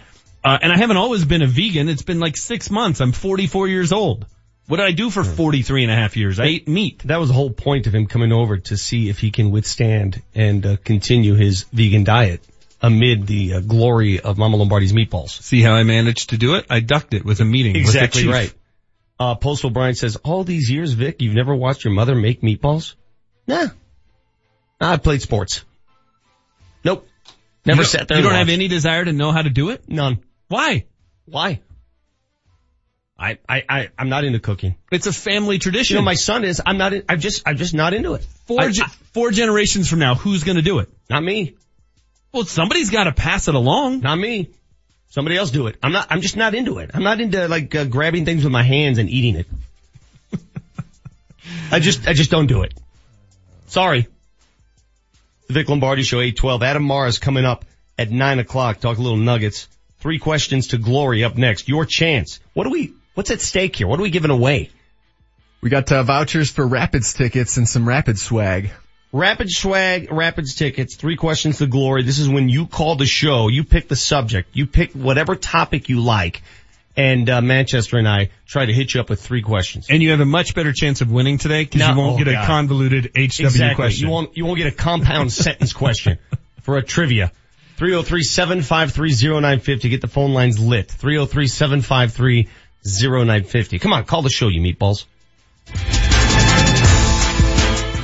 Uh, 0.43 0.59
and 0.61 0.73
I 0.73 0.77
haven't 0.77 0.97
always 0.97 1.25
been 1.25 1.43
a 1.43 1.47
vegan. 1.47 1.89
It's 1.89 2.03
been 2.03 2.21
like 2.21 2.37
six 2.37 2.71
months. 2.71 3.01
I'm 3.01 3.13
44 3.13 3.69
years 3.69 3.93
old. 3.93 4.27
What 4.67 4.77
did 4.77 4.87
I 4.87 4.93
do 4.93 5.11
for 5.11 5.25
43 5.25 5.83
and 5.83 5.93
a 5.93 5.97
half 5.97 6.17
years? 6.17 6.39
I 6.39 6.45
ate 6.45 6.69
meat. 6.69 7.03
That 7.05 7.19
was 7.19 7.29
the 7.29 7.35
whole 7.35 7.51
point 7.51 7.89
of 7.89 7.95
him 7.95 8.07
coming 8.07 8.33
over 8.33 8.59
to 8.59 8.77
see 8.77 9.09
if 9.09 9.19
he 9.19 9.33
can 9.33 9.51
withstand 9.51 10.23
and 10.35 10.65
uh, 10.65 10.77
continue 10.77 11.35
his 11.35 11.65
vegan 11.73 12.05
diet 12.05 12.41
amid 12.81 13.27
the 13.27 13.55
uh, 13.55 13.61
glory 13.61 14.21
of 14.21 14.39
Mama 14.39 14.57
Lombardi's 14.57 14.93
meatballs. 14.93 15.31
See 15.31 15.61
how 15.61 15.73
I 15.73 15.83
managed 15.83 16.31
to 16.31 16.39
do 16.39 16.55
it? 16.55 16.67
I 16.71 16.81
ducked 16.81 17.15
it 17.15 17.25
with 17.25 17.41
a 17.41 17.45
meeting. 17.45 17.77
Exactly 17.77 18.29
right. 18.29 18.55
Uh, 19.19 19.35
Postal 19.35 19.71
Brian 19.71 19.95
says, 19.95 20.17
all 20.17 20.45
these 20.45 20.71
years, 20.71 20.93
Vic, 20.93 21.21
you've 21.21 21.35
never 21.35 21.55
watched 21.55 21.85
your 21.85 21.93
mother 21.93 22.15
make 22.15 22.41
meatballs? 22.41 22.95
Nah. 23.47 23.69
I 24.81 24.97
played 24.97 25.23
sports. 25.23 25.65
Nope. 26.85 27.07
Never 27.67 27.85
sat 27.85 28.09
there 28.09 28.17
You 28.19 28.23
don't 28.25 28.33
have 28.35 28.49
any 28.49 28.69
desire 28.69 29.05
to 29.05 29.13
know 29.13 29.33
how 29.33 29.43
to 29.43 29.51
do 29.51 29.71
it? 29.71 29.89
None. 29.89 30.19
Why? 30.49 30.87
Why? 31.27 31.61
I, 33.19 33.39
I, 33.47 33.63
I, 33.69 33.89
I'm 33.99 34.09
not 34.09 34.25
into 34.25 34.39
cooking. 34.39 34.77
It's 34.91 35.07
a 35.07 35.13
family 35.13 35.59
tradition. 35.59 35.95
You 35.97 36.01
know, 36.01 36.05
my 36.07 36.15
son 36.15 36.43
is, 36.45 36.63
I'm 36.65 36.79
not, 36.79 36.95
in, 36.95 37.05
I'm 37.07 37.21
just, 37.21 37.43
I'm 37.47 37.59
just 37.59 37.75
not 37.75 37.93
into 37.93 38.15
it. 38.15 38.25
four, 38.47 38.63
I- 38.63 38.71
ge- 38.71 38.81
I- 38.81 38.89
four 39.13 39.31
generations 39.31 39.91
from 39.91 39.99
now, 39.99 40.15
who's 40.15 40.43
going 40.43 40.57
to 40.57 40.63
do 40.63 40.79
it? 40.79 40.89
not 41.11 41.23
me. 41.23 41.55
Well, 42.33 42.45
somebody's 42.45 42.89
got 42.91 43.05
to 43.05 43.13
pass 43.13 43.49
it 43.49 43.55
along. 43.55 44.01
Not 44.01 44.17
me. 44.17 44.49
Somebody 45.09 45.37
else 45.37 45.51
do 45.51 45.67
it. 45.67 45.77
I'm 45.83 45.93
not, 45.93 46.07
I'm 46.11 46.21
just 46.23 46.37
not 46.37 46.55
into 46.55 46.79
it. 46.79 46.93
I'm 46.95 47.03
not 47.03 47.21
into 47.21 47.47
like 47.49 47.75
uh, 47.75 47.85
grabbing 47.85 48.25
things 48.25 48.45
with 48.45 48.53
my 48.53 48.63
hands 48.63 48.99
and 48.99 49.11
eating 49.11 49.35
it. 49.35 49.47
I 51.73 51.81
just, 51.81 52.07
I 52.07 52.13
just 52.15 52.31
don't 52.31 52.47
do 52.47 52.63
it. 52.63 52.73
Sorry. 53.67 54.07
The 55.51 55.55
Vic 55.55 55.69
Lombardi 55.69 56.05
Show 56.05 56.21
812. 56.21 56.63
Adam 56.63 56.87
Mares 56.87 57.19
coming 57.19 57.45
up 57.45 57.65
at 57.99 58.09
9 58.09 58.39
o'clock. 58.39 58.79
Talk 58.79 58.99
a 58.99 59.03
little 59.03 59.19
nuggets. 59.19 59.67
Three 59.99 60.21
questions 60.21 60.69
to 60.69 60.79
glory 60.79 61.25
up 61.25 61.37
next. 61.37 61.69
Your 61.69 61.85
chance. 61.85 62.39
What 62.55 62.63
do 62.63 62.71
we, 62.71 62.93
what's 63.15 63.33
at 63.33 63.41
stake 63.41 63.75
here? 63.75 63.89
What 63.89 63.99
are 63.99 64.05
we 64.05 64.11
giving 64.11 64.31
away? 64.31 64.71
We 65.61 65.69
got 65.69 65.91
uh, 65.91 66.05
vouchers 66.05 66.53
for 66.53 66.65
Rapids 66.65 67.15
tickets 67.15 67.57
and 67.57 67.69
some 67.69 67.89
Rapids 67.89 68.23
swag. 68.23 68.71
Rapid 69.11 69.51
swag, 69.51 70.13
Rapids 70.13 70.55
tickets, 70.55 70.95
three 70.95 71.17
questions 71.17 71.59
to 71.59 71.67
glory. 71.67 72.05
This 72.05 72.21
is 72.21 72.29
when 72.29 72.49
you 72.49 72.69
call 72.69 72.95
the 72.95 73.05
show, 73.05 73.49
you 73.49 73.65
pick 73.65 73.89
the 73.89 73.97
subject, 73.97 74.51
you 74.53 74.69
pick 74.69 74.93
whatever 74.93 75.35
topic 75.35 75.89
you 75.89 76.01
like, 76.01 76.43
and 76.97 77.31
uh, 77.31 77.41
Manchester 77.41 77.99
and 77.99 78.09
I 78.09 78.31
try 78.47 78.67
to 78.67 78.73
hit 78.73 78.95
you 78.95 79.01
up 79.01 79.09
with 79.09 79.21
three 79.21 79.43
questions. 79.43 79.87
And 79.89 80.03
you 80.03 80.11
have 80.11 80.19
a 80.21 80.25
much 80.25 80.55
better 80.55 80.73
chance 80.73 81.01
of 81.01 81.11
winning 81.11 81.39
today 81.39 81.65
because 81.65 81.81
No, 81.81 81.91
you 81.91 81.97
won't 81.97 82.21
oh, 82.21 82.25
get 82.25 82.29
a 82.29 82.45
convoluted 82.47 83.13
HW 83.15 83.21
exactly. 83.21 83.75
question. 83.75 84.09
You 84.09 84.13
won't 84.13 84.37
you 84.37 84.45
won't 84.45 84.59
get 84.59 84.67
a 84.67 84.77
compound 84.77 85.33
sentence 85.45 85.73
question 85.73 86.19
for 86.63 86.77
a 86.77 86.83
trivia. 86.83 87.33
303-753-0950. 87.79 89.89
Get 89.89 90.03
the 90.03 90.09
phone 90.09 90.35
lines 90.35 90.59
lit. 90.59 90.89
303-753-0950. 90.89 93.81
Come 93.81 93.95
on, 93.95 94.05
call 94.05 94.21
the 94.21 94.29
show, 94.29 94.49
you 94.49 94.61
meatballs. 94.61 95.07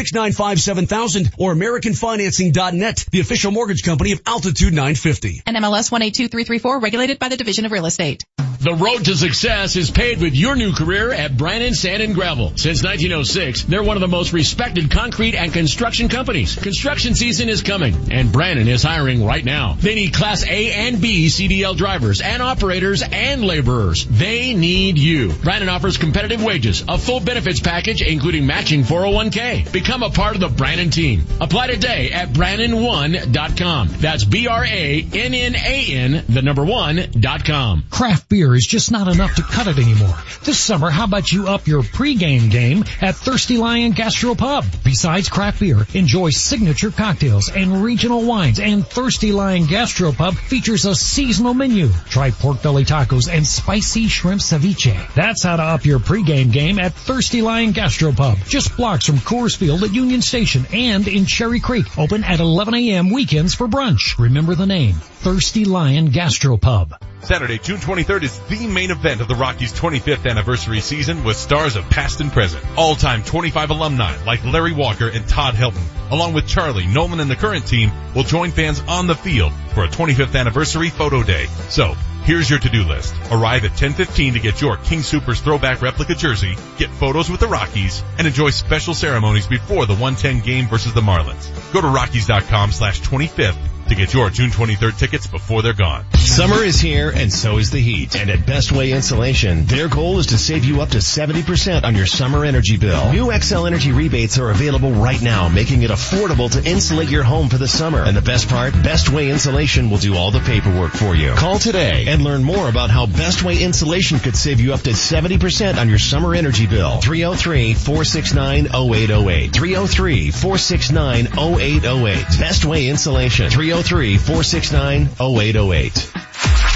303-695-7000, 0.00 1.34
or 1.38 1.54
AmericanFinancing.net, 1.54 3.04
the 3.10 3.20
official 3.20 3.50
mortgage 3.50 3.82
company 3.82 4.12
of 4.12 4.20
Altitude 4.26 4.72
950. 4.72 5.42
And 5.46 5.56
MLS 5.56 5.92
182334, 5.92 6.80
regulated 6.80 7.18
by 7.18 7.28
the 7.28 7.36
Division 7.36 7.66
of 7.66 7.72
Real 7.72 7.86
Estate. 7.86 8.24
The 8.60 8.74
road 8.74 9.06
to 9.06 9.16
success 9.16 9.74
is 9.76 9.90
paved 9.90 10.20
with 10.20 10.34
your 10.34 10.54
new 10.54 10.74
career 10.74 11.10
at 11.12 11.34
Brannan 11.34 11.72
Sand 11.72 12.02
and 12.02 12.14
Gravel. 12.14 12.48
Since 12.56 12.84
1906, 12.84 13.62
they're 13.64 13.82
one 13.82 13.96
of 13.96 14.02
the 14.02 14.08
most 14.08 14.34
respected 14.34 14.90
concrete 14.90 15.34
and 15.34 15.50
construction 15.50 16.10
companies. 16.10 16.56
Construction 16.56 17.14
season 17.14 17.48
is 17.48 17.62
coming, 17.62 18.12
and 18.12 18.30
Brannan 18.30 18.68
is 18.68 18.82
hiring 18.82 19.24
right 19.24 19.42
now. 19.42 19.78
They 19.80 19.94
need 19.94 20.12
Class 20.12 20.44
A 20.44 20.72
and 20.72 21.00
B 21.00 21.28
CDL 21.28 21.74
drivers 21.74 22.20
and 22.20 22.42
operators 22.42 23.02
and 23.02 23.42
laborers. 23.42 24.04
They 24.04 24.52
need 24.52 24.98
you. 24.98 25.32
Brannan 25.32 25.70
offers 25.70 25.96
competitive 25.96 26.44
wages, 26.44 26.84
a 26.86 26.98
full 26.98 27.20
benefits 27.20 27.60
package, 27.60 28.02
including 28.02 28.44
matching 28.44 28.82
401k. 28.82 29.72
Become 29.90 30.04
a 30.04 30.10
part 30.10 30.36
of 30.36 30.40
the 30.40 30.48
Brannan 30.48 30.90
team. 30.90 31.24
Apply 31.40 31.66
today 31.66 32.12
at 32.12 32.28
Brannan1.com. 32.28 33.88
That's 33.98 34.22
B-R-A-N-N-A-N, 34.22 36.24
the 36.28 36.42
number 36.42 36.64
one, 36.64 37.08
dot 37.18 37.44
com. 37.44 37.82
Craft 37.90 38.28
beer 38.28 38.54
is 38.54 38.68
just 38.68 38.92
not 38.92 39.08
enough 39.08 39.34
to 39.34 39.42
cut 39.42 39.66
it 39.66 39.78
anymore. 39.78 40.14
This 40.44 40.60
summer, 40.60 40.90
how 40.90 41.06
about 41.06 41.32
you 41.32 41.48
up 41.48 41.66
your 41.66 41.82
pregame 41.82 42.52
game 42.52 42.84
at 43.00 43.16
Thirsty 43.16 43.56
Lion 43.56 43.92
Gastropub? 43.92 44.64
Besides 44.84 45.28
craft 45.28 45.58
beer, 45.58 45.84
enjoy 45.92 46.30
signature 46.30 46.92
cocktails 46.92 47.50
and 47.50 47.82
regional 47.82 48.22
wines 48.22 48.60
and 48.60 48.86
Thirsty 48.86 49.32
Lion 49.32 49.64
Gastropub 49.64 50.36
features 50.36 50.84
a 50.84 50.94
seasonal 50.94 51.52
menu. 51.52 51.88
Try 52.08 52.30
pork 52.30 52.62
belly 52.62 52.84
tacos 52.84 53.28
and 53.28 53.44
spicy 53.44 54.06
shrimp 54.06 54.40
ceviche. 54.40 55.12
That's 55.14 55.42
how 55.42 55.56
to 55.56 55.64
up 55.64 55.84
your 55.84 55.98
pregame 55.98 56.52
game 56.52 56.78
at 56.78 56.92
Thirsty 56.92 57.42
Lion 57.42 57.72
Gastropub. 57.72 58.48
Just 58.48 58.76
blocks 58.76 59.06
from 59.06 59.16
Coors 59.16 59.56
Field 59.56 59.79
at 59.84 59.94
Union 59.94 60.22
Station 60.22 60.66
and 60.72 61.06
in 61.08 61.26
Cherry 61.26 61.60
Creek. 61.60 61.98
Open 61.98 62.24
at 62.24 62.40
11 62.40 62.74
a.m. 62.74 63.10
weekends 63.10 63.54
for 63.54 63.66
brunch. 63.66 64.18
Remember 64.18 64.54
the 64.54 64.66
name, 64.66 64.94
Thirsty 64.94 65.64
Lion 65.64 66.08
Gastropub. 66.10 66.92
Saturday, 67.22 67.58
June 67.58 67.76
23rd 67.76 68.22
is 68.22 68.38
the 68.48 68.66
main 68.66 68.90
event 68.90 69.20
of 69.20 69.28
the 69.28 69.34
Rockies 69.34 69.72
25th 69.72 70.28
anniversary 70.28 70.80
season 70.80 71.22
with 71.22 71.36
stars 71.36 71.76
of 71.76 71.88
past 71.90 72.20
and 72.20 72.32
present. 72.32 72.64
All-time 72.76 73.22
25 73.22 73.70
alumni 73.70 74.16
like 74.24 74.44
Larry 74.44 74.72
Walker 74.72 75.08
and 75.08 75.28
Todd 75.28 75.54
Helton, 75.54 75.84
along 76.10 76.32
with 76.32 76.46
Charlie, 76.46 76.86
Nolan 76.86 77.20
and 77.20 77.30
the 77.30 77.36
current 77.36 77.66
team 77.66 77.92
will 78.14 78.24
join 78.24 78.50
fans 78.50 78.80
on 78.88 79.06
the 79.06 79.14
field 79.14 79.52
for 79.74 79.84
a 79.84 79.88
25th 79.88 80.38
anniversary 80.38 80.88
photo 80.88 81.22
day. 81.22 81.46
So, 81.68 81.94
here's 82.22 82.48
your 82.48 82.58
to-do 82.58 82.84
list. 82.84 83.14
Arrive 83.30 83.64
at 83.64 83.70
1015 83.70 84.34
to 84.34 84.40
get 84.40 84.60
your 84.60 84.76
King 84.76 85.02
Supers 85.02 85.40
throwback 85.40 85.82
replica 85.82 86.14
jersey, 86.14 86.56
get 86.78 86.90
photos 86.90 87.30
with 87.30 87.40
the 87.40 87.48
Rockies, 87.48 88.02
and 88.18 88.26
enjoy 88.26 88.50
special 88.50 88.94
ceremonies 88.94 89.46
before 89.46 89.86
the 89.86 89.94
110 89.94 90.40
game 90.40 90.68
versus 90.68 90.94
the 90.94 91.00
Marlins. 91.00 91.50
Go 91.72 91.80
to 91.80 91.88
rockies.com 91.88 92.72
slash 92.72 93.00
25th 93.00 93.58
to 93.90 93.96
get 93.96 94.14
your 94.14 94.30
June 94.30 94.50
23rd 94.50 94.96
tickets 94.98 95.26
before 95.26 95.62
they're 95.62 95.74
gone. 95.74 96.04
Summer 96.14 96.62
is 96.62 96.80
here 96.80 97.10
and 97.10 97.32
so 97.32 97.58
is 97.58 97.72
the 97.72 97.80
heat. 97.80 98.14
And 98.14 98.30
at 98.30 98.46
Best 98.46 98.70
Way 98.70 98.92
Insulation, 98.92 99.66
their 99.66 99.88
goal 99.88 100.20
is 100.20 100.28
to 100.28 100.38
save 100.38 100.64
you 100.64 100.80
up 100.80 100.90
to 100.90 100.98
70% 100.98 101.82
on 101.82 101.96
your 101.96 102.06
summer 102.06 102.44
energy 102.44 102.76
bill. 102.76 103.12
New 103.12 103.26
Xcel 103.26 103.66
Energy 103.66 103.90
rebates 103.90 104.38
are 104.38 104.50
available 104.50 104.92
right 104.92 105.20
now, 105.20 105.48
making 105.48 105.82
it 105.82 105.90
affordable 105.90 106.48
to 106.52 106.64
insulate 106.64 107.10
your 107.10 107.24
home 107.24 107.48
for 107.48 107.58
the 107.58 107.66
summer. 107.66 108.04
And 108.04 108.16
the 108.16 108.22
best 108.22 108.48
part, 108.48 108.74
Best 108.74 109.10
Way 109.10 109.28
Insulation 109.28 109.90
will 109.90 109.98
do 109.98 110.14
all 110.14 110.30
the 110.30 110.38
paperwork 110.38 110.92
for 110.92 111.16
you. 111.16 111.34
Call 111.34 111.58
today 111.58 112.04
and 112.06 112.22
learn 112.22 112.44
more 112.44 112.68
about 112.68 112.90
how 112.90 113.06
Best 113.06 113.42
Way 113.42 113.60
Insulation 113.60 114.20
could 114.20 114.36
save 114.36 114.60
you 114.60 114.72
up 114.72 114.82
to 114.82 114.90
70% 114.90 115.78
on 115.78 115.88
your 115.88 115.98
summer 115.98 116.36
energy 116.36 116.68
bill. 116.68 117.00
303-469-0808. 117.02 119.50
303-469-0808. 119.50 122.38
Best 122.38 122.64
Way 122.64 122.86
Insulation. 122.86 123.50
303-469-0808. 123.82 126.69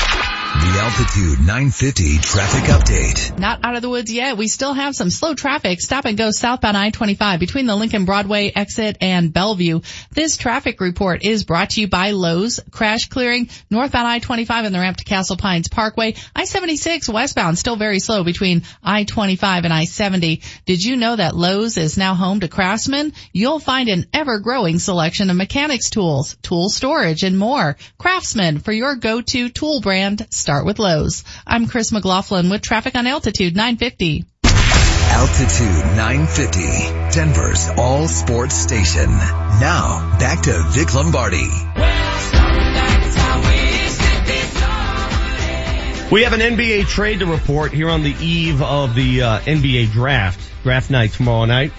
The 0.54 0.80
Altitude 0.80 1.38
950 1.40 2.18
traffic 2.18 2.64
update. 2.70 3.38
Not 3.40 3.64
out 3.64 3.74
of 3.74 3.82
the 3.82 3.88
woods 3.88 4.12
yet. 4.12 4.36
We 4.36 4.46
still 4.46 4.72
have 4.72 4.94
some 4.94 5.10
slow 5.10 5.34
traffic. 5.34 5.80
Stop 5.80 6.04
and 6.04 6.16
go 6.16 6.30
southbound 6.30 6.76
I-25 6.76 7.40
between 7.40 7.66
the 7.66 7.74
Lincoln 7.74 8.04
Broadway 8.04 8.52
exit 8.54 8.98
and 9.00 9.32
Bellevue. 9.32 9.80
This 10.12 10.36
traffic 10.36 10.80
report 10.80 11.24
is 11.24 11.44
brought 11.44 11.70
to 11.70 11.80
you 11.80 11.88
by 11.88 12.12
Lowe's. 12.12 12.60
Crash 12.70 13.08
clearing 13.08 13.48
northbound 13.68 14.06
I-25 14.06 14.66
and 14.66 14.74
the 14.74 14.78
ramp 14.78 14.98
to 14.98 15.04
Castle 15.04 15.36
Pines 15.36 15.68
Parkway. 15.68 16.14
I-76 16.36 17.12
westbound 17.12 17.58
still 17.58 17.76
very 17.76 17.98
slow 17.98 18.22
between 18.22 18.62
I-25 18.82 19.64
and 19.64 19.72
I-70. 19.72 20.44
Did 20.66 20.84
you 20.84 20.94
know 20.94 21.16
that 21.16 21.34
Lowe's 21.34 21.76
is 21.76 21.98
now 21.98 22.14
home 22.14 22.40
to 22.40 22.48
Craftsman? 22.48 23.12
You'll 23.32 23.58
find 23.58 23.88
an 23.88 24.06
ever-growing 24.14 24.78
selection 24.78 25.30
of 25.30 25.36
mechanics 25.36 25.90
tools, 25.90 26.36
tool 26.42 26.68
storage, 26.68 27.24
and 27.24 27.36
more. 27.36 27.76
Craftsman 27.98 28.60
for 28.60 28.72
your 28.72 28.94
go-to 28.94 29.48
tool 29.48 29.80
brand. 29.80 30.24
Start 30.44 30.66
with 30.66 30.78
Lowe's. 30.78 31.24
I'm 31.46 31.66
Chris 31.66 31.90
McLaughlin 31.90 32.50
with 32.50 32.60
traffic 32.60 32.94
on 32.96 33.06
Altitude 33.06 33.56
950. 33.56 34.26
Altitude 34.44 35.96
950, 35.96 37.14
Denver's 37.14 37.70
all 37.78 38.06
sports 38.08 38.54
station. 38.54 39.06
Now, 39.08 40.18
back 40.18 40.42
to 40.42 40.62
Vic 40.68 40.92
Lombardi. 40.92 41.48
We 46.12 46.24
have 46.24 46.34
an 46.34 46.40
NBA 46.40 46.88
trade 46.88 47.20
to 47.20 47.26
report 47.26 47.72
here 47.72 47.88
on 47.88 48.02
the 48.02 48.14
eve 48.20 48.60
of 48.60 48.94
the 48.94 49.22
uh, 49.22 49.38
NBA 49.38 49.92
draft. 49.92 50.38
Draft 50.62 50.90
night 50.90 51.12
tomorrow 51.12 51.46
night. 51.46 51.72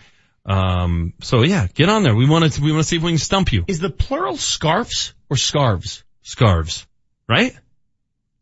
Um, 0.45 1.13
so 1.21 1.41
yeah, 1.41 1.65
get 1.73 1.89
on 1.89 2.03
there. 2.03 2.13
We 2.15 2.29
want 2.29 2.53
to, 2.53 2.61
we 2.61 2.71
want 2.71 2.83
to 2.83 2.87
see 2.87 2.97
if 2.97 3.03
we 3.03 3.09
can 3.11 3.17
stump 3.17 3.51
you. 3.51 3.65
Is 3.67 3.79
the 3.79 3.89
plural 3.89 4.37
scarfs 4.37 5.15
or 5.29 5.37
scarves? 5.37 6.03
Scarves, 6.21 6.85
right? 7.27 7.57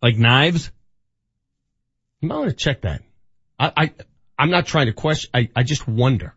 Like 0.01 0.17
knives? 0.17 0.69
You 2.19 2.27
might 2.27 2.39
want 2.39 2.49
to 2.49 2.57
check 2.57 2.81
that. 2.81 3.03
I, 3.57 3.71
I, 3.75 3.91
I'm 4.39 4.49
not 4.49 4.65
trying 4.65 4.85
to 4.85 4.93
question. 4.93 5.29
I, 5.33 5.49
I 5.53 5.63
just 5.63 5.87
wonder. 5.87 6.33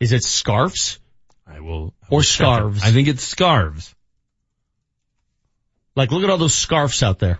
Is 0.00 0.12
it 0.12 0.24
scarves? 0.24 0.98
I 1.46 1.60
will. 1.60 1.94
I 2.02 2.06
or 2.06 2.16
will 2.16 2.22
scarves? 2.22 2.82
I 2.82 2.90
think 2.90 3.08
it's 3.08 3.22
scarves. 3.22 3.94
Like 5.94 6.10
look 6.10 6.24
at 6.24 6.30
all 6.30 6.38
those 6.38 6.54
scarves 6.54 7.02
out 7.02 7.18
there. 7.18 7.38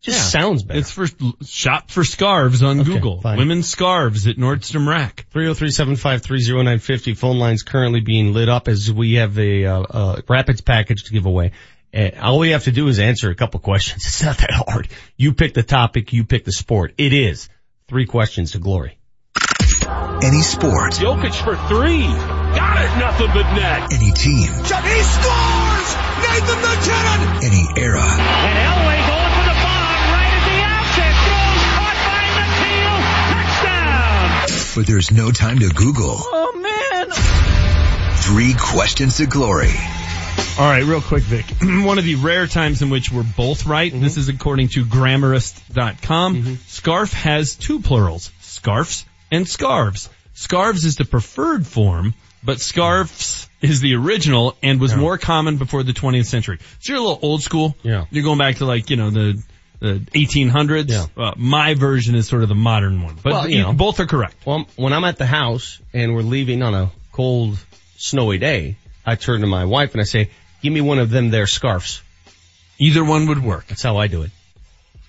Just 0.00 0.18
yeah. 0.18 0.40
sounds 0.40 0.62
better. 0.64 0.80
It's 0.80 0.90
for 0.90 1.06
shop 1.44 1.90
for 1.90 2.04
scarves 2.04 2.62
on 2.62 2.80
okay, 2.80 2.92
Google. 2.92 3.20
Fine. 3.20 3.38
Women's 3.38 3.68
scarves 3.68 4.26
at 4.28 4.36
Nordstrom 4.36 4.88
Rack. 4.88 5.26
303-753-0950. 5.34 7.16
Phone 7.16 7.38
lines 7.38 7.62
currently 7.62 8.00
being 8.00 8.32
lit 8.32 8.48
up 8.48 8.68
as 8.68 8.92
we 8.92 9.14
have 9.14 9.38
a, 9.38 9.66
uh, 9.66 9.82
uh, 9.82 10.20
Rapids 10.28 10.60
package 10.60 11.04
to 11.04 11.12
give 11.12 11.26
away. 11.26 11.50
And 11.92 12.16
all 12.18 12.38
we 12.38 12.50
have 12.50 12.64
to 12.64 12.72
do 12.72 12.86
is 12.88 13.00
answer 13.00 13.30
a 13.30 13.34
couple 13.34 13.58
questions. 13.60 14.04
It's 14.06 14.22
not 14.22 14.38
that 14.38 14.52
hard. 14.52 14.88
You 15.16 15.32
pick 15.32 15.54
the 15.54 15.64
topic, 15.64 16.12
you 16.12 16.24
pick 16.24 16.44
the 16.44 16.52
sport. 16.52 16.94
It 16.96 17.12
is 17.12 17.48
three 17.88 18.06
questions 18.06 18.52
to 18.52 18.58
glory. 18.58 18.97
Any 20.20 20.42
sport. 20.42 20.94
Jokic 20.94 21.34
for 21.44 21.54
three. 21.68 22.02
Got 22.02 22.82
it. 22.82 22.90
Nothing 22.98 23.30
but 23.32 23.46
net. 23.54 23.92
Any 23.92 24.10
team. 24.10 24.50
He 24.50 24.98
scores! 25.06 25.88
Nathan 26.26 26.58
MacKinnon! 26.58 27.20
Any 27.46 27.64
era. 27.78 28.02
And 28.02 28.58
Elway 28.66 28.98
going 29.06 29.32
for 29.38 29.46
the 29.46 29.58
bomb 29.62 30.02
right 30.10 30.32
at 30.34 30.42
the 30.42 30.58
outset. 30.66 31.14
Throws 31.22 31.62
caught 31.78 31.98
by 32.10 32.24
McNeil. 32.34 32.98
Touchdown! 33.30 34.74
But 34.74 34.86
there's 34.88 35.12
no 35.12 35.30
time 35.30 35.60
to 35.60 35.68
Google. 35.68 36.16
Oh 36.18 36.52
man. 36.58 37.10
Three 38.16 38.54
questions 38.58 39.18
to 39.18 39.26
glory. 39.26 39.70
All 40.58 40.68
right, 40.68 40.82
real 40.84 41.00
quick, 41.00 41.22
Vic. 41.22 41.44
One 41.62 41.98
of 41.98 42.04
the 42.04 42.16
rare 42.16 42.48
times 42.48 42.82
in 42.82 42.90
which 42.90 43.12
we're 43.12 43.22
both 43.22 43.66
right. 43.66 43.92
Mm-hmm. 43.92 44.02
This 44.02 44.16
is 44.16 44.28
according 44.28 44.68
to 44.70 44.84
Grammarist.com. 44.84 46.34
Mm-hmm. 46.34 46.54
Scarf 46.66 47.12
has 47.12 47.54
two 47.54 47.78
plurals. 47.78 48.32
Scarfs 48.40 49.04
and 49.30 49.48
scarves. 49.48 50.08
Scarves 50.34 50.84
is 50.84 50.96
the 50.96 51.04
preferred 51.04 51.66
form, 51.66 52.14
but 52.44 52.60
scarves 52.60 53.48
is 53.60 53.80
the 53.80 53.94
original 53.94 54.56
and 54.62 54.80
was 54.80 54.92
yeah. 54.92 54.98
more 54.98 55.18
common 55.18 55.56
before 55.56 55.82
the 55.82 55.92
20th 55.92 56.26
century. 56.26 56.58
So 56.80 56.92
you're 56.92 57.02
a 57.02 57.04
little 57.04 57.18
old 57.22 57.42
school. 57.42 57.76
Yeah. 57.82 58.04
You're 58.10 58.24
going 58.24 58.38
back 58.38 58.56
to 58.56 58.64
like, 58.64 58.90
you 58.90 58.96
know, 58.96 59.10
the, 59.10 59.42
the 59.80 59.94
1800s. 60.14 60.88
Yeah. 60.88 61.06
Uh, 61.16 61.34
my 61.36 61.74
version 61.74 62.14
is 62.14 62.28
sort 62.28 62.42
of 62.42 62.48
the 62.48 62.54
modern 62.54 63.02
one, 63.02 63.16
but 63.22 63.32
well, 63.32 63.50
you 63.50 63.62
know, 63.62 63.72
both 63.72 63.98
are 64.00 64.06
correct. 64.06 64.36
Well, 64.46 64.66
when 64.76 64.92
I'm 64.92 65.04
at 65.04 65.18
the 65.18 65.26
house 65.26 65.80
and 65.92 66.14
we're 66.14 66.22
leaving 66.22 66.62
on 66.62 66.74
a 66.74 66.90
cold, 67.12 67.58
snowy 67.96 68.38
day, 68.38 68.76
I 69.04 69.16
turn 69.16 69.40
to 69.40 69.46
my 69.46 69.64
wife 69.64 69.92
and 69.92 70.00
I 70.00 70.04
say, 70.04 70.30
give 70.62 70.72
me 70.72 70.80
one 70.80 70.98
of 70.98 71.10
them 71.10 71.30
there 71.30 71.46
scarves. 71.46 72.02
Either 72.78 73.04
one 73.04 73.26
would 73.26 73.42
work. 73.42 73.66
That's 73.66 73.82
how 73.82 73.96
I 73.96 74.06
do 74.06 74.22
it. 74.22 74.30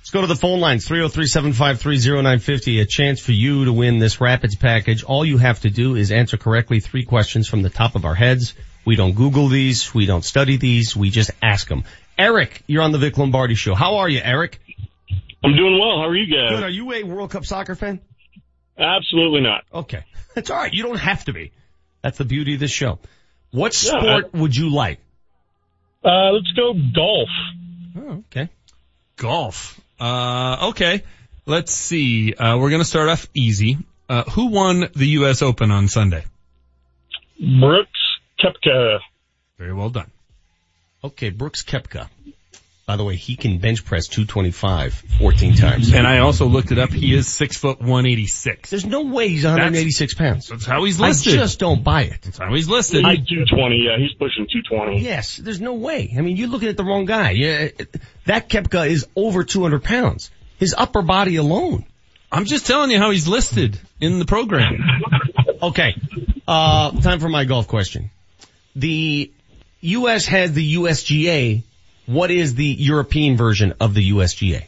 Let's 0.10 0.16
go 0.16 0.22
to 0.22 0.28
the 0.28 0.36
phone 0.36 0.60
lines, 0.60 0.88
303-753-0950. 0.88 2.82
A 2.82 2.86
chance 2.88 3.20
for 3.20 3.32
you 3.32 3.66
to 3.66 3.74
win 3.74 4.00
this 4.00 4.20
Rapids 4.20 4.56
package. 4.56 5.04
All 5.04 5.24
you 5.24 5.38
have 5.38 5.60
to 5.60 5.70
do 5.70 5.96
is 5.96 6.12
answer 6.12 6.36
correctly 6.36 6.80
three 6.80 7.06
questions 7.06 7.48
from 7.48 7.62
the 7.62 7.70
top 7.70 7.94
of 7.94 8.06
our 8.06 8.16
heads. 8.16 8.56
We 8.86 8.96
don't 8.96 9.14
Google 9.14 9.50
these. 9.50 9.94
We 9.94 10.08
don't 10.08 10.26
study 10.26 10.58
these. 10.58 10.96
We 10.96 11.12
just 11.12 11.30
ask 11.44 11.68
them. 11.68 11.84
Eric, 12.18 12.64
you're 12.66 12.82
on 12.82 12.92
the 12.92 12.98
Vic 12.98 13.20
Lombardi 13.20 13.54
show. 13.54 13.76
How 13.76 13.98
are 13.98 14.10
you, 14.10 14.20
Eric? 14.24 14.60
I'm 15.44 15.56
doing 15.56 15.78
well. 15.80 16.00
How 16.00 16.08
are 16.08 16.16
you 16.16 16.26
guys? 16.26 16.56
Good. 16.56 16.64
Are 16.64 16.70
you 16.72 16.92
a 16.92 17.04
World 17.04 17.30
Cup 17.30 17.46
soccer 17.46 17.76
fan? 17.76 18.00
Absolutely 18.80 19.42
not. 19.42 19.64
Okay. 19.72 20.06
That's 20.34 20.50
all 20.50 20.58
right. 20.58 20.74
You 20.74 20.82
don't 20.82 20.98
have 20.98 21.24
to 21.26 21.34
be. 21.34 21.52
That's 22.02 22.18
the 22.18 22.26
beauty 22.26 22.56
of 22.56 22.60
this 22.60 22.72
show. 22.72 22.98
What 23.52 23.80
Yeah, 23.84 23.92
sport 23.92 24.34
would 24.34 24.56
you 24.56 24.74
like? 24.74 25.02
Uh, 26.04 26.32
let's 26.32 26.52
go 26.54 26.74
golf. 26.96 27.30
Oh, 27.96 28.24
okay. 28.32 28.50
Golf. 29.16 29.80
Uh, 30.00 30.70
okay. 30.70 31.04
Let's 31.46 31.74
see. 31.74 32.34
Uh, 32.34 32.58
we're 32.58 32.70
going 32.70 32.82
to 32.82 32.88
start 32.88 33.10
off 33.10 33.28
easy. 33.34 33.78
Uh, 34.08 34.24
who 34.24 34.48
won 34.48 34.90
the 34.96 35.08
U.S. 35.20 35.42
Open 35.42 35.72
on 35.72 35.88
Sunday? 35.88 36.26
Brooks 37.40 38.20
Koepka. 38.40 39.00
Very 39.58 39.74
well 39.74 39.90
done. 39.90 40.12
Okay, 41.04 41.30
Brooks 41.30 41.64
Koepka. 41.64 42.10
By 42.90 42.96
the 42.96 43.04
way, 43.04 43.18
he 43.18 43.36
can 43.36 43.60
bench 43.60 43.86
press 43.86 44.08
225 44.08 44.96
14 45.20 45.54
times. 45.54 45.94
And 45.94 46.08
I 46.08 46.22
also 46.22 46.48
looked 46.48 46.72
it 46.72 46.80
up. 46.80 46.90
He 46.90 47.14
is 47.14 47.28
six 47.28 47.56
foot 47.56 47.80
one 47.80 48.08
eighty 48.08 48.26
six. 48.26 48.72
There's 48.72 48.84
no 48.84 49.04
way 49.04 49.30
he's 49.30 49.44
186 49.44 50.16
pounds. 50.16 50.48
That's 50.48 50.66
how 50.66 50.84
he's 50.84 51.00
listed. 51.00 51.34
I 51.34 51.38
just 51.38 51.60
don't 51.60 51.84
buy 51.84 52.06
it. 52.06 52.20
That's 52.24 52.40
how 52.40 52.52
he's 52.52 52.68
listed. 52.68 53.06
He's 53.06 53.28
220. 53.28 53.76
Yeah, 53.86 54.00
he's 54.00 54.14
pushing 54.14 54.48
220. 54.52 55.02
Yes, 55.04 55.38
there's 55.38 55.62
no 55.62 55.76
way. 55.76 56.16
I 56.18 56.22
mean, 56.22 56.36
you're 56.36 56.48
looking 56.48 56.68
at 56.68 56.78
the 56.78 56.84
wrong 56.84 57.06
guy. 57.06 57.30
Yeah, 57.30 57.68
that 58.26 58.50
Koepka 58.50 58.90
is 58.90 59.06
over 59.16 59.44
200 59.44 59.84
pounds. 59.84 60.32
His 60.58 60.74
upper 60.76 61.04
body 61.04 61.36
alone. 61.36 61.86
I'm 62.32 62.46
just 62.46 62.66
telling 62.66 62.90
you 62.90 62.98
how 62.98 63.12
he's 63.12 63.28
listed 63.28 63.80
in 64.02 64.18
the 64.18 64.26
program. 64.26 64.74
Okay. 65.62 65.94
Uh, 66.48 66.92
time 67.02 67.20
for 67.20 67.28
my 67.28 67.44
golf 67.44 67.68
question. 67.68 68.12
The 68.78 69.30
U.S. 69.82 70.26
has 70.26 70.54
the 70.54 70.76
USGA. 70.76 71.64
What 72.10 72.32
is 72.32 72.56
the 72.56 72.66
European 72.66 73.38
version 73.38 73.76
of 73.80 73.94
the 73.94 74.10
USGA? 74.14 74.66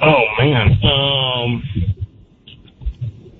Oh 0.00 0.24
man. 0.38 0.70
Um, 0.82 1.62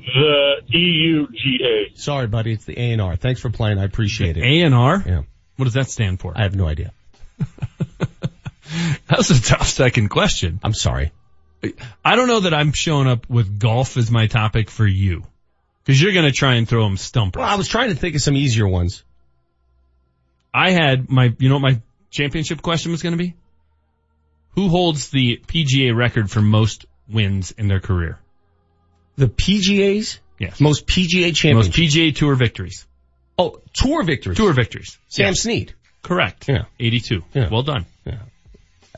the 0.05 0.57
EUGA. 0.71 1.97
Sorry, 1.97 2.27
buddy. 2.27 2.53
It's 2.53 2.67
the 2.67 2.79
A&R. 2.79 3.17
Thanks 3.17 3.41
for 3.41 3.49
playing. 3.49 3.79
I 3.79 3.85
appreciate 3.85 4.37
it. 4.37 4.43
A&R? 4.43 5.03
Yeah. 5.07 5.23
What 5.57 5.65
does 5.65 5.73
that 5.73 5.89
stand 5.89 6.21
for? 6.21 6.35
I 6.37 6.43
have 6.43 6.55
no 6.55 6.67
idea. 6.67 6.93
That's 9.09 9.31
a 9.31 9.43
tough 9.43 9.67
second 9.67 10.11
question. 10.11 10.61
I'm 10.63 10.75
sorry. 10.75 11.13
I 12.05 12.15
don't 12.15 12.29
know 12.29 12.41
that 12.41 12.53
I'm 12.53 12.73
showing 12.73 13.09
up 13.09 13.31
with 13.31 13.59
golf 13.59 13.97
as 13.97 14.11
my 14.11 14.27
topic 14.27 14.69
for 14.69 14.87
you. 14.87 15.23
Cause 15.87 15.99
you're 15.99 16.13
gonna 16.13 16.31
try 16.31 16.57
and 16.57 16.69
throw 16.69 16.85
them 16.85 16.99
stumpers. 16.99 17.41
Well, 17.41 17.49
I 17.49 17.55
was 17.55 17.69
trying 17.69 17.89
to 17.89 17.95
think 17.95 18.17
of 18.17 18.21
some 18.21 18.37
easier 18.37 18.69
ones. 18.69 19.03
I 20.53 20.73
had 20.73 21.09
my, 21.09 21.35
you 21.39 21.49
know 21.49 21.55
what 21.55 21.63
my 21.63 21.81
championship 22.11 22.63
question 22.63 22.91
was 22.93 23.03
gonna 23.03 23.17
be? 23.17 23.35
Who 24.57 24.69
holds 24.69 25.11
the 25.11 25.41
PGA 25.47 25.95
record 25.97 26.31
for 26.31 26.41
most 26.43 26.87
wins 27.09 27.53
in 27.53 27.69
their 27.69 27.81
career? 27.81 28.19
The 29.17 29.29
PGA's? 29.29 30.19
Yes. 30.39 30.61
Most 30.61 30.87
PGA 30.87 31.35
champions. 31.35 31.69
Most. 31.69 31.73
PGA 31.79 32.15
Tour 32.15 32.35
victories. 32.35 32.87
oh, 33.39 33.61
tour 33.73 34.03
victories. 34.03 34.37
Tour 34.39 34.53
victories. 34.53 34.99
Sam 35.09 35.27
Yes. 35.29 35.43
Snead. 35.43 35.75
Correct. 36.03 36.49
Yeah. 36.49 36.65
82. 36.79 37.23
Yeah. 37.35 37.49
Well 37.51 37.63
done. 37.63 37.85
Yeah. 38.07 38.19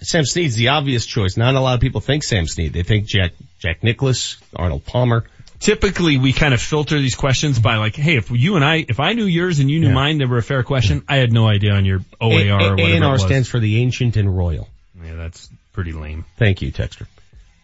Sam 0.03 0.25
Snead's 0.25 0.55
the 0.57 0.69
obvious 0.69 1.05
choice. 1.07 1.37
Not 1.37 1.55
a 1.55 1.61
lot 1.61 1.75
of 1.75 1.81
people 1.81 2.01
think 2.01 2.25
Sam 2.25 2.47
Snead. 2.47 2.73
They 2.73 2.83
think 2.83 3.07
Jack, 3.07 3.33
Jack 3.59 3.83
Nicklaus, 3.83 4.37
Arnold 4.55 4.85
Palmer. 4.85 5.25
Typically 5.63 6.19
we 6.19 6.33
kind 6.33 6.53
of 6.55 6.61
filter 6.61 6.99
these 6.99 7.15
questions 7.15 7.59
by 7.61 7.77
like, 7.77 7.95
hey, 7.95 8.17
if 8.17 8.31
you 8.31 8.57
and 8.57 8.65
I, 8.65 8.85
if 8.89 8.99
I 8.99 9.13
knew 9.13 9.25
yours 9.27 9.61
and 9.61 9.71
you 9.71 9.79
knew 9.79 9.89
Yeah. 9.89 9.95
mine, 9.95 10.19
they 10.19 10.25
were 10.25 10.39
a 10.39 10.43
fair 10.43 10.65
question. 10.65 11.05
I 11.09 11.17
had 11.17 11.33
no 11.33 11.47
idea 11.47 11.73
on 11.73 11.85
your 11.85 12.01
OAR 12.21 12.31
or 12.31 12.55
whatever 12.57 12.81
it 12.81 13.01
A&R 13.03 13.13
was. 13.13 13.23
stands 13.23 13.49
for 13.49 13.61
the 13.61 13.81
ancient 13.81 14.17
and 14.17 14.37
royal. 14.37 14.69
yeah, 15.05 15.15
that's 15.15 15.49
pretty 15.73 15.93
lame. 15.93 16.25
Thank 16.37 16.63
you, 16.63 16.73
Texter. 16.73 17.07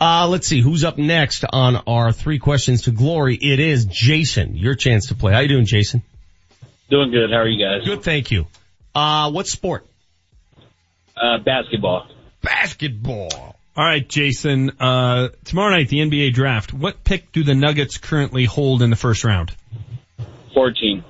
Uh, 0.00 0.28
let's 0.28 0.46
see 0.46 0.60
who's 0.60 0.84
up 0.84 0.96
next 0.96 1.44
on 1.52 1.74
our 1.88 2.12
three 2.12 2.38
questions 2.38 2.82
to 2.82 2.92
glory. 2.92 3.34
It 3.34 3.58
is 3.58 3.84
Jason. 3.86 4.56
Your 4.56 4.76
chance 4.76 5.08
to 5.08 5.16
play. 5.16 5.32
How 5.32 5.40
you 5.40 5.48
doing, 5.48 5.66
Jason? 5.66 6.02
Doing 6.88 7.10
good. 7.10 7.30
How 7.30 7.38
are 7.38 7.48
you 7.48 7.58
guys? 7.62 7.84
Good, 7.84 8.04
thank 8.04 8.30
you. 8.30 8.46
Uh, 8.94 9.32
what 9.32 9.48
sport? 9.48 9.84
Uh, 11.16 11.38
basketball. 11.38 12.06
Basketball. 12.42 13.56
All 13.78 13.84
right, 13.84 14.06
Jason. 14.08 14.72
Uh, 14.80 15.28
tomorrow 15.44 15.70
night, 15.70 15.88
the 15.88 16.00
NBA 16.00 16.32
draft. 16.32 16.74
What 16.74 17.04
pick 17.04 17.30
do 17.30 17.44
the 17.44 17.54
Nuggets 17.54 17.96
currently 17.96 18.44
hold 18.44 18.82
in 18.82 18.90
the 18.90 18.96
first 18.96 19.22
round? 19.22 19.54
14. 20.52 21.04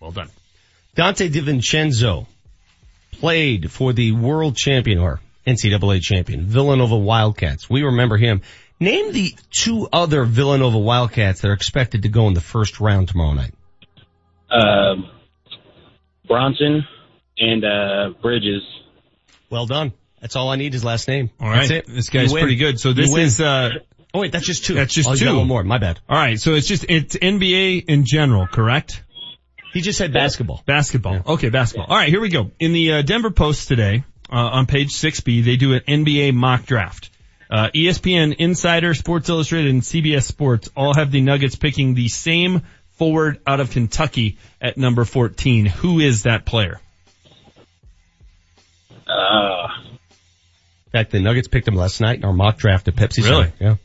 Well 0.00 0.10
done. 0.10 0.30
Donte 0.96 1.30
DiVincenzo 1.30 2.26
played 3.12 3.70
for 3.70 3.92
the 3.92 4.12
world 4.12 4.56
champion 4.56 5.00
or 5.00 5.20
NCAA 5.46 6.00
champion, 6.00 6.46
Villanova 6.46 6.96
Wildcats. 6.96 7.68
We 7.68 7.82
remember 7.82 8.16
him. 8.16 8.40
Name 8.80 9.12
the 9.12 9.34
two 9.50 9.86
other 9.92 10.24
Villanova 10.24 10.78
Wildcats 10.78 11.42
that 11.42 11.48
are 11.48 11.52
expected 11.52 12.04
to 12.04 12.08
go 12.08 12.26
in 12.28 12.32
the 12.32 12.40
first 12.40 12.80
round 12.80 13.08
tomorrow 13.08 13.34
night. 13.34 13.52
Um, 14.50 15.10
Brunson 16.26 16.86
and, 17.36 17.64
uh, 17.66 18.14
Bridges. 18.22 18.62
Well 19.50 19.66
done. 19.66 19.92
That's 20.24 20.36
all 20.36 20.48
I 20.48 20.56
need. 20.56 20.72
His 20.72 20.82
last 20.82 21.06
name. 21.06 21.28
All 21.38 21.50
right. 21.50 21.68
That's 21.68 21.70
it. 21.70 21.86
This 21.86 22.08
guy's 22.08 22.32
You 22.32 22.38
pretty 22.38 22.56
good. 22.56 22.80
So 22.80 22.94
this 22.94 23.14
is, 23.14 23.42
uh, 23.42 23.72
Oh 24.14 24.20
wait, 24.20 24.32
that's 24.32 24.46
just 24.46 24.64
two. 24.64 24.72
That's 24.72 24.94
just 24.94 25.06
oh, 25.06 25.12
you 25.12 25.20
got 25.22 25.32
two. 25.32 25.36
one 25.36 25.48
more. 25.48 25.62
My 25.64 25.76
bad. 25.76 26.00
all 26.08 26.16
right. 26.16 26.40
So 26.40 26.54
it's 26.54 26.66
just, 26.66 26.86
it's 26.88 27.14
NBA 27.14 27.84
in 27.88 28.06
general, 28.06 28.46
correct? 28.46 29.02
He 29.74 29.82
just 29.82 29.98
said 29.98 30.14
basketball. 30.14 30.62
Basketball. 30.64 31.20
Okay, 31.26 31.50
basketball. 31.50 31.88
All 31.90 31.96
right, 31.96 32.08
here 32.08 32.22
we 32.22 32.30
go. 32.30 32.52
In 32.58 32.72
the 32.72 32.92
uh, 32.92 33.02
Denver 33.02 33.30
Post 33.30 33.68
today, 33.68 34.02
uh, 34.32 34.36
on 34.36 34.64
page 34.64 34.94
6B, 34.94 35.44
they 35.44 35.56
do 35.56 35.74
an 35.74 35.80
NBA 35.86 36.32
mock 36.32 36.64
draft. 36.64 37.10
Uh, 37.50 37.68
ESPN, 37.74 38.34
Insider, 38.38 38.94
Sports 38.94 39.28
Illustrated, 39.28 39.72
and 39.72 39.82
CBS 39.82 40.22
Sports 40.22 40.70
all 40.74 40.94
have 40.94 41.10
the 41.10 41.20
Nuggets 41.20 41.56
picking 41.56 41.92
the 41.92 42.08
same 42.08 42.62
forward 42.92 43.40
out 43.46 43.60
of 43.60 43.72
Kentucky 43.72 44.38
at 44.58 44.78
number 44.78 45.04
14. 45.04 45.66
Who 45.66 46.00
is 46.00 46.22
that 46.22 46.46
player? 46.46 46.80
Uh, 49.06 49.68
In 49.90 49.93
fact, 50.98 51.10
the 51.10 51.20
Nuggets 51.20 51.48
picked 51.48 51.68
him 51.68 51.74
last 51.74 52.00
night 52.00 52.18
in 52.18 52.24
our 52.24 52.32
mock 52.32 52.56
draft 52.58 52.88
at 52.88 52.94
Pepsi. 52.96 53.24
Really? 53.24 53.52
Center. 53.58 53.78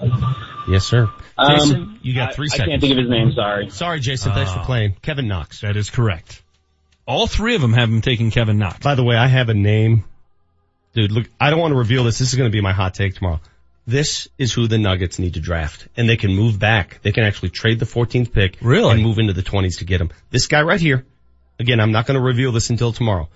Yeah. 0.00 0.06
Yes, 0.68 0.84
sir. 0.84 1.08
Um, 1.38 1.56
Jason, 1.58 1.98
you 2.02 2.14
got 2.14 2.34
three 2.34 2.48
I, 2.52 2.56
I 2.56 2.66
can't 2.66 2.80
think 2.80 2.92
of 2.92 2.98
his 2.98 3.08
name. 3.10 3.32
Sorry. 3.32 3.70
Sorry, 3.70 4.00
Jason. 4.00 4.32
Thanks 4.32 4.52
for 4.52 4.60
Oh. 4.60 4.64
playing. 4.64 4.96
Kevin 5.02 5.28
Knox. 5.28 5.60
That 5.60 5.76
is 5.76 5.90
correct. 5.90 6.42
All 7.06 7.26
three 7.26 7.54
of 7.54 7.60
them 7.60 7.72
have 7.74 7.88
him 7.88 8.00
taking 8.00 8.30
Kevin 8.30 8.58
Knox. 8.58 8.78
By 8.78 8.94
the 8.94 9.04
way, 9.04 9.16
I 9.16 9.26
have 9.26 9.48
a 9.50 9.54
name. 9.54 10.04
Dude, 10.94 11.12
look, 11.12 11.26
I 11.40 11.50
don't 11.50 11.60
want 11.60 11.72
to 11.72 11.78
reveal 11.78 12.04
this. 12.04 12.18
This 12.18 12.28
is 12.28 12.34
going 12.34 12.50
to 12.50 12.52
be 12.54 12.60
my 12.62 12.72
hot 12.72 12.94
take 12.94 13.14
tomorrow. 13.14 13.40
This 13.86 14.28
is 14.38 14.52
who 14.52 14.66
the 14.66 14.78
Nuggets 14.78 15.18
need 15.18 15.34
to 15.34 15.40
draft. 15.40 15.88
And 15.96 16.08
they 16.08 16.16
can 16.16 16.34
move 16.34 16.58
back. 16.58 17.00
They 17.02 17.12
can 17.12 17.24
actually 17.24 17.50
trade 17.50 17.78
the 17.78 17.84
14th 17.84 18.32
pick. 18.32 18.56
Really? 18.62 18.92
And 18.94 19.02
move 19.02 19.18
into 19.18 19.32
the 19.34 19.42
20s 19.42 19.78
to 19.78 19.84
get 19.84 20.00
him. 20.00 20.10
This 20.30 20.46
guy 20.46 20.62
right 20.62 20.80
here. 20.80 21.04
Again, 21.58 21.78
I'm 21.80 21.92
not 21.92 22.06
going 22.06 22.18
to 22.18 22.24
reveal 22.24 22.52
this 22.52 22.70
until 22.70 22.92
tomorrow. 22.92 23.28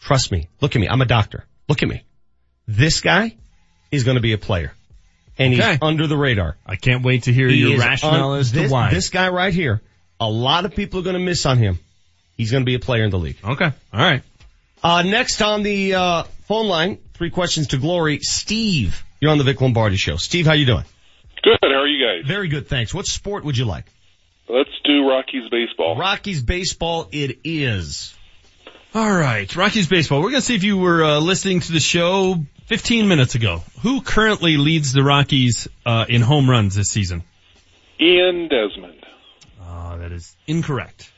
Trust 0.00 0.32
me. 0.32 0.48
Look 0.60 0.74
at 0.74 0.80
me. 0.80 0.88
I'm 0.88 1.00
a 1.00 1.06
doctor. 1.06 1.44
Look 1.68 1.82
at 1.82 1.88
me. 1.88 2.04
This 2.68 3.00
guy 3.00 3.34
is 3.90 4.04
going 4.04 4.16
to 4.16 4.20
be 4.22 4.32
a 4.32 4.38
player. 4.38 4.72
And 5.38 5.54
Okay. 5.54 5.72
he's 5.72 5.78
under 5.82 6.06
the 6.06 6.16
radar. 6.16 6.56
I 6.66 6.76
can't 6.76 7.04
wait 7.04 7.24
to 7.24 7.32
hear 7.32 7.48
He 7.48 7.56
your 7.56 7.78
rationale 7.78 8.32
un- 8.32 8.40
as 8.40 8.50
to 8.52 8.58
this, 8.60 8.72
why. 8.72 8.90
This 8.90 9.10
guy 9.10 9.28
right 9.28 9.52
here, 9.52 9.82
a 10.18 10.28
lot 10.28 10.64
of 10.64 10.74
people 10.74 11.00
are 11.00 11.02
going 11.02 11.14
to 11.14 11.20
miss 11.20 11.44
on 11.46 11.58
him. 11.58 11.78
He's 12.36 12.50
going 12.50 12.62
to 12.62 12.66
be 12.66 12.74
a 12.74 12.78
player 12.78 13.04
in 13.04 13.10
the 13.10 13.18
league. 13.18 13.36
okay. 13.44 13.70
All 13.92 14.00
right. 14.00 14.22
Uh, 14.82 15.02
next 15.02 15.40
on 15.42 15.62
the, 15.62 15.94
uh, 15.94 16.22
phone 16.46 16.66
line, 16.68 16.98
three 17.14 17.30
questions 17.30 17.68
to 17.68 17.76
glory, 17.78 18.20
Steve. 18.20 19.02
You're 19.20 19.30
on 19.30 19.38
the 19.38 19.44
Vic 19.44 19.60
Lombardi 19.60 19.96
show. 19.96 20.16
Steve, 20.16 20.46
how 20.46 20.52
are 20.52 20.56
you 20.56 20.66
doing? 20.66 20.84
Good. 21.42 21.58
How 21.62 21.68
are 21.68 21.86
you 21.86 22.04
guys? 22.04 22.26
Very 22.28 22.48
good, 22.48 22.68
thanks. 22.68 22.92
What 22.94 23.06
sport 23.06 23.44
would 23.44 23.56
you 23.58 23.64
like? 23.64 23.84
Let's 24.48 24.70
do 24.84 25.08
Rockies 25.08 25.48
baseball. 25.50 25.96
Rockies 25.98 26.40
baseball 26.42 27.08
it 27.12 27.38
is. 27.44 28.14
All 28.94 29.10
right. 29.12 29.54
Rockies 29.56 29.88
baseball. 29.88 30.20
We're 30.22 30.30
going 30.30 30.40
to 30.40 30.46
see 30.46 30.54
if 30.54 30.62
you 30.64 30.78
were 30.78 31.02
uh, 31.04 31.18
listening 31.20 31.60
to 31.60 31.72
the 31.72 31.80
show 31.80 32.36
15 32.66 33.08
minutes 33.08 33.34
ago. 33.34 33.62
Who 33.82 34.00
currently 34.02 34.56
leads 34.56 34.92
the 34.92 35.02
Rockies 35.02 35.68
uh, 35.84 36.06
in 36.08 36.20
home 36.20 36.50
runs 36.50 36.74
this 36.74 36.90
season? 36.90 37.22
Ian 38.00 38.48
Desmond. 38.48 39.04
Uh, 39.62 39.96
that 39.98 40.12
is 40.12 40.36
incorrect. 40.46 41.12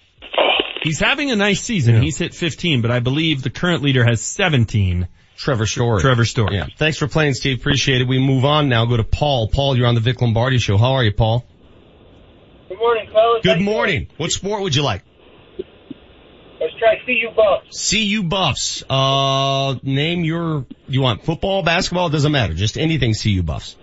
He's 0.83 1.01
having 1.01 1.31
a 1.31 1.37
nice 1.37 1.63
season. 1.63 2.01
He's 2.03 2.19
hit 2.19 2.35
15, 2.35 2.83
but 2.83 2.91
I 2.91 3.01
believe 3.01 3.43
the 3.43 3.51
current 3.51 3.83
leader 3.83 4.05
has 4.05 4.21
17. 4.21 5.09
Trevor 5.37 5.67
Story. 5.67 6.01
Trevor 6.01 6.25
Story. 6.25 6.57
Yeah. 6.57 6.67
Thanks 6.77 6.99
for 6.99 7.09
playing, 7.09 7.35
Steve. 7.35 7.59
Appreciate 7.59 8.01
it. 8.01 8.09
We 8.09 8.19
move 8.19 8.45
on 8.45 8.69
now. 8.69 8.85
Go 8.87 8.97
to 8.97 9.05
Paul. 9.05 9.49
Paul, 9.49 9.77
you're 9.77 9.87
on 9.87 9.95
the 9.95 10.01
Vic 10.01 10.21
Lombardi 10.21 10.59
show. 10.59 10.77
How 10.77 10.93
are 10.93 11.05
you, 11.05 11.13
Paul? 11.13 11.45
Good 12.69 12.79
morning, 12.79 13.09
fellas. 13.13 13.43
Good 13.43 13.61
morning. 13.61 14.09
What 14.17 14.31
sport 14.33 14.63
would 14.63 14.75
you 14.75 14.83
like? 14.83 15.03
Let's 16.81 17.05
try 17.05 17.05
CU 17.05 17.35
Buffs. 17.35 17.91
CU 17.91 18.23
Buffs. 18.23 18.85
Uh, 18.89 19.75
name 19.83 20.25
your, 20.25 20.67
you 20.87 21.01
want 21.01 21.25
football, 21.25 21.63
basketball? 21.63 22.09
Doesn't 22.09 22.33
matter. 22.33 22.55
Just 22.55 22.79
anything 22.79 23.15
CU 23.15 23.43
Buffs. 23.43 23.77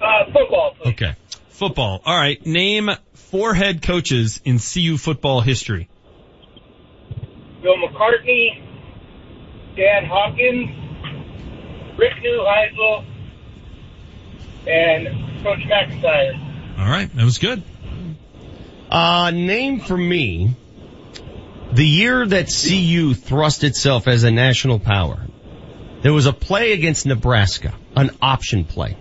Uh, 0.00 0.26
football, 0.32 0.74
please. 0.80 0.90
Okay. 0.90 1.14
Football. 1.50 2.02
All 2.04 2.16
right. 2.16 2.44
Name 2.44 2.90
four 3.14 3.54
head 3.54 3.82
coaches 3.82 4.40
in 4.44 4.58
CU 4.58 4.96
football 4.96 5.40
history. 5.40 5.88
Bill 7.62 7.76
McCartney, 7.76 8.62
Dan 9.76 10.04
Hawkins, 10.06 10.70
Rick 11.98 12.12
Neuheisel, 12.22 13.04
and 14.68 15.42
Coach 15.42 15.60
MacIntyre. 15.66 16.34
All 16.78 16.88
right, 16.88 17.12
that 17.16 17.24
was 17.24 17.38
good. 17.38 17.62
Uh, 18.90 19.30
name 19.32 19.80
for 19.80 19.96
me 19.96 20.54
the 21.72 21.86
year 21.86 22.26
that 22.26 22.46
CU 22.46 23.14
thrust 23.14 23.64
itself 23.64 24.08
as 24.08 24.24
a 24.24 24.30
national 24.30 24.78
power. 24.78 25.26
There 26.02 26.12
was 26.12 26.26
a 26.26 26.32
play 26.32 26.72
against 26.72 27.06
Nebraska, 27.06 27.74
an 27.96 28.10
option 28.22 28.64
play, 28.64 28.96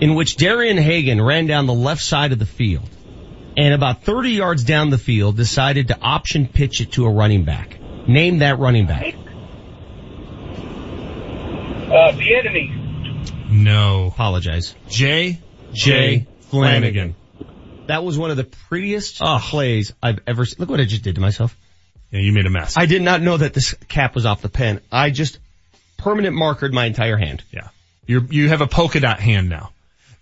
in 0.00 0.14
which 0.14 0.36
Darian 0.36 0.78
Hagan 0.78 1.20
ran 1.20 1.46
down 1.46 1.66
the 1.66 1.74
left 1.74 2.02
side 2.02 2.32
of 2.32 2.38
the 2.38 2.46
field 2.46 2.88
and 3.56 3.74
about 3.74 4.04
30 4.04 4.30
yards 4.30 4.64
down 4.64 4.90
the 4.90 4.98
field 4.98 5.36
decided 5.36 5.88
to 5.88 6.00
option 6.00 6.46
pitch 6.46 6.80
it 6.80 6.92
to 6.92 7.04
a 7.04 7.10
running 7.10 7.44
back. 7.44 7.78
Name 8.08 8.38
that 8.38 8.58
running 8.58 8.86
back. 8.86 9.14
Uh, 11.86 12.12
Bieniemy. 12.12 13.50
No. 13.50 14.06
Apologize. 14.06 14.74
J. 14.88 15.40
J. 15.72 16.26
Flannigan. 16.48 17.16
That 17.86 18.04
was 18.04 18.16
one 18.16 18.30
of 18.30 18.36
the 18.36 18.44
prettiest 18.44 19.18
plays 19.18 19.92
I've 20.02 20.20
ever 20.26 20.44
seen. 20.44 20.56
Look 20.60 20.70
what 20.70 20.80
I 20.80 20.84
just 20.84 21.02
did 21.02 21.16
to 21.16 21.20
myself. 21.20 21.56
Yeah, 22.10 22.20
you 22.20 22.32
made 22.32 22.46
a 22.46 22.50
mess. 22.50 22.76
I 22.76 22.86
did 22.86 23.02
not 23.02 23.22
know 23.22 23.36
that 23.36 23.54
this 23.54 23.74
cap 23.88 24.14
was 24.14 24.26
off 24.26 24.42
the 24.42 24.48
pen. 24.48 24.80
I 24.90 25.10
just 25.10 25.38
permanent 25.96 26.34
markered 26.36 26.72
my 26.72 26.86
entire 26.86 27.16
hand. 27.16 27.42
Yeah. 27.52 27.68
You're, 28.06 28.24
you 28.24 28.48
have 28.48 28.60
a 28.60 28.66
polka 28.66 29.00
dot 29.00 29.20
hand 29.20 29.48
now. 29.48 29.70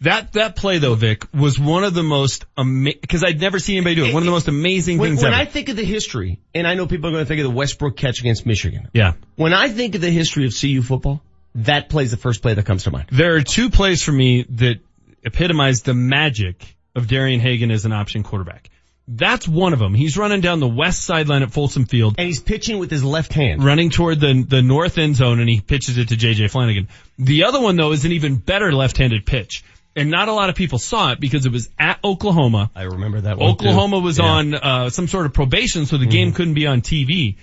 That, 0.03 0.35
that 0.35 0.55
play 0.55 0.79
though, 0.79 0.95
Vic, 0.95 1.25
was 1.35 1.59
one 1.59 1.83
of 1.83 1.93
the 1.95 2.03
most 2.05 2.45
ama- 2.57 2.93
cause 3.09 3.25
I'd 3.25 3.41
never 3.41 3.59
seen 3.59 3.77
anybody 3.79 3.97
do 3.97 4.05
it. 4.05 4.15
One 4.15 4.23
of 4.23 4.27
the 4.27 4.33
most 4.33 4.47
amazing 4.47 4.99
When, 4.99 5.11
things 5.11 5.23
when 5.23 5.33
ever. 5.33 5.43
I 5.43 5.45
think 5.45 5.71
of 5.71 5.77
the 5.77 5.85
history, 5.85 6.39
and 6.55 6.69
I 6.69 6.75
know 6.75 6.87
people 6.87 7.09
are 7.09 7.13
going 7.13 7.25
to 7.25 7.29
think 7.29 7.41
of 7.41 7.45
the 7.45 7.57
Westbrook 7.57 7.97
catch 7.97 8.21
against 8.21 8.47
Michigan. 8.47 8.89
yeah. 8.93 9.15
When 9.37 9.53
I 9.53 9.69
think 9.71 9.95
of 9.97 10.01
the 10.01 10.11
history 10.11 10.47
of 10.47 10.55
CU 10.59 10.83
football, 10.83 11.21
that 11.57 11.89
plays 11.89 12.13
the 12.13 12.17
first 12.17 12.43
play 12.43 12.55
that 12.55 12.65
comes 12.67 12.85
to 12.85 12.91
mind. 12.93 13.09
There 13.11 13.35
are 13.35 13.43
two 13.43 13.71
plays 13.71 14.03
for 14.05 14.13
me 14.13 14.43
that 14.51 14.79
epitomize 15.25 15.83
the 15.83 15.95
magic 15.95 16.77
of 16.95 17.09
Darian 17.09 17.41
Hagan 17.41 17.71
as 17.73 17.85
an 17.85 17.93
option 17.93 18.23
quarterback. 18.23 18.71
That's 19.11 19.49
one 19.49 19.73
of 19.73 19.79
them. 19.79 19.95
He's 19.95 20.19
running 20.19 20.43
down 20.43 20.61
the 20.61 20.69
west 20.69 21.03
sideline 21.03 21.43
at 21.43 21.51
Folsom 21.51 21.87
Field. 21.87 22.17
And 22.19 22.27
he's 22.27 22.41
pitching 22.41 22.79
with 22.79 22.91
his 22.91 23.03
left 23.03 23.33
hand. 23.33 23.65
Running 23.65 23.89
toward 23.89 24.21
the, 24.21 24.45
the 24.47 24.61
north 24.61 24.99
end 24.99 25.17
zone 25.17 25.41
and 25.41 25.49
he 25.49 25.61
pitches 25.63 25.97
it 25.97 26.09
to 26.11 26.17
JJ 26.17 26.51
Flannigan. 26.51 26.89
The 27.19 27.45
other 27.45 27.59
one 27.61 27.77
though 27.77 27.93
is 27.93 28.05
an 28.05 28.13
even 28.13 28.37
better 28.37 28.71
left-handed 28.71 29.25
pitch. 29.25 29.65
And 29.97 30.11
not 30.11 30.29
a 30.29 30.33
lot 30.33 30.51
of 30.51 30.55
people 30.55 30.79
saw 30.79 31.13
it 31.13 31.21
because 31.21 31.47
it 31.47 31.51
was 31.53 31.71
at 31.79 31.99
Oklahoma. 32.05 32.71
I 32.77 32.83
remember 32.83 33.23
that 33.23 33.39
one. 33.39 33.51
Oklahoma 33.51 33.97
too. 33.97 34.03
was 34.05 34.19
Yeah. 34.19 34.25
on 34.27 34.55
uh, 34.55 34.91
some 34.91 35.09
sort 35.09 35.25
of 35.27 35.33
probation, 35.33 35.87
so 35.87 35.97
the 35.97 36.07
game 36.07 36.33
couldn't 36.33 36.55
be 36.55 36.67
on 36.67 36.83
TV. 36.83 37.37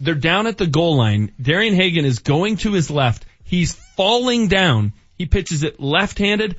They're 0.00 0.14
down 0.14 0.46
at 0.46 0.56
the 0.56 0.66
goal 0.68 0.96
line. 0.96 1.32
Darian 1.42 1.74
Hagan 1.74 2.04
is 2.04 2.20
going 2.20 2.56
to 2.58 2.72
his 2.72 2.90
left. 2.90 3.26
He's 3.42 3.74
falling 3.96 4.46
down. 4.46 4.92
He 5.18 5.26
pitches 5.26 5.64
it 5.64 5.80
left-handed 5.80 6.56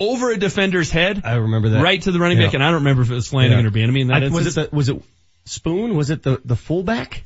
over 0.00 0.30
a 0.30 0.36
defender's 0.38 0.90
head. 0.90 1.22
I 1.24 1.34
remember 1.36 1.70
that. 1.70 1.82
Right 1.82 2.00
to 2.02 2.12
the 2.12 2.18
running 2.18 2.38
Yeah. 2.38 2.46
back, 2.46 2.54
and 2.54 2.62
I 2.62 2.66
don't 2.66 2.76
remember 2.82 3.02
if 3.02 3.10
it 3.10 3.14
was 3.14 3.28
Flannigan 3.28 3.60
Yeah. 3.60 3.66
or 3.66 3.70
Bieniemy 3.70 4.00
in 4.02 4.06
that 4.08 4.22
I- 4.24 4.28
was 4.28 4.56
it 4.56 4.70
the, 4.70 4.76
was 4.76 4.88
it 4.88 5.02
Spoon? 5.44 5.96
Was 5.96 6.10
it 6.10 6.22
the, 6.22 6.40
the 6.44 6.56
fullback? 6.56 7.24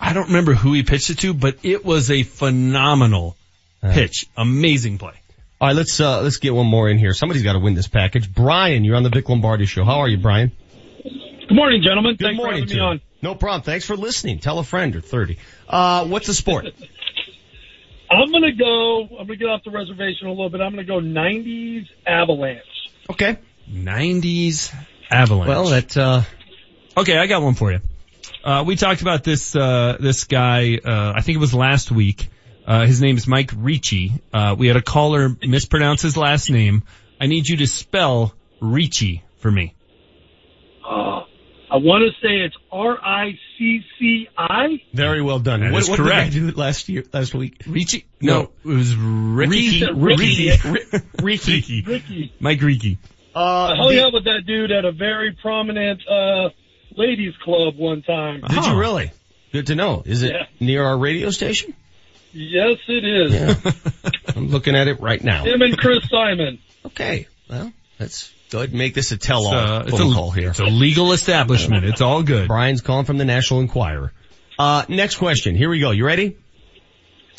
I 0.00 0.12
don't 0.12 0.26
remember 0.28 0.54
who 0.54 0.72
he 0.74 0.82
pitched 0.82 1.10
it 1.10 1.18
to, 1.20 1.34
but 1.34 1.56
it 1.62 1.84
was 1.84 2.10
a 2.10 2.22
phenomenal 2.22 3.36
pitch. 3.82 4.26
Amazing 4.36 4.98
play. 4.98 5.14
All 5.60 5.68
right, 5.68 5.76
let's, 5.76 5.98
uh, 5.98 6.22
let's 6.22 6.36
get 6.36 6.54
one 6.54 6.66
more 6.66 6.88
in 6.88 6.98
here. 6.98 7.12
Somebody's 7.14 7.42
got 7.42 7.54
to 7.54 7.58
win 7.58 7.74
this 7.74 7.88
package. 7.88 8.32
Brian, 8.32 8.84
you're 8.84 8.94
on 8.96 9.02
the 9.02 9.08
Vic 9.08 9.28
Lombardi 9.28 9.66
show. 9.66 9.84
How 9.84 10.00
are 10.00 10.08
you, 10.08 10.18
Brian? 10.18 10.52
Good 11.02 11.54
morning, 11.54 11.82
gentlemen. 11.82 12.14
Good 12.16 12.26
Thanks 12.26 12.36
morning 12.36 12.62
for 12.62 12.68
to 12.68 12.74
me 12.74 12.80
you. 12.80 12.86
on. 12.86 13.00
No 13.22 13.34
problem. 13.34 13.62
Thanks 13.62 13.84
for 13.84 13.96
listening. 13.96 14.38
Tell 14.38 14.60
a 14.60 14.64
friend 14.64 14.94
or 14.94 15.00
30. 15.00 15.38
Uh, 15.68 16.06
what's 16.06 16.28
the 16.28 16.34
sport? 16.34 16.66
I'm 18.10 18.32
gonna 18.32 18.52
go. 18.52 19.02
I'm 19.18 19.26
gonna 19.26 19.36
get 19.36 19.48
off 19.48 19.62
the 19.64 19.70
reservation 19.70 20.26
a 20.26 20.30
little 20.30 20.50
bit. 20.50 20.60
I'm 20.60 20.72
gonna 20.72 20.84
go 20.84 21.00
90s 21.00 21.86
Avalanche. 22.06 22.62
Okay. 23.10 23.38
90s 23.70 24.74
Avalanche. 25.10 25.48
Well, 25.48 25.66
that, 25.68 25.96
uh, 25.96 26.22
Okay, 26.98 27.16
I 27.16 27.28
got 27.28 27.42
one 27.42 27.54
for 27.54 27.70
you. 27.70 27.78
Uh, 28.42 28.64
we 28.66 28.74
talked 28.74 29.02
about 29.02 29.22
this, 29.22 29.54
uh, 29.54 29.96
this 30.00 30.24
guy, 30.24 30.80
uh, 30.84 31.12
I 31.14 31.20
think 31.20 31.36
it 31.36 31.38
was 31.38 31.54
last 31.54 31.92
week. 31.92 32.28
Uh, 32.66 32.86
his 32.86 33.00
name 33.00 33.16
is 33.16 33.28
Mike 33.28 33.52
Ricci. 33.56 34.14
Uh, 34.34 34.56
we 34.58 34.66
had 34.66 34.76
a 34.76 34.82
caller 34.82 35.28
mispronounce 35.46 36.02
his 36.02 36.16
last 36.16 36.50
name. 36.50 36.82
I 37.20 37.26
need 37.26 37.46
you 37.46 37.58
to 37.58 37.68
spell 37.68 38.34
Ricci 38.60 39.22
for 39.36 39.48
me. 39.48 39.74
Uh, 40.84 41.20
I 41.70 41.76
want 41.76 42.04
to 42.04 42.10
say 42.26 42.36
it's 42.40 42.56
R 42.72 42.98
I 43.02 43.38
C 43.58 43.82
C 43.98 44.28
I. 44.36 44.80
very 44.94 45.20
well 45.22 45.38
done. 45.38 45.60
That 45.60 45.72
what 45.72 45.82
is 45.82 45.88
what 45.90 45.98
correct. 45.98 46.32
did 46.32 46.44
I 46.44 46.50
do 46.50 46.56
last 46.56 46.88
year, 46.88 47.04
last 47.12 47.34
week? 47.34 47.62
Ricci? 47.66 48.06
No, 48.20 48.50
it 48.64 48.68
was 48.68 48.94
Ricky. 48.96 49.84
Ricky. 49.92 50.50
Ricky. 50.52 51.04
Ricky. 51.22 51.82
Ricky. 51.86 52.32
Mike 52.40 52.60
Ricci. 52.62 52.98
Uh, 53.34 53.38
I 53.40 53.76
hung 53.76 53.98
out 53.98 54.12
with 54.12 54.24
that 54.24 54.44
dude 54.46 54.70
at 54.72 54.84
a 54.84 54.92
very 54.92 55.32
prominent 55.40 56.00
uh 56.08 56.48
ladies 56.96 57.34
club 57.44 57.76
one 57.76 58.02
time. 58.02 58.40
did 58.48 58.64
you 58.64 58.78
really? 58.78 59.12
Good 59.52 59.68
to 59.68 59.74
know. 59.74 60.02
Is 60.04 60.22
it 60.22 60.32
Yeah. 60.32 60.46
near 60.60 60.84
our 60.84 60.98
radio 60.98 61.30
station? 61.30 61.74
Yes, 62.32 62.78
it 62.88 63.04
is. 63.04 64.12
I'm 64.36 64.48
looking 64.48 64.74
at 64.76 64.88
it 64.88 65.00
right 65.00 65.22
now. 65.22 65.44
Him 65.44 65.62
and 65.62 65.76
Chris 65.78 66.00
Simon. 66.10 66.58
Okay. 66.84 67.26
Well, 67.48 67.72
let's 67.98 68.30
go 68.50 68.58
ahead 68.58 68.70
and 68.70 68.78
make 68.78 68.94
this 68.94 69.12
a 69.12 69.16
tell-all 69.16 69.52
It's, 69.52 69.70
uh, 69.70 69.84
it's 69.88 69.98
phone 69.98 70.12
a- 70.12 70.14
call 70.14 70.30
here. 70.30 70.50
It's 70.50 70.58
a 70.58 70.64
legal 70.64 71.12
establishment. 71.12 71.84
It's 71.84 72.00
all 72.00 72.22
good. 72.22 72.48
Brian's 72.48 72.80
calling 72.80 73.04
from 73.04 73.18
the 73.18 73.24
National 73.24 73.60
Enquirer. 73.60 74.12
Uh, 74.58 74.84
next 74.88 75.16
question. 75.16 75.54
Here 75.54 75.68
we 75.70 75.80
go. 75.80 75.90
You 75.92 76.04
ready? 76.04 76.36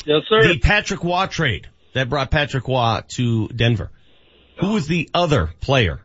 Yes, 0.06 0.22
sir. 0.28 0.48
The 0.48 0.58
Patrick 0.58 1.04
Roy 1.04 1.26
trade 1.26 1.68
that 1.94 2.08
brought 2.08 2.30
Patrick 2.30 2.66
Roy 2.66 3.00
to 3.08 3.48
Denver. 3.48 3.90
Who 4.60 4.72
was 4.72 4.86
the 4.86 5.10
other 5.12 5.50
player 5.60 6.00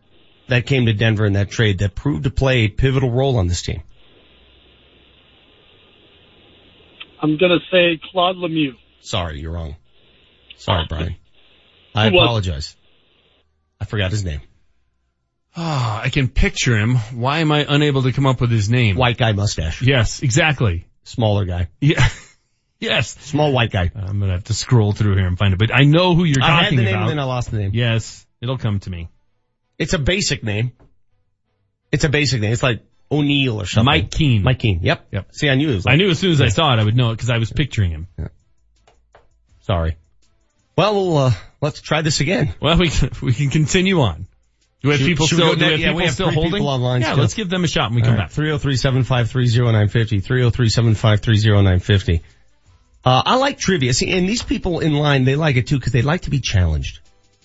that 0.47 0.65
came 0.65 0.85
to 0.87 0.93
Denver 0.93 1.25
in 1.25 1.33
that 1.33 1.49
trade 1.49 1.79
that 1.79 1.95
proved 1.95 2.23
to 2.25 2.29
play 2.29 2.59
a 2.63 2.67
pivotal 2.67 3.11
role 3.11 3.37
on 3.37 3.47
this 3.47 3.61
team? 3.61 3.81
I'm 7.21 7.37
gonna 7.37 7.59
say 7.71 7.99
Claude 8.11 8.35
Lemieux. 8.37 8.75
Sorry, 9.01 9.39
you're 9.39 9.51
wrong. 9.51 9.75
Sorry, 10.57 10.85
Brian. 10.87 11.15
I 11.93 12.09
Who 12.09 12.15
was 12.15 12.21
it? 12.21 12.23
apologize. 12.23 12.75
I 13.79 13.85
forgot 13.85 14.11
his 14.11 14.23
name. 14.23 14.41
Ah, 15.57 16.01
I 16.01 16.09
can 16.09 16.27
picture 16.27 16.77
him. 16.77 16.95
Why 17.13 17.39
am 17.39 17.51
I 17.51 17.65
unable 17.67 18.03
to 18.03 18.11
come 18.11 18.25
up 18.25 18.41
with 18.41 18.51
his 18.51 18.69
name? 18.69 18.97
White 18.97 19.17
guy 19.17 19.31
mustache. 19.31 19.81
Yes, 19.81 20.21
exactly. 20.21 20.85
Smaller 21.03 21.45
guy. 21.45 21.69
Yeah. 21.79 22.05
yes. 22.79 23.11
Small 23.21 23.53
white 23.53 23.71
guy. 23.71 23.89
I'm 23.95 24.19
gonna 24.19 24.33
have 24.33 24.43
to 24.45 24.53
scroll 24.53 24.91
through 24.91 25.15
here 25.15 25.27
and 25.27 25.37
find 25.37 25.53
it, 25.53 25.59
but 25.59 25.73
I 25.73 25.83
know 25.83 26.13
who 26.15 26.25
you're 26.25 26.35
talking 26.35 26.45
about. 26.45 26.51
I 26.51 26.55
had 26.57 26.63
talking 26.63 26.77
the 26.77 26.83
name 26.83 26.95
about. 26.95 27.01
and 27.03 27.09
then 27.11 27.19
I 27.19 27.23
lost 27.23 27.51
the 27.51 27.57
name. 27.57 27.71
Yes, 27.73 28.25
it'll 28.41 28.57
come 28.57 28.79
to 28.81 28.89
me. 28.89 29.09
It's 29.77 29.93
a 29.93 29.99
basic 29.99 30.43
name. 30.43 30.73
It's 31.91 32.03
a 32.03 32.09
basic 32.09 32.41
name. 32.41 32.51
It's 32.51 32.63
like 32.63 32.81
O'Neill 33.09 33.61
or 33.61 33.65
something. 33.65 33.85
Mike 33.85 34.11
Keane. 34.11 34.43
Mike 34.43 34.59
Keane. 34.59 34.79
Yep. 34.81 35.07
Yep. 35.11 35.35
See, 35.35 35.47
I 35.49 35.55
knew 35.55 35.69
it 35.69 35.75
was 35.75 35.85
like, 35.85 35.93
I 35.93 35.95
knew 35.97 36.09
as 36.09 36.19
soon 36.19 36.31
as 36.31 36.41
I 36.41 36.49
saw 36.49 36.73
it, 36.73 36.79
I 36.79 36.83
would 36.83 36.95
know 36.97 37.11
it 37.11 37.15
because 37.15 37.29
I 37.29 37.37
was 37.37 37.51
picturing 37.51 37.91
him. 37.91 38.07
sorry. 39.61 39.95
Well, 40.77 40.93
we'll, 40.95 41.17
uh, 41.17 41.31
let's 41.61 41.79
try 41.79 42.01
this 42.01 42.19
again. 42.19 42.53
Well, 42.61 42.77
we 42.77 42.89
can, 42.89 43.11
we 43.21 43.33
can 43.33 43.49
continue 43.49 44.01
on. 44.01 44.27
Do 44.85 44.89
we 44.89 44.93
have 44.93 44.99
Should- 44.99 45.07
people 45.07 45.25
should 45.25 45.39
we 45.39 45.43
still, 45.43 45.55
go 45.55 45.59
do 45.59 45.65
we 45.65 45.71
have 45.71 45.79
yeah, 45.79 45.87
people 45.87 45.97
we 45.97 46.03
have 46.03 46.13
still 46.13 46.29
holding? 46.29 46.51
people 46.51 46.67
online 46.67 47.01
yeah, 47.01 47.13
still. 47.13 47.21
let's 47.21 47.33
give 47.33 47.49
them 47.49 47.63
a 47.63 47.67
shot 47.67 47.89
when 47.89 47.95
we 47.95 48.01
come 48.03 48.17
back. 48.17 48.29
303-753-0950, 48.29 50.21
303-753-0950. 50.23 52.21
Uh, 53.03 53.23
I 53.25 53.37
like 53.37 53.57
trivia. 53.57 53.95
See, 53.95 54.11
and 54.11 54.29
these 54.29 54.43
people 54.43 54.81
in 54.81 54.93
line, 54.93 55.23
they 55.23 55.35
like 55.35 55.55
it 55.55 55.65
too 55.65 55.79
because 55.79 55.91
they 55.91 56.03
like 56.03 56.21
to 56.21 56.29
be 56.29 56.39
challenged. 56.39 56.99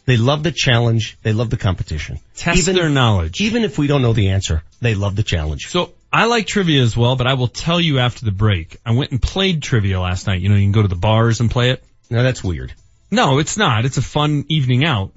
They 0.05 0.19
love 0.19 0.43
the 0.43 0.53
challenge. 0.53 1.17
They 1.23 1.33
love 1.33 1.49
the 1.49 1.57
competition. 1.57 2.21
Test 2.37 2.67
their 2.67 2.91
knowledge. 2.91 3.41
Even 3.41 3.65
if 3.65 3.79
we 3.79 3.87
don't 3.87 4.03
know 4.03 4.12
the 4.12 4.29
answer, 4.31 4.62
they 4.83 4.95
love 4.95 5.17
the 5.17 5.23
challenge. 5.23 5.69
So 5.69 5.95
I 6.12 6.27
like 6.27 6.47
trivia 6.47 6.83
as 6.83 6.95
well, 6.95 7.17
but 7.17 7.27
I 7.27 7.35
will 7.35 7.49
tell 7.49 7.81
you 7.81 8.01
after 8.01 8.27
the 8.27 8.33
break. 8.33 8.77
I 8.85 8.93
went 8.93 9.12
and 9.12 9.23
played 9.23 9.62
trivia 9.62 9.99
last 9.99 10.27
night. 10.27 10.43
You 10.43 10.51
know, 10.51 10.57
you 10.57 10.65
can 10.65 10.73
go 10.73 10.83
to 10.83 10.89
the 10.89 10.95
bars 10.95 11.41
and 11.41 11.51
play 11.51 11.71
it. 11.71 11.83
Now 12.11 12.23
that's 12.23 12.45
weird. 12.45 12.75
No, 13.11 13.39
it's 13.39 13.57
not. 13.57 13.87
It's 13.87 13.97
a 13.97 14.03
fun 14.03 14.45
evening 14.49 14.85
out. 14.85 15.12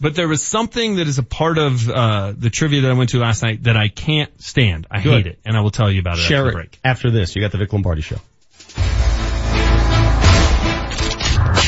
But 0.00 0.14
there 0.14 0.28
was 0.28 0.42
something 0.42 0.96
that 0.96 1.06
is 1.08 1.18
a 1.18 1.22
part 1.22 1.58
of 1.58 1.88
uh, 1.88 2.32
the 2.36 2.48
trivia 2.48 2.80
that 2.82 2.90
I 2.90 2.94
went 2.94 3.10
to 3.10 3.18
last 3.18 3.42
night 3.42 3.64
that 3.64 3.76
I 3.76 3.88
can't 3.88 4.30
stand. 4.42 4.86
I 4.90 5.02
Good. 5.02 5.12
hate 5.12 5.26
it, 5.26 5.38
and 5.44 5.56
I 5.56 5.60
will 5.60 5.70
tell 5.70 5.90
you 5.90 6.00
about 6.00 6.18
it 6.18 6.22
Share 6.22 6.38
after 6.38 6.48
it 6.48 6.52
the 6.52 6.56
break. 6.56 6.78
after 6.82 7.10
this. 7.10 7.36
You 7.36 7.42
got 7.42 7.52
the 7.52 7.58
Vic 7.58 7.72
Lombardi 7.72 8.00
show. 8.00 8.16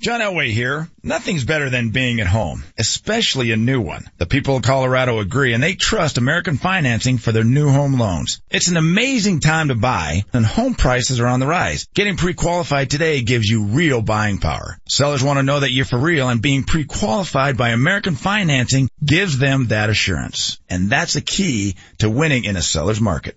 John 0.00 0.20
Elway 0.20 0.48
here. 0.48 0.88
Nothing's 1.02 1.44
better 1.44 1.68
than 1.68 1.90
being 1.90 2.20
at 2.20 2.26
home, 2.26 2.64
especially 2.78 3.52
a 3.52 3.56
new 3.58 3.82
one. 3.82 4.06
The 4.16 4.24
people 4.24 4.56
of 4.56 4.62
Colorado 4.62 5.18
agree 5.18 5.52
and 5.52 5.62
they 5.62 5.74
trust 5.74 6.16
American 6.16 6.56
Financing 6.56 7.18
for 7.18 7.32
their 7.32 7.44
new 7.44 7.70
home 7.70 8.00
loans. 8.00 8.40
It's 8.50 8.68
an 8.68 8.78
amazing 8.78 9.40
time 9.40 9.68
to 9.68 9.74
buy 9.74 10.24
and 10.32 10.46
home 10.46 10.74
prices 10.74 11.20
are 11.20 11.26
on 11.26 11.38
the 11.38 11.46
rise. 11.46 11.86
Getting 11.94 12.16
pre-qualified 12.16 12.88
today 12.88 13.20
gives 13.20 13.46
you 13.46 13.66
real 13.66 14.00
buying 14.00 14.38
power. 14.38 14.78
Sellers 14.88 15.22
want 15.22 15.38
to 15.38 15.42
know 15.42 15.60
that 15.60 15.70
you're 15.70 15.84
for 15.84 15.98
real 15.98 16.30
and 16.30 16.40
being 16.40 16.64
pre-qualified 16.64 17.58
by 17.58 17.68
American 17.68 18.14
Financing 18.14 18.88
gives 19.04 19.36
them 19.36 19.66
that 19.66 19.90
assurance. 19.90 20.58
And 20.70 20.88
that's 20.88 21.16
a 21.16 21.20
key 21.20 21.76
to 21.98 22.08
winning 22.08 22.44
in 22.44 22.56
a 22.56 22.62
seller's 22.62 23.02
market. 23.02 23.36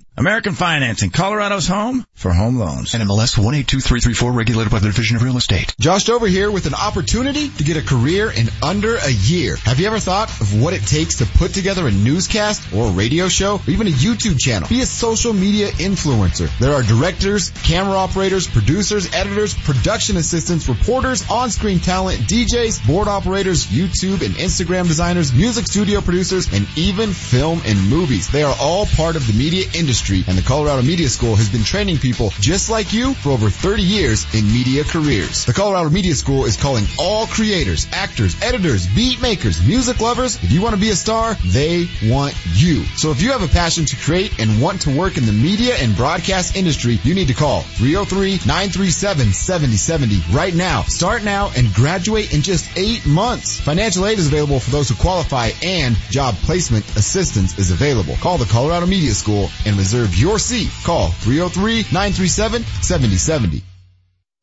American 0.17 0.53
Financing, 0.53 1.09
Colorado's 1.09 1.67
home 1.67 2.05
for 2.15 2.33
home 2.33 2.57
loans. 2.57 2.91
NMLS 2.91 3.37
182334 3.39 4.31
regulated 4.33 4.69
by 4.69 4.79
the 4.79 4.87
Division 4.87 5.15
of 5.15 5.23
Real 5.23 5.37
Estate. 5.37 5.73
Josh 5.79 6.09
over 6.09 6.27
here 6.27 6.51
with 6.51 6.65
an 6.65 6.73
opportunity 6.73 7.47
to 7.47 7.63
get 7.63 7.77
a 7.77 7.81
career 7.81 8.29
in 8.29 8.49
under 8.61 8.97
a 8.97 9.09
year. 9.09 9.55
Have 9.55 9.79
you 9.79 9.87
ever 9.87 9.99
thought 9.99 10.29
of 10.41 10.61
what 10.61 10.73
it 10.73 10.85
takes 10.85 11.19
to 11.19 11.25
put 11.25 11.53
together 11.53 11.87
a 11.87 11.91
newscast 11.91 12.73
or 12.73 12.87
a 12.87 12.91
radio 12.91 13.29
show 13.29 13.55
or 13.55 13.69
even 13.69 13.87
a 13.87 13.91
YouTube 13.91 14.37
channel? 14.37 14.67
Be 14.67 14.81
a 14.81 14.85
social 14.85 15.31
media 15.31 15.69
influencer. 15.69 16.49
There 16.59 16.73
are 16.73 16.83
directors, 16.83 17.51
camera 17.63 17.95
operators, 17.95 18.47
producers, 18.47 19.13
editors, 19.13 19.53
production 19.53 20.17
assistants, 20.17 20.67
reporters, 20.67 21.23
on-screen 21.29 21.79
talent, 21.79 22.19
DJs, 22.19 22.85
board 22.85 23.07
operators, 23.07 23.65
YouTube 23.65 24.25
and 24.25 24.35
Instagram 24.35 24.89
designers, 24.89 25.31
music 25.31 25.67
studio 25.67 26.01
producers, 26.01 26.51
and 26.51 26.67
even 26.75 27.13
film 27.13 27.61
and 27.65 27.89
movies. 27.89 28.29
They 28.29 28.43
are 28.43 28.55
all 28.59 28.85
part 28.87 29.15
of 29.15 29.25
the 29.25 29.33
media 29.33 29.67
industry 29.73 30.00
and 30.09 30.37
the 30.37 30.41
Colorado 30.41 30.81
Media 30.81 31.07
School 31.07 31.35
has 31.35 31.47
been 31.47 31.63
training 31.63 31.99
people 31.99 32.31
just 32.39 32.71
like 32.71 32.91
you 32.91 33.13
for 33.13 33.29
over 33.29 33.51
30 33.51 33.83
years 33.83 34.25
in 34.33 34.51
media 34.51 34.83
careers. 34.83 35.45
The 35.45 35.53
Colorado 35.53 35.91
Media 35.91 36.15
School 36.15 36.45
is 36.45 36.57
calling 36.57 36.85
all 36.97 37.27
creators, 37.27 37.85
actors, 37.91 38.35
editors, 38.41 38.87
beat 38.87 39.21
makers, 39.21 39.61
music 39.61 40.01
lovers. 40.01 40.43
If 40.43 40.51
you 40.51 40.59
want 40.61 40.73
to 40.73 40.81
be 40.81 40.89
a 40.89 40.95
star, 40.95 41.35
they 41.45 41.87
want 42.03 42.33
you. 42.53 42.83
So 42.97 43.11
if 43.11 43.21
you 43.21 43.31
have 43.31 43.43
a 43.43 43.47
passion 43.47 43.85
to 43.85 43.95
create 43.95 44.39
and 44.39 44.59
want 44.59 44.81
to 44.81 44.97
work 44.97 45.17
in 45.17 45.27
the 45.27 45.31
media 45.31 45.75
and 45.75 45.95
broadcast 45.95 46.55
industry, 46.55 46.99
you 47.03 47.13
need 47.13 47.27
to 47.27 47.35
call 47.35 47.61
303-937-7070 47.61 50.33
right 50.33 50.55
now. 50.55 50.81
Start 50.81 51.23
now 51.23 51.51
and 51.55 51.71
graduate 51.73 52.33
in 52.33 52.41
just 52.41 52.65
eight 52.75 53.05
months. 53.05 53.59
Financial 53.59 54.07
aid 54.07 54.17
is 54.17 54.25
available 54.27 54.59
for 54.59 54.71
those 54.71 54.89
who 54.89 54.95
qualify 54.95 55.51
and 55.61 55.95
job 56.09 56.33
placement 56.35 56.83
assistance 56.97 57.59
is 57.59 57.69
available. 57.69 58.15
Call 58.15 58.39
the 58.39 58.45
Colorado 58.45 58.87
Media 58.87 59.13
School 59.13 59.51
and 59.65 59.77
reserve 59.91 60.15
your 60.15 60.39
seat. 60.39 60.71
Call 60.85 61.09
303-937-7070. 61.09 63.70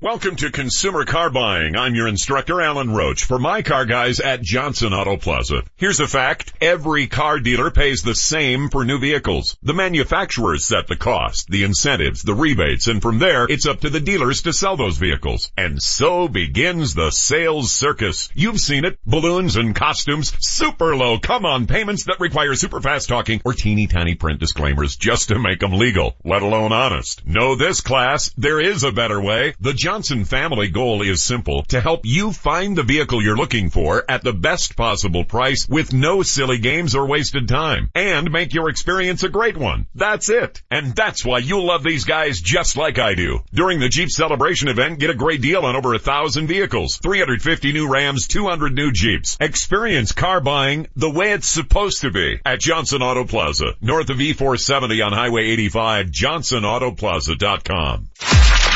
Welcome 0.00 0.36
to 0.36 0.52
Consumer 0.52 1.04
Car 1.04 1.28
Buying. 1.28 1.74
I'm 1.74 1.96
your 1.96 2.06
instructor, 2.06 2.62
Alan 2.62 2.94
Roach, 2.94 3.24
for 3.24 3.36
my 3.36 3.62
car 3.62 3.84
guys 3.84 4.20
at 4.20 4.40
Johnson 4.40 4.92
Auto 4.92 5.16
Plaza. 5.16 5.64
Here's 5.74 5.98
a 5.98 6.06
fact. 6.06 6.52
Every 6.60 7.08
car 7.08 7.40
dealer 7.40 7.72
pays 7.72 8.02
the 8.02 8.14
same 8.14 8.68
for 8.68 8.84
new 8.84 9.00
vehicles. 9.00 9.56
The 9.64 9.74
manufacturers 9.74 10.64
set 10.64 10.86
the 10.86 10.94
cost, 10.94 11.48
the 11.48 11.64
incentives, 11.64 12.22
the 12.22 12.36
rebates, 12.36 12.86
and 12.86 13.02
from 13.02 13.18
there, 13.18 13.46
it's 13.50 13.66
up 13.66 13.80
to 13.80 13.90
the 13.90 13.98
dealers 13.98 14.42
to 14.42 14.52
sell 14.52 14.76
those 14.76 14.98
vehicles. 14.98 15.50
And 15.56 15.82
so 15.82 16.28
begins 16.28 16.94
the 16.94 17.10
sales 17.10 17.72
circus. 17.72 18.28
You've 18.34 18.60
seen 18.60 18.84
it. 18.84 19.00
Balloons 19.04 19.56
and 19.56 19.74
costumes, 19.74 20.32
super 20.38 20.94
low 20.94 21.18
come 21.18 21.44
on 21.44 21.66
payments 21.66 22.04
that 22.04 22.20
require 22.20 22.54
super 22.54 22.80
fast 22.80 23.08
talking 23.08 23.40
or 23.44 23.52
teeny 23.52 23.88
tiny 23.88 24.14
print 24.14 24.38
disclaimers 24.38 24.94
just 24.94 25.30
to 25.30 25.40
make 25.40 25.58
them 25.58 25.72
legal, 25.72 26.14
let 26.24 26.42
alone 26.42 26.72
honest. 26.72 27.26
Know 27.26 27.56
this 27.56 27.80
class, 27.80 28.30
there 28.36 28.60
is 28.60 28.84
a 28.84 28.92
better 28.92 29.20
way. 29.20 29.54
The 29.58 29.74
Johnson 29.89 30.27
family 30.27 30.69
goal 30.69 31.01
is 31.01 31.23
simple, 31.23 31.62
to 31.62 31.81
help 31.81 32.02
you 32.05 32.31
find 32.31 32.77
the 32.77 32.82
vehicle 32.82 33.23
you're 33.23 33.39
looking 33.39 33.70
for 33.70 34.05
at 34.06 34.23
the 34.23 34.35
best 34.35 34.77
possible 34.77 35.24
price 35.24 35.66
with 35.66 35.94
no 35.94 36.23
silly 36.23 36.59
games 36.59 36.94
or 36.94 37.06
wasted 37.06 37.48
time 37.48 37.90
and 37.94 38.31
make 38.31 38.52
your 38.52 38.69
experience 38.69 39.23
a 39.23 39.31
great 39.31 39.56
one. 39.56 39.86
That's 39.94 40.28
it. 40.28 40.60
And 40.70 40.94
that's 40.94 41.24
why 41.24 41.39
you'll 41.39 41.65
love 41.65 41.82
these 41.82 42.05
guys 42.05 42.43
just 42.43 42.77
like 42.77 42.98
I 42.98 43.15
do. 43.15 43.39
During 43.51 43.81
the 43.81 43.89
Jeep 43.89 44.10
celebration 44.10 44.69
event, 44.69 44.98
get 44.98 45.09
a 45.09 45.15
great 45.15 45.40
deal 45.40 45.65
on 45.65 45.74
over 45.74 45.94
a 45.94 45.98
thousand 45.98 46.48
vehicles, 46.48 46.98
350 46.98 47.73
new 47.73 47.90
Rams, 47.90 48.28
200 48.28 48.74
new 48.74 48.93
Jeeps. 48.93 49.39
Experience 49.40 50.12
car 50.12 50.43
buying 50.43 50.86
the 50.97 51.09
way 51.09 51.32
it's 51.32 51.48
supposed 51.48 52.02
to 52.02 52.10
be 52.10 52.39
at 52.44 52.60
Johnson 52.60 53.01
Auto 53.01 53.24
Plaza, 53.24 53.73
north 53.81 54.10
of 54.10 54.19
E470 54.19 55.06
on 55.06 55.15
Highway 55.15 55.44
85, 55.44 56.09
johnsonautoplaza.com. 56.09 58.68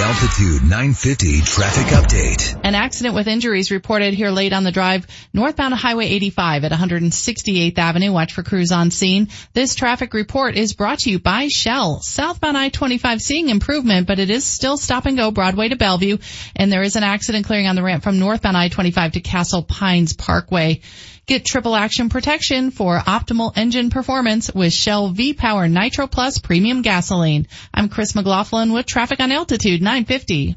Altitude 0.00 0.62
950 0.62 1.40
traffic 1.40 1.86
update. 1.86 2.60
An 2.62 2.74
accident 2.74 3.14
with 3.14 3.26
injuries 3.26 3.70
reported 3.70 4.14
here 4.14 4.30
late 4.30 4.52
on 4.52 4.62
the 4.62 4.70
drive 4.70 5.06
northbound 5.32 5.74
Highway 5.74 6.06
85 6.06 6.64
at 6.64 6.72
168th 6.72 7.78
Avenue. 7.78 8.12
Watch 8.12 8.32
for 8.32 8.42
crews 8.42 8.70
on 8.70 8.90
scene. 8.90 9.28
This 9.54 9.74
traffic 9.74 10.14
report 10.14 10.56
is 10.56 10.72
brought 10.72 11.00
to 11.00 11.10
you 11.10 11.18
by 11.18 11.48
Shell. 11.48 12.00
Southbound 12.00 12.56
I-25 12.56 13.20
seeing 13.20 13.48
improvement, 13.48 14.06
but 14.06 14.18
it 14.18 14.30
is 14.30 14.44
still 14.44 14.76
stop 14.76 15.06
and 15.06 15.16
go 15.16 15.30
Broadway 15.30 15.68
to 15.68 15.76
Bellevue. 15.76 16.18
And 16.54 16.70
there 16.70 16.82
is 16.82 16.96
an 16.96 17.02
accident 17.02 17.46
clearing 17.46 17.66
on 17.66 17.74
the 17.74 17.82
ramp 17.82 18.04
from 18.04 18.18
northbound 18.18 18.56
I-25 18.56 19.12
to 19.12 19.20
Castle 19.20 19.62
Pines 19.62 20.12
Parkway. 20.12 20.80
Get 21.28 21.44
triple 21.44 21.76
action 21.76 22.08
protection 22.08 22.70
for 22.70 22.98
optimal 22.98 23.52
engine 23.54 23.90
performance 23.90 24.50
with 24.50 24.72
Shell 24.72 25.10
V-Power 25.10 25.68
Nitro 25.68 26.06
Plus 26.06 26.38
Premium 26.38 26.80
Gasoline. 26.80 27.48
I'm 27.74 27.90
Chris 27.90 28.14
McLaughlin 28.14 28.72
with 28.72 28.86
traffic 28.86 29.20
on 29.20 29.30
Altitude 29.30 29.82
950. 29.82 30.56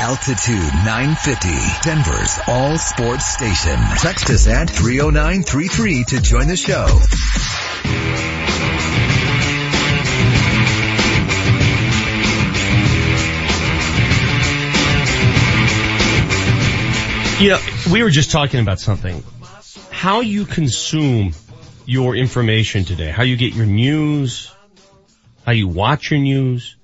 Altitude 0.00 0.72
950, 0.86 1.48
Denver's 1.82 2.40
all 2.48 2.78
sports 2.78 3.26
station. 3.34 3.78
Text 3.98 4.30
us 4.30 4.48
at 4.48 4.70
30933 4.70 6.04
to 6.04 6.22
join 6.22 6.48
the 6.48 6.56
show. 6.56 6.86
You 17.44 17.50
know, 17.50 17.58
we 17.92 18.02
were 18.02 18.10
just 18.10 18.30
talking 18.30 18.60
about 18.60 18.80
something. 18.80 19.22
How 20.00 20.22
you 20.22 20.46
consume 20.46 21.34
your 21.84 22.16
information 22.16 22.86
today, 22.86 23.10
how 23.10 23.22
you 23.22 23.36
get 23.36 23.52
your 23.52 23.66
news, 23.66 24.50
how 25.44 25.52
you 25.52 25.68
watch 25.68 26.10
your 26.10 26.20
news. 26.20 26.78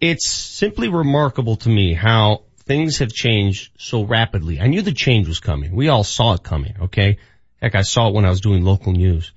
It's 0.00 0.28
simply 0.28 0.88
remarkable 0.88 1.58
to 1.58 1.68
me 1.68 1.94
how 1.94 2.42
things 2.64 2.98
have 2.98 3.12
changed 3.12 3.70
so 3.78 4.02
rapidly. 4.02 4.58
I 4.58 4.66
knew 4.66 4.82
the 4.82 4.90
change 4.90 5.28
was 5.28 5.38
coming. 5.38 5.76
We 5.76 5.90
all 5.90 6.02
saw 6.02 6.32
it 6.32 6.42
coming, 6.42 6.74
okay? 6.86 7.18
Heck, 7.62 7.76
I 7.76 7.82
saw 7.82 8.08
it 8.08 8.14
when 8.14 8.24
I 8.24 8.30
was 8.30 8.40
doing 8.40 8.64
local 8.64 8.94
news. 8.94 9.30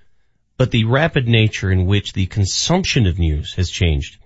But 0.57 0.71
the 0.71 0.85
rapid 0.85 1.27
nature 1.27 1.71
in 1.71 1.85
which 1.85 2.13
the 2.13 2.25
consumption 2.25 3.05
of 3.05 3.19
news 3.19 3.53
has 3.57 3.69
changed. 3.69 4.17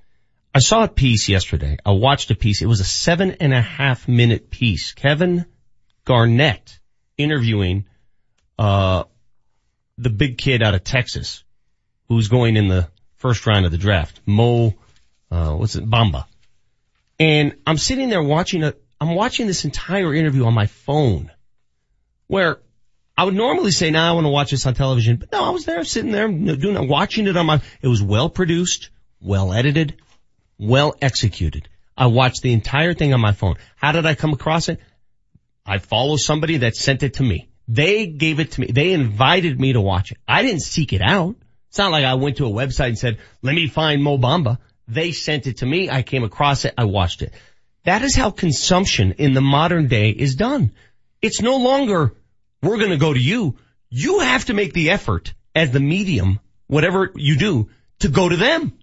I 0.56 0.60
saw 0.60 0.86
a 0.86 0.88
piece 0.88 1.28
yesterday. 1.28 1.76
I 1.86 1.92
watched 1.92 2.32
a 2.32 2.36
piece. 2.36 2.62
It 2.62 2.68
was 2.68 2.80
a 2.80 2.86
seven 2.86 3.32
and 3.42 3.54
a 3.54 3.62
half 3.62 4.08
minute 4.08 4.50
piece. 4.50 4.94
Kevin 4.94 5.46
Garnett 6.06 6.80
interviewing, 7.18 7.84
uh, 8.58 9.04
the 9.98 10.10
big 10.10 10.38
kid 10.38 10.62
out 10.62 10.76
of 10.76 10.84
Texas 10.84 11.44
who's 12.08 12.28
going 12.28 12.56
in 12.56 12.68
the 12.68 12.88
first 13.16 13.46
round 13.46 13.66
of 13.66 13.72
the 13.72 13.78
draft. 13.78 14.22
Mo, 14.26 14.76
uh, 15.32 15.52
what's 15.54 15.76
it? 15.76 15.90
Bamba. 15.90 16.26
And 17.20 17.56
I'm 17.66 17.78
sitting 17.78 18.10
there 18.10 18.24
watching 18.24 18.64
a, 18.64 18.74
I'm 19.02 19.16
watching 19.16 19.48
this 19.48 19.66
entire 19.66 20.14
interview 20.14 20.46
on 20.46 20.54
my 20.54 20.68
phone 20.68 21.32
where 22.28 22.60
I 23.18 23.24
would 23.24 23.34
normally 23.34 23.72
say, 23.72 23.90
now 23.90 24.10
I 24.10 24.14
want 24.14 24.26
to 24.26 24.30
watch 24.30 24.52
this 24.52 24.66
on 24.66 24.76
television, 24.76 25.18
but 25.18 25.32
no, 25.32 25.44
I 25.44 25.50
was 25.50 25.66
there 25.66 25.84
sitting 25.84 26.12
there 26.12 26.28
doing, 26.28 26.88
watching 26.88 27.28
it 27.28 27.36
on 27.36 27.48
my, 27.48 27.62
it 27.82 27.88
was 27.88 28.02
well 28.02 28.30
produced, 28.30 28.92
well 29.20 29.54
edited, 29.54 29.96
well 30.60 30.96
executed. 31.02 31.68
I 31.98 32.08
watched 32.08 32.44
the 32.44 32.54
entire 32.54 32.94
thing 32.94 33.14
on 33.14 33.20
my 33.20 33.32
phone. 33.32 33.56
How 33.76 33.92
did 33.92 34.06
I 34.06 34.14
come 34.14 34.34
across 34.34 34.70
it? 34.70 34.80
I 35.66 35.80
follow 35.80 36.16
somebody 36.16 36.58
that 36.58 36.76
sent 36.76 37.02
it 37.02 37.16
to 37.16 37.24
me. 37.24 37.50
They 37.68 38.08
gave 38.08 38.40
it 38.40 38.54
to 38.54 38.62
me. 38.62 38.68
They 38.68 38.94
invited 38.94 39.60
me 39.60 39.74
to 39.74 39.82
watch 39.82 40.12
it. 40.12 40.18
I 40.28 40.42
didn't 40.42 40.62
seek 40.62 40.94
it 40.94 41.02
out. 41.02 41.36
It's 41.70 41.78
not 41.78 41.92
like 41.92 42.06
I 42.06 42.14
went 42.16 42.38
to 42.38 42.46
a 42.46 42.50
website 42.50 42.88
and 42.88 42.98
said, 42.98 43.20
let 43.42 43.54
me 43.54 43.68
find 43.68 44.02
Mo 44.02 44.18
Bamba. 44.18 44.58
They 44.88 45.12
sent 45.12 45.48
it 45.48 45.58
to 45.58 45.66
me. 45.66 45.90
I 45.90 46.02
came 46.02 46.24
across 46.24 46.64
it. 46.64 46.74
I 46.78 46.86
watched 46.86 47.22
it. 47.22 47.34
That 47.84 48.04
is 48.04 48.16
how 48.16 48.32
consumption 48.32 49.14
in 49.14 49.34
the 49.34 49.42
modern 49.42 49.88
day 49.88 50.10
is 50.10 50.36
done. 50.36 50.72
It's 51.22 51.42
no 51.42 51.58
longer, 51.58 52.14
we're 52.62 52.78
going 52.78 52.92
to 52.92 52.98
go 52.98 53.14
to 53.14 53.20
you. 53.20 53.58
You 53.90 54.20
have 54.20 54.46
to 54.46 54.54
make 54.54 54.74
the 54.74 54.92
effort 54.92 55.34
as 55.54 55.72
the 55.72 55.80
medium, 55.80 56.40
whatever 56.68 57.12
you 57.16 57.38
do, 57.38 57.70
to 58.00 58.08
go 58.08 58.30
to 58.30 58.36
them. 58.38 58.78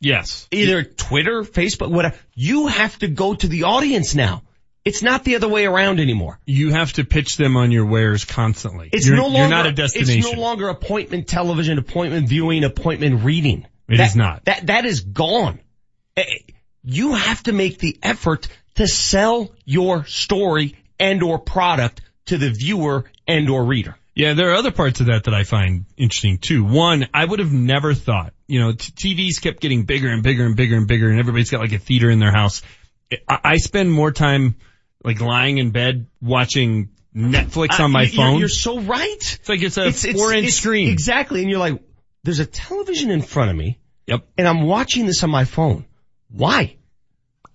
Yes. 0.00 0.48
Either 0.50 0.82
Twitter, 0.82 1.42
Facebook, 1.42 1.90
whatever. 1.90 2.16
You 2.34 2.68
have 2.68 2.98
to 3.00 3.08
go 3.08 3.34
to 3.34 3.48
the 3.48 3.64
audience 3.64 4.14
now. 4.14 4.42
It's 4.84 5.02
not 5.02 5.24
the 5.24 5.36
other 5.36 5.48
way 5.48 5.66
around 5.66 6.00
anymore. 6.00 6.38
You 6.46 6.70
have 6.70 6.94
to 6.94 7.04
pitch 7.04 7.36
them 7.36 7.56
on 7.56 7.70
your 7.70 7.84
wares 7.84 8.24
constantly. 8.24 8.88
It's 8.92 9.06
you're, 9.06 9.16
no 9.16 9.24
longer, 9.24 9.38
you're 9.40 9.48
not 9.48 9.66
a 9.66 9.72
destination. 9.72 10.18
It's 10.18 10.32
no 10.32 10.40
longer 10.40 10.68
appointment 10.68 11.28
television, 11.28 11.78
appointment 11.78 12.28
viewing, 12.28 12.64
appointment 12.64 13.22
reading. 13.22 13.66
It 13.88 13.98
that, 13.98 14.08
is 14.08 14.16
not. 14.16 14.44
That, 14.46 14.66
that 14.68 14.86
is 14.86 15.00
gone. 15.00 15.60
Eh, 16.16 16.24
You 16.82 17.14
have 17.14 17.42
to 17.42 17.52
make 17.52 17.78
the 17.78 17.98
effort 18.02 18.48
to 18.76 18.86
sell 18.86 19.50
your 19.64 20.04
story 20.06 20.76
and 20.98 21.22
or 21.22 21.38
product 21.38 22.00
to 22.26 22.38
the 22.38 22.50
viewer 22.50 23.04
and 23.26 23.50
or 23.50 23.64
reader. 23.64 23.96
Yeah, 24.14 24.34
there 24.34 24.50
are 24.50 24.54
other 24.54 24.70
parts 24.70 25.00
of 25.00 25.06
that 25.06 25.24
that 25.24 25.34
I 25.34 25.44
find 25.44 25.84
interesting 25.96 26.38
too. 26.38 26.64
One, 26.64 27.08
I 27.12 27.24
would 27.24 27.38
have 27.38 27.52
never 27.52 27.94
thought, 27.94 28.32
you 28.46 28.60
know, 28.60 28.72
t- 28.72 29.14
TVs 29.14 29.40
kept 29.40 29.60
getting 29.60 29.84
bigger 29.84 30.08
and 30.08 30.22
bigger 30.22 30.44
and 30.44 30.56
bigger 30.56 30.76
and 30.76 30.86
bigger 30.86 31.10
and 31.10 31.18
everybody's 31.18 31.50
got 31.50 31.60
like 31.60 31.72
a 31.72 31.78
theater 31.78 32.10
in 32.10 32.18
their 32.18 32.32
house. 32.32 32.62
I, 33.28 33.38
I 33.44 33.56
spend 33.56 33.92
more 33.92 34.10
time 34.10 34.56
like 35.02 35.20
lying 35.20 35.58
in 35.58 35.70
bed 35.70 36.06
watching 36.20 36.90
Netflix 37.14 37.80
on 37.80 37.90
my 37.90 38.00
Uh, 38.00 38.04
you're- 38.04 38.16
phone. 38.16 38.38
You're 38.40 38.48
so 38.48 38.80
right. 38.80 39.16
It's 39.40 39.48
like 39.48 39.62
it's 39.62 39.76
a 39.78 39.90
four 39.92 40.32
inch 40.32 40.44
it's- 40.46 40.54
screen. 40.54 40.88
Exactly. 40.90 41.40
And 41.42 41.50
you're 41.50 41.58
like, 41.58 41.82
there's 42.22 42.38
a 42.38 42.46
television 42.46 43.10
in 43.10 43.22
front 43.22 43.50
of 43.50 43.56
me. 43.56 43.78
Yep. 44.06 44.28
And 44.38 44.46
I'm 44.46 44.62
watching 44.62 45.06
this 45.06 45.22
on 45.22 45.30
my 45.30 45.44
phone. 45.44 45.86
Why? 46.30 46.76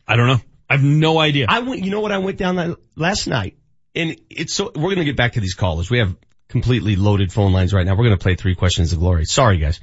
I 0.08 0.16
don't 0.16 0.28
know. 0.28 0.42
I 0.70 0.74
have 0.76 0.84
no 0.84 1.20
idea. 1.20 1.46
I 1.50 1.60
went, 1.60 1.84
you 1.84 1.92
know 1.92 2.02
what? 2.02 2.12
I 2.12 2.18
went 2.18 2.38
down 2.38 2.56
that 2.58 2.78
last 2.96 3.28
night 3.28 3.58
and 3.94 4.18
it's 4.30 4.54
so, 4.54 4.66
we're 4.76 4.82
going 4.96 4.98
to 4.98 5.06
get 5.06 5.16
back 5.18 5.34
to 5.34 5.40
these 5.40 5.54
callers. 5.54 5.90
We 5.90 6.00
have 6.00 6.16
completely 6.48 6.96
loaded 6.96 7.32
phone 7.32 7.54
lines 7.54 7.74
right 7.74 7.86
now. 7.86 7.92
We're 7.96 8.06
going 8.06 8.18
to 8.18 8.22
play 8.24 8.36
three 8.36 8.56
questions 8.56 8.92
of 8.94 9.00
glory. 9.00 9.26
Sorry 9.26 9.58
guys. 9.60 9.80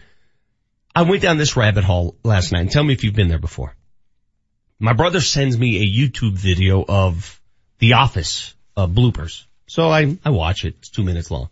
I 0.94 1.02
went 1.02 1.22
down 1.22 1.38
this 1.38 1.56
rabbit 1.56 1.84
hole 1.84 2.16
last 2.24 2.52
night 2.52 2.60
and 2.60 2.70
tell 2.70 2.84
me 2.84 2.92
if 2.92 3.04
you've 3.04 3.14
been 3.14 3.28
there 3.28 3.38
before. 3.38 3.74
My 4.78 4.92
brother 4.92 5.20
sends 5.20 5.56
me 5.56 5.78
a 5.78 5.86
YouTube 5.86 6.36
video 6.36 6.84
of 6.86 7.40
The 7.82 7.94
Office 7.94 8.54
uh, 8.76 8.86
bloopers. 8.86 9.44
So 9.66 9.90
I, 9.90 10.16
I 10.24 10.30
watch 10.30 10.64
it. 10.64 10.76
It's 10.78 10.88
two 10.88 11.02
minutes 11.02 11.30
long. 11.32 11.48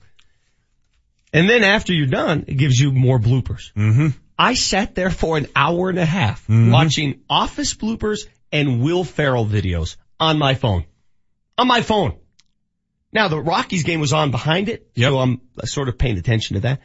And 1.32 1.48
then 1.50 1.64
after 1.64 1.92
you're 1.92 2.06
done, 2.06 2.44
it 2.46 2.54
gives 2.54 2.78
you 2.78 2.92
more 2.92 3.18
bloopers. 3.18 3.72
Mm-hmm. 3.76 4.08
I 4.38 4.54
sat 4.54 4.94
there 4.94 5.10
for 5.10 5.36
an 5.36 5.48
hour 5.54 5.90
and 5.90 5.98
a 5.98 6.04
half 6.04 6.46
Mhm. 6.46 6.72
watching 6.72 7.20
Office 7.28 7.74
bloopers 7.74 8.20
and 8.52 8.80
Will 8.80 9.04
Ferrell 9.04 9.44
videos 9.44 9.96
on 10.18 10.38
my 10.38 10.54
phone. 10.54 10.84
On 11.58 11.66
my 11.66 11.82
phone. 11.82 12.16
Now 13.12 13.28
the 13.28 13.40
Rockies 13.40 13.82
game 13.82 14.00
was 14.00 14.12
on 14.12 14.30
behind 14.30 14.68
it, 14.68 14.88
so 14.96 15.18
I'm 15.18 15.40
sort 15.64 15.88
of 15.88 15.98
paying 15.98 16.16
attention 16.18 16.54
to 16.54 16.60
that. 16.60 16.80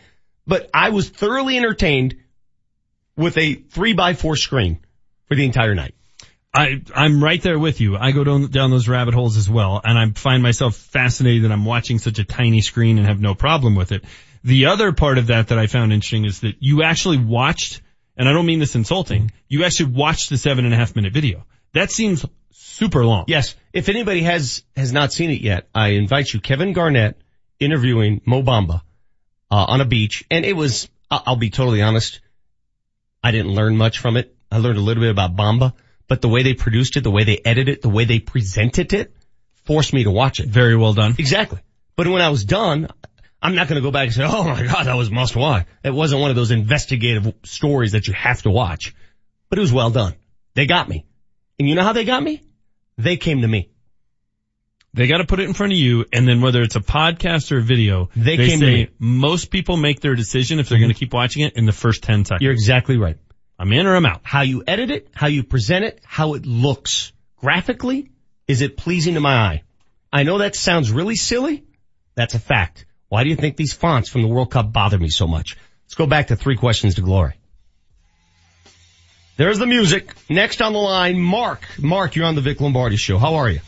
But 0.47 0.69
I 0.73 0.89
was 0.89 1.09
thoroughly 1.09 1.57
entertained 1.57 2.15
with 3.15 3.37
a 3.37 3.53
three 3.53 3.93
by 3.93 4.13
four 4.15 4.35
screen 4.35 4.79
for 5.27 5.35
the 5.35 5.45
entire 5.45 5.75
night. 5.75 5.94
I, 6.55 6.81
I'm 6.95 7.21
right 7.21 7.41
there 7.41 7.59
with 7.59 7.81
you. 7.81 7.97
I 7.97 8.11
go 8.11 8.23
down, 8.23 8.47
down 8.47 8.71
those 8.71 8.87
rabbit 8.87 9.13
holes 9.13 9.35
as 9.35 9.49
well, 9.49 9.81
and 9.83 9.99
I 9.99 10.09
find 10.17 10.41
myself 10.41 10.75
fascinated 10.77 11.43
that 11.43 11.51
I'm 11.51 11.65
watching 11.65 11.99
such 11.99 12.17
a 12.17 12.23
tiny 12.23 12.61
screen 12.61 12.97
and 12.97 13.05
have 13.07 13.19
no 13.19 13.35
problem 13.35 13.75
with 13.75 13.91
it. 13.91 14.05
The 14.43 14.67
other 14.67 14.93
part 14.93 15.17
of 15.17 15.27
that 15.27 15.49
that 15.49 15.59
I 15.59 15.67
found 15.67 15.91
interesting 15.91 16.23
is 16.23 16.39
that 16.41 16.55
you 16.59 16.81
actually 16.83 17.17
watched, 17.17 17.81
and 18.15 18.29
I 18.29 18.31
don't 18.31 18.45
mean 18.45 18.59
this 18.59 18.75
insulting, 18.75 19.31
you 19.49 19.65
actually 19.65 19.91
watched 19.91 20.29
the 20.29 20.37
seven 20.37 20.63
and 20.63 20.73
a 20.73 20.77
half 20.77 20.95
minute 20.95 21.11
video. 21.11 21.45
That 21.73 21.91
seems 21.91 22.25
super 22.51 23.03
long. 23.03 23.25
Yes. 23.27 23.53
If 23.73 23.89
anybody 23.89 24.21
has, 24.21 24.63
has 24.77 24.93
not 24.93 25.11
seen 25.11 25.31
it 25.31 25.41
yet, 25.41 25.67
I 25.75 25.89
invite 25.89 26.33
you, 26.33 26.39
Kevin 26.39 26.71
Garnett 26.71 27.17
interviewing 27.59 28.21
Mo 28.25 28.43
Bamba, 28.43 28.81
uh, 29.51 29.65
on 29.67 29.81
a 29.81 29.85
beach. 29.85 30.23
And 30.31 30.45
it 30.45 30.53
was, 30.53 30.87
I'll 31.11 31.35
be 31.35 31.49
totally 31.49 31.81
honest, 31.81 32.21
I 33.21 33.31
didn't 33.31 33.53
learn 33.53 33.75
much 33.75 33.99
from 33.99 34.15
it. 34.15 34.33
I 34.49 34.59
learned 34.59 34.77
a 34.77 34.81
little 34.81 35.01
bit 35.01 35.11
about 35.11 35.35
Bamba, 35.35 35.73
but 36.07 36.21
the 36.21 36.27
way 36.27 36.43
they 36.43 36.53
produced 36.53 36.97
it, 36.97 37.01
the 37.01 37.11
way 37.11 37.23
they 37.23 37.39
edited 37.43 37.77
it, 37.77 37.81
the 37.81 37.89
way 37.89 38.05
they 38.05 38.19
presented 38.19 38.93
it, 38.93 39.15
forced 39.65 39.93
me 39.93 40.03
to 40.03 40.11
watch 40.11 40.39
it. 40.39 40.47
Very 40.47 40.75
well 40.75 40.93
done. 40.93 41.15
Exactly. 41.17 41.59
But 41.95 42.07
when 42.07 42.21
I 42.21 42.29
was 42.29 42.45
done, 42.45 42.89
I'm 43.41 43.55
not 43.55 43.67
going 43.67 43.81
to 43.81 43.85
go 43.87 43.91
back 43.91 44.05
and 44.05 44.13
say, 44.13 44.23
oh 44.25 44.43
my 44.43 44.63
God, 44.63 44.85
that 44.85 44.95
was 44.95 45.11
must 45.11 45.35
watch. 45.35 45.65
It 45.83 45.93
wasn't 45.93 46.21
one 46.21 46.29
of 46.29 46.35
those 46.35 46.51
investigative 46.51 47.33
stories 47.43 47.93
that 47.93 48.07
you 48.07 48.13
have 48.13 48.41
to 48.43 48.49
watch, 48.49 48.95
but 49.49 49.57
it 49.57 49.61
was 49.61 49.73
well 49.73 49.89
done. 49.89 50.15
They 50.53 50.65
got 50.65 50.87
me. 50.89 51.05
And 51.59 51.67
you 51.67 51.75
know 51.75 51.83
how 51.83 51.93
they 51.93 52.05
got 52.05 52.21
me? 52.21 52.41
They 52.97 53.17
came 53.17 53.41
to 53.41 53.47
me. 53.47 53.69
They 54.93 55.07
got 55.07 55.17
to 55.17 55.25
put 55.25 55.41
it 55.41 55.43
in 55.43 55.53
front 55.53 55.73
of 55.73 55.77
you, 55.77 56.05
and 56.13 56.25
then 56.25 56.39
whether 56.41 56.61
it's 56.61 56.77
a 56.77 56.79
podcast 56.79 57.51
or 57.51 57.57
a 57.57 57.61
video, 57.61 58.09
They 58.15 58.37
came 58.37 58.61
to 58.61 58.65
say 58.65 58.75
me. 58.85 58.89
most 58.97 59.51
people 59.51 59.75
make 59.75 59.99
their 59.99 60.15
decision 60.15 60.59
if 60.59 60.69
they're 60.69 60.77
going 60.77 60.89
to 60.89 60.95
mm-hmm. 60.95 60.99
keep 60.99 61.13
watching 61.13 61.43
it 61.43 61.57
in 61.57 61.65
the 61.65 61.73
first 61.73 62.01
10 62.03 62.23
seconds. 62.23 62.41
You're 62.41 62.53
exactly 62.53 62.95
right. 62.95 63.17
I'm 63.57 63.71
in 63.71 63.87
or 63.87 63.95
I'm 63.95 64.05
out. 64.05 64.21
How 64.23 64.41
you 64.41 64.63
edit 64.67 64.91
it, 64.91 65.07
how 65.13 65.27
you 65.27 65.43
present 65.43 65.85
it, 65.85 66.01
how 66.03 66.33
it 66.33 66.45
looks. 66.45 67.13
Graphically, 67.37 68.09
is 68.47 68.61
it 68.61 68.77
pleasing 68.77 69.13
to 69.13 69.19
my 69.19 69.35
eye? 69.35 69.63
I 70.11 70.23
know 70.23 70.39
that 70.39 70.55
sounds 70.55 70.91
really 70.91 71.15
silly. 71.15 71.63
That's 72.15 72.33
a 72.33 72.39
fact. 72.39 72.85
Why 73.09 73.23
do 73.23 73.29
you 73.29 73.35
think 73.35 73.55
these 73.55 73.73
fonts 73.73 74.09
from 74.09 74.21
the 74.23 74.27
World 74.27 74.51
Cup 74.51 74.71
bother 74.73 74.97
me 74.97 75.09
so 75.09 75.27
much? 75.27 75.57
Let's 75.85 75.95
go 75.95 76.07
back 76.07 76.27
to 76.27 76.35
three 76.35 76.57
questions 76.57 76.95
to 76.95 77.01
glory. 77.01 77.35
There's 79.37 79.59
the 79.59 79.67
music. 79.67 80.13
Next 80.29 80.61
on 80.61 80.73
the 80.73 80.79
line, 80.79 81.19
Mark. 81.19 81.61
Mark, 81.77 82.15
you're 82.15 82.25
on 82.25 82.35
the 82.35 82.41
Vic 82.41 82.61
Lombardi 82.61 82.95
show. 82.95 83.17
How 83.17 83.35
are 83.35 83.49
you? 83.49 83.59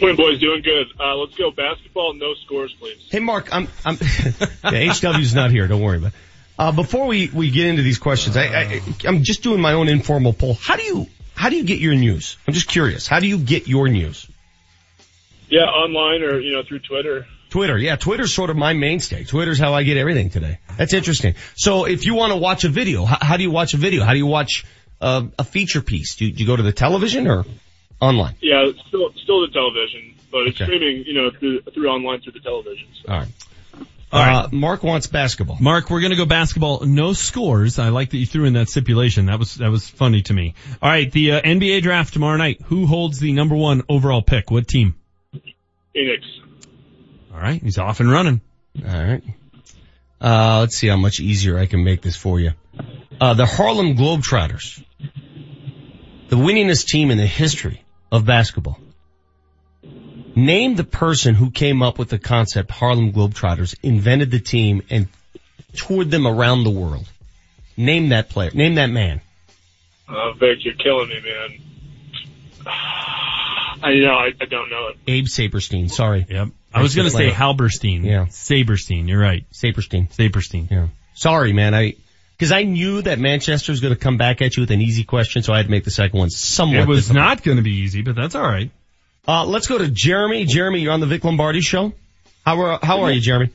Morning, 0.00 0.16
boys. 0.16 0.40
Doing 0.40 0.62
good. 0.62 0.86
Uh, 1.00 1.14
let's 1.16 1.34
go 1.36 1.50
basketball. 1.50 2.14
No 2.14 2.34
scores, 2.44 2.74
please. 2.78 3.06
Hey, 3.10 3.20
Mark, 3.20 3.54
I'm, 3.54 3.68
I'm, 3.84 3.96
yeah, 4.64 4.92
HW's 4.92 5.34
not 5.34 5.50
here. 5.50 5.66
Don't 5.68 5.80
worry 5.80 5.98
about 5.98 6.08
it. 6.08 6.14
Uh, 6.62 6.70
before 6.70 7.08
we, 7.08 7.28
we 7.34 7.50
get 7.50 7.66
into 7.66 7.82
these 7.82 7.98
questions, 7.98 8.36
I, 8.36 8.44
I, 8.44 8.82
I'm 9.04 9.24
just 9.24 9.42
doing 9.42 9.60
my 9.60 9.72
own 9.72 9.88
informal 9.88 10.32
poll. 10.32 10.54
How 10.54 10.76
do 10.76 10.84
you, 10.84 11.08
how 11.34 11.48
do 11.48 11.56
you 11.56 11.64
get 11.64 11.80
your 11.80 11.96
news? 11.96 12.36
I'm 12.46 12.54
just 12.54 12.68
curious. 12.68 13.08
How 13.08 13.18
do 13.18 13.26
you 13.26 13.38
get 13.38 13.66
your 13.66 13.88
news? 13.88 14.28
Yeah, 15.48 15.62
online 15.62 16.22
or 16.22 16.38
you 16.38 16.52
know 16.52 16.62
through 16.62 16.78
Twitter. 16.78 17.26
Twitter, 17.50 17.76
yeah, 17.76 17.96
Twitter's 17.96 18.32
sort 18.32 18.48
of 18.48 18.56
my 18.56 18.74
mainstay. 18.74 19.24
Twitter's 19.24 19.58
how 19.58 19.74
I 19.74 19.82
get 19.82 19.96
everything 19.96 20.30
today. 20.30 20.60
That's 20.78 20.94
interesting. 20.94 21.34
So 21.56 21.84
if 21.84 22.06
you 22.06 22.14
want 22.14 22.32
to 22.32 22.36
watch 22.36 22.62
a 22.62 22.68
video, 22.68 23.04
how, 23.06 23.18
how 23.20 23.36
do 23.36 23.42
you 23.42 23.50
watch 23.50 23.74
a 23.74 23.76
video? 23.76 24.04
How 24.04 24.12
do 24.12 24.18
you 24.18 24.26
watch 24.26 24.64
uh, 25.00 25.24
a 25.40 25.44
feature 25.44 25.82
piece? 25.82 26.14
Do 26.14 26.26
you, 26.26 26.32
do 26.32 26.44
you 26.44 26.46
go 26.46 26.54
to 26.54 26.62
the 26.62 26.72
television 26.72 27.26
or 27.26 27.44
online? 28.00 28.36
Yeah, 28.40 28.70
still 28.86 29.12
still 29.20 29.40
the 29.40 29.52
television, 29.52 30.14
but 30.30 30.46
it's 30.46 30.60
Okay. 30.60 30.66
streaming. 30.66 31.04
You 31.06 31.14
know 31.14 31.30
through 31.32 31.62
through 31.74 31.88
online 31.88 32.20
through 32.20 32.34
the 32.34 32.40
television. 32.40 32.86
So. 33.02 33.12
All 33.12 33.18
right. 33.18 33.28
Uh, 34.12 34.48
Mark 34.52 34.82
wants 34.82 35.06
basketball. 35.06 35.56
Mark, 35.58 35.88
we're 35.88 36.02
gonna 36.02 36.16
go 36.16 36.26
basketball. 36.26 36.84
No 36.84 37.14
scores. 37.14 37.78
I 37.78 37.88
like 37.88 38.10
that 38.10 38.18
you 38.18 38.26
threw 38.26 38.44
in 38.44 38.52
that 38.54 38.68
stipulation. 38.68 39.26
That 39.26 39.38
was, 39.38 39.54
that 39.54 39.70
was 39.70 39.88
funny 39.88 40.20
to 40.22 40.34
me. 40.34 40.54
Alright, 40.82 41.10
the 41.12 41.32
uh, 41.32 41.40
NBA 41.40 41.82
draft 41.82 42.12
tomorrow 42.12 42.36
night. 42.36 42.60
Who 42.66 42.86
holds 42.86 43.18
the 43.18 43.32
number 43.32 43.56
one 43.56 43.82
overall 43.88 44.20
pick? 44.20 44.50
What 44.50 44.68
team? 44.68 44.96
Phoenix. 45.94 46.26
Alright, 47.32 47.62
he's 47.62 47.78
off 47.78 48.00
and 48.00 48.10
running. 48.10 48.42
Alright. 48.78 49.24
Uh, 50.20 50.60
let's 50.60 50.76
see 50.76 50.88
how 50.88 50.96
much 50.96 51.18
easier 51.18 51.58
I 51.58 51.66
can 51.66 51.82
make 51.82 52.02
this 52.02 52.14
for 52.14 52.38
you. 52.38 52.52
Uh, 53.20 53.34
the 53.34 53.46
Harlem 53.46 53.96
Globetrotters. 53.96 54.84
The 56.28 56.36
winningest 56.36 56.86
team 56.86 57.10
in 57.10 57.18
the 57.18 57.26
history 57.26 57.82
of 58.10 58.24
basketball. 58.26 58.78
Name 60.34 60.76
the 60.76 60.84
person 60.84 61.34
who 61.34 61.50
came 61.50 61.82
up 61.82 61.98
with 61.98 62.08
the 62.08 62.18
concept 62.18 62.70
Harlem 62.70 63.12
Globetrotters, 63.12 63.74
invented 63.82 64.30
the 64.30 64.40
team, 64.40 64.82
and 64.90 65.08
toured 65.74 66.10
them 66.10 66.26
around 66.26 66.64
the 66.64 66.70
world. 66.70 67.06
Name 67.76 68.10
that 68.10 68.28
player. 68.28 68.50
Name 68.52 68.76
that 68.76 68.90
man. 68.90 69.20
Uh, 70.08 70.32
Vic, 70.32 70.64
you're 70.64 70.74
killing 70.74 71.08
me, 71.08 71.20
man. 71.20 71.58
I 73.84 73.90
you 73.90 74.04
know 74.04 74.12
I, 74.14 74.30
I 74.40 74.44
don't 74.44 74.70
know 74.70 74.88
it. 74.88 74.96
Abe 75.08 75.24
Saperstein. 75.24 75.90
Sorry. 75.90 76.24
Yep. 76.28 76.48
I 76.72 76.82
was 76.82 76.94
gonna 76.94 77.10
say 77.10 77.30
Halberstein. 77.30 78.04
Yeah. 78.04 78.26
Saberstein. 78.26 79.08
You're 79.08 79.20
right. 79.20 79.44
Saperstein. 79.52 80.08
Saperstein. 80.14 80.70
Yeah. 80.70 80.88
Sorry, 81.14 81.52
man. 81.52 81.74
I, 81.74 81.94
cause 82.38 82.52
I 82.52 82.62
knew 82.62 83.02
that 83.02 83.18
Manchester 83.18 83.72
was 83.72 83.80
going 83.80 83.92
to 83.92 83.98
come 83.98 84.16
back 84.16 84.40
at 84.40 84.56
you 84.56 84.62
with 84.62 84.70
an 84.70 84.80
easy 84.80 85.04
question, 85.04 85.42
so 85.42 85.52
I 85.52 85.58
had 85.58 85.66
to 85.66 85.70
make 85.70 85.84
the 85.84 85.90
second 85.90 86.18
one 86.18 86.30
somewhat 86.30 86.82
It 86.82 86.88
was 86.88 87.08
difficult. 87.08 87.24
not 87.24 87.42
gonna 87.42 87.62
be 87.62 87.74
easy, 87.78 88.02
but 88.02 88.14
that's 88.14 88.34
alright. 88.36 88.70
Uh, 89.26 89.44
let's 89.46 89.68
go 89.68 89.78
to 89.78 89.88
Jeremy. 89.88 90.44
Jeremy, 90.46 90.80
you're 90.80 90.92
on 90.92 91.00
the 91.00 91.06
Vic 91.06 91.22
Lombardi 91.24 91.60
show. 91.60 91.92
How 92.44 92.60
are, 92.60 92.78
how 92.82 93.02
are 93.02 93.12
you, 93.12 93.20
Jeremy? 93.20 93.50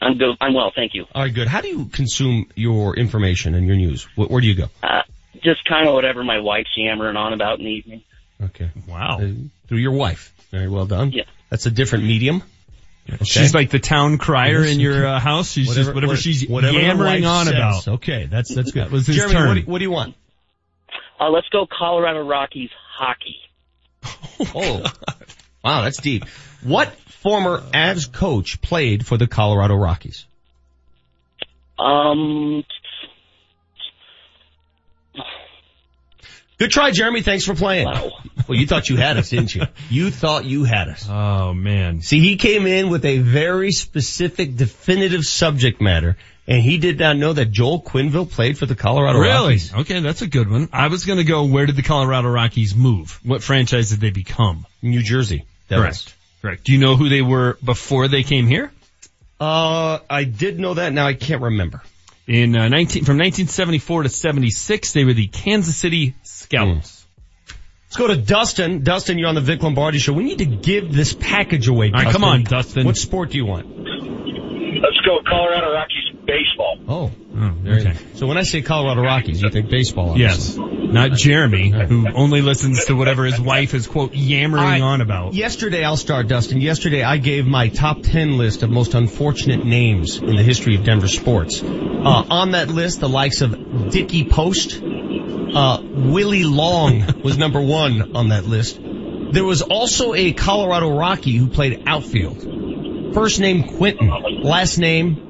I'm 0.00 0.16
good. 0.16 0.34
I'm 0.40 0.54
well, 0.54 0.72
thank 0.74 0.94
you. 0.94 1.04
All 1.14 1.22
right, 1.22 1.32
good. 1.34 1.46
How 1.46 1.60
do 1.60 1.68
you 1.68 1.84
consume 1.86 2.46
your 2.54 2.96
information 2.96 3.54
and 3.54 3.66
your 3.66 3.76
news? 3.76 4.04
Where, 4.16 4.28
where 4.28 4.40
do 4.40 4.46
you 4.46 4.54
go? 4.54 4.70
Uh, 4.82 5.02
just 5.42 5.62
kind 5.68 5.86
of 5.86 5.94
whatever 5.94 6.24
my 6.24 6.40
wife's 6.40 6.70
yammering 6.74 7.16
on 7.16 7.34
about 7.34 7.58
in 7.58 7.66
the 7.66 7.70
evening. 7.70 8.02
Okay. 8.42 8.70
Wow. 8.88 9.18
Uh, 9.20 9.28
through 9.68 9.78
your 9.78 9.92
wife. 9.92 10.32
Very 10.50 10.68
well 10.70 10.86
done. 10.86 11.12
Yeah. 11.12 11.24
That's 11.50 11.66
a 11.66 11.70
different 11.70 12.04
medium. 12.04 12.42
Okay. 13.12 13.24
She's 13.24 13.54
like 13.54 13.70
the 13.70 13.78
town 13.78 14.16
crier 14.16 14.64
in 14.64 14.80
your 14.80 15.06
uh, 15.06 15.20
house. 15.20 15.50
She's 15.52 15.74
just 15.74 15.92
whatever 15.92 16.12
what- 16.12 16.18
she's 16.18 16.48
whatever 16.48 16.78
the 16.78 16.84
yammering 16.84 17.26
on 17.26 17.46
says. 17.46 17.54
about. 17.54 17.88
Okay, 17.88 18.26
that's 18.26 18.54
that's 18.54 18.70
good. 18.70 18.84
That 18.84 18.90
was 18.90 19.06
his 19.06 19.16
Jeremy, 19.16 19.34
turn. 19.34 19.48
What, 19.48 19.54
do, 19.54 19.62
what 19.70 19.78
do 19.78 19.84
you 19.84 19.90
want? 19.90 20.14
Uh, 21.18 21.28
let's 21.28 21.48
go 21.48 21.66
Colorado 21.66 22.24
Rockies 22.26 22.70
hockey. 22.96 23.36
Oh, 24.54 24.82
wow, 25.62 25.82
that's 25.82 26.00
deep. 26.00 26.24
What 26.62 26.94
former 26.94 27.60
Avs 27.60 28.10
coach 28.10 28.62
played 28.62 29.06
for 29.06 29.18
the 29.18 29.26
Colorado 29.26 29.74
Rockies? 29.74 30.24
Um, 31.78 32.64
Good 36.60 36.70
try, 36.70 36.90
Jeremy. 36.90 37.22
Thanks 37.22 37.46
for 37.46 37.54
playing. 37.54 37.86
Wow. 37.86 38.10
Well, 38.46 38.58
you 38.58 38.66
thought 38.66 38.90
you 38.90 38.98
had 38.98 39.16
us, 39.16 39.30
didn't 39.30 39.54
you? 39.54 39.62
You 39.88 40.10
thought 40.10 40.44
you 40.44 40.64
had 40.64 40.88
us. 40.88 41.06
Oh 41.08 41.54
man. 41.54 42.02
See, 42.02 42.20
he 42.20 42.36
came 42.36 42.66
in 42.66 42.90
with 42.90 43.06
a 43.06 43.18
very 43.18 43.72
specific, 43.72 44.56
definitive 44.56 45.24
subject 45.24 45.80
matter, 45.80 46.18
and 46.46 46.62
he 46.62 46.76
did 46.76 46.98
not 46.98 47.16
know 47.16 47.32
that 47.32 47.50
Joel 47.50 47.80
Quenneville 47.82 48.30
played 48.30 48.58
for 48.58 48.66
the 48.66 48.74
Colorado 48.74 49.18
Really? 49.20 49.54
Rockies. 49.54 49.74
Okay, 49.74 50.00
that's 50.00 50.20
a 50.20 50.26
good 50.26 50.50
one. 50.50 50.68
I 50.70 50.88
was 50.88 51.06
gonna 51.06 51.24
go, 51.24 51.46
where 51.46 51.64
did 51.64 51.76
the 51.76 51.82
Colorado 51.82 52.28
Rockies 52.28 52.74
move? 52.76 53.18
What 53.24 53.42
franchise 53.42 53.88
did 53.88 54.00
they 54.00 54.10
become? 54.10 54.66
New 54.82 55.02
Jersey. 55.02 55.46
Correct. 55.70 56.14
Correct. 56.42 56.64
Do 56.64 56.72
you 56.72 56.78
know 56.78 56.94
who 56.94 57.08
they 57.08 57.22
were 57.22 57.56
before 57.64 58.06
they 58.08 58.22
came 58.22 58.46
here? 58.46 58.70
Uh, 59.40 60.00
I 60.10 60.24
did 60.24 60.60
know 60.60 60.74
that. 60.74 60.92
Now 60.92 61.06
I 61.06 61.14
can't 61.14 61.40
remember. 61.40 61.82
In 62.26 62.54
uh, 62.54 62.68
19, 62.68 63.04
from 63.04 63.18
1974 63.18 64.04
to 64.04 64.08
76, 64.08 64.92
they 64.92 65.04
were 65.04 65.14
the 65.14 65.26
Kansas 65.26 65.76
City 65.76 66.14
Scouts. 66.22 67.06
Let's 67.86 67.96
go 67.96 68.06
to 68.06 68.16
Dustin. 68.16 68.84
Dustin, 68.84 69.18
you're 69.18 69.28
on 69.28 69.34
the 69.34 69.40
Vic 69.40 69.62
Lombardi 69.62 69.98
show. 69.98 70.12
We 70.12 70.22
need 70.22 70.38
to 70.38 70.46
give 70.46 70.92
this 70.92 71.12
package 71.12 71.66
away. 71.66 71.86
All 71.86 71.92
right, 71.94 72.04
Dustin. 72.04 72.20
come 72.20 72.24
on, 72.24 72.44
Dustin. 72.44 72.86
What 72.86 72.96
sport 72.96 73.30
do 73.30 73.38
you 73.38 73.46
want? 73.46 73.66
Let's 73.66 75.00
go 75.04 75.18
Colorado 75.26 75.72
Rockies 75.72 76.14
baseball. 76.24 76.59
Oh, 76.90 77.10
Oh, 77.32 77.54
okay. 77.64 77.94
So 78.14 78.26
when 78.26 78.36
I 78.36 78.42
say 78.42 78.60
Colorado 78.62 79.02
Rockies, 79.02 79.40
you 79.40 79.48
think 79.50 79.70
baseball? 79.70 80.10
obviously. 80.10 80.64
Yes. 80.64 80.92
Not 80.92 81.12
Jeremy, 81.12 81.70
who 81.70 82.08
only 82.12 82.42
listens 82.42 82.86
to 82.86 82.94
whatever 82.96 83.24
his 83.24 83.40
wife 83.40 83.72
is, 83.74 83.86
quote, 83.86 84.12
yammering 84.12 84.64
I- 84.64 84.80
on 84.80 85.00
about. 85.00 85.32
Yesterday, 85.34 85.84
I'll 85.84 85.96
start, 85.96 86.26
Dustin. 86.26 86.60
Yesterday, 86.60 87.04
I 87.04 87.18
gave 87.18 87.46
my 87.46 87.68
top 87.68 88.02
10 88.02 88.36
list 88.36 88.64
of 88.64 88.70
most 88.70 88.94
unfortunate 88.94 89.64
names 89.64 90.18
in 90.18 90.34
the 90.34 90.42
history 90.42 90.74
of 90.74 90.82
Denver 90.84 91.06
sports. 91.06 91.62
Uh, 91.62 92.24
on 92.28 92.50
that 92.52 92.68
list, 92.68 92.98
the 92.98 93.08
likes 93.08 93.40
of 93.40 93.90
Dickie 93.92 94.24
Post, 94.24 94.82
uh, 94.82 95.80
Willie 95.82 96.44
Long 96.44 97.04
was 97.22 97.38
number 97.38 97.60
one 97.60 98.16
on 98.16 98.30
that 98.30 98.46
list. 98.46 98.80
There 98.82 99.44
was 99.44 99.62
also 99.62 100.12
a 100.14 100.32
Colorado 100.32 100.90
Rocky 100.98 101.36
who 101.36 101.46
played 101.46 101.84
outfield. 101.86 103.14
First 103.14 103.38
name 103.38 103.62
Quentin, 103.76 104.08
last 104.42 104.78
name 104.78 105.29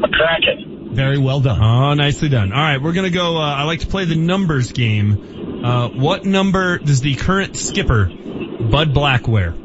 McCracken. 0.00 0.92
very 0.92 1.18
well 1.18 1.40
done. 1.40 1.62
Oh, 1.62 1.94
nicely 1.94 2.28
done. 2.28 2.52
All 2.52 2.58
right, 2.62 2.80
we're 2.82 2.92
gonna 2.92 3.10
go. 3.10 3.36
Uh, 3.36 3.40
I 3.54 3.62
like 3.64 3.80
to 3.80 3.86
play 3.86 4.04
the 4.06 4.16
numbers 4.16 4.72
game. 4.72 5.62
Uh, 5.64 5.88
what 5.90 6.24
number 6.24 6.78
does 6.78 7.00
the 7.02 7.14
current 7.16 7.56
skipper, 7.56 8.06
Bud 8.70 8.94
Black, 8.94 9.28
wear? 9.28 9.50
Is 9.50 9.56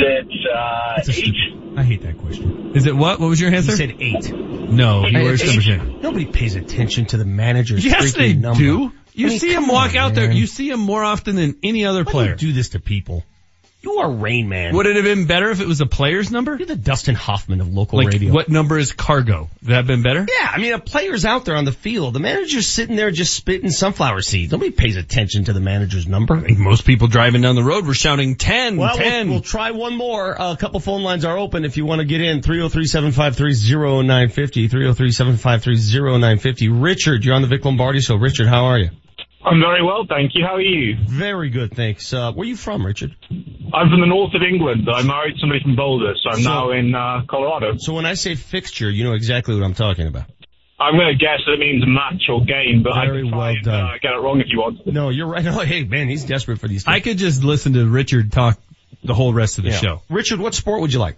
it 0.00 0.28
uh, 0.54 0.94
That's 0.96 1.08
a 1.08 1.12
eight? 1.12 1.16
stupid- 1.34 1.54
I 1.78 1.84
hate 1.84 2.02
that 2.02 2.18
question. 2.18 2.72
Is 2.74 2.86
it 2.86 2.96
what? 2.96 3.20
What 3.20 3.28
was 3.28 3.40
your 3.40 3.50
answer? 3.54 3.70
answer? 3.70 3.86
said 3.86 3.96
eight. 4.00 4.32
no, 4.32 5.04
he 5.04 5.14
wears 5.14 5.44
number 5.44 5.62
ten. 5.62 6.00
Nobody 6.00 6.26
pays 6.26 6.56
attention 6.56 7.06
to 7.06 7.16
the 7.16 7.24
manager's 7.24 7.84
Yes, 7.84 8.12
freaking 8.12 8.16
they 8.18 8.32
number. 8.34 8.58
do. 8.58 8.92
You 9.12 9.26
I 9.26 9.30
mean, 9.30 9.38
see 9.38 9.52
him 9.52 9.68
walk 9.68 9.90
on, 9.92 9.96
out 9.96 10.14
there. 10.14 10.30
You 10.30 10.46
see 10.46 10.68
him 10.70 10.80
more 10.80 11.02
often 11.04 11.36
than 11.36 11.56
any 11.62 11.84
other 11.86 12.00
Why 12.00 12.04
do 12.04 12.10
player. 12.10 12.30
you 12.30 12.36
do 12.36 12.52
this 12.52 12.70
to 12.70 12.80
people? 12.80 13.24
You 13.80 13.98
are 13.98 14.10
Rain 14.10 14.48
Man. 14.48 14.74
Would 14.74 14.86
it 14.86 14.96
have 14.96 15.04
been 15.04 15.26
better 15.26 15.52
if 15.52 15.60
it 15.60 15.66
was 15.68 15.80
a 15.80 15.86
player's 15.86 16.32
number? 16.32 16.56
You're 16.56 16.66
the 16.66 16.74
Dustin 16.74 17.14
Hoffman 17.14 17.60
of 17.60 17.72
local 17.72 17.98
Like, 17.98 18.08
radio. 18.08 18.32
what 18.32 18.48
number 18.48 18.76
is 18.76 18.92
CarGo? 18.92 19.42
Would 19.42 19.48
that 19.62 19.74
have 19.76 19.86
been 19.86 20.02
better? 20.02 20.26
Yeah, 20.28 20.50
I 20.52 20.58
mean, 20.58 20.72
a 20.72 20.80
player's 20.80 21.24
out 21.24 21.44
there 21.44 21.54
on 21.54 21.64
the 21.64 21.70
field. 21.70 22.12
The 22.14 22.18
manager's 22.18 22.66
sitting 22.66 22.96
there 22.96 23.12
just 23.12 23.34
spitting 23.34 23.70
sunflower 23.70 24.22
seeds. 24.22 24.50
Nobody 24.50 24.72
pays 24.72 24.96
attention 24.96 25.44
to 25.44 25.52
the 25.52 25.60
manager's 25.60 26.08
number. 26.08 26.34
I 26.36 26.40
think 26.40 26.58
most 26.58 26.86
people 26.86 27.06
driving 27.06 27.40
down 27.42 27.54
the 27.54 27.62
road 27.62 27.86
were 27.86 27.94
shouting 27.94 28.34
10, 28.34 28.78
Well, 28.78 28.96
10. 28.96 29.26
we'll, 29.28 29.34
we'll 29.36 29.42
try 29.42 29.70
one 29.70 29.96
more. 29.96 30.40
Uh, 30.40 30.54
a 30.54 30.56
couple 30.56 30.80
phone 30.80 31.04
lines 31.04 31.24
are 31.24 31.38
open 31.38 31.64
if 31.64 31.76
you 31.76 31.86
want 31.86 32.00
to 32.00 32.04
get 32.04 32.20
in. 32.20 32.40
303-753-0950, 32.40 34.68
303-753-0950. 34.70 36.82
Richard, 36.82 37.24
you're 37.24 37.34
on 37.36 37.42
the 37.42 37.48
Vic 37.48 37.64
Lombardi 37.64 38.00
show. 38.00 38.16
Richard, 38.16 38.48
how 38.48 38.64
are 38.66 38.78
you? 38.78 38.90
I'm 39.50 39.60
very 39.60 39.82
well, 39.82 40.04
thank 40.08 40.32
you. 40.34 40.44
How 40.44 40.56
are 40.56 40.60
you? 40.60 40.96
Very 41.06 41.50
good, 41.50 41.72
thanks. 41.74 42.12
Uh, 42.12 42.32
where 42.32 42.44
are 42.44 42.48
you 42.48 42.56
from, 42.56 42.84
Richard? 42.84 43.14
I'm 43.30 43.88
from 43.90 44.00
the 44.00 44.06
north 44.06 44.34
of 44.34 44.42
England. 44.42 44.88
I 44.92 45.02
married 45.02 45.36
somebody 45.40 45.60
from 45.62 45.76
Boulder, 45.76 46.14
so 46.22 46.30
I'm 46.30 46.42
So- 46.42 46.48
now 46.50 46.70
in 46.72 46.94
uh, 46.94 47.22
Colorado. 47.28 47.76
So 47.78 47.94
when 47.94 48.06
I 48.06 48.14
say 48.14 48.34
fixture, 48.34 48.90
you 48.90 49.04
know 49.04 49.12
exactly 49.14 49.54
what 49.54 49.64
I'm 49.64 49.74
talking 49.74 50.06
about. 50.06 50.24
I'm 50.80 50.94
going 50.94 51.08
to 51.08 51.14
guess 51.18 51.40
that 51.46 51.54
it 51.54 51.58
means 51.58 51.82
match 51.86 52.22
or 52.28 52.44
game, 52.44 52.82
but 52.84 52.94
Very 52.94 53.18
I 53.18 53.22
can 53.22 53.30
try 53.30 53.38
well 53.38 53.48
and, 53.48 53.62
done. 53.64 53.84
Uh, 53.86 53.92
get 54.00 54.12
it 54.12 54.16
wrong 54.22 54.40
if 54.40 54.46
you 54.48 54.58
want. 54.58 54.86
No, 54.86 55.08
you're 55.08 55.26
right. 55.26 55.44
Oh, 55.46 55.60
hey, 55.60 55.82
man, 55.84 56.08
he's 56.08 56.24
desperate 56.24 56.60
for 56.60 56.68
these 56.68 56.84
things. 56.84 56.94
I 56.94 57.00
could 57.00 57.18
just 57.18 57.42
listen 57.42 57.72
to 57.72 57.84
Richard 57.88 58.30
talk 58.30 58.58
the 59.02 59.14
whole 59.14 59.32
rest 59.32 59.58
of 59.58 59.64
the 59.64 59.70
Yeah. 59.70 59.76
show. 59.76 60.02
Richard, 60.08 60.38
what 60.38 60.54
sport 60.54 60.80
would 60.82 60.92
you 60.92 61.00
like? 61.00 61.16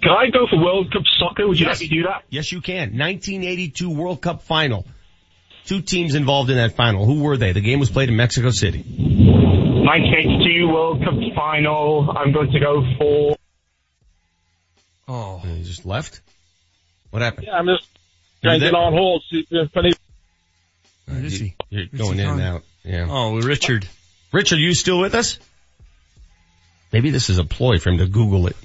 Can 0.00 0.10
I 0.10 0.30
go 0.30 0.46
for 0.48 0.56
World 0.56 0.92
Cup 0.92 1.02
soccer? 1.18 1.46
Would 1.48 1.58
you 1.58 1.66
Yes. 1.66 1.80
let 1.80 1.90
me 1.90 1.96
do 1.96 2.02
that? 2.04 2.22
Yes, 2.30 2.52
you 2.52 2.60
can. 2.60 2.96
1982 2.96 3.90
World 3.90 4.22
Cup 4.22 4.42
final. 4.42 4.86
Two 5.66 5.80
teams 5.80 6.14
involved 6.14 6.50
in 6.50 6.56
that 6.56 6.72
final. 6.76 7.06
Who 7.06 7.22
were 7.22 7.36
they? 7.36 7.52
The 7.52 7.60
game 7.60 7.78
was 7.78 7.90
played 7.90 8.08
in 8.08 8.16
Mexico 8.16 8.50
City. 8.50 8.82
1982 8.82 10.68
World 10.68 11.02
Cup 11.04 11.14
final. 11.34 12.10
I'm 12.16 12.32
going 12.32 12.50
to 12.52 12.60
go 12.60 12.82
for. 12.98 13.36
Oh. 15.08 15.40
And 15.44 15.58
he 15.58 15.64
just 15.64 15.84
left? 15.86 16.20
What 17.10 17.22
happened? 17.22 17.46
Yeah, 17.46 17.54
I'm 17.58 17.66
just 17.66 17.86
You're 18.42 18.50
trying 18.52 18.60
to 18.60 18.66
get 18.66 18.74
on 18.74 18.92
hold. 18.92 19.22
See 19.30 19.46
if 19.50 19.76
any- 19.76 19.92
Where 21.06 21.24
is 21.24 21.38
he? 21.38 21.54
You're 21.70 21.86
going 21.86 22.18
he 22.18 22.24
in 22.24 22.30
and 22.30 22.40
out. 22.40 22.62
Yeah. 22.84 23.06
Oh, 23.08 23.40
Richard. 23.40 23.86
Richard, 24.32 24.58
you 24.58 24.74
still 24.74 24.98
with 25.00 25.14
us? 25.14 25.38
Maybe 26.92 27.10
this 27.10 27.30
is 27.30 27.38
a 27.38 27.44
ploy 27.44 27.78
for 27.78 27.90
him 27.90 27.98
to 27.98 28.06
Google 28.06 28.48
it. 28.48 28.56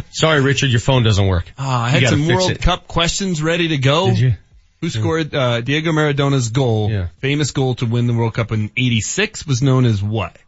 Sorry, 0.10 0.40
Richard, 0.40 0.70
your 0.70 0.80
phone 0.80 1.02
doesn't 1.04 1.26
work. 1.26 1.44
Ah, 1.56 1.84
I 1.84 1.88
had 1.90 2.08
some 2.08 2.26
World 2.26 2.50
it. 2.52 2.62
Cup 2.62 2.88
questions 2.88 3.40
ready 3.42 3.68
to 3.68 3.78
go. 3.78 4.08
Did 4.08 4.18
you? 4.18 4.34
Who 4.80 4.88
scored 4.88 5.34
uh, 5.34 5.60
Diego 5.60 5.92
Maradona's 5.92 6.48
goal? 6.48 6.90
Yeah. 6.90 7.08
Famous 7.18 7.50
goal 7.50 7.74
to 7.76 7.86
win 7.86 8.06
the 8.06 8.14
World 8.14 8.32
Cup 8.34 8.50
in 8.52 8.70
'86 8.76 9.46
was 9.46 9.60
known 9.62 9.84
as 9.84 10.02
what? 10.02 10.38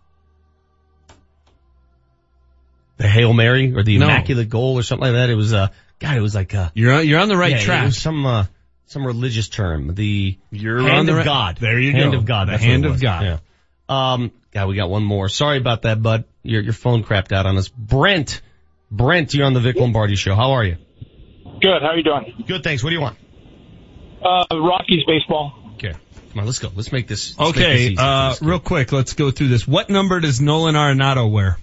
The 2.97 3.09
Hail 3.09 3.33
Mary 3.33 3.75
or 3.75 3.83
the 3.83 3.99
No. 3.99 4.07
Immaculate 4.07 4.49
Goal 4.49 4.79
or 4.79 4.83
something 4.83 5.07
like 5.07 5.15
that. 5.15 5.29
It 5.29 5.35
was, 5.35 5.53
uh, 5.53 5.69
God, 5.99 6.17
it 6.17 6.21
was 6.21 6.35
like, 6.35 6.55
uh, 6.55 6.71
You're 6.75 6.93
on, 6.93 7.07
you're 7.09 7.19
on 7.21 7.29
the 7.29 7.37
right 7.37 7.53
yeah, 7.53 7.59
It 7.59 7.63
track. 7.65 7.85
was 7.87 7.99
some, 7.99 8.25
uh, 8.25 8.45
some 8.87 9.05
religious 9.05 9.49
term. 9.49 9.95
The 9.95 10.39
You're 10.51 10.81
hand 10.81 10.91
on 10.99 11.07
the 11.07 11.13
of 11.13 11.19
right- 11.19 11.25
God. 11.25 11.57
There 11.61 11.81
you 11.81 11.93
hand 11.93 12.13
go. 12.13 12.19
of 12.19 12.25
God. 12.27 12.49
The 12.49 12.53
That's 12.53 12.63
hand 12.63 12.87
of. 12.87 13.01
God. 13.01 13.23
Yeah. 13.25 13.39
Um, 13.89 14.31
God, 14.53 14.69
we 14.69 14.77
got 14.77 14.89
one 14.89 15.03
more. 15.03 15.29
Sorry 15.29 15.59
about 15.59 15.83
that, 15.83 16.01
bud. 16.03 16.25
Your, 16.43 16.63
your 16.63 16.73
phone 16.73 17.03
crapped 17.03 17.33
out 17.33 17.45
on 17.47 17.57
us. 17.59 17.69
Brent. 17.69 18.41
Brent, 18.91 19.35
you're 19.35 19.47
on 19.47 19.53
the 19.55 19.61
Vic 19.61 19.77
Lombardi 19.77 20.17
show. 20.17 20.35
How 20.35 20.53
are 20.53 20.65
you? 20.65 20.77
Good. 21.61 21.83
How 21.83 21.89
are 21.89 21.97
you 21.97 22.05
doing? 22.05 22.45
Good, 22.47 22.63
thanks. 22.63 22.83
What 22.85 22.91
do 22.91 22.95
you 22.95 23.01
want? 23.03 23.17
Uh, 24.25 24.45
Rockies 24.61 25.05
baseball. 25.07 25.53
Okay. 25.75 25.93
Come 26.31 26.41
on, 26.41 26.47
let's 26.47 26.59
go. 26.59 26.71
Let's 26.75 26.93
make 26.93 27.07
this. 27.09 27.39
let's 27.39 27.51
make 27.51 27.57
this 27.57 27.65
Okay, 27.67 27.87
easy 27.89 27.97
uh, 27.99 28.35
real 28.41 28.59
quick, 28.61 28.93
let's 28.93 29.13
go 29.15 29.31
through 29.31 29.49
this. 29.49 29.67
What 29.69 29.91
number 29.91 30.21
does 30.21 30.41
Nolan 30.41 30.75
Arenado 30.75 31.31
wear? 31.31 31.59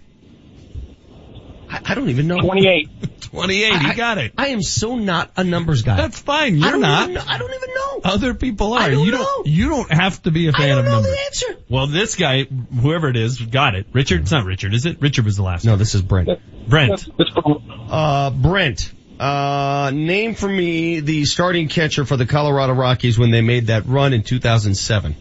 I, 1.69 1.81
I 1.86 1.95
don't 1.95 2.10
even 2.10 2.27
know. 2.27 2.40
28. 2.40 2.90
28, 3.22 3.73
I- 3.73 3.90
you 3.90 3.95
got 3.95 4.18
it. 4.18 4.34
I 4.38 4.48
am 4.49 4.61
so 4.61 4.95
not 4.95 5.31
a 5.38 5.44
numbers 5.44 5.84
guy. 5.84 5.98
That's 5.98 6.19
fine, 6.19 6.57
you're 6.57 6.72
don't. 6.72 6.84
Even 6.84 7.14
know, 7.14 7.23
I 7.27 7.38
don't 7.38 7.53
even 7.53 7.69
know. 7.76 8.02
Other 8.03 8.34
people 8.34 8.73
are. 8.73 8.80
I 8.81 8.90
don't 8.90 9.06
you 9.06 9.11
know. 9.11 9.18
don't, 9.19 9.48
you 9.48 9.69
don't 9.69 9.91
have 9.91 10.22
to 10.23 10.31
be 10.31 10.48
a 10.48 10.52
fan 10.52 10.69
don't 10.69 10.80
of 10.80 10.86
know 10.86 10.91
numbers. 10.94 11.11
the 11.11 11.19
answer. 11.26 11.61
Well, 11.69 11.88
this 11.88 12.15
guy, 12.15 12.44
whoever 12.45 13.07
it 13.10 13.18
is, 13.18 13.40
got 13.40 13.76
it. 13.76 13.86
Richard, 13.94 14.22
it's 14.22 14.31
not 14.31 14.45
Richard, 14.45 14.73
is 14.73 14.86
it? 14.88 14.99
Richard 15.02 15.26
was 15.26 15.36
the 15.38 15.44
last 15.44 15.64
No, 15.65 15.73
one. 15.73 15.80
this 15.80 15.94
is 15.94 16.02
Brent. 16.02 16.30
Brent. 16.68 17.07
Uh, 17.91 18.31
Brent, 18.31 18.91
uh, 19.20 19.91
name 19.94 20.36
for 20.36 20.48
me 20.48 21.02
the 21.02 21.26
starting 21.26 21.68
catcher 21.68 22.06
for 22.06 22.18
the 22.18 22.26
Colorado 22.26 22.74
Rockies 22.74 23.20
when 23.20 23.32
they 23.32 23.41
made 23.41 23.68
that 23.68 23.86
run 23.86 24.14
in 24.14 24.24
2007. 24.24 25.16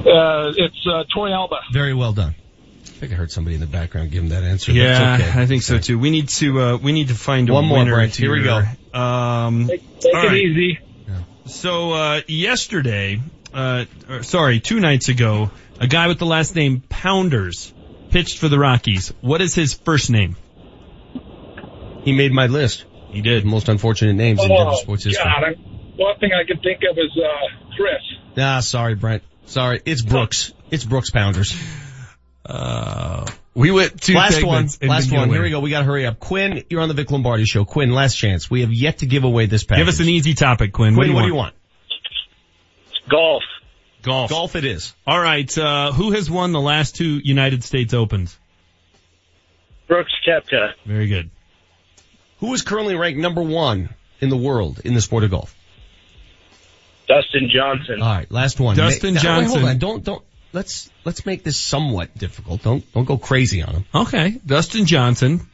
Uh, 0.00 0.52
it's 0.56 0.86
uh, 0.86 1.04
Torrealba. 1.14 1.60
Very 1.72 1.94
well 1.94 2.12
done. 2.12 2.34
I 2.82 2.88
think 3.00 3.12
I 3.12 3.14
heard 3.14 3.30
somebody 3.30 3.54
in 3.54 3.60
the 3.60 3.66
background 3.66 4.10
give 4.10 4.22
him 4.22 4.28
that 4.30 4.42
answer. 4.42 4.72
Yeah, 4.72 5.18
okay. 5.20 5.40
I 5.40 5.46
think 5.46 5.62
so 5.62 5.78
too. 5.78 5.98
We 5.98 6.10
need 6.10 6.28
to, 6.30 6.60
uh, 6.60 6.76
we 6.76 6.92
need 6.92 7.08
to 7.08 7.14
find 7.14 7.48
One 7.48 7.64
more, 7.64 7.78
winner 7.78 7.94
Brent. 7.94 8.14
Here 8.14 8.30
we 8.30 8.42
go. 8.42 8.62
Um, 8.98 9.68
Take, 9.68 10.00
take 10.00 10.14
all 10.14 10.24
it 10.24 10.26
right. 10.26 10.36
easy. 10.36 10.78
So, 11.46 11.92
uh, 11.92 12.20
yesterday, 12.28 13.20
uh, 13.52 13.86
or, 14.08 14.22
sorry, 14.22 14.60
two 14.60 14.78
nights 14.78 15.08
ago, 15.08 15.50
a 15.80 15.86
guy 15.86 16.06
with 16.06 16.18
the 16.18 16.26
last 16.26 16.54
name 16.54 16.82
Pounders 16.88 17.72
pitched 18.10 18.38
for 18.38 18.48
the 18.48 18.58
Rockies. 18.58 19.12
What 19.20 19.40
is 19.40 19.54
his 19.54 19.74
first 19.74 20.10
name? 20.10 20.36
He 22.04 22.12
made 22.12 22.32
my 22.32 22.46
list. 22.46 22.84
He 23.10 23.22
did. 23.22 23.44
Most 23.44 23.68
unfortunate 23.68 24.14
names 24.14 24.42
in 24.42 24.48
Denver 24.48 24.76
sports 24.76 25.04
history. 25.04 25.22
Oh, 25.24 25.40
God, 25.40 25.44
I'm, 25.48 25.54
one 25.96 26.18
thing 26.18 26.30
I 26.32 26.44
can 26.46 26.60
think 26.60 26.80
of 26.90 26.96
is 26.96 27.10
uh, 27.16 27.74
Chris. 27.76 28.00
Ah, 28.38 28.60
sorry, 28.60 28.94
Brent. 28.94 29.22
Sorry. 29.46 29.82
It's 29.84 30.02
Brooks. 30.02 30.52
It's 30.70 30.84
Brooks 30.84 31.10
Pounders. 31.10 31.54
Uh, 32.46 33.26
we 33.54 33.70
went 33.70 34.00
two 34.00 34.14
last 34.14 34.42
one. 34.44 34.68
Last 34.82 35.12
one. 35.12 35.28
Here 35.30 35.42
we 35.42 35.50
go. 35.50 35.60
We 35.60 35.70
gotta 35.70 35.84
hurry 35.84 36.06
up. 36.06 36.20
Quinn, 36.20 36.64
you're 36.70 36.80
on 36.80 36.88
the 36.88 36.94
Vic 36.94 37.10
Lombardi 37.10 37.44
show. 37.44 37.64
Quinn, 37.64 37.90
last 37.90 38.14
chance. 38.14 38.50
We 38.50 38.62
have 38.62 38.72
yet 38.72 38.98
to 38.98 39.06
give 39.06 39.24
away 39.24 39.46
this 39.46 39.64
package. 39.64 39.82
Give 39.82 39.88
us 39.88 40.00
an 40.00 40.08
easy 40.08 40.34
topic, 40.34 40.72
Quinn. 40.72 40.94
Quinn, 40.94 41.12
what 41.12 41.22
do 41.22 41.28
you 41.28 41.34
want? 41.34 41.54
Golf. 43.08 43.42
Golf. 44.02 44.30
Golf 44.30 44.56
it 44.56 44.64
is. 44.64 44.94
All 45.06 45.20
right. 45.20 45.56
Uh, 45.58 45.92
who 45.92 46.12
has 46.12 46.30
won 46.30 46.52
the 46.52 46.60
last 46.60 46.96
two 46.96 47.20
United 47.22 47.64
States 47.64 47.92
Opens? 47.92 48.38
Brooks 49.88 50.12
Koepka. 50.26 50.72
Very 50.86 51.08
good. 51.08 51.30
Who 52.40 52.52
is 52.54 52.62
currently 52.62 52.96
ranked 52.96 53.20
number 53.20 53.42
one 53.42 53.90
in 54.20 54.28
the 54.28 54.36
world 54.36 54.80
in 54.84 54.94
the 54.94 55.00
sport 55.00 55.24
of 55.24 55.30
golf? 55.30 55.54
Dustin 57.08 57.50
Johnson. 57.52 58.00
All 58.00 58.08
right, 58.08 58.30
last 58.30 58.60
one. 58.60 58.76
Dustin 58.76 59.14
Ma- 59.14 59.20
now, 59.22 59.38
wait, 59.38 59.46
hold 59.46 59.58
Johnson. 59.60 59.70
on. 59.70 59.78
Don't 59.78 60.04
don't. 60.04 60.24
Let's 60.52 60.90
let's 61.04 61.26
make 61.26 61.42
this 61.44 61.58
somewhat 61.58 62.16
difficult. 62.16 62.62
Don't 62.62 62.90
don't 62.92 63.04
go 63.04 63.18
crazy 63.18 63.62
on 63.62 63.74
him. 63.74 63.84
Okay. 63.94 64.38
Dustin 64.44 64.86
Johnson 64.86 65.48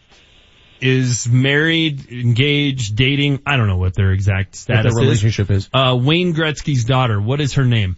is 0.80 1.26
married, 1.28 2.10
engaged, 2.10 2.96
dating. 2.96 3.40
I 3.46 3.56
don't 3.56 3.68
know 3.68 3.78
what 3.78 3.94
their 3.94 4.12
exact 4.12 4.50
What 4.50 4.56
status 4.56 4.94
their 4.94 5.02
relationship 5.02 5.50
is. 5.50 5.68
Uh, 5.72 5.98
Wayne 6.00 6.34
Gretzky's 6.34 6.84
daughter. 6.84 7.20
What 7.20 7.40
is 7.40 7.54
her 7.54 7.64
name? 7.64 7.96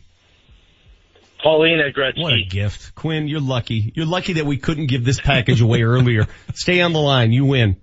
Paulina 1.43 1.91
Gretzky. 1.97 2.23
What 2.23 2.33
a 2.35 2.43
gift, 2.49 2.95
Quinn. 2.95 3.29
You're 3.29 3.41
lucky. 3.41 3.93
You're 3.95 4.07
lucky 4.07 4.35
that 4.35 4.47
we 4.47 4.57
couldn't 4.57 4.87
give 4.87 5.05
this 5.05 5.21
package 5.21 5.61
away 5.61 5.83
earlier. 5.85 6.27
Stay 6.55 6.81
on 6.81 6.93
the 6.93 7.01
line. 7.01 7.33
You 7.33 7.45
win. 7.45 7.77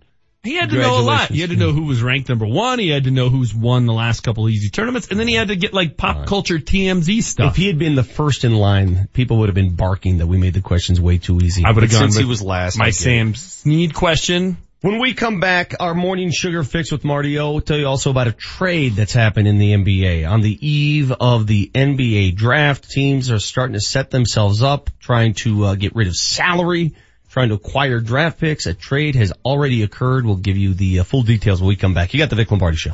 He 0.45 0.55
had 0.55 0.69
to 0.69 0.77
know 0.77 0.99
a 0.99 1.01
lot. 1.01 1.29
He 1.29 1.41
had 1.41 1.49
to 1.49 1.55
know 1.55 1.71
who 1.71 1.83
was 1.83 2.01
ranked 2.01 2.29
number 2.29 2.45
one. 2.45 2.79
He 2.79 2.89
had 2.89 3.05
to 3.05 3.11
know 3.11 3.29
who's 3.29 3.53
won 3.53 3.85
the 3.85 3.93
last 3.93 4.21
couple 4.21 4.47
easy 4.47 4.69
tournaments, 4.69 5.07
and 5.09 5.19
then 5.19 5.27
he 5.27 5.33
had 5.33 5.49
to 5.49 5.55
get 5.55 5.73
like 5.73 5.97
pop 5.97 6.27
culture 6.27 6.59
TMZ 6.59 7.23
stuff. 7.23 7.51
If 7.51 7.57
he 7.57 7.67
had 7.67 7.79
been 7.79 7.95
the 7.95 8.03
first 8.03 8.43
in 8.43 8.53
line, 8.53 9.09
people 9.13 9.39
would 9.39 9.49
have 9.49 9.55
been 9.55 9.75
barking 9.75 10.19
that 10.19 10.27
we 10.27 10.37
made 10.37 10.53
the 10.53 10.61
questions 10.61 11.01
way 11.01 11.17
too 11.17 11.39
easy. 11.41 11.65
I 11.65 11.71
would 11.71 11.83
have 11.83 11.91
gone 11.91 12.01
since 12.01 12.15
with 12.15 12.23
he 12.23 12.29
was 12.29 12.41
last. 12.41 12.77
My 12.77 12.85
get 12.85 12.89
it. 12.89 12.95
Sam 12.95 13.35
Snead 13.35 13.93
question. 13.93 14.57
When 14.85 14.99
we 14.99 15.15
come 15.15 15.39
back, 15.39 15.73
our 15.79 15.95
morning 15.95 16.29
sugar 16.29 16.63
fix 16.63 16.91
with 16.91 17.03
Marty 17.03 17.39
O. 17.39 17.53
We'll 17.53 17.61
tell 17.61 17.79
you 17.79 17.87
also 17.87 18.11
about 18.11 18.27
a 18.27 18.31
trade 18.31 18.93
that's 18.93 19.13
happened 19.13 19.47
in 19.47 19.57
the 19.57 19.73
NBA. 19.73 20.29
On 20.29 20.41
the 20.41 20.67
eve 20.67 21.11
of 21.11 21.47
the 21.47 21.71
NBA 21.73 22.35
draft, 22.35 22.87
teams 22.91 23.31
are 23.31 23.39
starting 23.39 23.73
to 23.73 23.81
set 23.81 24.11
themselves 24.11 24.61
up, 24.61 24.91
trying 24.99 25.33
to 25.35 25.63
uh, 25.65 25.75
get 25.75 25.95
rid 25.95 26.07
of 26.07 26.15
salary, 26.15 26.93
trying 27.35 27.49
to 27.49 27.55
acquire 27.55 27.99
draft 27.99 28.39
picks. 28.39 28.65
A 28.65 28.73
trade 28.73 29.15
has 29.15 29.33
already 29.43 29.83
occurred. 29.83 30.25
We'll 30.25 30.37
give 30.37 30.55
you 30.55 30.73
the 30.73 30.99
uh, 30.99 31.03
full 31.03 31.21
details 31.21 31.59
when 31.61 31.67
we 31.67 31.75
come 31.75 31.93
back. 31.93 32.13
You 32.13 32.17
got 32.17 32.29
the 32.29 32.37
Vic 32.37 32.49
Lombardi 32.49 32.77
Show. 32.77 32.93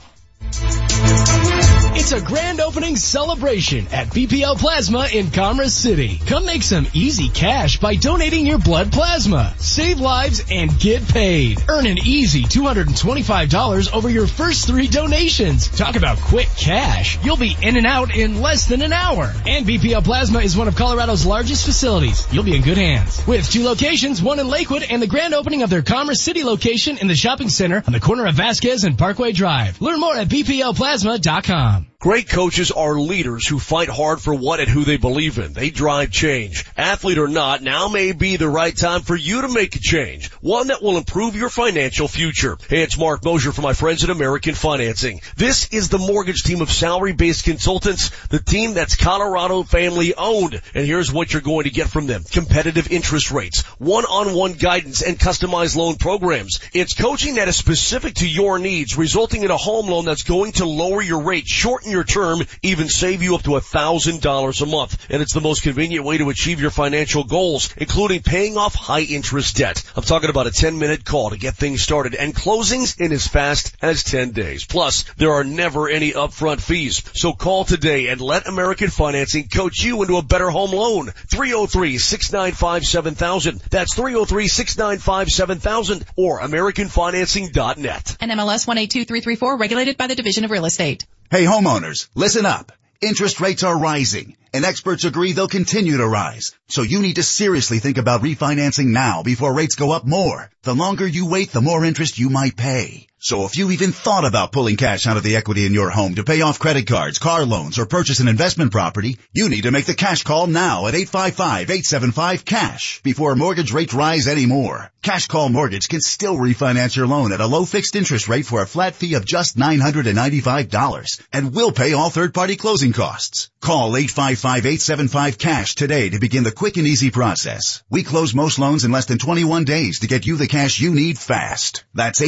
It's 2.01 2.13
a 2.13 2.19
grand 2.19 2.59
opening 2.59 2.95
celebration 2.95 3.85
at 3.91 4.07
BPL 4.07 4.57
Plasma 4.57 5.07
in 5.13 5.29
Commerce 5.29 5.75
City. 5.75 6.19
Come 6.25 6.47
make 6.47 6.63
some 6.63 6.87
easy 6.93 7.29
cash 7.29 7.79
by 7.79 7.93
donating 7.93 8.47
your 8.47 8.57
blood 8.57 8.91
plasma. 8.91 9.53
Save 9.59 9.99
lives 9.99 10.43
and 10.49 10.79
get 10.79 11.07
paid. 11.07 11.63
Earn 11.69 11.85
an 11.85 11.99
easy 11.99 12.41
$225 12.41 13.93
over 13.93 14.09
your 14.09 14.25
first 14.25 14.65
three 14.65 14.87
donations. 14.87 15.67
Talk 15.67 15.95
about 15.95 16.17
quick 16.17 16.47
cash. 16.57 17.23
You'll 17.23 17.37
be 17.37 17.55
in 17.61 17.77
and 17.77 17.85
out 17.85 18.15
in 18.15 18.41
less 18.41 18.65
than 18.65 18.81
an 18.81 18.93
hour. 18.93 19.31
And 19.45 19.67
BPL 19.67 20.03
Plasma 20.03 20.39
is 20.39 20.57
one 20.57 20.67
of 20.67 20.75
Colorado's 20.75 21.23
largest 21.23 21.67
facilities. 21.67 22.27
You'll 22.33 22.43
be 22.43 22.55
in 22.55 22.63
good 22.63 22.79
hands. 22.79 23.21
With 23.27 23.47
two 23.47 23.63
locations, 23.63 24.23
one 24.23 24.39
in 24.39 24.47
Lakewood 24.47 24.87
and 24.89 25.03
the 25.03 25.07
grand 25.07 25.35
opening 25.35 25.61
of 25.61 25.69
their 25.69 25.83
Commerce 25.83 26.19
City 26.21 26.43
location 26.43 26.97
in 26.97 27.07
the 27.07 27.15
shopping 27.15 27.49
center 27.49 27.83
on 27.85 27.93
the 27.93 27.99
corner 27.99 28.25
of 28.25 28.33
Vasquez 28.33 28.85
and 28.85 28.97
Parkway 28.97 29.33
Drive. 29.33 29.79
Learn 29.79 29.99
more 29.99 30.15
at 30.15 30.29
BPLPlasma.com. 30.29 31.90
Great 32.01 32.27
coaches 32.27 32.71
are 32.71 32.99
leaders 32.99 33.45
who 33.45 33.59
fight 33.59 33.87
hard 33.87 34.19
for 34.19 34.33
what 34.33 34.59
and 34.59 34.67
who 34.67 34.83
they 34.83 34.97
believe 34.97 35.37
in. 35.37 35.53
They 35.53 35.69
drive 35.69 36.09
change. 36.09 36.65
Athlete 36.75 37.19
or 37.19 37.27
not, 37.27 37.61
now 37.61 37.89
may 37.89 38.11
be 38.11 38.37
the 38.37 38.49
right 38.49 38.75
time 38.75 39.01
for 39.01 39.15
you 39.15 39.41
to 39.41 39.47
make 39.47 39.75
a 39.75 39.79
change. 39.79 40.31
One 40.41 40.69
that 40.69 40.81
will 40.81 40.97
improve 40.97 41.35
your 41.35 41.51
financial 41.51 42.07
future. 42.07 42.57
Hey, 42.67 42.81
it's 42.81 42.97
Marc 42.97 43.23
Moser 43.23 43.51
for 43.51 43.61
my 43.61 43.73
friends 43.73 44.03
at 44.03 44.09
American 44.09 44.55
Financing. 44.55 45.21
This 45.37 45.71
is 45.71 45.89
the 45.89 45.99
mortgage 45.99 46.41
team 46.41 46.61
of 46.61 46.71
salary-based 46.71 47.43
consultants, 47.43 48.09
the 48.29 48.39
team 48.39 48.73
that's 48.73 48.95
Colorado 48.95 49.61
family 49.61 50.15
owned. 50.15 50.59
And 50.73 50.87
here's 50.87 51.13
what 51.13 51.31
you're 51.31 51.43
going 51.43 51.65
to 51.65 51.69
get 51.69 51.89
from 51.89 52.07
them. 52.07 52.23
Competitive 52.23 52.91
interest 52.91 53.29
rates, 53.29 53.61
one-on-one 53.77 54.53
guidance, 54.53 55.03
and 55.03 55.19
customized 55.19 55.75
loan 55.75 55.97
programs. 55.97 56.61
It's 56.73 56.95
coaching 56.95 57.35
that 57.35 57.47
is 57.47 57.57
specific 57.57 58.15
to 58.15 58.27
your 58.27 58.57
needs, 58.57 58.97
resulting 58.97 59.43
in 59.43 59.51
a 59.51 59.57
home 59.57 59.85
loan 59.85 60.05
that's 60.05 60.23
going 60.23 60.53
to 60.53 60.65
lower 60.65 61.03
your 61.03 61.21
rate, 61.21 61.45
shorten 61.45 61.90
your 61.91 62.03
term, 62.03 62.39
even 62.63 62.89
save 62.89 63.21
you 63.21 63.35
up 63.35 63.43
to 63.43 63.55
a 63.55 63.61
thousand 63.61 64.21
dollars 64.21 64.61
a 64.61 64.65
month. 64.65 64.97
And 65.09 65.21
it's 65.21 65.33
the 65.33 65.41
most 65.41 65.63
convenient 65.63 66.05
way 66.05 66.17
to 66.17 66.29
achieve 66.29 66.59
your 66.59 66.71
financial 66.71 67.23
goals, 67.23 67.73
including 67.77 68.23
paying 68.23 68.57
off 68.57 68.73
high 68.73 69.01
interest 69.01 69.57
debt. 69.57 69.83
I'm 69.95 70.03
talking 70.03 70.29
about 70.29 70.47
a 70.47 70.51
10 70.51 70.79
minute 70.79 71.05
call 71.05 71.29
to 71.29 71.37
get 71.37 71.55
things 71.55 71.83
started 71.83 72.15
and 72.15 72.35
closings 72.35 72.99
in 72.99 73.11
as 73.11 73.27
fast 73.27 73.75
as 73.81 74.03
10 74.03 74.31
days. 74.31 74.65
Plus, 74.65 75.03
there 75.17 75.33
are 75.33 75.43
never 75.43 75.89
any 75.89 76.13
upfront 76.13 76.61
fees. 76.61 77.03
So 77.13 77.33
call 77.33 77.65
today 77.65 78.07
and 78.07 78.21
let 78.21 78.47
American 78.47 78.89
Financing 78.89 79.49
coach 79.49 79.83
you 79.83 80.01
into 80.01 80.17
a 80.17 80.23
better 80.23 80.49
home 80.49 80.71
loan. 80.71 81.07
303-695-7000. 81.07 83.61
That's 83.69 83.93
303-695-7000 83.95 86.03
or 86.15 86.39
AmericanFinancing.net. 86.39 88.17
NMLS 88.21 88.67
182334 88.67 89.57
regulated 89.57 89.97
by 89.97 90.05
the 90.07 90.15
Division 90.15 90.45
of 90.45 90.51
Real 90.51 90.65
Estate. 90.65 91.05
Hey 91.31 91.45
homeowners, 91.45 92.09
listen 92.13 92.45
up. 92.45 92.73
Interest 92.99 93.39
rates 93.39 93.63
are 93.63 93.79
rising 93.79 94.35
and 94.53 94.65
experts 94.65 95.05
agree 95.05 95.31
they'll 95.31 95.47
continue 95.47 95.95
to 95.95 96.05
rise. 96.05 96.51
So 96.67 96.81
you 96.81 97.01
need 97.01 97.15
to 97.15 97.23
seriously 97.23 97.79
think 97.79 97.97
about 97.97 98.21
refinancing 98.21 98.87
now 98.87 99.23
before 99.23 99.53
rates 99.53 99.75
go 99.75 99.93
up 99.93 100.05
more. 100.05 100.51
The 100.63 100.75
longer 100.75 101.07
you 101.07 101.25
wait, 101.25 101.53
the 101.53 101.61
more 101.61 101.85
interest 101.85 102.19
you 102.19 102.29
might 102.29 102.57
pay. 102.57 103.07
So 103.23 103.45
if 103.45 103.55
you 103.55 103.69
even 103.69 103.91
thought 103.91 104.25
about 104.25 104.51
pulling 104.51 104.77
cash 104.77 105.05
out 105.05 105.15
of 105.15 105.21
the 105.21 105.35
equity 105.35 105.67
in 105.67 105.75
your 105.75 105.91
home 105.91 106.15
to 106.15 106.23
pay 106.23 106.41
off 106.41 106.57
credit 106.57 106.87
cards, 106.87 107.19
car 107.19 107.45
loans, 107.45 107.77
or 107.77 107.85
purchase 107.85 108.19
an 108.19 108.27
investment 108.27 108.71
property, 108.71 109.19
you 109.31 109.47
need 109.47 109.61
to 109.61 109.71
make 109.71 109.85
the 109.85 109.93
cash 109.93 110.23
call 110.23 110.47
now 110.47 110.87
at 110.87 110.95
855-875-CASH 110.95 113.03
before 113.03 113.35
mortgage 113.35 113.71
rates 113.71 113.93
rise 113.93 114.27
anymore. 114.27 114.91
Cash 115.03 115.27
Call 115.27 115.49
Mortgage 115.49 115.87
can 115.87 115.99
still 115.99 116.35
refinance 116.35 116.95
your 116.95 117.07
loan 117.07 117.31
at 117.31 117.41
a 117.41 117.47
low 117.47 117.65
fixed 117.65 117.95
interest 117.95 118.27
rate 118.27 118.45
for 118.45 118.61
a 118.61 118.67
flat 118.67 118.93
fee 118.93 119.15
of 119.15 119.25
just 119.25 119.57
$995 119.57 121.21
and 121.33 121.55
will 121.55 121.71
pay 121.71 121.93
all 121.93 122.11
third-party 122.11 122.55
closing 122.55 122.93
costs. 122.93 123.49
Call 123.61 123.93
855-875-CASH 123.93 125.73
today 125.73 126.09
to 126.09 126.19
begin 126.19 126.43
the 126.43 126.51
quick 126.51 126.77
and 126.77 126.85
easy 126.85 127.09
process. 127.09 127.81
We 127.89 128.03
close 128.03 128.35
most 128.35 128.59
loans 128.59 128.83
in 128.83 128.91
less 128.91 129.07
than 129.07 129.17
21 129.17 129.63
days 129.63 130.01
to 130.01 130.07
get 130.07 130.27
you 130.27 130.37
the 130.37 130.47
cash 130.47 130.79
you 130.79 130.93
need 130.93 131.17
fast. 131.17 131.83
That's 131.95 132.21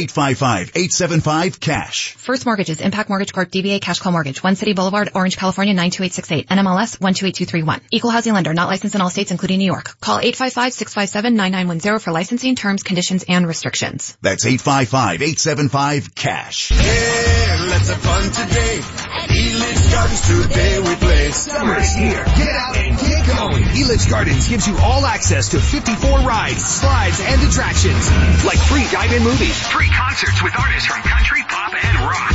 855-875-CASH. 0.88 2.14
First 2.16 2.46
Mortgages, 2.46 2.80
Impac 2.80 3.08
Mortgage 3.08 3.32
Corp, 3.32 3.48
DBA 3.50 3.80
Cash 3.80 3.98
Call 4.00 4.12
Mortgage, 4.12 4.40
One 4.42 4.56
City 4.56 4.72
Boulevard, 4.74 5.10
Orange, 5.14 5.36
California, 5.36 5.72
92868, 5.74 6.48
NMLS 6.48 7.00
128231. 7.00 7.80
Equal 7.90 8.10
housing 8.10 8.32
lender, 8.34 8.52
not 8.54 8.68
licensed 8.68 8.94
in 8.94 9.00
all 9.00 9.10
states 9.10 9.30
including 9.30 9.58
New 9.58 9.66
York. 9.66 9.98
Call 10.00 10.18
855-657-9910 10.20 12.00
for 12.00 12.10
licensing, 12.12 12.54
terms, 12.56 12.82
conditions, 12.82 13.24
and 13.28 13.46
restrictions. 13.46 14.16
That's 14.22 14.44
855-875-CASH. 14.44 16.70
Yeah, 16.72 17.66
let's 17.70 17.88
have 17.88 18.00
fun 18.00 18.24
today. 18.30 18.80
At 19.14 19.30
Elitch 19.30 19.92
Gardens 19.92 20.20
today 20.26 20.80
we 20.80 20.94
play. 20.96 21.30
Summer 21.30 21.76
is 21.78 21.94
here. 21.94 22.24
Get 22.24 22.48
out 22.48 22.76
and 22.76 22.98
get 22.98 23.26
going. 23.36 23.62
Elitch 23.64 24.10
Gardens 24.10 24.48
gives 24.48 24.66
you 24.66 24.76
all 24.78 25.04
access 25.06 25.50
to 25.50 25.60
54 25.60 26.18
rides, 26.20 26.64
slides, 26.64 27.20
and 27.20 27.40
attractions. 27.42 28.10
Like 28.44 28.58
free 28.58 28.84
dive-in 28.92 29.22
movies, 29.22 29.56
free 29.68 29.88
concerts 29.88 30.42
with 30.42 30.58
artists 30.58 30.73
from 30.82 31.00
country, 31.02 31.40
pop, 31.46 31.72
and 31.72 31.98
rock. 32.02 32.34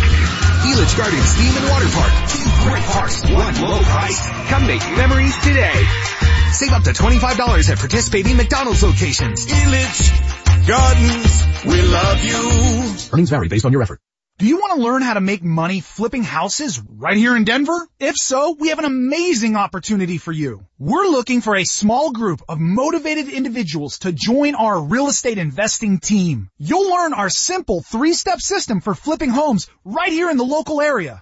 Elitch 0.72 0.96
Gardens 0.98 1.28
Steam 1.28 1.54
and 1.58 1.70
Water 1.70 1.90
Park. 1.92 2.14
Two 2.32 2.48
great 2.64 2.84
parks, 2.84 3.24
one 3.24 3.56
low 3.62 3.80
price. 3.84 4.20
Come 4.50 4.68
make 4.68 4.82
memories 4.96 5.36
today. 5.44 5.84
Save 6.54 6.72
up 6.72 6.84
to 6.84 6.92
$25 6.92 7.70
at 7.70 7.78
participating 7.78 8.38
McDonald's 8.38 8.82
locations. 8.82 9.46
Elitch 9.46 10.68
Gardens, 10.68 11.66
we 11.66 11.82
love 11.82 12.24
you. 12.24 13.12
Earnings 13.12 13.30
vary 13.30 13.48
based 13.50 13.66
on 13.66 13.74
your 13.74 13.82
effort. 13.82 14.00
Do 14.40 14.46
you 14.46 14.56
want 14.56 14.78
to 14.78 14.82
learn 14.82 15.02
how 15.02 15.16
to 15.16 15.20
make 15.20 15.44
money 15.44 15.82
flipping 15.82 16.24
houses 16.24 16.80
right 16.80 17.18
here 17.18 17.36
in 17.36 17.44
Denver? 17.44 17.86
If 18.00 18.16
so, 18.16 18.56
we 18.58 18.70
have 18.70 18.80
an 18.80 18.86
amazing 18.86 19.58
opportunity 19.58 20.18
for 20.18 20.32
you. 20.32 20.66
We're 20.78 21.08
looking 21.08 21.42
for 21.42 21.58
a 21.58 21.66
small 21.66 22.14
group 22.14 22.42
of 22.48 22.58
motivated 22.58 23.28
individuals 23.28 24.00
to 24.00 24.14
join 24.14 24.56
our 24.56 24.82
real 24.82 25.10
estate 25.10 25.40
investing 25.40 26.00
team. 26.00 26.50
You'll 26.58 26.90
learn 26.90 27.12
our 27.12 27.30
simple 27.30 27.82
three-step 27.82 28.40
system 28.40 28.80
for 28.80 28.96
flipping 28.96 29.30
homes 29.30 29.68
right 29.84 30.14
here 30.14 30.30
in 30.30 30.38
the 30.38 30.46
local 30.46 30.80
area. 30.80 31.22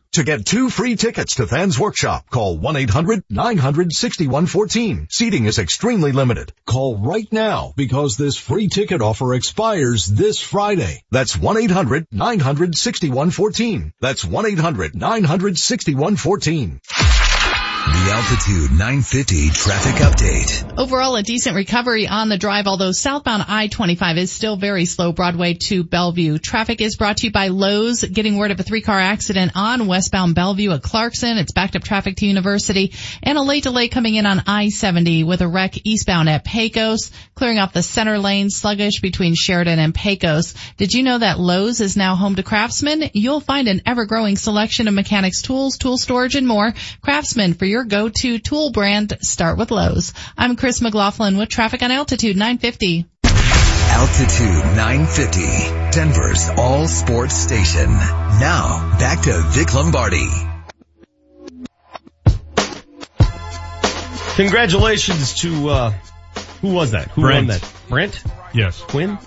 To 0.15 0.25
get 0.25 0.45
two 0.45 0.69
free 0.69 0.97
tickets 0.97 1.35
to 1.35 1.47
Than's 1.47 1.79
workshop, 1.79 2.29
call 2.29 2.59
1-800-900-6114. 2.59 5.07
Seating 5.09 5.45
is 5.45 5.57
extremely 5.57 6.11
limited. 6.11 6.51
Call 6.65 6.97
right 6.97 7.31
now 7.31 7.71
because 7.77 8.17
this 8.17 8.35
free 8.35 8.67
ticket 8.67 9.01
offer 9.01 9.33
expires 9.33 10.05
this 10.05 10.41
Friday. 10.41 11.01
That's 11.11 11.37
1-800-900-6114. 11.37 13.93
That's 14.01 14.25
1-800-900-6114. 14.25 17.20
The 17.81 18.11
Altitude 18.13 18.71
950 18.77 19.49
traffic 19.49 19.95
update. 19.95 20.77
Overall, 20.77 21.15
a 21.15 21.23
decent 21.23 21.55
recovery 21.55 22.07
on 22.07 22.29
the 22.29 22.37
drive, 22.37 22.67
although 22.67 22.91
southbound 22.91 23.43
I-25 23.47 24.17
is 24.17 24.31
still 24.31 24.55
very 24.55 24.85
slow 24.85 25.11
Broadway 25.11 25.55
to 25.65 25.83
Bellevue. 25.83 26.37
Traffic 26.37 26.79
is 26.79 26.95
brought 26.95 27.17
to 27.17 27.27
you 27.27 27.31
by 27.31 27.47
Lowe's, 27.47 28.03
getting 28.03 28.37
word 28.37 28.51
of 28.51 28.59
a 28.59 28.63
three-car 28.63 28.99
accident 28.99 29.53
on 29.55 29.87
westbound 29.87 30.35
Bellevue 30.35 30.71
at 30.71 30.83
Clarkson. 30.83 31.39
It's 31.39 31.53
backed 31.53 31.75
up 31.75 31.83
traffic 31.83 32.17
to 32.17 32.27
University 32.27 32.93
and 33.23 33.39
a 33.39 33.41
late 33.41 33.63
delay 33.63 33.87
coming 33.87 34.13
in 34.13 34.27
on 34.27 34.43
I-70 34.45 35.25
with 35.25 35.41
a 35.41 35.47
wreck 35.47 35.83
eastbound 35.83 36.29
at 36.29 36.45
Pecos, 36.45 37.09
clearing 37.33 37.57
off 37.57 37.73
the 37.73 37.81
center 37.81 38.19
lane 38.19 38.51
sluggish 38.51 39.01
between 39.01 39.33
Sheridan 39.33 39.79
and 39.79 39.95
Pecos. 39.95 40.53
Did 40.77 40.93
you 40.93 41.01
know 41.01 41.17
that 41.17 41.39
Lowe's 41.39 41.81
is 41.81 41.97
now 41.97 42.15
home 42.15 42.35
to 42.35 42.43
Craftsman? 42.43 43.09
You'll 43.13 43.39
find 43.39 43.67
an 43.67 43.81
ever-growing 43.87 44.37
selection 44.37 44.87
of 44.87 44.93
mechanics 44.93 45.41
tools, 45.41 45.77
tool 45.79 45.97
storage, 45.97 46.35
and 46.35 46.47
more. 46.47 46.75
Craftsman 47.01 47.55
for 47.55 47.70
your 47.71 47.85
go-to 47.85 48.37
tool 48.37 48.71
brand, 48.71 49.17
start 49.21 49.57
with 49.57 49.71
Lowe's. 49.71 50.13
I'm 50.37 50.57
Chris 50.57 50.81
McLaughlin 50.81 51.37
with 51.37 51.49
traffic 51.49 51.81
on 51.81 51.89
Altitude 51.89 52.35
950. 52.35 53.05
Altitude 53.23 54.75
950, 54.75 55.41
Denver's 55.91 56.49
all 56.57 56.87
sports 56.87 57.33
station. 57.35 57.89
Now, 57.89 58.97
back 58.99 59.21
to 59.23 59.41
Vic 59.51 59.73
Lombardi. 59.73 60.27
Congratulations 64.35 65.33
to, 65.41 65.69
uh, 65.69 65.91
who 66.61 66.73
was 66.73 66.91
that? 66.91 67.09
Who 67.11 67.21
Brent. 67.21 67.47
won 67.47 67.59
that? 67.59 67.73
Brent? 67.89 68.23
Yes. 68.53 68.81
Quinn? 68.81 69.17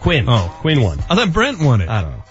Quinn. 0.00 0.26
Oh. 0.28 0.54
Quinn 0.60 0.82
won. 0.82 0.98
I 1.10 1.14
thought 1.14 1.32
Brent 1.32 1.60
won 1.60 1.80
it. 1.80 1.88
I 1.88 2.02
don't 2.02 2.12
know. 2.12 2.21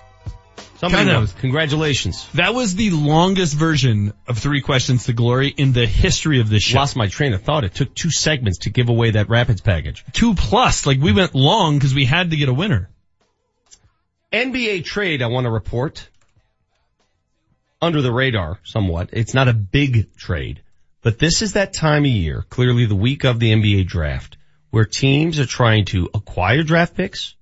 Somebody 0.82 1.04
Kind 1.04 1.16
of. 1.16 1.22
knows. 1.22 1.34
Congratulations. 1.34 2.28
That 2.34 2.56
was 2.56 2.74
the 2.74 2.90
longest 2.90 3.54
version 3.54 4.14
of 4.28 4.40
Three 4.40 4.62
Questions 4.62 5.06
to 5.06 5.14
Glory 5.14 5.50
in 5.50 5.74
the 5.74 5.86
history 5.86 6.40
of 6.40 6.50
this 6.50 6.64
show. 6.64 6.80
Lost 6.80 6.96
my 6.96 7.06
train 7.06 7.34
of 7.34 7.44
thought. 7.44 7.64
It 7.64 7.76
took 7.76 7.94
two 7.94 8.10
segments 8.10 8.58
to 8.64 8.72
give 8.72 8.90
away 8.90 9.12
that 9.12 9.30
Rapids 9.30 9.62
package. 9.62 10.04
Two 10.12 10.34
plus. 10.34 10.88
Like 10.88 11.00
we 11.00 11.12
went 11.14 11.36
long 11.36 11.78
because 11.78 11.94
we 11.94 12.06
had 12.06 12.32
to 12.32 12.36
get 12.36 12.50
a 12.50 12.54
winner. 12.54 12.90
NBA 14.34 14.84
trade, 14.84 15.22
I 15.22 15.28
want 15.28 15.46
to 15.46 15.52
report. 15.52 16.10
Under 17.80 18.02
the 18.02 18.12
radar 18.12 18.58
somewhat. 18.64 19.10
It's 19.14 19.36
not 19.36 19.48
a 19.48 19.54
big 19.54 20.16
trade, 20.16 20.64
but 21.04 21.20
this 21.20 21.44
is 21.44 21.54
that 21.54 21.74
time 21.74 22.06
of 22.06 22.10
year, 22.10 22.44
clearly 22.50 22.88
the 22.88 22.96
week 22.96 23.24
of 23.24 23.40
the 23.40 23.54
NBA 23.54 23.86
draft, 23.86 24.36
where 24.72 24.86
teams 24.86 25.38
are 25.40 25.46
trying 25.46 25.86
to 25.86 26.10
acquire 26.16 26.64
draft 26.64 26.96
picks, 26.96 27.36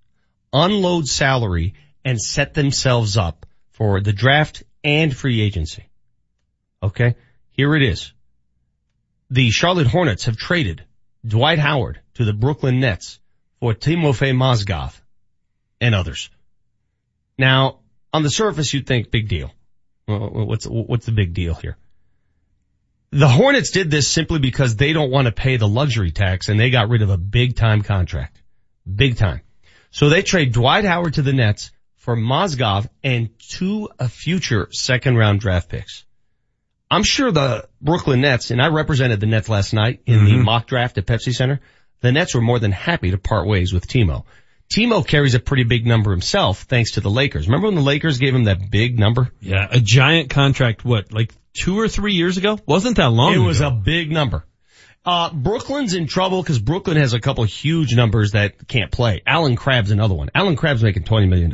unload 0.52 1.08
salary, 1.08 1.76
and 2.04 2.20
set 2.22 2.54
themselves 2.54 3.18
up 3.18 3.46
for 3.72 4.02
the 4.02 4.14
draft 4.14 4.64
and 4.84 5.16
free 5.16 5.42
agency. 5.42 5.90
Okay? 6.82 7.16
Here 7.52 7.76
it 7.76 7.84
is. 7.84 8.14
The 9.30 9.52
Charlotte 9.52 9.88
Hornets 9.88 10.26
have 10.26 10.38
traded 10.38 10.84
Dwight 11.26 11.60
Howard 11.60 12.00
to 12.16 12.26
the 12.26 12.34
Brooklyn 12.34 12.80
Nets 12.80 13.20
for 13.60 13.74
Timofey 13.74 14.34
Mozgov 14.34 15.00
and 15.82 15.94
others. 15.94 16.30
Now, 17.38 17.80
on 18.14 18.24
the 18.24 18.30
surface, 18.30 18.74
you'd 18.74 18.88
think 18.88 19.12
big 19.12 19.28
deal. 19.28 19.52
What's, 20.06 20.66
what's 20.66 21.06
the 21.06 21.12
big 21.12 21.34
deal 21.34 21.54
here? 21.54 21.78
The 23.12 23.28
Hornets 23.28 23.72
did 23.72 23.92
this 23.92 24.08
simply 24.08 24.40
because 24.40 24.76
they 24.76 24.94
don't 24.94 25.12
want 25.12 25.26
to 25.26 25.32
pay 25.32 25.58
the 25.58 25.68
luxury 25.68 26.12
tax 26.12 26.48
and 26.50 26.60
they 26.60 26.70
got 26.70 26.90
rid 26.90 27.02
of 27.02 27.10
a 27.10 27.18
big 27.18 27.56
time 27.56 27.82
contract. 27.82 28.42
Big 28.94 29.18
time. 29.18 29.42
So 29.92 30.10
they 30.10 30.22
trade 30.22 30.54
Dwight 30.54 30.86
Howard 30.86 31.16
to 31.16 31.22
the 31.22 31.34
Nets 31.34 31.72
for 32.10 32.16
Mozgov 32.16 32.88
and 33.04 33.30
two 33.38 33.88
future 34.10 34.68
second 34.72 35.16
round 35.16 35.40
draft 35.40 35.70
picks. 35.70 36.06
I'm 36.90 37.04
sure 37.04 37.32
the 37.32 37.68
Brooklyn 37.80 38.22
Nets, 38.22 38.50
and 38.50 38.60
I 38.60 38.70
represented 38.70 39.20
the 39.20 39.28
Nets 39.28 39.48
last 39.48 39.76
night 39.76 40.00
in 40.08 40.26
the 40.26 40.32
Mhm. 40.32 40.44
mock 40.44 40.66
draft 40.66 40.98
at 40.98 41.06
Pepsi 41.06 41.36
Center. 41.36 41.62
The 42.02 42.12
Nets 42.12 42.34
were 42.34 42.42
more 42.42 42.58
than 42.58 42.72
happy 42.72 43.12
to 43.12 43.20
part 43.20 43.46
ways 43.46 43.72
with 43.74 43.88
Timo. 43.88 44.24
Timo 44.74 45.06
carries 45.06 45.36
a 45.36 45.40
pretty 45.40 45.66
big 45.66 45.86
number 45.86 46.10
himself 46.10 46.64
thanks 46.64 46.94
to 46.94 47.02
the 47.02 47.12
Lakers. 47.12 47.46
Remember 47.46 47.68
when 47.68 47.76
the 47.76 47.82
Lakers 47.82 48.18
gave 48.18 48.34
him 48.34 48.46
that 48.46 48.72
big 48.72 48.98
number? 48.98 49.32
Yeah, 49.40 49.68
a 49.70 49.80
giant 49.80 50.32
contract. 50.32 50.84
What, 50.84 51.12
like 51.12 51.32
two 51.54 51.78
or 51.80 51.88
three 51.88 52.16
years 52.16 52.38
ago? 52.38 52.58
Wasn't 52.66 52.98
that 52.98 53.12
long? 53.12 53.36
It 53.36 53.38
was 53.38 53.60
ago. 53.60 53.68
a 53.68 53.72
big 53.72 54.12
number. 54.12 54.46
Uh, 55.06 55.30
Brooklyn's 55.32 55.94
in 55.94 56.08
trouble 56.08 56.42
because 56.42 56.58
Brooklyn 56.58 56.98
has 56.98 57.14
a 57.14 57.20
couple 57.20 57.44
huge 57.44 57.96
numbers 57.96 58.32
that 58.32 58.68
can't 58.68 58.90
play. 58.92 59.22
Allen 59.28 59.56
Crabbe's 59.56 59.92
another 59.92 60.16
one. 60.16 60.32
Allen 60.34 60.56
Crabbe's 60.56 60.82
making 60.84 61.04
$20 61.04 61.30
million. 61.30 61.54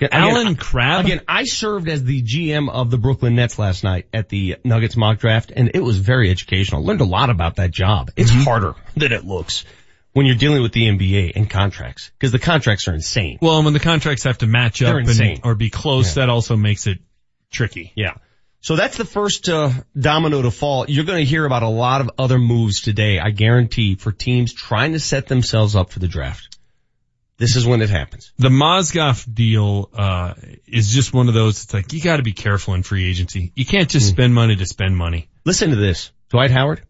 Again, 0.00 0.08
Allen 0.12 0.56
Crabbe? 0.56 1.04
Again, 1.04 1.20
I 1.28 1.44
served 1.44 1.88
as 1.88 2.02
the 2.02 2.22
GM 2.22 2.68
of 2.70 2.90
the 2.90 2.98
Brooklyn 2.98 3.36
Nets 3.36 3.58
last 3.58 3.84
night 3.84 4.06
at 4.12 4.28
the 4.28 4.56
Nuggets 4.64 4.96
mock 4.96 5.18
draft 5.18 5.52
and 5.54 5.70
it 5.74 5.80
was 5.80 5.98
very 5.98 6.30
educational. 6.30 6.84
Learned 6.84 7.02
a 7.02 7.04
lot 7.04 7.30
about 7.30 7.56
that 7.56 7.70
job. 7.70 8.10
It's 8.16 8.30
Mm-hmm. 8.32 8.40
harder 8.42 8.74
than 8.96 9.12
it 9.12 9.24
looks 9.24 9.64
when 10.12 10.26
you're 10.26 10.34
dealing 10.36 10.60
with 10.62 10.72
the 10.72 10.88
NBA 10.88 11.32
and 11.36 11.48
contracts 11.48 12.10
because 12.18 12.32
the 12.32 12.38
contracts 12.40 12.88
are 12.88 12.94
insane. 12.94 13.38
Well, 13.40 13.56
and 13.56 13.64
when 13.64 13.74
the 13.74 13.80
contracts 13.80 14.24
have 14.24 14.38
to 14.38 14.46
match 14.46 14.80
They're 14.80 14.98
up 15.00 15.06
and, 15.06 15.40
or 15.44 15.54
be 15.54 15.70
close, 15.70 16.16
Yeah. 16.16 16.22
that 16.26 16.30
also 16.30 16.56
makes 16.56 16.86
it 16.88 16.98
tricky. 17.52 17.92
Yeah. 17.94 18.14
So 18.60 18.76
that's 18.76 18.96
the 18.96 19.04
first 19.04 19.48
uh, 19.48 19.70
domino 19.98 20.42
to 20.42 20.50
fall. 20.50 20.86
You're 20.88 21.04
going 21.04 21.18
to 21.18 21.24
hear 21.28 21.44
about 21.44 21.62
a 21.64 21.68
lot 21.68 22.00
of 22.00 22.10
other 22.18 22.38
moves 22.38 22.80
today, 22.80 23.18
I 23.18 23.30
guarantee, 23.30 23.96
for 23.96 24.12
teams 24.12 24.52
trying 24.52 24.92
to 24.92 25.00
set 25.00 25.26
themselves 25.26 25.74
up 25.76 25.90
for 25.90 25.98
the 25.98 26.06
draft. 26.08 26.51
This 27.42 27.56
is 27.56 27.66
when 27.66 27.82
it 27.82 27.90
happens. 27.90 28.32
The 28.38 28.50
Mozgov 28.50 29.26
deal, 29.34 29.90
uh, 29.92 30.34
is 30.64 30.90
just 30.90 31.12
one 31.12 31.26
of 31.26 31.34
those, 31.34 31.64
it's 31.64 31.74
like, 31.74 31.92
you 31.92 32.00
gotta 32.00 32.22
be 32.22 32.32
careful 32.32 32.74
in 32.74 32.84
free 32.84 33.10
agency. 33.10 33.50
You 33.56 33.66
can't 33.66 33.90
just 33.90 34.06
Hmm. 34.10 34.12
spend 34.12 34.34
money 34.34 34.54
to 34.54 34.64
spend 34.64 34.96
money. 34.96 35.28
Listen 35.44 35.70
to 35.70 35.76
this. 35.76 36.12
Dwight 36.30 36.52
Howard 36.52 36.82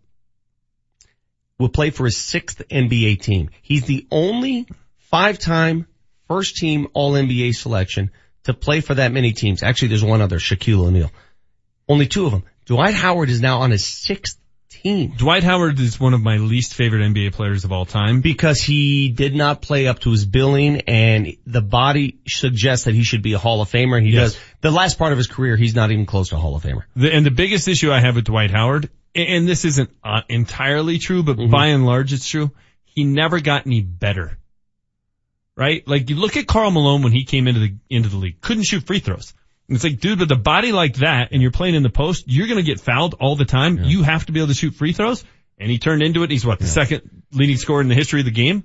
will 1.58 1.70
play 1.70 1.88
for 1.88 2.04
his 2.04 2.18
sixth 2.18 2.60
NBA 2.70 3.16
team. 3.22 3.48
He's 3.62 3.84
the 3.84 4.06
only 4.10 4.66
five-time 5.10 5.86
first 6.28 6.56
team 6.56 6.88
All 6.92 7.12
NBA 7.12 7.54
selection 7.54 8.10
to 8.44 8.52
play 8.52 8.82
for 8.82 8.96
that 8.96 9.10
many 9.10 9.32
teams. 9.32 9.62
Actually, 9.62 9.88
there's 9.88 10.04
one 10.04 10.20
other, 10.20 10.38
Shaquille 10.38 10.86
O'Neal. 10.86 11.10
Only 11.88 12.06
two 12.06 12.26
of 12.26 12.32
them. 12.32 12.42
Dwight 12.66 12.92
Howard 12.92 13.30
is 13.30 13.40
now 13.40 13.60
on 13.60 13.70
his 13.70 13.86
sixth 13.86 14.38
team. 14.72 15.14
Dwight 15.16 15.42
Howard 15.44 15.78
is 15.78 15.98
one 16.00 16.14
of 16.14 16.20
my 16.22 16.36
least 16.38 16.74
favorite 16.74 17.02
NBA 17.02 17.32
players 17.32 17.64
of 17.64 17.72
all 17.72 17.84
time. 17.86 18.20
Because 18.20 18.60
he 18.60 19.10
did 19.10 19.34
not 19.34 19.62
play 19.62 19.86
up 19.86 20.00
to 20.00 20.10
his 20.10 20.24
billing 20.26 20.82
and 20.82 21.36
the 21.46 21.60
body 21.62 22.18
suggests 22.26 22.86
that 22.86 22.94
he 22.94 23.04
should 23.04 23.22
be 23.22 23.32
a 23.34 23.38
Hall 23.38 23.60
of 23.62 23.70
Famer. 23.70 24.02
He 24.02 24.10
Yes. 24.10 24.32
does. 24.32 24.40
The 24.62 24.70
last 24.70 24.98
part 24.98 25.12
of 25.12 25.18
his 25.18 25.26
career, 25.26 25.56
he's 25.56 25.74
not 25.74 25.90
even 25.92 26.06
close 26.06 26.30
to 26.30 26.36
a 26.36 26.38
Hall 26.38 26.56
of 26.56 26.62
Famer. 26.62 26.82
The, 26.96 27.12
and 27.14 27.24
the 27.24 27.30
biggest 27.30 27.68
issue 27.68 27.92
I 27.92 28.00
have 28.00 28.16
with 28.16 28.24
Dwight 28.24 28.50
Howard, 28.50 28.90
and- 29.14 29.46
this 29.48 29.64
isn't 29.64 29.90
uh, 30.02 30.22
entirely 30.28 30.98
true, 30.98 31.22
but 31.22 31.36
by 31.50 31.66
and 31.68 31.84
large 31.86 32.12
it's 32.12 32.28
true, 32.28 32.50
he 32.84 33.04
never 33.04 33.40
got 33.40 33.66
any 33.66 33.80
better. 33.82 34.38
Right? 35.54 35.86
Like 35.86 36.08
you 36.08 36.16
look 36.16 36.36
at 36.36 36.46
Karl 36.46 36.70
Malone 36.70 37.02
when 37.02 37.12
he 37.12 37.24
came 37.24 37.46
into 37.46 37.60
the, 37.60 37.74
into 37.90 38.08
the 38.08 38.16
league, 38.16 38.40
couldn't 38.40 38.64
shoot 38.64 38.86
free 38.86 39.00
throws. 39.00 39.34
And 39.72 39.76
It's 39.76 39.84
like, 39.84 40.00
dude, 40.00 40.20
with 40.20 40.30
a 40.30 40.36
body 40.36 40.70
like 40.70 40.96
that 40.96 41.32
and 41.32 41.40
you're 41.40 41.50
playing 41.50 41.74
in 41.74 41.82
the 41.82 41.88
post, 41.88 42.24
you're 42.26 42.46
gonna 42.46 42.60
get 42.60 42.78
fouled 42.78 43.14
all 43.18 43.36
the 43.36 43.46
time. 43.46 43.78
You 43.84 44.02
have 44.02 44.26
to 44.26 44.32
be 44.32 44.40
able 44.40 44.48
to 44.48 44.54
shoot 44.54 44.74
free 44.74 44.92
throws. 44.92 45.24
And 45.58 45.70
he 45.70 45.78
turned 45.78 46.02
into 46.02 46.24
it. 46.24 46.30
He's 46.30 46.44
what, 46.44 46.58
the 46.58 46.66
second 46.66 47.22
leading 47.32 47.56
scorer 47.56 47.80
in 47.80 47.88
the 47.88 47.94
history 47.94 48.20
of 48.20 48.26
the 48.26 48.32
game? 48.32 48.64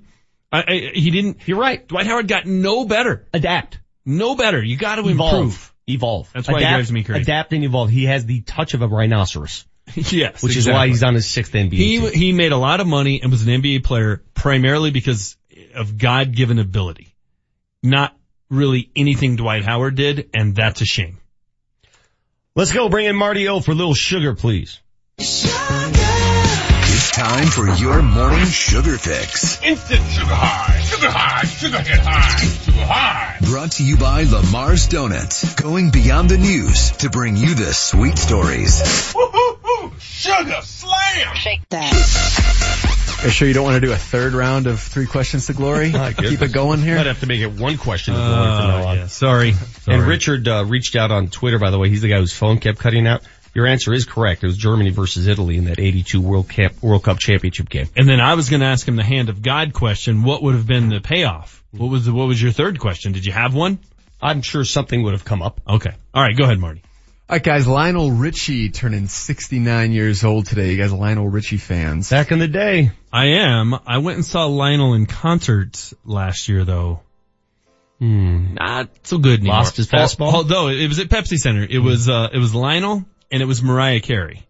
I, 0.52 0.64
I, 0.68 0.90
he 0.92 1.10
didn't. 1.10 1.48
You're 1.48 1.58
right. 1.58 1.88
Dwight 1.88 2.06
Howard 2.06 2.28
got 2.28 2.44
no 2.44 2.84
better. 2.84 3.26
Adapt. 3.32 3.80
No 4.04 4.34
better. 4.34 4.62
You 4.62 4.76
gotta 4.76 5.00
Evolve. 5.08 5.32
improve. 5.32 5.74
Evolve. 5.86 6.30
That's 6.34 6.46
why 6.46 6.58
adapt, 6.58 6.68
he 6.70 6.74
drives 6.76 6.92
me 6.92 7.04
crazy. 7.04 7.22
Adapt 7.22 7.52
and 7.54 7.64
evolve. 7.64 7.88
He 7.88 8.04
has 8.04 8.26
the 8.26 8.42
touch 8.42 8.74
of 8.74 8.82
a 8.82 8.86
rhinoceros. 8.86 9.64
yes. 9.94 10.42
Which 10.42 10.58
is 10.58 10.68
why 10.68 10.88
he's 10.88 11.02
on 11.02 11.14
his 11.14 11.24
sixth 11.26 11.54
NBA 11.54 11.72
He 11.72 11.98
team. 12.00 12.12
he 12.12 12.32
made 12.34 12.52
a 12.52 12.58
lot 12.58 12.80
of 12.80 12.86
money 12.86 13.22
and 13.22 13.30
was 13.30 13.46
an 13.46 13.62
NBA 13.62 13.82
player 13.84 14.22
primarily 14.34 14.90
because 14.90 15.38
of 15.74 15.96
God 15.96 16.34
given 16.34 16.58
ability, 16.58 17.14
not 17.82 18.14
really 18.50 18.90
anything 18.96 19.36
Dwight 19.36 19.64
Howard 19.64 19.94
did, 19.94 20.30
and 20.34 20.54
that's 20.54 20.80
a 20.80 20.86
shame. 20.86 21.18
Let's 22.54 22.72
go 22.72 22.88
bring 22.88 23.06
in 23.06 23.16
Marty 23.16 23.48
O 23.48 23.60
for 23.60 23.72
a 23.72 23.74
Little 23.74 23.94
Sugar, 23.94 24.34
please. 24.34 24.80
It's 25.16 25.44
It's 25.44 27.10
time 27.12 27.46
for 27.46 27.68
your 27.68 28.02
morning 28.02 28.46
sugar 28.46 28.98
fix. 28.98 29.62
Instant 29.62 30.02
sugar 30.10 30.26
high, 30.34 30.80
sugar 30.80 31.10
high, 31.10 31.44
sugar 31.44 31.78
hit 31.78 32.00
high, 32.00 32.36
sugar 32.36 32.84
high. 32.84 33.36
Brought 33.42 33.72
to 33.72 33.84
you 33.84 33.96
by 33.96 34.24
Lamar's 34.24 34.88
Donuts, 34.88 35.54
going 35.54 35.90
beyond 35.90 36.30
the 36.30 36.38
news 36.38 36.90
to 36.98 37.10
bring 37.10 37.36
you 37.36 37.54
the 37.54 37.72
sweet 37.72 38.18
stories. 38.18 39.12
Woo-hoo-hoo, 39.14 39.92
sugar 40.00 40.60
slam. 40.62 41.34
Shake 41.36 41.68
that. 41.68 42.94
Are 43.18 43.24
you 43.24 43.30
sure 43.30 43.48
you 43.48 43.54
don't 43.54 43.64
want 43.64 43.74
to 43.74 43.86
do 43.86 43.92
a 43.92 43.96
third 43.96 44.32
round 44.32 44.68
of 44.68 44.80
three 44.80 45.06
questions 45.06 45.46
to 45.46 45.52
glory? 45.52 45.90
Keep 46.16 46.40
it 46.40 46.52
going 46.52 46.80
here. 46.80 46.96
Might 46.96 47.06
have 47.06 47.20
to 47.20 47.26
make 47.26 47.40
it 47.40 47.50
one 47.50 47.76
question 47.76 48.14
to 48.14 48.20
glory 48.20 48.32
from 48.32 48.68
now 48.68 48.86
on. 48.86 48.96
yeah, 48.96 49.06
sorry. 49.08 49.54
And 49.88 50.02
Richard 50.04 50.46
uh, 50.46 50.64
reached 50.64 50.94
out 50.94 51.10
on 51.10 51.28
Twitter, 51.28 51.58
by 51.58 51.70
the 51.70 51.78
way. 51.78 51.88
He's 51.88 52.00
the 52.00 52.08
guy 52.08 52.18
whose 52.18 52.32
phone 52.32 52.58
kept 52.58 52.78
cutting 52.78 53.08
out. 53.08 53.22
Your 53.54 53.66
answer 53.66 53.92
is 53.92 54.04
correct. 54.04 54.44
It 54.44 54.46
was 54.46 54.56
Germany 54.56 54.90
versus 54.90 55.26
Italy 55.26 55.56
in 55.56 55.64
that 55.64 55.80
82 55.80 56.20
World 56.20 56.48
Cup, 56.48 56.80
World 56.80 57.02
Cup 57.02 57.18
championship 57.18 57.68
game. 57.68 57.88
And 57.96 58.08
then 58.08 58.20
I 58.20 58.34
was 58.34 58.50
going 58.50 58.60
to 58.60 58.66
ask 58.66 58.86
him 58.86 58.94
the 58.94 59.02
hand 59.02 59.30
of 59.30 59.42
God 59.42 59.72
question. 59.72 60.22
What 60.22 60.42
would 60.44 60.54
have 60.54 60.66
been 60.68 60.88
the 60.88 61.00
payoff? 61.00 61.64
What 61.72 61.90
was 61.90 62.06
the, 62.06 62.12
what 62.12 62.28
was 62.28 62.40
your 62.40 62.52
third 62.52 62.78
question? 62.78 63.12
Did 63.12 63.26
you 63.26 63.32
have 63.32 63.52
one? 63.52 63.80
I'm 64.22 64.42
sure 64.42 64.64
something 64.64 65.02
would 65.02 65.12
have 65.14 65.24
come 65.24 65.42
up. 65.42 65.60
Okay. 65.68 65.90
All 66.14 66.22
right. 66.22 66.36
Go 66.36 66.44
ahead, 66.44 66.58
Marty. 66.60 66.82
All 67.30 67.34
right, 67.34 67.42
guys. 67.42 67.68
Lionel 67.68 68.10
Richie 68.10 68.70
turning 68.70 69.06
69 69.06 69.92
years 69.92 70.24
old 70.24 70.46
today. 70.46 70.70
You 70.72 70.78
guys 70.78 70.94
Lionel 70.94 71.28
Richie 71.28 71.58
fans? 71.58 72.08
Back 72.08 72.32
in 72.32 72.38
the 72.38 72.48
day. 72.48 72.90
I 73.12 73.26
am. 73.26 73.74
I 73.86 73.98
went 73.98 74.16
and 74.16 74.24
saw 74.24 74.46
Lionel 74.46 74.94
in 74.94 75.04
concert 75.04 75.92
last 76.06 76.48
year 76.48 76.64
though. 76.64 77.02
Hmm. 77.98 78.54
Not 78.54 78.88
so 79.02 79.18
good 79.18 79.40
anymore. 79.40 79.56
Lost 79.56 79.76
his 79.76 79.88
fastball? 79.88 80.32
Although 80.32 80.68
it 80.68 80.88
was 80.88 81.00
at 81.00 81.08
Pepsi 81.08 81.36
Center. 81.36 81.66
It 81.68 81.80
was, 81.80 82.08
uh, 82.08 82.28
it 82.32 82.38
was 82.38 82.54
Lionel 82.54 83.04
and 83.30 83.42
it 83.42 83.46
was 83.46 83.62
Mariah 83.62 84.00
Carey. 84.00 84.46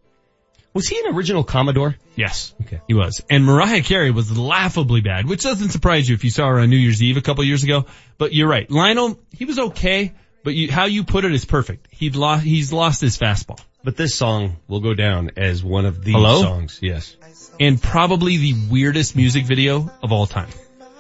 Was 0.73 0.87
he 0.87 1.01
an 1.01 1.17
original 1.17 1.43
Commodore? 1.43 1.97
Yes. 2.15 2.55
Okay. 2.61 2.81
He 2.87 2.95
was. 2.95 3.25
And 3.29 3.45
Mariah 3.45 3.83
Carey 3.83 4.13
was 4.13 4.39
laughably 4.39 5.01
bad, 5.01 5.29
which 5.29 5.43
doesn't 5.43 5.71
surprise 5.71 6.09
you 6.09 6.15
if 6.15 6.23
you 6.23 6.31
saw 6.31 6.47
her 6.47 6.61
on 6.61 6.71
New 6.71 6.77
Year's 6.77 7.03
Eve 7.03 7.17
a 7.17 7.23
couple 7.23 7.43
years 7.43 7.65
ago. 7.65 7.87
But 8.19 8.35
you're 8.35 8.49
right. 8.49 8.71
Lionel, 8.71 9.19
he 9.33 9.47
was 9.47 9.59
okay, 9.59 10.13
but 10.49 10.55
you, 10.55 10.73
how 10.73 10.87
you 10.87 11.05
put 11.05 11.27
it 11.27 11.33
is 11.35 11.45
perfect. 11.45 11.89
He'd 11.91 12.17
lost, 12.17 12.43
he's 12.43 12.73
lost 12.73 13.03
his 13.03 13.19
fastball. 13.19 13.61
But 13.85 13.99
this 13.99 14.15
song 14.15 14.57
will 14.67 14.81
go 14.81 14.95
down 14.95 15.33
as 15.37 15.63
one 15.63 15.85
of 15.85 16.03
the 16.03 16.13
Hello? 16.13 16.41
songs. 16.41 16.79
Yes. 16.81 17.15
And 17.61 17.83
probably 17.83 18.39
the 18.39 18.55
weirdest 18.71 19.15
music 19.15 19.45
video 19.45 19.91
of 20.03 20.11
all 20.11 20.27
time. 20.27 20.49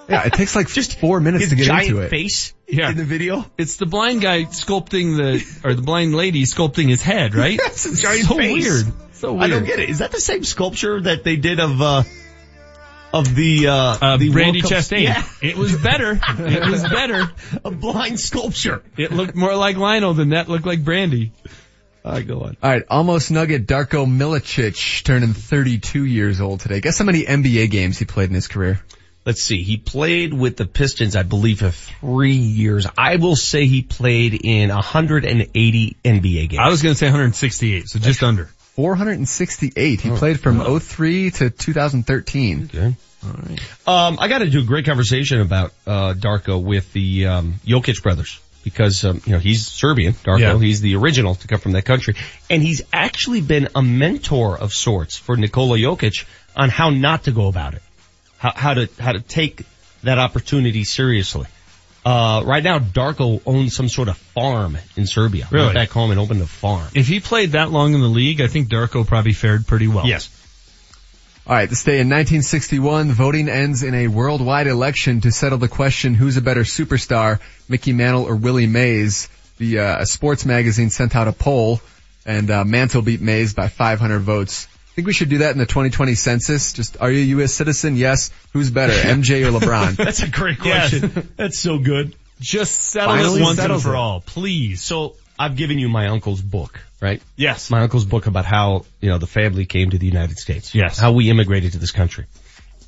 Yeah, 0.06 0.26
it 0.26 0.34
takes 0.34 0.54
like 0.54 0.68
just 0.68 0.98
four 0.98 1.18
minutes 1.18 1.44
His 1.44 1.50
to 1.52 1.56
get 1.56 1.64
giant 1.64 1.88
into 1.88 2.00
it. 2.02 2.10
face 2.10 2.52
Yeah. 2.68 2.90
in 2.90 2.98
the 2.98 3.04
video. 3.04 3.46
It's 3.56 3.76
the 3.76 3.86
blind 3.86 4.20
guy 4.20 4.44
sculpting 4.44 5.16
the, 5.16 5.66
or 5.66 5.72
the 5.72 5.80
blind 5.82 6.14
lady 6.14 6.42
sculpting 6.44 6.90
his 6.90 7.00
head, 7.02 7.34
right? 7.34 7.58
Yes, 7.62 7.86
a 7.86 7.96
giant 7.96 8.26
so 8.28 8.36
face. 8.36 8.52
weird. 8.68 8.92
So 9.14 9.32
weird. 9.32 9.44
I 9.44 9.48
don't 9.48 9.64
get 9.64 9.78
it. 9.78 9.88
Is 9.88 10.00
that 10.00 10.10
the 10.12 10.20
same 10.20 10.44
sculpture 10.44 11.00
that 11.00 11.24
they 11.24 11.36
did 11.36 11.58
of, 11.58 11.80
uh, 11.80 12.02
of 13.12 13.35
the, 13.35 13.68
uh, 13.68 13.72
Uh, 14.01 14.16
the 14.16 14.30
Randy 14.30 14.60
World 14.62 14.72
Chastain. 14.72 15.02
Yeah. 15.02 15.24
It 15.43 15.56
was 15.56 15.74
better. 15.76 16.18
It 16.39 16.68
was 16.70 16.82
better. 16.90 17.30
a 17.64 17.70
blind 17.70 18.20
sculpture. 18.20 18.82
It 18.97 19.12
looked 19.12 19.35
more 19.35 19.55
like 19.55 19.76
Lionel 19.76 20.14
than 20.14 20.30
that 20.30 20.48
looked 20.48 20.66
like 20.66 20.80
Brandi. 20.85 21.30
All 22.05 22.12
right, 22.12 22.26
go 22.26 22.40
on. 22.40 22.56
All 22.62 22.70
right, 22.70 22.85
almost 22.89 23.30
nugget 23.30 23.66
Darko 23.66 24.06
Milicic 24.06 25.02
turning 25.05 25.35
32 25.35 26.05
years 26.05 26.40
old 26.40 26.60
today. 26.60 26.80
Guess 26.80 26.98
how 26.98 27.05
many 27.05 27.24
NBA 27.24 27.70
games 27.70 27.98
he 27.98 28.05
played 28.05 28.28
in 28.28 28.35
his 28.35 28.48
career? 28.48 28.80
Let's 29.26 29.43
see. 29.43 29.62
He 29.62 29.76
played 29.76 30.32
with 30.32 30.56
the 30.56 30.64
Pistons, 30.64 31.14
I 31.16 31.22
believe, 31.22 31.59
for 31.59 31.70
three 31.70 32.32
years. 32.36 32.86
I 32.97 33.16
will 33.16 33.36
say 33.36 33.66
he 33.66 33.82
played 33.82 34.40
in 34.43 34.70
180 34.70 35.97
NBA 36.05 36.48
games. 36.48 36.60
I 36.60 36.68
was 36.70 36.82
going 36.82 36.94
to 36.94 36.98
say 36.98 37.06
168, 37.06 37.89
so 37.89 37.98
just 37.98 38.22
under. 38.22 38.48
468. 38.78 40.00
He 40.00 40.10
played 40.10 40.38
from 40.38 40.78
03 40.78 41.32
to 41.32 41.50
2013. 41.50 42.70
Okay. 42.72 42.94
Um, 43.88 44.18
I 44.20 44.28
got 44.28 44.38
to 44.38 44.48
do 44.48 44.60
a 44.60 44.64
great 44.64 44.84
conversation 44.84 45.40
about 45.40 45.72
uh, 45.84 46.14
Darko 46.14 46.62
with 46.62 46.92
the 46.92 47.26
um, 47.26 47.55
Jokic 47.66 48.05
brothers 48.05 48.40
because 48.62 49.05
um, 49.05 49.20
you 49.26 49.32
know 49.32 49.40
he's 49.40 49.66
Serbian. 49.66 50.12
Darko, 50.12 50.38
Yeah. 50.38 50.59
he's 50.60 50.80
the 50.80 50.94
original 50.94 51.34
to 51.34 51.48
come 51.48 51.59
from 51.59 51.72
that 51.72 51.86
country, 51.86 52.14
and 52.48 52.62
he's 52.62 52.82
actually 52.92 53.40
been 53.40 53.66
a 53.74 53.82
mentor 53.82 54.56
of 54.56 54.72
sorts 54.72 55.16
for 55.16 55.36
Nikola 55.36 55.76
Jokic 55.76 56.24
on 56.55 56.68
how 56.68 56.90
not 56.90 57.24
to 57.24 57.32
go 57.32 57.48
about 57.48 57.74
it, 57.74 57.82
how, 58.36 58.52
how 58.55 58.74
to 58.74 58.88
how 59.00 59.10
to 59.10 59.20
take 59.20 59.62
that 60.05 60.20
opportunity 60.20 60.84
seriously. 60.84 61.48
Uh, 62.09 62.43
right 62.43 62.64
now, 62.64 62.78
Darko 62.78 63.43
owns 63.44 63.76
some 63.76 63.90
sort 63.90 64.09
of 64.09 64.16
farm 64.16 64.78
in 64.97 65.06
Serbia. 65.06 65.47
Really? 65.51 65.66
Went 65.66 65.74
back 65.74 65.90
home 65.90 66.10
and 66.10 66.18
opened 66.18 66.40
a 66.40 66.47
farm. 66.47 66.89
If 66.94 67.06
he 67.06 67.20
played 67.20 67.52
that 67.52 67.70
long 67.70 67.93
in 67.93 68.01
the 68.01 68.09
league, 68.09 68.40
I 68.40 68.47
think 68.47 68.68
Darko 68.68 69.06
probably 69.06 69.35
fared 69.35 69.66
pretty 69.66 69.89
well. 69.89 70.06
Yes. 70.06 70.30
All 71.47 71.55
right, 71.55 71.68
this 71.68 71.85
day 71.85 72.01
in 72.01 72.09
1961, 72.09 73.12
voting 73.12 73.51
ends 73.51 73.82
in 73.82 73.94
a 73.94 74.09
worldwide 74.09 74.68
election 74.68 75.20
to 75.20 75.30
settle 75.30 75.59
the 75.59 75.68
question 75.68 76.14
who's 76.14 76.39
a 76.39 76.40
better 76.40 76.62
superstar, 76.62 77.40
Mickey 77.68 77.93
Mantle 77.93 78.24
or 78.24 78.36
Willie 78.36 78.66
Mays. 78.66 79.28
The 79.59 79.80
uh, 79.80 80.01
a 80.01 80.06
sports 80.06 80.47
magazine 80.47 80.89
sent 80.89 81.14
out 81.14 81.28
a 81.28 81.32
poll, 81.32 81.82
and 82.24 82.51
uh, 82.51 82.64
Mantle 82.64 83.02
beat 83.02 83.20
Mays 83.20 83.52
by 83.52 83.68
500 83.68 84.20
votes. 84.20 84.66
Think 84.98 85.06
we 85.06 85.12
should 85.12 85.28
do 85.28 85.38
that 85.38 85.52
in 85.52 85.58
the 85.58 85.64
2020 85.64 86.16
census? 86.16 86.72
Just 86.72 86.96
are 87.00 87.08
you 87.08 87.20
a 87.20 87.26
U.S. 87.38 87.54
citizen? 87.54 87.94
Yes. 87.94 88.32
Who's 88.52 88.68
better, 88.68 88.92
MJ 89.08 89.46
or 89.46 89.56
LeBron? 89.56 89.94
That's 89.96 90.24
a 90.24 90.28
great 90.28 90.58
question. 90.58 91.12
Yes. 91.14 91.24
That's 91.36 91.58
so 91.60 91.78
good. 91.78 92.16
Just 92.40 92.72
settle 92.72 93.14
Finally 93.14 93.40
it 93.40 93.44
once 93.44 93.60
and 93.60 93.80
for 93.80 93.94
it. 93.94 93.96
all, 93.96 94.20
please. 94.20 94.82
So 94.82 95.14
I've 95.38 95.54
given 95.54 95.78
you 95.78 95.88
my 95.88 96.08
uncle's 96.08 96.42
book, 96.42 96.80
right? 97.00 97.22
Yes. 97.36 97.70
My 97.70 97.82
uncle's 97.82 98.06
book 98.06 98.26
about 98.26 98.44
how, 98.44 98.86
you 99.00 99.08
know, 99.08 99.18
the 99.18 99.28
family 99.28 99.66
came 99.66 99.90
to 99.90 99.98
the 99.98 100.06
United 100.06 100.36
States. 100.36 100.74
Yes. 100.74 100.98
How 100.98 101.12
we 101.12 101.30
immigrated 101.30 101.70
to 101.74 101.78
this 101.78 101.92
country. 101.92 102.26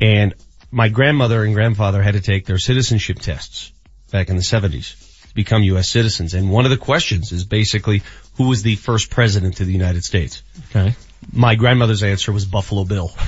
And 0.00 0.34
my 0.72 0.88
grandmother 0.88 1.44
and 1.44 1.54
grandfather 1.54 2.02
had 2.02 2.14
to 2.14 2.20
take 2.20 2.44
their 2.44 2.58
citizenship 2.58 3.20
tests 3.20 3.70
back 4.10 4.30
in 4.30 4.34
the 4.34 4.42
70s 4.42 5.28
to 5.28 5.34
become 5.36 5.62
U.S. 5.62 5.88
citizens. 5.88 6.34
And 6.34 6.50
one 6.50 6.64
of 6.64 6.72
the 6.72 6.76
questions 6.76 7.30
is 7.30 7.44
basically 7.44 8.02
who 8.36 8.48
was 8.48 8.64
the 8.64 8.74
first 8.74 9.10
president 9.10 9.60
of 9.60 9.68
the 9.68 9.72
United 9.72 10.02
States? 10.02 10.42
Okay. 10.70 10.96
My 11.32 11.54
grandmother's 11.54 12.02
answer 12.02 12.32
was 12.32 12.44
Buffalo 12.44 12.84
Bill. 12.84 13.10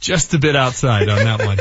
Just 0.00 0.34
a 0.34 0.38
bit 0.38 0.54
outside 0.54 1.08
on 1.08 1.24
that 1.24 1.44
one. 1.46 1.58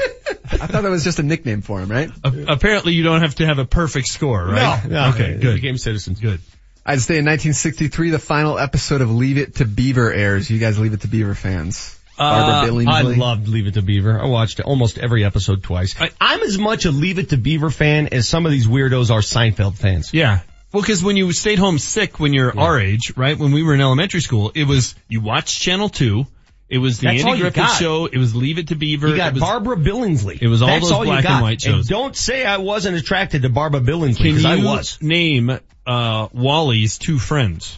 I 0.51 0.67
thought 0.67 0.83
that 0.83 0.89
was 0.89 1.05
just 1.05 1.17
a 1.19 1.23
nickname 1.23 1.61
for 1.61 1.79
him, 1.79 1.89
right? 1.89 2.09
A- 2.25 2.45
apparently 2.49 2.93
you 2.93 3.01
don't 3.03 3.21
have 3.21 3.35
to 3.35 3.45
have 3.45 3.57
a 3.57 3.63
perfect 3.65 4.07
score, 4.07 4.45
right? 4.45 4.85
No. 4.85 5.09
Okay, 5.11 5.37
good. 5.39 5.61
Game 5.61 5.77
citizens. 5.77 6.19
Good. 6.19 6.41
I'd 6.85 6.99
say 6.99 7.13
in 7.19 7.25
1963, 7.25 8.09
the 8.09 8.19
final 8.19 8.59
episode 8.59 8.99
of 8.99 9.09
Leave 9.09 9.37
It 9.37 9.55
to 9.55 9.65
Beaver 9.65 10.11
airs. 10.11 10.49
You 10.49 10.59
guys 10.59 10.77
Leave 10.77 10.93
It 10.93 11.01
to 11.01 11.07
Beaver 11.07 11.35
fans? 11.35 11.97
Barbara 12.17 12.53
Uh, 12.55 12.65
Billingsley. 12.65 12.87
I 12.87 13.01
loved 13.17 13.47
Leave 13.47 13.67
It 13.67 13.75
to 13.75 13.81
Beaver. 13.81 14.19
I 14.21 14.25
watched 14.25 14.59
almost 14.59 14.97
every 14.97 15.23
episode 15.23 15.63
twice. 15.63 15.95
I, 15.99 16.09
am 16.33 16.41
as 16.41 16.57
much 16.57 16.83
a 16.83 16.91
Leave 16.91 17.19
It 17.19 17.29
to 17.29 17.37
Beaver 17.37 17.69
fan 17.69 18.09
as 18.11 18.27
some 18.27 18.45
of 18.45 18.51
these 18.51 18.67
weirdos 18.67 19.09
are 19.09 19.21
Seinfeld 19.21 19.77
fans. 19.77 20.13
Yeah. 20.13 20.41
Well, 20.73 20.81
cause 20.83 21.03
when 21.03 21.15
you 21.17 21.31
stayed 21.33 21.59
home 21.59 21.77
sick 21.77 22.19
when 22.19 22.33
you're 22.33 22.57
our 22.59 22.79
age, 22.79 23.13
right? 23.15 23.37
When 23.37 23.51
we 23.51 23.61
were 23.63 23.75
in 23.75 23.81
elementary 23.81 24.21
school, 24.21 24.51
it 24.55 24.65
was, 24.65 24.95
you 25.07 25.21
watched 25.21 25.61
Channel 25.61 25.87
2, 25.89 26.25
it 26.69 26.79
was 26.79 26.99
the 26.99 27.07
That's 27.07 27.23
Andy 27.23 27.39
Griffith 27.41 27.73
show, 27.77 28.07
it 28.07 28.17
was 28.17 28.35
Leave 28.35 28.57
It 28.57 28.69
to 28.69 28.75
Beaver. 28.75 29.09
You 29.09 29.15
got 29.15 29.27
it 29.27 29.33
was, 29.35 29.41
Barbara 29.43 29.77
Billingsley. 29.77 30.41
It 30.41 30.47
was 30.47 30.63
all 30.63 30.69
That's 30.69 30.85
those 30.85 30.91
all 30.91 31.03
black 31.05 31.25
and 31.25 31.43
white 31.43 31.61
shows. 31.61 31.75
And 31.81 31.87
don't 31.87 32.15
say 32.15 32.43
I 32.43 32.57
wasn't 32.57 32.97
attracted 32.97 33.43
to 33.43 33.49
Barbara 33.49 33.81
Billingsley 33.81 34.15
Can 34.17 34.35
because 34.35 34.43
you 34.43 34.49
I 34.49 34.55
was. 34.75 34.97
name, 34.99 35.59
uh, 35.85 36.27
Wally's 36.33 36.97
two 36.97 37.19
friends? 37.19 37.77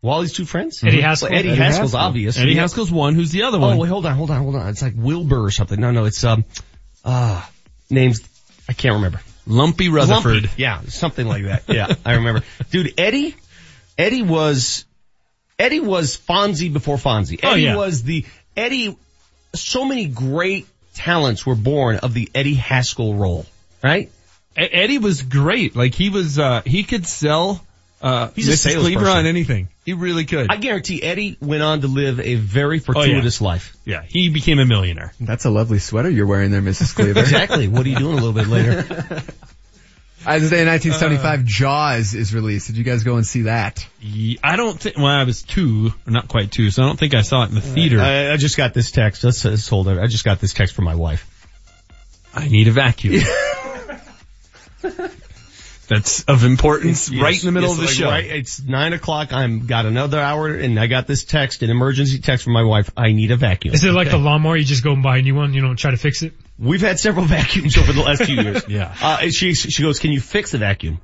Wally's 0.00 0.32
two 0.32 0.44
friends? 0.44 0.84
Eddie 0.84 1.00
Haskell. 1.00 1.30
Well, 1.30 1.38
Eddie, 1.40 1.48
Eddie 1.48 1.58
Haskell's 1.58 1.90
Haskell. 1.92 2.06
obvious. 2.08 2.38
Eddie 2.38 2.52
Yeah. 2.52 2.60
Haskell's 2.60 2.92
one, 2.92 3.16
who's 3.16 3.32
the 3.32 3.42
other 3.42 3.58
Oh, 3.58 3.62
one? 3.62 3.78
wait, 3.78 3.88
hold 3.88 4.06
on, 4.06 4.14
hold 4.14 4.30
on, 4.30 4.42
hold 4.42 4.54
on. 4.54 4.68
It's 4.68 4.82
like 4.82 4.94
Wilbur 4.96 5.42
or 5.44 5.50
something. 5.50 5.80
No, 5.80 5.90
no, 5.90 6.04
it's, 6.04 6.22
um, 6.22 6.44
uh, 7.04 7.42
names, 7.90 8.20
I 8.68 8.74
can't 8.74 8.94
remember. 8.94 9.20
Lumpy 9.46 9.88
Rutherford. 9.88 10.34
Lumpy. 10.34 10.48
Yeah, 10.56 10.82
something 10.82 11.26
like 11.26 11.44
that. 11.44 11.64
Yeah, 11.68 11.94
I 12.04 12.14
remember. 12.14 12.42
Dude, 12.70 12.94
Eddie, 12.98 13.34
Eddie 13.96 14.22
was, 14.22 14.84
Eddie 15.58 15.80
was 15.80 16.16
Fonzie 16.16 16.72
before 16.72 16.96
Fonzie. 16.96 17.40
Oh, 17.42 17.52
Eddie 17.52 17.62
yeah. 17.62 17.76
was 17.76 18.02
the, 18.02 18.24
Eddie, 18.56 18.96
so 19.54 19.84
many 19.84 20.06
great 20.08 20.66
talents 20.94 21.46
were 21.46 21.54
born 21.54 21.96
of 21.96 22.14
the 22.14 22.30
Eddie 22.34 22.54
Haskell 22.54 23.14
role, 23.14 23.46
right? 23.82 24.10
Eddie 24.56 24.98
was 24.98 25.22
great. 25.22 25.76
Like 25.76 25.94
he 25.94 26.10
was, 26.10 26.38
uh, 26.38 26.62
he 26.64 26.82
could 26.82 27.06
sell, 27.06 27.62
uh, 28.02 28.28
He's 28.34 28.48
a 28.48 28.52
Mrs. 28.52 28.72
Cleaver 28.74 29.00
salesperson. 29.00 29.18
on 29.18 29.26
anything. 29.26 29.68
He 29.84 29.92
really 29.94 30.24
could. 30.24 30.48
I 30.50 30.56
guarantee 30.56 31.02
Eddie 31.02 31.36
went 31.40 31.62
on 31.62 31.80
to 31.82 31.86
live 31.88 32.20
a 32.20 32.34
very 32.34 32.78
Oh, 32.78 32.82
yeah. 32.88 32.92
fortuitous 33.06 33.40
life. 33.40 33.74
yeah, 33.84 34.02
he 34.06 34.28
became 34.28 34.58
a 34.58 34.64
millionaire. 34.66 35.12
That's 35.20 35.44
a 35.44 35.50
lovely 35.50 35.78
sweater 35.78 36.10
you're 36.10 36.26
wearing 36.26 36.50
there, 36.50 36.62
Mrs. 36.62 36.94
Cleaver. 36.94 37.20
Exactly. 37.26 37.68
What 37.68 37.86
are 37.86 37.88
you 37.88 37.96
doing 37.96 38.12
a 38.18 38.22
little 38.22 38.32
bit 38.32 38.48
later? 38.48 39.22
Uh, 40.24 40.40
this 40.40 40.50
day 40.50 40.62
in 40.62 40.66
1975, 40.66 41.44
Jaws 41.44 42.12
is 42.14 42.34
released. 42.34 42.66
Did 42.66 42.76
you 42.76 42.82
guys 42.82 43.04
go 43.04 43.14
and 43.14 43.24
see 43.24 43.42
that? 43.42 43.86
Ye- 44.00 44.38
I 44.42 44.56
don't 44.56 44.76
think, 44.80 44.96
well, 44.96 45.06
I 45.06 45.22
was 45.22 45.42
two, 45.42 45.92
or 46.04 46.10
not 46.10 46.26
quite 46.26 46.50
two, 46.50 46.72
so 46.72 46.82
I 46.82 46.86
don't 46.86 46.98
think 46.98 47.14
I 47.14 47.22
saw 47.22 47.44
it 47.44 47.50
in 47.50 47.54
the 47.54 47.60
theater. 47.60 48.00
I, 48.00 48.32
I 48.32 48.36
just 48.36 48.56
got 48.56 48.74
this 48.74 48.90
text. 48.90 49.22
Let's, 49.22 49.44
let's 49.44 49.68
hold 49.68 49.86
it. 49.86 49.98
I 50.00 50.08
just 50.08 50.24
got 50.24 50.40
this 50.40 50.52
text 50.52 50.74
from 50.74 50.84
my 50.84 50.96
wife. 50.96 51.28
I 52.34 52.48
need 52.48 52.66
a 52.66 52.72
vacuum. 52.72 53.22
that's 55.86 56.22
of 56.24 56.44
importance 56.44 57.10
Yes, 57.10 57.22
right 57.22 57.40
in 57.40 57.46
the 57.46 57.52
middle 57.52 57.70
yes, 57.70 57.78
of 57.78 57.80
the 57.80 57.86
like 57.86 57.94
show. 57.94 58.08
Right, 58.08 58.24
it's 58.38 58.62
nine 58.62 58.92
o'clock. 58.92 59.32
I'm 59.32 59.66
got 59.66 59.86
another 59.86 60.20
hour, 60.20 60.48
and 60.48 60.78
I 60.78 60.86
got 60.86 61.06
this 61.06 61.24
text, 61.24 61.62
an 61.62 61.70
emergency 61.70 62.18
text 62.18 62.44
from 62.44 62.52
my 62.52 62.62
wife. 62.62 62.90
I 62.96 63.12
need 63.12 63.30
a 63.30 63.36
vacuum. 63.36 63.74
Is 63.74 63.84
it 63.84 63.92
like 63.92 64.10
the 64.10 64.18
lawnmower? 64.18 64.56
You 64.56 64.64
just 64.64 64.84
go 64.84 64.92
and 64.92 65.02
buy 65.02 65.18
a 65.18 65.22
new 65.22 65.34
one. 65.34 65.54
You 65.54 65.62
don't 65.62 65.76
try 65.76 65.90
to 65.90 65.96
fix 65.96 66.22
it. 66.22 66.32
We've 66.58 66.80
had 66.80 66.98
several 66.98 67.24
vacuums 67.36 67.76
over 67.78 67.92
the 67.92 68.02
last 68.02 68.24
few 68.24 68.40
years. 68.40 68.62
Yeah. 68.68 68.94
Uh, 69.00 69.28
she 69.30 69.54
she 69.54 69.82
goes, 69.82 69.98
"Can 70.00 70.12
you 70.12 70.20
fix 70.20 70.52
the 70.52 70.58
vacuum?" 70.58 71.00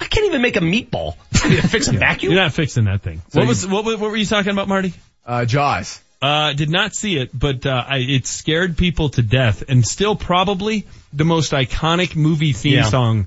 I 0.00 0.06
can't 0.06 0.26
even 0.26 0.42
make 0.42 0.56
a 0.56 0.60
meatball. 0.60 1.16
You 1.34 1.40
want 1.40 1.50
me 1.56 1.60
to 1.60 1.68
fix 1.68 1.88
a 1.88 1.92
vacuum? 1.92 2.32
You're 2.32 2.40
not 2.42 2.52
fixing 2.54 2.84
that 2.84 3.02
thing. 3.02 3.20
So 3.28 3.40
what 3.40 3.42
you- 3.44 3.48
was 3.48 3.66
what, 3.66 3.84
what 3.84 4.00
were 4.00 4.16
you 4.16 4.24
talking 4.26 4.52
about, 4.52 4.66
Marty? 4.68 4.94
Uh, 5.26 5.44
Jaws. 5.44 6.00
Uh, 6.22 6.54
did 6.54 6.70
not 6.70 6.94
see 6.94 7.18
it, 7.18 7.28
but 7.38 7.66
uh, 7.66 7.84
I, 7.86 7.98
it 7.98 8.26
scared 8.26 8.78
people 8.78 9.10
to 9.10 9.20
death, 9.22 9.62
and 9.68 9.86
still 9.86 10.16
probably 10.16 10.86
the 11.12 11.24
most 11.24 11.52
iconic 11.52 12.16
movie 12.16 12.54
theme 12.54 12.74
Yeah. 12.74 12.84
song 12.84 13.26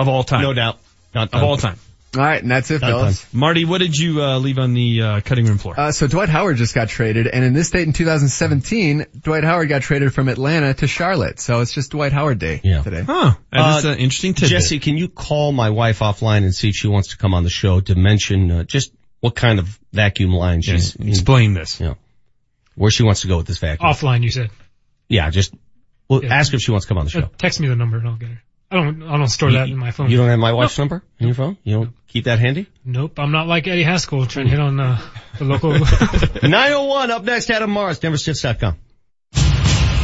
of 0.00 0.08
all 0.08 0.24
time. 0.24 0.42
No 0.42 0.52
doubt. 0.54 0.78
Not 1.14 1.32
of 1.34 1.42
all 1.42 1.56
time. 1.56 1.76
All 2.16 2.22
right, 2.22 2.42
and 2.42 2.50
that's 2.50 2.68
it, 2.72 2.80
Not 2.80 2.88
fellas. 2.90 3.26
Marty, 3.32 3.64
what 3.64 3.78
did 3.78 3.96
you 3.96 4.20
uh, 4.20 4.38
leave 4.38 4.58
on 4.58 4.74
the 4.74 5.00
uh, 5.00 5.20
cutting 5.20 5.46
room 5.46 5.58
floor? 5.58 5.78
Uh, 5.78 5.92
so 5.92 6.08
Dwight 6.08 6.28
Howard 6.28 6.56
just 6.56 6.74
got 6.74 6.88
traded, 6.88 7.28
and 7.28 7.44
in 7.44 7.52
this 7.52 7.70
date 7.70 7.86
in 7.86 7.92
2017, 7.92 9.06
Dwight 9.22 9.44
Howard 9.44 9.68
got 9.68 9.82
traded 9.82 10.12
from 10.12 10.28
Atlanta 10.28 10.74
to 10.74 10.88
Charlotte. 10.88 11.38
So 11.38 11.60
it's 11.60 11.72
just 11.72 11.92
Dwight 11.92 12.12
Howard 12.12 12.40
Day 12.40 12.58
today. 12.58 13.02
Huh. 13.02 13.34
That 13.52 13.78
is 13.78 13.84
Uh, 13.86 13.90
an 13.90 13.98
interesting 13.98 14.34
tidbit. 14.34 14.50
Jesse, 14.50 14.80
can 14.80 14.96
you 14.98 15.06
call 15.08 15.52
my 15.52 15.70
wife 15.70 16.00
offline 16.00 16.38
and 16.42 16.52
see 16.52 16.70
if 16.70 16.74
she 16.74 16.88
wants 16.88 17.10
to 17.10 17.16
come 17.16 17.32
on 17.32 17.44
the 17.44 17.50
show 17.50 17.78
to 17.80 17.94
mention 17.94 18.50
uh, 18.50 18.64
just 18.64 18.92
what 19.20 19.36
kind 19.36 19.60
of 19.60 19.78
vacuum 19.92 20.32
line 20.32 20.62
she's 20.62 20.96
explain 20.96 21.54
this. 21.54 21.80
Yeah. 21.80 21.94
Where 22.74 22.90
she 22.90 23.04
wants 23.04 23.20
to 23.20 23.28
go 23.28 23.36
with 23.36 23.46
this 23.46 23.58
vacuum. 23.58 23.88
Offline, 23.88 24.24
you 24.24 24.30
said. 24.32 24.50
Yeah, 25.08 25.30
just 25.30 25.54
well, 26.08 26.24
Yeah. 26.24 26.34
ask 26.34 26.50
her 26.50 26.56
if 26.56 26.62
she 26.62 26.72
wants 26.72 26.86
to 26.86 26.88
come 26.88 26.98
on 26.98 27.04
the 27.04 27.10
show. 27.10 27.20
Uh, 27.20 27.28
Text 27.38 27.60
me 27.60 27.68
the 27.68 27.76
number 27.76 27.98
and 27.98 28.08
I'll 28.08 28.16
get 28.16 28.30
her. 28.30 28.42
I 28.70 28.76
don't. 28.76 29.02
I 29.02 29.16
don't 29.16 29.28
store 29.28 29.50
that 29.52 29.68
in 29.68 29.76
my 29.76 29.90
phone. 29.90 30.10
You 30.10 30.16
don't 30.16 30.28
have 30.28 30.38
my 30.38 30.52
wife's 30.52 30.78
number 30.78 31.02
in 31.18 31.26
your 31.26 31.34
phone? 31.34 31.56
You 31.64 31.74
don't 31.74 31.92
keep 32.06 32.24
that 32.24 32.38
handy? 32.38 32.66
Nope. 32.84 33.18
I'm 33.18 33.32
not 33.32 33.48
like 33.48 33.66
Eddie 33.66 33.82
Haskell 33.82 34.26
trying 34.26 34.46
to 34.46 34.50
hit 34.50 34.60
on 34.60 34.78
uh, 34.78 35.00
the 35.38 35.44
local. 35.44 35.72
901 36.42 37.10
up 37.10 37.24
next, 37.24 37.50
Adam 37.50 37.72
Mares, 37.72 37.98
DenverStiffs.com. 37.98 38.76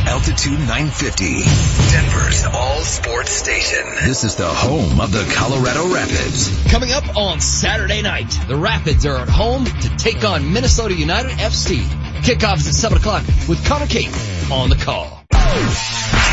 Altitude 0.07 0.61
950, 0.61 1.43
Denver's 1.91 2.45
all 2.47 2.81
sports 2.81 3.33
station. 3.33 3.85
This 4.05 4.23
is 4.23 4.37
the 4.37 4.47
home 4.47 5.01
of 5.01 5.11
the 5.11 5.24
Colorado 5.35 5.93
Rapids. 5.93 6.70
Coming 6.70 6.93
up 6.93 7.16
on 7.16 7.41
Saturday 7.41 8.03
night, 8.03 8.31
the 8.47 8.55
Rapids 8.57 9.05
are 9.05 9.16
at 9.16 9.28
home 9.28 9.65
to 9.65 9.97
take 9.97 10.24
on 10.24 10.53
Minnesota 10.53 10.95
United 10.95 11.33
FC. 11.33 11.83
Kickoff 12.23 12.59
is 12.59 12.69
at 12.69 12.74
7 12.74 12.99
o'clock 12.99 13.27
with 13.49 13.65
Connor 13.66 13.89
Kate 13.89 14.15
on 14.51 14.70
the 14.70 14.77
call. 14.77 15.24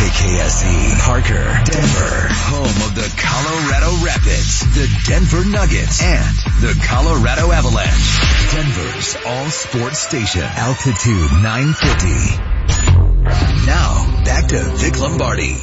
KKSE, 0.03 0.99
Parker, 0.99 1.43
Denver, 1.65 2.27
home 2.29 2.77
of 2.85 2.93
the 2.93 3.09
Colorado 3.17 4.05
Rapids, 4.05 4.59
the 4.75 4.87
Denver 5.07 5.45
Nuggets, 5.45 6.01
and 6.03 6.35
the 6.61 6.79
Colorado 6.85 7.51
Avalanche. 7.51 8.21
Denver's 8.53 9.17
all 9.25 9.49
sports 9.49 9.97
station, 9.97 10.43
altitude 10.43 11.31
950. 11.41 12.53
Now, 13.23 14.21
back 14.25 14.47
to 14.49 14.59
Vic 14.75 14.99
Lombardi. 14.99 15.55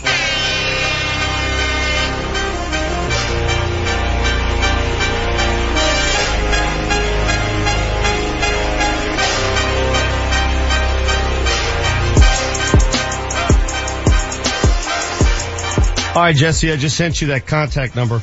All 16.13 16.27
right, 16.27 16.35
Jesse, 16.35 16.73
I 16.73 16.77
just 16.77 16.97
sent 16.97 17.21
you 17.21 17.29
that 17.29 17.47
contact 17.47 17.95
number. 17.95 18.21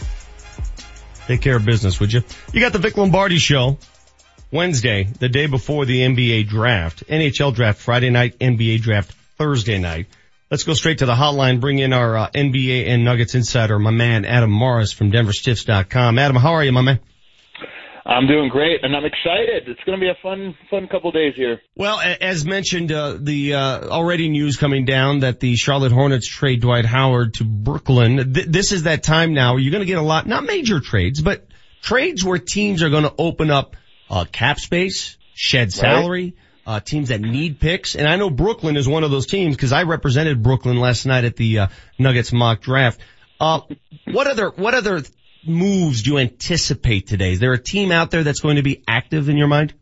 Take 1.28 1.42
care 1.42 1.56
of 1.56 1.66
business, 1.66 2.00
would 2.00 2.12
you? 2.12 2.24
You 2.54 2.60
got 2.60 2.74
the 2.74 2.80
Vic 2.80 2.98
Lombardi 2.98 3.38
show 3.38 3.78
Wednesday, 4.52 5.04
the 5.04 5.30
day 5.30 5.48
before 5.48 5.86
the 5.86 6.02
NBA 6.02 6.48
draft, 6.48 7.06
NHL 7.08 7.54
draft 7.54 7.82
Friday 7.82 8.10
night, 8.10 8.40
NBA 8.40 8.82
draft 8.82 9.17
Thursday 9.38 9.78
night. 9.78 10.08
Let's 10.50 10.64
go 10.64 10.74
straight 10.74 11.00
to 11.00 11.06
the 11.06 11.14
hotline, 11.14 11.60
bring 11.60 11.80
in 11.80 11.92
our 11.92 12.18
uh, 12.18 12.30
NBA 12.30 12.88
and 12.88 13.04
Nuggets 13.04 13.36
insider, 13.36 13.78
my 13.80 13.92
man 13.92 14.24
Adam 14.24 14.52
Mares 14.52 14.94
from 14.94 15.12
DenverStiffs.com. 15.12 16.18
Adam, 16.18 16.38
how 16.38 16.54
are 16.54 16.64
you, 16.64 16.72
my 16.72 16.82
man? 16.82 17.00
I'm 18.08 18.26
doing 18.26 18.48
great, 18.48 18.86
and 18.86 18.96
I'm 18.96 19.04
excited. 19.04 19.68
It's 19.68 19.84
going 19.86 20.00
to 20.00 20.02
be 20.02 20.10
a 20.10 20.16
fun, 20.24 20.56
fun 20.70 20.88
couple 20.88 21.12
days 21.12 21.34
here. 21.36 21.60
Well, 21.76 22.00
as 22.00 22.46
mentioned, 22.46 22.94
uh, 22.94 23.18
the 23.20 23.56
uh, 23.56 23.90
already 23.90 24.30
news 24.30 24.56
coming 24.56 24.86
down 24.86 25.20
that 25.20 25.42
the 25.42 25.58
Charlotte 25.58 25.92
Hornets 25.92 26.26
trade 26.26 26.62
Dwight 26.62 26.86
Howard 26.86 27.34
to 27.36 27.44
Brooklyn. 27.44 28.34
Th- 28.34 28.48
this 28.48 28.72
is 28.72 28.84
that 28.84 29.04
time 29.04 29.34
now. 29.34 29.54
where 29.54 29.60
You're 29.60 29.74
going 29.74 29.82
to 29.82 29.88
get 29.88 29.98
a 29.98 30.02
lot, 30.02 30.26
not 30.26 30.46
major 30.46 30.80
trades, 30.80 31.22
but 31.22 31.48
trades 31.82 32.24
where 32.24 32.40
teams 32.40 32.82
are 32.82 32.90
going 32.90 33.04
to 33.04 33.14
open 33.18 33.52
up 33.52 33.76
uh, 34.10 34.24
cap 34.32 34.58
space, 34.58 35.18
shed 35.34 35.74
salary. 35.74 36.36
Uh, 36.68 36.82
teams 36.82 37.08
that 37.08 37.22
need 37.22 37.62
picks, 37.62 37.96
and 37.96 38.06
I 38.06 38.18
know 38.18 38.30
Brooklyn 38.30 38.76
is 38.76 38.90
one 38.90 39.06
of 39.06 39.10
those 39.10 39.26
teams 39.26 39.56
because 39.56 39.72
I 39.72 39.84
represented 39.84 40.44
Brooklyn 40.44 40.76
last 40.76 41.06
night 41.06 41.24
at 41.24 41.38
the 41.38 41.60
uh, 41.60 41.68
Nuggets 41.98 42.34
mock 42.34 42.60
draft. 42.60 43.00
Uh, 43.40 43.62
what 44.06 44.28
other 44.28 44.50
what 44.50 44.74
other 44.74 45.02
moves 45.46 46.02
do 46.02 46.12
you 46.12 46.18
anticipate 46.18 47.08
today? 47.08 47.32
Is 47.32 47.40
there 47.40 47.54
a 47.54 47.58
team 47.58 47.94
out 47.94 48.12
there 48.12 48.24
that's 48.24 48.42
going 48.42 48.58
to 48.58 48.64
be 48.64 48.84
active 48.86 49.30
in 49.30 49.38
your 49.38 49.48
mind? 49.48 49.74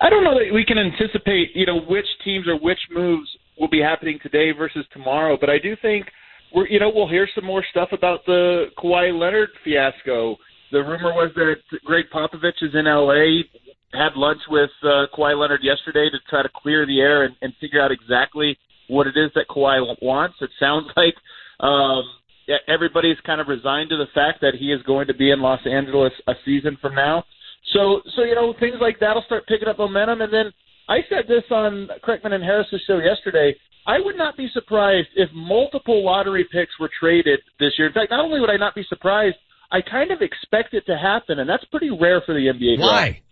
I 0.00 0.10
don't 0.10 0.24
know 0.24 0.34
that 0.34 0.52
we 0.52 0.64
can 0.64 0.78
anticipate, 0.78 1.50
you 1.54 1.66
know, 1.66 1.80
which 1.80 2.06
teams 2.24 2.48
or 2.48 2.56
which 2.58 2.80
moves 2.90 3.28
will 3.58 3.68
be 3.68 3.80
happening 3.80 4.18
today 4.22 4.50
versus 4.50 4.84
tomorrow, 4.92 5.36
but 5.40 5.50
I 5.50 5.58
do 5.62 5.76
think 5.80 6.06
we're, 6.54 6.66
you 6.66 6.80
know, 6.80 6.90
we'll 6.92 7.08
hear 7.08 7.28
some 7.34 7.44
more 7.44 7.64
stuff 7.70 7.90
about 7.92 8.24
the 8.26 8.66
Kawhi 8.78 9.16
Leonard 9.16 9.50
fiasco. 9.62 10.36
The 10.72 10.78
rumor 10.78 11.12
was 11.12 11.30
that 11.34 11.56
Gregg 11.84 12.06
Popovich 12.12 12.62
is 12.62 12.74
in 12.74 12.86
LA, 12.86 13.42
had 13.92 14.14
lunch 14.14 14.40
with 14.48 14.70
uh, 14.82 15.06
Kawhi 15.16 15.38
Leonard 15.38 15.60
yesterday 15.62 16.08
to 16.10 16.18
try 16.28 16.42
to 16.42 16.48
clear 16.54 16.86
the 16.86 17.00
air 17.00 17.24
and, 17.24 17.34
and 17.42 17.52
figure 17.60 17.82
out 17.82 17.90
exactly 17.90 18.56
what 18.88 19.06
it 19.06 19.16
is 19.16 19.30
that 19.34 19.48
Kawhi 19.48 19.80
wants. 20.02 20.36
It 20.40 20.50
sounds 20.58 20.86
like 20.96 21.14
um, 21.60 22.02
everybody's 22.68 23.18
kind 23.26 23.40
of 23.40 23.48
resigned 23.48 23.90
to 23.90 23.96
the 23.96 24.10
fact 24.14 24.40
that 24.42 24.54
he 24.58 24.72
is 24.72 24.82
going 24.82 25.06
to 25.08 25.14
be 25.14 25.30
in 25.30 25.40
Los 25.40 25.60
Angeles 25.66 26.12
a 26.26 26.34
season 26.44 26.78
from 26.80 26.94
now. 26.94 27.24
So, 27.74 28.00
so 28.16 28.22
you 28.22 28.34
know, 28.34 28.54
things 28.58 28.76
like 28.80 28.98
that'll 29.00 29.22
start 29.26 29.46
picking 29.46 29.68
up 29.68 29.78
momentum. 29.78 30.20
And 30.20 30.32
then 30.32 30.52
I 30.88 30.98
said 31.08 31.24
this 31.28 31.44
on 31.50 31.88
Kreckman 32.02 32.32
and 32.32 32.42
Harris's 32.42 32.82
show 32.86 32.98
yesterday. 32.98 33.54
I 33.86 33.98
would 33.98 34.16
not 34.16 34.36
be 34.36 34.48
surprised 34.52 35.08
if 35.16 35.30
multiple 35.34 36.04
lottery 36.04 36.46
picks 36.52 36.78
were 36.78 36.90
traded 37.00 37.40
this 37.58 37.72
year. 37.78 37.88
In 37.88 37.94
fact, 37.94 38.10
not 38.10 38.24
only 38.24 38.40
would 38.40 38.50
I 38.50 38.56
not 38.56 38.74
be 38.74 38.84
surprised, 38.88 39.36
I 39.72 39.80
kind 39.80 40.10
of 40.10 40.20
expect 40.20 40.74
it 40.74 40.84
to 40.86 40.98
happen, 40.98 41.38
and 41.38 41.48
that's 41.48 41.64
pretty 41.66 41.90
rare 41.90 42.22
for 42.26 42.34
the 42.34 42.46
NBA. 42.46 42.78
draft. 42.78 43.22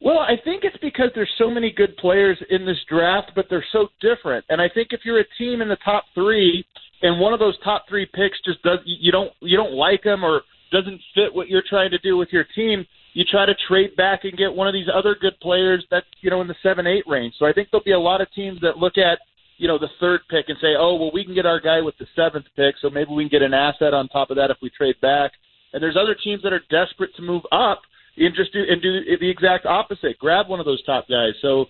Well, 0.00 0.18
I 0.18 0.34
think 0.44 0.64
it's 0.64 0.76
because 0.82 1.10
there's 1.14 1.30
so 1.38 1.50
many 1.50 1.72
good 1.72 1.96
players 1.96 2.38
in 2.50 2.66
this 2.66 2.76
draft, 2.88 3.32
but 3.34 3.46
they're 3.48 3.64
so 3.72 3.88
different. 4.00 4.44
And 4.48 4.60
I 4.60 4.68
think 4.72 4.88
if 4.90 5.00
you're 5.04 5.20
a 5.20 5.34
team 5.38 5.62
in 5.62 5.68
the 5.68 5.78
top 5.84 6.04
three, 6.14 6.64
and 7.02 7.20
one 7.20 7.32
of 7.32 7.38
those 7.38 7.58
top 7.64 7.84
three 7.88 8.06
picks 8.06 8.38
just 8.44 8.62
does 8.62 8.78
you 8.84 9.12
don't 9.12 9.30
you 9.40 9.56
don't 9.56 9.72
like 9.72 10.02
them 10.02 10.24
or 10.24 10.42
doesn't 10.72 11.00
fit 11.14 11.34
what 11.34 11.48
you're 11.48 11.62
trying 11.68 11.90
to 11.90 11.98
do 11.98 12.16
with 12.16 12.28
your 12.32 12.44
team, 12.54 12.86
you 13.12 13.24
try 13.24 13.46
to 13.46 13.54
trade 13.68 13.94
back 13.96 14.20
and 14.24 14.36
get 14.36 14.52
one 14.52 14.66
of 14.66 14.74
these 14.74 14.88
other 14.92 15.16
good 15.20 15.38
players 15.40 15.84
that's 15.90 16.06
you 16.20 16.30
know 16.30 16.40
in 16.40 16.48
the 16.48 16.54
seven 16.62 16.86
eight 16.86 17.04
range. 17.06 17.34
So 17.38 17.46
I 17.46 17.52
think 17.52 17.68
there'll 17.70 17.84
be 17.84 17.92
a 17.92 17.98
lot 17.98 18.20
of 18.20 18.32
teams 18.32 18.60
that 18.62 18.78
look 18.78 18.98
at 18.98 19.18
you 19.58 19.68
know 19.68 19.78
the 19.78 19.88
third 20.00 20.20
pick 20.28 20.46
and 20.48 20.58
say, 20.60 20.74
oh 20.78 20.96
well, 20.96 21.10
we 21.12 21.24
can 21.24 21.34
get 21.34 21.46
our 21.46 21.60
guy 21.60 21.80
with 21.80 21.96
the 21.98 22.06
seventh 22.14 22.46
pick, 22.56 22.74
so 22.80 22.90
maybe 22.90 23.12
we 23.12 23.24
can 23.24 23.30
get 23.30 23.42
an 23.42 23.54
asset 23.54 23.94
on 23.94 24.08
top 24.08 24.30
of 24.30 24.36
that 24.36 24.50
if 24.50 24.58
we 24.60 24.70
trade 24.70 24.96
back. 25.00 25.32
And 25.72 25.82
there's 25.82 25.96
other 26.00 26.16
teams 26.22 26.42
that 26.42 26.52
are 26.52 26.62
desperate 26.70 27.14
to 27.16 27.22
move 27.22 27.42
up 27.52 27.82
and 28.16 28.34
just 28.34 28.52
do 28.52 28.62
and 28.68 28.80
do 28.80 29.18
the 29.20 29.30
exact 29.30 29.66
opposite, 29.66 30.18
grab 30.18 30.48
one 30.48 30.60
of 30.60 30.66
those 30.66 30.82
top 30.84 31.08
guys. 31.08 31.34
So 31.42 31.66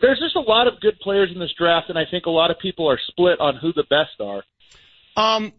there's 0.00 0.18
just 0.18 0.36
a 0.36 0.40
lot 0.40 0.68
of 0.68 0.80
good 0.80 0.98
players 1.00 1.30
in 1.32 1.40
this 1.40 1.52
draft, 1.58 1.88
and 1.88 1.98
I 1.98 2.04
think 2.10 2.26
a 2.26 2.30
lot 2.30 2.50
of 2.50 2.58
people 2.58 2.90
are 2.90 2.98
split 3.08 3.40
on 3.40 3.56
who 3.56 3.72
the 3.72 3.84
best 3.88 4.20
are. 4.20 4.42
Um, 5.16 5.52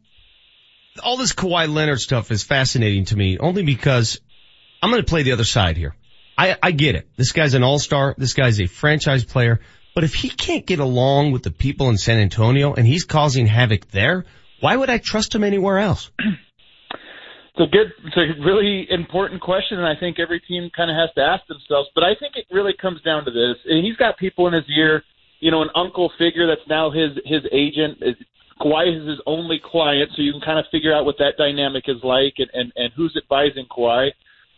all 1.03 1.18
this 1.18 1.34
Kawhi 1.34 1.72
Leonard 1.74 1.99
stuff 1.99 2.32
is 2.32 2.44
fascinating 2.44 3.06
to 3.06 3.16
me 3.16 3.38
only 3.40 3.64
because 3.64 4.22
I'm 4.82 4.91
going 4.91 5.02
to 5.02 5.10
play 5.10 5.24
the 5.24 5.34
other 5.34 5.44
side 5.44 5.78
here. 5.78 5.95
I, 6.38 6.56
I 6.61 6.72
get 6.72 6.95
it. 6.95 7.10
This 7.18 7.34
guy's 7.34 7.53
an 7.53 7.64
all-star. 7.64 8.16
This 8.18 8.34
guy's 8.34 8.61
a 8.61 8.68
franchise 8.68 9.26
player. 9.26 9.60
But 9.94 10.06
if 10.06 10.14
he 10.14 10.30
can't 10.30 10.66
get 10.66 10.80
along 10.80 11.32
with 11.32 11.44
the 11.44 11.52
people 11.52 11.90
in 11.90 11.98
San 11.98 12.20
Antonio 12.20 12.74
and 12.74 12.88
he's 12.88 13.03
causing 13.03 13.45
havoc 13.45 13.90
there, 13.90 14.26
why 14.61 14.76
would 14.76 14.90
I 14.90 14.99
trust 14.99 15.36
him 15.36 15.44
anywhere 15.44 15.80
else? 15.80 16.11
A 17.60 17.68
good, 17.68 17.91
it's 18.06 18.15
a 18.15 18.41
really 18.41 18.88
important 18.90 19.41
question, 19.41 19.80
and 19.80 19.88
I 19.88 19.99
think 19.99 20.18
every 20.18 20.40
team 20.40 20.69
kind 20.76 20.90
of 20.90 20.95
has 20.95 21.10
to 21.15 21.22
ask 21.22 21.45
themselves. 21.48 21.90
But 21.94 22.06
I 22.06 22.15
think 22.15 22.38
it 22.38 22.45
really 22.52 22.73
comes 22.73 23.02
down 23.02 23.26
to 23.26 23.31
this: 23.31 23.57
and 23.65 23.86
he's 23.86 23.98
got 23.98 24.18
people 24.18 24.48
in 24.48 24.53
his 24.53 24.64
ear, 24.73 25.03
you 25.41 25.52
know, 25.52 25.61
an 25.61 25.69
uncle 25.76 26.10
figure 26.18 26.48
that's 26.48 26.68
now 26.69 26.90
his 26.90 27.11
his 27.26 27.41
agent. 27.52 27.98
Is 28.02 28.15
Kawhi 28.61 29.02
is 29.02 29.07
his 29.07 29.19
only 29.26 29.60
client, 29.64 30.10
so 30.15 30.22
you 30.22 30.31
can 30.31 30.41
kind 30.41 30.57
of 30.57 30.65
figure 30.72 30.94
out 30.95 31.03
what 31.03 31.18
that 31.19 31.34
dynamic 31.38 31.86
is 31.88 31.98
like, 32.02 32.36
and 32.38 32.49
and, 32.53 32.72
and 32.77 32.94
who's 32.95 33.14
advising 33.22 33.65
Kawhi. 33.69 34.11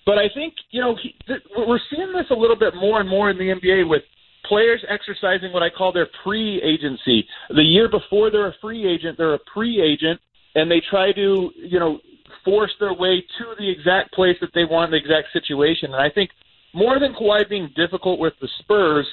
But 0.06 0.19
I 0.19 0.30
think 0.36 0.53
you 0.69 0.82
know 0.82 0.95
he, 1.02 1.15
th- 1.26 1.41
we're 1.57 1.80
seeing 1.90 2.14
this 2.14 2.30
a 2.30 2.36
little 2.36 2.56
bit 2.56 2.76
more 2.76 2.99
and 2.99 3.10
more 3.10 3.32
in 3.32 3.38
the 3.38 3.49
NBA 3.49 3.90
with 3.90 4.03
players 4.45 4.84
exercising 4.90 5.53
what 5.53 5.64
I 5.64 5.69
call 5.69 5.91
their 5.91 6.10
pre-agency. 6.23 7.26
The 7.49 7.64
year 7.64 7.90
before 7.90 8.30
they're 8.30 8.49
a 8.49 8.56
free 8.61 8.88
agent, 8.88 9.18
they're 9.18 9.36
a 9.36 9.40
pre-agent 9.53 10.19
and 10.56 10.69
they 10.69 10.82
try 10.90 11.14
to, 11.14 11.52
you 11.56 11.80
know, 11.80 11.99
force 12.44 12.72
their 12.80 12.94
way 12.94 13.22
to 13.22 13.45
the 13.58 13.70
exact 13.70 14.14
place 14.14 14.38
that 14.41 14.52
they 14.53 14.66
want, 14.66 14.91
the 14.91 14.98
exact 14.98 15.34
situation. 15.34 15.94
And 15.94 16.02
I 16.02 16.10
think 16.10 16.32
more 16.74 16.99
than 16.99 17.14
Kawhi 17.14 17.48
being 17.49 17.70
difficult 17.76 18.20
with 18.20 18.34
the 18.41 18.49
Spurs, 18.60 19.08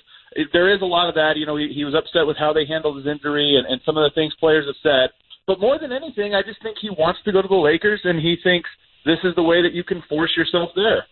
there 0.52 0.74
is 0.74 0.82
a 0.82 0.86
lot 0.86 1.08
of 1.08 1.14
that. 1.14 1.36
You 1.36 1.46
know, 1.46 1.56
he, 1.56 1.72
he 1.74 1.84
was 1.84 1.94
upset 1.94 2.26
with 2.26 2.36
how 2.36 2.52
they 2.52 2.66
handled 2.66 2.96
his 2.96 3.06
injury 3.06 3.56
and, 3.56 3.66
and 3.66 3.80
some 3.84 3.96
of 3.96 4.04
the 4.08 4.14
things 4.14 4.34
players 4.38 4.66
have 4.66 4.78
said. 4.82 5.10
But 5.46 5.60
more 5.60 5.78
than 5.78 5.92
anything, 5.92 6.34
I 6.34 6.42
just 6.42 6.62
think 6.62 6.76
he 6.80 6.90
wants 6.90 7.20
to 7.24 7.32
go 7.32 7.40
to 7.40 7.48
the 7.48 7.54
Lakers, 7.54 8.00
and 8.04 8.20
he 8.20 8.36
thinks 8.42 8.68
this 9.06 9.18
is 9.24 9.34
the 9.34 9.42
way 9.42 9.62
that 9.62 9.72
you 9.72 9.82
can 9.82 10.02
force 10.06 10.36
yourself 10.36 10.70
there. 10.76 11.06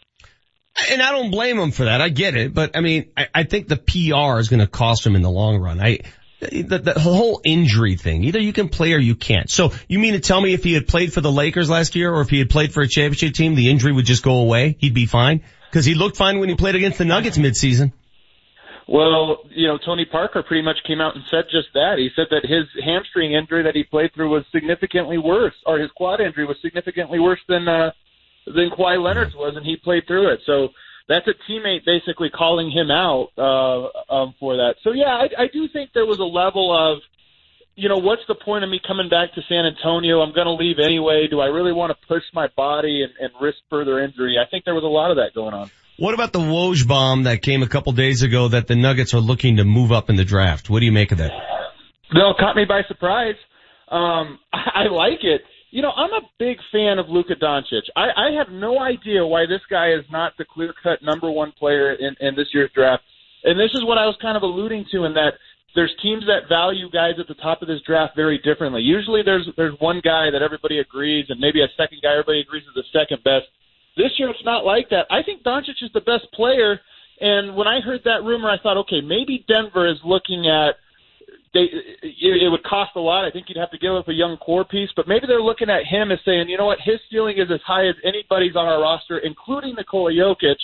And 0.90 1.00
I 1.00 1.10
don't 1.10 1.30
blame 1.30 1.58
him 1.58 1.70
for 1.70 1.86
that. 1.86 2.02
I 2.02 2.10
get 2.10 2.36
it, 2.36 2.52
but 2.52 2.76
I 2.76 2.80
mean, 2.80 3.10
I, 3.16 3.28
I 3.34 3.42
think 3.44 3.68
the 3.68 3.78
PR 3.78 4.38
is 4.38 4.50
going 4.50 4.60
to 4.60 4.66
cost 4.66 5.06
him 5.06 5.16
in 5.16 5.22
the 5.22 5.30
long 5.30 5.56
run. 5.56 5.80
I, 5.80 6.00
the, 6.40 6.78
the 6.78 7.00
whole 7.00 7.40
injury 7.44 7.96
thing, 7.96 8.24
either 8.24 8.38
you 8.38 8.52
can 8.52 8.68
play 8.68 8.92
or 8.92 8.98
you 8.98 9.14
can't. 9.14 9.48
So 9.48 9.72
you 9.88 9.98
mean 9.98 10.12
to 10.12 10.20
tell 10.20 10.40
me 10.40 10.52
if 10.52 10.62
he 10.62 10.74
had 10.74 10.86
played 10.86 11.12
for 11.12 11.20
the 11.20 11.32
Lakers 11.32 11.70
last 11.70 11.94
year 11.94 12.12
or 12.12 12.20
if 12.20 12.28
he 12.28 12.38
had 12.38 12.50
played 12.50 12.72
for 12.72 12.82
a 12.82 12.88
championship 12.88 13.34
team, 13.34 13.54
the 13.54 13.70
injury 13.70 13.92
would 13.92 14.06
just 14.06 14.22
go 14.22 14.40
away? 14.40 14.76
He'd 14.78 14.94
be 14.94 15.06
fine? 15.06 15.42
Cause 15.72 15.84
he 15.84 15.94
looked 15.94 16.16
fine 16.16 16.38
when 16.38 16.48
he 16.48 16.54
played 16.54 16.74
against 16.74 16.98
the 16.98 17.04
Nuggets 17.04 17.36
midseason. 17.36 17.92
Well, 18.88 19.38
you 19.50 19.66
know, 19.66 19.78
Tony 19.78 20.04
Parker 20.04 20.42
pretty 20.42 20.62
much 20.62 20.76
came 20.86 21.00
out 21.00 21.16
and 21.16 21.24
said 21.28 21.46
just 21.50 21.68
that. 21.74 21.96
He 21.98 22.10
said 22.14 22.26
that 22.30 22.46
his 22.48 22.66
hamstring 22.84 23.32
injury 23.32 23.64
that 23.64 23.74
he 23.74 23.82
played 23.82 24.14
through 24.14 24.30
was 24.30 24.44
significantly 24.52 25.18
worse, 25.18 25.54
or 25.66 25.78
his 25.78 25.90
quad 25.90 26.20
injury 26.20 26.46
was 26.46 26.56
significantly 26.62 27.18
worse 27.18 27.40
than, 27.48 27.66
uh, 27.66 27.90
than 28.46 28.70
Kawhi 28.70 29.02
Leonard's 29.02 29.34
was, 29.34 29.56
and 29.56 29.66
he 29.66 29.76
played 29.76 30.06
through 30.06 30.32
it. 30.32 30.40
So 30.46 30.68
that's 31.08 31.26
a 31.28 31.34
teammate 31.50 31.84
basically 31.84 32.30
calling 32.30 32.70
him 32.70 32.90
out 32.90 33.28
uh, 33.38 34.12
um, 34.12 34.34
for 34.40 34.56
that. 34.56 34.74
So 34.82 34.92
yeah, 34.92 35.06
I, 35.06 35.44
I 35.44 35.46
do 35.52 35.68
think 35.72 35.90
there 35.94 36.06
was 36.06 36.18
a 36.18 36.24
level 36.24 36.74
of, 36.74 37.02
you 37.76 37.88
know, 37.88 37.98
what's 37.98 38.22
the 38.26 38.34
point 38.34 38.64
of 38.64 38.70
me 38.70 38.80
coming 38.86 39.08
back 39.08 39.34
to 39.34 39.42
San 39.48 39.66
Antonio? 39.66 40.20
I'm 40.20 40.34
going 40.34 40.46
to 40.46 40.54
leave 40.54 40.78
anyway. 40.82 41.26
Do 41.30 41.40
I 41.40 41.46
really 41.46 41.72
want 41.72 41.90
to 41.90 42.06
push 42.08 42.22
my 42.32 42.48
body 42.56 43.02
and, 43.02 43.12
and 43.20 43.30
risk 43.40 43.58
further 43.70 44.02
injury? 44.02 44.36
I 44.40 44.48
think 44.50 44.64
there 44.64 44.74
was 44.74 44.84
a 44.84 44.88
lot 44.88 45.10
of 45.10 45.18
that 45.18 45.34
going 45.34 45.54
on. 45.54 45.70
What 45.98 46.12
about 46.12 46.32
the 46.32 46.40
Woj 46.40 46.86
bomb 46.86 47.22
that 47.22 47.40
came 47.40 47.62
a 47.62 47.68
couple 47.68 47.92
days 47.92 48.22
ago 48.22 48.48
that 48.48 48.66
the 48.66 48.76
Nuggets 48.76 49.14
are 49.14 49.20
looking 49.20 49.56
to 49.56 49.64
move 49.64 49.92
up 49.92 50.10
in 50.10 50.16
the 50.16 50.24
draft? 50.24 50.68
What 50.68 50.80
do 50.80 50.86
you 50.86 50.92
make 50.92 51.12
of 51.12 51.18
that? 51.18 51.32
No, 52.12 52.34
caught 52.38 52.56
me 52.56 52.64
by 52.64 52.82
surprise. 52.88 53.36
Um, 53.88 54.38
I, 54.52 54.84
I 54.86 54.92
like 54.92 55.22
it. 55.22 55.42
You 55.76 55.82
know, 55.82 55.92
I'm 55.92 56.14
a 56.14 56.24
big 56.38 56.56
fan 56.72 56.98
of 56.98 57.10
Luka 57.10 57.34
Doncic. 57.36 57.84
I, 57.94 58.08
I 58.16 58.30
have 58.38 58.48
no 58.48 58.80
idea 58.80 59.26
why 59.26 59.44
this 59.44 59.60
guy 59.68 59.92
is 59.92 60.06
not 60.10 60.32
the 60.38 60.46
clear 60.46 60.72
cut 60.82 61.02
number 61.02 61.30
one 61.30 61.52
player 61.52 61.92
in, 61.92 62.16
in 62.18 62.34
this 62.34 62.48
year's 62.54 62.70
draft. 62.74 63.02
And 63.44 63.60
this 63.60 63.68
is 63.74 63.84
what 63.84 63.98
I 63.98 64.06
was 64.06 64.16
kind 64.22 64.38
of 64.38 64.42
alluding 64.42 64.86
to 64.92 65.04
in 65.04 65.12
that 65.12 65.34
there's 65.74 65.92
teams 66.02 66.24
that 66.28 66.48
value 66.48 66.88
guys 66.90 67.20
at 67.20 67.28
the 67.28 67.34
top 67.34 67.60
of 67.60 67.68
this 67.68 67.82
draft 67.86 68.16
very 68.16 68.38
differently. 68.38 68.80
Usually 68.80 69.20
there's 69.22 69.46
there's 69.58 69.76
one 69.78 70.00
guy 70.02 70.30
that 70.32 70.40
everybody 70.40 70.78
agrees 70.78 71.26
and 71.28 71.38
maybe 71.38 71.60
a 71.60 71.68
second 71.76 72.00
guy 72.02 72.12
everybody 72.12 72.40
agrees 72.40 72.62
is 72.62 72.72
the 72.74 72.98
second 72.98 73.22
best. 73.22 73.44
This 73.98 74.12
year 74.16 74.30
it's 74.30 74.46
not 74.46 74.64
like 74.64 74.88
that. 74.88 75.04
I 75.10 75.22
think 75.22 75.42
Doncic 75.42 75.76
is 75.82 75.92
the 75.92 76.00
best 76.00 76.24
player 76.32 76.80
and 77.20 77.54
when 77.54 77.68
I 77.68 77.82
heard 77.84 78.00
that 78.06 78.24
rumor 78.24 78.48
I 78.48 78.56
thought, 78.56 78.78
okay, 78.88 79.02
maybe 79.04 79.44
Denver 79.46 79.86
is 79.86 80.00
looking 80.06 80.48
at 80.48 80.80
they 81.56 81.66
it 82.02 82.50
would 82.50 82.62
cost 82.64 82.92
a 82.96 83.00
lot. 83.00 83.24
I 83.24 83.30
think 83.30 83.46
you'd 83.48 83.58
have 83.58 83.70
to 83.70 83.78
give 83.78 83.94
up 83.94 84.08
a 84.08 84.12
young 84.12 84.36
core 84.36 84.64
piece, 84.64 84.90
but 84.94 85.08
maybe 85.08 85.26
they're 85.26 85.40
looking 85.40 85.70
at 85.70 85.86
him 85.86 86.12
as 86.12 86.18
saying, 86.24 86.48
you 86.48 86.58
know 86.58 86.66
what, 86.66 86.78
his 86.84 87.00
ceiling 87.10 87.38
is 87.38 87.50
as 87.52 87.60
high 87.66 87.88
as 87.88 87.94
anybody's 88.04 88.56
on 88.56 88.66
our 88.66 88.80
roster, 88.80 89.18
including 89.18 89.74
Nikola 89.74 90.12
Jokic. 90.12 90.60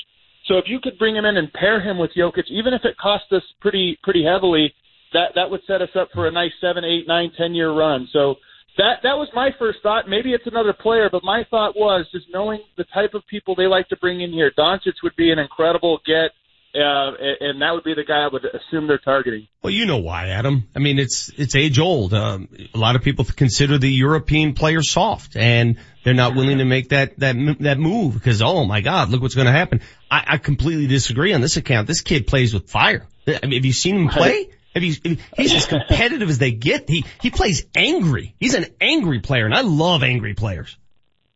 So 0.46 0.58
if 0.58 0.64
you 0.66 0.80
could 0.80 0.98
bring 0.98 1.16
him 1.16 1.24
in 1.24 1.36
and 1.36 1.52
pair 1.52 1.80
him 1.80 1.98
with 1.98 2.10
Jokic, 2.16 2.50
even 2.50 2.74
if 2.74 2.84
it 2.84 2.96
cost 2.98 3.24
us 3.32 3.42
pretty 3.60 3.98
pretty 4.02 4.24
heavily, 4.24 4.74
that 5.12 5.32
that 5.34 5.50
would 5.50 5.60
set 5.66 5.80
us 5.80 5.94
up 5.98 6.08
for 6.12 6.28
a 6.28 6.32
nice 6.32 6.52
seven, 6.60 6.84
eight, 6.84 7.06
nine, 7.08 7.32
ten 7.36 7.54
year 7.54 7.72
run. 7.72 8.08
So 8.12 8.36
that 8.76 9.00
that 9.02 9.16
was 9.16 9.28
my 9.34 9.50
first 9.58 9.78
thought. 9.82 10.08
Maybe 10.08 10.32
it's 10.32 10.46
another 10.46 10.72
player, 10.72 11.08
but 11.10 11.24
my 11.24 11.44
thought 11.50 11.76
was 11.76 12.06
just 12.12 12.26
knowing 12.32 12.60
the 12.76 12.84
type 12.92 13.14
of 13.14 13.26
people 13.28 13.54
they 13.54 13.66
like 13.66 13.88
to 13.88 13.96
bring 13.96 14.20
in 14.20 14.32
here. 14.32 14.50
Doncic 14.58 14.94
would 15.02 15.16
be 15.16 15.30
an 15.30 15.38
incredible 15.38 16.00
get 16.06 16.32
uh, 16.74 17.12
and 17.40 17.60
that 17.60 17.72
would 17.72 17.84
be 17.84 17.94
the 17.94 18.04
guy 18.04 18.24
I 18.24 18.28
would 18.32 18.44
assume 18.44 18.86
they're 18.86 18.98
targeting. 18.98 19.46
Well, 19.62 19.72
you 19.72 19.84
know 19.84 19.98
why, 19.98 20.28
Adam. 20.28 20.68
I 20.74 20.78
mean, 20.78 20.98
it's 20.98 21.30
it's 21.36 21.54
age 21.54 21.78
old. 21.78 22.14
Um, 22.14 22.48
a 22.74 22.78
lot 22.78 22.96
of 22.96 23.02
people 23.02 23.24
consider 23.24 23.76
the 23.76 23.90
European 23.90 24.54
player 24.54 24.82
soft, 24.82 25.36
and 25.36 25.76
they're 26.02 26.14
not 26.14 26.34
willing 26.34 26.58
to 26.58 26.64
make 26.64 26.88
that 26.88 27.18
that 27.18 27.36
that 27.60 27.78
move 27.78 28.14
because 28.14 28.40
oh 28.40 28.64
my 28.64 28.80
God, 28.80 29.10
look 29.10 29.20
what's 29.20 29.34
going 29.34 29.46
to 29.46 29.52
happen. 29.52 29.82
I, 30.10 30.24
I 30.26 30.38
completely 30.38 30.86
disagree 30.86 31.34
on 31.34 31.42
this 31.42 31.58
account. 31.58 31.88
This 31.88 32.00
kid 32.00 32.26
plays 32.26 32.54
with 32.54 32.70
fire. 32.70 33.06
I 33.26 33.46
mean, 33.46 33.52
have 33.52 33.66
you 33.66 33.72
seen 33.72 33.96
him 33.96 34.08
play? 34.08 34.48
Have 34.74 34.82
you? 34.82 35.18
He's 35.36 35.54
as 35.54 35.66
competitive 35.66 36.30
as 36.30 36.38
they 36.38 36.52
get. 36.52 36.88
He 36.88 37.04
he 37.20 37.30
plays 37.30 37.66
angry. 37.74 38.34
He's 38.40 38.54
an 38.54 38.66
angry 38.80 39.20
player, 39.20 39.44
and 39.44 39.54
I 39.54 39.60
love 39.60 40.02
angry 40.02 40.32
players. 40.32 40.78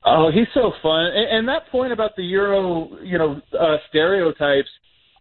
Oh, 0.03 0.31
he's 0.33 0.47
so 0.55 0.73
fun. 0.83 1.07
And, 1.07 1.39
and 1.39 1.49
that 1.49 1.69
point 1.71 1.93
about 1.93 2.17
the 2.17 2.23
Euro, 2.23 2.97
you 3.03 3.19
know, 3.19 3.43
uh, 3.59 3.77
stereotypes 3.89 4.69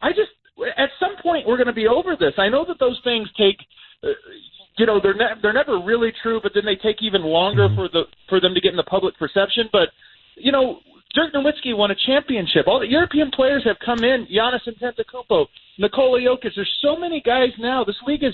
I 0.01 0.11
just 0.11 0.31
at 0.77 0.89
some 0.99 1.15
point 1.21 1.47
we're 1.47 1.57
going 1.57 1.67
to 1.67 1.73
be 1.73 1.87
over 1.87 2.15
this. 2.15 2.33
I 2.37 2.49
know 2.49 2.65
that 2.65 2.79
those 2.79 2.99
things 3.03 3.27
take, 3.37 3.57
uh, 4.03 4.09
you 4.77 4.85
know, 4.85 4.99
they're 5.01 5.15
ne- 5.15 5.39
they're 5.41 5.53
never 5.53 5.79
really 5.79 6.11
true, 6.23 6.39
but 6.41 6.53
then 6.53 6.65
they 6.65 6.75
take 6.75 7.01
even 7.01 7.23
longer 7.23 7.67
mm-hmm. 7.67 7.75
for 7.75 7.89
the 7.89 8.03
for 8.29 8.39
them 8.39 8.53
to 8.53 8.61
get 8.61 8.71
in 8.71 8.77
the 8.77 8.83
public 8.83 9.17
perception. 9.17 9.69
But 9.71 9.89
you 10.35 10.51
know, 10.51 10.79
Dirk 11.13 11.33
Nowitzki 11.33 11.75
won 11.75 11.91
a 11.91 11.95
championship. 12.05 12.67
All 12.67 12.79
the 12.79 12.87
European 12.87 13.31
players 13.31 13.63
have 13.65 13.77
come 13.83 14.03
in. 14.03 14.27
Giannis 14.27 14.67
Antetokounmpo, 14.67 15.47
Nikola 15.79 16.19
Jokic. 16.19 16.51
There's 16.55 16.71
so 16.81 16.97
many 16.97 17.21
guys 17.21 17.49
now. 17.57 17.83
This 17.83 17.95
league 18.05 18.23
is, 18.23 18.33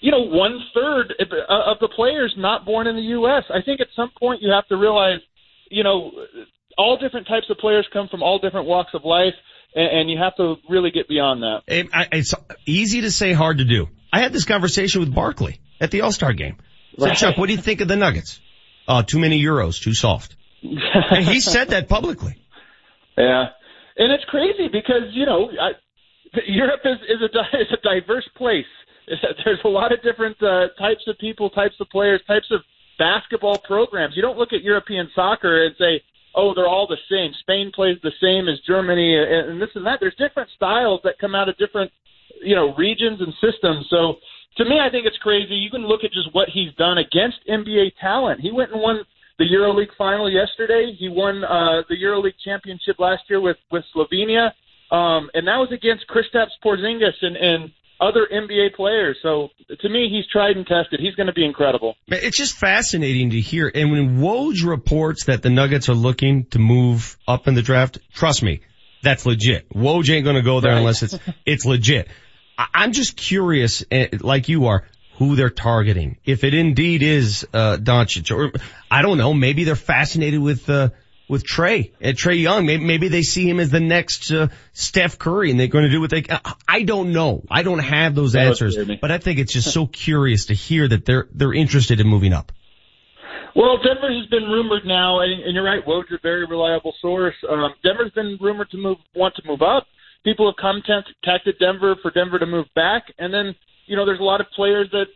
you 0.00 0.12
know, 0.12 0.22
one 0.22 0.60
third 0.72 1.14
of 1.48 1.78
the 1.80 1.88
players 1.88 2.32
not 2.36 2.64
born 2.64 2.86
in 2.86 2.96
the 2.96 3.02
U.S. 3.18 3.44
I 3.50 3.60
think 3.62 3.80
at 3.80 3.88
some 3.96 4.10
point 4.18 4.42
you 4.42 4.50
have 4.52 4.66
to 4.68 4.76
realize, 4.76 5.18
you 5.70 5.82
know, 5.82 6.12
all 6.78 6.96
different 6.96 7.26
types 7.26 7.46
of 7.50 7.58
players 7.58 7.86
come 7.92 8.08
from 8.08 8.22
all 8.22 8.38
different 8.38 8.66
walks 8.66 8.90
of 8.94 9.04
life 9.04 9.34
and, 9.74 10.00
and 10.00 10.10
you 10.10 10.18
have 10.18 10.36
to 10.36 10.56
really 10.68 10.90
get 10.90 11.08
beyond 11.08 11.42
that. 11.42 11.62
It's 11.66 12.34
easy 12.66 13.02
to 13.02 13.10
say, 13.10 13.32
hard 13.32 13.58
to 13.58 13.64
do. 13.64 13.88
I 14.12 14.20
had 14.20 14.32
this 14.32 14.44
conversation 14.44 15.00
with 15.00 15.14
Barkley 15.14 15.60
at 15.80 15.90
the 15.90 16.02
All-Star 16.02 16.32
game. 16.32 16.56
I 16.58 17.00
said, 17.00 17.06
right. 17.06 17.16
Chuck, 17.16 17.38
what 17.38 17.46
do 17.46 17.54
you 17.54 17.60
think 17.60 17.80
of 17.80 17.88
the 17.88 17.96
Nuggets? 17.96 18.40
Uh, 18.88 19.02
too 19.02 19.18
many 19.18 19.42
Euros, 19.42 19.80
too 19.80 19.94
soft. 19.94 20.36
and 20.62 21.24
he 21.24 21.40
said 21.40 21.68
that 21.68 21.88
publicly. 21.88 22.36
Yeah. 23.16 23.46
And 23.96 24.12
it's 24.12 24.24
crazy 24.24 24.68
because, 24.68 25.12
you 25.12 25.26
know, 25.26 25.50
I, 25.60 25.70
Europe 26.46 26.80
is, 26.84 26.98
is 27.08 27.22
a, 27.22 27.56
is 27.60 27.68
a 27.72 27.82
diverse 27.82 28.28
place. 28.36 28.66
There's 29.44 29.60
a 29.64 29.68
lot 29.68 29.92
of 29.92 30.02
different 30.02 30.40
uh, 30.42 30.68
types 30.78 31.02
of 31.06 31.18
people, 31.18 31.50
types 31.50 31.74
of 31.80 31.88
players, 31.90 32.20
types 32.26 32.46
of 32.50 32.60
basketball 32.98 33.58
programs. 33.58 34.14
You 34.14 34.22
don't 34.22 34.38
look 34.38 34.52
at 34.52 34.62
European 34.62 35.10
soccer 35.14 35.64
and 35.64 35.74
say, 35.78 36.02
oh, 36.34 36.54
they're 36.54 36.68
all 36.68 36.86
the 36.86 37.00
same. 37.10 37.32
Spain 37.40 37.72
plays 37.74 37.98
the 38.02 38.12
same 38.20 38.48
as 38.48 38.58
Germany, 38.66 39.16
and, 39.16 39.60
this 39.60 39.70
and 39.74 39.86
that. 39.86 39.98
There's 40.00 40.14
different 40.16 40.50
styles 40.56 41.00
that 41.04 41.18
come 41.18 41.34
out 41.34 41.48
of 41.48 41.56
different, 41.58 41.90
you 42.42 42.54
know, 42.54 42.74
regions 42.74 43.20
and 43.20 43.32
systems. 43.40 43.86
So 43.90 44.16
to 44.56 44.64
me, 44.64 44.80
I 44.80 44.90
think 44.90 45.06
it's 45.06 45.18
crazy. 45.18 45.54
You 45.54 45.70
can 45.70 45.86
look 45.86 46.04
at 46.04 46.12
just 46.12 46.32
what 46.32 46.48
he's 46.48 46.74
done 46.74 46.98
against 46.98 47.38
NBA 47.48 47.92
talent. 48.00 48.40
He 48.40 48.52
went 48.52 48.72
and 48.72 48.80
won 48.80 49.02
the 49.38 49.44
EuroLeague 49.44 49.96
final 49.96 50.30
yesterday. 50.30 50.94
He 50.98 51.08
won 51.08 51.44
uh, 51.44 51.82
the 51.88 51.96
EuroLeague 51.96 52.38
championship 52.44 52.98
last 52.98 53.22
year 53.28 53.40
with 53.40 53.56
with 53.70 53.84
Slovenia, 53.94 54.50
um, 54.90 55.30
and 55.34 55.46
that 55.48 55.56
was 55.56 55.70
against 55.72 56.04
Kristaps 56.08 56.54
Porzingis 56.64 57.16
and 57.22 57.36
and 57.36 57.70
other 58.00 58.26
NBA 58.32 58.74
players. 58.74 59.18
So 59.22 59.48
to 59.80 59.88
me, 59.88 60.08
he's 60.10 60.26
tried 60.30 60.56
and 60.56 60.66
tested. 60.66 61.00
He's 61.00 61.14
going 61.14 61.26
to 61.26 61.32
be 61.32 61.44
incredible. 61.44 61.96
It's 62.06 62.36
just 62.36 62.56
fascinating 62.56 63.30
to 63.30 63.40
hear. 63.40 63.70
And 63.72 63.90
when 63.90 64.18
Woj 64.18 64.64
reports 64.64 65.24
that 65.24 65.42
the 65.42 65.50
Nuggets 65.50 65.88
are 65.88 65.94
looking 65.94 66.46
to 66.46 66.58
move 66.58 67.16
up 67.28 67.46
in 67.48 67.54
the 67.54 67.62
draft, 67.62 67.98
trust 68.14 68.42
me, 68.42 68.62
that's 69.02 69.26
legit. 69.26 69.68
Woj 69.70 70.08
ain't 70.10 70.24
going 70.24 70.36
to 70.36 70.42
go 70.42 70.60
there 70.60 70.72
right. 70.72 70.78
unless 70.78 71.02
it's 71.02 71.18
it's 71.46 71.64
legit. 71.64 72.08
I'm 72.58 72.92
just 72.92 73.16
curious, 73.16 73.84
eh, 73.90 74.08
like 74.20 74.48
you 74.48 74.66
are, 74.66 74.86
who 75.16 75.36
they're 75.36 75.48
targeting. 75.48 76.18
If 76.24 76.44
it 76.44 76.54
indeed 76.54 77.02
is 77.02 77.46
uh 77.52 77.78
Doncic, 77.78 78.34
or 78.34 78.52
I 78.90 79.02
don't 79.02 79.18
know, 79.18 79.32
maybe 79.34 79.64
they're 79.64 79.76
fascinated 79.76 80.40
with. 80.40 80.68
uh 80.68 80.90
with 81.30 81.44
Trae, 81.44 81.92
uh, 82.02 82.08
Trae 82.08 82.42
Young. 82.42 82.66
Maybe, 82.66 82.84
maybe 82.84 83.08
they 83.08 83.22
see 83.22 83.48
him 83.48 83.60
as 83.60 83.70
the 83.70 83.80
next 83.80 84.32
uh, 84.32 84.48
Steph 84.72 85.16
Curry, 85.16 85.52
and 85.52 85.60
they're 85.60 85.68
going 85.68 85.84
to 85.84 85.90
do 85.90 86.00
what 86.00 86.10
they. 86.10 86.24
I 86.68 86.82
don't 86.82 87.12
know. 87.12 87.44
I 87.48 87.62
don't 87.62 87.78
have 87.78 88.16
those 88.16 88.34
answers, 88.34 88.76
but 89.00 89.10
I 89.12 89.18
think 89.18 89.38
it's 89.38 89.52
just 89.52 89.72
so 89.78 89.86
curious 89.86 90.46
to 90.46 90.54
hear 90.54 90.88
that 90.88 91.06
they're 91.06 91.28
they're 91.32 91.54
interested 91.54 92.00
in 92.00 92.08
moving 92.08 92.32
up. 92.32 92.50
Well, 93.54 93.78
Denver 93.78 94.12
has 94.12 94.26
been 94.28 94.44
rumored 94.44 94.84
now, 94.84 95.20
and, 95.20 95.42
and 95.42 95.54
you're 95.54 95.64
right. 95.64 95.84
Woj's 95.86 96.12
a 96.12 96.18
very 96.22 96.46
reliable 96.46 96.94
source. 97.00 97.34
Um, 97.48 97.74
Denver's 97.82 98.12
been 98.12 98.38
rumored 98.40 98.70
to 98.70 98.76
move, 98.76 98.98
want 99.14 99.34
to 99.36 99.42
move 99.44 99.62
up. 99.62 99.86
People 100.24 100.50
have 100.50 100.56
come 100.60 100.82
contacted 100.86 101.56
Denver 101.58 101.96
for 102.02 102.10
Denver 102.10 102.38
to 102.38 102.46
move 102.46 102.66
back, 102.74 103.04
and 103.18 103.32
then 103.32 103.54
you 103.86 103.96
know 103.96 104.04
there's 104.04 104.20
a 104.20 104.24
lot 104.24 104.40
of 104.40 104.48
players 104.54 104.88
that 104.90 105.06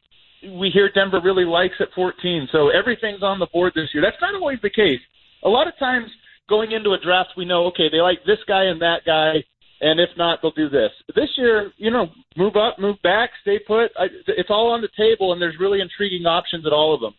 we 0.58 0.70
hear 0.70 0.90
Denver 0.94 1.20
really 1.24 1.44
likes 1.44 1.74
at 1.80 1.88
14. 1.94 2.48
So 2.52 2.68
everything's 2.68 3.22
on 3.22 3.38
the 3.38 3.48
board 3.52 3.72
this 3.74 3.88
year. 3.94 4.02
That's 4.02 4.20
not 4.20 4.34
always 4.34 4.58
the 4.62 4.70
case 4.70 5.00
a 5.44 5.48
lot 5.48 5.68
of 5.68 5.78
times 5.78 6.10
going 6.48 6.72
into 6.72 6.90
a 6.90 6.98
draft, 6.98 7.30
we 7.36 7.44
know, 7.44 7.66
okay, 7.66 7.88
they 7.90 8.00
like 8.00 8.24
this 8.26 8.38
guy 8.46 8.64
and 8.64 8.80
that 8.82 9.00
guy, 9.06 9.44
and 9.80 10.00
if 10.00 10.10
not, 10.16 10.40
they'll 10.42 10.50
do 10.52 10.68
this. 10.68 10.90
This 11.14 11.30
year, 11.36 11.72
you 11.76 11.90
know, 11.90 12.06
move 12.36 12.56
up, 12.56 12.78
move 12.78 12.96
back, 13.02 13.30
stay 13.42 13.58
put. 13.58 13.92
I, 13.98 14.06
it's 14.26 14.50
all 14.50 14.72
on 14.72 14.80
the 14.80 14.88
table, 14.96 15.32
and 15.32 15.40
there's 15.40 15.56
really 15.58 15.80
intriguing 15.80 16.26
options 16.26 16.66
at 16.66 16.72
all 16.72 16.94
of 16.94 17.00
them. 17.00 17.14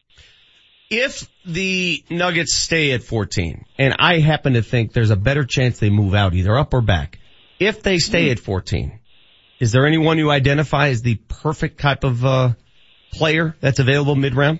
If 0.90 1.28
the 1.46 2.04
Nuggets 2.10 2.54
stay 2.54 2.92
at 2.92 3.04
14, 3.04 3.66
and 3.78 3.96
I 3.98 4.20
happen 4.20 4.54
to 4.54 4.62
think 4.62 4.94
there's 4.94 5.10
a 5.10 5.16
better 5.16 5.44
chance 5.44 5.80
they 5.80 5.90
move 5.90 6.14
out 6.14 6.34
either 6.34 6.56
up 6.58 6.74
or 6.74 6.82
back. 6.82 7.20
If 7.60 7.82
they 7.82 7.98
stay 7.98 8.30
at 8.32 8.40
14, 8.40 9.00
is 9.60 9.72
there 9.72 9.88
anyone 9.88 10.18
you 10.18 10.30
identify 10.30 10.90
as 10.90 11.02
the 11.02 11.16
perfect 11.16 11.80
type 11.80 12.04
of, 12.04 12.24
uh, 12.24 12.54
player 13.14 13.56
that's 13.62 13.80
available 13.80 14.16
mid-round? 14.16 14.60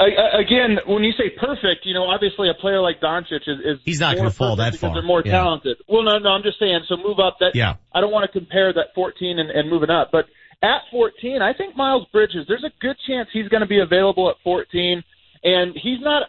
Again, 0.00 0.78
when 0.86 1.02
you 1.02 1.12
say 1.12 1.30
perfect, 1.30 1.84
you 1.84 1.92
know, 1.92 2.04
obviously 2.04 2.48
a 2.48 2.54
player 2.54 2.80
like 2.80 3.00
Doncic 3.00 3.42
is, 3.48 3.58
is 3.64 3.78
He's 3.84 3.98
not 3.98 4.16
gonna 4.16 4.30
fall 4.30 4.54
perfect 4.54 4.58
that 4.58 4.72
because 4.72 4.80
far. 4.80 4.94
They're 4.94 5.02
more 5.02 5.22
Yeah. 5.24 5.32
talented. 5.32 5.76
Well, 5.88 6.02
no, 6.02 6.18
no, 6.18 6.30
I'm 6.30 6.42
just 6.44 6.58
saying. 6.60 6.80
So 6.88 6.96
move 6.96 7.18
up. 7.18 7.38
That 7.40 7.56
Yeah. 7.56 7.74
I 7.92 8.00
don't 8.00 8.12
want 8.12 8.30
to 8.30 8.32
compare 8.38 8.72
that 8.72 8.94
14 8.94 9.38
and, 9.40 9.50
and 9.50 9.68
moving 9.68 9.90
up, 9.90 10.10
but 10.12 10.26
at 10.62 10.82
14, 10.90 11.42
I 11.42 11.52
think 11.52 11.76
Miles 11.76 12.06
Bridges. 12.12 12.46
There's 12.48 12.64
a 12.64 12.72
good 12.80 12.96
chance 13.06 13.28
he's 13.32 13.48
going 13.48 13.60
to 13.60 13.66
be 13.66 13.80
available 13.80 14.28
at 14.28 14.36
14, 14.42 15.02
and 15.44 15.74
he's 15.76 16.00
not 16.00 16.24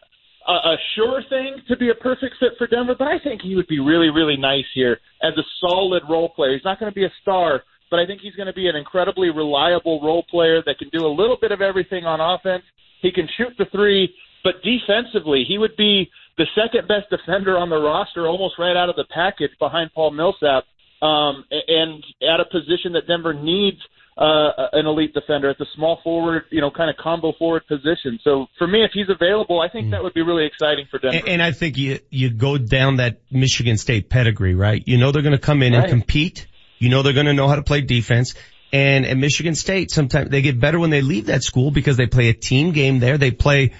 a, 0.47 0.51
a 0.51 0.77
sure 0.95 1.21
thing 1.29 1.61
to 1.67 1.77
be 1.77 1.89
a 1.89 1.95
perfect 1.95 2.35
fit 2.39 2.53
for 2.57 2.67
Denver, 2.67 2.95
but 2.97 3.07
I 3.07 3.19
think 3.19 3.41
he 3.41 3.55
would 3.55 3.67
be 3.67 3.79
really, 3.79 4.09
really 4.09 4.37
nice 4.37 4.65
here 4.73 4.99
as 5.23 5.33
a 5.37 5.43
solid 5.61 6.03
role 6.09 6.29
player. 6.29 6.53
He's 6.53 6.65
not 6.65 6.79
going 6.79 6.91
to 6.91 6.95
be 6.95 7.05
a 7.05 7.13
star, 7.21 7.63
but 7.89 7.99
I 7.99 8.05
think 8.05 8.21
he's 8.21 8.35
going 8.35 8.47
to 8.47 8.53
be 8.53 8.67
an 8.67 8.75
incredibly 8.75 9.29
reliable 9.29 10.01
role 10.01 10.23
player 10.29 10.61
that 10.65 10.77
can 10.77 10.89
do 10.89 11.05
a 11.05 11.09
little 11.13 11.37
bit 11.39 11.51
of 11.51 11.61
everything 11.61 12.05
on 12.05 12.21
offense. 12.21 12.63
He 13.01 13.11
can 13.11 13.27
shoot 13.37 13.53
the 13.57 13.65
three, 13.71 14.13
but 14.43 14.55
defensively, 14.63 15.43
he 15.47 15.57
would 15.57 15.75
be 15.77 16.09
the 16.37 16.45
second 16.55 16.87
best 16.87 17.09
defender 17.09 17.57
on 17.57 17.69
the 17.69 17.77
roster, 17.77 18.27
almost 18.27 18.55
right 18.57 18.75
out 18.75 18.89
of 18.89 18.95
the 18.95 19.05
package 19.13 19.51
behind 19.59 19.91
Paul 19.93 20.11
Millsap, 20.11 20.63
um, 21.01 21.43
and 21.49 22.03
at 22.21 22.39
a 22.39 22.45
position 22.45 22.93
that 22.93 23.07
Denver 23.07 23.33
needs 23.33 23.77
uh, 24.17 24.67
an 24.73 24.85
elite 24.85 25.13
defender 25.13 25.49
at 25.49 25.57
the 25.57 25.65
small 25.75 25.99
forward, 26.03 26.43
you 26.49 26.59
know, 26.59 26.69
kind 26.69 26.89
of 26.89 26.97
combo 26.97 27.31
forward 27.39 27.65
position. 27.67 28.19
So 28.21 28.47
for 28.57 28.67
me, 28.67 28.83
if 28.83 28.91
he's 28.93 29.07
available, 29.09 29.61
I 29.61 29.69
think 29.69 29.91
that 29.91 30.03
would 30.03 30.13
be 30.13 30.21
really 30.21 30.45
exciting 30.45 30.87
for 30.91 30.99
Denver. 30.99 31.19
And, 31.19 31.27
and 31.29 31.41
I 31.41 31.53
think 31.53 31.77
you, 31.77 31.99
you 32.09 32.29
go 32.29 32.57
down 32.57 32.97
that 32.97 33.21
Michigan 33.31 33.77
State 33.77 34.09
pedigree, 34.09 34.55
right? 34.55 34.83
You 34.85 34.97
know 34.97 35.11
they're 35.11 35.21
going 35.21 35.31
to 35.31 35.37
come 35.37 35.63
in 35.63 35.71
Right. 35.71 35.83
and 35.83 35.89
compete. 35.89 36.47
You 36.79 36.89
know 36.89 37.01
they're 37.01 37.13
going 37.13 37.27
to 37.27 37.33
know 37.33 37.47
how 37.47 37.55
to 37.55 37.63
play 37.63 37.79
defense. 37.81 38.35
And 38.71 39.05
at 39.05 39.17
Michigan 39.17 39.55
State, 39.55 39.91
sometimes 39.91 40.29
they 40.29 40.41
get 40.41 40.59
better 40.59 40.79
when 40.79 40.91
they 40.91 41.01
leave 41.01 41.27
that 41.27 41.43
school 41.43 41.71
because 41.71 41.97
they 41.97 42.05
play 42.05 42.29
a 42.29 42.33
team 42.33 42.71
game 42.71 42.99
there. 42.99 43.17
They 43.17 43.31
play, 43.31 43.73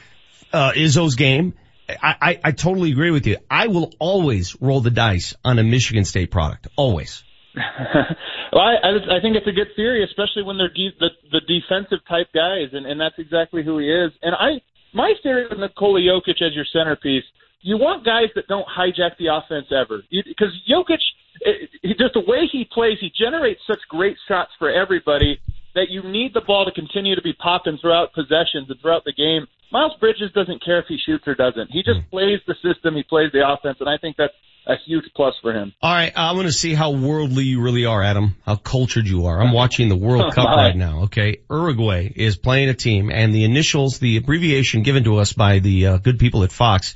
uh, 0.52 0.72
Izzo's 0.72 1.16
game. 1.16 1.54
I, 1.90 2.16
I, 2.22 2.40
I 2.46 2.52
totally 2.52 2.92
agree 2.92 3.12
with 3.12 3.26
you. 3.26 3.38
I 3.50 3.68
will 3.68 3.94
always 4.00 4.60
roll 4.62 4.82
the 4.82 4.92
dice 4.92 5.36
on 5.44 5.60
a 5.60 5.64
Michigan 5.64 6.06
State 6.06 6.32
product. 6.32 6.68
Always. 6.76 7.24
well, 7.56 8.62
I, 8.62 8.76
I, 8.84 9.18
I 9.18 9.22
think 9.22 9.36
it's 9.36 9.48
a 9.48 9.52
good 9.52 9.70
theory, 9.76 10.04
especially 10.04 10.44
when 10.44 10.58
they're 10.58 10.74
de- 10.74 10.96
the, 11.00 11.10
the 11.32 11.42
defensive 11.42 12.00
type 12.08 12.28
guys, 12.34 12.70
and, 12.74 12.86
and 12.86 13.00
that's 13.00 13.18
exactly 13.18 13.64
who 13.64 13.80
he 13.80 13.90
is. 13.90 14.12
And 14.22 14.36
I, 14.36 14.62
my 14.94 15.14
theory 15.24 15.48
with 15.50 15.60
Nikola 15.60 16.00
Jokic 16.00 16.42
as 16.42 16.54
your 16.54 16.66
centerpiece, 16.72 17.24
you 17.62 17.78
want 17.78 18.06
guys 18.06 18.30
that 18.36 18.48
don't 18.48 18.66
hijack 18.68 19.18
the 19.18 19.28
offense 19.28 19.68
ever, 19.72 20.02
because 20.10 20.54
Jokic, 20.70 21.02
it, 21.42 21.70
it, 21.84 21.98
just 21.98 22.14
the 22.14 22.24
way 22.26 22.48
he 22.52 22.68
plays, 22.72 22.98
he 23.00 23.12
generates 23.18 23.62
such 23.68 23.80
great 23.90 24.18
shots 24.28 24.52
for 24.60 24.70
everybody 24.70 25.40
that 25.76 25.88
you 25.90 26.04
need 26.04 26.34
the 26.34 26.42
ball 26.42 26.66
to 26.66 26.72
continue 26.72 27.16
to 27.16 27.22
be 27.22 27.34
popping 27.34 27.78
throughout 27.80 28.14
possessions 28.14 28.70
and 28.70 28.80
throughout 28.82 29.04
the 29.06 29.14
game. 29.14 29.48
Miles 29.72 29.94
Bridges 30.00 30.32
doesn't 30.34 30.64
care 30.66 30.80
if 30.80 30.86
he 30.88 30.98
shoots 31.06 31.28
or 31.28 31.36
doesn't. 31.36 31.70
He 31.72 31.84
just 31.84 32.10
plays 32.10 32.40
the 32.48 32.56
system, 32.56 32.96
he 32.96 33.04
plays 33.04 33.32
the 33.32 33.48
offense, 33.48 33.78
and 33.80 33.88
I 33.88 33.98
think 33.98 34.18
that's 34.18 34.34
a 34.66 34.76
huge 34.86 35.06
plus 35.16 35.36
for 35.42 35.54
him. 35.54 35.74
All 35.82 35.92
right, 35.92 36.12
I 36.16 36.34
want 36.34 36.48
to 36.48 36.54
see 36.54 36.74
how 36.74 36.92
worldly 36.92 37.44
you 37.44 37.62
really 37.62 37.86
are, 37.86 38.04
Adam. 38.04 38.36
How 38.46 38.56
cultured 38.56 39.08
you 39.08 39.28
are. 39.28 39.42
I'm 39.42 39.54
watching 39.54 39.90
the 39.90 39.96
World 39.96 40.34
Cup 40.36 40.48
right 40.48 40.76
now. 40.76 41.04
Okay, 41.04 41.42
Uruguay 41.50 42.12
is 42.16 42.38
playing 42.38 42.70
a 42.70 42.74
team, 42.74 43.12
and 43.12 43.34
the 43.34 43.44
initials, 43.44 44.00
the 44.00 44.18
abbreviation 44.18 44.84
given 44.84 45.04
to 45.06 45.18
us 45.18 45.34
by 45.34 45.60
the 45.60 45.88
uh, 45.88 45.98
good 45.98 46.20
people 46.20 46.44
at 46.44 46.52
Fox, 46.52 46.96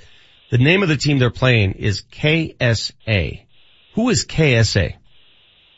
the 0.52 0.57
name 0.57 0.84
of 0.84 0.90
the 0.90 0.98
team 0.98 1.20
they're 1.20 1.32
playing 1.32 1.74
is 1.74 2.03
KSA. 2.11 3.45
Who 3.95 4.10
is 4.10 4.26
KSA? 4.26 4.95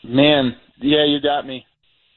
Man, 0.04 0.56
yeah, 0.80 1.04
you 1.06 1.20
got 1.20 1.46
me. 1.46 1.64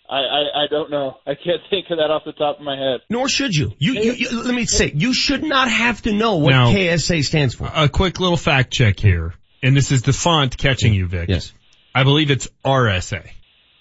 I, 0.10 0.16
I, 0.18 0.64
I 0.64 0.68
don't 0.70 0.90
know. 0.90 1.18
I 1.28 1.36
can't 1.36 1.62
think 1.70 1.86
of 1.92 1.98
that 1.98 2.10
off 2.10 2.24
the 2.26 2.32
top 2.32 2.58
of 2.58 2.64
my 2.64 2.76
head. 2.76 3.02
Nor 3.10 3.30
should 3.30 3.56
you. 3.56 3.74
You, 3.78 3.94
you, 3.94 4.12
you 4.14 4.44
let 4.44 4.56
me 4.56 4.66
say, 4.66 4.92
you 4.94 5.14
should 5.14 5.44
not 5.44 5.70
have 5.70 6.02
to 6.04 6.14
know 6.14 6.38
what 6.38 6.50
Now- 6.52 6.72
KSA 6.72 7.24
stands 7.24 7.54
for. 7.54 7.70
A 7.74 7.88
quick 7.90 8.20
little 8.20 8.38
fact 8.38 8.74
check 8.74 9.00
here, 9.00 9.34
and 9.62 9.76
this 9.78 9.92
is 9.92 10.02
the 10.02 10.14
font 10.14 10.58
catching 10.58 10.94
you, 10.94 11.06
Vic. 11.08 11.30
Yes. 11.30 11.54
I 11.94 12.04
believe 12.04 12.32
it's 12.32 12.48
RSA. 12.66 13.28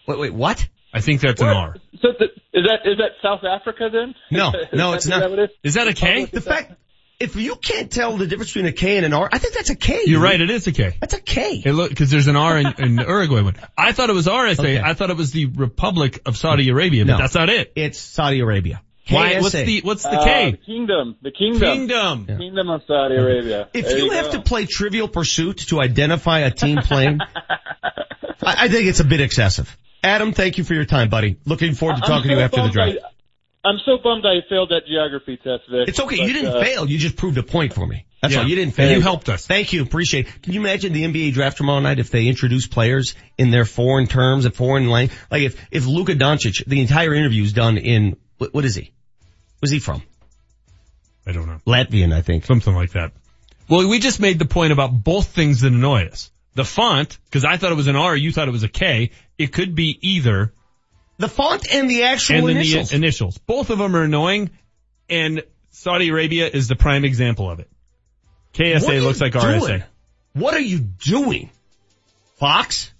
Wait, 0.07 0.19
wait, 0.19 0.35
what? 0.35 0.67
I 0.93 1.01
think 1.01 1.21
that's 1.23 1.41
an 1.41 1.49
R. 1.49 1.77
So 2.03 2.09
the, 2.19 2.25
is 2.59 2.65
that 2.67 2.81
is 2.91 2.99
that 2.99 3.13
South 3.23 3.45
Africa 3.45 3.89
then? 3.93 4.15
No, 4.31 4.51
no, 4.73 4.91
that- 4.91 4.97
it's 4.97 5.05
is 5.07 5.11
not. 5.11 5.21
that 5.21 5.31
what 5.31 5.39
it 5.39 5.51
is? 5.51 5.57
Is 5.63 5.75
that 5.75 5.89
a 5.89 5.95
K? 5.95 6.25
The 6.27 6.41
fact, 6.41 6.73
if 7.21 7.35
you 7.37 7.57
can't 7.57 7.91
tell 7.91 8.17
the 8.17 8.27
difference 8.27 8.51
between 8.53 8.67
a 8.67 8.73
K 8.73 8.97
and 8.97 9.05
an 9.07 9.13
R, 9.13 9.29
I 9.33 9.39
think 9.39 9.55
that's 9.55 9.71
a 9.71 9.77
K. 9.77 10.03
You're 10.07 10.21
right, 10.23 10.41
it 10.41 10.51
is 10.51 10.67
a 10.67 10.73
K. 10.73 10.97
That's 11.01 11.15
a 11.15 11.21
K. 11.21 11.63
It 11.65 11.73
look, 11.73 11.95
cause 11.97 12.11
there's 12.11 12.29
an 12.29 12.37
R 12.37 12.59
in, 12.59 12.67
in 12.79 12.97
the 12.97 13.03
Uruguay 13.05 13.43
one. 13.43 13.57
I 13.77 13.93
thought 13.93 14.09
it 14.11 14.15
was 14.15 14.27
RSA. 14.27 14.59
Okay. 14.61 14.81
I 14.81 14.95
thought 14.95 15.11
it 15.11 15.17
was 15.17 15.33
the 15.33 15.47
Republic 15.47 16.21
of 16.27 16.37
Saudi 16.37 16.69
Arabia, 16.69 17.05
but 17.05 17.13
No. 17.13 17.19
that's 17.19 17.35
not 17.35 17.49
it. 17.49 17.73
It's 17.75 17.99
Saudi 17.99 18.41
Arabia. 18.41 18.83
Why, 19.11 19.41
what's 19.41 19.53
the, 19.53 19.81
what's 19.85 20.03
the 20.03 20.11
Uh, 20.11 20.25
K? 20.25 20.51
the 20.51 20.57
kingdom, 20.59 21.17
the 21.23 21.31
kingdom, 21.31 21.61
Kingdom. 21.89 22.27
kingdom 22.27 22.69
of 22.69 22.83
Saudi 22.87 23.15
Arabia. 23.17 23.69
If 23.73 23.87
There 23.87 23.97
you, 23.99 24.05
you 24.05 24.11
have 24.11 24.27
go. 24.27 24.33
to 24.33 24.41
play 24.43 24.67
Trivial 24.67 25.09
Pursuit 25.09 25.57
to 25.69 25.81
identify 25.81 26.41
a 26.41 26.51
team 26.51 26.77
playing, 26.83 27.19
I, 28.43 28.65
I 28.65 28.69
think 28.69 28.87
it's 28.87 29.01
a 29.01 29.05
bit 29.05 29.21
excessive. 29.23 29.75
Adam, 30.05 30.33
thank 30.33 30.59
you 30.59 30.65
for 30.65 30.75
your 30.75 30.85
time, 30.85 31.09
buddy. 31.09 31.39
Looking 31.47 31.75
forward 31.75 31.97
to 31.97 32.03
I'm 32.05 32.09
talking 32.09 32.29
to 32.31 32.35
you 32.35 32.41
so 32.41 32.45
after 32.45 32.63
the 32.63 32.69
draft. 32.69 32.97
I, 33.69 33.71
I'm 33.71 33.79
so 33.85 33.99
bummed 34.03 34.25
I 34.27 34.41
failed 34.49 34.71
that 34.71 34.87
geography 34.87 35.37
test, 35.37 35.65
Vic. 35.71 35.89
It's 35.89 36.01
okay. 36.01 36.17
But, 36.19 36.27
you 36.27 36.33
didn't 36.33 36.57
uh, 36.57 36.61
fail. 36.63 36.89
You 36.89 36.99
just 36.99 37.17
proved 37.17 37.39
a 37.39 37.43
point 37.43 37.73
for 37.73 37.87
me. 37.87 38.07
That's 38.23 38.35
Yeah. 38.35 38.41
all. 38.41 38.49
You 38.49 38.57
didn't 38.57 38.75
fail. 38.75 38.91
You 38.91 39.01
helped 39.01 39.29
us. 39.29 39.47
Thank 39.47 39.73
you. 39.73 39.83
Appreciate 39.83 40.27
it. 40.27 40.43
Can 40.43 40.53
you 40.53 40.61
imagine 40.61 40.93
the 40.93 41.05
NBA 41.05 41.33
draft 41.33 41.59
tomorrow 41.59 41.81
night 41.81 41.99
if 41.99 42.11
they 42.11 42.27
introduce 42.27 42.67
players 42.67 43.15
in 43.37 43.51
their 43.51 43.65
foreign 43.65 44.07
terms 44.07 44.45
and 44.45 44.55
foreign 44.55 44.89
language? 44.89 45.17
Like 45.31 45.43
if, 45.43 45.67
if 45.71 45.87
Luka 45.87 46.15
Doncic, 46.15 46.65
the 46.67 46.81
entire 46.81 47.15
interview 47.15 47.43
is 47.45 47.53
done 47.53 47.79
in, 47.79 48.17
what, 48.39 48.53
what 48.55 48.65
is 48.65 48.75
he? 48.75 48.93
Where's 49.61 49.71
he 49.71 49.79
from? 49.79 50.03
I 51.27 51.33
don't 51.33 51.47
know. 51.47 51.61
Latvian, 51.67 52.13
I 52.15 52.23
think. 52.23 52.45
Something 52.45 52.75
like 52.75 52.93
that. 52.93 53.13
Well, 53.69 53.87
we 53.87 53.99
just 53.99 54.19
made 54.19 54.39
the 54.39 54.47
point 54.47 54.73
about 54.73 54.93
both 55.05 55.29
things 55.29 55.61
that 55.61 55.73
annoy 55.73 56.07
us. 56.07 56.31
The 56.55 56.65
font, 56.65 57.19
cause 57.31 57.45
I 57.45 57.57
thought 57.57 57.71
it 57.71 57.77
was 57.77 57.87
an 57.87 57.97
R, 57.97 58.17
you 58.17 58.33
thought 58.33 58.49
it 58.49 58.53
was 58.53 58.63
a 58.63 58.69
K. 58.69 59.11
It 59.37 59.53
could 59.53 59.75
be 59.75 59.99
either. 60.01 60.53
The 61.19 61.29
font 61.29 61.67
and 61.73 61.91
the 61.91 62.05
actual 62.05 62.37
and 62.37 62.51
initials. 62.51 62.91
the 62.91 62.97
initials. 62.97 63.39
Both 63.39 63.71
of 63.71 63.79
them 63.79 63.95
are 63.97 64.03
annoying, 64.03 64.51
and 65.09 65.43
Saudi 65.71 66.09
Arabia 66.09 66.49
is 66.49 66.69
the 66.69 66.77
prime 66.77 67.05
example 67.05 67.51
of 67.51 67.61
it. 67.61 67.69
KSA 68.55 69.03
looks 69.03 69.21
like 69.21 69.33
doing? 69.33 69.61
RSA. 69.61 69.85
What 70.33 70.55
are 70.55 70.61
you 70.61 70.79
doing? 70.79 71.51
Fox? 72.37 72.93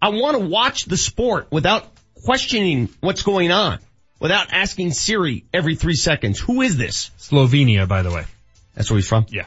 I 0.00 0.10
want 0.10 0.38
to 0.38 0.46
watch 0.46 0.84
the 0.84 0.96
sport 0.96 1.48
without 1.50 1.86
questioning 2.24 2.88
what's 3.00 3.22
going 3.22 3.50
on, 3.50 3.80
without 4.20 4.52
asking 4.52 4.92
Siri 4.92 5.44
every 5.52 5.74
three 5.74 5.94
seconds, 5.94 6.38
who 6.38 6.62
is 6.62 6.76
this? 6.76 7.10
Slovenia, 7.18 7.88
by 7.88 8.02
the 8.02 8.10
way. 8.10 8.24
That's 8.74 8.90
where 8.90 8.98
he's 8.98 9.08
from? 9.08 9.26
Yeah. 9.28 9.46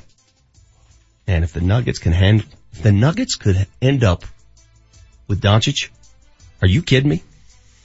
And 1.28 1.44
if 1.44 1.54
the 1.54 1.62
Nuggets 1.62 2.00
can 2.00 2.12
hand, 2.12 2.46
if 2.74 2.82
the 2.82 2.92
Nuggets 2.92 3.36
could 3.36 3.68
end 3.82 4.04
up 4.04 4.26
with 5.28 5.42
Doncic, 5.42 5.90
are 6.62 6.68
you 6.68 6.82
kidding 6.82 7.10
me? 7.10 7.24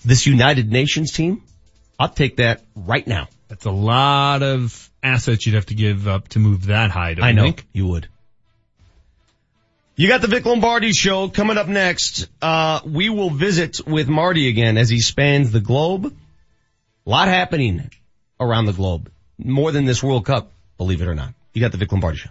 This 0.05 0.26
United 0.26 0.70
Nations 0.70 1.12
team? 1.12 1.42
I'll 1.99 2.08
take 2.08 2.36
that 2.36 2.62
right 2.74 3.07
now. 3.07 3.28
That's 3.49 3.65
a 3.65 3.70
lot 3.70 4.42
of 4.42 4.91
assets 5.02 5.47
you'd 5.47 5.55
have 5.55 5.66
to 5.66 5.74
give 5.74 6.08
up 6.08 6.28
to 6.28 6.39
move 6.39 6.66
that 6.66 6.91
high, 6.91 7.15
don't 7.15 7.24
I 7.24 7.28
you 7.31 7.34
know. 7.34 7.42
think? 7.44 7.66
You 7.73 7.86
would. 7.89 8.08
You 9.97 10.08
got 10.08 10.23
the 10.23 10.26
Vic 10.26 10.44
Lombardi 10.44 10.92
show 10.92 11.28
coming 11.28 11.57
up 11.57 11.68
next. 11.68 12.26
Uh, 12.42 12.81
we 12.84 13.10
will 13.10 13.31
visit 13.31 13.86
with 13.86 14.08
Marty 14.08 14.49
again 14.49 14.76
as 14.76 14.89
he 14.89 15.00
spans 15.00 15.52
the 15.52 15.60
globe. 15.60 16.07
A 16.07 17.10
lot 17.10 17.28
happening 17.28 17.91
around 18.41 18.65
the 18.66 18.73
globe. 18.73 19.10
More 19.39 19.70
than 19.70 19.84
this 19.84 20.02
World 20.02 20.26
Cup, 20.26 20.50
believe 20.78 21.00
it 21.00 21.07
or 21.07 21.15
not. 21.15 21.33
You 21.52 21.60
got 21.60 21.70
the 21.70 21.78
Vic 21.78 21.92
Lombardi 21.92 22.18
show. 22.18 22.31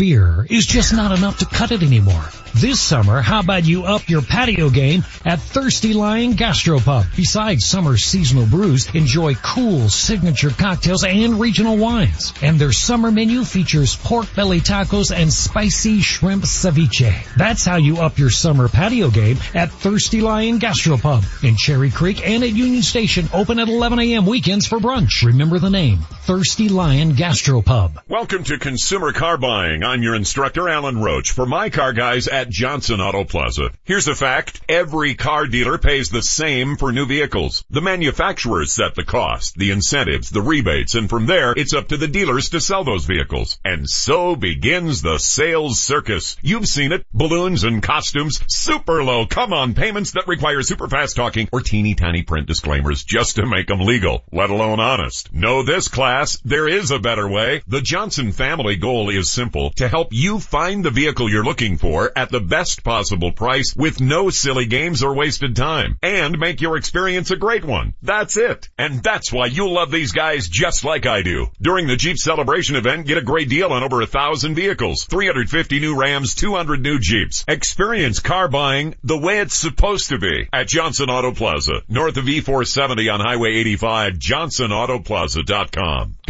beer 0.01 0.47
is 0.49 0.65
just 0.65 0.95
not 0.95 1.15
enough 1.15 1.37
to 1.37 1.45
cut 1.45 1.71
it 1.71 1.83
anymore. 1.83 2.25
This 2.53 2.81
summer, 2.81 3.21
how 3.21 3.39
about 3.39 3.65
you 3.65 3.85
up 3.85 4.09
your 4.09 4.21
patio 4.21 4.69
game 4.69 5.05
at 5.23 5.39
Thirsty 5.39 5.93
Lion 5.93 6.33
Gastropub? 6.33 7.15
Besides 7.15 7.65
summer 7.65 7.95
seasonal 7.95 8.45
brews, 8.45 8.93
enjoy 8.93 9.35
cool 9.35 9.87
signature 9.87 10.49
cocktails 10.49 11.05
and 11.05 11.39
regional 11.39 11.77
wines. 11.77 12.33
And 12.41 12.59
their 12.59 12.73
summer 12.73 13.09
menu 13.09 13.45
features 13.45 13.95
pork 13.95 14.27
belly 14.35 14.59
tacos 14.59 15.15
and 15.15 15.31
spicy 15.31 16.01
shrimp 16.01 16.43
ceviche. 16.43 17.13
That's 17.35 17.63
how 17.63 17.77
you 17.77 17.99
up 17.99 18.19
your 18.19 18.29
summer 18.29 18.67
patio 18.67 19.09
game 19.09 19.37
at 19.55 19.71
Thirsty 19.71 20.19
Lion 20.19 20.59
Gastropub 20.59 21.23
in 21.43 21.55
Cherry 21.55 21.89
Creek 21.89 22.27
and 22.27 22.43
at 22.43 22.51
Union 22.51 22.83
Station, 22.83 23.29
open 23.33 23.59
at 23.59 23.69
11 23.69 23.97
a.m. 23.99 24.25
weekends 24.25 24.67
for 24.67 24.79
brunch. 24.79 25.25
Remember 25.25 25.57
the 25.57 25.69
name, 25.69 25.99
Thirsty 26.23 26.67
Lion 26.67 27.13
Gastropub. 27.13 27.93
Welcome 28.09 28.43
to 28.43 28.59
Consumer 28.59 29.13
Car 29.13 29.37
Buying. 29.37 29.83
I'm 29.83 30.03
your 30.03 30.15
instructor, 30.15 30.67
Alan 30.67 31.01
Roach, 31.01 31.31
for 31.31 31.45
my 31.45 31.69
car 31.69 31.93
guys 31.93 32.27
at 32.27 32.40
Johnson 32.49 33.01
Auto 33.01 33.23
Plaza. 33.23 33.69
Here's 33.83 34.07
a 34.07 34.15
fact. 34.15 34.61
Every 34.67 35.15
car 35.15 35.47
dealer 35.47 35.77
pays 35.77 36.09
the 36.09 36.21
same 36.21 36.77
for 36.77 36.91
new 36.91 37.05
vehicles. 37.05 37.63
The 37.69 37.81
manufacturers 37.81 38.73
set 38.73 38.95
the 38.95 39.03
cost, 39.03 39.55
the 39.55 39.71
incentives, 39.71 40.29
the 40.29 40.41
rebates, 40.41 40.95
and 40.95 41.09
from 41.09 41.25
there, 41.25 41.53
it's 41.55 41.73
up 41.73 41.89
to 41.89 41.97
the 41.97 42.07
dealers 42.07 42.49
to 42.49 42.61
sell 42.61 42.83
those 42.83 43.05
vehicles. 43.05 43.59
And 43.63 43.89
so 43.89 44.35
begins 44.35 45.01
the 45.01 45.17
sales 45.17 45.79
circus. 45.79 46.37
You've 46.41 46.67
seen 46.67 46.91
it. 46.91 47.05
Balloons 47.13 47.63
and 47.63 47.83
costumes, 47.83 48.41
super 48.47 49.03
low, 49.03 49.25
come 49.25 49.53
on 49.53 49.73
payments 49.73 50.11
that 50.11 50.27
require 50.27 50.61
super 50.61 50.87
fast 50.87 51.15
talking 51.15 51.49
or 51.51 51.61
teeny 51.61 51.95
tiny 51.95 52.23
print 52.23 52.47
disclaimers 52.47 53.03
just 53.03 53.35
to 53.35 53.45
make 53.45 53.67
them 53.67 53.81
legal, 53.81 54.23
let 54.31 54.49
alone 54.49 54.79
honest. 54.79 55.33
Know 55.33 55.63
this 55.63 55.87
class, 55.87 56.37
there 56.45 56.67
is 56.67 56.91
a 56.91 56.99
better 56.99 57.27
way. 57.27 57.61
The 57.67 57.81
Johnson 57.81 58.31
family 58.31 58.77
goal 58.77 59.09
is 59.09 59.31
simple, 59.31 59.71
to 59.77 59.87
help 59.87 60.09
you 60.11 60.39
find 60.39 60.83
the 60.83 60.89
vehicle 60.89 61.29
you're 61.29 61.43
looking 61.43 61.77
for 61.77 62.11
at 62.15 62.30
the 62.31 62.39
best 62.39 62.83
possible 62.83 63.31
price 63.31 63.75
with 63.75 64.01
no 64.01 64.29
silly 64.29 64.65
games 64.65 65.03
or 65.03 65.13
wasted 65.13 65.55
time 65.55 65.97
and 66.01 66.39
make 66.39 66.61
your 66.61 66.77
experience 66.77 67.31
a 67.31 67.35
great 67.35 67.65
one. 67.65 67.93
That's 68.01 68.37
it. 68.37 68.69
And 68.77 69.03
that's 69.03 69.31
why 69.31 69.47
you'll 69.47 69.73
love 69.73 69.91
these 69.91 70.13
guys 70.13 70.47
just 70.47 70.83
like 70.83 71.05
I 71.05 71.21
do. 71.21 71.47
During 71.61 71.87
the 71.87 71.95
Jeep 71.95 72.17
celebration 72.17 72.75
event, 72.75 73.05
get 73.05 73.17
a 73.17 73.21
great 73.21 73.49
deal 73.49 73.71
on 73.71 73.83
over 73.83 74.01
a 74.01 74.07
thousand 74.07 74.55
vehicles, 74.55 75.05
350 75.05 75.79
new 75.79 75.99
Rams, 75.99 76.35
200 76.35 76.81
new 76.81 76.99
Jeeps. 76.99 77.45
Experience 77.47 78.19
car 78.19 78.47
buying 78.47 78.95
the 79.03 79.17
way 79.17 79.39
it's 79.39 79.55
supposed 79.55 80.09
to 80.09 80.17
be 80.17 80.47
at 80.51 80.67
Johnson 80.67 81.09
Auto 81.09 81.33
Plaza, 81.33 81.81
north 81.87 82.17
of 82.17 82.25
E470 82.25 83.13
on 83.13 83.19
Highway 83.19 83.55
85, 83.55 84.13
johnsonautoplaza.com. 84.13 86.15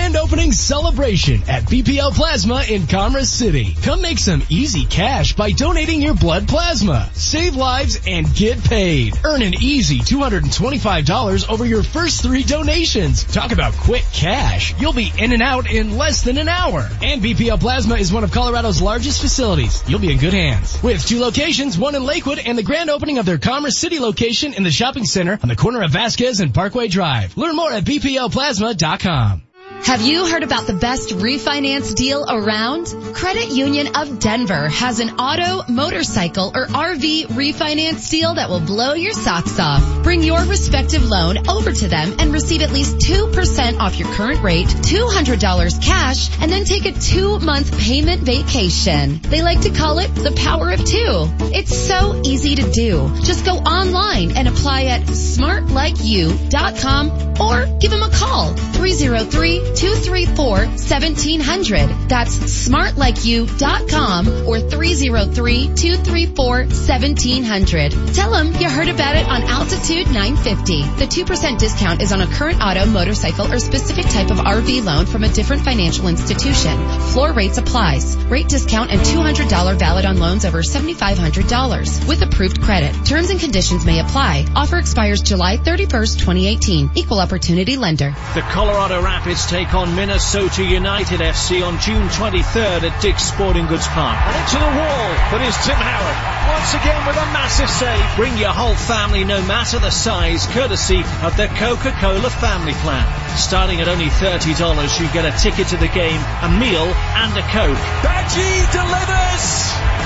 grand 0.00 0.16
opening 0.16 0.50
celebration 0.50 1.42
at 1.46 1.64
BPL 1.64 2.14
Plasma 2.14 2.64
in 2.70 2.86
Commerce 2.86 3.28
City. 3.28 3.76
Come 3.82 4.00
make 4.00 4.18
some 4.18 4.42
easy 4.48 4.86
cash 4.86 5.36
by 5.36 5.52
donating 5.52 6.00
your 6.00 6.14
blood 6.14 6.48
plasma. 6.48 7.10
Save 7.12 7.54
lives 7.54 8.00
and 8.06 8.34
get 8.34 8.64
paid. 8.64 9.14
Earn 9.24 9.42
an 9.42 9.52
easy 9.60 9.98
$225 9.98 11.50
over 11.50 11.66
your 11.66 11.82
first 11.82 12.22
three 12.22 12.42
donations. 12.42 13.24
Talk 13.24 13.52
about 13.52 13.74
quick 13.74 14.04
cash. 14.10 14.74
You'll 14.80 14.94
be 14.94 15.12
in 15.18 15.32
and 15.34 15.42
out 15.42 15.70
in 15.70 15.98
less 15.98 16.22
than 16.22 16.38
an 16.38 16.48
hour. 16.48 16.88
And 17.02 17.20
BPL 17.20 17.60
Plasma 17.60 17.96
is 17.96 18.10
one 18.10 18.24
of 18.24 18.32
Colorado's 18.32 18.80
largest 18.80 19.20
facilities. 19.20 19.84
You'll 19.86 20.00
be 20.00 20.12
in 20.12 20.18
good 20.18 20.32
hands. 20.32 20.82
With 20.82 21.06
two 21.06 21.20
locations, 21.20 21.76
one 21.76 21.94
in 21.94 22.04
Lakewood 22.04 22.38
and 22.38 22.56
the 22.56 22.62
grand 22.62 22.88
opening 22.88 23.18
of 23.18 23.26
their 23.26 23.38
Commerce 23.38 23.76
City 23.76 23.98
location 23.98 24.54
in 24.54 24.62
the 24.62 24.70
shopping 24.70 25.04
center 25.04 25.38
on 25.42 25.50
the 25.50 25.56
corner 25.56 25.82
of 25.82 25.90
Vasquez 25.90 26.40
and 26.40 26.54
Parkway 26.54 26.88
Drive. 26.88 27.36
Learn 27.36 27.54
more 27.54 27.70
at 27.70 27.84
bplplasma.com. 27.84 29.42
Have 29.82 30.02
you 30.02 30.26
heard 30.26 30.42
about 30.42 30.66
the 30.66 30.74
best 30.74 31.08
refinance 31.10 31.94
deal 31.94 32.26
around? 32.28 32.92
Credit 33.14 33.50
Union 33.50 33.96
of 33.96 34.18
Denver 34.20 34.68
has 34.68 35.00
an 35.00 35.18
auto, 35.18 35.64
motorcycle, 35.72 36.52
or 36.54 36.66
RV 36.66 37.28
refinance 37.28 38.10
deal 38.10 38.34
that 38.34 38.50
will 38.50 38.60
blow 38.60 38.92
your 38.92 39.12
socks 39.12 39.58
off. 39.58 39.82
Bring 40.04 40.22
your 40.22 40.44
respective 40.44 41.08
loan 41.08 41.48
over 41.48 41.72
to 41.72 41.88
them 41.88 42.14
and 42.18 42.30
receive 42.32 42.60
at 42.62 42.72
least 42.72 42.98
2% 42.98 43.80
off 43.80 43.98
your 43.98 44.12
current 44.12 44.42
rate, 44.42 44.68
$200 44.68 45.82
cash, 45.82 46.28
and 46.40 46.52
then 46.52 46.64
take 46.64 46.84
a 46.84 46.92
two 46.92 47.38
month 47.40 47.76
payment 47.78 48.20
vacation. 48.22 49.20
They 49.22 49.40
like 49.42 49.62
to 49.62 49.70
call 49.70 49.98
it 49.98 50.14
the 50.14 50.32
power 50.32 50.70
of 50.70 50.84
two. 50.84 51.26
It's 51.52 51.74
so 51.74 52.20
easy 52.24 52.54
to 52.56 52.70
do. 52.70 53.10
Just 53.22 53.46
go 53.46 53.54
online 53.54 54.36
and 54.36 54.46
apply 54.46 54.84
at 54.84 55.00
smartlikeyou.com 55.02 57.30
or 57.40 57.66
give 57.78 57.90
them 57.90 58.02
a 58.02 58.10
call 58.10 58.52
303 58.54 59.69
234 59.74 60.66
1700. 60.66 62.08
That's 62.08 62.36
smartlikeyou.com 62.36 64.46
or 64.46 64.60
303 64.60 65.74
234 65.74 66.46
1700. 66.46 68.14
Tell 68.14 68.30
them 68.30 68.52
you 68.54 68.68
heard 68.68 68.88
about 68.88 69.16
it 69.16 69.26
on 69.26 69.42
Altitude 69.42 70.06
950. 70.06 70.82
The 70.82 71.06
2% 71.06 71.58
discount 71.58 72.02
is 72.02 72.12
on 72.12 72.20
a 72.20 72.26
current 72.26 72.60
auto, 72.60 72.86
motorcycle, 72.86 73.52
or 73.52 73.58
specific 73.58 74.06
type 74.06 74.30
of 74.30 74.38
RV 74.38 74.84
loan 74.84 75.06
from 75.06 75.24
a 75.24 75.28
different 75.28 75.62
financial 75.62 76.08
institution. 76.08 76.76
Floor 77.12 77.32
rates 77.32 77.58
applies. 77.58 78.16
Rate 78.16 78.48
discount 78.48 78.90
and 78.90 79.00
$200 79.00 79.78
valid 79.78 80.04
on 80.04 80.18
loans 80.18 80.44
over 80.44 80.62
$7,500 80.62 82.08
with 82.08 82.22
approved 82.22 82.62
credit. 82.62 82.94
Terms 83.04 83.30
and 83.30 83.40
conditions 83.40 83.84
may 83.84 84.00
apply. 84.00 84.46
Offer 84.54 84.78
expires 84.78 85.22
July 85.22 85.56
31st, 85.56 86.18
2018. 86.18 86.90
Equal 86.94 87.20
opportunity 87.20 87.76
lender. 87.76 88.14
The 88.34 88.42
Colorado 88.42 89.02
Rapids 89.02 89.46
take 89.46 89.59
on 89.68 89.94
Minnesota 89.94 90.64
United 90.64 91.20
FC 91.20 91.60
on 91.60 91.76
June 91.80 92.08
23rd 92.08 92.88
at 92.88 92.96
Dick's 93.02 93.28
Sporting 93.28 93.68
Goods 93.68 93.86
Park. 93.92 94.16
And 94.16 94.32
into 94.40 94.56
the 94.56 94.72
wall, 94.72 95.08
but 95.28 95.44
is 95.44 95.52
Tim 95.60 95.76
Howard. 95.76 96.16
Once 96.48 96.72
again 96.72 97.04
with 97.04 97.20
a 97.20 97.28
massive 97.36 97.68
save. 97.68 98.00
Bring 98.16 98.40
your 98.40 98.56
whole 98.56 98.74
family 98.74 99.22
no 99.22 99.44
matter 99.44 99.78
the 99.78 99.92
size, 99.92 100.48
courtesy 100.56 101.04
of 101.20 101.36
the 101.36 101.46
Coca-Cola 101.60 102.32
Family 102.40 102.72
Plan. 102.80 103.04
Starting 103.36 103.84
at 103.84 103.88
only 103.88 104.08
$30, 104.08 104.48
you 104.96 105.06
get 105.12 105.28
a 105.28 105.36
ticket 105.36 105.68
to 105.68 105.76
the 105.76 105.92
game, 105.92 106.20
a 106.40 106.48
meal, 106.56 106.88
and 107.20 107.36
a 107.36 107.44
Coke. 107.52 107.76
Badji 108.00 108.64
delivers 108.72 109.44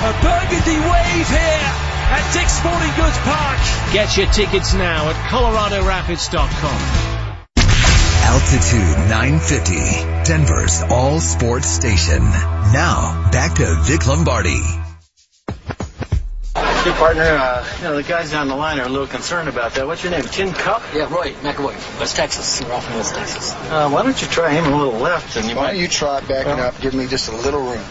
a 0.03 0.11
burgundy 0.19 0.83
wave 0.83 1.29
here 1.31 1.71
at 2.11 2.27
Dick's 2.35 2.59
Sporting 2.59 2.91
Goods 2.99 3.19
Park. 3.23 3.63
Get 3.95 4.19
your 4.19 4.27
tickets 4.35 4.75
now 4.75 5.09
at 5.09 5.17
coloradorapids.com. 5.31 7.14
Altitude 8.25 9.09
950, 9.11 9.75
Denver's 10.25 10.83
all 10.91 11.21
sports 11.21 11.69
station. 11.69 12.23
Now, 12.23 13.29
back 13.31 13.57
to 13.57 13.77
Vic 13.83 14.07
Lombardi. 14.07 14.61
Hey, 16.57 16.91
partner, 16.93 17.23
uh, 17.23 17.67
you 17.77 17.85
know, 17.85 17.97
the 17.97 18.03
guys 18.03 18.31
down 18.31 18.49
the 18.49 18.57
line 18.57 18.81
are 18.81 18.87
a 18.87 18.89
little 18.89 19.07
concerned 19.07 19.51
about 19.51 19.75
that. 19.75 19.87
What's 19.87 20.03
your 20.03 20.11
name? 20.11 20.23
Tin 20.23 20.53
Cup? 20.53 20.83
Yeah, 20.95 21.13
Roy 21.15 21.33
McAvoy, 21.33 22.01
West 22.01 22.17
Texas. 22.17 22.63
We're 22.63 22.73
off 22.73 22.91
in 22.91 22.97
West 22.97 23.15
Texas. 23.15 23.53
Uh, 23.53 23.91
why 23.91 24.03
don't 24.03 24.21
you 24.21 24.29
try 24.29 24.55
him 24.55 24.73
a 24.73 24.77
little 24.77 24.99
left 25.01 25.37
and 25.37 25.47
you 25.47 25.55
Why 25.57 25.73
don't 25.73 25.81
you 25.81 25.89
try 25.89 26.21
backing 26.21 26.61
up, 26.61 26.81
give 26.81 26.95
me 26.95 27.07
just 27.07 27.29
a 27.29 27.37
little 27.37 27.61
room. 27.61 27.85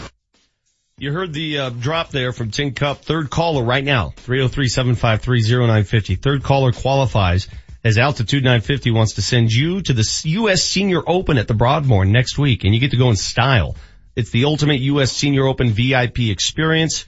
You 0.98 1.12
heard 1.12 1.32
the 1.32 1.58
uh, 1.60 1.70
drop 1.70 2.10
there 2.10 2.34
from 2.34 2.50
Tin 2.50 2.74
Cup. 2.74 3.06
Third 3.06 3.30
caller 3.30 3.64
right 3.64 3.84
now, 3.84 4.14
303-753-0950. 4.26 6.20
Third 6.20 6.44
caller 6.44 6.72
qualifies 6.72 7.48
as 7.84 7.98
Altitude 7.98 8.44
950 8.44 8.92
wants 8.92 9.16
to 9.16 9.22
send 9.22 9.52
you 9.52 9.82
to 9.82 9.94
the 9.94 10.22
U.S. 10.26 10.64
Senior 10.64 11.02
Open 11.06 11.38
at 11.38 11.48
the 11.48 11.53
Broadmoor 11.53 12.06
next 12.06 12.38
week 12.38 12.64
and 12.64 12.74
you 12.74 12.80
get 12.80 12.92
to 12.92 12.98
go 12.98 13.10
in 13.10 13.18
style. 13.18 13.76
It's 14.16 14.30
the 14.30 14.45
ultimate 14.45 14.80
U.S. 14.80 15.12
Senior 15.12 15.48
Open 15.48 15.70
VIP 15.70 16.20
experience. 16.20 17.06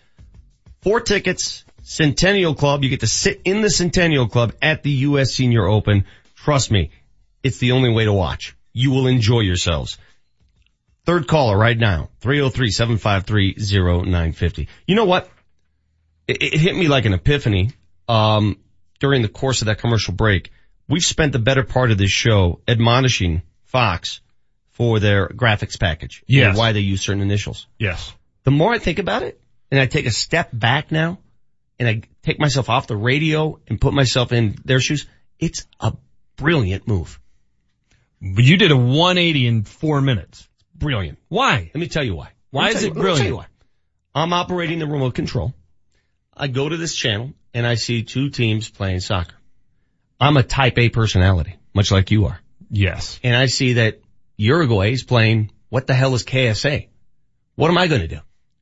Four 0.81 1.01
tickets, 1.01 1.63
Centennial 1.83 2.55
Club. 2.55 2.83
You 2.83 2.89
get 2.89 3.01
to 3.01 3.07
sit 3.07 3.41
in 3.45 3.61
the 3.61 3.69
Centennial 3.69 4.27
Club 4.27 4.53
at 4.61 4.83
the 4.83 4.91
U.S. 4.91 5.33
Senior 5.33 5.65
Open. 5.65 6.05
Trust 6.35 6.71
me, 6.71 6.91
it's 7.41 7.59
the 7.59 7.71
only 7.71 7.91
way 7.91 8.05
to 8.05 8.13
watch. 8.13 8.55
You 8.73 8.91
will 8.91 9.07
enjoy 9.07 9.39
yourselves. 9.41 9.97
Third 11.05 11.27
caller 11.27 11.57
right 11.57 11.77
now, 11.77 12.09
303-753-0950. 12.21 14.67
You 14.87 14.95
know 14.95 15.05
what? 15.05 15.29
It, 16.27 16.41
it 16.41 16.59
hit 16.59 16.75
me 16.75 16.87
like 16.87 17.05
an 17.05 17.13
epiphany, 17.13 17.69
um, 18.09 18.57
during 18.99 19.21
the 19.21 19.29
course 19.29 19.61
of 19.61 19.67
that 19.67 19.77
commercial 19.77 20.15
break. 20.15 20.51
We've 20.87 21.01
spent 21.01 21.31
the 21.33 21.39
better 21.39 21.63
part 21.63 21.91
of 21.91 21.97
this 21.97 22.11
show 22.11 22.61
admonishing 22.67 23.41
Fox 23.63 24.21
for 24.71 24.99
their 24.99 25.27
graphics 25.27 25.79
package. 25.79 26.23
Yes. 26.27 26.49
And 26.49 26.57
why 26.57 26.73
they 26.73 26.81
use 26.81 27.01
certain 27.01 27.21
initials. 27.21 27.67
Yes. 27.79 28.13
The 28.43 28.51
more 28.51 28.73
I 28.73 28.77
think 28.77 28.99
about 28.99 29.23
it, 29.23 29.41
and 29.71 29.79
I 29.79 29.87
take 29.87 30.05
a 30.05 30.11
step 30.11 30.49
back 30.53 30.91
now 30.91 31.17
and 31.79 31.89
I 31.89 32.01
take 32.21 32.39
myself 32.39 32.69
off 32.69 32.87
the 32.87 32.95
radio 32.95 33.59
and 33.67 33.81
put 33.81 33.93
myself 33.93 34.31
in 34.31 34.57
their 34.63 34.79
shoes, 34.79 35.07
it's 35.39 35.65
a 35.79 35.93
brilliant 36.35 36.87
move. 36.87 37.19
But 38.21 38.43
you 38.43 38.57
did 38.57 38.71
a 38.71 38.77
180 38.77 39.47
in 39.47 39.63
four 39.63 40.01
minutes. 40.01 40.47
Brilliant. 40.75 41.17
Why? 41.29 41.71
Let 41.73 41.75
me 41.79 41.87
tell 41.87 42.03
you 42.03 42.15
why. 42.15 42.29
Why 42.51 42.69
is 42.69 42.83
it 42.83 42.87
you- 42.87 42.93
let 42.93 42.95
me 42.95 43.01
tell 43.03 43.15
brilliant? 43.15 43.37
why. 43.37 43.45
I'm 44.13 44.33
operating 44.33 44.79
the 44.79 44.87
remote 44.87 45.15
control. 45.15 45.53
I 46.35 46.47
go 46.47 46.69
to 46.69 46.77
this 46.77 46.95
channel 46.95 47.33
and 47.53 47.65
I 47.65 47.75
see 47.75 48.03
two 48.03 48.29
teams 48.29 48.69
playing 48.69 48.99
soccer. 48.99 49.35
I'm 50.19 50.37
a 50.37 50.43
type 50.43 50.77
A 50.77 50.89
personality, 50.89 51.55
much 51.73 51.91
like 51.91 52.11
you 52.11 52.25
are. 52.25 52.39
Yes. 52.69 53.19
And 53.23 53.35
I 53.35 53.45
see 53.47 53.73
that 53.73 53.99
Uruguay 54.37 54.91
is 54.91 55.03
playing, 55.03 55.51
what 55.69 55.87
the 55.87 55.93
hell 55.93 56.13
is 56.15 56.23
KSA? 56.23 56.87
What 57.55 57.69
am 57.69 57.77
I 57.77 57.87
going 57.87 58.01
to 58.01 58.07
do? 58.07 58.19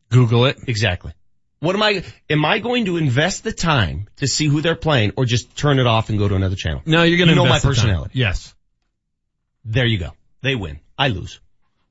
Google 0.10 0.46
it. 0.46 0.58
Exactly. 0.68 1.14
What 1.60 1.76
am 1.76 1.82
I, 1.84 2.04
am 2.30 2.44
I 2.44 2.60
going 2.60 2.86
to 2.86 2.98
invest 2.98 3.44
the 3.44 3.54
time 3.54 4.08
to 4.18 4.28
see 4.28 4.48
who 4.48 4.62
they're 4.62 4.76
playing 4.76 5.14
or 5.16 5.26
just 5.26 5.56
turn 5.56 5.80
it 5.80 5.88
off 5.88 6.10
and 6.10 6.20
go 6.20 6.28
to 6.28 6.36
another 6.36 6.56
channel? 6.58 6.82
No, 6.86 7.04
you're 7.04 7.18
going 7.18 7.30
to 7.30 7.34
You 7.34 7.36
know 7.38 7.44
my 7.46 7.56
invest 7.56 7.64
the 7.64 7.70
time. 7.70 7.76
personality. 7.76 8.20
Yes. 8.20 8.54
There 9.64 9.86
you 9.86 9.98
go. 9.98 10.10
They 10.42 10.56
win. 10.56 10.80
I 10.98 11.08
lose. 11.08 11.40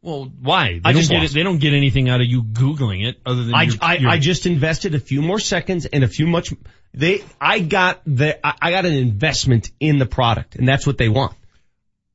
Well, 0.02 0.30
why? 0.40 0.74
They 0.74 0.80
I 0.84 0.92
don't 0.92 1.00
just 1.00 1.10
get 1.10 1.22
it, 1.22 1.30
they 1.32 1.44
don't 1.44 1.58
get 1.58 1.74
anything 1.74 2.08
out 2.08 2.20
of 2.20 2.26
you 2.26 2.42
googling 2.42 3.06
it 3.06 3.20
other 3.24 3.44
than 3.44 3.54
I, 3.54 3.62
your- 3.62 3.74
I, 3.80 3.94
your- 3.96 4.10
I 4.10 4.18
just 4.18 4.46
invested 4.46 4.94
a 4.96 5.00
few 5.00 5.22
more 5.22 5.38
seconds 5.38 5.86
and 5.86 6.02
a 6.02 6.08
few 6.08 6.26
much, 6.26 6.52
they, 6.92 7.22
I 7.40 7.60
got 7.60 8.00
the, 8.04 8.38
I 8.44 8.70
got 8.72 8.84
an 8.84 8.94
investment 8.94 9.70
in 9.78 9.98
the 9.98 10.06
product 10.06 10.56
and 10.56 10.66
that's 10.66 10.86
what 10.86 10.98
they 10.98 11.08
want. 11.08 11.34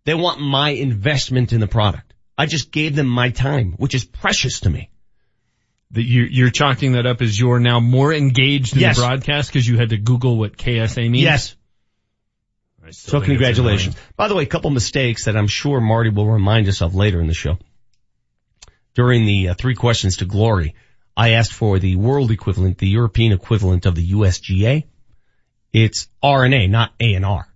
They 0.04 0.14
want 0.14 0.42
my 0.42 0.72
investment 0.72 1.54
in 1.54 1.60
the 1.62 1.68
product. 1.68 2.14
I 2.38 2.46
just 2.46 2.72
gave 2.72 2.96
them 2.96 3.08
my 3.08 3.30
time, 3.32 3.74
which 3.78 3.96
is 3.96 4.04
precious 4.06 4.60
to 4.62 4.70
me. 4.70 4.90
that 5.92 6.04
you, 6.04 6.24
you're 6.24 6.50
chalking 6.52 6.92
that 6.94 7.06
up 7.06 7.22
as 7.22 7.40
you're 7.40 7.60
now 7.62 7.80
more 7.80 8.14
engaged 8.14 8.74
in 8.76 8.82
Yes. 8.82 8.98
the 8.98 9.04
broadcast 9.04 9.50
because 9.50 9.66
you 9.68 9.78
had 9.78 9.90
to 9.90 9.98
Google 9.98 10.38
what 10.38 10.58
KSA 10.58 11.10
means. 11.10 11.24
Yes. 11.24 11.56
So 12.92 13.20
congratulations. 13.22 13.96
By 14.16 14.28
the 14.30 14.36
way, 14.36 14.44
a 14.44 14.48
couple 14.48 14.70
mistakes 14.72 15.26
that 15.26 15.36
I'm 15.36 15.48
sure 15.48 15.82
Marty 15.82 16.10
will 16.10 16.28
remind 16.28 16.68
us 16.70 16.82
of 16.82 16.96
later 16.96 17.20
in 17.20 17.28
the 17.28 17.34
show. 17.34 17.58
During 18.98 19.28
the 19.28 19.50
uh, 19.50 19.54
three 19.54 19.76
questions 19.76 20.18
to 20.18 20.26
glory, 20.26 20.74
I 21.16 21.34
asked 21.34 21.54
for 21.54 21.78
the 21.78 21.96
world 21.96 22.32
equivalent, 22.32 22.80
the 22.80 22.88
European 22.88 23.32
equivalent 23.32 23.86
of 23.86 23.94
the 23.94 24.12
USGA. 24.12 24.86
It's 25.72 26.10
RNA, 26.24 26.72
not 26.72 26.94
A 27.00 27.14
and 27.14 27.24
R. 27.24 27.48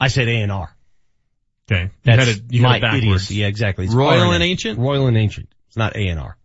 I 0.00 0.08
said 0.08 0.28
A 0.28 0.40
and 0.40 0.50
R. 0.50 0.74
Okay. 1.70 1.82
You 1.82 1.90
That's 2.04 2.26
had 2.26 2.36
it, 2.38 2.42
you 2.48 2.62
had 2.62 2.68
my 2.68 2.76
it 2.78 2.80
backwards. 2.80 3.04
idiocy. 3.04 3.34
Yeah, 3.34 3.48
exactly. 3.48 3.84
It's 3.84 3.92
Royal 3.92 4.30
RNA. 4.30 4.34
and 4.36 4.44
ancient? 4.44 4.78
Royal 4.78 5.08
and 5.08 5.18
ancient. 5.18 5.50
It's 5.66 5.76
not 5.76 5.94
A 5.94 6.08
and 6.08 6.18
R. 6.20 6.38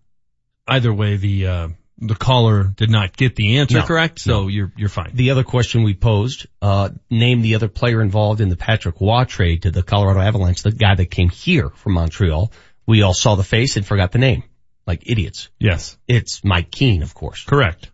Either 0.68 0.94
way, 0.94 1.16
the, 1.16 1.48
uh, 1.48 1.68
the 2.00 2.16
caller 2.16 2.66
did 2.66 2.90
not 2.90 3.16
get 3.16 3.38
the 3.38 3.60
answer 3.60 3.78
No. 3.78 3.86
correct, 3.86 4.20
so 4.20 4.50
you're, 4.50 4.74
you're 4.76 4.90
fine. 4.90 5.12
The 5.14 5.32
other 5.32 5.46
question 5.46 5.84
we 5.84 5.94
posed, 5.94 6.48
uh, 6.62 6.90
name 7.10 7.40
the 7.42 7.56
other 7.56 7.70
player 7.70 8.02
involved 8.02 8.42
in 8.42 8.50
the 8.50 8.58
Patrick 8.58 9.00
Roy 9.00 9.24
trade 9.24 9.62
to 9.62 9.72
the 9.72 9.84
Colorado 9.84 10.20
Avalanche, 10.20 10.64
the 10.64 10.74
guy 10.74 10.96
that 10.96 11.10
came 11.10 11.30
here 11.30 11.70
from 11.70 11.94
Montreal. 11.94 12.52
We 12.86 13.02
all 13.02 13.14
saw 13.14 13.36
the 13.36 13.44
face 13.44 13.78
and 13.78 13.86
forgot 13.86 14.12
the 14.12 14.20
name. 14.20 14.44
Like 14.86 15.04
idiots. 15.10 15.50
Yes. 15.60 15.98
It's 16.08 16.44
Mike 16.44 16.70
Keane, 16.72 17.04
of 17.04 17.14
course. 17.14 17.44
Correct. 17.46 17.90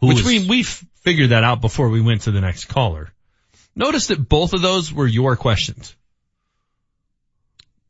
Who 0.00 0.08
Which 0.08 0.20
is- 0.20 0.26
we, 0.26 0.48
we 0.48 0.60
f- 0.60 0.84
figured 1.02 1.30
that 1.30 1.44
out 1.44 1.60
before 1.60 1.88
we 1.88 2.00
went 2.00 2.22
to 2.22 2.30
the 2.30 2.40
next 2.40 2.66
caller. 2.66 3.12
Notice 3.74 4.08
that 4.08 4.28
both 4.28 4.52
of 4.52 4.62
those 4.62 4.92
were 4.92 5.06
your 5.06 5.36
questions. 5.36 5.96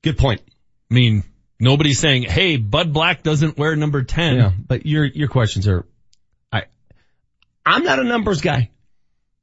Good 0.03 0.17
point. 0.19 0.41
I 0.91 0.95
mean, 0.95 1.25
nobody's 1.59 1.99
saying, 1.99 2.23
hey, 2.25 2.57
Bud 2.57 2.93
Black 2.93 3.23
doesn't 3.23 3.59
wear 3.59 3.77
number 3.77 4.03
10. 4.03 4.37
Yeah, 4.37 4.51
but 4.67 4.87
your, 4.87 5.05
your 5.05 5.29
questions 5.29 5.69
are, 5.69 5.87
I, 6.53 6.65
I'm 7.65 7.85
not 7.85 7.99
a 7.99 8.05
numbers 8.05 8.41
guy. 8.41 8.71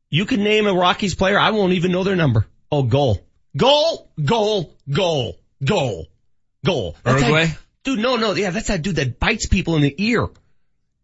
You 0.10 0.26
can 0.26 0.44
name 0.44 0.68
a 0.68 0.74
Rockies 0.74 1.16
player. 1.16 1.40
I 1.40 1.52
won't 1.52 1.74
even 1.74 1.92
know 1.92 2.04
their 2.04 2.16
number. 2.16 2.48
Oh, 2.72 2.84
goal. 2.84 3.26
Goal, 3.56 4.10
goal, 4.24 4.76
goal, 4.90 5.38
goal, 5.64 6.08
goal. 6.66 6.96
That's 7.04 7.22
Uruguay? 7.22 7.46
that- 7.46 7.58
dude, 7.84 8.00
no, 8.00 8.16
no, 8.18 8.34
yeah, 8.34 8.50
that's 8.52 8.68
that 8.68 8.82
dude 8.82 8.98
that 8.98 9.20
bites 9.20 9.46
people 9.46 9.76
in 9.76 9.82
the 9.82 9.96
ear. 9.98 10.28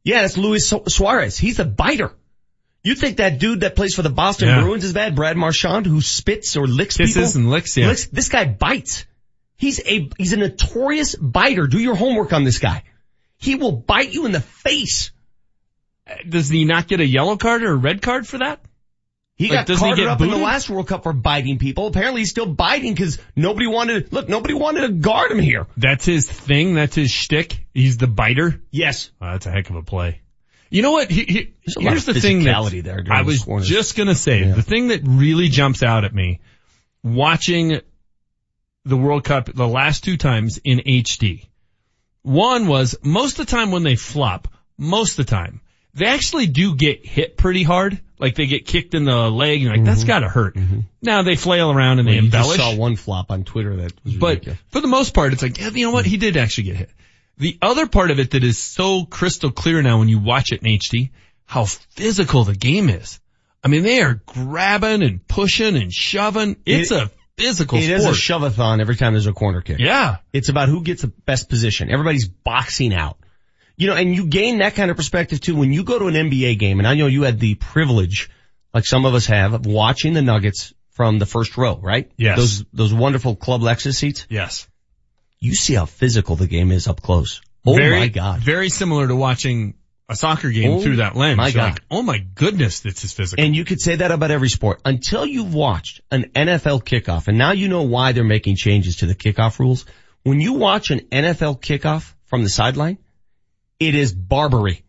Yeah, 0.03 0.21
that's 0.23 0.37
Luis 0.37 0.71
Suarez. 0.87 1.37
He's 1.37 1.59
a 1.59 1.65
biter. 1.65 2.11
You 2.83 2.95
think 2.95 3.17
that 3.17 3.39
dude 3.39 3.61
that 3.61 3.77
plays 3.77 3.95
for 3.95 4.01
the 4.01 4.09
Boston 4.09 4.49
Yeah. 4.49 4.61
Bruins 4.61 4.83
is 4.83 4.91
bad? 4.93 5.15
Brad 5.15 5.37
Marchand, 5.37 5.85
who 5.85 6.01
spits 6.01 6.57
or 6.57 6.67
licks 6.67 6.97
Kisses 6.97 7.15
people? 7.33 7.41
and 7.41 7.49
licks, 7.51 7.77
yeah. 7.77 7.93
This 8.11 8.27
guy 8.27 8.43
bites. 8.45 9.05
He's 9.55 9.79
a, 9.79 10.09
he's 10.17 10.33
a 10.33 10.37
notorious 10.37 11.15
biter. 11.15 11.67
Do 11.67 11.79
your 11.79 11.95
homework 11.95 12.33
on 12.33 12.43
this 12.43 12.59
guy. 12.59 12.83
He 13.37 13.55
will 13.55 13.71
bite 13.71 14.11
you 14.11 14.25
in 14.25 14.33
the 14.33 14.41
face. 14.41 15.11
Uh, 16.05 16.15
does 16.27 16.49
he 16.49 16.65
not 16.65 16.87
get 16.89 16.99
a 16.99 17.05
yellow 17.05 17.37
card 17.37 17.63
or 17.63 17.71
a 17.71 17.75
red 17.75 18.01
card 18.01 18.27
for 18.27 18.39
that? 18.39 18.59
He 19.43 19.49
Like, 19.49 19.59
got 19.59 19.67
doesn't 19.67 19.97
he 19.97 20.05
up 20.05 20.21
in 20.21 20.29
the 20.31 20.37
last 20.37 20.69
World 20.69 20.87
Cup 20.87 21.03
for 21.03 21.11
biting 21.11 21.57
people. 21.59 21.87
Apparently 21.87 22.21
he's 22.21 22.29
still 22.29 22.45
biting 22.45 22.93
because 22.93 23.19
nobody 23.35 23.67
wanted, 23.67 24.13
look, 24.13 24.29
nobody 24.29 24.53
wanted 24.53 24.81
to 24.81 24.89
guard 24.93 25.31
him 25.31 25.39
here. 25.39 25.67
That's 25.75 26.05
his 26.05 26.29
thing. 26.29 26.75
That's 26.75 26.95
his 26.95 27.11
shtick. 27.11 27.65
He's 27.73 27.97
the 27.97 28.07
biter. 28.07 28.61
Yes. 28.71 29.11
Oh, 29.21 29.31
that's 29.31 29.45
a 29.45 29.51
heck 29.51 29.69
of 29.69 29.75
a 29.75 29.81
play. 29.83 30.21
You 30.69 30.81
know 30.81 30.91
what? 30.91 31.11
He, 31.11 31.25
he, 31.25 31.53
There's 31.65 31.75
a 31.75 31.79
lot 31.81 31.89
here's 31.89 32.05
the 32.05 32.13
thing 32.13 32.45
that 32.45 32.81
there 32.85 33.03
I 33.11 33.23
was 33.23 33.43
corners. 33.43 33.67
just 33.67 33.97
gonna 33.97 34.15
say 34.15 34.45
Yeah. 34.45 34.53
the 34.53 34.61
thing 34.63 34.87
that 34.87 35.01
really 35.03 35.49
jumps 35.49 35.83
out 35.83 36.05
at 36.05 36.15
me 36.15 36.39
watching 37.03 37.81
the 38.85 38.97
World 38.97 39.25
Cup 39.25 39.53
the 39.53 39.67
last 39.67 40.05
two 40.05 40.15
times 40.15 40.57
in 40.63 40.79
HD. 40.79 41.47
One 42.21 42.67
was 42.67 42.95
most 43.03 43.39
of 43.39 43.45
the 43.45 43.51
time 43.51 43.71
when 43.71 43.83
they 43.83 43.95
flop, 43.97 44.47
most 44.77 45.19
of 45.19 45.25
the 45.25 45.29
time 45.29 45.59
they 45.93 46.05
actually 46.07 46.47
do 46.47 46.75
get 46.75 47.05
hit 47.05 47.37
pretty 47.37 47.63
hard. 47.63 47.99
Like 48.19 48.35
they 48.35 48.45
get 48.47 48.65
kicked 48.65 48.93
in 48.93 49.03
the 49.05 49.29
leg 49.29 49.55
and 49.55 49.61
you're 49.63 49.75
like 49.75 49.83
that's 49.85 50.03
gotta 50.05 50.29
hurt. 50.29 50.55
Now 51.01 51.23
they 51.23 51.35
flail 51.35 51.71
around 51.71 51.99
and 51.99 52.07
they 52.07 52.13
Mm-hmm. 52.15 52.25
You 52.25 52.31
just 52.31 52.49
embellish. 52.49 52.75
saw 52.75 52.75
one 52.79 52.95
flop 52.95 53.31
on 53.31 53.43
Twitter 53.43 53.75
that 53.77 53.93
was 54.05 54.15
But 54.15 54.27
ridiculous. 54.29 54.59
for 54.69 54.81
the 54.81 54.87
most 54.87 55.13
part, 55.13 55.33
it's 55.33 55.41
like, 55.43 55.59
yeah, 55.59 55.69
you 55.69 55.85
know 55.85 55.91
what? 55.91 56.05
He 56.05 56.17
did 56.17 56.37
actually 56.37 56.65
get 56.65 56.75
hit. 56.77 56.89
The 57.37 57.57
other 57.61 57.87
part 57.87 58.11
of 58.11 58.19
it 58.19 58.31
that 58.31 58.43
is 58.43 58.57
so 58.59 59.05
crystal 59.05 59.51
clear 59.51 59.81
now 59.81 59.99
when 59.99 60.07
you 60.07 60.19
watch 60.19 60.51
it 60.51 60.61
in 60.63 60.67
HD, 60.79 61.09
how 61.45 61.65
physical 61.65 62.43
the 62.45 62.55
game 62.55 62.89
is. 62.89 63.19
I 63.63 63.67
mean, 63.67 63.83
they 63.83 64.01
are 64.01 64.21
grabbing 64.25 65.03
and 65.03 65.27
pushing 65.27 65.75
and 65.75 65.91
shoving. 65.91 66.57
It's 66.65 66.91
It- 66.91 67.01
a 67.03 67.11
physical 67.37 67.77
It 67.79 67.89
is 67.89 68.01
sport. 68.03 68.15
a 68.15 68.17
shove-a-thon 68.17 68.79
every 68.81 68.95
time 68.95 69.13
there's 69.13 69.25
a 69.27 69.33
corner 69.33 69.61
kick. 69.61 69.79
yeah. 69.79 70.17
It's 70.31 70.49
about 70.49 70.69
who 70.69 70.83
gets 70.83 71.01
the 71.01 71.07
best 71.07 71.49
position. 71.49 71.89
Everybody's 71.91 72.27
boxing 72.27 72.93
out. 72.93 73.17
You 73.75 73.87
know, 73.87 73.95
and 73.95 74.15
you 74.15 74.27
gain 74.27 74.59
that 74.59 74.75
kind 74.75 74.91
of 74.91 74.97
perspective 74.97 75.41
too 75.41 75.55
when 75.55 75.73
you 75.73 75.83
go 75.83 75.97
to 75.99 76.07
an 76.07 76.13
NBA 76.13 76.59
game, 76.59 76.79
and 76.79 76.87
I 76.87 76.93
know 76.93 77.07
you 77.07 77.23
had 77.23 77.39
the 77.39 77.55
privilege, 77.55 78.29
like 78.73 78.85
some 78.85 79.05
of 79.05 79.15
us 79.15 79.25
have, 79.27 79.53
of 79.53 79.65
watching 79.65 80.13
the 80.13 80.21
Nuggets 80.21 80.73
from 80.91 81.17
the 81.17 81.25
first 81.25 81.57
row, 81.57 81.79
right? 81.81 82.11
Yes. 82.17 82.37
Those, 82.37 82.65
those 82.71 82.93
wonderful 82.93 83.35
Club 83.35 83.61
Lexus 83.61 83.95
seats. 83.95 84.27
Yes. 84.29 84.67
You 85.39 85.55
see 85.55 85.73
how 85.73 85.85
physical 85.85 86.35
the 86.35 86.47
game 86.47 86.71
is 86.71 86.87
up 86.87 87.01
close. 87.01 87.41
Oh 87.65 87.75
very, 87.75 87.99
my 87.99 88.07
God. 88.07 88.39
Very 88.39 88.69
similar 88.69 89.07
to 89.07 89.15
watching 89.15 89.73
a 90.09 90.15
soccer 90.15 90.49
game 90.49 90.71
Oh 90.71 90.81
through 90.81 90.97
that 90.97 91.15
lens. 91.15 91.37
my 91.37 91.51
God. 91.51 91.71
like, 91.71 91.83
oh 91.89 92.01
my 92.01 92.19
goodness, 92.19 92.81
this 92.81 93.03
is 93.03 93.13
physical. 93.13 93.43
And 93.43 93.55
you 93.55 93.65
could 93.65 93.81
say 93.81 93.97
that 93.97 94.11
about 94.11 94.31
every 94.31 94.49
sport 94.49 94.81
until 94.85 95.25
you've 95.25 95.53
watched 95.53 96.01
an 96.11 96.25
NFL 96.35 96.83
kickoff. 96.83 97.27
And 97.27 97.37
now 97.37 97.51
you 97.51 97.67
know 97.67 97.83
why 97.83 98.11
they're 98.11 98.23
making 98.23 98.55
changes 98.55 98.97
to 98.97 99.05
the 99.05 99.15
kickoff 99.15 99.59
rules. 99.59 99.85
When 100.23 100.39
you 100.39 100.53
watch 100.53 100.91
an 100.91 101.01
NFL 101.11 101.61
kickoff 101.61 102.13
from 102.25 102.43
the 102.43 102.49
sideline, 102.49 102.97
it 103.87 103.95
is 103.95 104.13
barbary. 104.13 104.83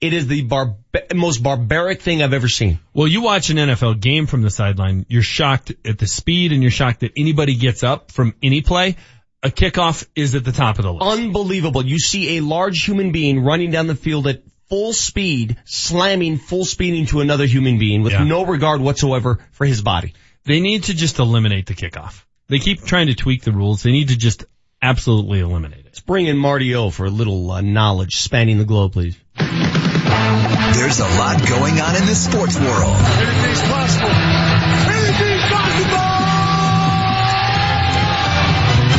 It 0.00 0.14
is 0.14 0.26
the 0.26 0.42
bar- 0.42 0.76
most 1.14 1.42
barbaric 1.42 2.00
thing 2.00 2.22
I've 2.22 2.32
ever 2.32 2.48
seen. 2.48 2.78
Well, 2.94 3.06
you 3.06 3.20
watch 3.20 3.50
an 3.50 3.58
NFL 3.58 4.00
game 4.00 4.26
from 4.26 4.40
the 4.42 4.48
sideline, 4.50 5.04
you're 5.08 5.22
shocked 5.22 5.72
at 5.84 5.98
the 5.98 6.06
speed 6.06 6.52
and 6.52 6.62
you're 6.62 6.70
shocked 6.70 7.00
that 7.00 7.12
anybody 7.16 7.54
gets 7.54 7.82
up 7.82 8.10
from 8.10 8.34
any 8.42 8.62
play. 8.62 8.96
A 9.42 9.50
kickoff 9.50 10.06
is 10.14 10.34
at 10.34 10.44
the 10.44 10.52
top 10.52 10.78
of 10.78 10.84
the 10.84 10.92
list. 10.92 11.04
Unbelievable. 11.18 11.84
You 11.84 11.98
see 11.98 12.38
a 12.38 12.40
large 12.42 12.82
human 12.84 13.12
being 13.12 13.42
running 13.44 13.70
down 13.70 13.86
the 13.88 13.94
field 13.94 14.26
at 14.26 14.42
full 14.70 14.92
speed, 14.92 15.56
slamming 15.64 16.38
full 16.38 16.64
speed 16.64 16.94
into 16.94 17.20
another 17.20 17.44
human 17.46 17.78
being 17.78 18.02
with 18.02 18.12
Yeah. 18.12 18.24
no 18.24 18.44
regard 18.46 18.80
whatsoever 18.80 19.38
for 19.52 19.66
his 19.66 19.82
body. 19.82 20.14
They 20.44 20.60
need 20.60 20.84
to 20.84 20.94
just 20.94 21.18
eliminate 21.18 21.66
the 21.66 21.74
kickoff. 21.74 22.24
They 22.48 22.58
keep 22.58 22.82
trying 22.84 23.08
to 23.08 23.14
tweak 23.14 23.42
the 23.42 23.52
rules. 23.52 23.82
They 23.82 23.92
need 23.92 24.08
to 24.08 24.16
just 24.16 24.44
absolutely 24.82 25.40
eliminate 25.40 25.80
it. 25.80 25.84
Let's 25.86 26.00
bring 26.00 26.26
in 26.26 26.36
Marty 26.36 26.74
O 26.74 26.90
for 26.90 27.06
a 27.06 27.10
little 27.10 27.50
uh, 27.50 27.60
knowledge 27.60 28.16
spanning 28.16 28.58
the 28.58 28.64
globe, 28.64 28.92
please. 28.92 29.16
There's 29.36 31.00
a 31.00 31.08
lot 31.18 31.46
going 31.48 31.80
on 31.80 31.96
in 31.96 32.06
the 32.06 32.14
sports 32.14 32.58
world. 32.58 32.96
Anything's 32.96 33.62
possible. 33.62 34.08
Anything's 34.08 35.42
possible. 35.50 35.98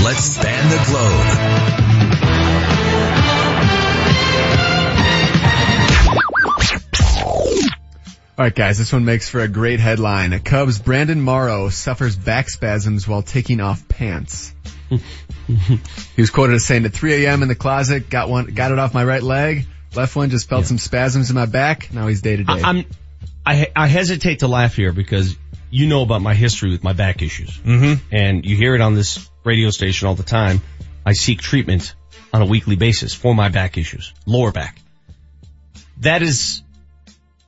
Let's 0.04 0.24
span 0.24 0.70
the 0.70 0.84
globe. 0.88 1.72
All 8.38 8.46
right, 8.46 8.56
guys, 8.56 8.78
this 8.80 8.92
one 8.92 9.06
makes 9.06 9.30
for 9.30 9.42
a 9.42 9.48
great 9.48 9.80
headline. 9.80 10.40
Cubs 10.40 10.80
Brandon 10.80 11.22
Morrow 11.22 11.70
suffers 11.70 12.16
back 12.16 12.50
spasms 12.50 13.08
while 13.08 13.22
taking 13.22 13.62
off 13.62 13.88
pants. 13.88 14.54
he 15.48 16.22
was 16.22 16.30
quoted 16.30 16.56
as 16.56 16.66
saying, 16.66 16.86
at 16.86 16.94
3 16.94 17.26
a.m. 17.26 17.42
in 17.42 17.48
the 17.48 17.56
closet, 17.56 18.10
got 18.10 18.30
one, 18.30 18.48
got 18.48 18.72
it 18.72 18.80
off 18.80 18.94
my 18.94 19.04
right 19.04 19.24
leg, 19.24 19.66
Left 19.96 20.16
one 20.16 20.30
just 20.30 20.48
felt 20.48 20.66
some 20.66 20.78
spasms 20.78 21.30
in 21.30 21.36
my 21.36 21.46
back. 21.46 21.94
Now 21.94 22.08
he's 22.08 22.22
day 22.22 22.38
to 22.38 22.44
day. 22.44 22.54
I, 22.54 22.62
I'm, 22.62 22.86
I, 23.46 23.72
I 23.76 23.88
hesitate 23.88 24.40
to 24.40 24.48
laugh 24.48 24.76
here 24.76 24.94
because 24.94 25.36
you 25.70 25.88
know 25.88 26.02
about 26.02 26.22
my 26.22 26.34
history 26.34 26.72
with 26.72 26.84
my 26.84 26.94
back 26.94 27.22
issues. 27.22 27.58
Mm-hmm. 27.58 28.16
And 28.16 28.46
you 28.46 28.56
hear 28.56 28.74
it 28.74 28.82
on 28.82 28.96
this 28.96 29.30
radio 29.44 29.70
station 29.70 30.08
all 30.08 30.16
the 30.16 30.24
time. 30.24 30.62
I 31.06 31.14
seek 31.14 31.42
treatment 31.42 31.94
on 32.34 32.42
a 32.42 32.46
weekly 32.46 32.78
basis 32.78 33.14
for 33.14 33.36
my 33.36 33.50
back 33.50 33.78
issues, 33.78 34.14
lower 34.26 34.52
back. 34.52 34.80
That 36.00 36.22
is 36.22 36.64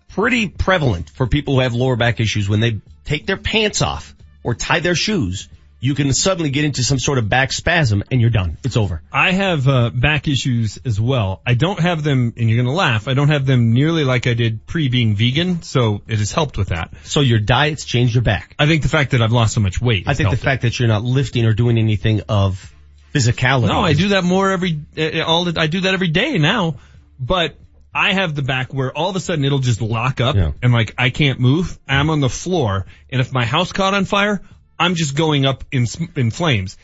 pretty 0.09 0.49
prevalent 0.49 1.09
for 1.09 1.27
people 1.27 1.55
who 1.55 1.59
have 1.61 1.73
lower 1.73 1.95
back 1.95 2.19
issues 2.19 2.49
when 2.49 2.59
they 2.59 2.81
take 3.05 3.25
their 3.25 3.37
pants 3.37 3.81
off 3.81 4.13
or 4.43 4.53
tie 4.53 4.81
their 4.81 4.95
shoes. 4.95 5.47
You 5.83 5.95
can 5.95 6.13
suddenly 6.13 6.49
get 6.49 6.63
into 6.63 6.81
some 6.81 6.97
sort 6.97 7.17
of 7.17 7.27
back 7.27 7.51
spasm 7.51 8.05
and 8.09 8.21
you're 8.21 8.29
done. 8.29 8.57
It's 8.63 8.77
over. 8.77 9.01
I 9.11 9.33
have 9.33 9.67
uh, 9.67 9.89
back 9.89 10.29
issues 10.29 10.79
as 10.85 10.99
well. 10.99 11.41
I 11.45 11.55
don't 11.55 11.77
have 11.77 12.03
them, 12.03 12.33
and 12.37 12.49
you're 12.49 12.55
going 12.63 12.73
to 12.73 12.77
laugh. 12.77 13.09
I 13.09 13.13
don't 13.13 13.27
have 13.27 13.45
them 13.45 13.73
nearly 13.73 14.05
like 14.05 14.25
I 14.25 14.33
did 14.33 14.65
pre 14.65 14.87
being 14.87 15.13
vegan, 15.17 15.61
so 15.61 16.01
it 16.07 16.19
has 16.19 16.31
helped 16.31 16.57
with 16.57 16.69
that. 16.69 16.93
So 17.03 17.19
your 17.19 17.39
diet's 17.39 17.83
changed 17.83 18.15
your 18.15 18.23
back. 18.23 18.55
I 18.57 18.65
think 18.65 18.81
the 18.81 18.87
fact 18.87 19.11
that 19.11 19.21
I've 19.21 19.33
lost 19.33 19.55
so 19.55 19.59
much 19.59 19.81
weight. 19.81 20.07
I 20.07 20.13
think 20.13 20.27
the 20.27 20.35
helped 20.35 20.41
it. 20.41 20.45
fact 20.45 20.61
that 20.61 20.79
you're 20.79 20.87
not 20.87 21.03
lifting 21.03 21.45
or 21.45 21.51
doing 21.51 21.77
anything 21.77 22.21
of 22.29 22.73
physicality. 23.13 23.67
No, 23.67 23.81
I 23.81 23.91
do 23.91 24.07
that 24.09 24.23
more 24.23 24.51
every 24.51 24.79
uh, 24.97 25.23
all. 25.25 25.43
The, 25.43 25.59
I 25.59 25.67
do 25.67 25.81
that 25.81 25.93
every 25.93 26.07
day 26.07 26.37
now, 26.37 26.77
but 27.19 27.57
I 27.93 28.13
have 28.13 28.35
the 28.35 28.41
back 28.41 28.73
where 28.73 28.97
all 28.97 29.09
of 29.09 29.17
a 29.17 29.19
sudden 29.19 29.43
it'll 29.43 29.59
just 29.59 29.81
lock 29.81 30.21
up 30.21 30.37
and 30.37 30.71
like 30.71 30.95
I 30.97 31.09
can't 31.09 31.41
move. 31.41 31.77
I'm 31.89 32.09
on 32.09 32.21
the 32.21 32.29
floor, 32.29 32.85
and 33.09 33.19
if 33.19 33.33
my 33.33 33.43
house 33.43 33.73
caught 33.73 33.93
on 33.93 34.05
fire, 34.05 34.41
I'm 34.83 34.95
just 34.95 35.15
going 35.15 35.45
up 35.45 35.63
in 35.71 35.85
in 36.15 36.31
flames. 36.31 36.77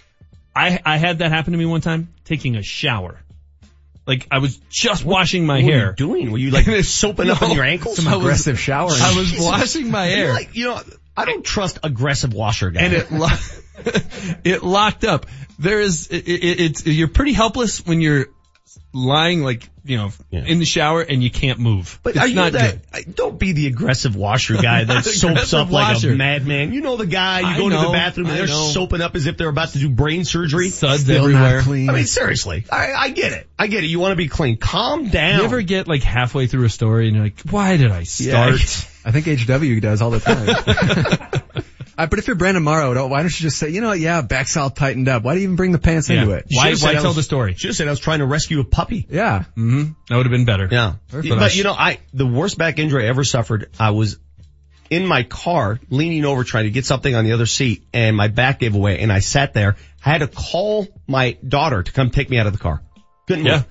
I 0.56 0.80
I 0.86 0.98
had 0.98 1.19
that 1.19 1.32
happen 1.32 1.52
to 1.53 1.58
me 1.60 1.66
one 1.66 1.82
time 1.82 2.14
taking 2.26 2.56
a 2.56 2.64
shower. 2.64 3.19
Like 4.08 4.28
I 4.32 4.40
was 4.40 4.58
just 4.69 5.06
washing 5.06 5.45
my 5.45 5.56
what 5.58 5.64
were 5.66 5.69
you 5.72 5.78
hair. 5.78 5.94
doing? 5.94 6.32
Were 6.32 6.38
you 6.38 6.50
like 6.58 6.66
soaping 6.84 7.30
up 7.30 7.42
on 7.42 7.52
your 7.52 7.64
ankles? 7.66 7.98
Some 7.98 8.08
I 8.08 8.16
was- 8.16 8.24
aggressive 8.26 8.60
showering. 8.60 9.02
I 9.02 9.16
was 9.16 9.36
washing 9.38 9.92
my 9.92 10.08
You're 10.08 10.18
hair. 10.18 10.34
like, 10.34 10.56
you 10.56 10.66
know, 10.66 10.82
I 11.16 11.26
don't 11.26 11.44
trust 11.45 11.80
aggressive 11.84 12.34
washer 12.34 12.72
guys. 12.72 12.84
and 12.84 12.94
it 12.94 13.11
lo- 13.11 13.28
it 14.44 14.64
locked 14.64 15.03
up. 15.03 15.26
There 15.60 15.80
is 15.80 16.08
it, 16.08 16.28
it, 16.28 16.60
it's 16.61 16.86
you're 16.88 17.08
pretty 17.10 17.34
helpless 17.34 17.86
when 17.86 18.02
you're 18.02 18.28
lying 18.93 19.43
like 19.43 19.69
you 19.83 19.98
know 19.98 20.11
in 20.31 20.59
the 20.59 20.65
shower 20.65 21.01
and 21.01 21.23
you 21.23 21.30
can't 21.31 21.59
move. 21.59 21.99
But 22.03 22.15
it's 22.15 22.19
are 22.19 22.27
you 22.27 22.35
not 22.35 22.51
that, 22.53 22.72
good. 22.73 22.81
I- 22.93 23.01
don't 23.03 23.38
be 23.39 23.51
the 23.53 23.67
aggressive 23.67 24.15
washer 24.15 24.56
guy 24.57 24.83
that 24.83 25.03
soaps 25.06 25.23
Aggressive 25.23 25.59
up 25.59 25.72
like 25.72 26.03
a 26.03 26.07
madman. 26.15 26.73
You 26.73 26.81
know 26.81 26.98
the 26.98 27.06
guy, 27.07 27.39
you 27.41 27.45
I 27.48 27.57
go 27.57 27.65
into 27.65 27.77
the 27.77 27.91
bathroom 27.91 28.27
and 28.27 28.35
I 28.35 28.38
they're 28.39 28.48
know. 28.48 28.69
soaping 28.69 29.01
up 29.01 29.15
as 29.15 29.25
if 29.25 29.38
they're 29.38 29.49
about 29.49 29.69
to 29.69 29.80
do 29.80 29.89
brain 29.89 30.25
surgery. 30.25 30.69
Suds 30.69 31.03
Still 31.03 31.23
everywhere. 31.23 31.57
not 31.57 31.64
clean. 31.64 31.89
I 31.89 31.93
mean, 31.93 32.06
seriously. 32.06 32.65
I, 32.72 32.93
I 32.93 33.09
get 33.09 33.33
it. 33.33 33.48
I 33.57 33.67
get 33.67 33.83
it. 33.83 33.88
You 33.88 33.99
want 33.99 34.11
to 34.11 34.15
be 34.17 34.27
clean. 34.27 34.57
Calm 34.57 35.09
down. 35.09 35.39
You 35.39 35.45
ever 35.45 35.61
get 35.61 35.88
like 35.88 36.03
halfway 36.03 36.48
through 36.48 36.65
a 36.65 36.69
story 36.69 37.07
and 37.07 37.15
you're 37.15 37.25
like, 37.25 37.39
why 37.49 37.77
did 37.77 37.91
I 37.91 37.99
Yeah, 38.17 38.56
start? 38.56 38.88
I 39.06 39.11
think 39.11 39.25
HW 39.27 39.80
does 39.81 40.01
all 40.01 40.11
the 40.11 40.19
time. 40.19 41.64
Uh, 42.00 42.08
but 42.08 42.18
if 42.18 42.28
you're 42.28 42.36
Brandon 42.38 42.64
Morrow, 42.64 42.94
don't- 42.94 43.10
why 43.10 43.18
don't 43.19 43.26
you 43.40 43.44
just 43.44 43.58
say, 43.58 43.69
you 43.69 43.82
know 43.82 43.92
yeah, 43.92 44.22
back's 44.22 44.56
all 44.56 44.69
tightened 44.69 45.10
up. 45.10 45.24
Why 45.24 45.34
do 45.34 45.42
you 45.42 45.44
even 45.44 45.58
bring 45.58 45.74
the 45.74 45.80
pants 45.80 46.10
into 46.10 46.32
it? 46.32 46.45
Why, 46.50 46.74
why 46.76 46.94
tell 46.94 47.08
was- 47.08 47.18
the 47.18 47.24
story? 47.24 47.56
Should 47.58 47.72
have 47.72 47.76
said 47.76 47.88
I 47.88 47.92
was 47.92 48.00
trying 48.00 48.19
to 48.19 48.26
rescue 48.26 48.61
a 48.61 48.64
puppy. 48.64 49.06
Yeah. 49.10 49.44
hmm 49.56 49.84
That 50.08 50.16
would 50.16 50.26
have 50.26 50.32
been 50.32 50.45
better. 50.45 50.69
Yeah. 50.72 50.94
But 51.11 51.28
But, 51.28 51.56
you 51.58 51.66
know, 51.66 51.74
I, 51.74 52.00
the 52.14 52.26
worst 52.26 52.58
back 52.58 52.80
injury 52.80 53.06
I 53.06 53.10
ever 53.10 53.26
suffered, 53.26 53.69
I 53.78 53.90
was 53.92 54.18
in 54.90 55.06
my 55.06 55.24
car 55.24 55.80
leaning 55.90 56.24
over 56.26 56.44
trying 56.45 56.64
to 56.64 56.72
get 56.72 56.86
something 56.86 57.14
on 57.14 57.26
the 57.26 57.34
other 57.34 57.45
seat 57.45 57.84
and 57.94 58.16
my 58.16 58.28
back 58.30 58.60
gave 58.60 58.76
away 58.76 59.00
and 59.00 59.11
I 59.11 59.19
sat 59.19 59.53
there. 59.53 59.76
I 60.03 60.10
had 60.10 60.19
to 60.19 60.28
call 60.28 60.88
my 61.06 61.38
daughter 61.48 61.84
to 61.84 61.92
come 61.92 62.10
take 62.11 62.30
me 62.30 62.40
out 62.40 62.48
of 62.48 62.53
the 62.53 62.60
car. 62.60 62.82
Couldn't 63.28 63.45
Yeah. 63.45 63.58
move. 63.58 63.66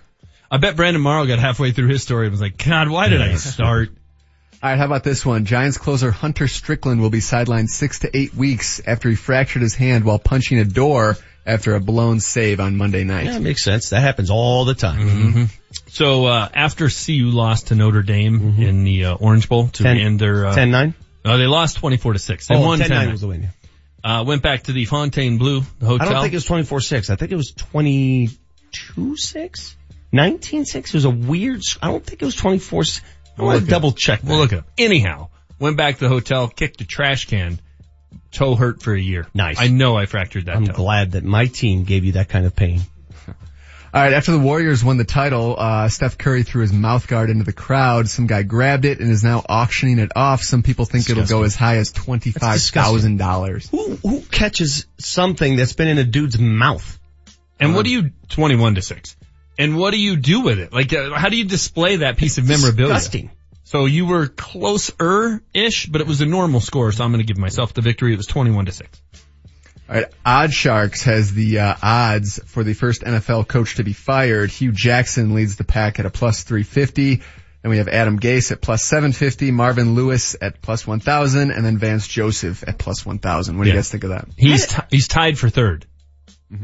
I 0.51 0.57
bet 0.59 0.77
Brandon 0.77 1.03
Morrow 1.03 1.27
got 1.27 1.39
halfway 1.39 1.73
through 1.73 1.89
his 1.89 2.03
story 2.03 2.27
and 2.27 2.33
was 2.33 2.41
like, 2.41 2.63
God, 2.63 2.89
why 2.89 3.09
did 3.09 3.21
I 3.21 3.35
start? 3.37 3.91
All 4.61 4.70
right, 4.70 4.78
how 4.78 4.87
about 4.87 5.05
this 5.05 5.25
one? 5.25 5.45
Giants 5.45 5.78
closer 5.78 6.11
Hunter 6.11 6.49
Strickland 6.49 7.01
will 7.01 7.11
be 7.11 7.20
sidelined 7.20 7.69
six 7.69 8.01
to 8.01 8.17
eight 8.17 8.35
weeks 8.35 8.81
after 8.85 9.09
he 9.09 9.15
fractured 9.15 9.62
his 9.62 9.75
hand 9.75 10.05
while 10.05 10.19
punching 10.19 10.59
a 10.59 10.65
door 10.65 11.17
after 11.47 11.77
a 11.77 11.81
blown 11.81 12.19
save 12.19 12.59
on 12.59 12.77
Monday 12.77 13.05
night. 13.05 13.27
Yeah, 13.27 13.39
makes 13.39 13.62
sense. 13.62 13.91
That 13.91 14.01
happens 14.01 14.31
all 14.31 14.65
the 14.65 14.75
time. 14.75 15.09
Mm-hmm. 15.09 15.45
So, 15.87 16.27
uh, 16.27 16.49
after 16.53 16.89
CU 16.91 17.31
lost 17.31 17.69
to 17.69 17.77
Notre 17.77 18.03
Dame 18.03 18.57
in 18.59 18.83
the, 18.83 19.05
uh, 19.07 19.15
Orange 19.15 19.49
Bowl 19.49 19.69
to 19.69 19.83
Ten- 19.85 19.97
end 19.97 20.19
their, 20.19 20.47
uh, 20.47 20.57
10-9? 20.57 20.93
uh, 21.25 21.37
they 21.37 21.47
lost 21.47 21.77
24 21.77 22.15
to 22.15 22.19
6. 22.19 22.49
They 22.49 22.57
Oh, 22.57 22.61
won 22.61 22.81
10-9 22.81 22.89
10 22.89 23.11
was 23.12 23.20
the 23.20 23.27
win. 23.28 23.49
Uh, 24.03 24.25
went 24.27 24.43
back 24.43 24.65
to 24.65 24.73
the 24.73 24.87
Fontainebleau, 24.87 25.61
the 25.78 25.87
hotel. 25.87 26.09
I 26.09 26.12
don't 26.12 26.23
think 26.23 26.35
it 26.35 26.37
was 26.37 26.47
24-6. 26.47 27.11
I 27.11 27.17
think 27.17 27.31
it 27.31 27.37
was 27.37 27.53
22-6? 27.53 29.75
19-6? 30.12 30.75
It 30.77 30.95
was 30.95 31.05
a 31.05 31.11
weird, 31.11 31.61
I 31.83 31.89
don't 31.89 32.05
think 32.05 32.23
it 32.23 32.25
was 32.25 32.35
24 32.35 32.83
I 33.39 33.42
want 33.42 33.60
to 33.65 33.67
double 33.67 33.92
check. 33.92 34.20
We'll 34.25 34.39
look 34.39 34.52
it 34.52 34.58
up. 34.60 34.67
Anyhow, 34.76 35.28
went 35.58 35.76
back 35.76 35.99
to 35.99 36.00
the 36.00 36.08
hotel, 36.08 36.49
kicked 36.49 36.81
a 36.81 36.86
trash 36.86 37.26
can, 37.26 37.60
toe 38.31 38.55
hurt 38.55 38.83
for 38.83 38.94
a 38.94 39.00
year. 39.00 39.26
Nice. 39.34 39.60
I 39.60 39.68
know 39.68 39.97
I 39.97 40.07
fractured 40.07 40.47
that 40.47 40.57
I'm 40.57 40.67
toe. 40.67 40.73
glad 40.73 41.12
that 41.12 41.25
my 41.25 41.47
team 41.47 41.84
gave 41.84 42.05
you 42.05 42.12
that 42.12 42.28
kind 42.28 42.47
of 42.47 42.55
pain. 42.57 42.81
All 43.28 44.02
right, 44.02 44.12
after 44.12 44.33
the 44.33 44.39
Warriors 44.39 44.84
won 44.84 44.99
the 44.99 45.05
title, 45.05 45.57
uh, 45.58 45.89
Steph 45.89 46.18
Curry 46.18 46.42
threw 46.42 46.60
his 46.62 46.73
mouth 46.73 47.07
guard 47.07 47.31
into 47.31 47.44
the 47.44 47.55
crowd. 47.55 48.08
Some 48.08 48.26
guy 48.26 48.42
grabbed 48.42 48.84
it 48.84 49.00
and 49.00 49.10
is 49.10 49.25
now 49.25 49.42
auctioning 49.49 49.99
it 49.99 50.12
off. 50.15 50.42
Some 50.42 50.62
people 50.62 50.84
think 50.84 51.08
it'll 51.08 51.25
go 51.25 51.42
as 51.44 51.55
high 51.55 51.76
as 51.76 51.91
twenty-five 51.91 52.60
thousand 52.60 53.17
dollars. 53.17 53.68
Who, 53.70 53.97
who 53.97 54.20
catches 54.20 54.86
something 54.99 55.57
that's 55.57 55.73
been 55.73 55.89
in 55.89 55.97
a 55.97 56.05
dude's 56.05 56.39
mouth? 56.39 56.99
And 57.60 57.75
what 57.75 57.84
do 57.84 57.91
you, 57.91 58.12
21 58.28 58.76
to 58.76 58.83
6. 58.83 59.17
And 59.59 59.77
what 59.77 59.91
do 59.91 59.99
you 59.99 60.17
do 60.17 60.41
with 60.43 60.59
it? 60.61 60.73
Like, 60.73 60.93
uh, 60.93 61.15
how 61.15 61.28
do 61.28 61.37
you 61.37 61.45
display 61.45 61.97
that 61.97 62.17
piece 62.17 62.39
of 62.39 62.47
memorabilia? 62.47 62.95
Disgusting. 62.95 63.31
So 63.65 63.85
you 63.87 64.07
were 64.07 64.28
closer-ish, 64.28 65.87
but 65.87 66.01
it 66.01 66.07
was 66.07 66.20
a 66.20 66.27
normal 66.27 66.61
score, 66.61 66.91
so 66.93 67.05
I'm 67.05 67.11
gonna 67.11 67.23
give 67.25 67.39
myself 67.39 67.75
the 67.75 67.83
victory. 67.83 68.12
It 68.15 68.17
was 68.17 68.27
21 68.27 68.67
to 68.67 68.73
6. 68.73 69.03
All 69.89 69.95
right, 69.97 70.07
Odd 70.25 70.53
Sharks 70.53 71.03
has 71.05 71.33
the 71.35 71.59
uh, 71.61 71.75
odds 71.83 72.41
for 72.47 72.62
the 72.62 72.75
first 72.75 73.03
NFL 73.03 73.49
coach 73.49 73.77
to 73.77 73.85
be 73.85 73.93
fired. 73.95 74.51
Hue 74.51 74.70
Jackson 74.73 75.35
leads 75.35 75.57
the 75.57 75.65
pack 75.65 75.99
at 75.99 76.07
a 76.07 76.11
plus 76.11 76.43
350. 76.43 77.23
And 77.65 77.70
we 77.73 77.78
have 77.78 77.89
Adam 77.89 78.20
Gase 78.20 78.53
at 78.53 78.61
plus 78.61 78.85
750, 78.85 79.51
Marvin 79.51 79.95
Lewis 79.97 80.37
at 80.41 80.62
plus 80.62 80.87
1000, 80.87 81.51
and 81.51 81.65
then 81.65 81.77
Vance 81.78 82.07
Joseph 82.07 82.62
at 82.67 82.78
plus 82.78 83.05
1000. 83.05 83.57
What 83.59 83.65
do 83.65 83.69
Yeah. 83.70 83.75
you 83.75 83.78
guys 83.78 83.91
think 83.91 84.05
of 84.05 84.11
that? 84.11 84.28
He's, 84.37 84.67
t- 84.69 84.77
he's 84.91 85.09
tied 85.09 85.39
for 85.39 85.49
third. 85.51 85.85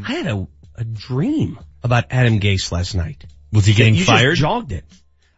I 0.06 0.12
had 0.12 0.26
a, 0.28 0.46
a 0.76 0.84
dream 0.84 1.58
about 1.84 2.06
Adam 2.10 2.40
Gase 2.40 2.72
last 2.72 2.94
night. 2.94 3.24
Was 3.52 3.66
he 3.66 3.74
getting 3.74 3.94
you 3.94 4.04
fired? 4.04 4.30
Just 4.30 4.40
jogged 4.40 4.72
it. 4.72 4.84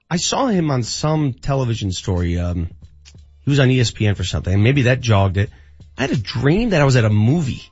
I 0.08 0.16
saw 0.16 0.47
him 0.47 0.70
on 0.70 0.84
some 0.84 1.34
television 1.34 1.91
story. 1.92 2.39
Um, 2.39 2.70
he 3.42 3.50
was 3.50 3.60
on 3.60 3.68
ESPN 3.68 4.16
for 4.16 4.25
something, 4.25 4.55
and 4.55 4.62
maybe 4.62 4.83
that 4.83 5.00
jogged 5.00 5.36
it. 5.36 5.50
I 5.99 6.02
had 6.02 6.12
a 6.12 6.16
dream 6.16 6.70
that 6.70 6.81
I 6.81 6.84
was 6.84 6.97
at 6.97 7.05
a 7.05 7.10
movie, 7.10 7.62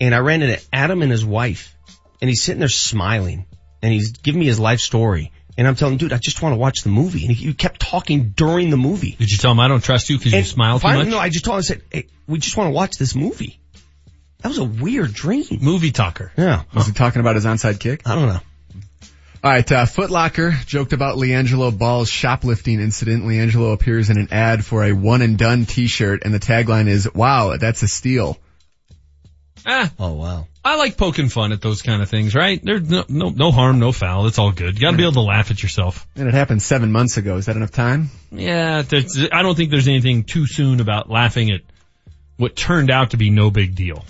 and 0.00 0.14
I 0.14 0.18
ran 0.18 0.42
into 0.42 0.60
Adam 0.72 1.02
and 1.02 1.10
his 1.10 1.24
wife, 1.24 1.74
and 2.20 2.28
he's 2.28 2.42
sitting 2.42 2.58
there 2.58 2.68
smiling, 2.68 3.46
and 3.82 3.92
he's 3.92 4.12
giving 4.12 4.40
me 4.40 4.46
his 4.46 4.58
life 4.58 4.80
story. 4.80 5.32
And 5.58 5.66
I'm 5.66 5.74
telling 5.74 5.94
him, 5.94 5.98
dude, 5.98 6.12
I 6.12 6.18
just 6.18 6.42
want 6.42 6.52
to 6.52 6.58
watch 6.58 6.82
the 6.82 6.90
movie. 6.90 7.24
And 7.24 7.34
he, 7.34 7.46
he 7.46 7.54
kept 7.54 7.80
talking 7.80 8.30
during 8.36 8.68
the 8.68 8.76
movie. 8.76 9.16
Did 9.18 9.30
you 9.30 9.38
tell 9.38 9.52
him 9.52 9.60
I 9.60 9.68
don't 9.68 9.82
trust 9.82 10.10
you 10.10 10.18
because 10.18 10.34
you 10.34 10.42
smile 10.42 10.78
too 10.78 10.88
much? 10.88 11.08
No, 11.08 11.18
I 11.18 11.30
just 11.30 11.46
told 11.46 11.54
him, 11.54 11.58
I 11.58 11.62
said, 11.62 11.82
hey, 11.90 12.06
we 12.26 12.38
just 12.38 12.56
want 12.58 12.68
to 12.68 12.72
watch 12.72 12.98
this 12.98 13.14
movie. 13.14 13.58
That 14.40 14.48
was 14.48 14.58
a 14.58 14.64
weird 14.64 15.12
dream. 15.12 15.44
Movie 15.60 15.92
talker. 15.92 16.30
Yeah. 16.36 16.62
Was 16.74 16.86
he 16.86 16.92
talking 16.92 17.20
about 17.20 17.34
his 17.36 17.44
onside 17.46 17.80
kick? 17.80 18.02
I 18.06 18.14
don't 18.14 18.28
know. 18.28 18.40
All 19.44 19.50
right, 19.52 19.70
uh, 19.70 19.86
Foot 19.86 20.10
Locker 20.10 20.52
joked 20.66 20.92
about 20.92 21.16
LiAngelo 21.18 21.76
Ball's 21.76 22.08
shoplifting 22.10 22.80
incident. 22.80 23.24
LiAngelo 23.24 23.72
appears 23.72 24.10
in 24.10 24.18
an 24.18 24.28
ad 24.32 24.64
for 24.64 24.82
a 24.84 24.92
one 24.92 25.22
and 25.22 25.38
done 25.38 25.66
t-shirt 25.66 26.22
and 26.24 26.34
the 26.34 26.40
tagline 26.40 26.88
is, 26.88 27.12
wow, 27.14 27.56
that's 27.56 27.82
a 27.82 27.88
steal. 27.88 28.38
Ah, 29.64 29.90
Oh, 29.98 30.12
wow. 30.14 30.46
I 30.64 30.76
like 30.76 30.96
poking 30.96 31.28
fun 31.28 31.52
at 31.52 31.60
those 31.60 31.82
kind 31.82 32.02
of 32.02 32.08
things, 32.10 32.34
right? 32.34 32.60
There's 32.62 32.88
no, 32.90 33.04
no, 33.08 33.28
no 33.30 33.52
harm, 33.52 33.78
no 33.78 33.92
foul. 33.92 34.26
It's 34.26 34.38
all 34.38 34.50
good. 34.50 34.74
You 34.74 34.80
gotta 34.80 34.96
be 34.96 35.04
able 35.04 35.12
to 35.12 35.20
laugh 35.20 35.50
at 35.52 35.62
yourself. 35.62 36.06
And 36.16 36.26
it 36.26 36.34
happened 36.34 36.60
seven 36.60 36.90
months 36.90 37.16
ago. 37.16 37.36
Is 37.36 37.46
that 37.46 37.54
enough 37.56 37.70
time? 37.70 38.10
Yeah, 38.32 38.82
I 39.32 39.42
don't 39.42 39.54
think 39.54 39.70
there's 39.70 39.86
anything 39.86 40.24
too 40.24 40.46
soon 40.46 40.80
about 40.80 41.08
laughing 41.08 41.50
at 41.52 41.60
what 42.36 42.56
turned 42.56 42.90
out 42.90 43.10
to 43.10 43.16
be 43.16 43.30
no 43.30 43.50
big 43.52 43.76
deal. 43.76 44.04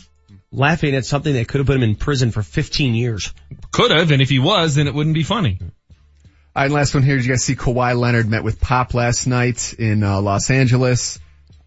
Laughing 0.57 0.95
at 0.97 1.05
something 1.05 1.35
that 1.35 1.49
could 1.49 1.59
have 1.59 1.67
put 1.67 1.77
him 1.77 1.83
in 1.83 1.95
prison 1.97 2.31
for 2.31 2.43
15 2.43 2.95
years. 2.95 3.33
Could 3.73 3.91
have, 3.91 4.11
and 4.11 4.23
if 4.23 4.31
he 4.31 4.39
was, 4.39 4.75
then 4.75 4.87
it 4.87 4.95
wouldn't 4.95 5.15
be 5.15 5.23
funny. 5.23 5.59
All 5.61 6.63
right, 6.63 6.71
last 6.71 6.95
one 6.95 7.03
here. 7.03 7.17
Did 7.17 7.27
you 7.27 7.33
guys 7.33 7.45
see 7.45 7.55
Kawhi 7.55 7.95
Leonard 7.95 8.27
met 8.27 8.43
with 8.43 8.59
Pop 8.59 8.95
last 8.95 9.27
night 9.27 9.75
in 9.79 10.03
uh, 10.03 10.19
Los 10.23 10.49
Angeles? 10.51 11.19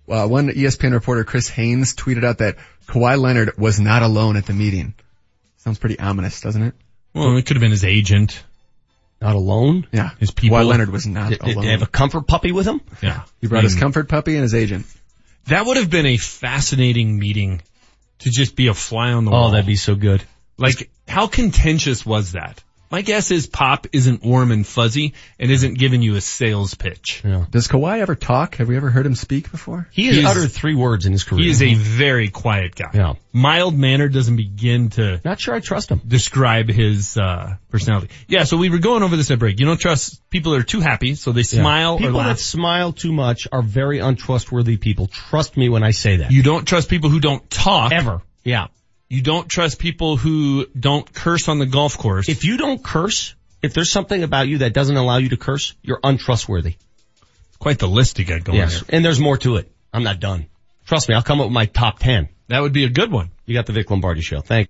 Uh, 0.09 0.27
one 0.27 0.47
ESPN 0.49 0.93
reporter, 0.93 1.23
Chris 1.23 1.47
Haynes, 1.49 1.93
tweeted 1.93 2.25
out 2.25 2.39
that 2.39 2.55
Kawhi 2.87 3.19
Leonard 3.21 3.59
was 3.59 3.79
not 3.79 4.01
alone 4.01 4.35
at 4.37 4.47
the 4.47 4.53
meeting. 4.53 4.95
Sounds 5.57 5.77
pretty 5.77 5.99
ominous, 5.99 6.41
doesn't 6.41 6.63
it? 6.63 6.73
Well, 7.13 7.37
it 7.37 7.45
could 7.45 7.57
have 7.57 7.61
been 7.61 7.69
his 7.69 7.85
agent. 7.85 8.43
Not 9.21 9.35
alone? 9.35 9.85
Yeah. 9.91 10.09
His 10.19 10.31
people. 10.31 10.57
Kawhi 10.57 10.65
Leonard 10.65 10.89
was 10.89 11.05
not 11.05 11.29
Did, 11.29 11.39
did 11.41 11.53
alone. 11.53 11.65
they 11.65 11.71
have 11.73 11.83
a 11.83 11.87
comfort 11.87 12.25
puppy 12.25 12.51
with 12.51 12.65
him? 12.65 12.81
Yeah. 13.03 13.21
he 13.39 13.45
brought 13.45 13.63
his 13.65 13.75
Mm. 13.75 13.81
comfort 13.81 14.09
puppy 14.09 14.33
and 14.33 14.41
his 14.41 14.55
agent. 14.55 14.87
That 15.45 15.67
would 15.67 15.77
have 15.77 15.91
been 15.91 16.07
a 16.07 16.17
fascinating 16.17 17.19
meeting 17.19 17.61
to 18.19 18.29
just 18.29 18.55
be 18.55 18.67
a 18.67 18.73
fly 18.73 19.11
on 19.11 19.25
the 19.25 19.31
oh, 19.31 19.33
wall. 19.33 19.47
Oh, 19.49 19.51
that'd 19.51 19.65
be 19.65 19.75
so 19.75 19.95
good. 19.95 20.23
Like, 20.57 20.89
how 21.07 21.27
contentious 21.27 22.05
was 22.05 22.33
that? 22.33 22.61
My 22.91 23.01
guess 23.03 23.29
is 23.29 23.45
Pop 23.45 23.85
isn't 23.91 24.23
warm 24.23 24.51
and 24.51 24.65
fuzzy 24.65 25.13
and 25.37 25.51
isn't 25.51 25.77
giving 25.77 26.01
you 26.01 26.15
a 26.15 26.21
sales 26.21 26.73
pitch. 26.73 27.21
Does 27.51 27.67
Kawhi 27.67 27.99
ever 27.99 28.15
talk? 28.15 28.55
Have 28.55 28.67
we 28.67 28.77
ever 28.77 28.89
heard 28.89 29.05
him 29.05 29.13
speak 29.13 29.51
before? 29.51 29.87
He 29.91 30.07
has 30.07 30.25
uttered 30.25 30.51
three 30.51 30.73
words 30.73 31.05
in 31.05 31.11
his 31.11 31.23
career. 31.23 31.43
He 31.43 31.49
is 31.51 31.61
a 31.61 31.75
very 31.75 32.29
quiet 32.29 32.75
guy. 32.75 32.89
Yeah. 32.93 33.13
Mild 33.31 33.77
manner 33.77 34.09
doesn't 34.09 34.35
begin 34.37 34.89
to. 34.91 35.21
Not 35.23 35.39
sure 35.39 35.53
I 35.53 35.59
trust 35.59 35.89
him. 35.91 36.01
Describe 36.07 36.67
his 36.67 37.15
uh, 37.15 37.57
personality. 37.69 38.09
Yeah. 38.27 38.43
So 38.45 38.57
we 38.57 38.69
were 38.69 38.79
going 38.79 39.03
over 39.03 39.15
this 39.15 39.29
at 39.29 39.37
break. 39.37 39.59
You 39.59 39.67
don't 39.67 39.79
trust 39.79 40.27
people 40.31 40.53
that 40.53 40.59
are 40.61 40.63
too 40.63 40.79
happy, 40.79 41.13
so 41.13 41.31
they 41.31 41.41
Yeah. 41.41 41.61
smile 41.61 41.95
or 41.95 41.99
People 41.99 42.23
that 42.23 42.39
smile 42.39 42.91
too 42.91 43.13
much 43.13 43.47
are 43.51 43.61
very 43.61 43.99
untrustworthy 43.99 44.77
people. 44.77 45.05
Trust 45.07 45.57
me 45.57 45.69
when 45.69 45.83
I 45.83 45.91
say 45.91 46.17
that. 46.17 46.31
You 46.31 46.41
don't 46.41 46.67
trust 46.67 46.89
people 46.89 47.11
who 47.11 47.19
don't 47.19 47.47
talk 47.51 47.91
ever. 47.91 48.21
Yeah. 48.43 48.67
You 49.09 49.23
don't 49.23 49.49
trust 49.49 49.79
people 49.79 50.17
who 50.17 50.67
don't 50.79 51.11
curse 51.11 51.47
on 51.47 51.57
the 51.57 51.65
golf 51.65 51.97
course. 51.97 52.29
If 52.29 52.43
you 52.43 52.57
don't 52.57 52.83
curse, 52.83 53.33
if 53.63 53.73
there's 53.73 53.91
something 53.91 54.21
about 54.21 54.47
you 54.47 54.59
that 54.59 54.71
doesn't 54.71 54.95
allow 54.95 55.17
you 55.17 55.29
to 55.29 55.37
curse, 55.37 55.73
you're 55.81 55.99
untrustworthy. 56.03 56.75
Quite 57.57 57.79
the 57.79 57.87
list 57.87 58.19
you 58.19 58.25
got 58.25 58.43
going 58.43 58.59
yes. 58.59 58.75
here. 58.75 58.83
And 58.89 59.03
there's 59.03 59.19
more 59.19 59.37
to 59.39 59.57
it. 59.57 59.71
I'm 59.91 60.03
not 60.03 60.19
done. 60.19 60.45
Trust 60.85 61.09
me, 61.09 61.15
I'll 61.15 61.23
come 61.23 61.41
up 61.41 61.47
with 61.47 61.53
my 61.53 61.65
top 61.65 61.97
10. 61.97 62.29
That 62.49 62.61
would 62.61 62.71
be 62.71 62.85
a 62.85 62.89
good 62.89 63.11
one. 63.11 63.31
You 63.47 63.55
got 63.55 63.65
the 63.65 63.73
Vic 63.73 63.89
Lombardi 63.89 64.21
show. 64.21 64.41
Thank 64.41 64.69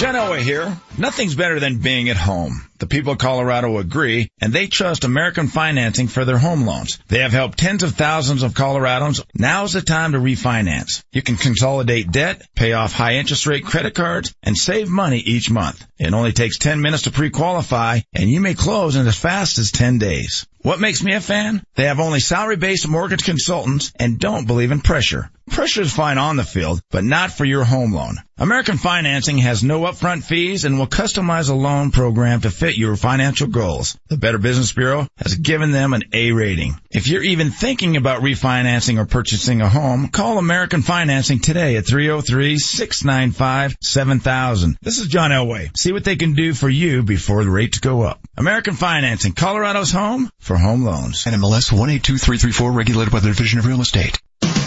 John 0.00 0.14
Elway 0.14 0.40
here. 0.40 0.74
Nothing's 0.96 1.34
better 1.34 1.60
than 1.60 1.80
being 1.80 2.08
at 2.08 2.16
home. 2.16 2.66
The 2.78 2.86
people 2.86 3.12
of 3.12 3.18
Colorado 3.18 3.76
agree, 3.76 4.30
and 4.40 4.50
they 4.50 4.66
trust 4.66 5.04
American 5.04 5.48
Financing 5.48 6.08
for 6.08 6.24
their 6.24 6.38
home 6.38 6.62
loans. 6.62 6.98
They 7.08 7.18
have 7.18 7.32
helped 7.32 7.58
tens 7.58 7.82
of 7.82 7.92
thousands 7.92 8.42
of 8.42 8.54
Coloradans. 8.54 9.22
Now's 9.34 9.74
the 9.74 9.82
time 9.82 10.12
to 10.12 10.18
refinance. 10.18 11.04
You 11.12 11.20
can 11.20 11.36
consolidate 11.36 12.10
debt, 12.10 12.40
pay 12.54 12.72
off 12.72 12.94
high 12.94 13.16
interest 13.16 13.46
rate 13.46 13.66
credit 13.66 13.94
cards, 13.94 14.34
and 14.42 14.56
save 14.56 14.88
money 14.88 15.18
each 15.18 15.50
month. 15.50 15.84
It 15.98 16.14
only 16.14 16.32
takes 16.32 16.56
10 16.56 16.80
minutes 16.80 17.02
to 17.02 17.10
pre-qualify, 17.10 18.00
and 18.14 18.30
you 18.30 18.40
may 18.40 18.54
close 18.54 18.96
in 18.96 19.06
as 19.06 19.18
fast 19.18 19.58
as 19.58 19.70
10 19.70 19.98
days. 19.98 20.46
What 20.62 20.78
makes 20.78 21.02
me 21.02 21.14
a 21.14 21.22
fan? 21.22 21.62
They 21.74 21.84
have 21.84 22.00
only 22.00 22.20
salary-based 22.20 22.86
mortgage 22.86 23.24
consultants 23.24 23.92
and 23.98 24.18
don't 24.18 24.46
believe 24.46 24.72
in 24.72 24.82
pressure. 24.82 25.30
Pressure 25.50 25.80
is 25.82 25.92
fine 25.92 26.18
on 26.18 26.36
the 26.36 26.44
field, 26.44 26.82
but 26.90 27.02
not 27.02 27.32
for 27.32 27.46
your 27.46 27.64
home 27.64 27.92
loan. 27.92 28.18
American 28.38 28.78
Financing 28.78 29.38
has 29.38 29.64
no 29.64 29.80
upfront 29.80 30.22
fees 30.22 30.64
and 30.64 30.78
will 30.78 30.86
customize 30.86 31.50
a 31.50 31.54
loan 31.54 31.90
program 31.90 32.42
to 32.42 32.50
fit 32.50 32.78
your 32.78 32.94
financial 32.96 33.48
goals. 33.48 33.98
The 34.08 34.16
Better 34.16 34.38
Business 34.38 34.72
Bureau 34.72 35.08
has 35.16 35.34
given 35.34 35.72
them 35.72 35.92
an 35.92 36.04
A 36.12 36.30
rating. 36.32 36.76
If 36.90 37.08
you're 37.08 37.22
even 37.22 37.50
thinking 37.50 37.96
about 37.96 38.22
refinancing 38.22 38.98
or 38.98 39.06
purchasing 39.06 39.60
a 39.60 39.68
home, 39.68 40.08
call 40.08 40.38
American 40.38 40.82
Financing 40.82 41.40
today 41.40 41.76
at 41.76 41.84
303-695-7000. 41.84 44.76
This 44.80 44.98
is 44.98 45.08
John 45.08 45.32
Elway. 45.32 45.76
See 45.76 45.92
what 45.92 46.04
they 46.04 46.16
can 46.16 46.34
do 46.34 46.54
for 46.54 46.68
you 46.68 47.02
before 47.02 47.42
the 47.44 47.50
rates 47.50 47.78
go 47.78 48.02
up. 48.02 48.20
American 48.38 48.74
Financing, 48.74 49.32
Colorado's 49.32 49.92
home 49.92 50.30
for 50.50 50.58
home 50.58 50.82
loans. 50.82 51.26
NMLS 51.26 51.70
182334 51.70 52.72
regulated 52.72 53.12
by 53.12 53.20
the 53.20 53.28
Division 53.28 53.60
of 53.60 53.66
Real 53.66 53.80
Estate. 53.80 54.20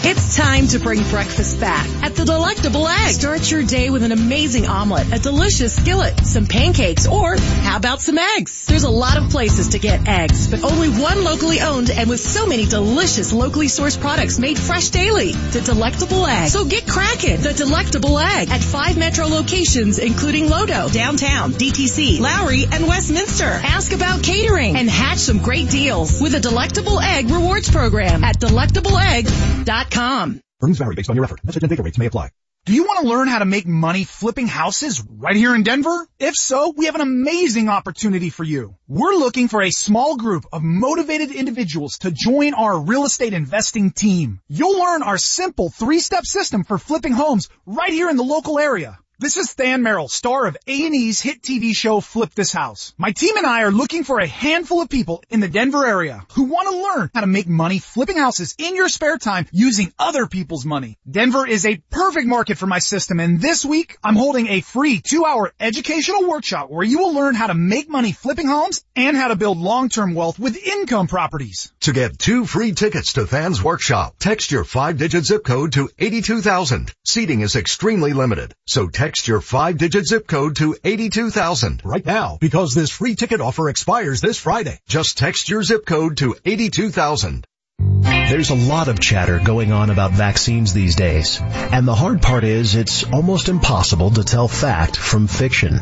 It's 0.06 0.36
time 0.36 0.66
to 0.66 0.78
bring 0.80 1.02
breakfast 1.08 1.58
back 1.60 1.88
at 2.02 2.14
the 2.14 2.26
Delectable 2.26 2.86
Egg. 2.86 3.14
Start 3.14 3.50
your 3.50 3.62
day 3.62 3.88
with 3.88 4.02
an 4.02 4.12
amazing 4.12 4.66
omelet, 4.66 5.10
a 5.10 5.18
delicious 5.18 5.74
skillet, 5.74 6.26
some 6.26 6.44
pancakes, 6.44 7.06
or 7.06 7.38
how 7.38 7.78
about 7.78 8.02
some 8.02 8.18
eggs? 8.18 8.66
There's 8.66 8.84
a 8.84 8.90
lot 8.90 9.16
of 9.16 9.30
places 9.30 9.68
to 9.68 9.78
get 9.78 10.06
eggs, 10.06 10.48
but 10.50 10.62
only 10.62 10.90
one 10.90 11.24
locally 11.24 11.62
owned 11.62 11.88
and 11.88 12.06
with 12.06 12.20
so 12.20 12.46
many 12.46 12.66
delicious 12.66 13.32
locally 13.32 13.68
sourced 13.68 13.98
products 13.98 14.38
made 14.38 14.58
fresh 14.58 14.90
daily. 14.90 15.32
The 15.32 15.62
Delectable 15.62 16.26
Egg. 16.26 16.48
So 16.48 16.66
get 16.66 16.86
cracking. 16.86 17.40
The 17.40 17.54
Delectable 17.54 18.18
Egg 18.18 18.50
at 18.50 18.60
five 18.60 18.98
metro 18.98 19.24
locations, 19.26 19.98
including 19.98 20.48
Lodo, 20.48 20.92
downtown, 20.92 21.52
DTC, 21.52 22.20
Lowry, 22.20 22.64
and 22.70 22.86
Westminster. 22.86 23.46
Ask 23.46 23.94
about 23.94 24.22
catering 24.22 24.76
and 24.76 24.90
hatch 24.90 25.20
some 25.20 25.38
great 25.38 25.70
deals 25.70 26.20
with 26.20 26.34
a 26.34 26.40
Delectable 26.40 27.00
Egg 27.00 27.30
rewards 27.30 27.70
program 27.70 28.22
at 28.22 28.38
delectableegg.com. 28.38 29.93
Earnings 29.96 30.78
vary 30.78 30.94
based 30.94 31.10
on 31.10 31.16
your 31.16 31.24
effort. 31.24 31.44
Message 31.44 31.62
and 31.62 31.70
data 31.70 31.82
rates 31.82 31.98
may 31.98 32.06
apply. 32.06 32.30
Do 32.66 32.72
you 32.72 32.84
want 32.84 33.02
to 33.02 33.08
learn 33.08 33.28
how 33.28 33.40
to 33.40 33.44
make 33.44 33.66
money 33.66 34.04
flipping 34.04 34.46
houses 34.46 35.04
right 35.06 35.36
here 35.36 35.54
in 35.54 35.64
Denver? 35.64 36.08
If 36.18 36.34
so, 36.34 36.72
we 36.74 36.86
have 36.86 36.94
an 36.94 37.02
amazing 37.02 37.68
opportunity 37.68 38.30
for 38.30 38.42
you. 38.42 38.74
We're 38.88 39.14
looking 39.14 39.48
for 39.48 39.60
a 39.60 39.70
small 39.70 40.16
group 40.16 40.46
of 40.50 40.62
motivated 40.62 41.30
individuals 41.30 41.98
to 41.98 42.10
join 42.10 42.54
our 42.54 42.80
real 42.80 43.04
estate 43.04 43.34
investing 43.34 43.90
team. 43.90 44.40
You'll 44.48 44.78
learn 44.78 45.02
our 45.02 45.18
simple 45.18 45.68
three-step 45.68 46.24
system 46.24 46.64
for 46.64 46.78
flipping 46.78 47.12
homes 47.12 47.50
right 47.66 47.92
here 47.92 48.08
in 48.08 48.16
the 48.16 48.24
local 48.24 48.58
area. 48.58 48.98
This 49.20 49.36
is 49.36 49.54
Than 49.54 49.84
Merrill, 49.84 50.08
star 50.08 50.46
of 50.46 50.56
A&E's 50.66 51.20
hit 51.20 51.40
TV 51.40 51.72
show 51.72 52.00
Flip 52.00 52.34
This 52.34 52.50
House. 52.50 52.92
My 52.98 53.12
team 53.12 53.36
and 53.36 53.46
I 53.46 53.62
are 53.62 53.70
looking 53.70 54.02
for 54.02 54.18
a 54.18 54.26
handful 54.26 54.82
of 54.82 54.88
people 54.88 55.22
in 55.30 55.38
the 55.38 55.46
Denver 55.46 55.86
area 55.86 56.26
who 56.32 56.42
want 56.42 56.68
to 56.68 56.82
learn 56.82 57.10
how 57.14 57.20
to 57.20 57.28
make 57.28 57.46
money 57.46 57.78
flipping 57.78 58.16
houses 58.16 58.56
in 58.58 58.74
your 58.74 58.88
spare 58.88 59.16
time 59.16 59.46
using 59.52 59.92
other 60.00 60.26
people's 60.26 60.66
money. 60.66 60.98
Denver 61.08 61.46
is 61.46 61.64
a 61.64 61.80
perfect 61.90 62.26
market 62.26 62.58
for 62.58 62.66
my 62.66 62.80
system 62.80 63.20
and 63.20 63.40
this 63.40 63.64
week 63.64 63.98
I'm 64.02 64.16
holding 64.16 64.48
a 64.48 64.62
free 64.62 65.00
two 65.00 65.24
hour 65.24 65.52
educational 65.60 66.28
workshop 66.28 66.68
where 66.68 66.84
you 66.84 66.98
will 66.98 67.14
learn 67.14 67.36
how 67.36 67.46
to 67.46 67.54
make 67.54 67.88
money 67.88 68.10
flipping 68.10 68.48
homes 68.48 68.84
and 68.96 69.16
how 69.16 69.28
to 69.28 69.36
build 69.36 69.58
long-term 69.58 70.16
wealth 70.16 70.40
with 70.40 70.56
income 70.56 71.06
properties. 71.06 71.72
To 71.82 71.92
get 71.92 72.18
two 72.18 72.46
free 72.46 72.72
tickets 72.72 73.12
to 73.12 73.26
Than's 73.26 73.62
Workshop, 73.62 74.16
text 74.18 74.50
your 74.50 74.64
five-digit 74.64 75.24
zip 75.24 75.44
code 75.44 75.74
to 75.74 75.88
82,000. 76.00 76.92
Seating 77.04 77.42
is 77.42 77.54
extremely 77.54 78.12
limited, 78.12 78.54
so 78.66 78.88
text 78.88 79.03
your 79.28 79.40
five-digit 79.40 80.06
zip 80.06 80.26
code 80.26 80.56
to 80.56 80.76
82,000 80.82 81.82
right 81.84 82.04
now 82.04 82.38
because 82.40 82.72
this 82.72 82.90
free 82.90 83.14
ticket 83.14 83.40
offer 83.40 83.68
expires 83.68 84.20
this 84.20 84.38
Friday. 84.38 84.78
Just 84.88 85.18
text 85.18 85.48
your 85.50 85.62
zip 85.62 85.84
code 85.84 86.16
to 86.18 86.36
82,000. 86.44 87.46
There's 87.78 88.48
a 88.48 88.54
lot 88.54 88.88
of 88.88 89.00
chatter 89.00 89.38
going 89.38 89.72
on 89.72 89.90
about 89.90 90.12
vaccines 90.12 90.72
these 90.72 90.96
days. 90.96 91.38
And 91.42 91.86
the 91.86 91.94
hard 91.94 92.22
part 92.22 92.44
is 92.44 92.74
it's 92.74 93.04
almost 93.04 93.50
impossible 93.50 94.12
to 94.12 94.24
tell 94.24 94.48
fact 94.48 94.96
from 94.96 95.26
fiction. 95.26 95.80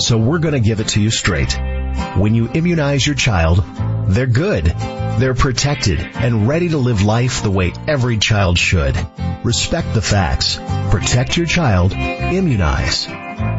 So 0.00 0.18
we're 0.18 0.40
to 0.54 0.60
give 0.60 0.80
it 0.80 0.88
to 0.88 1.00
you 1.00 1.10
straight. 1.10 1.56
When 2.16 2.34
you 2.34 2.48
immunize 2.52 3.06
your 3.06 3.16
child, 3.16 3.64
they're 4.08 4.26
good. 4.26 4.64
They're 4.64 5.34
protected 5.34 6.00
and 6.00 6.48
ready 6.48 6.70
to 6.70 6.78
live 6.78 7.02
life 7.02 7.42
the 7.42 7.50
way 7.50 7.72
every 7.86 8.18
child 8.18 8.58
should. 8.58 8.96
Respect 9.44 9.94
the 9.94 10.02
facts. 10.02 10.58
Protect 10.90 11.36
your 11.36 11.46
child. 11.46 11.92
Immunize. 11.92 13.06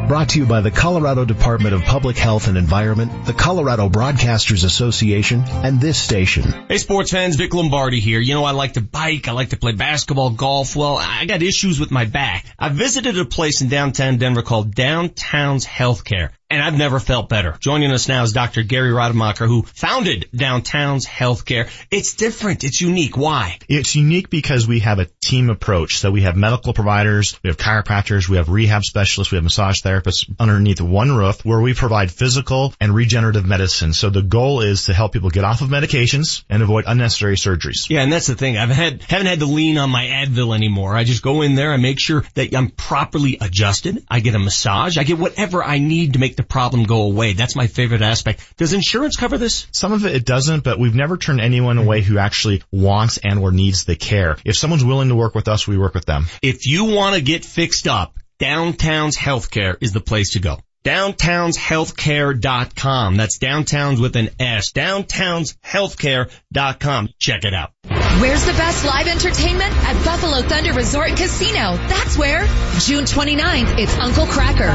Brought 0.06 0.28
to 0.30 0.38
you 0.38 0.46
by 0.46 0.60
the 0.60 0.70
Colorado 0.70 1.24
Department 1.24 1.74
of 1.74 1.82
Public 1.82 2.16
Health 2.16 2.46
and 2.46 2.56
Environment, 2.56 3.26
the 3.26 3.32
Colorado 3.32 3.88
Broadcasters 3.88 4.64
Association, 4.64 5.42
and 5.48 5.80
this 5.80 5.98
station. 5.98 6.44
Hey 6.68 6.78
sports 6.78 7.10
fans, 7.10 7.34
Vic 7.34 7.52
Lombardi 7.52 7.98
here. 7.98 8.20
You 8.20 8.34
know 8.34 8.44
I 8.44 8.52
like 8.52 8.74
to 8.74 8.80
bike, 8.80 9.26
I 9.26 9.32
like 9.32 9.48
to 9.48 9.56
play 9.56 9.72
basketball, 9.72 10.30
golf. 10.30 10.76
Well, 10.76 10.96
I 10.96 11.24
got 11.24 11.42
issues 11.42 11.80
with 11.80 11.90
my 11.90 12.04
back. 12.04 12.46
I 12.56 12.68
visited 12.68 13.18
a 13.18 13.24
place 13.24 13.62
in 13.62 13.68
downtown 13.68 14.18
Denver 14.18 14.42
called 14.42 14.76
Downtown's 14.76 15.66
Healthcare. 15.66 16.30
And 16.48 16.62
I've 16.62 16.78
never 16.78 17.00
felt 17.00 17.28
better. 17.28 17.56
Joining 17.58 17.90
us 17.90 18.06
now 18.06 18.22
is 18.22 18.32
Dr. 18.32 18.62
Gary 18.62 18.92
Rademacher 18.92 19.48
who 19.48 19.62
founded 19.62 20.28
Downtown's 20.32 21.04
Healthcare. 21.04 21.68
It's 21.90 22.14
different. 22.14 22.62
It's 22.62 22.80
unique. 22.80 23.16
Why? 23.16 23.58
It's 23.68 23.96
unique 23.96 24.30
because 24.30 24.68
we 24.68 24.78
have 24.78 25.00
a 25.00 25.08
team 25.20 25.50
approach. 25.50 25.96
So 25.96 26.12
we 26.12 26.20
have 26.22 26.36
medical 26.36 26.72
providers, 26.72 27.36
we 27.42 27.48
have 27.48 27.56
chiropractors, 27.56 28.28
we 28.28 28.36
have 28.36 28.48
rehab 28.48 28.84
specialists, 28.84 29.32
we 29.32 29.38
have 29.38 29.42
massage 29.42 29.82
therapists 29.82 29.95
underneath 30.38 30.80
one 30.80 31.16
roof 31.16 31.44
where 31.44 31.60
we 31.60 31.74
provide 31.74 32.10
physical 32.10 32.74
and 32.80 32.94
regenerative 32.94 33.46
medicine. 33.46 33.92
So 33.92 34.10
the 34.10 34.22
goal 34.22 34.60
is 34.60 34.86
to 34.86 34.94
help 34.94 35.12
people 35.12 35.30
get 35.30 35.44
off 35.44 35.60
of 35.60 35.68
medications 35.68 36.44
and 36.48 36.62
avoid 36.62 36.84
unnecessary 36.86 37.36
surgeries. 37.36 37.88
Yeah, 37.88 38.02
and 38.02 38.12
that's 38.12 38.26
the 38.26 38.34
thing. 38.34 38.56
I've 38.56 38.70
had, 38.70 39.02
haven't 39.02 39.26
had 39.26 39.40
to 39.40 39.46
lean 39.46 39.78
on 39.78 39.90
my 39.90 40.06
Advil 40.06 40.54
anymore. 40.54 40.96
I 40.96 41.04
just 41.04 41.22
go 41.22 41.42
in 41.42 41.54
there, 41.54 41.72
and 41.72 41.82
make 41.82 42.00
sure 42.00 42.24
that 42.34 42.54
I'm 42.54 42.70
properly 42.70 43.38
adjusted. 43.40 44.04
I 44.08 44.20
get 44.20 44.34
a 44.34 44.38
massage. 44.38 44.98
I 44.98 45.04
get 45.04 45.18
whatever 45.18 45.62
I 45.62 45.78
need 45.78 46.14
to 46.14 46.18
make 46.18 46.36
the 46.36 46.42
problem 46.42 46.84
go 46.84 47.02
away. 47.02 47.32
That's 47.32 47.56
my 47.56 47.66
favorite 47.66 48.02
aspect. 48.02 48.56
Does 48.56 48.72
insurance 48.72 49.16
cover 49.16 49.38
this? 49.38 49.66
Some 49.72 49.92
of 49.92 50.04
it 50.04 50.16
it 50.16 50.24
doesn't, 50.24 50.64
but 50.64 50.78
we've 50.78 50.94
never 50.94 51.16
turned 51.16 51.40
anyone 51.40 51.78
away 51.78 52.00
who 52.00 52.18
actually 52.18 52.62
wants 52.72 53.18
and 53.18 53.38
or 53.38 53.52
needs 53.52 53.84
the 53.84 53.96
care. 53.96 54.36
If 54.44 54.56
someone's 54.56 54.84
willing 54.84 55.08
to 55.10 55.14
work 55.14 55.34
with 55.34 55.46
us, 55.46 55.68
we 55.68 55.76
work 55.76 55.94
with 55.94 56.06
them. 56.06 56.26
If 56.42 56.66
you 56.66 56.84
want 56.86 57.16
to 57.16 57.22
get 57.22 57.44
fixed 57.44 57.86
up, 57.86 58.18
Downtown's 58.38 59.16
Healthcare 59.16 59.76
is 59.80 59.92
the 59.92 60.00
place 60.00 60.32
to 60.32 60.40
go. 60.40 60.58
Downtownshealthcare.com. 60.84 63.16
That's 63.16 63.38
downtowns 63.38 63.98
with 64.00 64.14
an 64.14 64.28
S. 64.38 64.70
Downtownshealthcare.com. 64.72 67.08
Check 67.18 67.44
it 67.44 67.54
out. 67.54 67.72
Where's 68.20 68.44
the 68.44 68.52
best 68.52 68.84
live 68.84 69.08
entertainment? 69.08 69.72
At 69.72 70.04
Buffalo 70.04 70.42
Thunder 70.42 70.74
Resort 70.74 71.08
and 71.08 71.18
Casino. 71.18 71.76
That's 71.88 72.16
where. 72.16 72.46
June 72.78 73.04
29th, 73.04 73.78
it's 73.78 73.98
Uncle 73.98 74.26
Kracker. 74.26 74.70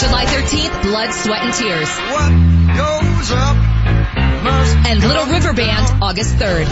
July 0.00 0.24
13th, 0.24 0.82
Blood, 0.82 1.12
Sweat, 1.12 1.42
and 1.42 1.54
Tears. 1.54 1.88
And 4.88 5.00
Little 5.00 5.26
River 5.26 5.52
Band, 5.52 6.02
August 6.02 6.34
3rd. 6.36 6.66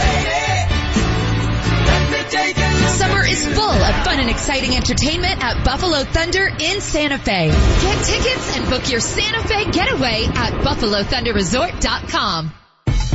Is 3.35 3.43
full 3.43 3.69
of 3.69 3.95
fun 4.05 4.21
and 4.21 4.29
exciting 4.29 4.77
entertainment 4.77 5.43
at 5.43 5.65
Buffalo 5.65 6.05
Thunder 6.05 6.47
in 6.47 6.79
Santa 6.79 7.17
Fe. 7.17 7.49
Get 7.49 8.05
tickets 8.05 8.55
and 8.55 8.69
book 8.69 8.89
your 8.89 9.01
Santa 9.01 9.45
Fe 9.45 9.69
getaway 9.71 10.23
at 10.23 10.53
BuffaloThunderResort.com. 10.63 12.64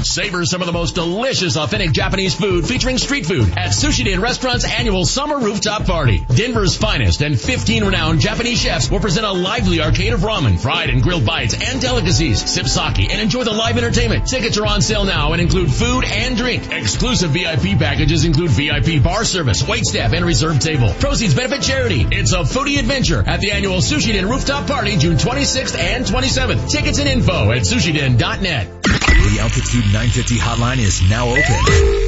Savor 0.05 0.45
some 0.45 0.63
of 0.63 0.67
the 0.67 0.73
most 0.73 0.95
delicious 0.95 1.57
authentic 1.57 1.93
Japanese 1.93 2.35
food 2.35 2.67
featuring 2.67 2.99
street 2.99 3.27
food 3.27 3.49
at 3.57 3.71
Sushi 3.71 4.05
Den 4.05 4.21
Restaurant's 4.21 4.65
annual 4.65 5.05
summer 5.05 5.39
rooftop 5.39 5.85
party. 5.85 6.25
Denver's 6.35 6.77
finest 6.77 7.21
and 7.23 7.39
15 7.39 7.85
renowned 7.85 8.21
Japanese 8.21 8.61
chefs 8.61 8.91
will 8.91 9.01
present 9.01 9.27
a 9.27 9.33
lively 9.33 9.81
arcade 9.81 10.13
of 10.13 10.21
ramen, 10.21 10.59
fried 10.59 10.91
and 10.91 11.03
grilled 11.03 11.27
bites, 11.27 11.55
and 11.55 11.81
delicacies. 11.81 12.49
Sip 12.51 12.67
sake 12.67 13.11
and 13.11 13.21
enjoy 13.21 13.45
the 13.45 13.53
live 13.53 13.77
entertainment. 13.77 14.27
Tickets 14.27 14.59
are 14.59 14.67
on 14.67 14.83
sale 14.83 15.05
now 15.05 15.33
and 15.33 15.41
include 15.41 15.73
food 15.73 16.05
and 16.05 16.37
drink. 16.37 16.71
Exclusive 16.73 17.31
VIP 17.31 17.79
packages 17.79 18.25
include 18.25 18.51
VIP 18.51 19.03
bar 19.03 19.25
service, 19.25 19.67
wait 19.67 19.85
staff, 19.85 20.13
and 20.13 20.25
reserved 20.25 20.63
table. 20.63 20.93
Proceeds 21.01 21.35
benefit 21.35 21.63
charity. 21.63 22.07
It's 22.11 22.33
a 22.33 22.39
foodie 22.39 22.79
adventure 22.79 23.23
at 23.27 23.41
the 23.41 23.53
annual 23.53 23.79
Sushi 23.79 24.13
Den 24.13 24.29
rooftop 24.29 24.67
party 24.67 24.97
June 24.97 25.17
26th 25.17 25.79
and 25.79 26.05
27th. 26.05 26.71
Tickets 26.71 26.99
and 26.99 27.09
info 27.09 27.51
at 27.51 27.63
sushiden.net. 27.63 29.00
The 29.21 29.39
Altitude 29.41 29.85
950 29.85 30.39
hotline 30.39 30.79
is 30.79 31.03
now 31.09 31.29
open. 31.29 31.43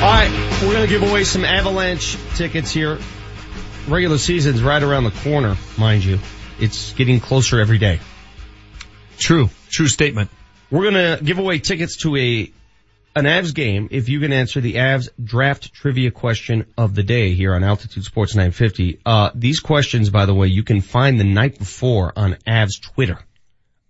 All 0.00 0.06
right, 0.06 0.30
we're 0.62 0.72
going 0.72 0.86
to 0.86 0.88
give 0.88 1.02
away 1.02 1.24
some 1.24 1.44
Avalanche 1.44 2.16
tickets 2.36 2.70
here. 2.70 2.98
Regular 3.88 4.18
season's 4.18 4.62
right 4.62 4.82
around 4.82 5.04
the 5.04 5.10
corner, 5.10 5.56
mind 5.76 6.04
you. 6.04 6.20
It's 6.58 6.92
getting 6.92 7.20
closer 7.20 7.60
every 7.60 7.78
day. 7.78 8.00
True. 9.18 9.50
True 9.68 9.88
statement. 9.88 10.30
We're 10.70 10.90
going 10.90 11.18
to 11.18 11.24
give 11.24 11.38
away 11.38 11.58
tickets 11.58 11.96
to 11.98 12.16
a 12.16 12.52
an 13.16 13.24
Avs 13.24 13.52
game 13.52 13.88
if 13.90 14.08
you 14.08 14.20
can 14.20 14.32
answer 14.32 14.60
the 14.60 14.74
Avs 14.74 15.08
draft 15.22 15.72
trivia 15.72 16.12
question 16.12 16.66
of 16.78 16.94
the 16.94 17.02
day 17.02 17.34
here 17.34 17.54
on 17.54 17.64
Altitude 17.64 18.04
Sports 18.04 18.36
950. 18.36 19.00
Uh, 19.04 19.30
these 19.34 19.58
questions, 19.58 20.10
by 20.10 20.26
the 20.26 20.34
way, 20.34 20.46
you 20.46 20.62
can 20.62 20.80
find 20.80 21.18
the 21.18 21.24
night 21.24 21.58
before 21.58 22.12
on 22.14 22.34
Avs 22.46 22.80
Twitter, 22.80 23.18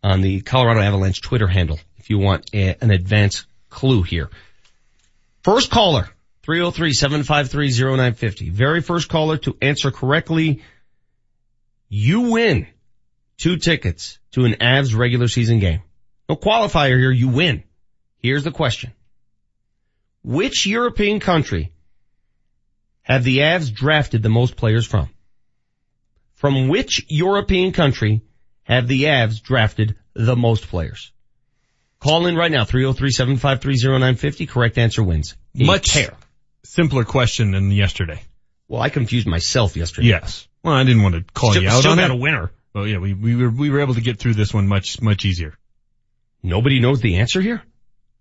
on 0.03 0.23
the 0.23 0.41
Colorado 0.41 0.81
Avalanche 0.81 1.21
Twitter 1.21 1.47
handle, 1.47 1.79
if 1.99 2.09
you 2.09 2.19
want 2.19 2.49
a, 2.55 2.83
an 2.83 2.91
advance 2.91 3.45
clue 3.69 4.03
here. 4.03 4.31
First 5.43 5.71
caller, 5.71 6.09
303-753-0950. 6.47 8.51
Very 8.51 8.81
first 8.81 9.11
caller 9.11 9.37
to 9.39 9.55
answer 9.61 9.91
correctly, 9.91 10.63
you 11.91 12.33
win 12.33 12.67
two 13.37 13.59
tickets 13.59 14.19
to 14.33 14.47
an 14.47 14.55
Avs 14.55 14.97
regular 14.97 15.29
season 15.29 15.59
game. 15.59 15.83
No 16.31 16.37
qualifier 16.37 16.97
here, 16.97 17.11
you 17.11 17.27
win. 17.27 17.65
Here's 18.23 18.45
the 18.45 18.53
question. 18.53 18.93
Which 20.23 20.65
European 20.65 21.19
country 21.19 21.73
have 23.03 23.25
the 23.25 23.39
Avs 23.39 23.73
drafted 23.75 24.23
the 24.23 24.29
most 24.29 24.55
players 24.55 24.87
from? 24.87 25.09
From 26.37 26.69
which 26.69 27.05
European 27.09 27.73
country 27.73 28.21
have 28.63 28.87
the 28.87 29.05
Avs 29.07 29.43
drafted 29.43 29.97
the 30.15 30.37
most 30.37 30.69
players? 30.69 31.11
Call 31.99 32.27
in 32.27 32.37
right 32.37 32.53
now, 32.53 32.63
303-753-0950. 32.65 34.49
Correct 34.49 34.79
answer 34.79 35.03
wins. 35.03 35.35
A 35.59 35.65
Much 35.65 35.93
pair. 35.93 36.15
simpler 36.63 37.03
question 37.03 37.51
than 37.51 37.73
yesterday. 37.73 38.23
Well, 38.69 38.81
I 38.81 38.89
confused 38.89 39.27
myself 39.27 39.77
yesterday. 39.77 40.07
Yes. 40.07 40.47
Well, 40.63 40.75
I 40.75 40.85
didn't 40.85 41.03
want 41.03 41.17
to 41.17 41.25
call 41.35 41.51
Still- 41.51 41.65
you 41.65 41.69
out 41.71 41.81
still 41.81 41.91
on 41.91 41.99
it. 41.99 42.09
a 42.09 42.15
winner. 42.15 42.53
Well, 42.73 42.87
yeah, 42.87 42.99
we, 42.99 43.15
we 43.15 43.35
were, 43.35 43.51
we 43.51 43.69
were 43.69 43.81
able 43.81 43.95
to 43.95 44.01
get 44.01 44.21
through 44.21 44.35
this 44.35 44.55
one 44.55 44.69
much, 44.69 45.03
much 45.03 45.25
easier. 45.25 45.57
Nobody 46.43 46.81
knows 46.81 47.01
the 47.01 47.17
answer 47.17 47.41
here? 47.41 47.63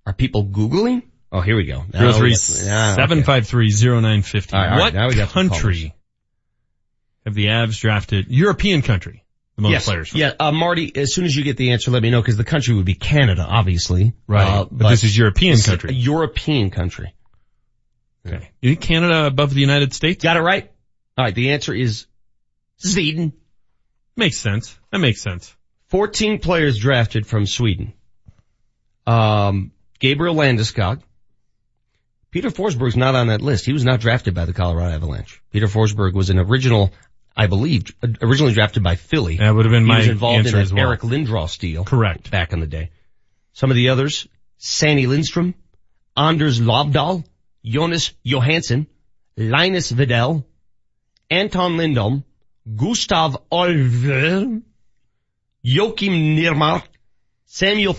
Are 0.06 0.14
people 0.14 0.46
Googling? 0.46 1.04
Oh, 1.32 1.42
here 1.42 1.56
we 1.56 1.66
go. 1.66 1.86
Zero 1.96 2.12
three 2.14 2.30
we 2.32 2.36
got- 2.36 2.50
okay. 2.60 2.96
seven 2.96 3.24
five 3.24 3.48
three 3.48 3.70
zero 3.70 4.00
nine 4.00 4.24
fifty. 4.24 4.56
All 4.56 4.62
right, 4.62 4.72
all 4.72 4.78
right, 4.78 4.84
What 4.86 4.94
now 4.96 5.08
we 5.08 5.16
got 5.16 5.30
some 5.30 5.50
country 5.50 5.94
have 7.26 7.36
the 7.36 7.48
Avs 7.48 7.80
drafted? 7.80 8.28
European 8.30 8.82
country. 8.82 9.24
The 9.56 9.62
most 9.64 9.72
yes. 9.72 9.86
players. 9.86 10.10
From. 10.10 10.20
Yeah, 10.22 10.34
uh, 10.40 10.52
Marty, 10.52 10.92
as 10.96 11.14
soon 11.14 11.26
as 11.26 11.36
you 11.36 11.44
get 11.44 11.58
the 11.58 11.72
answer, 11.74 11.92
let 11.92 12.02
me 12.02 12.10
know 12.10 12.22
because 12.22 12.38
the 12.38 12.46
country 12.46 12.74
would 12.76 12.86
be 12.86 12.96
Canada, 12.96 13.46
obviously. 13.48 14.14
Right. 14.26 14.48
Uh, 14.48 14.66
But 14.72 14.90
this 14.90 15.04
is 15.04 15.18
European 15.18 15.52
this 15.54 15.62
is 15.62 15.66
country. 15.66 15.90
A 15.90 15.94
European 15.94 16.70
country. 16.70 17.14
Okay. 18.26 18.50
You 18.62 18.72
think 18.72 18.82
Canada 18.82 19.26
above 19.26 19.54
the 19.54 19.60
United 19.62 19.94
States? 19.94 20.24
Got 20.24 20.38
it 20.38 20.42
right? 20.42 20.72
All 21.18 21.26
right. 21.26 21.36
The 21.36 21.52
answer 21.52 21.74
is 21.74 22.08
Sweden. 22.78 23.34
Makes 24.16 24.38
sense. 24.38 24.78
That 24.92 25.00
makes 25.00 25.22
sense. 25.22 25.54
14 25.88 26.40
players 26.40 26.78
drafted 26.80 27.28
from 27.28 27.46
Sweden. 27.46 27.94
Um, 29.10 29.72
Gabriel 30.00 30.36
Landeskog. 30.36 31.02
Peter 32.32 32.50
Forsberg's 32.50 32.96
not 32.96 33.16
on 33.16 33.28
that 33.28 33.42
list. 33.42 33.66
He 33.66 33.74
was 33.74 33.84
not 33.84 34.00
drafted 34.00 34.36
by 34.36 34.46
the 34.46 34.54
Colorado 34.54 34.94
Avalanche. 34.94 35.42
Peter 35.52 35.66
Forsberg 35.66 36.14
was 36.14 36.30
an 36.30 36.38
original, 36.38 36.94
I 37.36 37.48
believe, 37.48 37.86
originally 38.22 38.54
drafted 38.54 38.84
by 38.84 38.96
Philly. 38.96 39.38
That 39.38 39.56
would 39.56 39.66
have 39.66 39.72
been 39.72 39.84
he 39.84 39.90
my 39.90 39.98
was 39.98 40.08
involved 40.08 40.46
in 40.46 40.56
as 40.56 40.72
well. 40.72 40.88
Eric 40.88 41.02
Lindros 41.02 41.58
deal. 41.58 41.86
Correct. 41.86 42.30
Back 42.30 42.54
in 42.54 42.60
the 42.60 42.68
day. 42.68 42.92
Some 43.54 43.72
of 43.72 43.76
the 43.76 43.90
others, 43.90 44.28
Sandy 44.58 45.08
Lindstrom, 45.08 45.56
Anders 46.16 46.60
Lobdal, 46.60 47.26
Jonas 47.66 48.14
Johansson, 48.24 48.86
Linus 49.36 49.90
Vidal, 49.90 50.46
Anton 51.32 51.78
Lindholm, 51.78 52.24
Gustav 52.76 53.38
Olver, 53.52 54.62
Joachim 55.64 56.14
Nirmark, 56.38 56.84
Samuel 57.46 57.96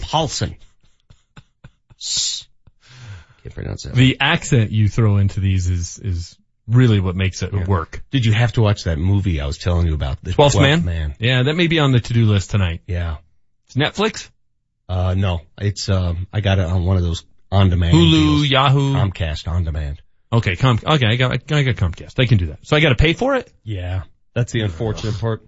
Can't 3.42 3.54
pronounce 3.54 3.84
that. 3.84 3.94
The 3.94 4.18
accent 4.20 4.70
you 4.70 4.88
throw 4.88 5.16
into 5.18 5.40
these 5.40 5.68
is, 5.68 5.98
is 5.98 6.38
really 6.68 7.00
what 7.00 7.16
makes 7.16 7.42
it 7.42 7.52
work. 7.68 8.02
Did 8.10 8.24
you 8.24 8.32
have 8.32 8.52
to 8.52 8.62
watch 8.62 8.84
that 8.84 8.98
movie 8.98 9.40
I 9.40 9.46
was 9.46 9.58
telling 9.58 9.86
you 9.86 9.94
about? 9.94 10.22
The 10.22 10.32
Twelfth 10.32 10.56
Twelfth 10.56 10.84
man? 10.84 11.14
Yeah, 11.18 11.42
that 11.44 11.54
may 11.54 11.66
be 11.66 11.78
on 11.78 11.92
the 11.92 12.00
to-do 12.00 12.26
list 12.26 12.50
tonight. 12.50 12.82
Yeah. 12.86 13.16
It's 13.66 13.76
Netflix? 13.76 14.30
Uh, 14.88 15.14
no, 15.14 15.40
it's, 15.58 15.88
um, 15.88 16.26
I 16.32 16.40
got 16.40 16.58
it 16.58 16.64
on 16.66 16.84
one 16.84 16.96
of 16.96 17.02
those 17.02 17.24
on-demand. 17.52 17.94
Hulu, 17.94 18.10
deals. 18.10 18.48
Yahoo. 18.48 18.94
Comcast 18.94 19.48
on 19.48 19.64
demand. 19.64 20.02
Okay, 20.32 20.56
Com- 20.56 20.78
okay, 20.84 21.06
I 21.06 21.16
got, 21.16 21.32
I 21.52 21.62
got 21.62 21.76
Comcast. 21.76 22.18
I 22.18 22.26
can 22.26 22.38
do 22.38 22.46
that. 22.46 22.60
So 22.62 22.76
I 22.76 22.80
gotta 22.80 22.94
pay 22.94 23.12
for 23.14 23.36
it? 23.36 23.52
Yeah. 23.64 24.02
That's 24.34 24.52
the 24.52 24.60
unfortunate 24.60 25.18
part. 25.18 25.46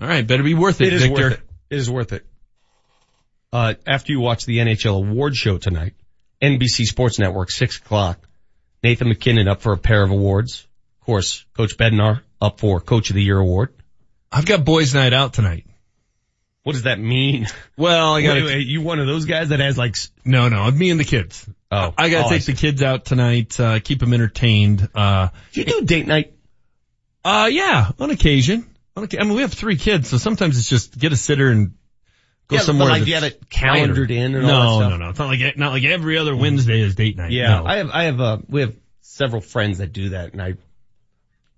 Alright, 0.00 0.26
better 0.26 0.42
be 0.42 0.54
worth 0.54 0.80
it, 0.80 0.88
It 0.88 0.92
is 0.94 1.02
Victor. 1.02 1.22
worth 1.22 1.32
it. 1.34 1.40
It 1.70 1.76
is 1.78 1.90
worth 1.90 2.12
it. 2.12 2.26
Uh, 3.52 3.74
after 3.86 4.12
you 4.12 4.20
watch 4.20 4.46
the 4.46 4.58
NHL 4.58 4.96
award 4.96 5.36
show 5.36 5.58
tonight, 5.58 5.94
NBC 6.40 6.84
Sports 6.84 7.18
Network, 7.18 7.50
six 7.50 7.76
o'clock, 7.76 8.18
Nathan 8.82 9.08
MacKinnon 9.08 9.46
up 9.48 9.60
for 9.60 9.72
a 9.72 9.78
pair 9.78 10.02
of 10.02 10.10
awards. 10.10 10.66
Of 11.00 11.06
course, 11.06 11.44
Coach 11.56 11.76
Bednar 11.76 12.22
up 12.40 12.60
for 12.60 12.80
Coach 12.80 13.10
of 13.10 13.16
the 13.16 13.22
Year 13.22 13.38
award. 13.38 13.74
I've 14.30 14.46
got 14.46 14.64
boys 14.64 14.94
night 14.94 15.12
out 15.12 15.34
tonight. 15.34 15.66
What 16.62 16.72
does 16.74 16.84
that 16.84 16.98
mean? 16.98 17.46
Well, 17.76 18.14
I 18.14 18.20
Wait, 18.22 18.44
wait, 18.44 18.66
you 18.66 18.80
one 18.82 19.00
of 19.00 19.06
those 19.06 19.24
guys 19.24 19.48
that 19.48 19.58
has 19.60 19.76
like, 19.76 19.96
no, 20.24 20.48
no, 20.48 20.70
me 20.70 20.90
and 20.90 21.00
the 21.00 21.04
kids. 21.04 21.48
oh, 21.70 21.92
I 21.98 22.08
gotta 22.08 22.26
oh, 22.26 22.28
take 22.28 22.44
the 22.44 22.52
kids 22.52 22.82
out 22.82 23.04
tonight, 23.04 23.58
uh, 23.58 23.80
keep 23.80 23.98
them 23.98 24.14
entertained. 24.14 24.88
Uh, 24.94 25.28
You 25.52 25.64
do 25.64 25.82
date 25.82 26.06
night? 26.06 26.34
uh, 27.24 27.48
yeah, 27.50 27.90
on 27.98 28.10
occasion. 28.10 28.68
On 28.96 29.08
I 29.18 29.24
mean, 29.24 29.34
we 29.34 29.42
have 29.42 29.52
three 29.52 29.76
kids, 29.76 30.08
so 30.08 30.18
sometimes 30.18 30.58
it's 30.58 30.68
just 30.68 30.96
get 30.96 31.12
a 31.12 31.16
sitter 31.16 31.50
and 31.50 31.72
go 32.52 32.56
Yeah, 32.56 32.60
but 32.60 32.66
somewhere. 32.66 32.88
like 32.88 33.06
you 33.06 33.14
have 33.14 33.24
it 33.24 33.48
calendared 33.50 34.10
lighter. 34.10 34.12
in 34.26 34.34
and 34.36 34.46
no, 34.46 34.54
all 34.54 34.78
that 34.80 34.84
no, 34.84 34.90
stuff? 34.90 35.00
no. 35.00 35.08
It's 35.10 35.18
not 35.18 35.28
like 35.28 35.56
not 35.58 35.72
like 35.72 35.84
every 35.84 36.18
other 36.18 36.36
Wednesday 36.36 36.80
is 36.80 36.94
date 36.94 37.16
night. 37.16 37.32
Yeah, 37.32 37.60
No. 37.60 37.66
I 37.66 37.76
have, 37.76 37.90
I 37.90 38.02
have, 38.04 38.20
uh, 38.20 38.38
we 38.48 38.60
have 38.62 38.74
several 39.00 39.40
friends 39.40 39.78
that 39.78 39.92
do 39.92 40.10
that 40.10 40.32
and 40.32 40.40
I, 40.42 40.54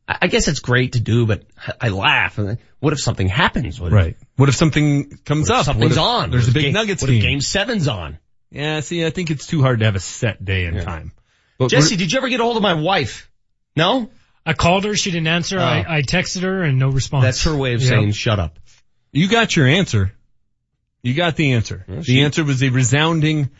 I 0.08 0.16
I 0.22 0.26
guess 0.26 0.48
it's 0.48 0.60
great 0.60 0.92
to 0.92 1.00
do, 1.00 1.26
but 1.26 1.44
I 1.80 1.88
laugh. 1.88 2.36
And 2.38 2.58
What 2.80 2.92
if 2.92 3.00
something 3.00 3.28
happens? 3.28 3.80
What 3.80 3.88
if- 3.88 3.92
right. 3.94 4.16
What 4.36 4.48
if 4.48 4.54
something 4.54 5.16
comes 5.24 5.48
what 5.48 5.54
if 5.56 5.60
up? 5.60 5.64
Something's 5.66 5.96
What 5.96 6.04
if 6.18 6.22
on. 6.24 6.30
There's 6.30 6.44
What 6.44 6.50
a 6.50 6.54
big 6.54 6.62
game, 6.64 6.72
Nuggets 6.74 7.02
what 7.02 7.08
team. 7.08 7.18
if 7.18 7.22
game 7.22 7.40
seven's 7.40 7.88
on? 7.88 8.18
Yeah, 8.50 8.80
see, 8.80 9.04
I 9.04 9.10
think 9.10 9.30
it's 9.30 9.46
too 9.46 9.62
hard 9.62 9.80
to 9.80 9.84
have 9.86 9.96
a 9.96 10.00
set 10.00 10.44
day 10.44 10.66
and 10.66 10.80
time. 10.82 11.12
But 11.58 11.68
Jesse, 11.70 11.96
did 11.96 12.12
you 12.12 12.18
ever 12.18 12.28
get 12.28 12.40
a 12.40 12.42
hold 12.44 12.56
of 12.56 12.62
my 12.62 12.74
wife? 12.74 13.30
No? 13.76 14.10
I 14.46 14.52
called 14.52 14.84
her. 14.84 14.94
She 14.94 15.10
didn't 15.10 15.26
answer. 15.28 15.58
Oh. 15.58 15.62
I, 15.62 15.84
I 15.98 16.02
texted 16.02 16.42
her 16.42 16.62
and 16.62 16.78
no 16.78 16.88
response. 16.90 17.24
That's 17.24 17.44
her 17.44 17.56
way 17.56 17.74
of 17.74 17.80
Yep. 17.80 17.88
saying 17.88 18.12
shut 18.12 18.38
up. 18.38 18.58
you 19.12 19.28
got 19.28 19.56
your 19.56 19.66
answer. 19.66 20.12
You 21.04 21.14
got 21.14 21.36
the 21.36 21.52
answer. 21.52 21.84
the 21.86 22.22
answer 22.22 22.42
was 22.42 22.62
a 22.62 22.70
resounding 22.70 23.50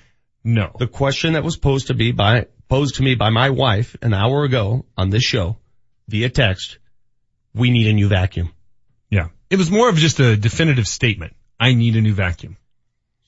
no. 0.42 0.73
The 0.78 0.86
question 0.86 1.34
that 1.34 1.44
was 1.44 1.56
posed 1.56 1.86
to 1.86 1.94
be 1.94 2.12
by, 2.12 2.47
posed 2.68 2.97
to 2.97 3.02
me 3.02 3.14
by 3.14 3.31
my 3.31 3.50
wife 3.50 3.97
an 4.02 4.12
hour 4.12 4.44
ago 4.44 4.84
on 4.97 5.10
this 5.10 5.23
show 5.23 5.56
via 6.08 6.28
text, 6.28 6.78
we 7.55 7.70
need 7.70 7.86
a 7.86 7.92
new 7.92 8.08
vacuum. 8.08 8.52
Yeah. 9.10 9.28
It 9.48 9.56
was 9.56 9.70
more 9.70 9.89
of 9.89 9.97
just 9.97 10.20
a 10.20 10.36
definitive 10.36 10.86
statement. 10.86 11.34
I 11.58 11.74
need 11.74 11.97
a 11.97 12.00
new 12.00 12.14
vacuum. 12.14 12.56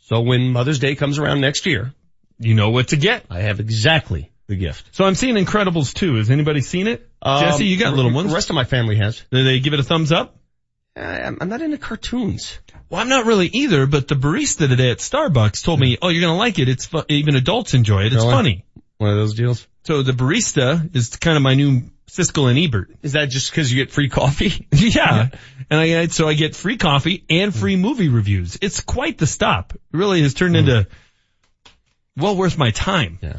So 0.02 0.20
when 0.20 0.50
Mother's 0.50 0.78
Day 0.78 0.94
comes 0.94 1.18
around 1.18 1.40
next 1.40 1.66
year, 1.66 1.94
You 2.38 2.54
know 2.54 2.70
what 2.70 2.88
to 2.88 2.96
get. 2.96 3.24
I 3.30 3.40
have 3.40 3.60
exactly 3.60 4.30
the 4.46 4.56
gift. 4.56 4.94
So 4.94 5.04
I'm 5.04 5.14
seeing 5.14 5.36
Incredibles 5.36 5.94
2. 5.94 6.16
Has 6.16 6.30
anybody 6.30 6.60
seen 6.60 6.86
it? 6.86 7.08
Um, 7.22 7.42
Jesse, 7.44 7.64
you 7.64 7.78
got 7.78 7.94
little 7.94 8.12
ones. 8.12 8.28
The 8.28 8.34
rest 8.34 8.50
of 8.50 8.56
my 8.56 8.64
family 8.64 8.96
has. 8.96 9.22
Do 9.30 9.42
they 9.42 9.60
give 9.60 9.72
it 9.72 9.80
a 9.80 9.82
thumbs 9.82 10.12
up? 10.12 10.36
Uh, 10.96 11.00
I'm 11.00 11.38
I'm 11.40 11.48
not 11.48 11.62
into 11.62 11.78
cartoons. 11.78 12.58
Well, 12.88 13.00
I'm 13.00 13.08
not 13.08 13.26
really 13.26 13.48
either, 13.48 13.86
but 13.86 14.08
the 14.08 14.14
barista 14.14 14.68
today 14.68 14.90
at 14.90 14.98
Starbucks 14.98 15.64
told 15.64 15.80
me, 15.80 15.98
oh, 16.00 16.08
you're 16.08 16.20
going 16.20 16.32
to 16.32 16.38
like 16.38 16.58
it. 16.58 16.68
It's 16.68 16.86
fu- 16.86 17.04
even 17.08 17.34
adults 17.34 17.74
enjoy 17.74 18.02
it. 18.02 18.12
It's 18.12 18.16
Really? 18.16 18.30
funny. 18.30 18.64
One 18.98 19.10
of 19.10 19.16
those 19.16 19.34
deals. 19.34 19.66
So 19.82 20.02
the 20.02 20.12
barista 20.12 20.94
is 20.94 21.16
kind 21.16 21.36
of 21.36 21.42
my 21.42 21.54
new 21.54 21.82
Siskel 22.08 22.48
and 22.48 22.58
Ebert. 22.58 22.90
Is 23.02 23.12
that 23.12 23.28
just 23.28 23.50
because 23.50 23.72
you 23.72 23.84
get 23.84 23.92
free 23.92 24.08
coffee? 24.08 24.68
yeah. 24.72 25.28
And 25.68 25.80
I, 25.80 26.06
so 26.06 26.28
I 26.28 26.34
get 26.34 26.54
free 26.54 26.76
coffee 26.76 27.24
and 27.28 27.54
free 27.54 27.74
hmm. 27.74 27.82
movie 27.82 28.08
reviews. 28.08 28.56
It's 28.62 28.80
quite 28.80 29.18
the 29.18 29.26
stop. 29.26 29.74
It 29.74 29.80
really 29.96 30.22
has 30.22 30.34
turned 30.34 30.54
hmm. 30.54 30.60
into 30.60 30.86
well 32.16 32.36
worth 32.36 32.56
my 32.56 32.70
time. 32.70 33.18
Yeah. 33.20 33.38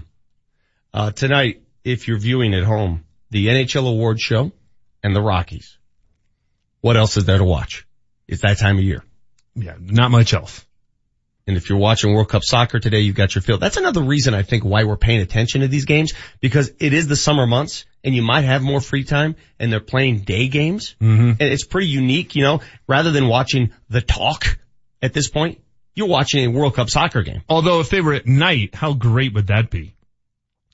Uh, 0.94 1.12
tonight, 1.12 1.62
if 1.84 2.08
you're 2.08 2.20
viewing 2.20 2.54
at 2.54 2.64
home, 2.64 3.06
the 3.30 3.48
NHL 3.48 3.90
award 3.90 4.20
show 4.20 4.52
and 5.04 5.16
the 5.16 5.22
Rockies. 5.22 5.77
What 6.82 6.98
else 6.98 7.18
is 7.18 7.26
there 7.26 7.38
to 7.38 7.44
watch? 7.44 7.86
It's 8.28 8.42
that 8.42 8.58
time 8.58 8.78
of 8.78 8.84
year. 8.84 9.04
Yeah, 9.56 9.76
not 9.80 10.12
much 10.12 10.34
else. 10.34 10.66
And 11.48 11.56
if 11.56 11.70
you're 11.70 11.80
watching 11.80 12.14
World 12.14 12.28
Cup 12.28 12.44
soccer 12.44 12.80
today, 12.80 13.00
you've 13.00 13.16
got 13.16 13.34
your 13.34 13.42
field. 13.42 13.62
That's 13.62 13.78
another 13.78 14.02
reason 14.02 14.34
I 14.34 14.44
think 14.44 14.66
why 14.66 14.84
we're 14.84 14.98
paying 14.98 15.22
attention 15.22 15.62
to 15.62 15.70
these 15.70 15.86
games 15.86 16.14
because 16.42 16.72
it 16.80 16.94
is 16.94 17.08
the 17.08 17.16
summer 17.16 17.48
months 17.48 17.86
and 18.04 18.14
you 18.14 18.22
might 18.22 18.42
have 18.42 18.62
more 18.62 18.82
free 18.82 19.06
time 19.06 19.36
and 19.58 19.72
they're 19.72 19.80
playing 19.80 20.20
day 20.20 20.50
games. 20.50 20.96
Mm-hmm. 21.02 21.32
And 21.32 21.42
it's 21.42 21.64
pretty 21.64 21.88
unique, 21.88 22.36
you 22.36 22.44
know, 22.44 22.62
rather 22.86 23.12
than 23.12 23.30
watching 23.30 23.72
the 23.90 24.02
talk 24.02 24.60
at 25.02 25.14
this 25.14 25.30
point, 25.30 25.62
you're 25.96 26.08
watching 26.08 26.44
a 26.44 26.48
World 26.50 26.76
Cup 26.76 26.90
soccer 26.90 27.24
game. 27.24 27.42
Although 27.48 27.80
if 27.80 27.90
they 27.90 28.02
were 28.02 28.14
at 28.14 28.28
night, 28.28 28.76
how 28.76 28.94
great 28.94 29.34
would 29.34 29.48
that 29.48 29.72
be? 29.72 29.96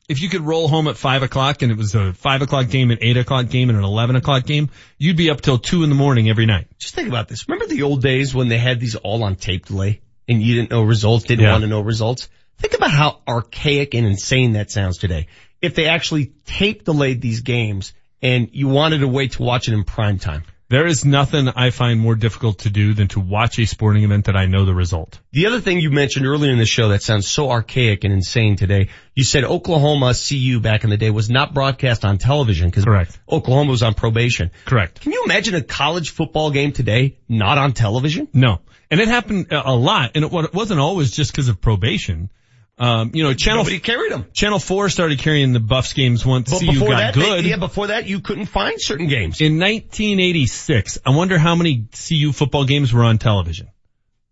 If 0.10 0.22
you 0.22 0.28
could 0.28 0.42
roll 0.42 0.68
home 0.68 0.88
at 0.90 0.98
five 0.98 1.24
o'clock 1.24 1.62
and 1.62 1.72
it 1.72 1.78
was 1.78 1.96
a 1.96 2.12
five 2.14 2.42
o'clock 2.42 2.70
game, 2.70 2.92
an 2.92 2.98
eight 3.02 3.16
o'clock 3.16 3.48
game, 3.48 3.70
and 3.70 3.78
an 3.78 3.86
eleven 3.86 4.16
o'clock 4.18 4.46
game, 4.46 4.70
you'd 4.98 5.16
be 5.16 5.30
up 5.30 5.40
till 5.40 5.58
two 5.58 5.84
in 5.84 5.90
the 5.90 5.96
morning 5.96 6.30
every 6.30 6.46
night. 6.46 6.68
Just 6.78 6.94
think 6.94 7.08
about 7.08 7.30
this. 7.30 7.48
Remember 7.48 7.68
the 7.68 7.84
old 7.84 8.02
days 8.02 8.36
when 8.36 8.50
they 8.50 8.58
had 8.58 8.80
these 8.82 8.96
all 8.96 9.24
on 9.24 9.38
tape 9.38 9.68
delay 9.68 10.02
and 10.28 10.42
you 10.42 10.56
didn't 10.56 10.72
know 10.72 10.84
results, 10.84 11.24
didn't 11.26 11.46
Yeah. 11.46 11.52
want 11.54 11.62
to 11.62 11.68
know 11.70 11.80
results? 11.82 12.28
Think 12.60 12.74
about 12.74 12.92
how 12.92 13.20
archaic 13.28 13.94
and 13.94 14.06
insane 14.06 14.54
that 14.54 14.72
sounds 14.72 14.98
today. 14.98 15.28
If 15.62 15.76
they 15.76 15.86
actually 15.88 16.34
tape 16.46 16.84
delayed 16.84 17.22
these 17.22 17.40
games 17.42 17.94
and 18.22 18.50
you 18.52 18.68
wanted 18.68 19.00
to 19.00 19.08
wait 19.08 19.34
to 19.34 19.42
watch 19.44 19.70
it 19.70 19.74
in 19.74 19.84
prime 19.86 20.20
time. 20.20 20.44
There 20.74 20.88
is 20.88 21.06
nothing 21.06 21.50
I 21.50 21.70
find 21.70 22.00
more 22.00 22.16
difficult 22.16 22.58
to 22.62 22.72
do 22.72 22.96
than 22.96 23.08
to 23.10 23.20
watch 23.20 23.60
a 23.60 23.66
sporting 23.68 24.04
event 24.06 24.26
that 24.26 24.36
I 24.36 24.48
know 24.48 24.66
the 24.66 24.74
result. 24.74 25.20
The 25.32 25.46
other 25.46 25.62
thing 25.62 25.80
you 25.80 25.92
mentioned 25.92 26.26
earlier 26.26 26.52
in 26.52 26.58
the 26.58 26.66
show 26.66 26.88
that 26.88 27.04
sounds 27.04 27.28
so 27.28 27.52
archaic 27.52 28.04
and 28.04 28.12
insane 28.12 28.56
today, 28.56 28.90
you 29.14 29.24
said 29.24 29.44
Oklahoma 29.44 30.16
CU 30.16 30.60
back 30.62 30.84
in 30.84 30.90
the 30.90 30.98
day 30.98 31.12
was 31.12 31.30
not 31.30 31.54
broadcast 31.54 32.04
on 32.04 32.18
television 32.18 32.72
because 32.72 32.88
Oklahoma 33.30 33.70
was 33.70 33.84
on 33.84 33.94
probation. 33.94 34.50
Correct. 34.66 35.00
Can 35.00 35.12
you 35.12 35.22
imagine 35.26 35.54
a 35.54 35.62
college 35.62 36.10
football 36.10 36.50
game 36.50 36.72
today 36.72 37.20
not 37.30 37.60
on 37.60 37.74
television? 37.74 38.28
No. 38.34 38.62
And 38.90 39.00
it 39.00 39.08
happened 39.08 39.52
a 39.52 39.70
a 39.70 39.76
lot, 39.76 40.14
and 40.16 40.26
it 40.26 40.32
wasn't 40.32 40.80
always 40.80 41.12
just 41.12 41.32
because 41.32 41.50
of 41.50 41.62
probation. 41.62 42.32
Um, 42.78 43.12
you 43.14 43.24
know, 43.24 43.34
Channel 43.34 43.60
Nobody 43.60 43.80
carried 43.80 44.12
them. 44.12 44.26
Channel 44.34 44.58
Four 44.60 44.90
started 44.90 45.20
carrying 45.20 45.54
the 45.54 45.60
Buffs 45.60 45.94
games 45.94 46.26
once 46.26 46.50
But 46.50 46.60
CU 46.60 46.80
got 46.80 46.90
that, 46.90 47.14
they- 47.14 47.22
good. 47.22 47.46
yeah, 47.46 47.58
before 47.58 47.88
that 47.88 48.08
you 48.08 48.20
couldn't 48.20 48.48
find 48.48 48.82
certain 48.82 49.08
games. 49.08 49.42
In 49.42 49.60
1986, 49.60 50.98
I 51.06 51.12
wonder 51.12 51.38
how 51.38 51.56
many 51.56 51.88
CU 51.92 52.32
football 52.32 52.66
games 52.66 52.92
were 52.92 53.04
on 53.04 53.20
television. 53.20 53.68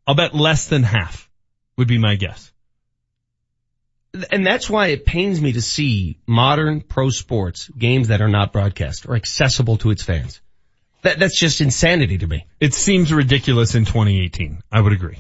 I'll 0.08 0.16
bet 0.16 0.34
less 0.34 0.68
than 0.68 0.82
half 0.84 1.30
would 1.78 1.88
be 1.88 2.00
my 2.00 2.16
guess. 2.16 2.52
And 4.32 4.46
that's 4.46 4.70
why 4.70 4.88
it 4.88 5.06
pains 5.06 5.40
me 5.40 5.54
to 5.54 5.62
see 5.62 6.18
modern 6.28 6.82
pro 6.82 7.10
sports 7.12 7.70
games 7.70 8.10
that 8.10 8.22
are 8.22 8.28
not 8.28 8.52
broadcast 8.52 9.06
or 9.08 9.16
accessible 9.16 9.78
to 9.78 9.92
its 9.92 10.04
fans. 10.04 10.42
That, 11.04 11.18
that's 11.20 11.40
just 11.40 11.62
insanity 11.62 12.18
to 12.18 12.28
me. 12.28 12.46
It 12.60 12.74
seems 12.74 13.14
ridiculous 13.14 13.74
in 13.76 13.86
2018. 13.86 14.62
I 14.72 14.82
would 14.82 14.92
agree. 14.94 15.20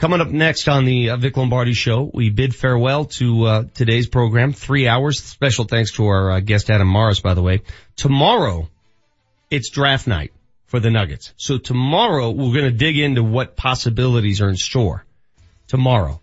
Coming 0.00 0.22
up 0.22 0.28
next 0.28 0.66
on 0.66 0.86
the 0.86 1.10
uh, 1.10 1.18
Vic 1.18 1.36
Lombardi 1.36 1.74
show, 1.74 2.10
we 2.14 2.30
bid 2.30 2.54
farewell 2.56 3.04
to 3.04 3.44
uh, 3.44 3.64
today's 3.74 4.08
program. 4.08 4.54
Three 4.54 4.88
hours. 4.88 5.22
Special 5.22 5.66
thanks 5.66 5.92
to 5.96 6.06
our 6.06 6.30
uh, 6.30 6.40
guest 6.40 6.70
Adam 6.70 6.90
Mares, 6.90 7.20
by 7.20 7.34
the 7.34 7.42
way. 7.42 7.60
Tomorrow, 7.96 8.70
it's 9.50 9.68
draft 9.68 10.06
night 10.06 10.32
for 10.64 10.80
the 10.80 10.90
Nuggets. 10.90 11.34
So 11.36 11.58
tomorrow, 11.58 12.30
we're 12.30 12.54
going 12.54 12.64
to 12.64 12.70
dig 12.70 12.98
into 12.98 13.22
what 13.22 13.56
possibilities 13.56 14.40
are 14.40 14.48
in 14.48 14.56
store. 14.56 15.04
Tomorrow, 15.68 16.22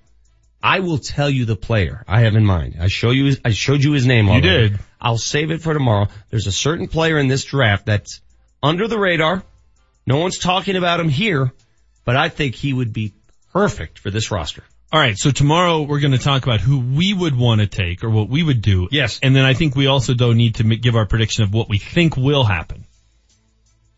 I 0.63 0.79
will 0.79 0.97
tell 0.97 1.29
you 1.29 1.45
the 1.45 1.55
player 1.55 2.03
I 2.07 2.21
have 2.21 2.35
in 2.35 2.45
mind. 2.47 2.77
I 2.81 2.87
show 2.87 3.11
you. 3.11 3.25
His, 3.25 3.41
I 3.45 3.51
showed 3.51 3.83
you 3.83 3.91
his 3.91 4.07
name 4.07 4.25
You 4.25 4.31
already. 4.31 4.69
did. 4.69 4.79
I'll 4.99 5.19
save 5.19 5.51
it 5.51 5.61
for 5.61 5.75
tomorrow. 5.75 6.07
There's 6.31 6.47
a 6.47 6.51
certain 6.51 6.87
player 6.87 7.19
in 7.19 7.27
this 7.27 7.43
draft 7.45 7.85
that's 7.85 8.21
under 8.63 8.87
the 8.87 8.97
radar. 8.97 9.43
No 10.07 10.17
one's 10.17 10.39
talking 10.39 10.77
about 10.77 10.99
him 10.99 11.09
here, 11.09 11.53
but 12.05 12.15
I 12.15 12.29
think 12.29 12.55
he 12.55 12.73
would 12.73 12.91
be 12.91 13.13
perfect 13.57 13.97
for 13.99 14.11
this 14.11 14.29
roster. 14.31 14.63
All 14.91 14.99
right, 14.99 15.17
so 15.17 15.31
tomorrow 15.31 15.81
we're 15.81 15.99
going 15.99 16.13
to 16.13 16.17
talk 16.19 16.43
about 16.43 16.61
who 16.61 16.79
we 16.79 17.13
would 17.13 17.35
want 17.35 17.59
to 17.59 17.67
take 17.67 18.03
or 18.03 18.09
what 18.09 18.29
we 18.29 18.43
would 18.43 18.61
do. 18.61 18.87
Yes. 18.91 19.19
And 19.23 19.35
then 19.35 19.43
I 19.45 19.53
think 19.53 19.75
we 19.75 19.87
also 19.87 20.13
though 20.13 20.31
need 20.33 20.55
to 20.55 20.63
give 20.63 20.95
our 20.95 21.05
prediction 21.05 21.43
of 21.43 21.53
what 21.53 21.67
we 21.67 21.77
think 21.77 22.15
will 22.15 22.43
happen. 22.43 22.85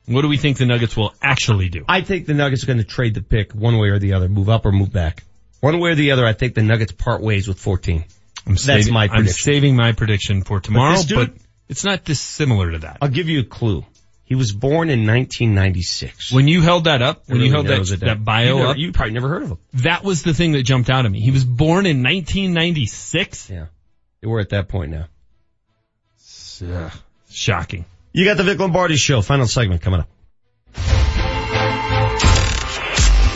What 0.06 0.22
do 0.24 0.28
we 0.30 0.38
think 0.38 0.58
the 0.58 0.66
Nuggets 0.66 0.98
will 0.98 1.14
actually 1.22 1.70
do? 1.70 1.84
I 1.88 2.02
think 2.02 2.26
the 2.26 2.34
Nuggets 2.34 2.64
are 2.64 2.68
going 2.68 2.80
to 2.80 2.84
trade 2.86 3.14
the 3.14 3.22
pick 3.22 3.52
one 3.54 3.78
way 3.78 3.90
or 3.90 4.00
the 4.00 4.14
other, 4.14 4.28
move 4.30 4.50
up 4.50 4.66
or 4.66 4.72
move 4.72 4.92
back. 4.92 5.24
One 5.60 5.80
way 5.80 5.92
or 5.92 5.96
the 5.96 6.12
other, 6.12 6.26
I 6.26 6.34
think 6.34 6.56
the 6.56 6.64
Nuggets 6.64 6.94
part 6.94 7.22
ways 7.22 7.48
with 7.48 7.60
14. 7.60 8.06
I'm 8.48 8.54
That's 8.54 8.64
saving, 8.64 8.94
my 8.94 9.04
I'm 9.04 9.10
prediction. 9.10 9.54
saving 9.54 9.76
my 9.76 9.92
prediction 9.92 10.44
for 10.44 10.60
tomorrow, 10.62 10.96
but, 10.96 11.08
dude- 11.08 11.40
it's 11.68 11.84
not 11.84 12.04
dissimilar 12.06 12.72
to 12.72 12.80
that. 12.80 12.98
I'll 13.02 13.10
give 13.10 13.30
you 13.30 13.42
a 13.42 13.44
clue. 13.44 13.86
He 14.30 14.36
was 14.36 14.52
born 14.52 14.92
in 14.92 15.08
1996. 15.08 16.32
When 16.32 16.48
you 16.48 16.62
held 16.62 16.84
that 16.84 17.02
up, 17.02 17.24
when 17.28 17.42
you 17.42 17.50
held 17.50 17.66
that, 17.66 17.84
that 18.02 18.24
bio 18.24 18.46
you 18.46 18.56
never- 18.60 18.68
up, 18.70 18.78
you 18.78 18.92
probably 18.92 19.14
never 19.16 19.28
heard 19.28 19.42
of 19.42 19.50
him. 19.50 19.58
that 19.74 20.04
was 20.04 20.22
the 20.22 20.36
thing 20.36 20.52
that 20.52 20.62
jumped 20.62 20.88
out 20.88 21.06
at 21.08 21.12
me. 21.12 21.20
He 21.20 21.32
was 21.32 21.44
born 21.44 21.88
in 21.88 22.04
1996. 22.04 23.50
Yeah. 23.50 23.66
We're 24.22 24.40
at 24.40 24.50
that 24.50 24.68
point 24.68 24.92
now. 24.92 25.08
Yeah. 26.62 26.92
Shocking. 27.32 27.86
You 28.14 28.24
got 28.26 28.38
the 28.38 28.44
Vic 28.44 28.60
Lombardi 28.60 28.98
show. 28.98 29.24
Final 29.24 29.48
segment 29.48 29.82
coming 29.82 30.02
up. 30.02 30.10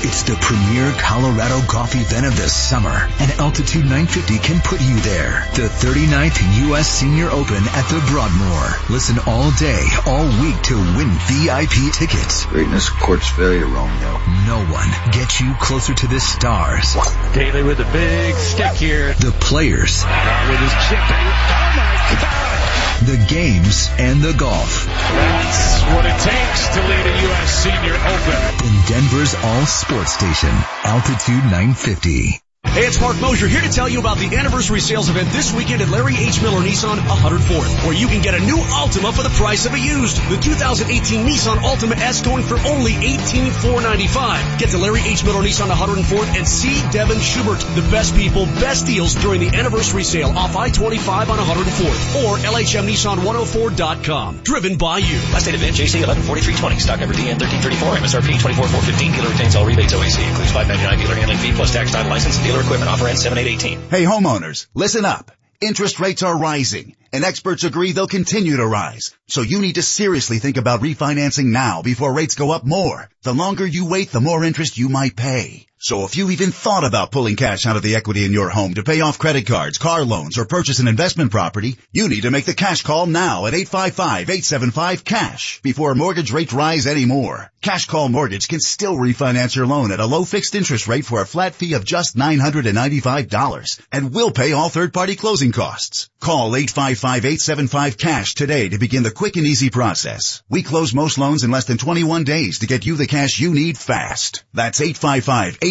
It's 0.05 0.23
the 0.23 0.35
premier 0.35 0.91
Colorado 0.99 1.65
golf 1.65 1.95
event 1.95 2.25
of 2.25 2.35
the 2.35 2.49
summer, 2.49 3.07
and 3.21 3.31
Altitude 3.39 3.85
950 3.85 4.37
can 4.39 4.59
put 4.59 4.81
you 4.81 4.99
there. 4.99 5.47
The 5.55 5.71
39th 5.71 6.67
U.S. 6.67 6.89
Senior 6.89 7.29
Open 7.29 7.63
at 7.71 7.87
the 7.87 8.03
Broadmoor. 8.11 8.91
Listen 8.91 9.17
all 9.25 9.49
day, 9.51 9.87
all 10.05 10.27
week 10.43 10.61
to 10.63 10.75
win 10.75 11.07
VIP 11.31 11.95
tickets. 11.95 12.43
Greatness 12.47 12.89
courts 12.89 13.29
failure, 13.29 13.65
Romeo. 13.65 14.19
No 14.43 14.59
one 14.67 14.91
gets 15.13 15.39
you 15.39 15.53
closer 15.61 15.93
to 15.93 16.07
the 16.07 16.19
stars. 16.19 16.97
Daly 17.33 17.63
with 17.63 17.79
a 17.79 17.89
big 17.93 18.35
stick 18.35 18.73
here. 18.73 19.13
The 19.13 19.31
players, 19.39 20.03
With 20.03 20.59
his 20.59 20.73
chipping. 20.83 21.27
Oh 21.31 21.73
my 21.79 22.19
God. 22.19 22.92
The 23.05 23.17
games, 23.29 23.89
and 23.97 24.21
the 24.21 24.33
golf. 24.33 24.85
That's 24.85 25.81
what 25.93 26.05
it 26.05 26.17
takes 26.19 26.67
to 26.75 26.81
lead 26.81 27.05
a 27.05 27.21
U.S. 27.27 27.63
Senior 27.63 27.95
Open. 27.95 28.67
In 28.67 28.75
Denver's 28.87 29.35
all 29.35 29.65
sports 29.65 30.13
station, 30.13 30.53
Altitude 30.83 31.43
950. 31.45 32.43
Hey, 32.73 32.87
it's 32.87 32.99
Marc 32.99 33.21
Moser 33.21 33.47
here 33.47 33.61
to 33.61 33.69
tell 33.69 33.87
you 33.87 33.99
about 33.99 34.17
the 34.17 34.35
anniversary 34.35 34.79
sales 34.79 35.07
event 35.07 35.29
this 35.29 35.53
weekend 35.53 35.83
at 35.83 35.89
Larry 35.89 36.15
H. 36.17 36.41
Miller 36.41 36.57
Nissan 36.59 36.97
104th, 36.97 37.85
where 37.85 37.93
you 37.93 38.07
can 38.07 38.23
get 38.23 38.33
a 38.33 38.39
new 38.39 38.57
Altima 38.57 39.13
for 39.13 39.21
the 39.21 39.29
price 39.29 39.67
of 39.67 39.75
a 39.75 39.79
used. 39.79 40.17
The 40.27 40.37
2018 40.41 41.21
Nissan 41.23 41.57
Altima 41.61 41.93
S 41.93 42.23
going 42.23 42.41
for 42.41 42.57
only 42.65 42.95
18,495. 42.97 44.57
Get 44.57 44.69
to 44.69 44.79
Larry 44.79 45.01
H. 45.05 45.23
Miller 45.23 45.43
Nissan 45.45 45.69
104th 45.69 46.33
and 46.33 46.47
see 46.47 46.81
Devin 46.89 47.19
Schubert. 47.19 47.59
The 47.77 47.85
best 47.93 48.15
people, 48.15 48.47
best 48.57 48.87
deals 48.87 49.13
during 49.21 49.41
the 49.41 49.53
anniversary 49.55 50.03
sale 50.03 50.33
off 50.35 50.55
I-25 50.55 51.29
on 51.29 51.37
104th 51.37 52.25
or 52.25 52.41
LHMNissan104.com. 52.41 54.39
Driven 54.41 54.77
by 54.77 54.97
you. 54.97 55.17
Last 55.29 55.45
date 55.45 55.53
event, 55.53 55.75
JC 55.77 56.01
114320. 56.01 56.79
Stock 56.81 56.99
number 57.05 57.13
DN 57.13 57.37
1334. 57.37 58.01
MSRP 58.01 58.33
24415. 58.41 59.13
Dealer 59.13 59.29
retains 59.29 59.53
all 59.53 59.69
rebates 59.69 59.93
OAC. 59.93 60.17
Includes 60.25 60.49
599 60.57 60.97
dealer 61.05 61.13
handling 61.21 61.37
fee 61.37 61.53
plus 61.53 61.69
tax 61.69 61.91
time 61.91 62.09
license. 62.09 62.41
Dealer 62.41 62.52
equipment 62.61 62.89
offer 62.89 63.07
ends 63.07 63.23
7818. 63.23 63.89
Hey 63.89 64.05
homeowners, 64.05 64.67
listen 64.73 65.05
up. 65.05 65.31
Interest 65.61 65.99
rates 65.99 66.23
are 66.23 66.37
rising 66.37 66.95
and 67.13 67.23
experts 67.23 67.63
agree 67.63 67.91
they'll 67.91 68.07
continue 68.07 68.57
to 68.57 68.65
rise. 68.65 69.15
So 69.27 69.43
you 69.43 69.61
need 69.61 69.75
to 69.75 69.83
seriously 69.83 70.39
think 70.39 70.57
about 70.57 70.81
refinancing 70.81 71.45
now 71.45 71.83
before 71.83 72.11
rates 72.11 72.33
go 72.35 72.51
up 72.51 72.65
more. 72.65 73.07
The 73.21 73.33
longer 73.33 73.65
you 73.65 73.85
wait, 73.85 74.11
the 74.11 74.19
more 74.19 74.43
interest 74.43 74.79
you 74.79 74.89
might 74.89 75.15
pay. 75.15 75.67
So 75.83 76.05
if 76.05 76.15
you 76.15 76.31
even 76.31 76.53
thought 76.53 76.85
about 76.85 77.11
pulling 77.11 77.35
cash 77.35 77.65
out 77.65 77.75
of 77.75 77.83
the 77.83 77.97
equity 77.97 78.23
in 78.23 78.31
your 78.31 78.47
home 78.47 78.75
to 78.75 78.83
pay 78.83 79.01
off 79.01 79.19
credit 79.19 79.45
cards, 79.45 79.77
car 79.77 80.05
loans, 80.05 80.37
or 80.37 80.45
purchase 80.45 80.79
an 80.79 80.87
investment 80.87 81.29
property, 81.29 81.75
you 81.91 82.07
need 82.07 82.21
to 82.21 82.31
make 82.31 82.45
the 82.45 82.53
cash 82.53 82.83
call 82.83 83.05
now 83.05 83.47
at 83.47 83.53
855-875-CASH 83.53 85.61
before 85.61 85.93
mortgage 85.93 86.31
rates 86.31 86.53
rise 86.53 86.87
anymore. 86.87 87.51
Cash 87.61 87.85
Call 87.85 88.09
Mortgage 88.09 88.49
can 88.49 88.59
still 88.59 88.97
refinance 88.97 89.55
your 89.55 89.65
loan 89.65 89.93
at 89.93 90.01
a 90.01 90.05
low 90.05 90.25
fixed 90.25 90.53
interest 90.53 90.89
rate 90.89 91.05
for 91.05 91.21
a 91.21 91.25
flat 91.25 91.55
fee 91.55 91.71
of 91.73 91.85
just 91.85 92.17
$995 92.17 93.81
and 93.89 94.13
will 94.13 94.31
pay 94.31 94.51
all 94.51 94.67
third-party 94.67 95.15
closing 95.15 95.53
costs. 95.53 96.09
Call 96.19 96.51
855-875-CASH 96.51 98.35
today 98.35 98.67
to 98.67 98.77
begin 98.77 99.03
the 99.03 99.11
quick 99.11 99.37
and 99.37 99.45
easy 99.45 99.69
process. 99.69 100.43
We 100.49 100.61
close 100.61 100.93
most 100.93 101.17
loans 101.17 101.45
in 101.45 101.51
less 101.51 101.63
than 101.63 101.77
21 101.77 102.25
days 102.25 102.59
to 102.59 102.67
get 102.67 102.85
you 102.85 102.97
the 102.97 103.07
cash 103.07 103.39
you 103.39 103.53
need 103.53 103.77
fast. 103.77 104.43
That's 104.53 104.81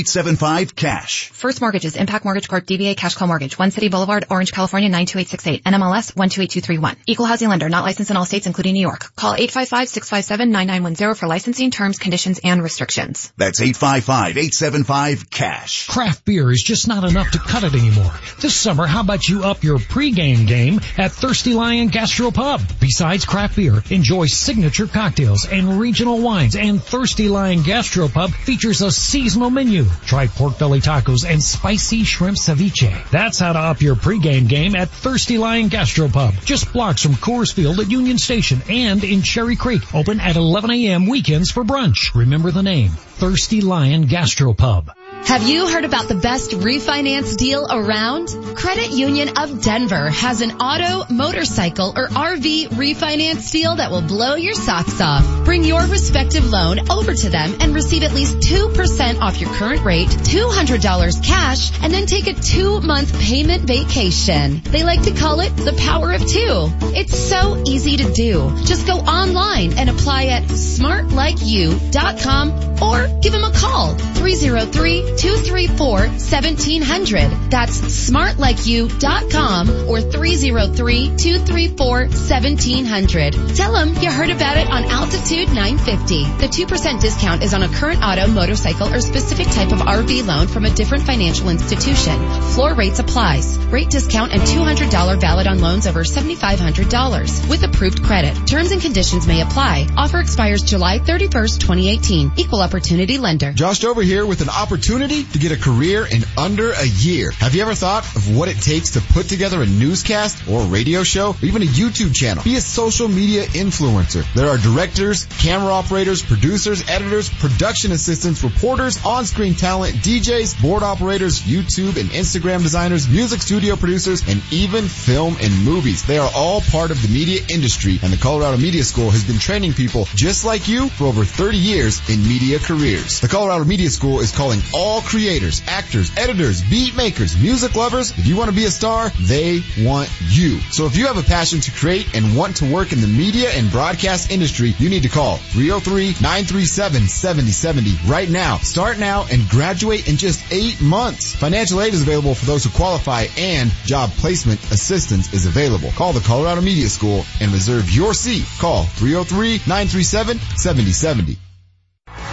855-875-CASH. 0.03 1.31
First 1.31 1.61
Mortgages, 1.61 1.97
Impac 1.97 2.25
Mortgage 2.25 2.49
Corp, 2.49 2.67
DBA 2.67 2.97
Cash 2.97 3.15
Call 3.15 3.29
Mortgage, 3.29 3.57
One 3.59 3.71
City 3.71 3.89
Boulevard, 3.89 4.25
Orange, 4.31 4.53
California 4.53 4.89
92868, 4.89 5.65
NMLS 5.65 6.17
128231. 6.17 6.97
Equal 7.07 7.27
housing 7.27 7.49
lender, 7.49 7.69
not 7.69 7.85
licensed 7.85 8.11
in 8.11 8.17
all 8.17 8.25
states 8.25 8.47
including 8.47 8.73
New 8.75 8.81
York. 8.81 9.15
Call 9.17 9.35
855-657-9910 9.37 11.17
for 11.17 11.27
licensing 11.27 11.71
terms, 11.71 11.99
conditions, 11.99 12.41
and 12.43 12.63
restrictions. 12.63 13.33
That's 13.37 13.61
855-875-CASH. 13.61 15.89
Craft 15.89 16.25
beer 16.25 16.51
is 16.51 16.63
just 16.63 16.89
not 16.89 17.09
enough 17.09 17.31
to 17.33 17.39
cut 17.39 17.65
it 17.65 17.75
anymore. 17.75 18.13
This 18.41 18.55
summer, 18.55 18.87
how 18.87 19.03
about 19.03 19.29
you 19.29 19.45
up 19.45 19.63
your 19.63 19.79
pregame 19.79 20.47
game 20.47 20.81
at 20.99 21.13
Thirsty 21.13 21.55
Lion 21.55 21.91
Gastropub? 21.91 22.81
Besides 22.81 23.25
craft 23.25 23.57
beer, 23.57 23.83
enjoy 23.91 24.27
signature 24.27 24.87
cocktails 24.87 25.47
and 25.47 25.79
regional 25.79 26.21
wines 26.21 26.57
and 26.57 26.83
Thirsty 26.83 27.29
Lion 27.29 27.61
Gastropub 27.61 28.33
features 28.33 28.83
a 28.83 28.91
seasonal 28.91 29.51
menu. 29.51 29.85
Try 30.07 30.27
pork 30.27 30.59
belly 30.59 30.81
tacos 30.81 31.29
and 31.29 31.43
spicy 31.43 32.05
shrimp 32.05 32.37
ceviche. 32.37 33.11
That's 33.11 33.39
how 33.39 33.53
to 33.53 33.59
up 33.59 33.81
your 33.81 33.97
pregame 33.97 34.49
game 34.49 34.75
at 34.77 34.89
Thirsty 34.89 35.39
Lion 35.39 35.69
Gastropub. 35.69 36.45
Just 36.45 36.73
blocks 36.73 37.03
from 37.03 37.13
Coors 37.13 37.53
Field 37.53 37.81
at 37.81 37.91
Union 37.91 38.19
Station 38.19 38.63
and 38.69 39.05
in 39.05 39.23
Cherry 39.23 39.57
Creek. 39.57 39.95
Open 39.95 40.21
at 40.21 40.37
11 40.37 40.71
a.m. 40.71 41.07
weekends 41.07 41.51
for 41.51 41.65
brunch. 41.65 42.15
Remember 42.15 42.51
the 42.51 42.63
name, 42.63 42.91
Thirsty 42.91 43.61
Lion 43.61 44.07
Gastropub. 44.07 44.93
Have 45.25 45.49
you 45.49 45.69
heard 45.69 45.85
about 45.85 46.09
the 46.09 46.17
best 46.17 46.51
refinance 46.51 47.37
deal 47.37 47.65
around? 47.71 48.29
Credit 48.57 48.91
Union 48.91 49.39
of 49.39 49.63
Denver 49.63 50.11
has 50.11 50.41
an 50.43 50.61
auto, 50.61 51.07
motorcycle, 51.13 51.95
or 51.97 52.09
RV 52.09 52.69
refinance 52.71 53.51
deal 53.51 53.77
that 53.77 53.91
will 53.91 54.03
blow 54.03 54.35
your 54.35 54.55
socks 54.55 55.01
off. 55.01 55.25
Bring 55.45 55.65
your 55.65 55.87
respective 55.87 56.51
loan 56.51 56.91
over 56.91 57.15
to 57.15 57.31
them 57.31 57.55
and 57.61 57.75
receive 57.75 58.03
at 58.03 58.13
least 58.13 58.39
2% 58.39 59.21
off 59.21 59.41
your 59.41 59.51
current 59.55 59.85
rate, 59.85 60.09
$200 60.09 61.25
cash, 61.25 61.71
and 61.83 61.93
then 61.93 62.07
take 62.07 62.27
a 62.27 62.35
two 62.35 62.81
month 62.81 63.17
payment 63.19 63.63
vacation. 63.63 64.61
They 64.65 64.83
like 64.83 65.03
to 65.05 65.13
call 65.13 65.41
it 65.41 65.57
the 65.57 65.73
power 65.79 66.13
of 66.13 66.27
two. 66.27 66.69
It's 66.95 67.17
so 67.17 67.63
easy 67.67 67.97
to 67.99 68.13
do. 68.13 68.53
Just 68.65 68.87
go 68.87 68.99
online 68.99 69.79
and 69.79 69.89
apply 69.89 70.27
at 70.27 70.43
smartlikeyou.com 70.45 72.73
or 72.83 73.07
give 73.21 73.33
them 73.33 73.45
a 73.45 73.53
call 73.53 73.95
303 73.95 75.12
234 75.17 75.99
1700. 76.09 77.51
That's 77.51 77.79
smartlikeyou.com 78.11 79.89
or 79.89 80.01
303 80.01 81.17
234 81.17 81.99
1700. 82.07 83.57
Tell 83.57 83.73
them 83.73 83.95
you 84.01 84.11
heard 84.11 84.31
about 84.31 84.57
it 84.57 84.69
on 84.71 84.85
Altitude 84.85 85.49
950. 85.49 86.25
The 86.39 86.49
2% 86.49 87.01
discount 87.01 87.43
is 87.43 87.53
on 87.53 87.63
a 87.63 87.69
current 87.69 88.03
auto, 88.03 88.27
motorcycle, 88.29 88.89
or 88.93 89.01
specific 89.01 89.49
type 89.49 89.73
of 89.73 89.81
RV 89.81 90.27
loan 90.27 90.47
from 90.47 90.65
a 90.65 90.71
different 90.71 91.05
financial 91.05 91.51
institution. 91.51 92.19
Floor 92.55 92.75
rates 92.75 92.99
applies. 92.99 93.59
Rate 93.59 93.91
discount 93.91 94.33
and 94.33 94.43
$200 94.43 95.21
valid 95.21 95.47
on 95.47 95.61
loans 95.61 95.87
over 95.87 96.05
$7,500 96.05 97.51
with 97.51 97.63
approved 97.65 98.03
credit. 98.03 98.35
Terms 98.47 98.71
and 98.73 98.81
conditions 98.81 99.27
may 99.27 99.43
apply. 99.43 99.89
Offer 99.97 100.21
expires 100.21 100.63
July 100.63 100.99
31st, 100.99 101.61
2018. 101.61 102.33
Equal 102.37 102.63
opportunity 102.63 103.19
lender. 103.19 103.53
Josh 103.53 103.81
Dover 103.81 104.03
here 104.03 104.25
with 104.25 104.41
an 104.41 104.49
opportunity 104.49 105.02
to 105.09 105.39
get 105.39 105.51
a 105.51 105.57
career 105.57 106.07
in 106.07 106.23
under 106.39 106.71
a 106.71 106.87
year. 106.87 107.33
Have 107.33 107.57
you 107.57 107.63
ever 107.63 107.75
thought 107.75 108.05
of 108.15 108.37
what 108.37 108.49
it 108.49 108.57
takes 108.61 108.91
to 108.91 109.01
put 109.01 109.29
together 109.29 109.61
a 109.61 109.67
newscast 109.67 110.49
or 110.49 110.63
radio 110.63 111.03
show 111.03 111.31
or 111.31 111.45
even 111.45 111.63
a 111.63 111.67
YouTube 111.67 112.15
channel? 112.15 112.45
Be 112.45 112.55
a 112.55 112.61
social 112.61 113.09
media 113.09 113.43
influencer. 113.47 114.25
There 114.35 114.49
are 114.49 114.59
directors, 114.59 115.27
camera 115.39 115.73
operators, 115.73 116.23
producers, 116.23 116.89
editors, 116.89 117.29
production 117.29 117.91
assistants, 117.91 118.45
reporters, 118.45 119.05
on-screen 119.05 119.55
talent, 119.55 119.97
DJs, 119.97 120.63
board 120.63 120.85
operators, 120.85 121.41
YouTube 121.41 122.01
and 122.01 122.09
Instagram 122.11 122.63
designers, 122.63 123.09
music 123.09 123.43
studio 123.43 123.75
producers, 123.75 124.23
and 124.29 124.41
even 124.53 124.85
film 124.85 125.37
and 125.41 125.65
movies. 125.65 126.05
They 126.05 126.19
are 126.19 126.31
all 126.35 126.61
part 126.61 126.93
of 126.93 127.03
the 127.03 127.09
media 127.09 127.41
industry 127.49 127.99
and 128.03 128.13
the 128.13 128.19
Colorado 128.19 128.57
Media 128.57 128.85
School 128.85 129.11
has 129.11 129.25
been 129.25 129.39
training 129.39 129.73
people 129.73 130.07
just 130.15 130.45
like 130.45 130.69
you 130.69 130.89
for 130.91 131.07
over 131.07 131.25
30 131.25 131.57
years 131.57 132.09
in 132.09 132.23
media 132.23 132.61
careers. 132.61 133.21
The 133.21 133.29
Colorado 133.29 133.65
Media 133.65 133.91
School 133.91 134.21
is 134.21 134.31
calling 134.31 134.61
all 134.73 134.92
creators, 135.01 135.63
actors, 135.67 136.11
editors, 136.17 136.63
beat 136.63 136.97
makers, 136.97 137.37
music 137.41 137.75
lovers. 137.75 138.11
If 138.11 138.27
you 138.27 138.37
want 138.37 138.51
to 138.51 138.57
be 138.57 138.65
a 138.65 138.71
star, 138.71 139.11
they 139.21 139.63
want 139.79 140.11
you. 140.29 140.59
So 140.71 140.87
if 140.87 140.97
you 140.97 141.07
have 141.07 141.19
a 141.19 141.23
passion 141.23 141.61
to 141.61 141.71
create 141.71 142.15
and 142.15 142.37
want 142.37 142.57
to 142.57 142.71
work 142.71 142.93
in 142.93 143.01
the 143.01 143.07
media 143.07 143.49
and 143.51 143.71
broadcast 143.71 144.31
industry, 144.31 144.75
you 144.79 144.91
need 144.91 145.05
to 145.05 145.09
call 145.09 145.39
303-937-7070 145.39 148.09
right 148.09 148.29
now. 148.29 148.59
Start 148.59 148.99
now 148.99 149.25
and 149.31 149.49
graduate 149.49 150.09
in 150.09 150.17
just 150.17 150.43
eight 150.53 150.81
months. 150.81 151.33
Financial 151.35 151.81
aid 151.81 151.95
is 151.95 152.03
available 152.03 152.35
for 152.35 152.47
those 152.47 152.65
who 152.65 152.71
qualify 152.71 153.27
and 153.39 153.71
job 153.85 154.11
placement 154.11 154.61
assistance 154.71 155.33
is 155.33 155.47
available. 155.47 155.91
Call 155.93 156.13
the 156.13 156.21
Colorado 156.21 156.61
Media 156.61 156.89
School 156.89 157.25
and 157.41 157.53
reserve 157.53 157.89
your 157.91 158.15
seat. 158.15 158.45
Call 158.59 158.85
303-937-7070. 158.85 161.37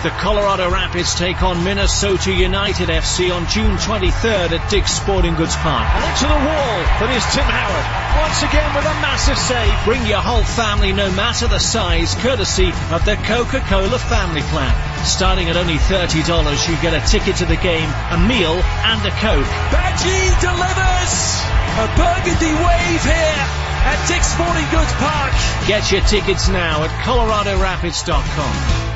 The 0.04 0.10
Colorado 0.24 0.72
Rapids 0.72 1.14
take 1.16 1.44
on 1.44 1.64
Minnesota 1.64 2.32
United 2.32 2.88
FC 2.88 3.36
on 3.36 3.46
June 3.52 3.76
23rd 3.76 4.56
at 4.56 4.64
Dick's 4.72 4.96
Sporting 4.96 5.36
Goods 5.36 5.56
Park. 5.60 5.84
And 5.92 6.04
into 6.08 6.24
the 6.24 6.40
wall, 6.40 6.78
but 7.04 7.12
is 7.12 7.26
Tim 7.36 7.44
Howard. 7.44 7.88
Once 8.24 8.40
again 8.40 8.72
with 8.76 8.88
a 8.88 8.96
massive 9.04 9.38
save. 9.38 9.76
Bring 9.84 10.08
your 10.08 10.24
whole 10.24 10.44
family 10.44 10.94
no 10.94 11.12
matter 11.12 11.48
the 11.48 11.60
size, 11.60 12.16
courtesy 12.24 12.72
of 12.96 13.04
the 13.04 13.20
Coca-Cola 13.28 14.00
Family 14.00 14.40
Plan. 14.56 14.72
Starting 15.04 15.50
at 15.50 15.58
only 15.58 15.76
$30, 15.76 16.16
you 16.16 16.76
get 16.80 16.96
a 16.96 17.04
ticket 17.04 17.36
to 17.44 17.46
the 17.46 17.60
game, 17.60 17.92
a 18.12 18.18
meal, 18.24 18.56
and 18.88 19.04
a 19.04 19.12
Coke. 19.20 19.52
Badji 19.68 20.32
delivers! 20.40 21.44
A 21.76 21.88
burgundy 22.00 22.56
wave 22.56 23.04
here 23.04 23.44
at 23.84 24.00
Dick's 24.08 24.32
Sporting 24.32 24.68
Goods 24.72 24.96
Park. 24.96 25.36
Get 25.68 25.92
your 25.92 26.02
tickets 26.08 26.48
now 26.48 26.84
at 26.84 26.92
coloradorapids.com. 27.04 28.89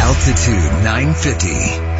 Altitude 0.00 0.82
950, 0.82 1.48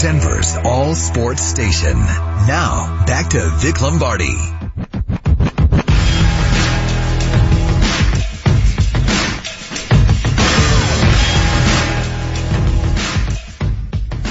Denver's 0.00 0.56
all 0.64 0.94
sports 0.94 1.42
station. 1.42 1.92
Now, 1.92 3.04
back 3.06 3.28
to 3.30 3.50
Vic 3.58 3.82
Lombardi. 3.82 4.34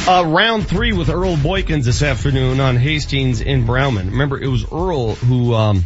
Uh, 0.07 0.23
round 0.25 0.67
three 0.67 0.91
with 0.91 1.09
Earl 1.09 1.35
Boykins 1.35 1.83
this 1.83 2.01
afternoon 2.01 2.59
on 2.59 2.75
Hastings 2.75 3.41
in 3.41 3.67
Browman. 3.67 4.07
Remember, 4.07 4.39
it 4.39 4.47
was 4.47 4.65
Earl 4.65 5.13
who, 5.13 5.53
um, 5.53 5.85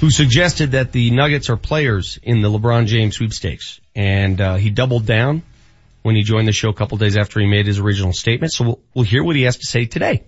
who 0.00 0.10
suggested 0.10 0.72
that 0.72 0.90
the 0.90 1.12
Nuggets 1.12 1.48
are 1.50 1.56
players 1.56 2.18
in 2.20 2.42
the 2.42 2.50
LeBron 2.50 2.86
James 2.86 3.14
sweepstakes. 3.14 3.80
And, 3.94 4.40
uh, 4.40 4.56
he 4.56 4.70
doubled 4.70 5.06
down 5.06 5.42
when 6.02 6.16
he 6.16 6.22
joined 6.22 6.48
the 6.48 6.52
show 6.52 6.68
a 6.68 6.74
couple 6.74 6.98
days 6.98 7.16
after 7.16 7.40
he 7.40 7.46
made 7.46 7.66
his 7.66 7.78
original 7.78 8.12
statement. 8.12 8.52
So 8.52 8.64
we'll, 8.64 8.80
we'll 8.94 9.04
hear 9.04 9.24
what 9.24 9.36
he 9.36 9.42
has 9.42 9.58
to 9.58 9.66
say 9.66 9.86
today. 9.86 10.24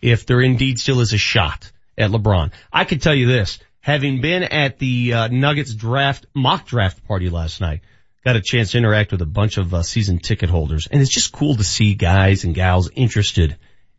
If 0.00 0.26
there 0.26 0.40
indeed 0.40 0.78
still 0.78 1.00
is 1.00 1.12
a 1.12 1.18
shot 1.18 1.70
at 1.96 2.10
LeBron. 2.10 2.52
I 2.72 2.84
can 2.84 2.98
tell 2.98 3.14
you 3.14 3.26
this, 3.26 3.58
having 3.80 4.20
been 4.20 4.42
at 4.42 4.78
the 4.78 5.12
uh, 5.14 5.28
Nuggets 5.28 5.74
draft, 5.74 6.26
mock 6.34 6.66
draft 6.66 7.06
party 7.06 7.30
last 7.30 7.60
night, 7.60 7.80
got 8.24 8.36
a 8.36 8.40
chance 8.40 8.72
to 8.72 8.78
interact 8.78 9.12
with 9.12 9.22
a 9.22 9.26
bunch 9.26 9.58
of 9.58 9.72
uh, 9.74 9.82
season 9.82 10.18
ticket 10.18 10.48
holders 10.48 10.88
and 10.90 11.00
it's 11.02 11.12
just 11.12 11.32
cool 11.32 11.56
to 11.56 11.64
see 11.64 11.94
guys 11.94 12.44
and 12.44 12.54
gals 12.54 12.90
interested 12.94 13.56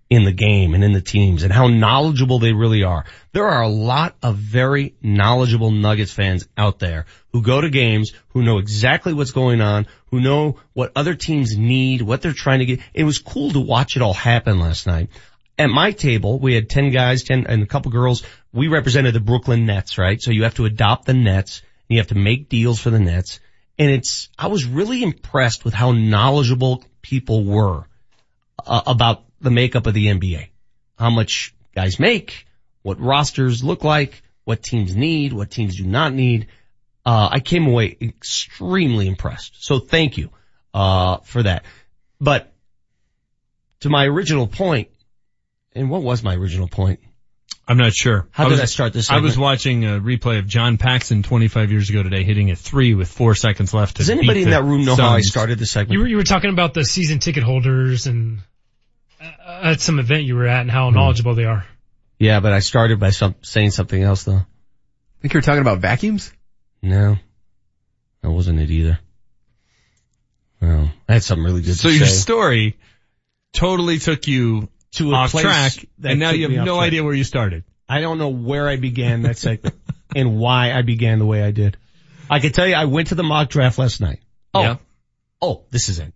in 0.10 0.24
the 0.24 0.32
game 0.32 0.76
and 0.76 0.84
in 0.84 0.92
the 0.92 1.02
teams 1.02 1.44
and 1.44 1.52
how 1.52 1.68
knowledgeable 1.68 2.38
they 2.38 2.54
really 2.54 2.84
are. 2.84 3.06
There 3.32 3.48
are 3.48 3.64
a 3.64 3.70
lot 3.70 4.16
of 4.22 4.36
very 4.36 4.96
knowledgeable 5.02 5.72
Nuggets 5.72 6.12
fans 6.12 6.48
out 6.56 6.80
there 6.80 7.06
who 7.34 7.42
go 7.42 7.60
to 7.60 7.70
games, 7.70 8.14
who 8.30 8.44
know 8.44 8.60
exactly 8.60 9.14
what's 9.14 9.32
going 9.32 9.62
on, 9.62 9.88
who 10.12 10.20
know 10.20 10.60
what 10.74 10.92
other 10.96 11.16
teams 11.16 11.58
need, 11.58 12.02
what 12.02 12.22
they're 12.22 12.34
trying 12.34 12.60
to 12.60 12.66
get. 12.66 12.82
It 12.94 13.04
was 13.04 13.18
cool 13.18 13.52
to 13.52 13.60
watch 13.60 13.96
it 13.96 14.02
all 14.04 14.14
happen 14.14 14.60
last 14.60 14.86
night. 14.86 15.10
At 15.58 15.70
my 15.70 15.92
table, 15.92 16.38
we 16.38 16.54
had 16.54 16.70
10 16.70 16.92
guys, 16.92 17.24
10 17.24 17.48
and 17.48 17.64
a 17.64 17.66
couple 17.66 17.92
girls. 17.92 18.24
We 18.54 18.68
represented 18.68 19.16
the 19.16 19.22
Brooklyn 19.22 19.66
Nets, 19.66 19.98
right? 19.98 20.22
So 20.22 20.32
you 20.32 20.44
have 20.44 20.56
to 20.56 20.66
adopt 20.66 21.06
the 21.06 21.14
Nets. 21.14 21.62
and 21.90 21.96
You 21.96 21.98
have 21.98 22.10
to 22.10 22.16
make 22.16 22.50
deals 22.50 22.80
for 22.80 22.90
the 22.90 23.00
Nets. 23.00 23.40
And 23.80 23.90
it's, 23.90 24.30
I 24.38 24.48
was 24.48 24.66
really 24.66 25.02
impressed 25.02 25.66
with 25.66 25.74
how 25.74 25.92
knowledgeable 25.94 26.84
people 27.02 27.44
were 27.44 27.86
uh, 28.66 28.82
about 28.86 29.24
the 29.46 29.52
makeup 29.52 29.88
of 29.88 29.94
the 29.94 30.08
NBA. 30.08 30.50
How 31.00 31.10
much 31.10 31.56
guys 31.74 32.00
make, 32.00 32.46
what 32.82 33.00
rosters 33.00 33.64
look 33.64 33.84
like, 33.84 34.22
what 34.44 34.62
teams 34.62 34.96
need, 34.96 35.34
what 35.34 35.50
teams 35.50 35.78
do 35.78 35.86
not 35.86 36.14
need. 36.14 36.48
Uh, 37.06 37.30
I 37.32 37.40
came 37.40 37.68
away 37.68 37.96
extremely 38.02 39.08
impressed. 39.08 39.64
So 39.64 39.80
thank 39.80 40.18
you, 40.18 40.30
uh, 40.74 41.18
for 41.18 41.44
that. 41.44 41.66
But 42.20 42.52
to 43.82 43.90
my 43.90 44.06
original 44.06 44.48
point, 44.48 44.90
and 45.74 45.90
what 45.90 46.02
was 46.02 46.24
my 46.24 46.36
original 46.36 46.68
point? 46.68 47.00
I'm 47.68 47.78
not 47.78 47.94
sure. 47.94 48.28
How 48.32 48.46
I 48.46 48.50
did 48.50 48.54
was, 48.54 48.62
I 48.62 48.66
start 48.66 48.94
this 48.94 49.10
I 49.10 49.20
was 49.20 49.38
watching 49.38 49.86
a 49.86 50.00
replay 50.00 50.38
of 50.38 50.48
John 50.48 50.78
Paxson 50.78 51.24
25 51.24 51.72
years 51.72 51.90
ago 51.90 52.04
today 52.04 52.24
hitting 52.24 52.52
a 52.52 52.56
three 52.56 52.94
with 52.94 53.10
four 53.10 53.34
seconds 53.34 53.74
left. 53.74 53.96
to 53.96 54.04
Does 54.04 54.10
anybody 54.12 54.42
beat 54.42 54.44
in 54.44 54.50
the 54.52 54.56
that 54.58 54.64
room 54.64 54.86
know 54.86 54.96
how 54.96 55.10
I 55.10 55.22
started 55.22 55.58
the 55.58 55.66
segment? 55.66 55.94
You 55.94 56.00
were, 56.00 56.08
you 56.08 56.18
were 56.18 56.24
talking 56.24 56.52
about 56.52 56.76
the 56.76 56.86
season 56.86 57.20
ticket 57.20 57.44
holders 57.44 58.06
and 58.06 58.40
Uh, 59.22 59.60
at 59.64 59.82
some 59.82 60.00
event 60.00 60.24
you 60.24 60.36
were 60.36 60.48
at 60.48 60.62
and 60.62 60.72
how 60.72 60.90
knowledgeable 60.90 61.36
they 61.36 61.46
are. 61.46 61.66
Yeah, 62.20 62.40
but 62.40 62.52
I 62.54 62.60
started 62.60 63.00
by 63.00 63.10
some, 63.12 63.36
saying 63.42 63.72
something 63.72 64.02
else 64.02 64.24
though. 64.24 64.36
I 64.38 64.46
think 65.22 65.34
you 65.34 65.38
were 65.38 65.42
talking 65.42 65.62
about 65.62 65.80
vacuums? 65.80 66.32
No, 66.82 67.18
that 68.22 68.30
wasn't 68.32 68.60
it 68.60 68.70
either. 68.70 69.00
No, 70.62 70.90
I 71.10 71.14
had 71.14 71.24
something 71.24 71.44
really 71.44 71.62
good 71.62 71.76
So 71.78 71.90
to 71.90 71.96
your 71.96 72.06
say. 72.08 72.14
story 72.14 72.78
totally 73.54 74.00
took 74.00 74.28
you 74.28 74.70
To 74.94 75.12
a 75.12 75.16
off 75.16 75.32
place 75.32 75.44
track, 75.44 75.74
that 76.00 76.12
and 76.12 76.20
now 76.20 76.32
took 76.32 76.40
you 76.40 76.50
me 76.50 76.56
have 76.56 76.64
off 76.64 76.66
no 76.68 76.76
track. 76.78 76.88
idea 76.88 77.04
where 77.04 77.14
you 77.14 77.24
started. 77.24 77.64
I 77.88 78.02
don't 78.02 78.18
know 78.18 78.30
where 78.30 78.68
I 78.68 78.78
began 78.78 79.24
that 79.24 79.38
segment 79.38 79.76
and 80.16 80.38
why 80.38 80.72
I 80.74 80.82
began 80.82 81.20
the 81.20 81.26
way 81.26 81.44
I 81.44 81.52
did. 81.52 81.78
I 82.30 82.40
can 82.40 82.52
tell 82.52 82.68
you 82.68 82.74
I 82.76 82.86
went 82.86 83.10
to 83.10 83.16
the 83.16 83.24
mock 83.24 83.50
draft 83.50 83.78
last 83.78 84.02
night. 84.02 84.20
Oh, 84.54 84.62
Yeah. 84.62 84.78
oh, 85.42 85.64
this 85.70 85.90
is 85.90 86.00
it. 86.00 86.14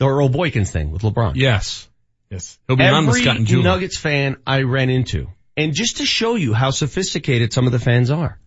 The 0.00 0.08
Earl 0.08 0.28
Boykins 0.30 0.70
thing 0.70 0.90
with 0.90 1.02
LeBron. 1.02 1.34
Yes. 1.36 1.88
Yes. 2.30 2.58
He'll 2.66 2.76
be 2.76 2.84
on 2.84 3.06
with 3.06 3.16
Scott 3.22 3.36
and 3.36 3.46
Julie. 3.46 3.64
Nuggets 3.64 3.96
fan 3.96 4.36
I 4.46 4.62
ran 4.62 4.90
into, 4.90 5.28
and 5.56 5.74
just 5.74 5.98
to 5.98 6.06
show 6.06 6.34
you 6.34 6.54
how 6.54 6.70
sophisticated 6.70 7.52
some 7.52 7.66
of 7.66 7.72
the 7.72 7.78
fans 7.78 8.10
are, 8.10 8.40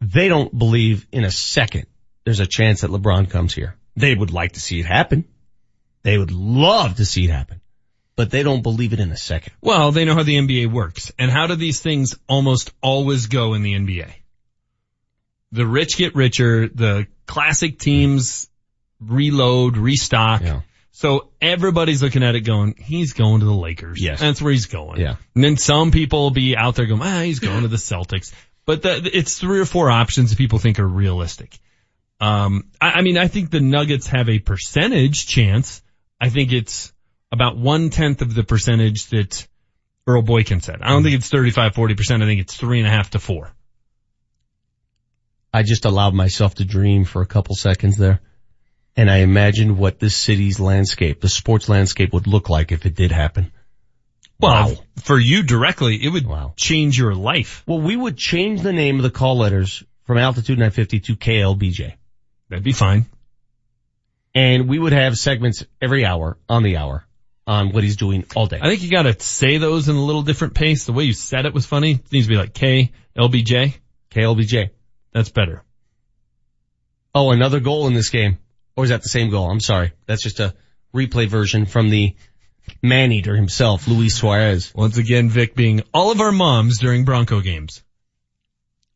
they 0.00 0.28
don't 0.28 0.56
believe 0.56 1.06
in 1.12 1.24
a 1.24 1.30
second 1.30 1.86
there's 2.24 2.40
a 2.40 2.46
chance 2.46 2.80
that 2.80 2.90
LeBron 2.90 3.30
comes 3.30 3.54
here. 3.54 3.76
They 3.96 4.14
would 4.14 4.32
like 4.32 4.52
to 4.52 4.60
see 4.60 4.80
it 4.80 4.86
happen. 4.86 5.24
They 6.02 6.18
would 6.18 6.32
love 6.32 6.96
to 6.96 7.04
see 7.04 7.24
it 7.24 7.30
happen, 7.30 7.60
but 8.16 8.30
they 8.30 8.42
don't 8.42 8.62
believe 8.62 8.92
it 8.92 9.00
in 9.00 9.10
a 9.10 9.16
second. 9.16 9.52
Well, 9.60 9.92
they 9.92 10.04
know 10.04 10.14
how 10.14 10.22
the 10.22 10.36
NBA 10.36 10.70
works. 10.72 11.12
And 11.18 11.30
how 11.30 11.46
do 11.46 11.54
these 11.54 11.80
things 11.80 12.16
almost 12.28 12.72
always 12.82 13.26
go 13.26 13.54
in 13.54 13.62
the 13.62 13.74
NBA? 13.74 14.10
The 15.52 15.66
rich 15.66 15.96
get 15.96 16.14
richer, 16.14 16.68
the 16.68 17.06
classic 17.26 17.78
teams 17.78 18.48
reload, 19.08 19.76
restock. 19.76 20.42
So 20.92 21.30
everybody's 21.40 22.02
looking 22.02 22.22
at 22.22 22.36
it 22.36 22.42
going, 22.42 22.76
he's 22.78 23.14
going 23.14 23.40
to 23.40 23.46
the 23.46 23.52
Lakers. 23.52 24.00
Yes. 24.00 24.20
That's 24.20 24.40
where 24.40 24.52
he's 24.52 24.66
going. 24.66 25.00
Yeah. 25.00 25.16
And 25.34 25.42
then 25.42 25.56
some 25.56 25.90
people 25.90 26.22
will 26.22 26.30
be 26.30 26.56
out 26.56 26.76
there 26.76 26.86
going, 26.86 27.02
ah, 27.02 27.22
he's 27.22 27.40
going 27.40 27.62
to 27.62 27.68
the 27.68 27.76
Celtics. 27.76 28.32
But 28.64 28.82
the, 28.82 29.10
it's 29.12 29.38
three 29.38 29.58
or 29.58 29.64
four 29.64 29.90
options 29.90 30.30
that 30.30 30.38
people 30.38 30.60
think 30.60 30.78
are 30.78 30.86
realistic. 30.86 31.58
Um, 32.20 32.70
I, 32.80 32.92
I 32.92 33.02
mean, 33.02 33.18
I 33.18 33.26
think 33.26 33.50
the 33.50 33.60
Nuggets 33.60 34.06
have 34.06 34.28
a 34.28 34.38
percentage 34.38 35.26
chance. 35.26 35.82
I 36.20 36.28
think 36.28 36.52
it's 36.52 36.92
about 37.32 37.56
one 37.56 37.90
tenth 37.90 38.22
of 38.22 38.32
the 38.32 38.44
percentage 38.44 39.06
that 39.08 39.46
Earl 40.06 40.22
Boykin 40.22 40.60
said. 40.60 40.80
I 40.80 40.90
don't 40.90 41.02
think 41.02 41.16
it's 41.16 41.28
35, 41.28 41.74
40%. 41.74 42.22
I 42.22 42.26
think 42.26 42.40
it's 42.40 42.56
three 42.56 42.78
and 42.78 42.86
a 42.86 42.90
half 42.90 43.10
to 43.10 43.18
four. 43.18 43.50
I 45.52 45.62
just 45.62 45.84
allowed 45.84 46.14
myself 46.14 46.56
to 46.56 46.64
dream 46.64 47.04
for 47.04 47.22
a 47.22 47.26
couple 47.26 47.54
seconds 47.54 47.96
there. 47.96 48.20
And 48.96 49.10
I 49.10 49.18
imagined 49.18 49.76
what 49.76 49.98
this 49.98 50.16
city's 50.16 50.60
landscape, 50.60 51.20
the 51.20 51.28
sports 51.28 51.68
landscape 51.68 52.12
would 52.12 52.26
look 52.28 52.48
like 52.48 52.70
if 52.70 52.86
it 52.86 52.94
did 52.94 53.10
happen. 53.10 53.52
Well, 54.38 54.68
Wow. 54.68 54.74
for 55.02 55.18
you 55.18 55.42
directly, 55.42 55.96
it 56.02 56.08
would 56.08 56.26
wow. 56.26 56.54
change 56.56 56.96
your 56.98 57.14
life. 57.14 57.62
Well, 57.66 57.80
we 57.80 57.96
would 57.96 58.16
change 58.16 58.62
the 58.62 58.72
name 58.72 58.96
of 58.96 59.02
the 59.02 59.10
call 59.10 59.38
letters 59.38 59.82
from 60.04 60.18
Altitude 60.18 60.58
950 60.58 61.00
to 61.00 61.16
KLBJ. 61.16 61.94
That'd 62.48 62.64
be 62.64 62.72
fine. 62.72 63.06
And 64.34 64.68
we 64.68 64.78
would 64.78 64.92
have 64.92 65.16
segments 65.16 65.64
every 65.80 66.04
hour 66.04 66.36
on 66.48 66.62
the 66.62 66.76
hour 66.76 67.04
on 67.46 67.72
what 67.72 67.84
he's 67.84 67.96
doing 67.96 68.24
all 68.34 68.46
day. 68.46 68.58
I 68.60 68.68
think 68.68 68.82
you 68.82 68.90
gotta 68.90 69.18
say 69.20 69.58
those 69.58 69.88
in 69.88 69.96
a 69.96 70.04
little 70.04 70.22
different 70.22 70.54
pace. 70.54 70.84
The 70.84 70.92
way 70.92 71.04
you 71.04 71.12
said 71.12 71.46
it 71.46 71.54
was 71.54 71.66
funny. 71.66 71.92
It 71.92 72.12
needs 72.12 72.26
to 72.26 72.30
be 72.32 72.36
like 72.36 72.54
K, 72.54 72.92
LBJ. 73.16 73.74
KLBJ. 74.10 74.70
That's 75.12 75.28
better. 75.30 75.62
Oh, 77.14 77.30
another 77.30 77.60
goal 77.60 77.86
in 77.86 77.94
this 77.94 78.08
game. 78.10 78.38
Or 78.76 78.84
is 78.84 78.90
that 78.90 79.02
the 79.02 79.08
same 79.08 79.30
goal? 79.30 79.50
I'm 79.50 79.60
sorry. 79.60 79.92
That's 80.06 80.22
just 80.22 80.40
a 80.40 80.54
replay 80.94 81.28
version 81.28 81.66
from 81.66 81.90
the 81.90 82.14
man 82.82 83.12
eater 83.12 83.36
himself, 83.36 83.86
Luis 83.86 84.14
Suarez. 84.16 84.72
Once 84.74 84.96
again, 84.96 85.28
Vic 85.28 85.54
being 85.54 85.82
all 85.92 86.10
of 86.10 86.20
our 86.20 86.32
moms 86.32 86.78
during 86.78 87.04
Bronco 87.04 87.40
games. 87.40 87.82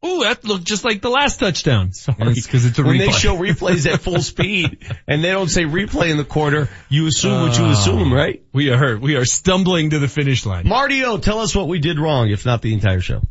Ooh, 0.04 0.22
that 0.22 0.44
looked 0.44 0.64
just 0.64 0.84
like 0.84 1.02
the 1.02 1.10
last 1.10 1.40
touchdown. 1.40 1.92
Sorry. 1.92 2.16
It's 2.20 2.46
cause 2.46 2.64
it's 2.64 2.78
a 2.78 2.82
when 2.82 2.96
replay. 2.96 3.06
they 3.06 3.12
show 3.12 3.36
replays 3.36 3.92
at 3.92 4.00
full 4.00 4.22
speed 4.22 4.78
and 5.08 5.24
they 5.24 5.30
don't 5.30 5.48
say 5.48 5.64
replay 5.64 6.10
in 6.10 6.16
the 6.16 6.24
quarter, 6.24 6.68
you 6.88 7.06
assume 7.08 7.42
what 7.42 7.58
you 7.58 7.64
oh. 7.64 7.70
assume, 7.72 8.12
right? 8.12 8.42
We 8.52 8.70
are, 8.70 8.96
we 8.96 9.16
are 9.16 9.24
stumbling 9.24 9.90
to 9.90 9.98
the 9.98 10.08
finish 10.08 10.46
line. 10.46 10.68
Marty 10.68 11.02
O, 11.04 11.18
tell 11.18 11.40
us 11.40 11.54
what 11.54 11.66
we 11.66 11.80
did 11.80 11.98
wrong, 11.98 12.30
if 12.30 12.46
not 12.46 12.62
the 12.62 12.74
entire 12.74 13.00
show. 13.00 13.22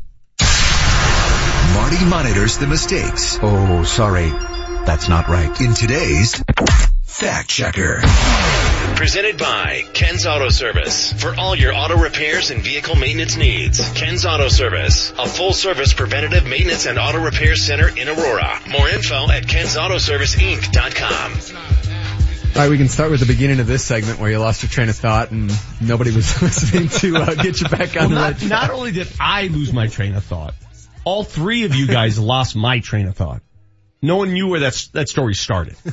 Marty 1.74 2.04
monitors 2.06 2.58
the 2.58 2.68
mistakes. 2.68 3.40
Oh, 3.42 3.84
sorry. 3.84 4.32
That's 4.88 5.10
not 5.10 5.28
right. 5.28 5.60
In 5.60 5.74
today's 5.74 6.42
Fact 7.04 7.50
Checker. 7.50 8.00
Presented 8.96 9.38
by 9.38 9.84
Ken's 9.94 10.26
Auto 10.26 10.48
Service. 10.48 11.12
For 11.12 11.36
all 11.38 11.58
your 11.58 11.74
auto 11.74 11.98
repairs 11.98 12.52
and 12.52 12.64
vehicle 12.64 12.96
maintenance 12.96 13.36
needs. 13.36 13.82
Ken's 13.92 14.26
Auto 14.26 14.48
Service. 14.48 15.12
A 15.20 15.28
full 15.28 15.52
service 15.52 15.94
preventative 15.94 16.46
maintenance 16.46 16.86
and 16.86 16.98
auto 16.98 17.22
repair 17.22 17.58
center 17.58 17.90
in 17.90 18.08
Aurora. 18.08 18.62
More 18.70 18.88
info 18.88 19.30
at 19.30 19.44
kensautoserviceinc.com. 19.44 21.32
All 22.56 22.62
right, 22.64 22.70
we 22.70 22.78
can 22.78 22.88
start 22.88 23.12
with 23.12 23.20
the 23.20 23.26
beginning 23.26 23.60
of 23.60 23.68
this 23.68 23.84
segment 23.84 24.22
where 24.22 24.32
you 24.32 24.40
lost 24.40 24.64
your 24.64 24.70
train 24.70 24.88
of 24.88 24.96
thought 24.96 25.32
and 25.32 25.52
nobody 25.82 26.16
was 26.16 26.42
listening 26.42 26.88
to 26.88 27.18
uh, 27.18 27.36
get 27.36 27.60
you 27.60 27.68
back 27.68 27.90
on 28.02 28.10
Well, 28.10 28.10
the 28.10 28.16
not, 28.16 28.42
right 28.42 28.50
not 28.50 28.70
only 28.70 28.94
did 28.94 29.10
I 29.20 29.48
lose 29.48 29.74
my 29.74 29.88
train 29.88 30.16
of 30.16 30.24
thought, 30.24 30.54
all 31.04 31.26
three 31.26 31.66
of 31.66 31.76
you 31.76 31.88
guys 31.88 32.18
lost 32.24 32.56
my 32.56 32.80
train 32.80 33.08
of 33.08 33.18
thought. 33.18 33.42
No 34.02 34.18
one 34.18 34.34
knew 34.34 34.48
where 34.48 34.62
that, 34.62 34.88
that 34.94 35.10
story 35.10 35.34
started. 35.36 35.76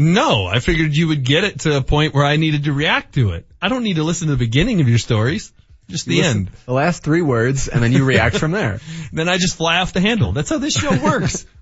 No, 0.00 0.46
I 0.46 0.60
figured 0.60 0.94
you 0.94 1.08
would 1.08 1.24
get 1.24 1.42
it 1.42 1.60
to 1.60 1.76
a 1.76 1.82
point 1.82 2.14
where 2.14 2.24
I 2.24 2.36
needed 2.36 2.64
to 2.64 2.72
react 2.72 3.14
to 3.14 3.32
it. 3.32 3.46
I 3.60 3.68
don't 3.68 3.82
need 3.82 3.96
to 3.96 4.04
listen 4.04 4.28
to 4.28 4.34
the 4.36 4.38
beginning 4.38 4.80
of 4.80 4.88
your 4.88 4.98
stories. 4.98 5.52
Just 5.88 6.06
the 6.06 6.18
Listen, 6.18 6.36
end. 6.36 6.50
The 6.66 6.72
last 6.72 7.02
three 7.02 7.20
words 7.22 7.66
and 7.66 7.82
then 7.82 7.90
you 7.90 8.04
react 8.04 8.36
from 8.36 8.52
there. 8.52 8.78
Then 9.12 9.28
I 9.28 9.38
just 9.38 9.56
fly 9.56 9.80
off 9.80 9.92
the 9.92 10.00
handle. 10.00 10.30
That's 10.30 10.50
how 10.50 10.58
this 10.58 10.74
show 10.74 10.96
works. 11.02 11.46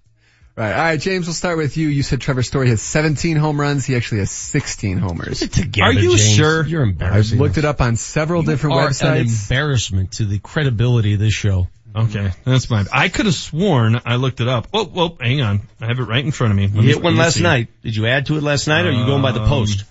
Right. 0.56 0.72
All 0.72 0.78
right, 0.78 0.98
James, 0.98 1.26
we'll 1.26 1.34
start 1.34 1.58
with 1.58 1.76
you. 1.76 1.88
You 1.88 2.02
said 2.02 2.22
Trevor 2.22 2.42
Story 2.42 2.70
has 2.70 2.80
17 2.80 3.36
home 3.36 3.60
runs. 3.60 3.84
He 3.84 3.94
actually 3.94 4.20
has 4.20 4.30
16 4.30 4.96
homers. 4.96 5.40
Together, 5.40 5.90
Are 5.90 5.92
you 5.92 6.16
James. 6.16 6.34
sure? 6.34 6.64
You're 6.66 6.82
embarrassing. 6.82 7.04
I've 7.04 7.10
embarrassing. 7.10 7.38
looked 7.38 7.58
it 7.58 7.64
up 7.66 7.82
on 7.82 7.96
several 7.96 8.42
different 8.42 8.74
are 8.76 8.86
an 8.86 8.90
websites. 8.92 9.42
embarrassment 9.50 10.12
to 10.12 10.24
the 10.24 10.38
credibility 10.38 11.12
of 11.12 11.20
this 11.20 11.34
show. 11.34 11.68
Okay, 11.96 12.30
that's 12.44 12.66
fine. 12.66 12.86
I 12.92 13.08
could 13.08 13.24
have 13.26 13.34
sworn 13.34 13.98
I 14.04 14.16
looked 14.16 14.40
it 14.40 14.48
up. 14.48 14.68
Oh, 14.74 14.84
whoa, 14.84 15.16
hang 15.20 15.40
on. 15.40 15.62
I 15.80 15.86
have 15.86 15.98
it 15.98 16.02
right 16.02 16.22
in 16.24 16.30
front 16.30 16.50
of 16.50 16.56
me. 16.58 16.66
Let 16.66 16.74
You 16.74 16.80
me- 16.82 16.86
hit 16.88 17.02
one 17.02 17.16
last 17.16 17.36
see. 17.36 17.42
night. 17.42 17.68
Did 17.82 17.96
you 17.96 18.06
add 18.06 18.26
to 18.26 18.36
it 18.36 18.42
last 18.42 18.66
night 18.68 18.84
or 18.84 18.90
are 18.90 18.92
you 18.92 19.06
going 19.06 19.22
by 19.22 19.32
the 19.32 19.40
Um, 19.42 19.48
post? 19.48 19.84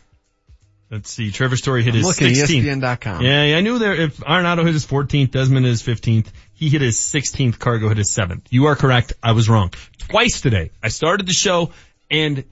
Let's 0.92 1.10
see. 1.10 1.32
Trevor 1.32 1.58
Story 1.58 1.82
hit 1.84 1.94
I'm 1.94 1.98
his 1.98 2.06
looking 2.06 2.28
at 2.28 2.34
E 2.34 2.36
16th. 2.42 2.64
ESPN.com. 2.64 3.22
Yeah, 3.24 3.44
yeah, 3.46 3.58
I 3.58 3.62
knew 3.62 3.80
there. 3.80 3.96
If 3.96 4.18
Arenado 4.18 4.64
hit 4.64 4.74
his 4.74 4.86
14th, 4.86 5.32
Desmond 5.32 5.66
his 5.66 5.82
15th. 5.82 6.28
He 6.54 6.70
hit 6.70 6.82
his 6.82 6.98
16th. 7.00 7.58
CarGo 7.58 7.88
hit 7.90 7.98
his 7.98 8.12
7th. 8.12 8.44
You 8.52 8.66
are 8.68 8.76
correct. 8.76 9.14
I 9.24 9.32
was 9.32 9.50
wrong 9.50 9.72
twice 9.98 10.42
today. 10.42 10.70
I 10.84 10.90
started 10.90 11.26
the 11.28 11.34
show 11.34 11.72
and 12.12 12.44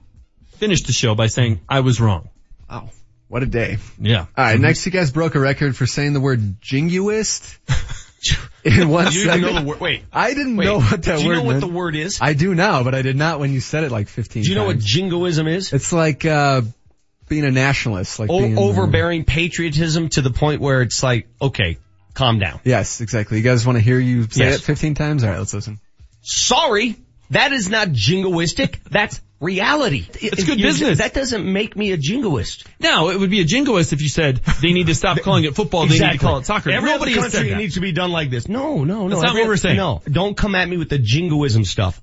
finished 0.56 0.88
the 0.88 0.92
show 0.92 1.14
by 1.14 1.28
saying 1.28 1.60
I 1.68 1.80
was 1.80 2.00
wrong. 2.00 2.28
Wow. 2.68 2.90
What 3.28 3.44
a 3.44 3.46
day. 3.46 3.78
Yeah. 4.00 4.26
All 4.36 4.44
right, 4.44 4.58
next 4.60 4.84
you 4.84 4.92
guys 4.92 5.10
broke 5.12 5.36
a 5.36 5.40
record 5.40 5.76
for 5.76 5.86
saying 5.86 6.12
the 6.12 6.20
word 6.20 6.60
jingoist 6.60 7.56
in 8.64 8.88
one 8.88 9.06
You 9.12 9.24
didn't 9.24 9.40
know 9.42 9.52
the 9.60 9.66
word. 9.66 9.80
Wait. 9.80 10.04
I 10.12 10.34
didn't 10.34 10.56
Wait, 10.56 10.64
know 10.64 10.78
what 10.80 11.02
that 11.02 11.16
word. 11.16 11.18
do 11.18 11.24
you 11.24 11.34
know 11.34 11.42
what 11.42 11.48
meant. 11.52 11.60
the 11.60 11.68
word 11.68 11.96
is? 11.96 12.18
I 12.20 12.34
do 12.34 12.54
now, 12.54 12.82
but 12.82 12.94
I 12.94 13.02
did 13.02 13.16
not 13.16 13.40
when 13.40 13.52
you 13.52 13.60
said 13.60 13.84
it 13.84 13.90
like 13.92 14.08
15 14.08 14.42
Do 14.42 14.48
you 14.48 14.54
know 14.54 14.64
what 14.66 14.78
jingoism 14.78 15.46
is? 15.46 15.72
It's 15.72 15.92
like, 15.92 16.24
uh, 16.24 16.62
being 17.28 17.44
a 17.44 17.50
nationalist, 17.50 18.18
like 18.18 18.28
O- 18.30 18.38
being, 18.38 18.58
uh, 18.58 18.60
overbearing 18.60 19.24
patriotism 19.24 20.08
to 20.10 20.20
the 20.22 20.30
point 20.30 20.60
where 20.60 20.82
it's 20.82 21.02
like, 21.02 21.26
okay, 21.40 21.78
calm 22.12 22.38
down. 22.38 22.60
Yes, 22.64 23.00
exactly. 23.00 23.38
You 23.38 23.42
guys 23.44 23.64
want 23.66 23.76
to 23.78 23.82
hear 23.82 23.98
you 23.98 24.24
say 24.30 24.44
Yes. 24.44 24.56
it 24.58 24.62
15 24.62 24.94
times? 24.94 25.24
All 25.24 25.30
right, 25.30 25.38
let's 25.38 25.54
listen. 25.54 25.80
Sorry, 26.22 26.96
that 27.30 27.52
is 27.52 27.68
not 27.68 27.88
jingoistic. 27.88 28.78
That's 28.90 29.20
reality. 29.40 30.06
It's 30.20 30.44
good 30.44 30.58
You're- 30.58 30.70
business. 30.70 30.98
That 30.98 31.12
doesn't 31.14 31.44
make 31.50 31.76
me 31.76 31.92
a 31.92 31.96
jingoist. 31.98 32.64
No, 32.80 33.10
it 33.10 33.18
would 33.18 33.30
be 33.30 33.40
a 33.40 33.44
jingoist 33.44 33.92
if 33.92 34.00
you 34.00 34.08
said 34.08 34.36
they 34.62 34.72
need 34.72 34.86
to 34.86 34.94
stop 34.94 35.18
calling 35.22 35.44
it 35.44 35.54
football, 35.54 35.86
they 35.86 35.98
need 35.98 36.12
to 36.12 36.18
call 36.18 36.38
it 36.38 36.46
soccer. 36.46 36.70
Every 36.70 36.90
Nobody 36.90 37.12
other 37.12 37.22
has 37.22 37.32
said 37.32 37.38
country 37.38 37.50
that. 37.52 37.58
needs 37.58 37.74
to 37.74 37.80
be 37.80 37.92
done 37.92 38.10
like 38.12 38.30
this. 38.30 38.48
No, 38.48 38.84
no, 38.84 39.02
no. 39.06 39.08
That's 39.10 39.22
not 39.22 39.30
Every- 39.30 39.42
what 39.42 39.48
we're 39.48 39.56
saying. 39.56 39.76
No, 39.76 40.02
don't 40.10 40.36
come 40.36 40.54
at 40.54 40.68
me 40.68 40.76
with 40.76 40.88
the 40.88 40.98
jingoism 40.98 41.64
stuff. 41.64 42.00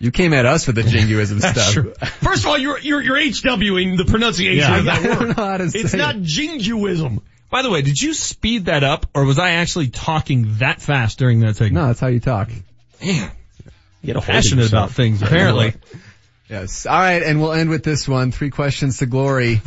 You 0.00 0.12
came 0.12 0.32
at 0.32 0.46
us 0.46 0.66
with 0.66 0.76
the 0.76 0.84
jingoism 0.84 1.38
That's 1.40 1.60
stuff. 1.60 1.72
true. 1.72 1.92
First 2.20 2.44
of 2.44 2.50
all, 2.50 2.58
you're, 2.58 2.78
you're, 2.78 3.02
you're 3.02 3.16
HWing 3.16 3.96
the 3.96 4.04
pronunciation 4.04 4.58
Yeah, 4.70 4.78
of 4.78 4.84
that 4.84 4.98
I 5.04 5.06
don't 5.06 5.18
word. 5.18 5.36
know 5.36 5.44
how 5.44 5.56
to 5.56 5.64
It's 5.64 5.90
say 5.90 5.98
not 5.98 6.16
it. 6.16 6.22
jingoism. 6.22 7.20
By 7.50 7.62
the 7.62 7.70
way, 7.70 7.82
did 7.82 7.98
you 8.00 8.14
speed 8.14 8.66
that 8.66 8.84
up 8.84 9.06
or 9.14 9.24
was 9.24 9.38
I 9.38 9.52
actually 9.52 9.88
talking 9.88 10.58
that 10.58 10.80
fast 10.82 11.18
during 11.18 11.40
that 11.40 11.56
segment? 11.56 11.74
No, 11.82 11.86
that's 11.88 11.98
how 11.98 12.08
you 12.08 12.20
talk. 12.20 12.48
Man, 13.04 13.30
Get 14.04 14.16
a 14.16 14.20
passionate 14.20 14.68
about 14.68 14.92
things 14.92 15.22
apparently. 15.22 15.72
Yes. 16.48 16.86
All 16.86 16.98
right, 16.98 17.22
and 17.22 17.40
we'll 17.40 17.52
end 17.52 17.68
with 17.70 17.84
this 17.84 18.08
one. 18.08 18.32
Three 18.32 18.50
questions 18.50 18.98
to 18.98 19.06
glory. 19.06 19.60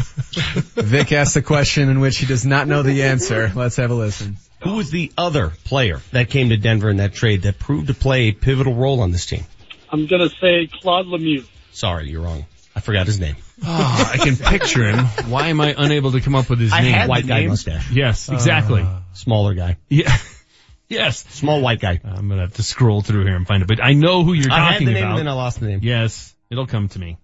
Vic 0.76 1.12
asked 1.12 1.36
a 1.36 1.42
question 1.42 1.90
in 1.90 2.00
which 2.00 2.18
he 2.18 2.26
does 2.26 2.46
not 2.46 2.68
know 2.68 2.82
the 2.82 3.04
answer. 3.04 3.52
Let's 3.56 3.76
have 3.76 3.92
a 3.92 3.96
listen. 3.96 4.38
Who 4.64 4.76
was 4.76 4.90
the 4.92 5.12
other 5.18 5.52
player 5.66 6.02
that 6.12 6.30
came 6.30 6.50
to 6.50 6.58
Denver 6.58 6.90
in 6.90 6.98
that 6.98 7.14
trade 7.14 7.44
that 7.44 7.60
proved 7.60 7.88
to 7.88 7.94
play 7.94 8.28
a 8.30 8.32
pivotal 8.32 8.74
role 8.76 9.02
on 9.02 9.12
this 9.12 9.26
team? 9.26 9.44
I'm 9.90 10.08
gonna 10.08 10.30
say 10.30 10.68
Claude 10.82 11.08
Lemieux. 11.08 11.46
Sorry, 11.72 12.10
you're 12.10 12.22
wrong. 12.22 12.46
I 12.76 12.80
forgot 12.80 13.06
his 13.06 13.20
name. 13.20 13.36
Oh, 13.66 14.12
I 14.14 14.18
can 14.18 14.38
picture 14.38 14.88
him. 14.90 15.06
Why 15.30 15.48
am 15.50 15.60
I 15.62 15.76
unable 15.78 16.14
to 16.14 16.22
come 16.22 16.36
up 16.36 16.50
with 16.50 16.60
his 16.60 16.72
I 16.74 16.82
name? 16.82 16.94
had 16.94 17.10
White 17.10 17.24
the 17.24 17.28
guy 17.28 17.40
name? 17.42 17.50
mustache. 17.50 17.92
Yes, 17.92 18.30
ah. 18.30 18.34
exactly. 18.34 18.86
Smaller 19.14 19.54
guy. 19.54 19.78
yeah. 19.90 20.16
Yes. 20.90 21.20
Small 21.30 21.62
white 21.62 21.80
guy. 21.80 22.02
I'm 22.04 22.28
gonna 22.28 22.42
have 22.42 22.56
to 22.56 22.64
scroll 22.64 23.00
through 23.02 23.24
here 23.24 23.38
and 23.38 23.48
find 23.48 23.64
it, 23.64 23.68
but 23.70 23.82
I 23.82 23.94
know 23.94 24.26
who 24.26 24.34
you're 24.34 24.52
I 24.52 24.60
had 24.60 24.72
talking 24.74 24.88
the 24.88 24.94
name 24.96 25.04
about. 25.04 25.10
and 25.12 25.20
then 25.20 25.28
I 25.30 25.32
lost 25.36 25.62
the 25.62 25.68
name. 25.68 25.80
Yes, 25.84 26.31
it'll 26.52 26.68
come 26.68 26.88
to 26.90 27.00
me. 27.00 27.18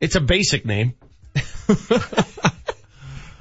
It's 0.00 0.16
a 0.16 0.20
basic 0.20 0.66
name. 0.66 0.94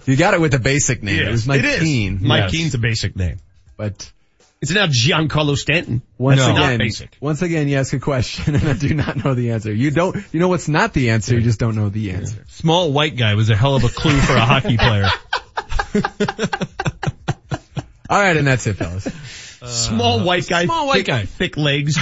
You 0.06 0.18
got 0.18 0.34
it 0.34 0.42
with 0.42 0.54
a 0.54 0.60
basic 0.60 1.02
name. 1.02 1.24
It 1.24 1.32
was 1.32 1.48
Mike 1.48 1.60
it 1.60 1.66
is. 1.66 1.80
Keane. 1.80 2.20
Mike 2.22 2.42
Yes. 2.42 2.52
Keane's 2.52 2.74
a 2.74 2.78
basic 2.78 3.16
name. 3.16 3.38
But 3.78 4.12
It's 4.62 4.72
now 4.72 4.88
Giancarlo 4.88 5.56
Stanton. 5.56 6.02
once 6.18 6.40
That's 6.42 6.52
again, 6.58 6.70
not 6.72 6.80
basic. 6.80 7.18
once 7.22 7.42
again, 7.42 7.70
you 7.70 7.78
ask 7.78 7.94
a 7.94 8.00
question 8.00 8.56
and 8.56 8.68
I 8.68 8.74
do 8.74 8.94
not 8.94 9.24
know 9.24 9.34
the 9.34 9.52
answer. 9.52 9.74
You 9.74 9.92
don't, 9.92 10.18
you 10.34 10.42
know 10.42 10.50
what's 10.50 10.68
not 10.68 10.92
the 10.94 11.12
answer, 11.12 11.36
you 11.36 11.42
just 11.42 11.58
don't 11.60 11.76
know 11.76 11.88
the 11.88 12.12
answer. 12.12 12.44
Small 12.50 12.92
white 12.92 13.16
guy 13.16 13.36
was 13.36 13.50
a 13.50 13.56
hell 13.56 13.76
of 13.78 13.86
a 13.86 13.90
clue 13.90 14.18
for 14.20 14.34
a 14.34 14.42
hockey 14.42 14.76
player. 14.78 15.10
All 18.10 18.20
right, 18.20 18.36
and 18.36 18.46
that's 18.46 18.68
it, 18.68 18.74
fellas. 18.74 19.06
small 19.66 20.20
uh, 20.20 20.26
white 20.26 20.48
guy. 20.48 20.66
small 20.66 20.88
white 20.88 20.98
thick, 20.98 21.08
guy. 21.08 21.26
Thick 21.26 21.58
legs. 21.58 21.98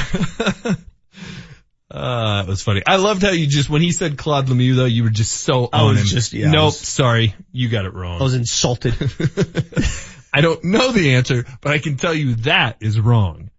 Uh, 1.94 2.44
that 2.44 2.48
was 2.48 2.64
funny. 2.64 2.82
I 2.88 2.96
loved 2.96 3.22
how 3.22 3.32
you 3.32 3.48
just, 3.48 3.70
when 3.70 3.82
he 3.82 3.92
said 3.92 4.18
Claude 4.18 4.48
Lemieux 4.48 4.76
though, 4.78 4.86
you 4.86 5.04
were 5.04 5.10
just 5.10 5.34
so 5.34 5.68
I 5.74 5.82
on 5.82 5.88
was 5.90 6.00
him. 6.02 6.06
just- 6.08 6.32
yeah, 6.34 6.48
I 6.48 6.52
nope, 6.52 6.66
was- 6.68 6.78
sorry. 6.80 7.36
You 7.52 7.68
got 7.68 7.86
it 7.86 7.94
wrong. 7.94 8.22
I 8.22 8.24
was 8.24 8.34
insulted. 8.34 8.94
I 10.34 10.40
don't 10.42 10.64
know 10.64 10.92
the 10.92 11.16
answer, 11.16 11.46
but 11.60 11.74
I 11.74 11.80
can 11.80 11.98
tell 11.98 12.14
you 12.14 12.36
that 12.36 12.78
is 12.80 13.00
wrong. 13.00 13.50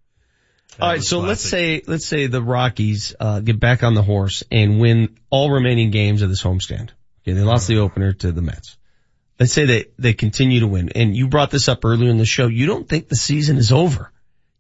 All 0.80 0.88
right, 0.88 0.98
was 0.98 1.08
so 1.08 1.20
let's 1.20 1.42
say 1.42 1.82
let's 1.86 2.06
say 2.06 2.28
the 2.28 2.42
Rockies 2.42 3.14
uh, 3.20 3.40
get 3.40 3.60
back 3.60 3.82
on 3.82 3.92
the 3.92 4.02
horse 4.02 4.42
and 4.50 4.80
win 4.80 5.18
all 5.28 5.50
remaining 5.50 5.90
games 5.90 6.22
of 6.22 6.30
this 6.30 6.42
homestand. 6.42 6.88
Okay, 7.22 7.34
they 7.34 7.42
lost 7.42 7.68
the 7.68 7.78
opener 7.78 8.14
to 8.14 8.32
the 8.32 8.40
Mets. 8.40 8.78
Let's 9.38 9.52
say 9.52 9.66
they 9.66 9.84
they 9.98 10.14
continue 10.14 10.60
to 10.60 10.66
win, 10.66 10.88
and 10.94 11.14
you 11.14 11.28
brought 11.28 11.50
this 11.50 11.68
up 11.68 11.84
earlier 11.84 12.08
in 12.08 12.16
the 12.16 12.24
show. 12.24 12.46
You 12.46 12.64
don't 12.64 12.88
think 12.88 13.08
the 13.08 13.16
season 13.16 13.58
is 13.58 13.70
over. 13.70 14.10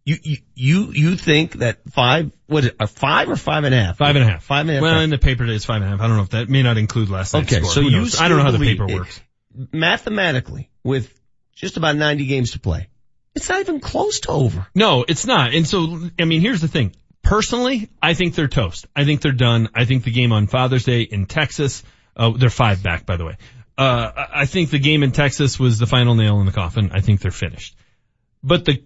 You 0.04 0.16
you 0.22 0.36
you, 0.54 0.92
you 0.92 1.16
think 1.16 1.52
that 1.58 1.78
five 1.90 2.32
what 2.46 2.64
it, 2.64 2.76
a 2.80 2.86
five 2.88 3.30
or 3.30 3.36
five 3.36 3.62
and 3.64 3.72
a 3.74 3.78
half? 3.80 3.98
Five 3.98 4.16
and 4.16 4.24
a 4.24 4.28
half. 4.28 4.42
Five 4.44 4.62
and 4.62 4.70
a 4.70 4.72
half. 4.74 4.82
Well, 4.82 5.00
in 5.00 5.10
the 5.10 5.18
paper 5.18 5.44
today 5.44 5.54
it's 5.56 5.64
five 5.64 5.76
and 5.76 5.84
a 5.84 5.88
half. 5.90 6.00
I 6.00 6.08
don't 6.08 6.16
know 6.16 6.24
if 6.24 6.30
that 6.30 6.48
may 6.48 6.62
not 6.62 6.76
include 6.76 7.08
last 7.08 7.32
night's 7.34 7.52
Okay, 7.52 7.60
score. 7.62 7.72
so 7.72 7.80
Who 7.82 7.88
you 7.90 7.98
knows? 7.98 8.20
I 8.20 8.28
don't 8.28 8.38
know 8.38 8.44
how 8.44 8.50
the 8.50 8.58
paper 8.58 8.84
believe- 8.86 9.00
works. 9.00 9.20
mathematically 9.72 10.70
with 10.84 11.12
just 11.54 11.76
about 11.76 11.96
90 11.96 12.26
games 12.26 12.52
to 12.52 12.60
play. 12.60 12.88
It's 13.34 13.48
not 13.48 13.60
even 13.60 13.80
close 13.80 14.20
to 14.20 14.28
over. 14.30 14.66
No, 14.74 15.04
it's 15.06 15.26
not. 15.26 15.54
And 15.54 15.66
so, 15.66 16.00
I 16.20 16.24
mean, 16.24 16.40
here's 16.40 16.60
the 16.60 16.68
thing. 16.68 16.94
Personally, 17.22 17.88
I 18.02 18.14
think 18.14 18.34
they're 18.34 18.48
toast. 18.48 18.86
I 18.96 19.04
think 19.04 19.20
they're 19.22 19.32
done. 19.32 19.68
I 19.74 19.84
think 19.84 20.04
the 20.04 20.10
game 20.10 20.32
on 20.32 20.48
Father's 20.48 20.84
Day 20.84 21.02
in 21.02 21.26
Texas, 21.26 21.82
uh, 22.16 22.30
they're 22.36 22.50
five 22.50 22.82
back, 22.82 23.06
by 23.06 23.16
the 23.16 23.24
way. 23.24 23.36
Uh, 23.78 24.10
I 24.16 24.28
I 24.42 24.46
think 24.46 24.70
the 24.70 24.78
game 24.78 25.02
in 25.02 25.12
Texas 25.12 25.58
was 25.58 25.78
the 25.78 25.86
final 25.86 26.14
nail 26.14 26.40
in 26.40 26.46
the 26.46 26.52
coffin. 26.52 26.90
I 26.92 27.00
think 27.00 27.20
they're 27.20 27.30
finished. 27.30 27.74
But 28.42 28.64
the 28.66 28.82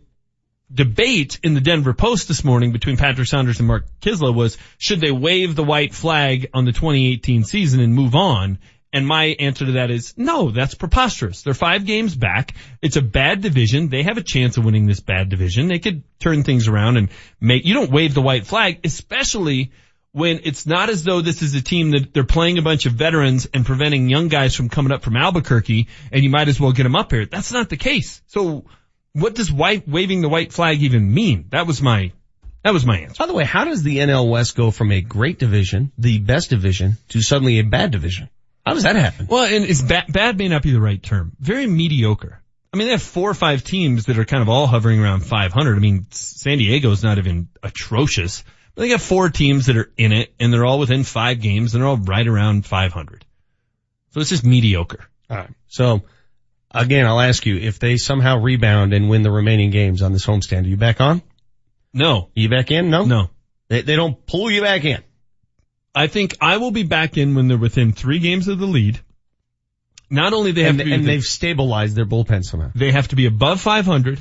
debate 0.72 1.38
in 1.42 1.54
the 1.54 1.60
Denver 1.60 1.94
Post 1.94 2.28
this 2.28 2.44
morning 2.44 2.72
between 2.72 2.96
Patrick 2.96 3.28
Saunders 3.28 3.58
and 3.58 3.68
Mark 3.68 3.84
Kiszla 4.00 4.34
was, 4.34 4.58
should 4.78 5.00
they 5.00 5.12
wave 5.12 5.54
the 5.54 5.64
white 5.64 5.94
flag 5.94 6.48
on 6.54 6.64
the 6.64 6.72
2018 6.72 7.44
season 7.44 7.80
and 7.80 7.94
move 7.94 8.14
on? 8.14 8.58
And 8.92 9.06
my 9.06 9.24
answer 9.24 9.66
to 9.66 9.72
that 9.72 9.90
is 9.90 10.14
no, 10.16 10.50
that's 10.50 10.74
preposterous. 10.74 11.42
They're 11.42 11.54
five 11.54 11.84
games 11.84 12.14
back. 12.14 12.54
It's 12.80 12.96
a 12.96 13.02
bad 13.02 13.42
division. 13.42 13.88
They 13.88 14.04
have 14.04 14.16
a 14.16 14.22
chance 14.22 14.56
of 14.56 14.64
winning 14.64 14.86
this 14.86 15.00
bad 15.00 15.28
division. 15.28 15.68
They 15.68 15.78
could 15.78 16.02
turn 16.18 16.44
things 16.44 16.66
around 16.66 16.96
and 16.96 17.10
make, 17.40 17.66
you 17.66 17.74
don't 17.74 17.90
wave 17.90 18.14
the 18.14 18.22
white 18.22 18.46
flag, 18.46 18.80
especially 18.84 19.72
when 20.12 20.40
it's 20.44 20.66
not 20.66 20.88
as 20.88 21.04
though 21.04 21.20
this 21.20 21.42
is 21.42 21.54
a 21.54 21.60
team 21.60 21.90
that 21.90 22.14
they're 22.14 22.24
playing 22.24 22.56
a 22.56 22.62
bunch 22.62 22.86
of 22.86 22.94
veterans 22.94 23.46
and 23.52 23.66
preventing 23.66 24.08
young 24.08 24.28
guys 24.28 24.54
from 24.54 24.70
coming 24.70 24.90
up 24.90 25.02
from 25.02 25.14
Albuquerque 25.14 25.88
and 26.10 26.24
you 26.24 26.30
might 26.30 26.48
as 26.48 26.58
well 26.58 26.72
get 26.72 26.84
them 26.84 26.96
up 26.96 27.10
here. 27.10 27.26
That's 27.26 27.52
not 27.52 27.68
the 27.68 27.76
case. 27.76 28.22
So 28.28 28.64
what 29.16 29.34
does 29.34 29.50
white, 29.50 29.88
waving 29.88 30.20
the 30.20 30.28
white 30.28 30.52
flag 30.52 30.82
even 30.82 31.12
mean? 31.12 31.46
That 31.50 31.66
was 31.66 31.80
my, 31.80 32.12
that 32.62 32.74
was 32.74 32.84
my 32.84 32.98
answer. 32.98 33.14
By 33.18 33.26
the 33.26 33.34
way, 33.34 33.44
how 33.44 33.64
does 33.64 33.82
the 33.82 33.98
NL 33.98 34.28
West 34.28 34.56
go 34.56 34.70
from 34.70 34.92
a 34.92 35.00
great 35.00 35.38
division, 35.38 35.90
the 35.96 36.18
best 36.18 36.50
division, 36.50 36.98
to 37.08 37.22
suddenly 37.22 37.58
a 37.58 37.64
bad 37.64 37.92
division? 37.92 38.28
How 38.66 38.74
does 38.74 38.82
that 38.82 38.96
happen? 38.96 39.26
Well, 39.28 39.44
and 39.44 39.64
it's 39.64 39.80
bad, 39.80 40.12
bad 40.12 40.36
may 40.36 40.48
not 40.48 40.62
be 40.62 40.72
the 40.72 40.80
right 40.80 41.02
term. 41.02 41.32
Very 41.40 41.66
mediocre. 41.66 42.42
I 42.74 42.76
mean, 42.76 42.88
they 42.88 42.92
have 42.92 43.02
four 43.02 43.30
or 43.30 43.34
five 43.34 43.64
teams 43.64 44.06
that 44.06 44.18
are 44.18 44.24
kind 44.26 44.42
of 44.42 44.50
all 44.50 44.66
hovering 44.66 45.00
around 45.00 45.20
500. 45.24 45.76
I 45.76 45.78
mean, 45.78 46.06
San 46.10 46.58
Diego's 46.58 47.02
not 47.02 47.16
even 47.16 47.48
atrocious. 47.62 48.44
But 48.74 48.82
they 48.82 48.88
got 48.90 49.00
four 49.00 49.30
teams 49.30 49.66
that 49.66 49.78
are 49.78 49.90
in 49.96 50.12
it 50.12 50.34
and 50.38 50.52
they're 50.52 50.66
all 50.66 50.78
within 50.78 51.04
five 51.04 51.40
games 51.40 51.72
and 51.72 51.82
they're 51.82 51.88
all 51.88 51.96
right 51.96 52.26
around 52.26 52.66
500. 52.66 53.24
So 54.10 54.20
it's 54.20 54.28
just 54.28 54.44
mediocre. 54.44 55.06
All 55.30 55.38
right. 55.38 55.50
So 55.68 56.02
again, 56.76 57.06
I'll 57.06 57.20
ask 57.20 57.44
you 57.46 57.56
if 57.56 57.78
they 57.78 57.96
somehow 57.96 58.40
rebound 58.40 58.92
and 58.92 59.08
win 59.08 59.22
the 59.22 59.30
remaining 59.30 59.70
games 59.70 60.02
on 60.02 60.12
this 60.12 60.26
homestand, 60.26 60.64
are 60.64 60.68
you 60.68 60.76
back 60.76 61.00
on? 61.00 61.22
No. 61.92 62.16
Are 62.16 62.28
you 62.34 62.48
back 62.48 62.70
in? 62.70 62.90
No. 62.90 63.04
No. 63.04 63.30
They, 63.68 63.82
they 63.82 63.96
don't 63.96 64.26
pull 64.26 64.50
you 64.50 64.62
back 64.62 64.84
in. 64.84 65.02
I 65.94 66.08
think 66.08 66.36
I 66.40 66.58
will 66.58 66.70
be 66.70 66.82
back 66.82 67.16
in 67.16 67.34
when 67.34 67.48
they're 67.48 67.56
within 67.56 67.92
three 67.92 68.18
games 68.18 68.48
of 68.48 68.58
the 68.58 68.66
lead. 68.66 69.00
Not 70.10 70.34
only 70.34 70.52
they 70.52 70.62
have 70.62 70.70
and, 70.70 70.78
to 70.78 70.84
be 70.84 70.92
and 70.92 71.02
within- 71.02 71.16
they've 71.16 71.24
stabilized 71.24 71.96
their 71.96 72.06
bullpen 72.06 72.44
somehow. 72.44 72.70
They 72.74 72.92
have 72.92 73.08
to 73.08 73.16
be 73.16 73.26
above 73.26 73.60
500 73.60 74.20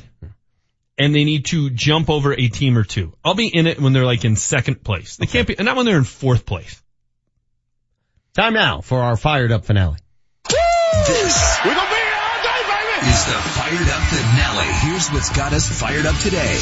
and 0.98 1.14
they 1.14 1.26
need 1.26 1.46
to 1.46 1.70
jump 1.70 2.10
over 2.10 2.34
a 2.34 2.48
team 2.48 2.78
or 2.78 2.84
two. 2.84 3.14
I'll 3.24 3.36
be 3.36 3.48
in 3.48 3.68
it 3.68 3.80
when 3.80 3.94
they're 3.94 4.06
like 4.06 4.26
in 4.26 4.36
second 4.36 4.84
place. 4.84 5.18
They 5.18 5.26
can't 5.26 5.48
be, 5.48 5.56
not 5.60 5.76
when 5.76 5.86
they're 5.86 5.98
in 5.98 6.06
fourth 6.06 6.46
place. 6.46 6.82
Time 8.34 8.54
now 8.54 8.82
for 8.82 9.00
our 9.00 9.18
fired 9.18 9.52
up 9.52 9.66
finale. 9.66 9.98
This 11.08 11.60
is 13.08 13.26
the 13.26 13.32
fired 13.32 13.88
up 13.88 14.02
finale. 14.10 14.74
Here's 14.82 15.10
what's 15.10 15.30
got 15.30 15.54
us 15.54 15.68
fired 15.68 16.06
up 16.06 16.18
today. 16.22 16.54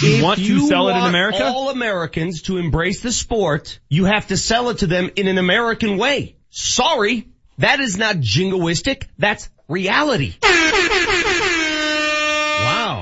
You 0.00 0.16
If 0.16 0.22
want 0.22 0.38
to 0.38 0.66
sell 0.68 0.88
it 0.88 0.96
in 0.96 1.04
America? 1.04 1.44
All 1.44 1.70
Americans 1.70 2.42
to 2.42 2.58
embrace 2.58 3.02
the 3.02 3.10
sport, 3.10 3.80
you 3.88 4.04
have 4.04 4.28
to 4.28 4.36
sell 4.36 4.70
it 4.70 4.78
to 4.78 4.86
them 4.86 5.10
in 5.16 5.26
an 5.26 5.36
American 5.38 5.98
way. 5.98 6.36
Sorry, 6.50 7.28
that 7.58 7.80
is 7.80 7.98
not 7.98 8.16
jingoistic. 8.16 9.08
That's 9.18 9.50
reality. 9.66 10.34
wow, 10.42 10.50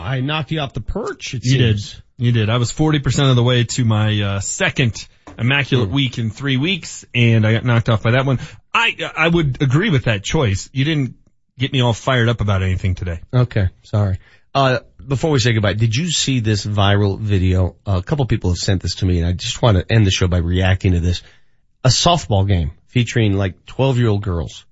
I 0.03 0.21
knocked 0.23 0.51
you 0.51 0.61
off 0.61 0.73
the 0.73 0.81
perch. 0.81 1.35
It 1.35 1.45
You 1.45 1.59
did. 1.59 1.81
You 2.17 2.33
did. 2.33 2.49
I 2.49 2.57
was 2.57 2.73
40% 2.73 3.29
of 3.29 3.37
the 3.37 3.43
way 3.43 3.65
to 3.65 3.85
my 3.85 4.19
uh, 4.23 4.41
second 4.41 5.07
immaculate 5.39 5.91
week 5.91 6.17
in 6.17 6.31
three 6.31 6.57
weeks 6.57 7.05
and 7.15 7.47
I 7.47 7.53
got 7.53 7.65
knocked 7.65 7.91
off 7.91 8.03
by 8.03 8.13
that 8.13 8.25
one. 8.25 8.39
I, 8.73 8.97
I 9.15 9.29
would 9.29 9.63
agree 9.63 9.91
with 9.91 10.05
that 10.05 10.25
choice. 10.25 10.71
You 10.73 10.87
didn't 10.87 11.17
get 11.59 11.73
me 11.73 11.81
all 11.81 11.93
fired 11.93 12.29
up 12.29 12.41
about 12.41 12.63
anything 12.63 12.95
today. 12.95 13.21
Okay, 13.33 13.69
sorry. 13.83 14.19
Uh, 14.55 14.81
before 15.07 15.31
we 15.31 15.39
say 15.39 15.53
goodbye, 15.53 15.75
did 15.75 15.95
you 15.95 16.11
see 16.11 16.41
this 16.41 16.65
viral 16.65 17.19
video? 17.19 17.77
a 17.85 18.03
couple 18.03 18.25
people 18.27 18.51
have 18.51 18.59
sent 18.59 18.81
this 18.83 18.97
to 18.97 19.07
me 19.07 19.19
and 19.19 19.27
I 19.27 19.33
just 19.33 19.61
want 19.61 19.77
to 19.77 19.93
end 19.93 20.07
the 20.07 20.11
show 20.11 20.29
by 20.29 20.39
reacting 20.39 20.93
to 20.93 21.01
this. 21.01 21.23
A 21.85 21.89
softball 21.89 22.49
game 22.49 22.73
featuring 22.87 23.35
like 23.35 23.67
12 23.67 23.99
year 23.99 24.09
old 24.09 24.23
girls. 24.23 24.65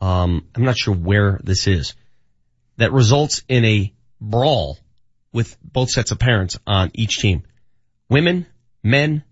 Um, 0.00 0.46
I'm 0.54 0.64
not 0.64 0.76
sure 0.76 0.94
where 0.94 1.40
this 1.42 1.66
is 1.66 1.94
that 2.76 2.92
results 2.92 3.42
in 3.48 3.64
a 3.64 3.92
brawl 4.20 4.78
with 5.32 5.56
both 5.62 5.90
sets 5.90 6.10
of 6.10 6.18
parents 6.18 6.58
on 6.66 6.90
each 6.94 7.18
team. 7.18 7.42
Women, 8.08 8.46
men, 8.82 9.22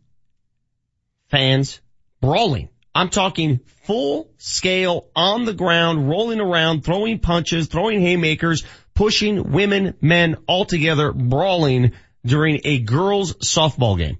fans, 1.28 1.80
brawling. 2.20 2.68
I'm 2.96 3.10
talking 3.10 3.60
full 3.84 4.30
scale 4.38 5.08
on 5.14 5.44
the 5.44 5.52
ground, 5.52 6.08
rolling 6.08 6.40
around, 6.40 6.84
throwing 6.84 7.18
punches, 7.18 7.66
throwing 7.66 8.00
haymakers, 8.00 8.64
pushing 8.94 9.52
women, 9.52 9.94
men 10.00 10.36
all 10.46 10.64
together, 10.64 11.12
brawling 11.12 11.92
during 12.24 12.60
a 12.64 12.78
girls 12.78 13.34
softball 13.34 13.98
game. 13.98 14.18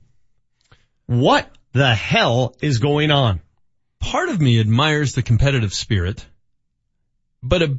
What 1.07 1.51
the 1.73 1.95
hell 1.95 2.55
is 2.61 2.79
going 2.79 3.11
on? 3.11 3.41
Part 4.01 4.29
of 4.29 4.41
me 4.41 4.61
admires 4.61 5.15
the 5.15 5.23
competitive 5.23 5.73
spirit, 5.73 6.25
but 7.43 7.63
a 7.63 7.79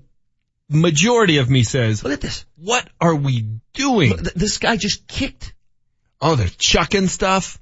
majority 0.70 1.38
of 1.38 1.50
me 1.50 1.64
says, 1.64 2.04
look 2.04 2.14
at 2.14 2.22
this. 2.22 2.46
What 2.58 2.90
are 3.00 3.16
we 3.16 3.48
doing? 3.74 4.14
This 4.36 4.58
guy 4.58 4.78
just 4.78 5.08
kicked. 5.08 5.54
Oh, 6.20 6.36
they're 6.36 6.48
chucking 6.48 7.08
stuff. 7.08 7.60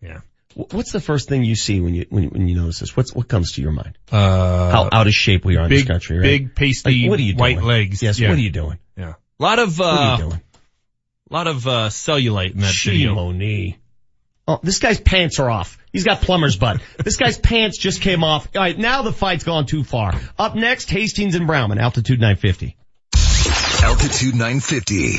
Yeah. 0.00 0.20
Wh- 0.56 0.72
What's 0.74 0.92
the 0.92 1.00
first 1.00 1.28
thing 1.28 1.44
you 1.44 1.54
see 1.54 1.80
when 1.80 1.94
you 1.94 2.06
when 2.08 2.22
you, 2.24 2.28
when 2.30 2.48
you 2.48 2.56
notice 2.56 2.78
this? 2.80 2.96
What's 2.96 3.14
what 3.14 3.28
comes 3.28 3.52
to 3.52 3.62
your 3.62 3.72
mind? 3.72 3.98
Uh, 4.10 4.70
How 4.70 4.88
out 4.92 5.06
of 5.06 5.12
shape 5.12 5.44
we 5.44 5.56
are 5.56 5.64
in 5.64 5.68
big, 5.68 5.78
this 5.80 5.86
country, 5.86 6.16
right? 6.18 6.22
Big, 6.22 6.54
pasty, 6.54 7.02
Like, 7.02 7.10
what 7.10 7.18
are 7.18 7.22
you 7.22 7.34
white 7.36 7.54
doing? 7.56 7.66
legs. 7.66 8.02
Yes. 8.02 8.18
Yeah. 8.18 8.30
What 8.30 8.38
are 8.38 8.40
you 8.42 8.50
doing? 8.50 8.78
Yeah. 8.96 9.14
A 9.38 9.42
lot 9.42 9.58
of, 9.58 9.78
What 9.78 9.86
are 9.88 9.98
uh, 10.14 10.16
you 10.16 10.24
doing? 10.30 10.42
lot 11.30 11.46
of, 11.46 11.66
uh, 11.66 11.88
cellulite 11.90 12.52
in 12.54 12.60
that 12.60 12.74
video. 12.74 13.14
Shimoni. 13.14 13.76
Oh, 14.48 14.60
this 14.62 14.78
guy's 14.78 15.00
pants 15.00 15.40
are 15.40 15.50
off. 15.50 15.76
He's 15.92 16.04
got 16.04 16.20
plumber's 16.22 16.56
butt. 16.56 16.80
this 17.04 17.16
guy's 17.16 17.36
pants 17.36 17.78
just 17.78 18.00
came 18.00 18.22
off. 18.22 18.48
All 18.54 18.62
right, 18.62 18.78
now 18.78 19.02
the 19.02 19.12
fight's 19.12 19.42
gone 19.44 19.66
too 19.66 19.82
far. 19.82 20.14
Up 20.38 20.54
next, 20.54 20.88
Hastings 20.88 21.34
and 21.34 21.46
Brownman, 21.48 21.78
altitude 21.78 22.20
950. 22.20 22.76
Altitude 23.82 24.34
950. 24.34 25.16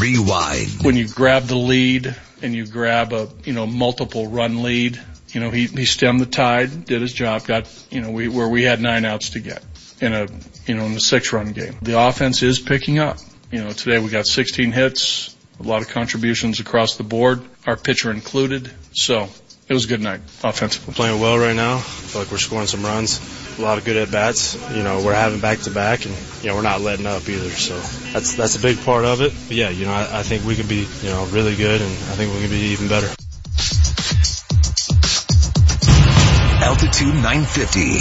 Rewind. 0.00 0.82
When 0.84 0.96
you 0.96 1.08
grab 1.08 1.44
the 1.44 1.56
lead 1.56 2.14
and 2.42 2.54
you 2.54 2.66
grab 2.66 3.12
a, 3.12 3.28
you 3.44 3.52
know, 3.52 3.66
multiple 3.66 4.26
run 4.26 4.62
lead, 4.62 5.00
you 5.28 5.40
know, 5.40 5.50
he, 5.50 5.66
he 5.66 5.84
stemmed 5.84 6.20
the 6.20 6.26
tide, 6.26 6.84
did 6.84 7.02
his 7.02 7.12
job, 7.12 7.44
got, 7.46 7.68
you 7.90 8.00
know, 8.00 8.10
we, 8.10 8.28
where 8.28 8.48
we 8.48 8.62
had 8.62 8.80
nine 8.80 9.04
outs 9.04 9.30
to 9.30 9.40
get 9.40 9.64
in 10.00 10.12
a, 10.12 10.26
you 10.66 10.74
know, 10.74 10.86
in 10.86 10.92
a 10.92 11.00
six 11.00 11.32
run 11.32 11.52
game. 11.52 11.76
The 11.82 12.00
offense 12.00 12.42
is 12.42 12.58
picking 12.58 12.98
up. 12.98 13.18
You 13.50 13.64
know, 13.64 13.70
today 13.70 13.98
we 13.98 14.10
got 14.10 14.26
16 14.26 14.72
hits, 14.72 15.36
a 15.58 15.62
lot 15.62 15.82
of 15.82 15.88
contributions 15.88 16.60
across 16.60 16.96
the 16.96 17.02
board, 17.02 17.42
our 17.66 17.76
pitcher 17.76 18.10
included. 18.10 18.70
So 18.92 19.28
it 19.68 19.74
was 19.74 19.84
a 19.84 19.88
good 19.88 20.00
night 20.00 20.20
offensively. 20.42 20.94
playing 20.94 21.20
well 21.20 21.38
right 21.38 21.56
now. 21.56 21.76
I 21.76 21.80
feel 21.80 22.22
like 22.22 22.30
we're 22.30 22.38
scoring 22.38 22.66
some 22.66 22.84
runs. 22.84 23.18
A 23.60 23.62
lot 23.62 23.76
of 23.76 23.84
good 23.84 23.98
at 23.98 24.10
bats. 24.10 24.56
You 24.74 24.82
know, 24.82 25.04
we're 25.04 25.12
having 25.12 25.38
back 25.38 25.58
to 25.60 25.70
back, 25.70 26.06
and 26.06 26.16
you 26.40 26.48
know 26.48 26.54
we're 26.54 26.62
not 26.62 26.80
letting 26.80 27.04
up 27.04 27.28
either. 27.28 27.50
So 27.50 27.78
that's 28.14 28.32
that's 28.32 28.56
a 28.56 28.58
big 28.58 28.82
part 28.86 29.04
of 29.04 29.20
it. 29.20 29.34
But 29.48 29.54
yeah, 29.54 29.68
you 29.68 29.84
know, 29.84 29.92
I, 29.92 30.20
I 30.20 30.22
think 30.22 30.46
we 30.46 30.56
could 30.56 30.66
be 30.66 30.88
you 31.02 31.10
know 31.10 31.26
really 31.26 31.54
good, 31.56 31.82
and 31.82 31.90
I 31.90 32.16
think 32.16 32.32
we 32.32 32.40
can 32.40 32.48
be 32.48 32.72
even 32.72 32.88
better. 32.88 33.06
Altitude 36.64 37.14
950. 37.16 37.98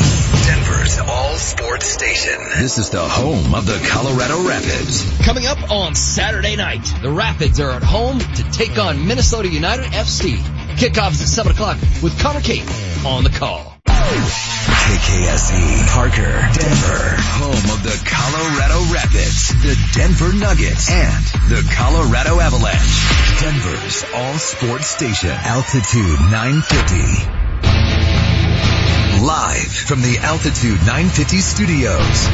Denver's 0.48 1.00
all 1.00 1.36
sports 1.36 1.88
station. 1.88 2.40
This 2.58 2.78
is 2.78 2.90
the 2.92 3.02
home 3.02 3.54
of 3.54 3.66
the 3.66 3.86
Colorado 3.90 4.48
Rapids. 4.48 5.06
Coming 5.26 5.46
up 5.46 5.72
on 5.72 5.94
Saturday 5.94 6.56
night, 6.56 6.90
the 7.02 7.12
Rapids 7.12 7.60
are 7.60 7.72
at 7.72 7.84
home 7.84 8.20
to 8.20 8.44
take 8.52 8.78
on 8.78 9.06
Minnesota 9.06 9.50
United 9.50 9.88
FC. 9.88 10.38
Kickoff 10.78 11.12
is 11.12 11.22
at 11.22 11.28
7 11.28 11.52
o'clock 11.52 11.78
with 12.02 12.18
Connor 12.22 12.40
Cape 12.40 12.70
on 13.06 13.26
the 13.26 13.30
call. 13.30 13.79
KKSE, 14.00 15.88
Parker, 15.88 16.32
Denver, 16.54 17.16
home 17.36 17.66
of 17.76 17.84
the 17.84 18.00
Colorado 18.08 18.80
Rapids, 18.94 19.50
the 19.62 19.76
Denver 19.94 20.32
Nuggets, 20.34 20.90
and 20.90 21.24
the 21.50 21.68
Colorado 21.76 22.40
Avalanche. 22.40 23.42
Denver's 23.42 24.06
all 24.16 24.38
sports 24.38 24.88
station, 24.88 25.32
altitude 25.32 26.20
950. 26.32 27.40
Live 29.26 29.72
from 29.72 30.02
the 30.02 30.18
Altitude 30.20 30.80
950 30.80 31.38
studios. 31.40 32.28